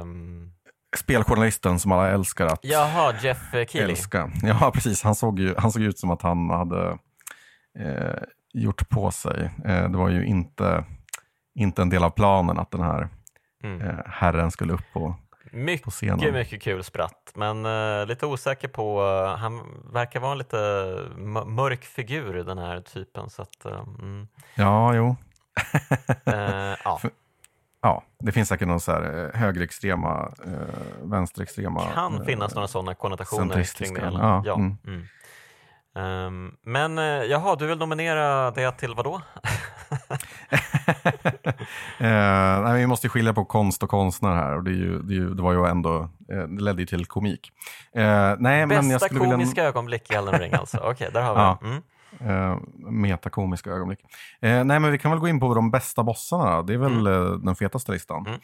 Um, 0.00 0.52
speljournalisten 0.96 1.78
som 1.78 1.92
alla 1.92 2.08
älskar 2.10 2.46
att 2.46 2.60
jaha, 2.62 3.14
Jeff 3.22 3.54
eh, 3.54 3.66
Keely. 3.66 3.90
älska. 3.92 4.30
Ja, 4.42 4.70
precis. 4.74 5.02
Han 5.02 5.14
såg 5.14 5.38
ju 5.38 5.54
han 5.58 5.72
såg 5.72 5.82
ut 5.82 5.98
som 5.98 6.10
att 6.10 6.22
han 6.22 6.50
hade 6.50 6.98
eh, 7.78 8.22
gjort 8.54 8.88
på 8.88 9.10
sig. 9.10 9.50
Eh, 9.64 9.90
det 9.90 9.98
var 9.98 10.08
ju 10.08 10.24
inte, 10.26 10.84
inte 11.54 11.82
en 11.82 11.90
del 11.90 12.04
av 12.04 12.10
planen 12.10 12.58
att 12.58 12.70
den 12.70 12.82
här 12.82 13.08
Mm. 13.64 13.80
eh, 13.80 13.94
herren 14.06 14.50
skulle 14.50 14.72
upp 14.72 14.84
på, 14.92 15.00
på 15.00 15.56
Mycket, 15.56 16.32
mycket 16.32 16.62
kul 16.62 16.84
spratt, 16.84 17.32
men 17.34 17.66
eh, 17.66 18.06
lite 18.06 18.26
osäker 18.26 18.68
på, 18.68 19.02
eh, 19.02 19.36
han 19.38 19.60
verkar 19.92 20.20
vara 20.20 20.32
en 20.32 20.38
lite 20.38 20.56
mörk 21.46 21.84
figur 21.84 22.34
den 22.44 22.58
här 22.58 22.80
typen. 22.80 23.30
Så 23.30 23.42
att, 23.42 23.64
eh, 23.64 23.80
mm, 24.00 24.28
Ja, 24.54 24.94
jo. 24.94 25.16
ja. 26.84 27.00
Ja, 27.88 28.02
det 28.18 28.32
finns 28.32 28.48
säkert 28.48 28.68
någon 28.68 28.80
så 28.80 28.92
här 28.92 29.30
eh, 29.34 29.40
högerextrema, 29.40 30.32
eh, 30.46 30.52
vänsterextrema. 31.02 31.82
kan 31.94 32.14
eh, 32.18 32.24
finnas 32.24 32.54
några 32.54 32.68
sådana 32.68 32.94
konnotationer 32.94 33.64
kring 33.76 33.94
det. 33.94 34.00
Eller? 34.00 34.18
ja, 34.18 34.42
Ja. 34.44 34.54
mm. 34.54 34.76
Mm. 34.86 35.04
Ehm, 35.96 36.52
men 36.62 36.98
eh, 36.98 37.04
jaha, 37.04 37.56
du 37.56 37.66
vill 37.66 37.78
nominera 37.78 38.50
det 38.50 38.72
till 38.72 38.94
vad 38.94 39.04
då? 39.04 39.14
eh, 41.98 42.62
nej, 42.62 42.80
vi 42.80 42.86
måste 42.86 43.08
skilja 43.08 43.32
på 43.34 43.44
konst 43.44 43.82
och 43.82 43.90
konstnär 43.90 44.34
här. 44.34 44.56
Och 44.56 44.64
det, 44.64 44.70
är 44.70 44.74
ju, 44.74 45.02
det, 45.02 45.14
ju, 45.14 45.34
det 45.34 45.42
var 45.42 45.52
ju 45.52 45.66
ändå, 45.66 46.10
eh, 46.32 46.38
det 46.48 46.62
ledde 46.62 46.82
ju 46.82 46.86
till 46.86 47.06
komik. 47.06 47.52
Eh, 47.94 48.02
nej, 48.38 48.66
men 48.66 48.70
jag 48.70 48.84
Bästa 48.88 49.06
skulle 49.06 49.20
vilja... 49.20 49.34
komiska 49.34 49.64
ögonblick 49.64 50.10
i 50.10 50.14
Elden 50.14 50.38
Ring 50.40 50.52
alltså. 50.52 50.78
Okej, 50.78 51.10
där 51.12 51.22
har 51.22 51.34
vi 51.34 51.40
Ja. 51.40 51.58
det. 51.60 51.66
Mm. 51.66 51.82
Eh, 52.20 52.58
metakomiska 52.90 53.70
ögonblick. 53.70 54.00
Eh, 54.40 54.64
nej, 54.64 54.80
men 54.80 54.92
vi 54.92 54.98
kan 54.98 55.10
väl 55.10 55.20
gå 55.20 55.28
in 55.28 55.40
på 55.40 55.54
de 55.54 55.70
bästa 55.70 56.02
bossarna. 56.02 56.62
Det 56.62 56.74
är 56.74 56.78
väl 56.78 57.06
eh, 57.06 57.30
den 57.32 57.56
fetaste 57.56 57.92
listan. 57.92 58.26
Mm. 58.26 58.40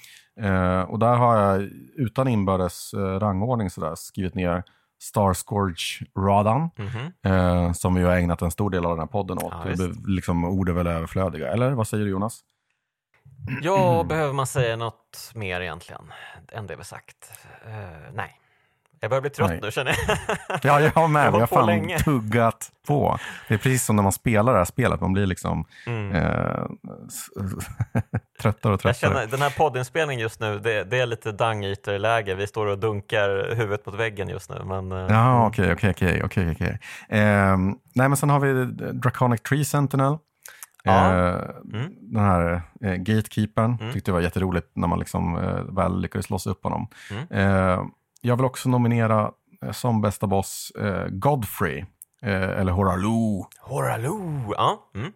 Eh, 0.54 0.82
och 0.82 0.98
där 0.98 1.16
har 1.16 1.36
jag 1.36 1.62
utan 1.96 2.28
inbördes 2.28 2.92
eh, 2.94 2.98
rangordning 2.98 3.70
sådär, 3.70 3.94
skrivit 3.94 4.34
ner 4.34 4.62
Star 5.02 5.32
Scourge 5.34 6.06
Radan, 6.18 6.70
Mhm. 6.76 7.32
eh, 7.34 7.72
som 7.72 7.94
vi 7.94 8.02
har 8.02 8.16
ägnat 8.16 8.42
en 8.42 8.50
stor 8.50 8.70
del 8.70 8.84
av 8.84 8.90
den 8.90 8.98
här 8.98 9.06
podden 9.06 9.38
åt. 9.38 9.52
Ja, 9.64 9.70
det 9.76 9.92
liksom, 10.06 10.44
ord 10.44 10.68
är 10.68 10.72
väl 10.72 10.86
överflödiga, 10.86 11.48
eller 11.52 11.70
vad 11.70 11.88
säger 11.88 12.04
du 12.04 12.10
Jonas? 12.10 12.40
Ja, 13.62 14.04
behöver 14.08 14.32
man 14.32 14.46
säga 14.46 14.76
något 14.76 15.32
mer 15.34 15.60
egentligen 15.60 16.02
än 16.52 16.66
det 16.66 16.76
vi 16.76 16.84
sagt? 16.84 17.32
Eh, 17.66 18.12
nej. 18.14 18.40
Jag 19.04 19.10
börjar 19.10 19.20
bli 19.20 19.30
trött 19.30 19.50
Nej. 19.50 19.58
nu 19.62 19.70
känner 19.70 19.94
jag. 20.08 20.58
Ja, 20.62 20.80
jag 20.80 20.90
har 20.90 21.08
med. 21.08 21.20
Jag 21.20 21.26
Jag 21.26 21.32
har 21.32 21.40
har 21.40 21.46
på 21.46 21.54
fan 21.54 21.66
länge. 21.66 21.98
tuggat 21.98 22.70
på. 22.88 23.18
Det 23.48 23.54
är 23.54 23.58
precis 23.58 23.84
som 23.84 23.96
när 23.96 24.02
man 24.02 24.12
spelar 24.12 24.52
det 24.52 24.58
här 24.58 24.64
spelet. 24.64 25.00
Man 25.00 25.12
blir 25.12 25.26
liksom 25.26 25.64
Mm. 25.86 26.12
eh, 26.14 26.64
tröttare 28.42 28.72
och 28.74 28.84
Jag 28.84 28.94
tröttare. 28.96 29.12
känner, 29.14 29.26
den 29.26 29.42
här 29.42 29.50
poddinspelningen 29.50 30.20
just 30.22 30.40
nu, 30.40 30.58
det, 30.58 30.84
det 30.84 30.98
är 31.00 31.06
lite 31.06 31.32
dung 31.32 31.74
läge 31.98 32.34
Vi 32.34 32.46
står 32.46 32.66
och 32.66 32.78
dunkar 32.78 33.54
huvudet 33.54 33.86
mot 33.86 33.94
väggen 33.94 34.28
just 34.28 34.50
nu. 34.50 34.56
Men, 34.64 34.92
eh, 34.92 34.98
Ja, 35.08 35.46
okej, 35.46 35.72
okej, 35.72 35.90
okej, 35.90 36.22
okej, 36.24 36.50
okej. 36.52 36.78
Ehm, 37.08 37.74
Nej, 37.94 38.08
men 38.08 38.16
sen 38.16 38.30
har 38.30 38.40
vi 38.40 38.64
Draconic 38.92 39.40
Tree 39.42 39.64
Sentinel. 39.64 40.16
Ja. 40.82 41.14
Eh, 41.28 41.40
Mm. 41.72 41.92
Den 42.00 42.22
här 42.24 42.62
eh, 42.84 42.94
gatekeepern 42.94 43.78
Mm. 43.80 43.92
tyckte 43.92 44.10
jag 44.10 44.14
var 44.14 44.20
jätteroligt 44.22 44.66
när 44.74 44.88
man 44.88 44.98
liksom 44.98 45.36
eh, 45.38 45.74
väl 45.76 46.00
lyckades 46.00 46.30
låsa 46.30 46.50
upp 46.50 46.62
honom. 46.64 46.88
Mm. 47.10 47.26
Jag 48.26 48.36
vill 48.36 48.44
också 48.44 48.68
nominera 48.68 49.30
eh, 49.62 49.72
som 49.72 50.00
bästa 50.00 50.26
boss 50.26 50.72
eh, 50.80 51.06
Godfrey, 51.08 51.84
eh, 52.22 52.42
eller 52.42 52.72
Horalu. 52.72 53.44
Horaloo! 53.60 54.54
Ja, 54.56 54.90
mm. 54.94 55.12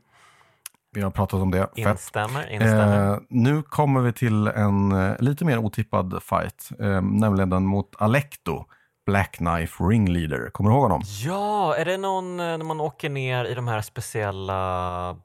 Vi 0.92 1.02
har 1.02 1.10
pratat 1.10 1.40
om 1.40 1.50
det. 1.50 1.58
Fett. 1.58 1.86
instämmer. 1.86 2.50
instämmer. 2.50 3.12
Eh, 3.12 3.18
nu 3.28 3.62
kommer 3.62 4.00
vi 4.00 4.12
till 4.12 4.46
en 4.46 4.92
eh, 4.92 5.16
lite 5.18 5.44
mer 5.44 5.58
otippad 5.58 6.22
fight, 6.22 6.68
eh, 6.80 7.02
nämligen 7.02 7.50
den 7.50 7.66
mot 7.66 7.94
Alecto, 7.98 8.64
Black 9.06 9.32
Knife 9.32 9.84
Ringleader. 9.84 10.50
Kommer 10.50 10.70
du 10.70 10.74
ihåg 10.76 10.82
honom? 10.82 11.02
Ja, 11.24 11.76
är 11.76 11.84
det 11.84 11.96
någon 11.96 12.40
eh, 12.40 12.46
när 12.46 12.64
man 12.64 12.80
åker 12.80 13.10
ner 13.10 13.44
i 13.44 13.54
de 13.54 13.68
här 13.68 13.80
speciella... 13.80 15.16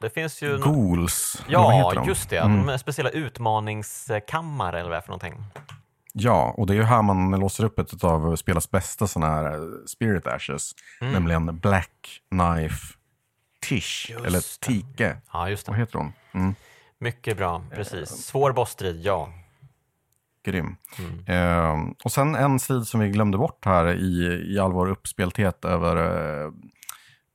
Det 0.00 0.10
finns 0.10 0.42
ju... 0.42 0.58
Ghouls. 0.58 1.44
Ja, 1.48 2.04
just 2.06 2.30
det. 2.30 2.38
Mm. 2.38 2.66
De 2.66 2.78
speciella 2.78 3.10
utmaningskammare 3.10 4.80
eller 4.80 4.90
vad 4.90 4.96
det 4.96 4.96
är 4.96 5.00
för 5.00 5.08
någonting. 5.08 5.34
Ja, 6.20 6.54
och 6.56 6.66
det 6.66 6.72
är 6.72 6.76
ju 6.76 6.82
här 6.82 7.02
man 7.02 7.30
låser 7.40 7.64
upp 7.64 7.78
ett 7.78 8.04
av 8.04 8.36
spelas 8.36 8.70
bästa 8.70 9.06
sådana 9.06 9.34
här 9.34 9.44
eh, 9.54 9.60
Spirit 9.86 10.26
Ashes, 10.26 10.72
Mm. 11.00 11.12
nämligen 11.12 11.58
Black 11.58 12.20
Knife 12.30 12.94
Tish, 13.60 14.10
Just 14.10 14.24
eller. 14.26 14.66
Tike. 14.66 15.16
Ja, 15.32 15.50
just 15.50 15.68
Vad 15.68 15.76
det. 15.76 15.80
heter 15.80 15.98
hon? 15.98 16.12
Mm, 16.32 16.54
Mycket 16.98 17.36
bra, 17.36 17.62
precis. 17.74 18.08
Svår 18.08 18.52
bossstrid, 18.52 19.00
ja. 19.04 19.28
grym. 20.44 20.76
Mm. 20.98 21.24
Eh, 21.26 21.92
och 22.04 22.12
sen 22.12 22.34
en 22.34 22.58
strid 22.58 22.86
som 22.86 23.00
vi 23.00 23.08
glömde 23.10 23.38
bort 23.38 23.64
här 23.64 23.86
i, 23.94 24.42
i 24.54 24.58
all 24.58 24.72
vår 24.72 24.90
uppspelthet 24.90 25.64
över 25.64 25.96
eh, 25.96 26.50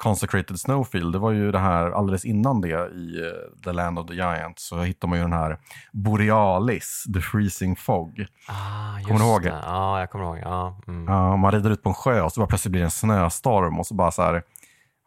Consecrated 0.04 0.60
Snowfield, 0.60 1.14
det 1.14 1.20
var 1.20 1.32
ju 1.32 1.52
det 1.52 1.60
här 1.60 1.92
alldeles 1.92 2.26
innan 2.26 2.62
det 2.62 2.92
i 2.96 3.20
eh, 3.26 3.62
The 3.64 3.72
Land 3.72 4.00
of 4.00 4.08
the 4.08 4.14
Giants 4.14 4.68
så 4.68 4.82
hittar 4.82 5.08
man 5.08 5.18
ju 5.18 5.24
den 5.24 5.34
här 5.34 5.60
Borealis, 5.92 7.06
The 7.14 7.22
Freezing 7.22 7.76
Fog. 7.76 8.26
Ah, 8.48 9.00
Kommer 9.04 9.20
du 9.20 9.26
ihåg 9.26 9.44
det? 9.44 9.62
Ja, 9.66 10.00
jag 10.00 10.10
kommer 10.10 10.26
ihåg. 10.26 10.38
Ja, 10.38 10.82
mm. 10.88 11.14
Ja, 11.14 11.36
man 11.36 11.52
rider 11.52 11.70
ut 11.70 11.84
på 11.84 11.90
en 11.90 11.96
sjö 11.96 12.22
och 12.22 12.32
så 12.32 12.40
bara 12.40 12.48
plötsligt 12.48 12.72
blir 12.72 12.82
det 12.82 12.88
en 12.88 12.92
snöstorm 12.92 13.80
och 13.80 13.88
så 13.88 13.94
bara 13.94 14.12
så 14.12 14.22
här 14.22 14.44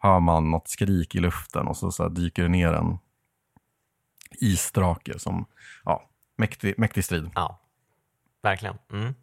hör 0.03 0.21
man 0.21 0.51
något 0.51 0.69
skrik 0.69 1.15
i 1.15 1.21
luften 1.21 1.67
och 1.67 1.77
så, 1.77 1.91
så 1.91 2.09
dyker 2.09 2.43
det 2.43 2.49
ner 2.49 2.73
en 2.73 2.99
isdrake 4.41 5.19
som, 5.19 5.47
ja, 5.85 6.03
mäktig, 6.39 6.75
mäktig 6.79 7.05
strid. 7.05 7.31
ja. 7.35 7.61
verkligen. 8.43 8.79
Mm. 8.93 9.15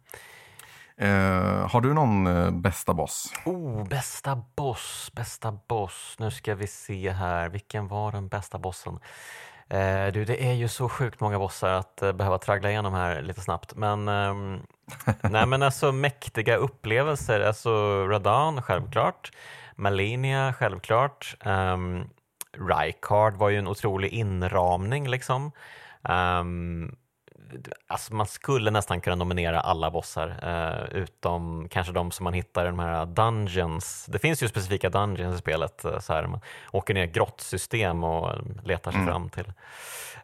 Eh, 0.96 1.68
har 1.68 1.80
du 1.80 1.94
någon 1.94 2.26
eh, 2.26 2.50
bästa 2.50 2.94
boss? 2.94 3.32
Oh, 3.44 3.88
bästa 3.88 4.42
boss, 4.56 5.10
bästa 5.14 5.58
boss. 5.68 6.16
Nu 6.18 6.30
ska 6.30 6.54
vi 6.54 6.66
se 6.66 7.10
här. 7.10 7.48
Vilken 7.48 7.88
var 7.88 8.12
den 8.12 8.28
bästa 8.28 8.58
bossen? 8.58 8.98
Eh, 9.68 10.06
du, 10.12 10.24
det 10.24 10.44
är 10.44 10.52
ju 10.52 10.68
så 10.68 10.88
sjukt 10.88 11.20
många 11.20 11.38
bossar 11.38 11.72
att 11.72 12.02
eh, 12.02 12.12
behöva 12.12 12.38
traggla 12.38 12.70
igenom 12.70 12.94
här 12.94 13.22
lite 13.22 13.40
snabbt. 13.40 13.74
Men, 13.74 14.08
ehm, 14.08 14.60
nej, 15.22 15.46
men 15.46 15.62
alltså 15.62 15.92
mäktiga 15.92 16.56
upplevelser. 16.56 17.40
Alltså 17.40 17.70
Radan, 18.08 18.62
självklart. 18.62 19.30
Malenia, 19.76 20.52
självklart. 20.52 21.36
Um, 21.44 22.10
Rykard 22.58 23.36
var 23.36 23.48
ju 23.48 23.58
en 23.58 23.68
otrolig 23.68 24.12
inramning 24.12 25.08
liksom. 25.08 25.52
Ehm, 26.08 26.96
Alltså 27.86 28.14
man 28.14 28.26
skulle 28.26 28.70
nästan 28.70 29.00
kunna 29.00 29.16
nominera 29.16 29.60
alla 29.60 29.90
bossar 29.90 30.28
eh, 30.42 30.96
utom 30.98 31.68
kanske 31.70 31.92
de 31.92 32.10
som 32.10 32.24
man 32.24 32.32
hittar 32.34 32.64
i 32.64 32.68
de 32.68 32.78
här 32.78 33.06
dungeons. 33.06 34.06
Det 34.08 34.18
finns 34.18 34.42
ju 34.42 34.48
specifika 34.48 34.90
dungeons 34.90 35.34
i 35.36 35.38
spelet. 35.38 35.84
eh, 35.84 35.98
Så 35.98 36.12
här, 36.12 36.26
man 36.26 36.40
åker 36.72 36.94
ner 36.94 37.06
grottsystem 37.06 38.04
och 38.04 38.30
eh, 38.32 38.38
letar 38.64 38.90
sig 38.90 39.00
Mm. 39.00 39.12
fram 39.12 39.28
till 39.28 39.52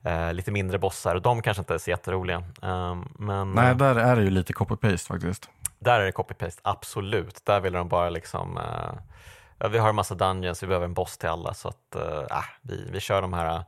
eh, 0.02 0.32
lite 0.32 0.50
mindre 0.52 0.78
bossar. 0.78 1.14
Och 1.14 1.22
de 1.22 1.42
kanske 1.42 1.60
inte 1.60 1.74
är 1.74 1.78
så 1.78 1.90
jätteroliga. 1.90 2.42
Um, 2.62 3.08
men 3.18 3.52
Nej, 3.52 3.70
eh, 3.70 3.76
där 3.76 3.94
är 3.96 4.16
det 4.16 4.22
ju 4.22 4.30
lite 4.30 4.52
copy-paste 4.52 5.06
faktiskt. 5.08 5.50
där 5.78 6.00
är 6.00 6.04
det 6.04 6.12
copy-paste, 6.12 6.60
absolut. 6.62 7.44
Där 7.44 7.60
vill 7.60 7.72
de 7.72 7.88
bara 7.88 8.10
liksom 8.10 8.58
eh, 8.58 9.68
vi 9.68 9.78
har 9.78 9.88
en 9.88 9.94
massa 9.94 10.14
dungeons, 10.14 10.62
vi 10.62 10.66
behöver 10.66 10.84
en 10.86 10.94
boss 10.94 11.18
till 11.18 11.28
alla 11.28 11.54
så 11.54 11.68
att 11.68 11.94
eh, 11.96 12.22
ah, 12.30 12.44
vi, 12.62 12.88
vi 12.92 13.00
kör 13.00 13.22
de 13.22 13.32
här 13.32 13.64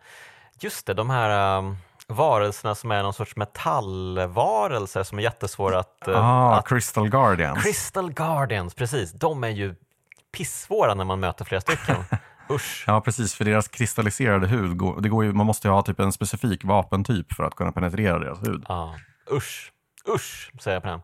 Just 0.60 0.86
det, 0.86 0.94
de 0.94 1.10
här, 1.10 1.58
um, 1.58 1.76
varelserna 2.08 2.74
som 2.74 2.90
är 2.90 3.02
någon 3.02 3.14
sorts 3.14 3.36
metallvarelser 3.36 5.02
som 5.02 5.18
är 5.18 5.22
jättesvåra 5.22 5.78
att... 5.78 6.08
eh, 6.08 6.24
Ah, 6.26 6.54
att 6.58 6.68
Crystal 6.68 7.08
Guardians. 7.08 7.62
Crystal 7.64 8.12
Guardians, 8.12 8.74
precis. 8.74 9.12
De 9.12 9.44
är 9.44 9.48
ju 9.48 9.74
pissvåra 10.36 10.94
när 10.94 11.04
man 11.04 11.20
möter 11.20 11.44
flera 11.44 11.60
stycken. 11.60 11.96
Usch. 12.50 12.84
Ja, 12.86 13.00
precis. 13.00 13.34
För 13.34 13.44
deras 13.44 13.68
kristalliserade 13.68 14.46
hud, 14.46 14.76
går, 14.76 15.00
det 15.00 15.08
går 15.08 15.24
ju, 15.24 15.32
man 15.32 15.46
måste 15.46 15.68
ju 15.68 15.72
ha 15.74 15.82
typ 15.82 16.00
en 16.00 16.12
specifik 16.12 16.64
vapentyp 16.64 17.32
för 17.32 17.44
att 17.44 17.54
kunna 17.54 17.72
penetrera 17.72 18.18
deras 18.18 18.42
hud. 18.42 18.64
Ja, 18.68 18.94
usch. 19.32 19.72
Usch, 20.14 20.50
säger 20.60 20.74
jag 20.76 20.82
på 20.82 20.88
den. 20.88 21.00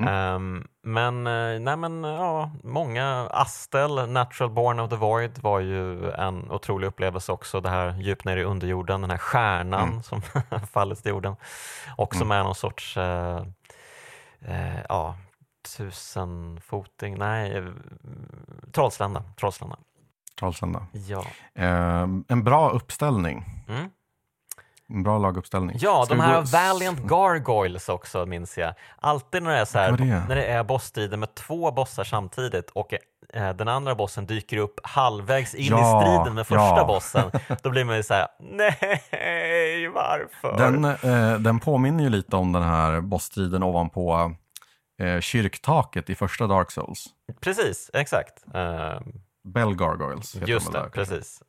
Mm. 0.00 0.08
Ehm, 0.08 0.66
men, 0.82 1.26
eh, 1.26 1.60
nej 1.60 1.76
men 1.76 2.04
ja, 2.04 2.50
många, 2.62 3.28
Astel, 3.30 4.10
Natural 4.10 4.50
Born 4.50 4.80
of 4.80 4.90
the 4.90 4.96
Void 4.96 5.38
var 5.38 5.60
ju 5.60 6.10
en 6.10 6.50
otrolig 6.50 6.86
upplevelse 6.86 7.32
också. 7.32 7.60
Det 7.60 7.68
här 7.68 7.94
djupt 8.00 8.24
nere 8.24 8.40
i 8.40 8.44
underjorden, 8.44 9.00
den 9.00 9.10
här 9.10 9.18
stjärnan 9.18 9.88
Mm. 9.88 10.02
som 10.02 10.22
fallit 10.72 11.02
till 11.02 11.10
jorden. 11.10 11.36
Och 11.96 12.14
som 12.14 12.30
är 12.30 12.42
någon 12.42 12.54
sorts, 12.54 12.96
eh, 12.96 13.44
eh, 14.40 14.80
ja, 14.88 15.14
tusenfoting, 15.76 17.18
nej, 17.18 17.62
Trollslända. 18.72 19.22
Trollslända. 19.40 19.76
Trollslända. 20.38 20.86
Ja. 20.92 21.24
Eh, 21.54 22.06
en 22.28 22.44
bra 22.44 22.70
uppställning. 22.70 23.44
Mm. 23.68 23.90
En 24.90 25.02
bra 25.02 25.18
laguppställning. 25.18 25.76
Ja, 25.80 26.04
Ska 26.04 26.14
de 26.14 26.20
här 26.20 26.40
gå- 26.40 26.46
Valiant 26.46 27.00
Gargoyles 27.00 27.88
också 27.88 28.26
minns 28.26 28.58
jag. 28.58 28.74
Alltid 28.96 29.42
när 29.42 29.50
det 29.50 29.58
är, 29.58 29.64
så 29.64 29.78
här, 29.78 29.92
det? 29.92 30.04
när 30.28 30.36
det 30.36 30.44
är 30.44 30.64
bossstrider 30.64 31.16
med 31.16 31.34
två 31.34 31.70
bossar 31.72 32.04
samtidigt 32.04 32.70
och 32.70 32.94
eh, 33.32 33.50
den 33.54 33.68
andra 33.68 33.94
bossen 33.94 34.26
dyker 34.26 34.56
upp 34.56 34.80
halvvägs 34.82 35.54
in 35.54 35.66
Ja, 35.66 36.00
i 36.00 36.02
striden 36.04 36.34
med 36.34 36.46
första 36.46 36.76
ja. 36.76 36.84
bossen, 36.86 37.30
då 37.62 37.70
blir 37.70 37.84
man 37.84 37.96
ju 37.96 38.02
så 38.02 38.14
här, 38.14 38.26
nej, 38.40 39.88
varför? 39.94 40.56
Den, 40.58 40.84
eh, 40.84 41.38
den 41.40 41.60
påminner 41.60 42.04
ju 42.04 42.10
lite 42.10 42.36
om 42.36 42.52
den 42.52 42.62
här 42.62 43.00
bossstriden 43.00 43.62
ovanpå 43.62 44.32
eh, 45.02 45.20
kyrktaket 45.20 46.10
i 46.10 46.14
första 46.14 46.46
Dark 46.46 46.70
Souls. 46.70 47.06
Precis, 47.40 47.90
exakt. 47.94 48.44
Eh, 48.54 49.00
Bell 49.44 49.74
Gargoyles 49.76 50.36
heter 50.36 50.46
just 50.48 50.66
de 50.66 50.72
det, 50.72 50.78
där, 50.78 50.88
precis. 50.88 51.42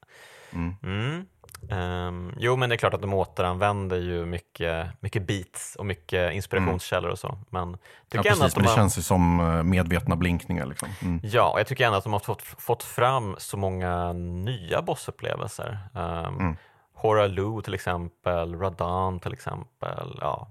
Mm. 0.53 0.75
Mm. 0.83 1.25
Ehm, 1.69 2.33
jo, 2.37 2.55
men 2.55 2.69
det 2.69 2.75
är 2.75 2.77
klart 2.77 2.93
att 2.93 3.01
de 3.01 3.13
återanvänder 3.13 3.97
ju 3.97 4.25
mycket, 4.25 4.87
mycket 4.99 5.27
beats 5.27 5.75
och 5.75 5.85
mycket 5.85 6.33
inspirationskällor 6.33 7.11
och 7.11 7.19
så. 7.19 7.37
Men 7.49 7.77
Ja, 8.11 8.21
precis, 8.21 8.41
att 8.41 8.53
de 8.53 8.59
men 8.59 8.63
det 8.63 8.69
har... 8.69 8.75
känns 8.75 8.97
ju 8.97 9.01
som 9.01 9.39
eh, 9.39 9.63
medvetna 9.63 10.15
blinkningar. 10.15 10.65
Liksom. 10.65 10.89
Mm. 11.01 11.19
Ja, 11.23 11.51
och 11.51 11.59
jag 11.59 11.67
tycker 11.67 11.85
ändå 11.85 11.97
att 11.97 12.03
de 12.03 12.13
har 12.13 12.19
fått, 12.19 12.41
fått 12.41 12.83
fram 12.83 13.35
så 13.37 13.57
många 13.57 14.13
nya 14.13 14.81
bossupplevelser. 14.81 15.79
Um, 15.93 16.35
Mm. 16.39 16.55
Horalu 16.93 17.61
till 17.61 17.73
exempel, 17.73 18.55
Radan 18.59 19.19
till 19.19 19.33
exempel, 19.33 20.17
ja, 20.21 20.47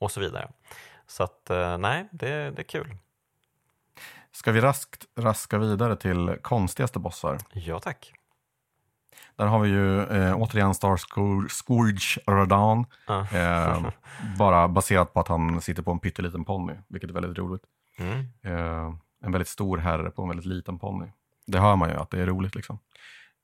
och 0.00 0.10
så 0.10 0.20
vidare. 0.20 0.48
Så 1.06 1.22
att 1.22 1.50
eh, 1.50 1.78
nej, 1.78 2.08
det, 2.12 2.50
det 2.50 2.62
är 2.62 2.64
kul. 2.64 2.96
Ska 4.32 4.52
vi 4.52 4.60
raskt 4.60 5.04
raska 5.16 5.58
vidare 5.58 5.96
till 5.96 6.36
konstigaste 6.42 6.98
bossar? 6.98 7.38
Ja 7.52 7.80
tack. 7.80 8.12
Där 9.36 9.46
har 9.46 9.58
vi 9.58 9.68
ju 9.68 10.02
eh, 10.02 10.34
återigen 10.36 10.74
Star 10.74 10.96
Scour- 10.96 11.48
Scourge 11.48 12.18
Radan. 12.26 12.84
Ja. 13.06 13.26
Eh, 13.32 13.86
bara 14.38 14.68
baserat 14.68 15.12
på 15.14 15.20
att 15.20 15.28
han 15.28 15.60
sitter 15.60 15.82
på 15.82 15.90
en 15.90 15.98
pytteliten 15.98 16.44
ponny, 16.44 16.74
vilket 16.88 17.10
är 17.10 17.14
väldigt 17.14 17.38
roligt. 17.38 17.62
Mm. 17.98 18.18
Eh, 18.44 18.94
en 19.24 19.32
väldigt 19.32 19.48
stor 19.48 19.78
herre 19.78 20.10
på 20.10 20.22
en 20.22 20.28
väldigt 20.28 20.46
liten 20.46 20.78
ponny. 20.78 21.06
Det 21.46 21.58
hör 21.58 21.76
man 21.76 21.88
ju 21.88 21.96
att 21.96 22.10
det 22.10 22.20
är 22.22 22.26
roligt 22.26 22.54
liksom. 22.54 22.78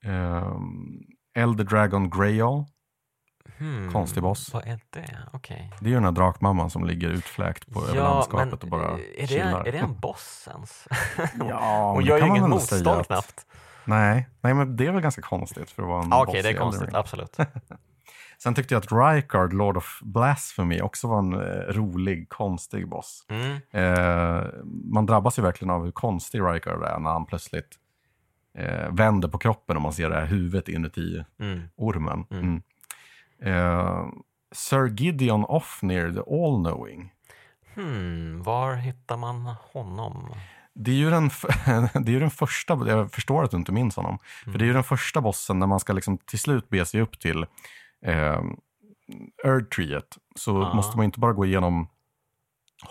Eh, 0.05 0.53
Elder 1.43 1.65
Dragon 1.65 2.11
Greyol, 2.11 2.65
Hmm, 3.59 3.93
Konstig 3.93 4.23
boss. 4.23 4.55
Vad 4.55 4.67
är 4.67 4.81
det? 4.91 5.19
Okej. 5.33 5.73
det 5.81 5.87
är 5.87 5.89
ju 5.89 5.95
den 5.95 6.05
här 6.05 6.13
drakmamman 6.13 6.71
som 6.71 6.85
ligger 6.85 7.09
utfläkt 7.09 7.73
på 7.73 7.83
över 7.85 7.95
landskapet 8.03 8.63
och 8.63 8.69
bara 8.69 8.89
är, 8.91 9.01
det, 9.21 9.27
chillar. 9.27 9.65
är 9.69 9.73
det 9.73 9.79
en 9.79 10.01
boss 10.01 10.49
ens? 10.53 10.89
Ja, 11.49 11.93
Hon 11.95 12.05
gör 12.05 12.19
ju 12.19 12.27
inget 12.27 12.49
motstånd 12.49 13.07
knappt. 13.07 13.47
Nej, 13.89 14.29
nej, 14.41 14.55
men 14.55 14.77
det 14.77 14.87
är 14.87 14.93
väl 14.93 15.03
ganska 15.03 15.23
konstigt 15.23 15.71
för 15.71 15.83
att 15.83 15.89
vara 15.89 16.03
en 16.05 16.13
Ah, 16.13 16.19
boss 16.25 16.29
Okej, 16.29 16.43
det 16.43 16.49
är 16.49 16.55
konstigt, 16.57 16.95
absolut. 16.95 17.37
Sen 18.43 18.55
tyckte 18.55 18.75
jag 18.75 18.83
att 18.85 18.93
Rykard, 18.93 19.53
Lord 19.53 19.77
of 19.77 19.99
Blasphemy, 20.03 20.81
också 20.81 21.09
var 21.09 21.19
en 21.19 21.33
eh, 21.33 21.73
rolig, 21.73 22.29
konstig 22.29 22.89
boss. 22.89 23.25
Mm. 23.29 23.57
Eh, 23.71 24.45
man 24.93 25.07
drabbas 25.07 25.39
ju 25.39 25.43
verkligen 25.43 25.71
av 25.71 25.85
hur 25.85 25.91
konstig 25.91 26.41
Rykard 26.41 26.83
är 26.83 26.99
när 26.99 27.11
han 27.11 27.27
plötsligt 27.27 27.69
eh, 28.59 28.91
vänder 28.93 29.29
på 29.29 29.39
kroppen 29.39 29.77
och 29.77 29.83
man 29.83 29.93
ser 29.93 30.11
det 30.11 30.17
här 30.17 30.27
huvudet 30.27 30.69
inuti 30.69 31.25
Mm. 31.41 31.63
ormen. 31.77 32.25
Mm. 32.31 32.63
Mm. 33.43 33.55
Eh, 33.57 34.07
Sir 34.53 34.87
Gideon 34.87 35.45
Offnear, 35.45 36.11
the 36.13 36.21
All-Knowing. 36.21 37.09
Hmm, 37.75 38.43
var 38.43 38.75
hittar 38.75 39.17
man 39.17 39.55
honom? 39.73 40.35
Det 40.81 40.91
är, 40.91 40.95
ju 40.95 41.11
den, 41.11 41.29
det 42.05 42.15
är 42.17 42.21
den 42.21 42.31
första, 42.31 42.89
jag 42.89 43.13
förstår 43.13 43.45
att 43.45 43.51
du 43.51 43.57
inte 43.57 43.73
minns 43.73 43.97
honom, 43.97 44.19
för 44.45 44.59
det 44.59 44.65
är 44.65 44.67
ju 44.67 44.73
den 44.73 44.85
första 44.85 45.21
bossen 45.21 45.59
när 45.59 45.67
man 45.67 45.81
ska 45.81 45.93
liksom 45.93 46.19
till 46.19 46.39
slut 46.39 46.69
be 46.69 46.87
sig 46.87 47.01
upp 47.01 47.19
till 47.21 47.47
eh, 48.07 48.41
Erdtreet. 49.45 50.19
Så 50.37 50.51
Ja. 50.63 50.75
måste 50.75 50.97
man 50.97 51.05
inte 51.05 51.21
bara 51.21 51.33
gå 51.33 51.45
igenom 51.47 51.89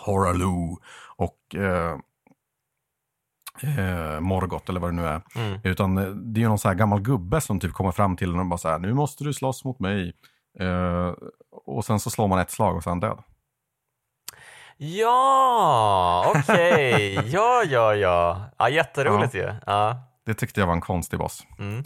Horalu 0.05 0.75
och 1.15 1.55
eh, 1.55 1.97
eh, 3.63 4.19
Morgoth 4.19 4.65
eller 4.69 4.79
vad 4.79 4.89
det 4.89 4.95
nu 4.95 5.05
är. 5.05 5.21
Mm. 5.35 5.59
Utan 5.63 5.97
eh, 5.97 6.05
det 6.05 6.39
är 6.39 6.41
ju 6.41 6.47
någon 6.47 6.59
så 6.59 6.67
här 6.67 6.75
gammal 6.75 7.01
gubbe 7.01 7.41
som 7.41 7.59
typ 7.59 7.73
kommer 7.73 7.91
fram 7.91 8.17
till 8.17 8.33
en 8.33 8.39
och 8.39 8.45
bara 8.45 8.57
så 8.57 8.69
här, 8.69 8.79
nu 8.79 8.93
måste 8.93 9.23
du 9.23 9.33
slåss 9.33 9.63
mot 9.63 9.79
mig. 9.79 10.13
Eh, 10.59 11.13
och 11.65 11.85
sen 11.85 11.99
så 11.99 12.09
slår 12.09 12.27
man 12.27 12.39
ett 12.39 12.51
slag 12.51 12.75
och 12.75 12.83
så 12.83 12.89
är 12.89 12.91
han 12.91 12.99
död. 12.99 13.23
Ja, 14.77 16.33
okej. 16.35 17.19
Ja, 17.25 17.63
ja, 17.63 17.95
ja. 17.95 18.41
ja 18.57 18.69
jätteroligt 18.69 19.33
ju. 19.33 19.53
Ja. 19.65 19.97
Det 20.25 20.33
tyckte 20.33 20.59
jag 20.59 20.67
var 20.67 20.73
en 20.73 20.81
konstig 20.81 21.19
boss. 21.19 21.47
Mm. 21.59 21.83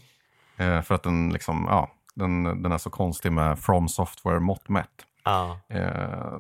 Eh, 0.58 0.82
för 0.82 0.96
att 0.96 1.04
den 1.04 1.30
liksom, 1.30 1.66
ja, 1.70 1.90
den, 2.16 2.64
den 2.64 2.72
är 2.72 2.78
så 2.78 2.90
konstig 2.90 3.32
med 3.32 3.60
From 3.60 3.90
Software 3.90 4.40
mått 4.40 4.70
mätt. 4.70 4.88
Ja, 5.24 5.60
Eh, 5.70 6.40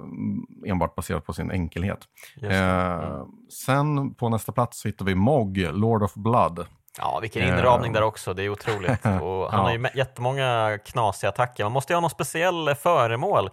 enbart 0.65 0.95
baserat 0.95 1.25
på 1.25 1.33
sin 1.33 1.51
enkelhet. 1.51 1.99
Eh, 2.41 3.25
sen 3.65 4.13
på 4.13 4.29
nästa 4.29 4.51
plats 4.51 4.81
så 4.81 4.87
hittar 4.87 5.05
vi 5.05 5.15
Mog, 5.15 5.57
Lord 5.57 6.03
of 6.03 6.13
Blood. 6.13 6.65
Ja, 6.97 7.19
vilken 7.19 7.41
eh, 7.41 7.47
inramning 7.49 7.93
där 7.93 8.03
också. 8.03 8.33
Det 8.33 8.43
är 8.43 8.49
otroligt. 8.49 9.05
Och 9.05 9.51
han 9.51 9.59
Ja. 9.59 9.63
har 9.63 9.71
ju 9.71 9.87
jättemånga 9.93 10.79
knasiga 10.85 11.29
attacker. 11.29 11.63
Man 11.63 11.71
måste 11.71 11.93
ju 11.93 11.95
ha 11.95 12.01
någon 12.01 12.09
speciell 12.09 12.75
föremål. 12.75 13.49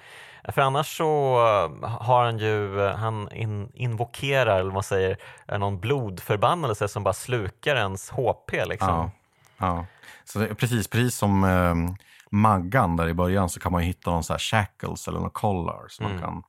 För 0.48 0.62
annars 0.62 0.96
så 0.96 1.36
eh, 1.82 1.88
har 1.90 2.24
han 2.24 2.38
ju, 2.38 2.86
eh, 2.86 2.94
han 2.96 3.32
in, 3.32 3.70
invokerar, 3.74 4.54
eller 4.54 4.64
vad 4.64 4.72
man 4.74 4.82
säger, 4.82 5.16
eh, 5.48 5.58
någon 5.58 5.80
blodförbannelse 5.80 6.88
som 6.88 7.04
bara 7.04 7.14
slukar 7.14 7.76
ens 7.76 8.10
HP 8.10 8.64
liksom. 8.66 8.88
Ja, 8.88 9.10
ja. 9.58 9.86
Så 10.24 10.46
precis, 10.54 10.88
precis 10.88 11.14
som 11.16 11.44
eh, 11.44 11.74
Maggan 12.30 12.96
där 12.96 13.08
i 13.08 13.14
början 13.14 13.48
så 13.48 13.60
kan 13.60 13.72
man 13.72 13.80
ju 13.82 13.86
hitta 13.86 14.10
någon 14.10 14.24
så 14.24 14.32
här 14.32 14.38
shackles 14.38 15.08
eller 15.08 15.20
någon 15.20 15.30
collar 15.30 15.84
som 15.88 16.06
Mm. 16.06 16.20
man 16.20 16.24
kan 16.24 16.42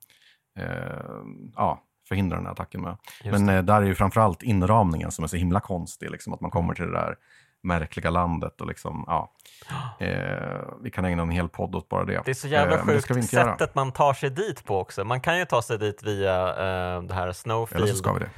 eh, 0.65 1.23
ja, 1.55 1.79
förhindra 2.09 2.37
den 2.37 2.45
här 2.45 2.53
attacken 2.53 2.81
med. 2.81 2.97
Just 3.23 3.39
Men 3.39 3.49
eh, 3.57 3.63
där 3.63 3.81
är 3.81 3.85
ju 3.85 3.95
framförallt 3.95 4.43
inramningen 4.43 5.11
som 5.11 5.23
är 5.23 5.27
så 5.27 5.37
himla 5.37 5.59
konstig, 5.59 6.11
liksom, 6.11 6.33
att 6.33 6.41
man 6.41 6.51
kommer 6.51 6.73
till 6.73 6.85
det 6.85 6.91
där 6.91 7.15
märkliga 7.63 8.09
landet 8.09 8.61
och 8.61 8.67
liksom, 8.67 9.03
ja. 9.07 9.33
Eh, 9.99 10.61
vi 10.81 10.91
kan 10.91 11.05
ägna 11.05 11.23
en 11.23 11.29
hel 11.29 11.49
podd 11.49 11.75
åt 11.75 11.89
bara 11.89 12.05
det. 12.05 12.21
Det 12.25 12.31
är 12.31 12.35
så 12.35 12.47
jävla 12.47 12.75
Eh, 12.75 12.85
sjukt 12.85 13.09
inte 13.09 13.35
göra. 13.35 13.51
sättet 13.51 13.75
man 13.75 13.91
tar 13.91 14.13
sig 14.13 14.29
dit 14.29 14.65
på 14.65 14.79
också. 14.79 15.03
Man 15.03 15.21
kan 15.21 15.39
ju 15.39 15.45
ta 15.45 15.61
sig 15.61 15.77
dit 15.77 16.03
via 16.03 16.49
eh, 16.49 17.03
det 17.03 17.13
här 17.13 17.23
Eller 17.23 17.33
så 17.33 17.39
Snowfield 17.39 17.97
ska 17.97 18.13
vi 18.13 18.19
det. 18.19 18.29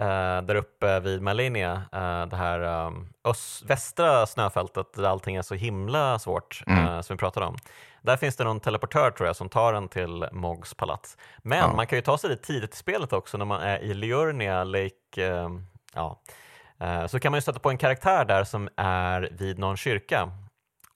Eh, 0.00 0.42
där 0.42 0.54
uppe 0.54 1.00
vid 1.00 1.22
Malinia, 1.22 1.82
eh, 1.92 2.26
det 2.26 2.36
här 2.36 2.86
um, 2.86 3.12
öst, 3.24 3.62
västra 3.62 4.26
snöfältet 4.26 4.92
där 4.94 5.04
allting 5.08 5.36
är 5.36 5.42
så 5.42 5.54
himla 5.54 6.18
svårt 6.18 6.62
Mm. 6.66 6.86
eh, 6.86 7.00
som 7.00 7.16
vi 7.16 7.18
pratade 7.18 7.46
om. 7.46 7.56
Där 8.02 8.16
finns 8.16 8.36
det 8.36 8.44
någon 8.44 8.60
teleportör 8.60 9.10
tror 9.10 9.26
jag 9.26 9.36
som 9.36 9.48
tar 9.48 9.72
en 9.74 9.88
till 9.88 10.26
Mogs 10.32 10.74
palats. 10.74 11.16
Men 11.38 11.58
Ja. 11.58 11.72
man 11.76 11.86
kan 11.86 11.98
ju 11.98 12.02
ta 12.02 12.18
sig 12.18 12.30
dit 12.30 12.42
tidigt 12.42 12.74
i 12.74 12.76
spelet 12.76 13.12
också 13.12 13.38
när 13.38 13.44
man 13.44 13.60
är 13.60 13.78
i 13.78 13.94
Liurnia 13.94 14.64
Lake. 14.64 14.94
eh, 15.16 15.48
ja. 15.94 16.20
Eh, 16.80 17.06
så 17.06 17.20
kan 17.20 17.32
man 17.32 17.36
ju 17.36 17.42
stöta 17.42 17.58
på 17.58 17.70
en 17.70 17.78
karaktär 17.78 18.24
där 18.24 18.44
som 18.44 18.68
är 18.76 19.28
vid 19.38 19.58
någon 19.58 19.76
kyrka. 19.76 20.30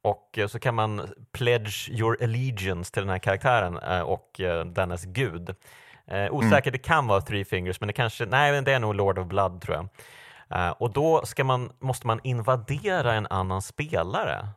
Och 0.03 0.39
eh, 0.39 0.47
så 0.47 0.59
kan 0.59 0.75
man 0.75 1.09
pledge 1.33 1.89
your 1.91 2.23
allegiance 2.23 2.93
till 2.93 3.03
den 3.03 3.11
här 3.11 3.19
karaktären 3.19 3.79
eh, 3.79 4.01
och 4.01 4.41
dennes 4.67 5.05
gud. 5.05 5.55
Eh, 6.11 6.33
osäker, 6.35 6.71
det 6.71 6.79
kan 6.79 7.07
vara 7.07 7.21
Three 7.21 7.45
Fingers, 7.45 7.81
men 7.81 7.87
det 7.87 7.93
kanske, 7.93 8.27
nej 8.27 8.63
det 8.63 8.73
är 8.73 8.81
nog 8.81 8.95
Lord 8.95 9.19
of 9.19 9.27
Blood 9.27 9.61
tror 9.61 9.77
jag. 9.77 9.89
Eh, 10.51 10.71
och 10.71 10.93
då 10.93 11.23
man, 11.45 11.71
måste 11.81 12.07
man 12.07 12.21
invadera 12.23 13.13
en 13.15 13.27
annan 13.27 13.63
spelare. 13.63 14.49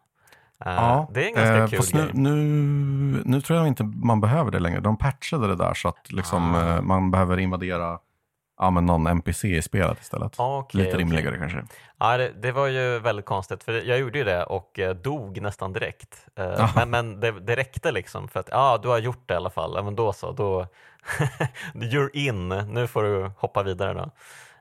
Eh, 0.65 1.05
det 1.13 1.23
är 1.23 1.27
en 1.27 1.33
ganska 1.33 1.57
eh, 1.57 1.67
kul 1.67 1.79
grej. 1.91 2.09
nu, 2.13 2.29
nu, 2.31 3.21
nu 3.25 3.41
tror 3.41 3.59
jag 3.59 3.67
inte 3.67 3.83
man 3.83 4.21
behöver 4.21 4.51
det 4.51 4.59
längre. 4.59 4.79
De 4.79 4.97
patchade 4.97 5.47
det 5.47 5.55
där 5.55 5.73
så 5.73 5.87
att 5.87 6.11
liksom, 6.11 6.55
Ah. 6.55 6.75
eh, 6.75 6.81
man 6.81 7.11
behöver 7.11 7.37
invadera 7.39 7.99
ja, 8.57 8.69
men 8.69 8.85
någon 8.85 9.07
NPC 9.07 9.47
i 9.57 9.61
spelet 9.61 10.01
istället. 10.01 10.33
Okej, 10.37 10.77
Lite 10.77 10.89
okej. 10.89 10.99
rimligare 10.99 11.37
kanske. 11.37 11.63
Ja, 11.97 12.17
det, 12.17 12.29
det 12.29 12.51
var 12.51 12.67
ju 12.67 12.99
väldigt 12.99 13.25
konstigt, 13.25 13.63
för 13.63 13.73
jag 13.73 13.99
gjorde 13.99 14.17
ju 14.17 14.23
det 14.23 14.43
och 14.43 14.79
eh, 14.79 14.95
dog 14.95 15.41
nästan 15.41 15.73
direkt. 15.73 16.27
Eh, 16.35 16.71
men 16.75 16.89
men 16.89 17.19
det, 17.19 17.31
det 17.39 17.55
räckte 17.55 17.91
liksom 17.91 18.27
för 18.27 18.39
att 18.39 18.49
ja, 18.51 18.79
du 18.83 18.87
har 18.87 18.97
gjort 18.97 19.27
det 19.27 19.33
i 19.33 19.37
alla 19.37 19.49
fall. 19.49 19.73
Ja, 19.75 19.83
men 19.83 19.95
då 19.95 20.13
så, 20.13 20.31
då 20.31 20.67
you're 21.73 22.09
in. 22.13 22.49
Nu 22.49 22.87
får 22.87 23.03
du 23.03 23.31
hoppa 23.37 23.63
vidare 23.63 23.93
då 23.93 24.11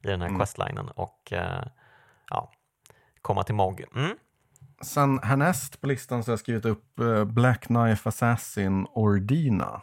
i 0.02 0.07
den 0.10 0.20
här 0.20 0.28
Mm. 0.28 0.39
questlinen 0.41 0.89
och 0.89 1.33
eh, 1.33 1.62
ja, 2.31 2.50
komma 3.23 3.42
till 3.42 3.55
Mog. 3.55 3.84
Mm. 3.97 4.16
Sen 4.81 5.18
härnäst 5.23 5.81
på 5.81 5.86
listan 5.86 6.25
så 6.25 6.31
har 6.31 6.33
jag 6.33 6.41
skrivit 6.41 6.65
upp 6.65 6.94
Black 7.26 7.60
Knife 7.66 8.08
Assassin 8.08 8.86
Ordina. 8.94 9.81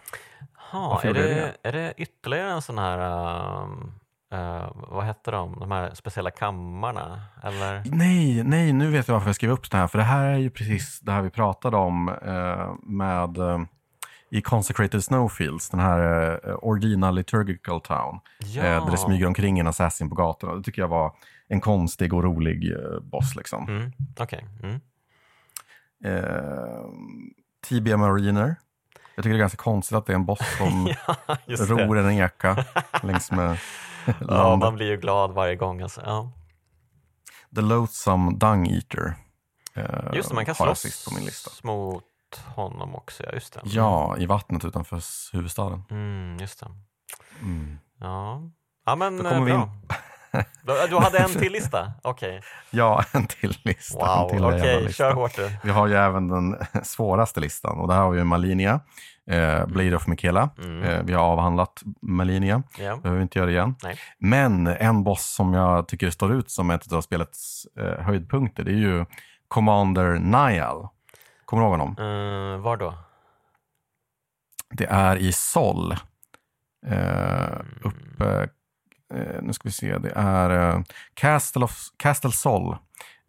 Ha, 0.71 1.01
är, 1.01 1.05
jag 1.05 1.15
det, 1.15 1.53
är 1.63 1.71
det 1.71 1.93
ytterligare 1.97 2.51
en 2.51 2.61
sån 2.61 2.77
här, 2.77 2.99
ehm, 2.99 3.91
eh, 4.33 4.71
vad 4.75 5.05
heter 5.05 5.31
de, 5.31 5.59
de 5.59 5.71
här 5.71 5.93
speciella 5.93 6.31
kammarna? 6.31 7.21
Eller? 7.43 7.81
Nej, 7.85 8.43
nej, 8.43 8.73
nu 8.73 8.91
vet 8.91 9.07
jag 9.07 9.13
varför 9.13 9.27
jag 9.27 9.35
skrev 9.35 9.51
upp 9.51 9.71
det 9.71 9.77
här. 9.77 9.87
För 9.87 9.97
det 9.97 10.03
här 10.03 10.25
är 10.25 10.37
ju 10.37 10.49
precis 10.49 10.99
det 10.99 11.11
här 11.11 11.21
vi 11.21 11.29
pratade 11.29 11.77
om 11.77 12.09
eh, 12.09 12.73
med 12.83 13.37
eh, 13.37 13.59
i 14.29 14.41
Consecrated 14.41 15.03
Snowfields, 15.03 15.69
den 15.69 15.79
här 15.79 16.31
eh, 16.49 16.55
Ordina 16.55 17.11
Liturgical 17.11 17.81
Town. 17.81 18.19
Ja, 18.39 18.61
där 18.63 18.91
det 18.91 18.97
smyger 18.97 19.25
omkring 19.25 19.59
en 19.59 19.67
assassin 19.67 20.09
på 20.09 20.15
gatorna. 20.15 20.55
Det 20.55 20.63
tycker 20.63 20.81
jag 20.81 20.89
var 20.89 21.15
en 21.47 21.61
konstig 21.61 22.13
och 22.13 22.23
rolig 22.23 22.73
boss. 23.01 23.35
Liksom. 23.35 23.67
mm, 23.67 23.91
okej. 24.19 24.45
Mm. 24.63 24.79
Tibia 27.67 27.97
Mariner. 27.97 28.55
Jag 29.15 29.23
tycker 29.23 29.33
det 29.33 29.37
är 29.37 29.39
ganska 29.39 29.57
konstigt 29.57 29.97
att 29.97 30.05
det 30.05 30.13
är 30.13 30.15
en 30.15 30.25
boss 30.25 30.57
som 30.57 30.93
ja, 31.07 31.55
ror 31.59 31.97
en 31.97 32.11
eka 32.11 32.65
längs 33.03 33.31
med 33.31 33.57
Ja, 34.27 34.55
man 34.55 34.75
blir 34.75 34.85
ju 34.87 34.97
glad 34.97 35.31
varje 35.31 35.55
gång. 35.55 35.81
Alltså. 35.81 36.01
Ja. 36.05 36.31
The 37.55 37.61
Loathsome 37.61 38.31
Dung 38.35 38.67
Eater. 38.67 39.15
eh, 39.75 39.83
Just 40.13 40.29
det, 40.29 40.35
man 40.35 40.45
kan 40.45 40.55
slåss 40.55 41.05
på 41.07 41.13
min 41.15 41.25
lista. 41.25 41.51
mot 41.63 42.03
honom 42.55 42.95
också. 42.95 43.23
Ja, 43.23 43.31
just 43.33 43.53
det. 43.53 43.61
Ja, 43.63 44.17
i 44.17 44.25
vattnet 44.25 44.65
utanför 44.65 45.01
huvudstaden. 45.33 45.83
Mm, 45.89 46.37
just 46.39 46.59
det. 46.59 46.67
Mm. 47.41 47.77
Ja, 47.99 48.41
ja 48.85 48.95
men 48.95 49.17
Då 49.17 49.23
eh, 49.23 49.29
kommer 49.33 49.45
vi 49.45 49.51
bra. 49.51 49.69
Du, 50.89 50.97
hade 50.97 51.17
en 51.19 51.29
till 51.39 51.51
lista? 51.51 51.93
Okej. 52.03 52.41
Ja, 52.69 53.03
en 53.11 53.27
till 53.27 53.57
lista. 53.63 53.97
Wow, 54.27 54.45
okej, 54.53 54.81
lista. 54.83 54.93
kör 54.93 55.13
hårt 55.13 55.35
du. 55.35 55.51
Vi 55.63 55.69
har 55.71 55.87
ju 55.87 55.95
även 55.95 56.27
den 56.27 56.57
svåraste 56.83 57.39
listan 57.39 57.77
och 57.79 57.87
där 57.87 57.95
har 57.95 58.11
vi 58.11 58.17
ju 58.17 58.23
Malinia, 58.23 58.79
eh, 59.29 59.65
Blade 59.65 59.95
of 59.95 60.07
Michaela. 60.07 60.49
Mm. 60.57 60.83
Eh, 60.83 61.03
vi 61.03 61.13
har 61.13 61.23
avhandlat 61.23 61.83
Malinia, 62.01 62.63
Ja. 62.77 62.97
behöver 62.97 63.17
vi 63.17 63.21
inte 63.23 63.39
göra 63.39 63.45
det 63.47 63.53
igen. 63.53 63.75
Nej. 63.83 63.97
Men 64.17 64.67
en 64.67 65.03
boss 65.03 65.25
som 65.25 65.53
jag 65.53 65.87
tycker 65.87 66.09
står 66.09 66.33
ut 66.33 66.51
som 66.51 66.69
ett 66.69 66.93
av 66.93 67.01
spelets 67.01 67.67
eh, 67.77 68.03
höjdpunkter, 68.05 68.63
det 68.63 68.71
är 68.71 68.75
ju 68.75 69.05
Commander 69.47 70.13
Niall. 70.19 70.87
Kommer 71.45 71.63
du 71.63 71.69
ihåg 71.69 71.79
honom? 71.79 71.97
Uh, 71.99 72.57
var 72.61 72.77
då? 72.77 72.93
Det 74.69 74.85
är 74.85 75.15
i 75.15 75.31
Sol. 75.31 75.91
Eh, 76.85 77.59
uppe, 77.81 78.47
eh, 79.13 79.41
nu 79.41 79.53
ska 79.53 79.61
vi 79.67 79.71
se, 79.71 79.97
det 79.97 80.11
är 80.15 80.49
eh, 80.75 80.81
Castle, 81.13 81.63
of, 81.63 81.77
Castle 81.97 82.31
Sol. 82.31 82.77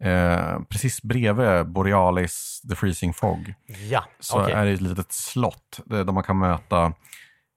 Eh, 0.05 0.59
precis 0.69 1.01
bredvid 1.01 1.67
Borealis, 1.67 2.61
The 2.69 2.75
Freezing 2.75 3.13
Fog. 3.13 3.53
Ja, 3.89 4.03
Så 4.19 4.41
okej. 4.41 4.53
är 4.53 4.65
det 4.65 4.71
ett 4.71 4.81
litet 4.81 5.11
slott 5.11 5.79
där 5.85 6.03
där 6.03 6.13
man 6.13 6.23
kan 6.23 6.37
möta... 6.39 6.93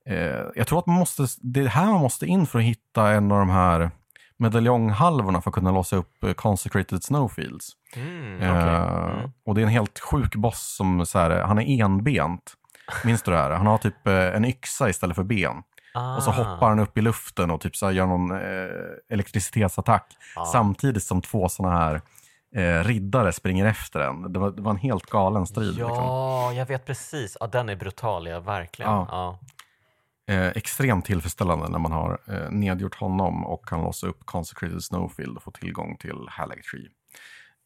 Eh, 0.08 0.44
jag 0.54 0.66
tror 0.66 0.78
att 0.78 0.86
man 0.86 0.96
måste, 0.96 1.26
det 1.42 1.60
är 1.60 1.66
här 1.66 1.86
man 1.86 2.00
måste 2.00 2.26
in 2.26 2.46
för 2.46 2.58
att 2.58 2.64
hitta 2.64 3.10
en 3.10 3.32
av 3.32 3.38
de 3.38 3.50
här 3.50 3.90
medaljonghalvorna 4.36 5.40
för 5.42 5.50
att 5.50 5.54
kunna 5.54 5.70
låsa 5.70 5.96
upp 5.96 6.24
eh, 6.24 6.32
Consecrated 6.32 7.04
Snowfields. 7.04 7.68
Mm, 7.96 8.36
okej. 8.36 8.48
Eh, 8.48 9.18
Mm. 9.18 9.30
Och 9.46 9.54
det 9.54 9.60
är 9.60 9.62
en 9.62 9.68
helt 9.68 9.98
sjuk 9.98 10.34
boss 10.34 10.74
som 10.76 11.06
så 11.06 11.18
här, 11.18 11.30
han 11.42 11.58
är 11.58 11.84
enbent. 11.84 12.54
Minns 13.04 13.22
du 13.22 13.30
det 13.30 13.36
här? 13.38 13.50
Han 13.50 13.66
har 13.66 13.78
typ 13.78 14.06
eh, 14.06 14.14
en 14.14 14.44
yxa 14.44 14.88
istället 14.88 15.16
för 15.16 15.22
ben. 15.24 15.56
Och 16.16 16.22
så 16.22 16.30
Ah, 16.30 16.34
hoppar 16.34 16.68
han 16.68 16.78
upp 16.78 16.98
i 16.98 17.00
luften 17.00 17.50
och 17.50 17.60
typ 17.60 17.76
så 17.76 17.90
gör 17.90 18.06
någon 18.06 18.30
eh, 18.30 18.68
elektricitetsattack. 19.12 20.06
ah. 20.36 20.44
Samtidigt 20.44 21.02
som 21.02 21.22
två 21.22 21.48
sådana 21.48 21.78
här 21.78 22.00
eh, 22.54 22.84
riddare 22.84 23.32
springer 23.32 23.66
efter 23.66 24.00
en. 24.00 24.32
Det 24.32 24.38
var, 24.38 24.50
det 24.50 24.62
var 24.62 24.70
en 24.70 24.76
helt 24.76 25.06
galen 25.06 25.46
strid. 25.46 25.74
Liksom. 25.74 25.94
Ja, 25.94 26.52
jag 26.52 26.66
vet 26.66 26.86
precis. 26.86 27.36
Ja, 27.40 27.46
den 27.46 27.68
är 27.68 27.76
brutal, 27.76 28.26
ja, 28.26 28.40
verkligen. 28.40 28.90
Ja. 28.92 29.06
Ja. 29.10 29.38
Eh, 30.34 30.46
extremt 30.48 31.04
tillfredsställande 31.04 31.68
när 31.68 31.78
man 31.78 31.92
har 31.92 32.18
eh, 32.26 32.50
nedgjort 32.50 32.94
honom 32.94 33.46
och 33.46 33.68
kan 33.68 33.80
låsa 33.80 34.06
upp 34.06 34.26
Consecrated 34.26 34.82
Snowfield 34.84 35.36
och 35.36 35.42
få 35.42 35.50
tillgång 35.50 35.96
till 35.96 36.26
Hallag 36.30 36.62
Tree. 36.62 36.88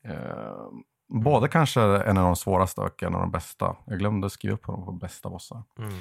Eh, 0.05 0.53
både 1.09 1.49
kanske 1.49 1.81
en 1.83 2.19
av 2.19 2.25
de 2.25 2.37
svåraste 2.37 2.81
och 2.81 3.03
en 3.03 3.15
av 3.15 3.21
de 3.21 3.31
bästa. 3.31 3.77
Jag 3.87 3.99
glömde 3.99 4.31
skriva 4.31 4.55
upp 4.55 4.67
honom 4.67 4.85
på 4.85 4.93
bästa 4.93 5.31
bossar. 5.31 5.63
Mm. 5.79 5.93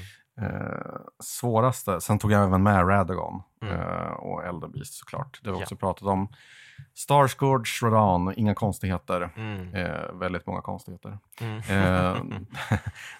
Eh, 0.41 0.95
svåraste, 1.23 2.01
sen 2.01 2.19
tog 2.19 2.31
jag 2.31 2.43
även 2.43 2.63
med 2.63 2.89
Radagon 2.89 3.41
Mm. 3.61 3.79
eh, 3.79 4.11
och 4.11 4.45
Elden 4.45 4.71
Beast 4.71 4.93
såklart. 4.93 5.39
Det 5.43 5.49
har 5.49 5.53
vi 5.55 5.59
Ja. 5.59 5.63
också 5.63 5.75
pratat 5.75 6.03
om. 6.07 6.27
Starscourge, 6.93 7.69
Rodan, 7.81 8.33
inga 8.37 8.55
konstigheter. 8.55 9.29
Mm. 9.37 9.75
Eh, 9.75 10.11
väldigt 10.13 10.47
många 10.47 10.61
konstigheter. 10.61 11.17
Mm. 11.41 11.57
Eh, 11.59 12.15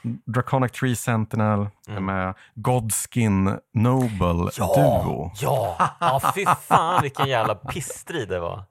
Draconic 0.25 0.71
Tree 0.71 0.95
Sentinel 0.95 1.67
Mm. 1.87 2.05
med. 2.05 2.33
Godskin 2.55 3.59
Noble 3.73 4.51
Ja, 4.57 4.73
Duo. 4.75 5.31
ja, 5.35 5.75
ja, 5.99 6.31
fy 6.35 6.45
fan 6.45 7.01
vilken 7.01 7.27
jävla 7.27 7.55
pissstrid 7.55 8.29
det 8.29 8.39
var. 8.39 8.63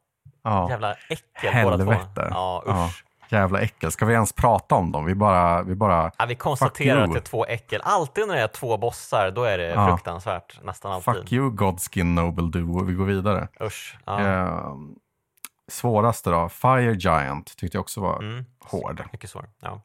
Ja, 0.45 0.71
Jävla 0.71 0.95
äckel 1.09 1.65
båda 1.65 1.77
två. 1.85 1.91
Helvete. 1.91 2.29
Ja, 2.31 2.63
Ja. 2.67 2.91
Jävla 3.33 3.61
äckel. 3.61 3.93
Ska 3.93 4.07
vi 4.07 4.13
ens 4.15 4.33
prata 4.33 4.75
om 4.75 4.93
dem? 4.93 5.05
Vi 5.05 5.15
bara... 5.15 5.63
Vi 5.63 5.75
bara 5.75 6.13
Ja, 6.19 6.27
vi 6.27 6.35
konstaterar 6.35 7.01
att 7.03 7.13
det 7.13 7.19
är 7.19 7.21
två 7.23 7.47
äckel. 7.47 7.81
Alltid 7.85 8.29
när 8.29 8.35
det 8.35 8.41
är 8.43 8.49
två 8.49 8.77
bossar, 8.79 9.31
då 9.31 9.45
är 9.45 9.59
det 9.59 9.69
Ja. 9.69 9.89
fruktansvärt. 9.89 10.61
Nästan 10.65 10.93
alltid. 10.93 11.15
fuck 11.15 11.33
you 11.33 11.51
Godskin 11.51 12.15
Noble 12.15 12.49
Duo. 12.51 12.85
Vi 12.85 12.95
går 12.95 13.05
vidare. 13.05 13.49
Usch. 13.61 13.99
Ja. 14.05 14.21
Eh, 14.21 14.75
svåraste 15.69 16.31
då? 16.31 16.49
Fire 16.49 16.93
Giant 16.95 17.57
tyckte 17.57 17.77
jag 17.77 17.81
också 17.83 18.01
var 18.01 18.19
Mm. 18.23 18.45
hård. 18.61 19.03
Mycket 19.13 19.31
svår. 19.31 19.49
Ja. 19.61 19.81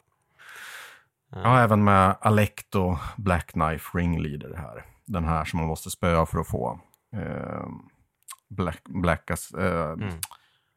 Jag 1.30 1.50
har 1.50 1.60
även 1.60 1.84
med 1.84 2.16
Alecto 2.22 2.98
Black 3.18 3.48
Knife 3.52 3.98
Ringleader 3.98 4.56
här. 4.58 4.86
Den 5.06 5.26
här 5.26 5.46
som 5.46 5.60
man 5.60 5.68
måste 5.68 5.90
spöa 5.92 6.26
för 6.26 6.40
att 6.40 6.48
få 6.48 6.80
eh, 7.16 7.66
Black, 8.50 8.82
Black 8.84 9.32
as, 9.32 9.52
eh, 9.52 9.92
Mm. 9.92 10.10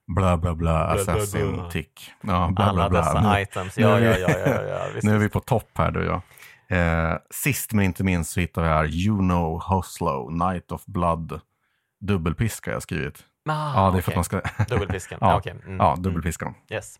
Bla 0.08 0.36
bla 0.36 0.54
bla 0.54 0.84
Assassin 0.84 1.52
bla. 1.52 1.70
Tick. 1.70 2.12
Ja, 2.20 2.50
bla, 2.52 2.64
Alla 2.64 2.88
bla, 2.88 3.00
dessa 3.00 3.20
Nu, 3.20 3.40
items. 3.40 3.78
Ja, 3.78 4.00
ja, 4.00 4.18
ja, 4.18 4.38
ja, 4.46 4.62
ja, 4.62 4.80
visst. 4.94 5.04
nu 5.04 5.14
är 5.14 5.18
vi 5.18 5.28
på 5.28 5.40
topp 5.40 5.70
här 5.74 5.90
du 5.90 5.98
och 6.00 6.06
jag. 6.06 6.22
Eh, 6.70 7.16
sist 7.30 7.72
men 7.72 7.84
inte 7.84 8.04
minst 8.04 8.30
så 8.30 8.40
hittar 8.40 8.62
vi 8.62 8.68
här 8.68 8.84
Juno 8.84 9.58
Hoslow, 9.58 10.32
Night 10.32 10.72
of 10.72 10.86
Blood. 10.86 11.40
Dubbelpiska 12.00 12.70
jag 12.70 12.82
skrivit. 12.82 13.24
Ah, 13.48 13.72
ja, 13.74 13.90
det 13.90 13.98
är 13.98 14.02
för 14.02 14.12
okej. 14.12 14.12
att 14.12 14.16
man 14.16 14.24
ska... 14.24 14.64
Dubbelpiskan. 14.74 15.18
Ja, 15.20 15.36
okej. 15.36 15.52
Mm. 15.52 15.76
ja, 15.76 15.96
dubbelpiskan. 15.98 16.54
Yes. 16.70 16.98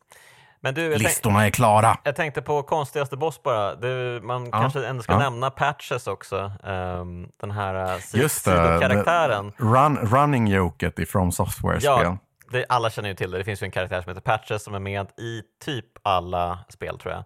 Men 0.61 0.75
du, 0.75 0.91
tänk, 0.91 1.03
Listorna 1.03 1.47
är 1.47 1.51
klara. 1.51 1.99
jag 2.05 2.17
tänkte 2.17 2.43
på 2.43 2.63
konstigaste 2.63 3.17
boss 3.17 3.43
bara. 3.43 3.75
Du, 3.75 4.21
man 4.23 4.45
Ja, 4.45 4.51
kanske 4.51 4.87
ändå 4.87 5.03
ska 5.03 5.13
ja. 5.13 5.19
nämna 5.19 5.51
Patches 5.51 6.07
också. 6.07 6.53
Ehm, 6.65 7.29
den 7.41 7.51
här 7.51 7.95
uh, 7.95 8.01
sidokaraktären. 8.01 9.53
Run, 9.57 9.97
running 9.97 10.47
joket 10.49 10.99
i 10.99 11.07
From 11.07 11.33
Software-spel. 11.33 12.05
Ja, 12.05 12.19
det, 12.51 12.67
alla 12.69 12.91
känner 12.91 13.09
ju 13.09 13.15
till 13.15 13.31
det. 13.31 13.39
Det 13.39 13.45
finns 13.45 13.63
ju 13.63 13.65
en 13.65 13.71
karaktär 13.71 14.03
som 14.03 14.11
heter 14.11 14.21
Patches 14.21 14.65
som 14.65 14.75
är 14.75 14.79
med 14.79 15.07
i 15.17 15.43
typ 15.65 15.87
alla 16.03 16.59
spel 16.69 16.99
tror 16.99 17.15
jag. 17.15 17.25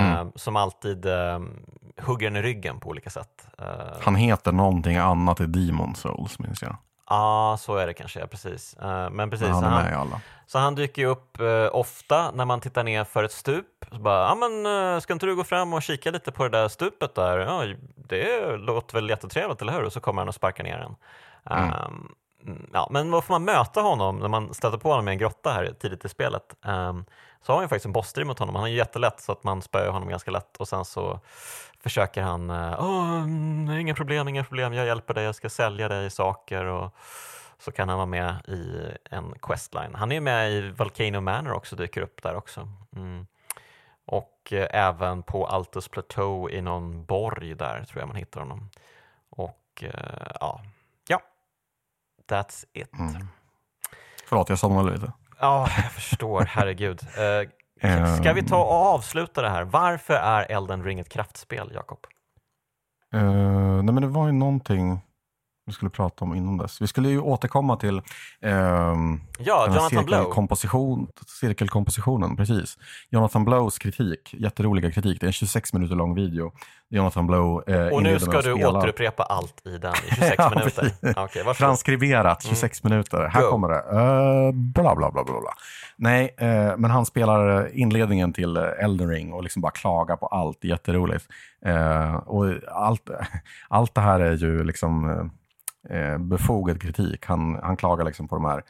Mm. 0.00 0.32
Som 0.34 0.56
alltid 0.56 1.06
um, 1.06 1.66
hugger 2.00 2.26
en 2.26 2.36
i 2.36 2.42
ryggen 2.42 2.80
på 2.80 2.88
olika 2.88 3.10
sätt. 3.10 3.46
Uh, 3.60 3.66
Han 4.02 4.14
heter 4.16 4.52
någonting 4.52 4.96
annat 4.96 5.40
i 5.40 5.46
Demon 5.46 5.94
Souls, 5.94 6.38
minns 6.38 6.62
jag. 6.62 6.76
Ja, 7.08 7.56
så 7.60 7.76
är 7.76 7.86
det 7.86 7.94
kanske, 7.94 8.20
ja, 8.20 8.26
precis. 8.26 8.76
Men 9.10 9.30
precis, 9.30 9.46
Men 9.46 9.54
han 9.54 9.64
han, 9.64 9.82
med 9.82 9.92
i 9.92 9.94
alla. 9.94 10.20
så 10.46 10.58
han 10.58 10.74
dyker 10.74 11.02
ju 11.02 11.08
upp 11.08 11.40
eh, 11.40 11.68
ofta 11.72 12.30
när 12.30 12.44
man 12.44 12.60
tittar 12.60 12.84
ner 12.84 13.04
för 13.04 13.24
ett 13.24 13.32
stup. 13.32 13.84
Så 13.90 13.98
bara, 13.98 14.28
ja 14.28 14.34
men 14.34 14.66
eh, 14.66 15.00
ska 15.00 15.12
inte 15.12 15.26
du 15.26 15.36
gå 15.36 15.44
fram 15.44 15.72
och 15.72 15.82
kika 15.82 16.10
lite 16.10 16.32
på 16.32 16.48
det 16.48 16.58
där 16.58 16.68
stupet 16.68 17.14
där? 17.14 17.38
Ja, 17.38 17.74
det 18.08 18.56
låter 18.56 18.94
väl 18.94 19.10
jättetrevligt, 19.10 19.62
eller 19.62 19.72
hur? 19.72 19.82
Och 19.84 19.92
så 19.92 20.00
kommer 20.00 20.20
han 20.20 20.28
och 20.28 20.34
sparkar 20.34 20.64
ner 20.64 20.78
den. 20.78 20.94
Mm. 21.58 21.70
Ehm, 21.70 21.74
mm, 21.74 22.08
Mm, 22.46 22.70
ja, 22.72 22.88
men 22.90 23.10
då 23.10 23.20
får 23.20 23.34
man 23.34 23.44
möta 23.44 23.80
honom 23.80 24.18
när 24.18 24.28
man 24.28 24.54
stöter 24.54 24.78
på 24.78 24.90
honom 24.90 25.08
i 25.08 25.10
en 25.10 25.18
grotta 25.18 25.52
här 25.52 25.74
tidigt 25.80 26.04
i 26.04 26.08
spelet. 26.08 26.56
Um, 26.64 27.04
så 27.42 27.52
har 27.52 27.56
han 27.56 27.64
ju 27.64 27.68
faktiskt 27.68 27.86
en 27.86 27.92
bossstrid 27.92 28.26
mot 28.26 28.38
honom. 28.38 28.54
Han 28.54 28.64
är 28.64 28.68
ju 28.68 28.76
jättelätt 28.76 29.20
så 29.20 29.32
att 29.32 29.44
man 29.44 29.62
spöar 29.62 29.88
honom 29.88 30.08
ganska 30.08 30.30
lätt 30.30 30.56
och 30.56 30.68
sen 30.68 30.84
så 30.84 31.20
försöker 31.80 32.22
han, 32.22 32.50
eh, 32.50 32.76
Åh, 32.78 33.22
mm, 33.22 33.70
inga 33.70 33.94
problem, 33.94 34.28
inga 34.28 34.44
problem, 34.44 34.72
jag 34.72 34.86
hjälper 34.86 35.14
dig, 35.14 35.24
jag 35.24 35.34
ska 35.34 35.50
sälja 35.50 35.88
dig 35.88 36.10
saker 36.10 36.64
och 36.64 36.94
så 37.58 37.72
kan 37.72 37.88
han 37.88 37.98
vara 37.98 38.06
med 38.06 38.36
i 38.48 38.90
en 39.10 39.34
questline. 39.42 39.94
Han 39.94 40.12
är 40.12 40.20
med 40.20 40.52
i 40.52 40.70
Volcano 40.70 41.20
Manor 41.20 41.52
också, 41.52 41.76
dyker 41.76 42.00
upp 42.00 42.22
där 42.22 42.34
också. 42.34 42.68
Mm. 42.96 43.26
Och 44.04 44.52
eh, 44.52 44.66
även 44.70 45.22
på 45.22 45.46
Altus 45.46 45.88
Plateau 45.88 46.50
i 46.50 46.60
någon 46.60 47.04
borg 47.04 47.54
där 47.54 47.84
tror 47.84 48.00
jag 48.00 48.08
man 48.08 48.16
hittar 48.16 48.40
honom. 48.40 48.70
Och 49.30 49.82
eh, 49.82 50.32
ja. 50.40 50.60
That's 52.32 52.64
it. 52.72 52.98
Mm. 52.98 53.28
Förlåt, 54.26 54.48
jag 54.48 54.58
somnade 54.58 54.90
lite. 54.90 55.12
Ja, 55.40 55.68
jag 55.76 55.92
förstår. 55.92 56.44
Herregud. 56.44 57.00
Eh, 57.84 58.16
ska 58.16 58.32
vi 58.32 58.42
ta 58.42 58.56
och 58.56 58.72
avsluta 58.72 59.42
det 59.42 59.48
här? 59.48 59.64
Varför 59.64 60.14
är 60.14 60.52
Elden 60.52 60.84
Ring 60.84 60.98
ett 61.00 61.08
kraftspel, 61.08 61.70
Jakob? 61.74 61.98
Uh, 63.14 63.82
nej 63.82 63.94
men 63.94 64.00
det 64.00 64.06
var 64.06 64.26
ju 64.26 64.32
någonting 64.32 65.00
vi 65.66 65.72
skulle 65.72 65.90
prata 65.90 66.24
om 66.24 66.34
innan 66.34 66.58
dess. 66.58 66.82
Vi 66.82 66.86
skulle 66.86 67.08
ju 67.08 67.20
återkomma 67.20 67.76
till 67.76 67.98
um, 67.98 69.20
ja, 69.38 69.66
Jonathan 69.66 69.90
cirkelkomposition, 69.90 71.08
cirkelkompositionen. 71.40 72.36
Precis. 72.36 72.78
Jonathan 73.10 73.44
Blows 73.44 73.78
kritik, 73.78 74.34
jätteroliga 74.34 74.90
kritik. 74.90 75.20
Det 75.20 75.24
är 75.24 75.28
en 75.28 75.32
26 75.32 75.72
minuter 75.72 75.94
lång 75.94 76.14
video. 76.14 76.52
Jonathan 76.90 77.26
Blow 77.26 77.70
eh, 77.70 77.86
Och 77.86 78.02
nu 78.02 78.18
ska 78.18 78.32
du 78.32 78.42
spela. 78.42 78.78
återupprepa 78.78 79.22
allt 79.22 79.66
i 79.66 79.78
den 79.78 79.94
i 79.94 80.08
26 80.14 80.34
ja, 80.38 80.50
minuter. 80.50 80.92
Okay, 81.24 81.54
Transkriberat 81.54 82.42
26 82.42 82.84
mm. 82.84 82.92
minuter. 82.92 83.28
Här 83.32 83.42
Go. 83.42 83.50
kommer 83.50 83.68
det. 83.68 83.74
Uh, 83.74 84.52
bla, 84.52 84.96
bla, 84.96 85.10
bla, 85.10 85.24
bla, 85.24 85.40
bla. 85.40 85.52
Nej, 85.96 86.34
uh, 86.42 86.76
men 86.76 86.90
han 86.90 87.06
spelar 87.06 87.68
inledningen 87.74 88.32
till 88.32 88.56
Elden 88.56 89.08
Ring 89.08 89.32
och 89.32 89.42
liksom 89.42 89.62
bara 89.62 89.72
klagar 89.72 90.16
på 90.16 90.26
allt. 90.26 90.64
Jätteroligt. 90.64 91.26
Uh, 91.66 92.14
och 92.14 92.46
allt, 92.68 93.10
allt 93.68 93.94
det 93.94 94.00
här 94.00 94.20
är 94.20 94.36
ju 94.36 94.64
liksom 94.64 95.30
eh, 95.90 96.18
befogad 96.18 96.82
kritik. 96.82 97.26
Han, 97.26 97.54
han 97.62 97.76
klagar 97.76 98.04
liksom 98.04 98.28
på 98.28 98.34
de 98.34 98.44
här 98.44 98.62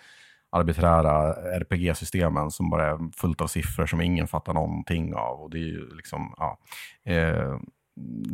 arbiträra 0.51 1.33
RPG-systemen 1.61 2.51
som 2.51 2.71
bara 2.71 2.87
är 2.87 2.99
fullt 3.17 3.41
av 3.41 3.47
siffror 3.47 3.87
som 3.87 4.01
ingen 4.01 4.29
fattar 4.29 4.55
någonting 4.55 5.15
av. 5.15 5.41
Och 5.41 5.51
det 5.51 5.59
är 5.59 5.69
ju 5.69 5.95
liksom, 5.97 6.35
ja, 6.37 6.59
eh, 7.05 7.59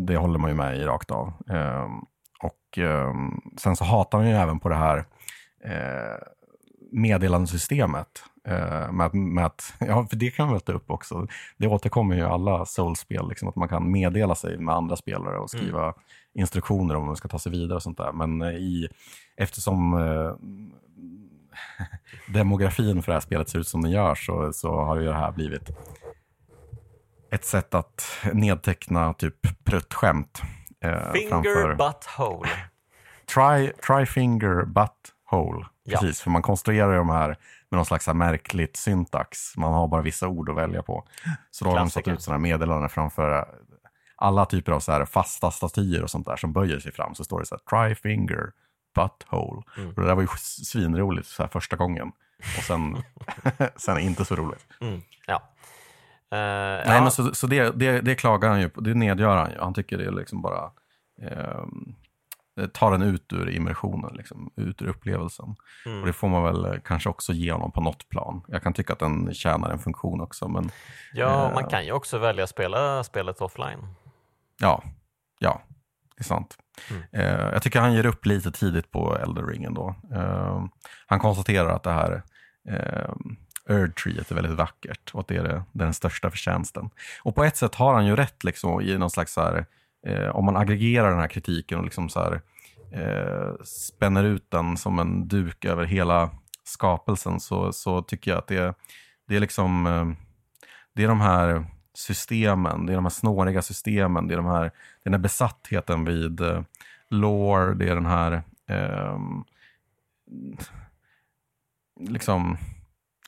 det 0.06 0.16
håller 0.16 0.38
man 0.38 0.50
ju 0.50 0.56
med 0.56 0.76
i 0.76 0.84
rakt 0.84 1.10
av. 1.10 1.32
Eh, 1.50 1.88
och 2.42 2.78
eh, 2.78 3.14
sen 3.56 3.76
så 3.76 3.84
hatar 3.84 4.18
han 4.18 4.28
ju 4.28 4.34
även 4.34 4.60
på 4.60 4.68
det 4.68 4.74
här 4.74 5.04
eh, 5.64 6.16
meddelandesystemet. 6.92 8.22
Eh, 8.48 8.92
med, 8.92 9.14
med 9.14 9.46
att, 9.46 9.74
ja, 9.80 10.06
för 10.06 10.16
det 10.16 10.30
kan 10.30 10.46
man 10.46 10.54
väl 10.54 10.60
ta 10.60 10.72
upp 10.72 10.90
också. 10.90 11.26
Det 11.56 11.66
återkommer 11.66 12.14
ju 12.14 12.20
i 12.20 12.24
alla 12.24 12.66
Souls-spel, 12.66 13.28
liksom, 13.28 13.48
att 13.48 13.56
man 13.56 13.68
kan 13.68 13.90
meddela 13.90 14.34
sig 14.34 14.58
med 14.58 14.74
andra 14.74 14.96
spelare 14.96 15.38
och 15.38 15.50
skriva 15.50 15.82
mm 15.82 15.94
instruktioner 16.38 16.94
om 16.94 17.02
hur 17.02 17.06
man 17.06 17.16
ska 17.16 17.28
ta 17.28 17.38
sig 17.38 17.52
vidare 17.52 17.76
och 17.76 17.82
sånt 17.82 17.98
där. 17.98 18.12
Men 18.12 18.42
eh, 18.42 18.48
i, 18.48 18.88
eftersom 19.36 19.94
eh, 19.94 20.32
demografin 22.34 23.02
för 23.02 23.12
det 23.12 23.16
här 23.16 23.20
spelet 23.20 23.48
ser 23.48 23.58
ut 23.58 23.68
som 23.68 23.82
den 23.82 23.90
gör 23.90 24.14
så, 24.14 24.52
så 24.52 24.80
har 24.80 24.96
ju 24.96 25.06
det 25.06 25.14
här 25.14 25.32
blivit 25.32 25.70
ett 27.30 27.44
sätt 27.44 27.74
att 27.74 28.04
nedteckna 28.32 29.14
typ 29.14 29.64
pruttskämt. 29.64 30.42
Eh, 30.80 31.12
finger 31.12 31.28
framför... 31.28 31.74
butt 31.74 32.04
hole. 32.04 32.48
Try, 33.34 33.72
try 33.86 34.06
finger 34.06 34.64
butt 34.64 35.14
hole. 35.24 35.66
Ja. 35.84 35.98
Precis, 35.98 36.20
för 36.20 36.30
man 36.30 36.42
konstruerar 36.42 36.96
de 36.96 37.08
här 37.08 37.36
med 37.70 37.78
någon 37.78 37.86
slags 37.86 38.08
märkligt 38.08 38.76
syntax. 38.76 39.56
Man 39.56 39.72
har 39.72 39.88
bara 39.88 40.02
vissa 40.02 40.28
ord 40.28 40.50
att 40.50 40.56
välja 40.56 40.82
på. 40.82 41.04
Så 41.50 41.64
då 41.64 41.70
har 41.70 41.78
de 41.78 41.90
satt 41.90 42.08
ut 42.08 42.22
sådana 42.22 42.38
meddelanden 42.38 42.88
framför 42.88 43.48
alla 44.16 44.46
typer 44.46 44.72
av 44.72 44.80
så 44.80 44.92
här 44.92 45.04
fasta 45.04 45.50
statyer 45.50 46.02
och 46.02 46.10
sånt 46.10 46.26
där 46.26 46.36
som 46.36 46.52
böjer 46.52 46.78
sig 46.78 46.92
fram 46.92 47.14
så 47.14 47.24
står 47.24 47.40
det 47.40 47.46
så 47.46 47.54
här 47.54 47.86
try 47.86 47.94
finger 47.94 48.52
butthole. 48.94 49.62
Mm. 49.76 49.88
Och 49.88 50.00
det 50.00 50.06
där 50.06 50.14
var 50.14 50.22
ju 50.22 50.28
svinroligt 50.38 51.28
så 51.28 51.42
här 51.42 51.50
första 51.50 51.76
gången. 51.76 52.12
Och 52.58 52.64
sen, 52.64 53.02
sen 53.76 53.98
inte 53.98 54.24
så 54.24 54.36
roligt. 54.36 54.66
Mm. 54.80 55.02
Ja. 55.26 55.42
Uh, 56.32 56.38
Nej, 56.38 56.82
ja. 56.86 57.00
men 57.02 57.10
så, 57.10 57.34
så 57.34 57.46
det, 57.46 57.70
det, 57.70 58.00
det, 58.00 58.14
klagar 58.14 58.48
han 58.48 58.60
ju 58.60 58.68
på, 58.68 58.80
det 58.80 58.94
nedgör 58.94 59.36
han 59.36 59.50
ju. 59.50 59.58
Han 59.58 59.74
tycker 59.74 59.98
det 59.98 60.04
är 60.04 60.12
liksom 60.12 60.42
bara 60.42 60.70
eh, 61.22 61.64
tar 62.66 62.92
en 62.92 63.02
ut 63.02 63.32
ur 63.32 63.50
immersionen, 63.50 64.14
liksom, 64.14 64.50
ut 64.56 64.82
ur 64.82 64.86
upplevelsen. 64.86 65.56
Mm. 65.86 66.00
Och 66.00 66.06
det 66.06 66.12
får 66.12 66.28
man 66.28 66.42
väl 66.42 66.64
eh, 66.64 66.80
kanske 66.84 67.08
också 67.08 67.32
ge 67.32 67.52
honom 67.52 67.72
på 67.72 67.80
något 67.80 68.08
plan. 68.08 68.42
Jag 68.48 68.62
kan 68.62 68.72
tycka 68.72 68.92
att 68.92 68.98
den 68.98 69.34
tjänar 69.34 69.70
en 69.70 69.78
funktion 69.78 70.20
också. 70.20 70.48
Men, 70.48 70.70
ja, 71.12 71.48
eh, 71.48 71.54
man 71.54 71.64
kan 71.64 71.84
ju 71.84 71.92
också 71.92 72.18
välja 72.18 72.44
att 72.44 72.50
spela 72.50 73.04
spelet 73.04 73.40
offline. 73.40 73.94
Ja, 74.60 74.82
ja, 75.38 75.62
det 76.16 76.22
är 76.22 76.24
sant. 76.24 76.58
Mm. 76.90 77.02
Eh, 77.12 77.52
jag 77.52 77.62
tycker 77.62 77.80
han 77.80 77.94
ger 77.94 78.06
upp 78.06 78.26
lite 78.26 78.50
tidigt 78.50 78.90
på 78.90 79.16
Elden 79.16 79.46
Ring 79.46 79.64
ändå. 79.64 79.94
Eh, 80.14 80.64
han 81.06 81.18
konstaterar 81.18 81.68
att 81.68 81.82
det 81.82 81.92
här 81.92 82.22
eh, 82.68 83.14
Erd-treet 83.68 84.30
är 84.30 84.34
väldigt 84.34 84.56
vackert 84.56 85.10
och 85.14 85.20
att 85.20 85.28
det 85.28 85.36
är, 85.36 85.42
det, 85.42 85.62
det 85.72 85.82
är 85.82 85.84
den 85.84 85.94
största 85.94 86.30
förtjänsten. 86.30 86.90
Och 87.22 87.34
på 87.34 87.44
ett 87.44 87.56
sätt 87.56 87.74
har 87.74 87.94
han 87.94 88.06
ju 88.06 88.16
rätt 88.16 88.44
liksom, 88.44 88.80
i 88.80 88.98
någon 88.98 89.10
slags 89.10 89.32
så 89.32 89.40
här, 89.40 89.66
eh, 90.06 90.28
om 90.28 90.44
man 90.44 90.56
aggregerar 90.56 91.10
den 91.10 91.20
här 91.20 91.28
kritiken 91.28 91.78
och 91.78 91.84
liksom 91.84 92.08
så 92.08 92.20
här, 92.20 92.40
eh, 92.92 93.64
spänner 93.64 94.24
ut 94.24 94.50
den 94.50 94.76
som 94.76 94.98
en 94.98 95.28
duk 95.28 95.64
över 95.64 95.84
hela 95.84 96.30
skapelsen 96.64 97.40
så, 97.40 97.72
så 97.72 98.02
tycker 98.02 98.30
jag 98.30 98.38
att 98.38 98.46
det, 98.46 98.74
det 99.28 99.36
är 99.36 99.40
liksom 99.40 99.86
eh, 99.86 100.06
det 100.98 101.04
är 101.04 101.08
de 101.08 101.20
här 101.20 101.64
systemen, 101.94 102.86
det 102.86 102.92
är 102.92 102.94
de 102.94 103.04
här 103.04 103.10
snåriga 103.10 103.62
systemen, 103.62 104.28
det 104.28 104.34
är, 104.34 104.36
de 104.36 104.46
här, 104.46 104.62
det 104.62 104.68
är 104.68 105.04
den 105.04 105.12
här 105.12 105.20
besattheten 105.20 106.04
vid 106.04 106.40
eh, 106.40 106.62
lore, 107.08 107.74
det 107.74 107.88
är 107.88 107.94
den 107.94 108.06
här 108.06 108.42
eh, 108.66 109.18
liksom, 112.00 112.56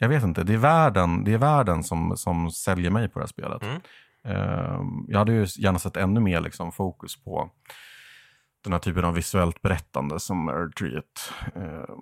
jag 0.01 0.09
vet 0.09 0.23
inte, 0.23 0.45
det 0.45 0.55
är 0.55 0.59
världen, 0.59 1.25
det 1.25 1.33
är 1.33 1.39
världen 1.39 1.85
som, 1.85 2.17
som 2.17 2.51
säljer 2.51 2.91
mig 2.91 3.09
på 3.09 3.19
det 3.19 3.23
här 3.23 3.29
spelet. 3.29 3.63
Mm. 3.63 3.81
Eh, 4.25 4.81
jag 5.09 5.19
hade 5.19 5.33
ju 5.33 5.47
gärna 5.59 5.79
sett 5.79 5.97
ännu 5.97 6.21
mer 6.21 6.41
liksom, 6.41 6.73
fokus 6.73 7.25
på 7.25 7.51
den 8.65 8.73
här 8.73 8.81
typen 8.81 9.05
av 9.05 9.15
visuellt 9.15 9.63
berättande 9.63 10.21
som 10.21 10.49
Erdtreet 10.49 11.33
eh, 11.55 11.95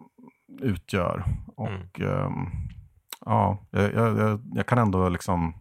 utgör. 0.61 1.25
Och 1.57 2.01
mm. 2.01 2.11
eh, 2.13 2.31
ja, 3.25 3.67
jag, 3.71 3.95
jag, 3.95 4.41
jag, 4.55 4.67
kan 4.67 4.79
ändå 4.79 5.09
liksom 5.09 5.55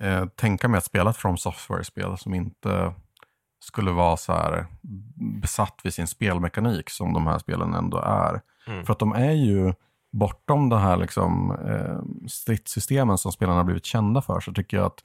eh, 0.00 0.26
tänka 0.26 0.68
mig 0.68 0.78
att 0.78 0.84
spela 0.84 1.10
ett 1.10 1.16
From 1.16 1.36
Software-spel 1.36 2.18
som 2.18 2.34
inte 2.34 2.94
skulle 3.60 3.90
vara 3.90 4.16
så 4.16 4.32
här 4.32 4.66
besatt 5.40 5.80
vid 5.84 5.94
sin 5.94 6.06
spelmekanik 6.06 6.90
som 6.90 7.12
de 7.12 7.26
här 7.26 7.38
spelen 7.38 7.74
ändå 7.74 7.98
är. 7.98 8.40
Mm. 8.66 8.84
För 8.84 8.92
att 8.92 8.98
de 8.98 9.12
är 9.12 9.32
ju 9.32 9.74
bortom 10.18 10.68
de 10.68 10.80
här 10.80 10.96
liksom, 10.96 11.50
eh, 11.50 12.26
stridssystemen 12.28 13.18
som 13.18 13.32
spelarna 13.32 13.58
har 13.58 13.64
blivit 13.64 13.86
kända 13.86 14.22
för 14.22 14.40
så 14.40 14.52
tycker 14.52 14.76
jag 14.76 14.86
att 14.86 15.04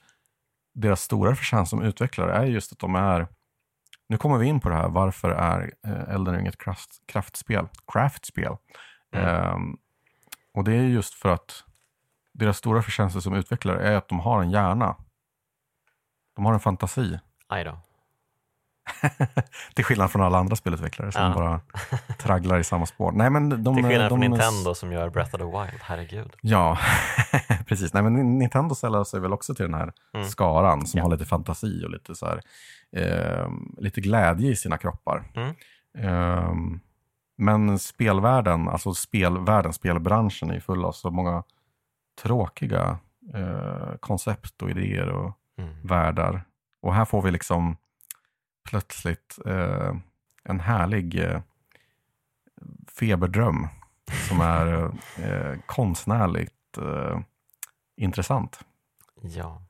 deras 0.74 1.00
stora 1.00 1.36
förtjänst 1.36 1.70
som 1.70 1.82
utvecklare 1.82 2.32
är 2.32 2.44
just 2.44 2.72
att 2.72 2.78
de 2.78 2.94
är 2.94 3.28
nu 4.08 4.16
kommer 4.16 4.38
vi 4.38 4.46
in 4.46 4.60
på 4.60 4.68
det 4.68 4.74
här, 4.74 4.88
varför 4.88 5.30
är 5.30 5.72
eh, 5.86 6.14
Elden 6.14 6.34
Ring 6.34 6.46
ett 6.46 6.58
kraft, 6.58 6.90
kraftspel? 7.06 7.68
Craftspel. 7.92 8.56
Mm. 9.14 9.54
Um, 9.54 9.78
och 10.54 10.64
det 10.64 10.74
är 10.74 10.82
just 10.82 11.14
för 11.14 11.28
att 11.28 11.64
deras 12.34 12.56
stora 12.56 12.82
förtjänster 12.82 13.20
som 13.20 13.34
utvecklare 13.34 13.88
är 13.88 13.96
att 13.96 14.08
de 14.08 14.20
har 14.20 14.42
en 14.42 14.50
hjärna. 14.50 14.96
De 16.36 16.44
har 16.44 16.52
en 16.52 16.60
fantasi. 16.60 17.18
Aj 17.48 17.64
då. 17.64 17.78
Till 19.74 19.84
skillnad 19.84 20.10
från 20.10 20.22
alla 20.22 20.38
andra 20.38 20.56
spelutvecklare 20.56 21.12
som 21.12 21.22
ja. 21.22 21.34
bara 21.34 21.60
tragglar 22.18 22.58
i 22.58 22.64
samma 22.64 22.86
spår. 22.86 23.12
Nej, 23.12 23.30
men 23.30 23.64
de, 23.64 23.76
Till 23.76 23.84
skillnad 23.84 24.04
de, 24.04 24.08
från 24.08 24.20
de, 24.20 24.28
Nintendo 24.28 24.74
som 24.74 24.92
gör 24.92 25.10
Breath 25.10 25.34
of 25.34 25.40
the 25.40 25.44
Wild, 25.44 25.80
herregud. 25.82 26.36
Ja, 26.40 26.78
precis. 27.66 27.94
Nej, 27.94 28.02
men 28.02 28.38
Nintendo 28.38 28.74
säljer 28.74 29.04
sig 29.04 29.20
väl 29.20 29.32
också 29.32 29.54
till 29.54 29.64
den 29.64 29.74
här 29.74 29.92
mm. 30.14 30.26
skaran 30.26 30.86
som 30.86 30.98
ja. 30.98 31.04
har 31.04 31.10
lite 31.10 31.24
fantasi 31.24 31.84
och 31.84 31.90
lite, 31.90 32.14
så 32.14 32.26
här, 32.26 32.40
eh, 32.96 33.48
lite 33.78 34.00
glädje 34.00 34.50
i 34.50 34.56
sina 34.56 34.78
kroppar. 34.78 35.24
Mm. 35.34 35.54
Eh, 35.98 36.54
men 37.38 37.78
spelvärlden, 37.78 38.68
alltså 38.68 38.94
spelvärlden, 38.94 39.72
spelbranschen 39.72 40.50
är 40.50 40.60
full 40.60 40.84
av 40.84 40.92
så 40.92 41.10
många 41.10 41.42
tråkiga 42.22 42.98
eh, 43.34 43.96
koncept 44.00 44.62
och 44.62 44.70
idéer 44.70 45.08
och 45.08 45.32
mm. 45.58 45.74
världar. 45.82 46.42
Och 46.82 46.94
här 46.94 47.04
får 47.04 47.22
vi 47.22 47.30
liksom 47.30 47.76
plötsligt 48.64 49.38
eh, 49.46 49.94
en 50.44 50.60
härlig 50.60 51.20
eh, 51.24 51.40
feberdröm 52.98 53.68
som 54.28 54.40
är 54.40 54.84
eh, 55.18 55.58
konstnärligt 55.66 56.78
eh, 56.78 57.20
intressant. 57.96 58.60
Ja. 59.22 59.62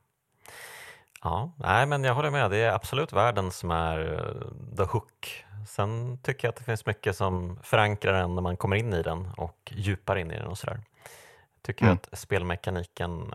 Ja, 1.23 1.51
nej, 1.57 1.85
men 1.85 2.03
jag 2.03 2.15
håller 2.15 2.31
med. 2.31 2.51
Det 2.51 2.57
är 2.57 2.73
absolut 2.73 3.13
världen 3.13 3.51
som 3.51 3.71
är 3.71 4.13
eh, 4.13 4.77
the 4.77 4.83
hook. 4.83 5.45
Sen 5.67 6.17
tycker 6.23 6.47
jag 6.47 6.51
att 6.51 6.57
det 6.57 6.63
finns 6.63 6.85
mycket 6.85 7.15
som 7.15 7.59
förankrar 7.63 8.13
en 8.13 8.35
när 8.35 8.41
man 8.41 8.57
kommer 8.57 8.75
in 8.75 8.93
i 8.93 9.03
den 9.03 9.27
och 9.37 9.73
djupar 9.75 10.15
in 10.15 10.31
i 10.31 10.37
den 10.37 10.47
och 10.47 10.57
sådär 10.57 10.79
tycker 11.61 11.85
mm. 11.85 11.97
att 11.97 12.19
spelmekaniken 12.19 13.33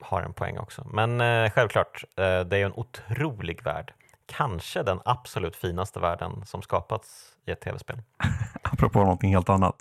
har 0.00 0.22
en 0.22 0.32
poäng 0.32 0.58
också. 0.58 0.86
Men 0.92 1.20
eh, 1.20 1.50
självklart, 1.50 2.04
eh, 2.16 2.40
det 2.40 2.56
är 2.56 2.66
en 2.66 2.72
otrolig 2.72 3.62
värld. 3.62 3.92
Kanske 4.26 4.82
den 4.82 5.00
absolut 5.04 5.56
finaste 5.56 6.00
världen 6.00 6.46
som 6.46 6.62
skapats 6.62 7.34
i 7.46 7.50
ett 7.50 7.60
tv-spel. 7.60 8.02
Apropå 8.62 8.98
någonting 8.98 9.34
helt 9.34 9.48
annat 9.48 9.76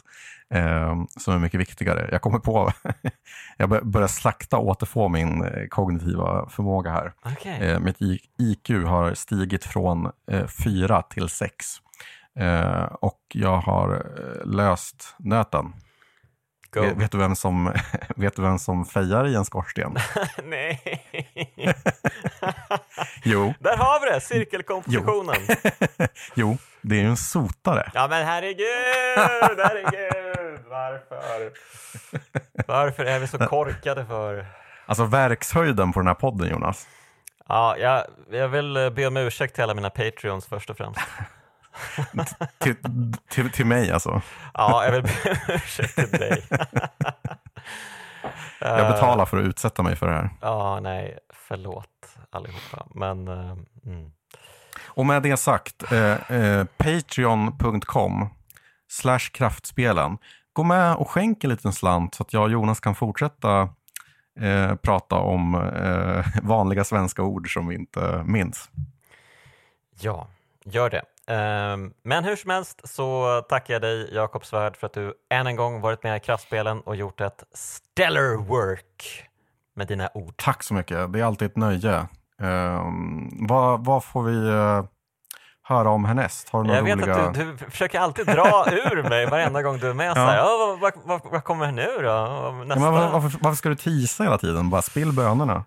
eh, 0.49 1.03
som 1.19 1.33
är 1.33 1.39
mycket 1.39 1.59
viktigare. 1.59 2.09
Jag 2.11 2.21
kommer 2.21 2.39
på, 2.39 2.71
jag 3.57 3.87
börjar 3.87 4.07
slakta 4.07 4.57
och 4.57 4.67
återfå 4.67 5.07
min 5.07 5.45
eh, 5.45 5.67
kognitiva 5.67 6.49
förmåga 6.49 6.91
här. 6.91 7.13
Okay. 7.25 7.67
Eh, 7.67 7.79
mitt 7.79 7.97
IQ 8.37 8.69
har 8.69 9.13
stigit 9.13 9.65
från 9.65 10.11
eh, 10.31 10.47
4 10.47 11.01
till 11.01 11.29
6. 11.29 11.65
Eh, 12.39 12.83
och 12.83 13.21
jag 13.33 13.57
har 13.57 13.93
eh, 13.93 14.51
löst 14.51 15.15
nöten. 15.19 15.73
Vet, 16.75 16.97
vet, 16.97 17.11
du 17.11 17.17
vem 17.17 17.35
som, 17.35 17.73
vet 18.15 18.35
du 18.35 18.41
vem 18.41 18.59
som 18.59 18.85
fejar 18.85 19.27
i 19.27 19.35
en 19.35 19.45
skorsten? 19.45 19.95
Nej. 20.43 21.03
Jo. 23.23 23.53
Där 23.59 23.77
har 23.77 23.99
vi 23.99 24.13
det, 24.13 24.21
cirkelkompositionen. 24.21 25.35
jo, 26.35 26.57
det 26.81 26.95
är 26.95 26.99
ju 26.99 27.07
en 27.07 27.17
sotare. 27.17 27.91
Ja 27.93 28.07
men 28.07 28.25
herregud, 28.25 29.59
herregud, 29.59 30.59
varför? 30.69 31.51
Varför 32.67 33.05
är 33.05 33.19
vi 33.19 33.27
så 33.27 33.37
korkade 33.37 34.05
för? 34.05 34.45
Alltså 34.85 35.05
verkshöjden 35.05 35.93
på 35.93 35.99
den 35.99 36.07
här 36.07 36.13
podden 36.13 36.49
Jonas. 36.49 36.87
Ja, 37.47 37.77
jag, 37.77 38.03
jag 38.31 38.47
vill 38.47 38.91
be 38.95 39.07
om 39.07 39.17
ursäkt 39.17 39.55
till 39.55 39.63
alla 39.63 39.73
mina 39.73 39.89
Patreons 39.89 40.45
först 40.45 40.69
och 40.69 40.77
främst. 40.77 40.99
till, 42.57 42.75
till, 43.29 43.51
till 43.51 43.65
mig 43.65 43.91
alltså? 43.91 44.21
Ja, 44.53 44.85
jag 44.85 44.91
vill 44.91 45.03
be 45.03 45.09
om 45.31 45.55
ursäkt 45.55 45.95
till 45.95 46.11
dig. 46.11 46.43
jag 48.59 48.91
betalar 48.91 49.25
för 49.25 49.37
att 49.37 49.43
utsätta 49.43 49.83
mig 49.83 49.95
för 49.95 50.07
det 50.07 50.13
här. 50.13 50.29
Ja, 50.41 50.79
nej, 50.79 51.19
förlåt 51.33 51.92
allihopa. 52.35 52.87
Men, 52.93 53.27
uh, 53.27 53.57
mm. 53.85 54.11
Och 54.95 55.05
med 55.05 55.23
det 55.23 55.37
sagt, 55.37 55.91
eh, 55.91 56.31
eh, 56.31 56.65
patreon.com 56.77 58.29
slash 58.89 59.29
kraftspelen. 59.33 60.17
Gå 60.53 60.63
med 60.63 60.95
och 60.95 61.09
skänk 61.09 61.43
en 61.43 61.49
liten 61.49 61.73
slant 61.73 62.15
så 62.15 62.23
att 62.23 62.33
jag 62.33 62.43
och 62.43 62.51
Jonas 62.51 62.79
kan 62.79 62.95
fortsätta 62.95 63.69
eh, 64.39 64.75
prata 64.75 65.15
om 65.15 65.55
eh, 65.55 66.25
vanliga 66.43 66.83
svenska 66.83 67.23
ord 67.23 67.53
som 67.53 67.67
vi 67.67 67.75
inte 67.75 68.23
minns. 68.25 68.69
Ja, 69.99 70.27
gör 70.63 70.89
det. 70.89 71.03
Ehm, 71.27 71.93
men 72.03 72.23
hur 72.23 72.35
som 72.35 72.49
helst 72.49 72.81
så 72.83 73.41
tackar 73.49 73.73
jag 73.73 73.81
dig 73.81 74.13
Jakob 74.13 74.45
Svärd 74.45 74.77
för 74.77 74.87
att 74.87 74.93
du 74.93 75.13
än 75.29 75.47
en 75.47 75.55
gång 75.55 75.81
varit 75.81 76.03
med 76.03 76.17
i 76.17 76.19
Kraftspelen 76.19 76.81
och 76.81 76.95
gjort 76.95 77.21
ett 77.21 77.43
stellar 77.53 78.35
work 78.37 79.23
med 79.73 79.87
dina 79.87 80.09
ord. 80.13 80.33
Tack 80.37 80.63
så 80.63 80.73
mycket, 80.73 81.13
det 81.13 81.19
är 81.19 81.23
alltid 81.23 81.45
ett 81.45 81.57
nöje. 81.57 82.07
Um, 82.41 83.47
vad, 83.47 83.85
vad, 83.85 84.03
får 84.03 84.23
vi 84.23 84.35
uh, 84.35 84.83
höra 85.63 85.89
om 85.89 86.05
härnäst? 86.05 86.49
Har 86.49 86.63
du 86.63 86.67
några 86.67 86.79
jag 86.79 86.99
roliga... 86.99 87.17
vet 87.17 87.27
att 87.27 87.33
du, 87.33 87.51
du 87.51 87.57
försöker 87.71 87.99
alltid 87.99 88.25
dra 88.25 88.65
ur 88.71 89.09
mig 89.09 89.25
varenda 89.25 89.61
gång 89.61 89.77
du 89.77 89.89
är 89.89 89.93
med. 89.93 90.09
Ja. 90.09 90.15
Så 90.15 90.19
här, 90.19 90.41
oh, 90.41 90.79
vad, 90.79 90.93
vad, 91.05 91.21
vad, 91.31 91.43
kommer 91.43 91.71
nu 91.71 91.89
då? 92.01 92.51
Nästa... 92.65 92.85
Ja, 92.85 92.91
varför, 92.91 93.39
varför, 93.41 93.55
ska 93.55 93.69
du 93.69 93.75
tisa 93.75 94.23
hela 94.23 94.37
tiden? 94.37 94.69
Bara 94.69 94.81
spill 94.81 95.11
bönorna. 95.11 95.63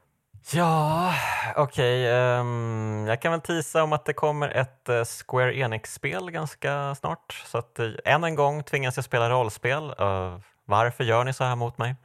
Ja, 0.53 1.13
okej. 1.57 2.05
Okay, 2.05 2.39
um, 2.39 2.47
ehm, 2.47 3.07
jag 3.07 3.23
kan 3.23 3.33
väl 3.33 3.41
tisa 3.41 3.83
om 3.83 3.93
att 3.93 4.05
det 4.05 4.13
kommer 4.13 4.49
ett 4.49 4.89
uh, 4.89 5.05
Square 5.05 5.59
Enix-spel 5.59 6.31
ganska 6.31 6.95
snart. 6.95 7.43
Så 7.47 7.59
att 7.59 7.77
uh, 7.81 7.93
än 8.05 8.25
en 8.25 8.35
gång 8.35 8.63
tvingas 8.63 8.97
jag 8.97 9.05
spela 9.05 9.31
rollspel. 9.31 9.85
Uh, 10.01 10.39
varför 10.65 11.05
gör 11.05 11.25
ni 11.25 11.33
så 11.33 11.45
här 11.45 11.57
mot 11.57 11.79
mig? 11.79 11.97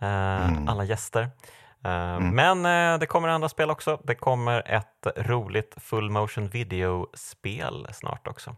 Mm. 0.00 0.68
Alla 0.68 0.84
gäster. 0.84 1.30
Mm. 1.84 2.34
Men 2.62 3.00
det 3.00 3.06
kommer 3.06 3.28
andra 3.28 3.48
spel 3.48 3.70
också. 3.70 4.00
Det 4.04 4.14
kommer 4.14 4.62
ett 4.70 5.06
roligt 5.16 5.74
full 5.80 6.10
motion 6.10 6.48
video-spel 6.48 7.86
snart 7.92 8.28
också. 8.28 8.56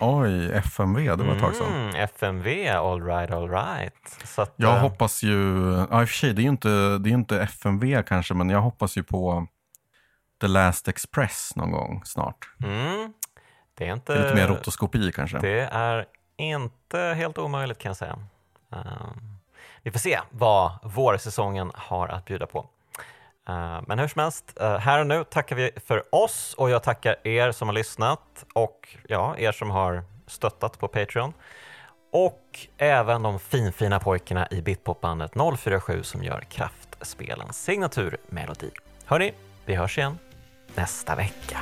Oj, 0.00 0.52
FMV, 0.52 1.16
det 1.16 1.24
var 1.24 1.34
ett 1.34 1.40
tag 1.40 1.54
sedan. 1.54 1.74
Mm, 1.74 1.94
FMV, 1.94 2.68
all 2.68 3.02
right, 3.02 3.30
all 3.30 3.50
right. 3.50 3.94
Så 4.24 4.42
att, 4.42 4.54
jag 4.56 4.74
äh... 4.74 4.80
hoppas 4.80 5.22
ju, 5.22 5.62
ja 5.90 6.02
i 6.02 6.04
och 6.04 6.08
för 6.08 6.16
sig, 6.16 6.32
det 6.32 6.40
är 6.40 6.44
ju 6.44 6.48
inte, 6.48 6.98
det 6.98 7.10
är 7.10 7.14
inte 7.14 7.42
FMV 7.42 8.02
kanske, 8.02 8.34
men 8.34 8.50
jag 8.50 8.60
hoppas 8.60 8.96
ju 8.96 9.02
på 9.02 9.46
The 10.40 10.46
Last 10.46 10.88
Express 10.88 11.56
någon 11.56 11.70
gång 11.70 12.02
snart. 12.04 12.48
Mm, 12.64 13.12
det 13.74 13.88
är 13.88 13.92
inte... 13.92 14.12
Det 14.12 14.18
är 14.18 14.22
lite 14.22 14.34
mer 14.34 14.48
rotoskopi 14.48 15.12
kanske. 15.12 15.38
Det 15.38 15.60
är 15.72 16.06
inte 16.36 16.98
helt 16.98 17.38
omöjligt 17.38 17.78
kan 17.78 17.90
jag 17.90 17.96
säga. 17.96 18.18
Um, 18.70 19.37
vi 19.88 19.92
får 19.92 19.98
se 19.98 20.20
vad 20.30 20.70
vårsäsongen 20.82 21.72
har 21.74 22.08
att 22.08 22.24
bjuda 22.24 22.46
på. 22.46 22.66
Eh, 23.48 23.80
men 23.86 23.98
hur 23.98 24.08
som 24.08 24.22
helst, 24.22 24.58
eh, 24.60 24.78
här 24.78 25.00
och 25.00 25.06
nu 25.06 25.24
tackar 25.24 25.56
vi 25.56 25.70
för 25.86 26.14
oss 26.14 26.54
och 26.58 26.70
jag 26.70 26.82
tackar 26.82 27.16
er 27.26 27.52
som 27.52 27.68
har 27.68 27.72
lyssnat 27.72 28.44
och 28.54 28.96
ja, 29.08 29.38
er 29.38 29.52
som 29.52 29.70
har 29.70 30.04
stöttat 30.26 30.78
på 30.78 30.88
Patreon. 30.88 31.32
Och 32.12 32.66
även 32.78 33.22
de 33.22 33.38
finfina 33.38 34.00
pojkarna 34.00 34.48
i 34.50 34.62
Bitpopbandet 34.62 35.32
047 35.58 36.02
som 36.02 36.24
gör 36.24 36.40
Kraftspelens 36.40 37.62
signaturmelodi. 37.62 38.70
Hörni, 39.04 39.32
vi 39.64 39.74
hörs 39.74 39.98
igen 39.98 40.18
nästa 40.74 41.16
vecka. 41.16 41.58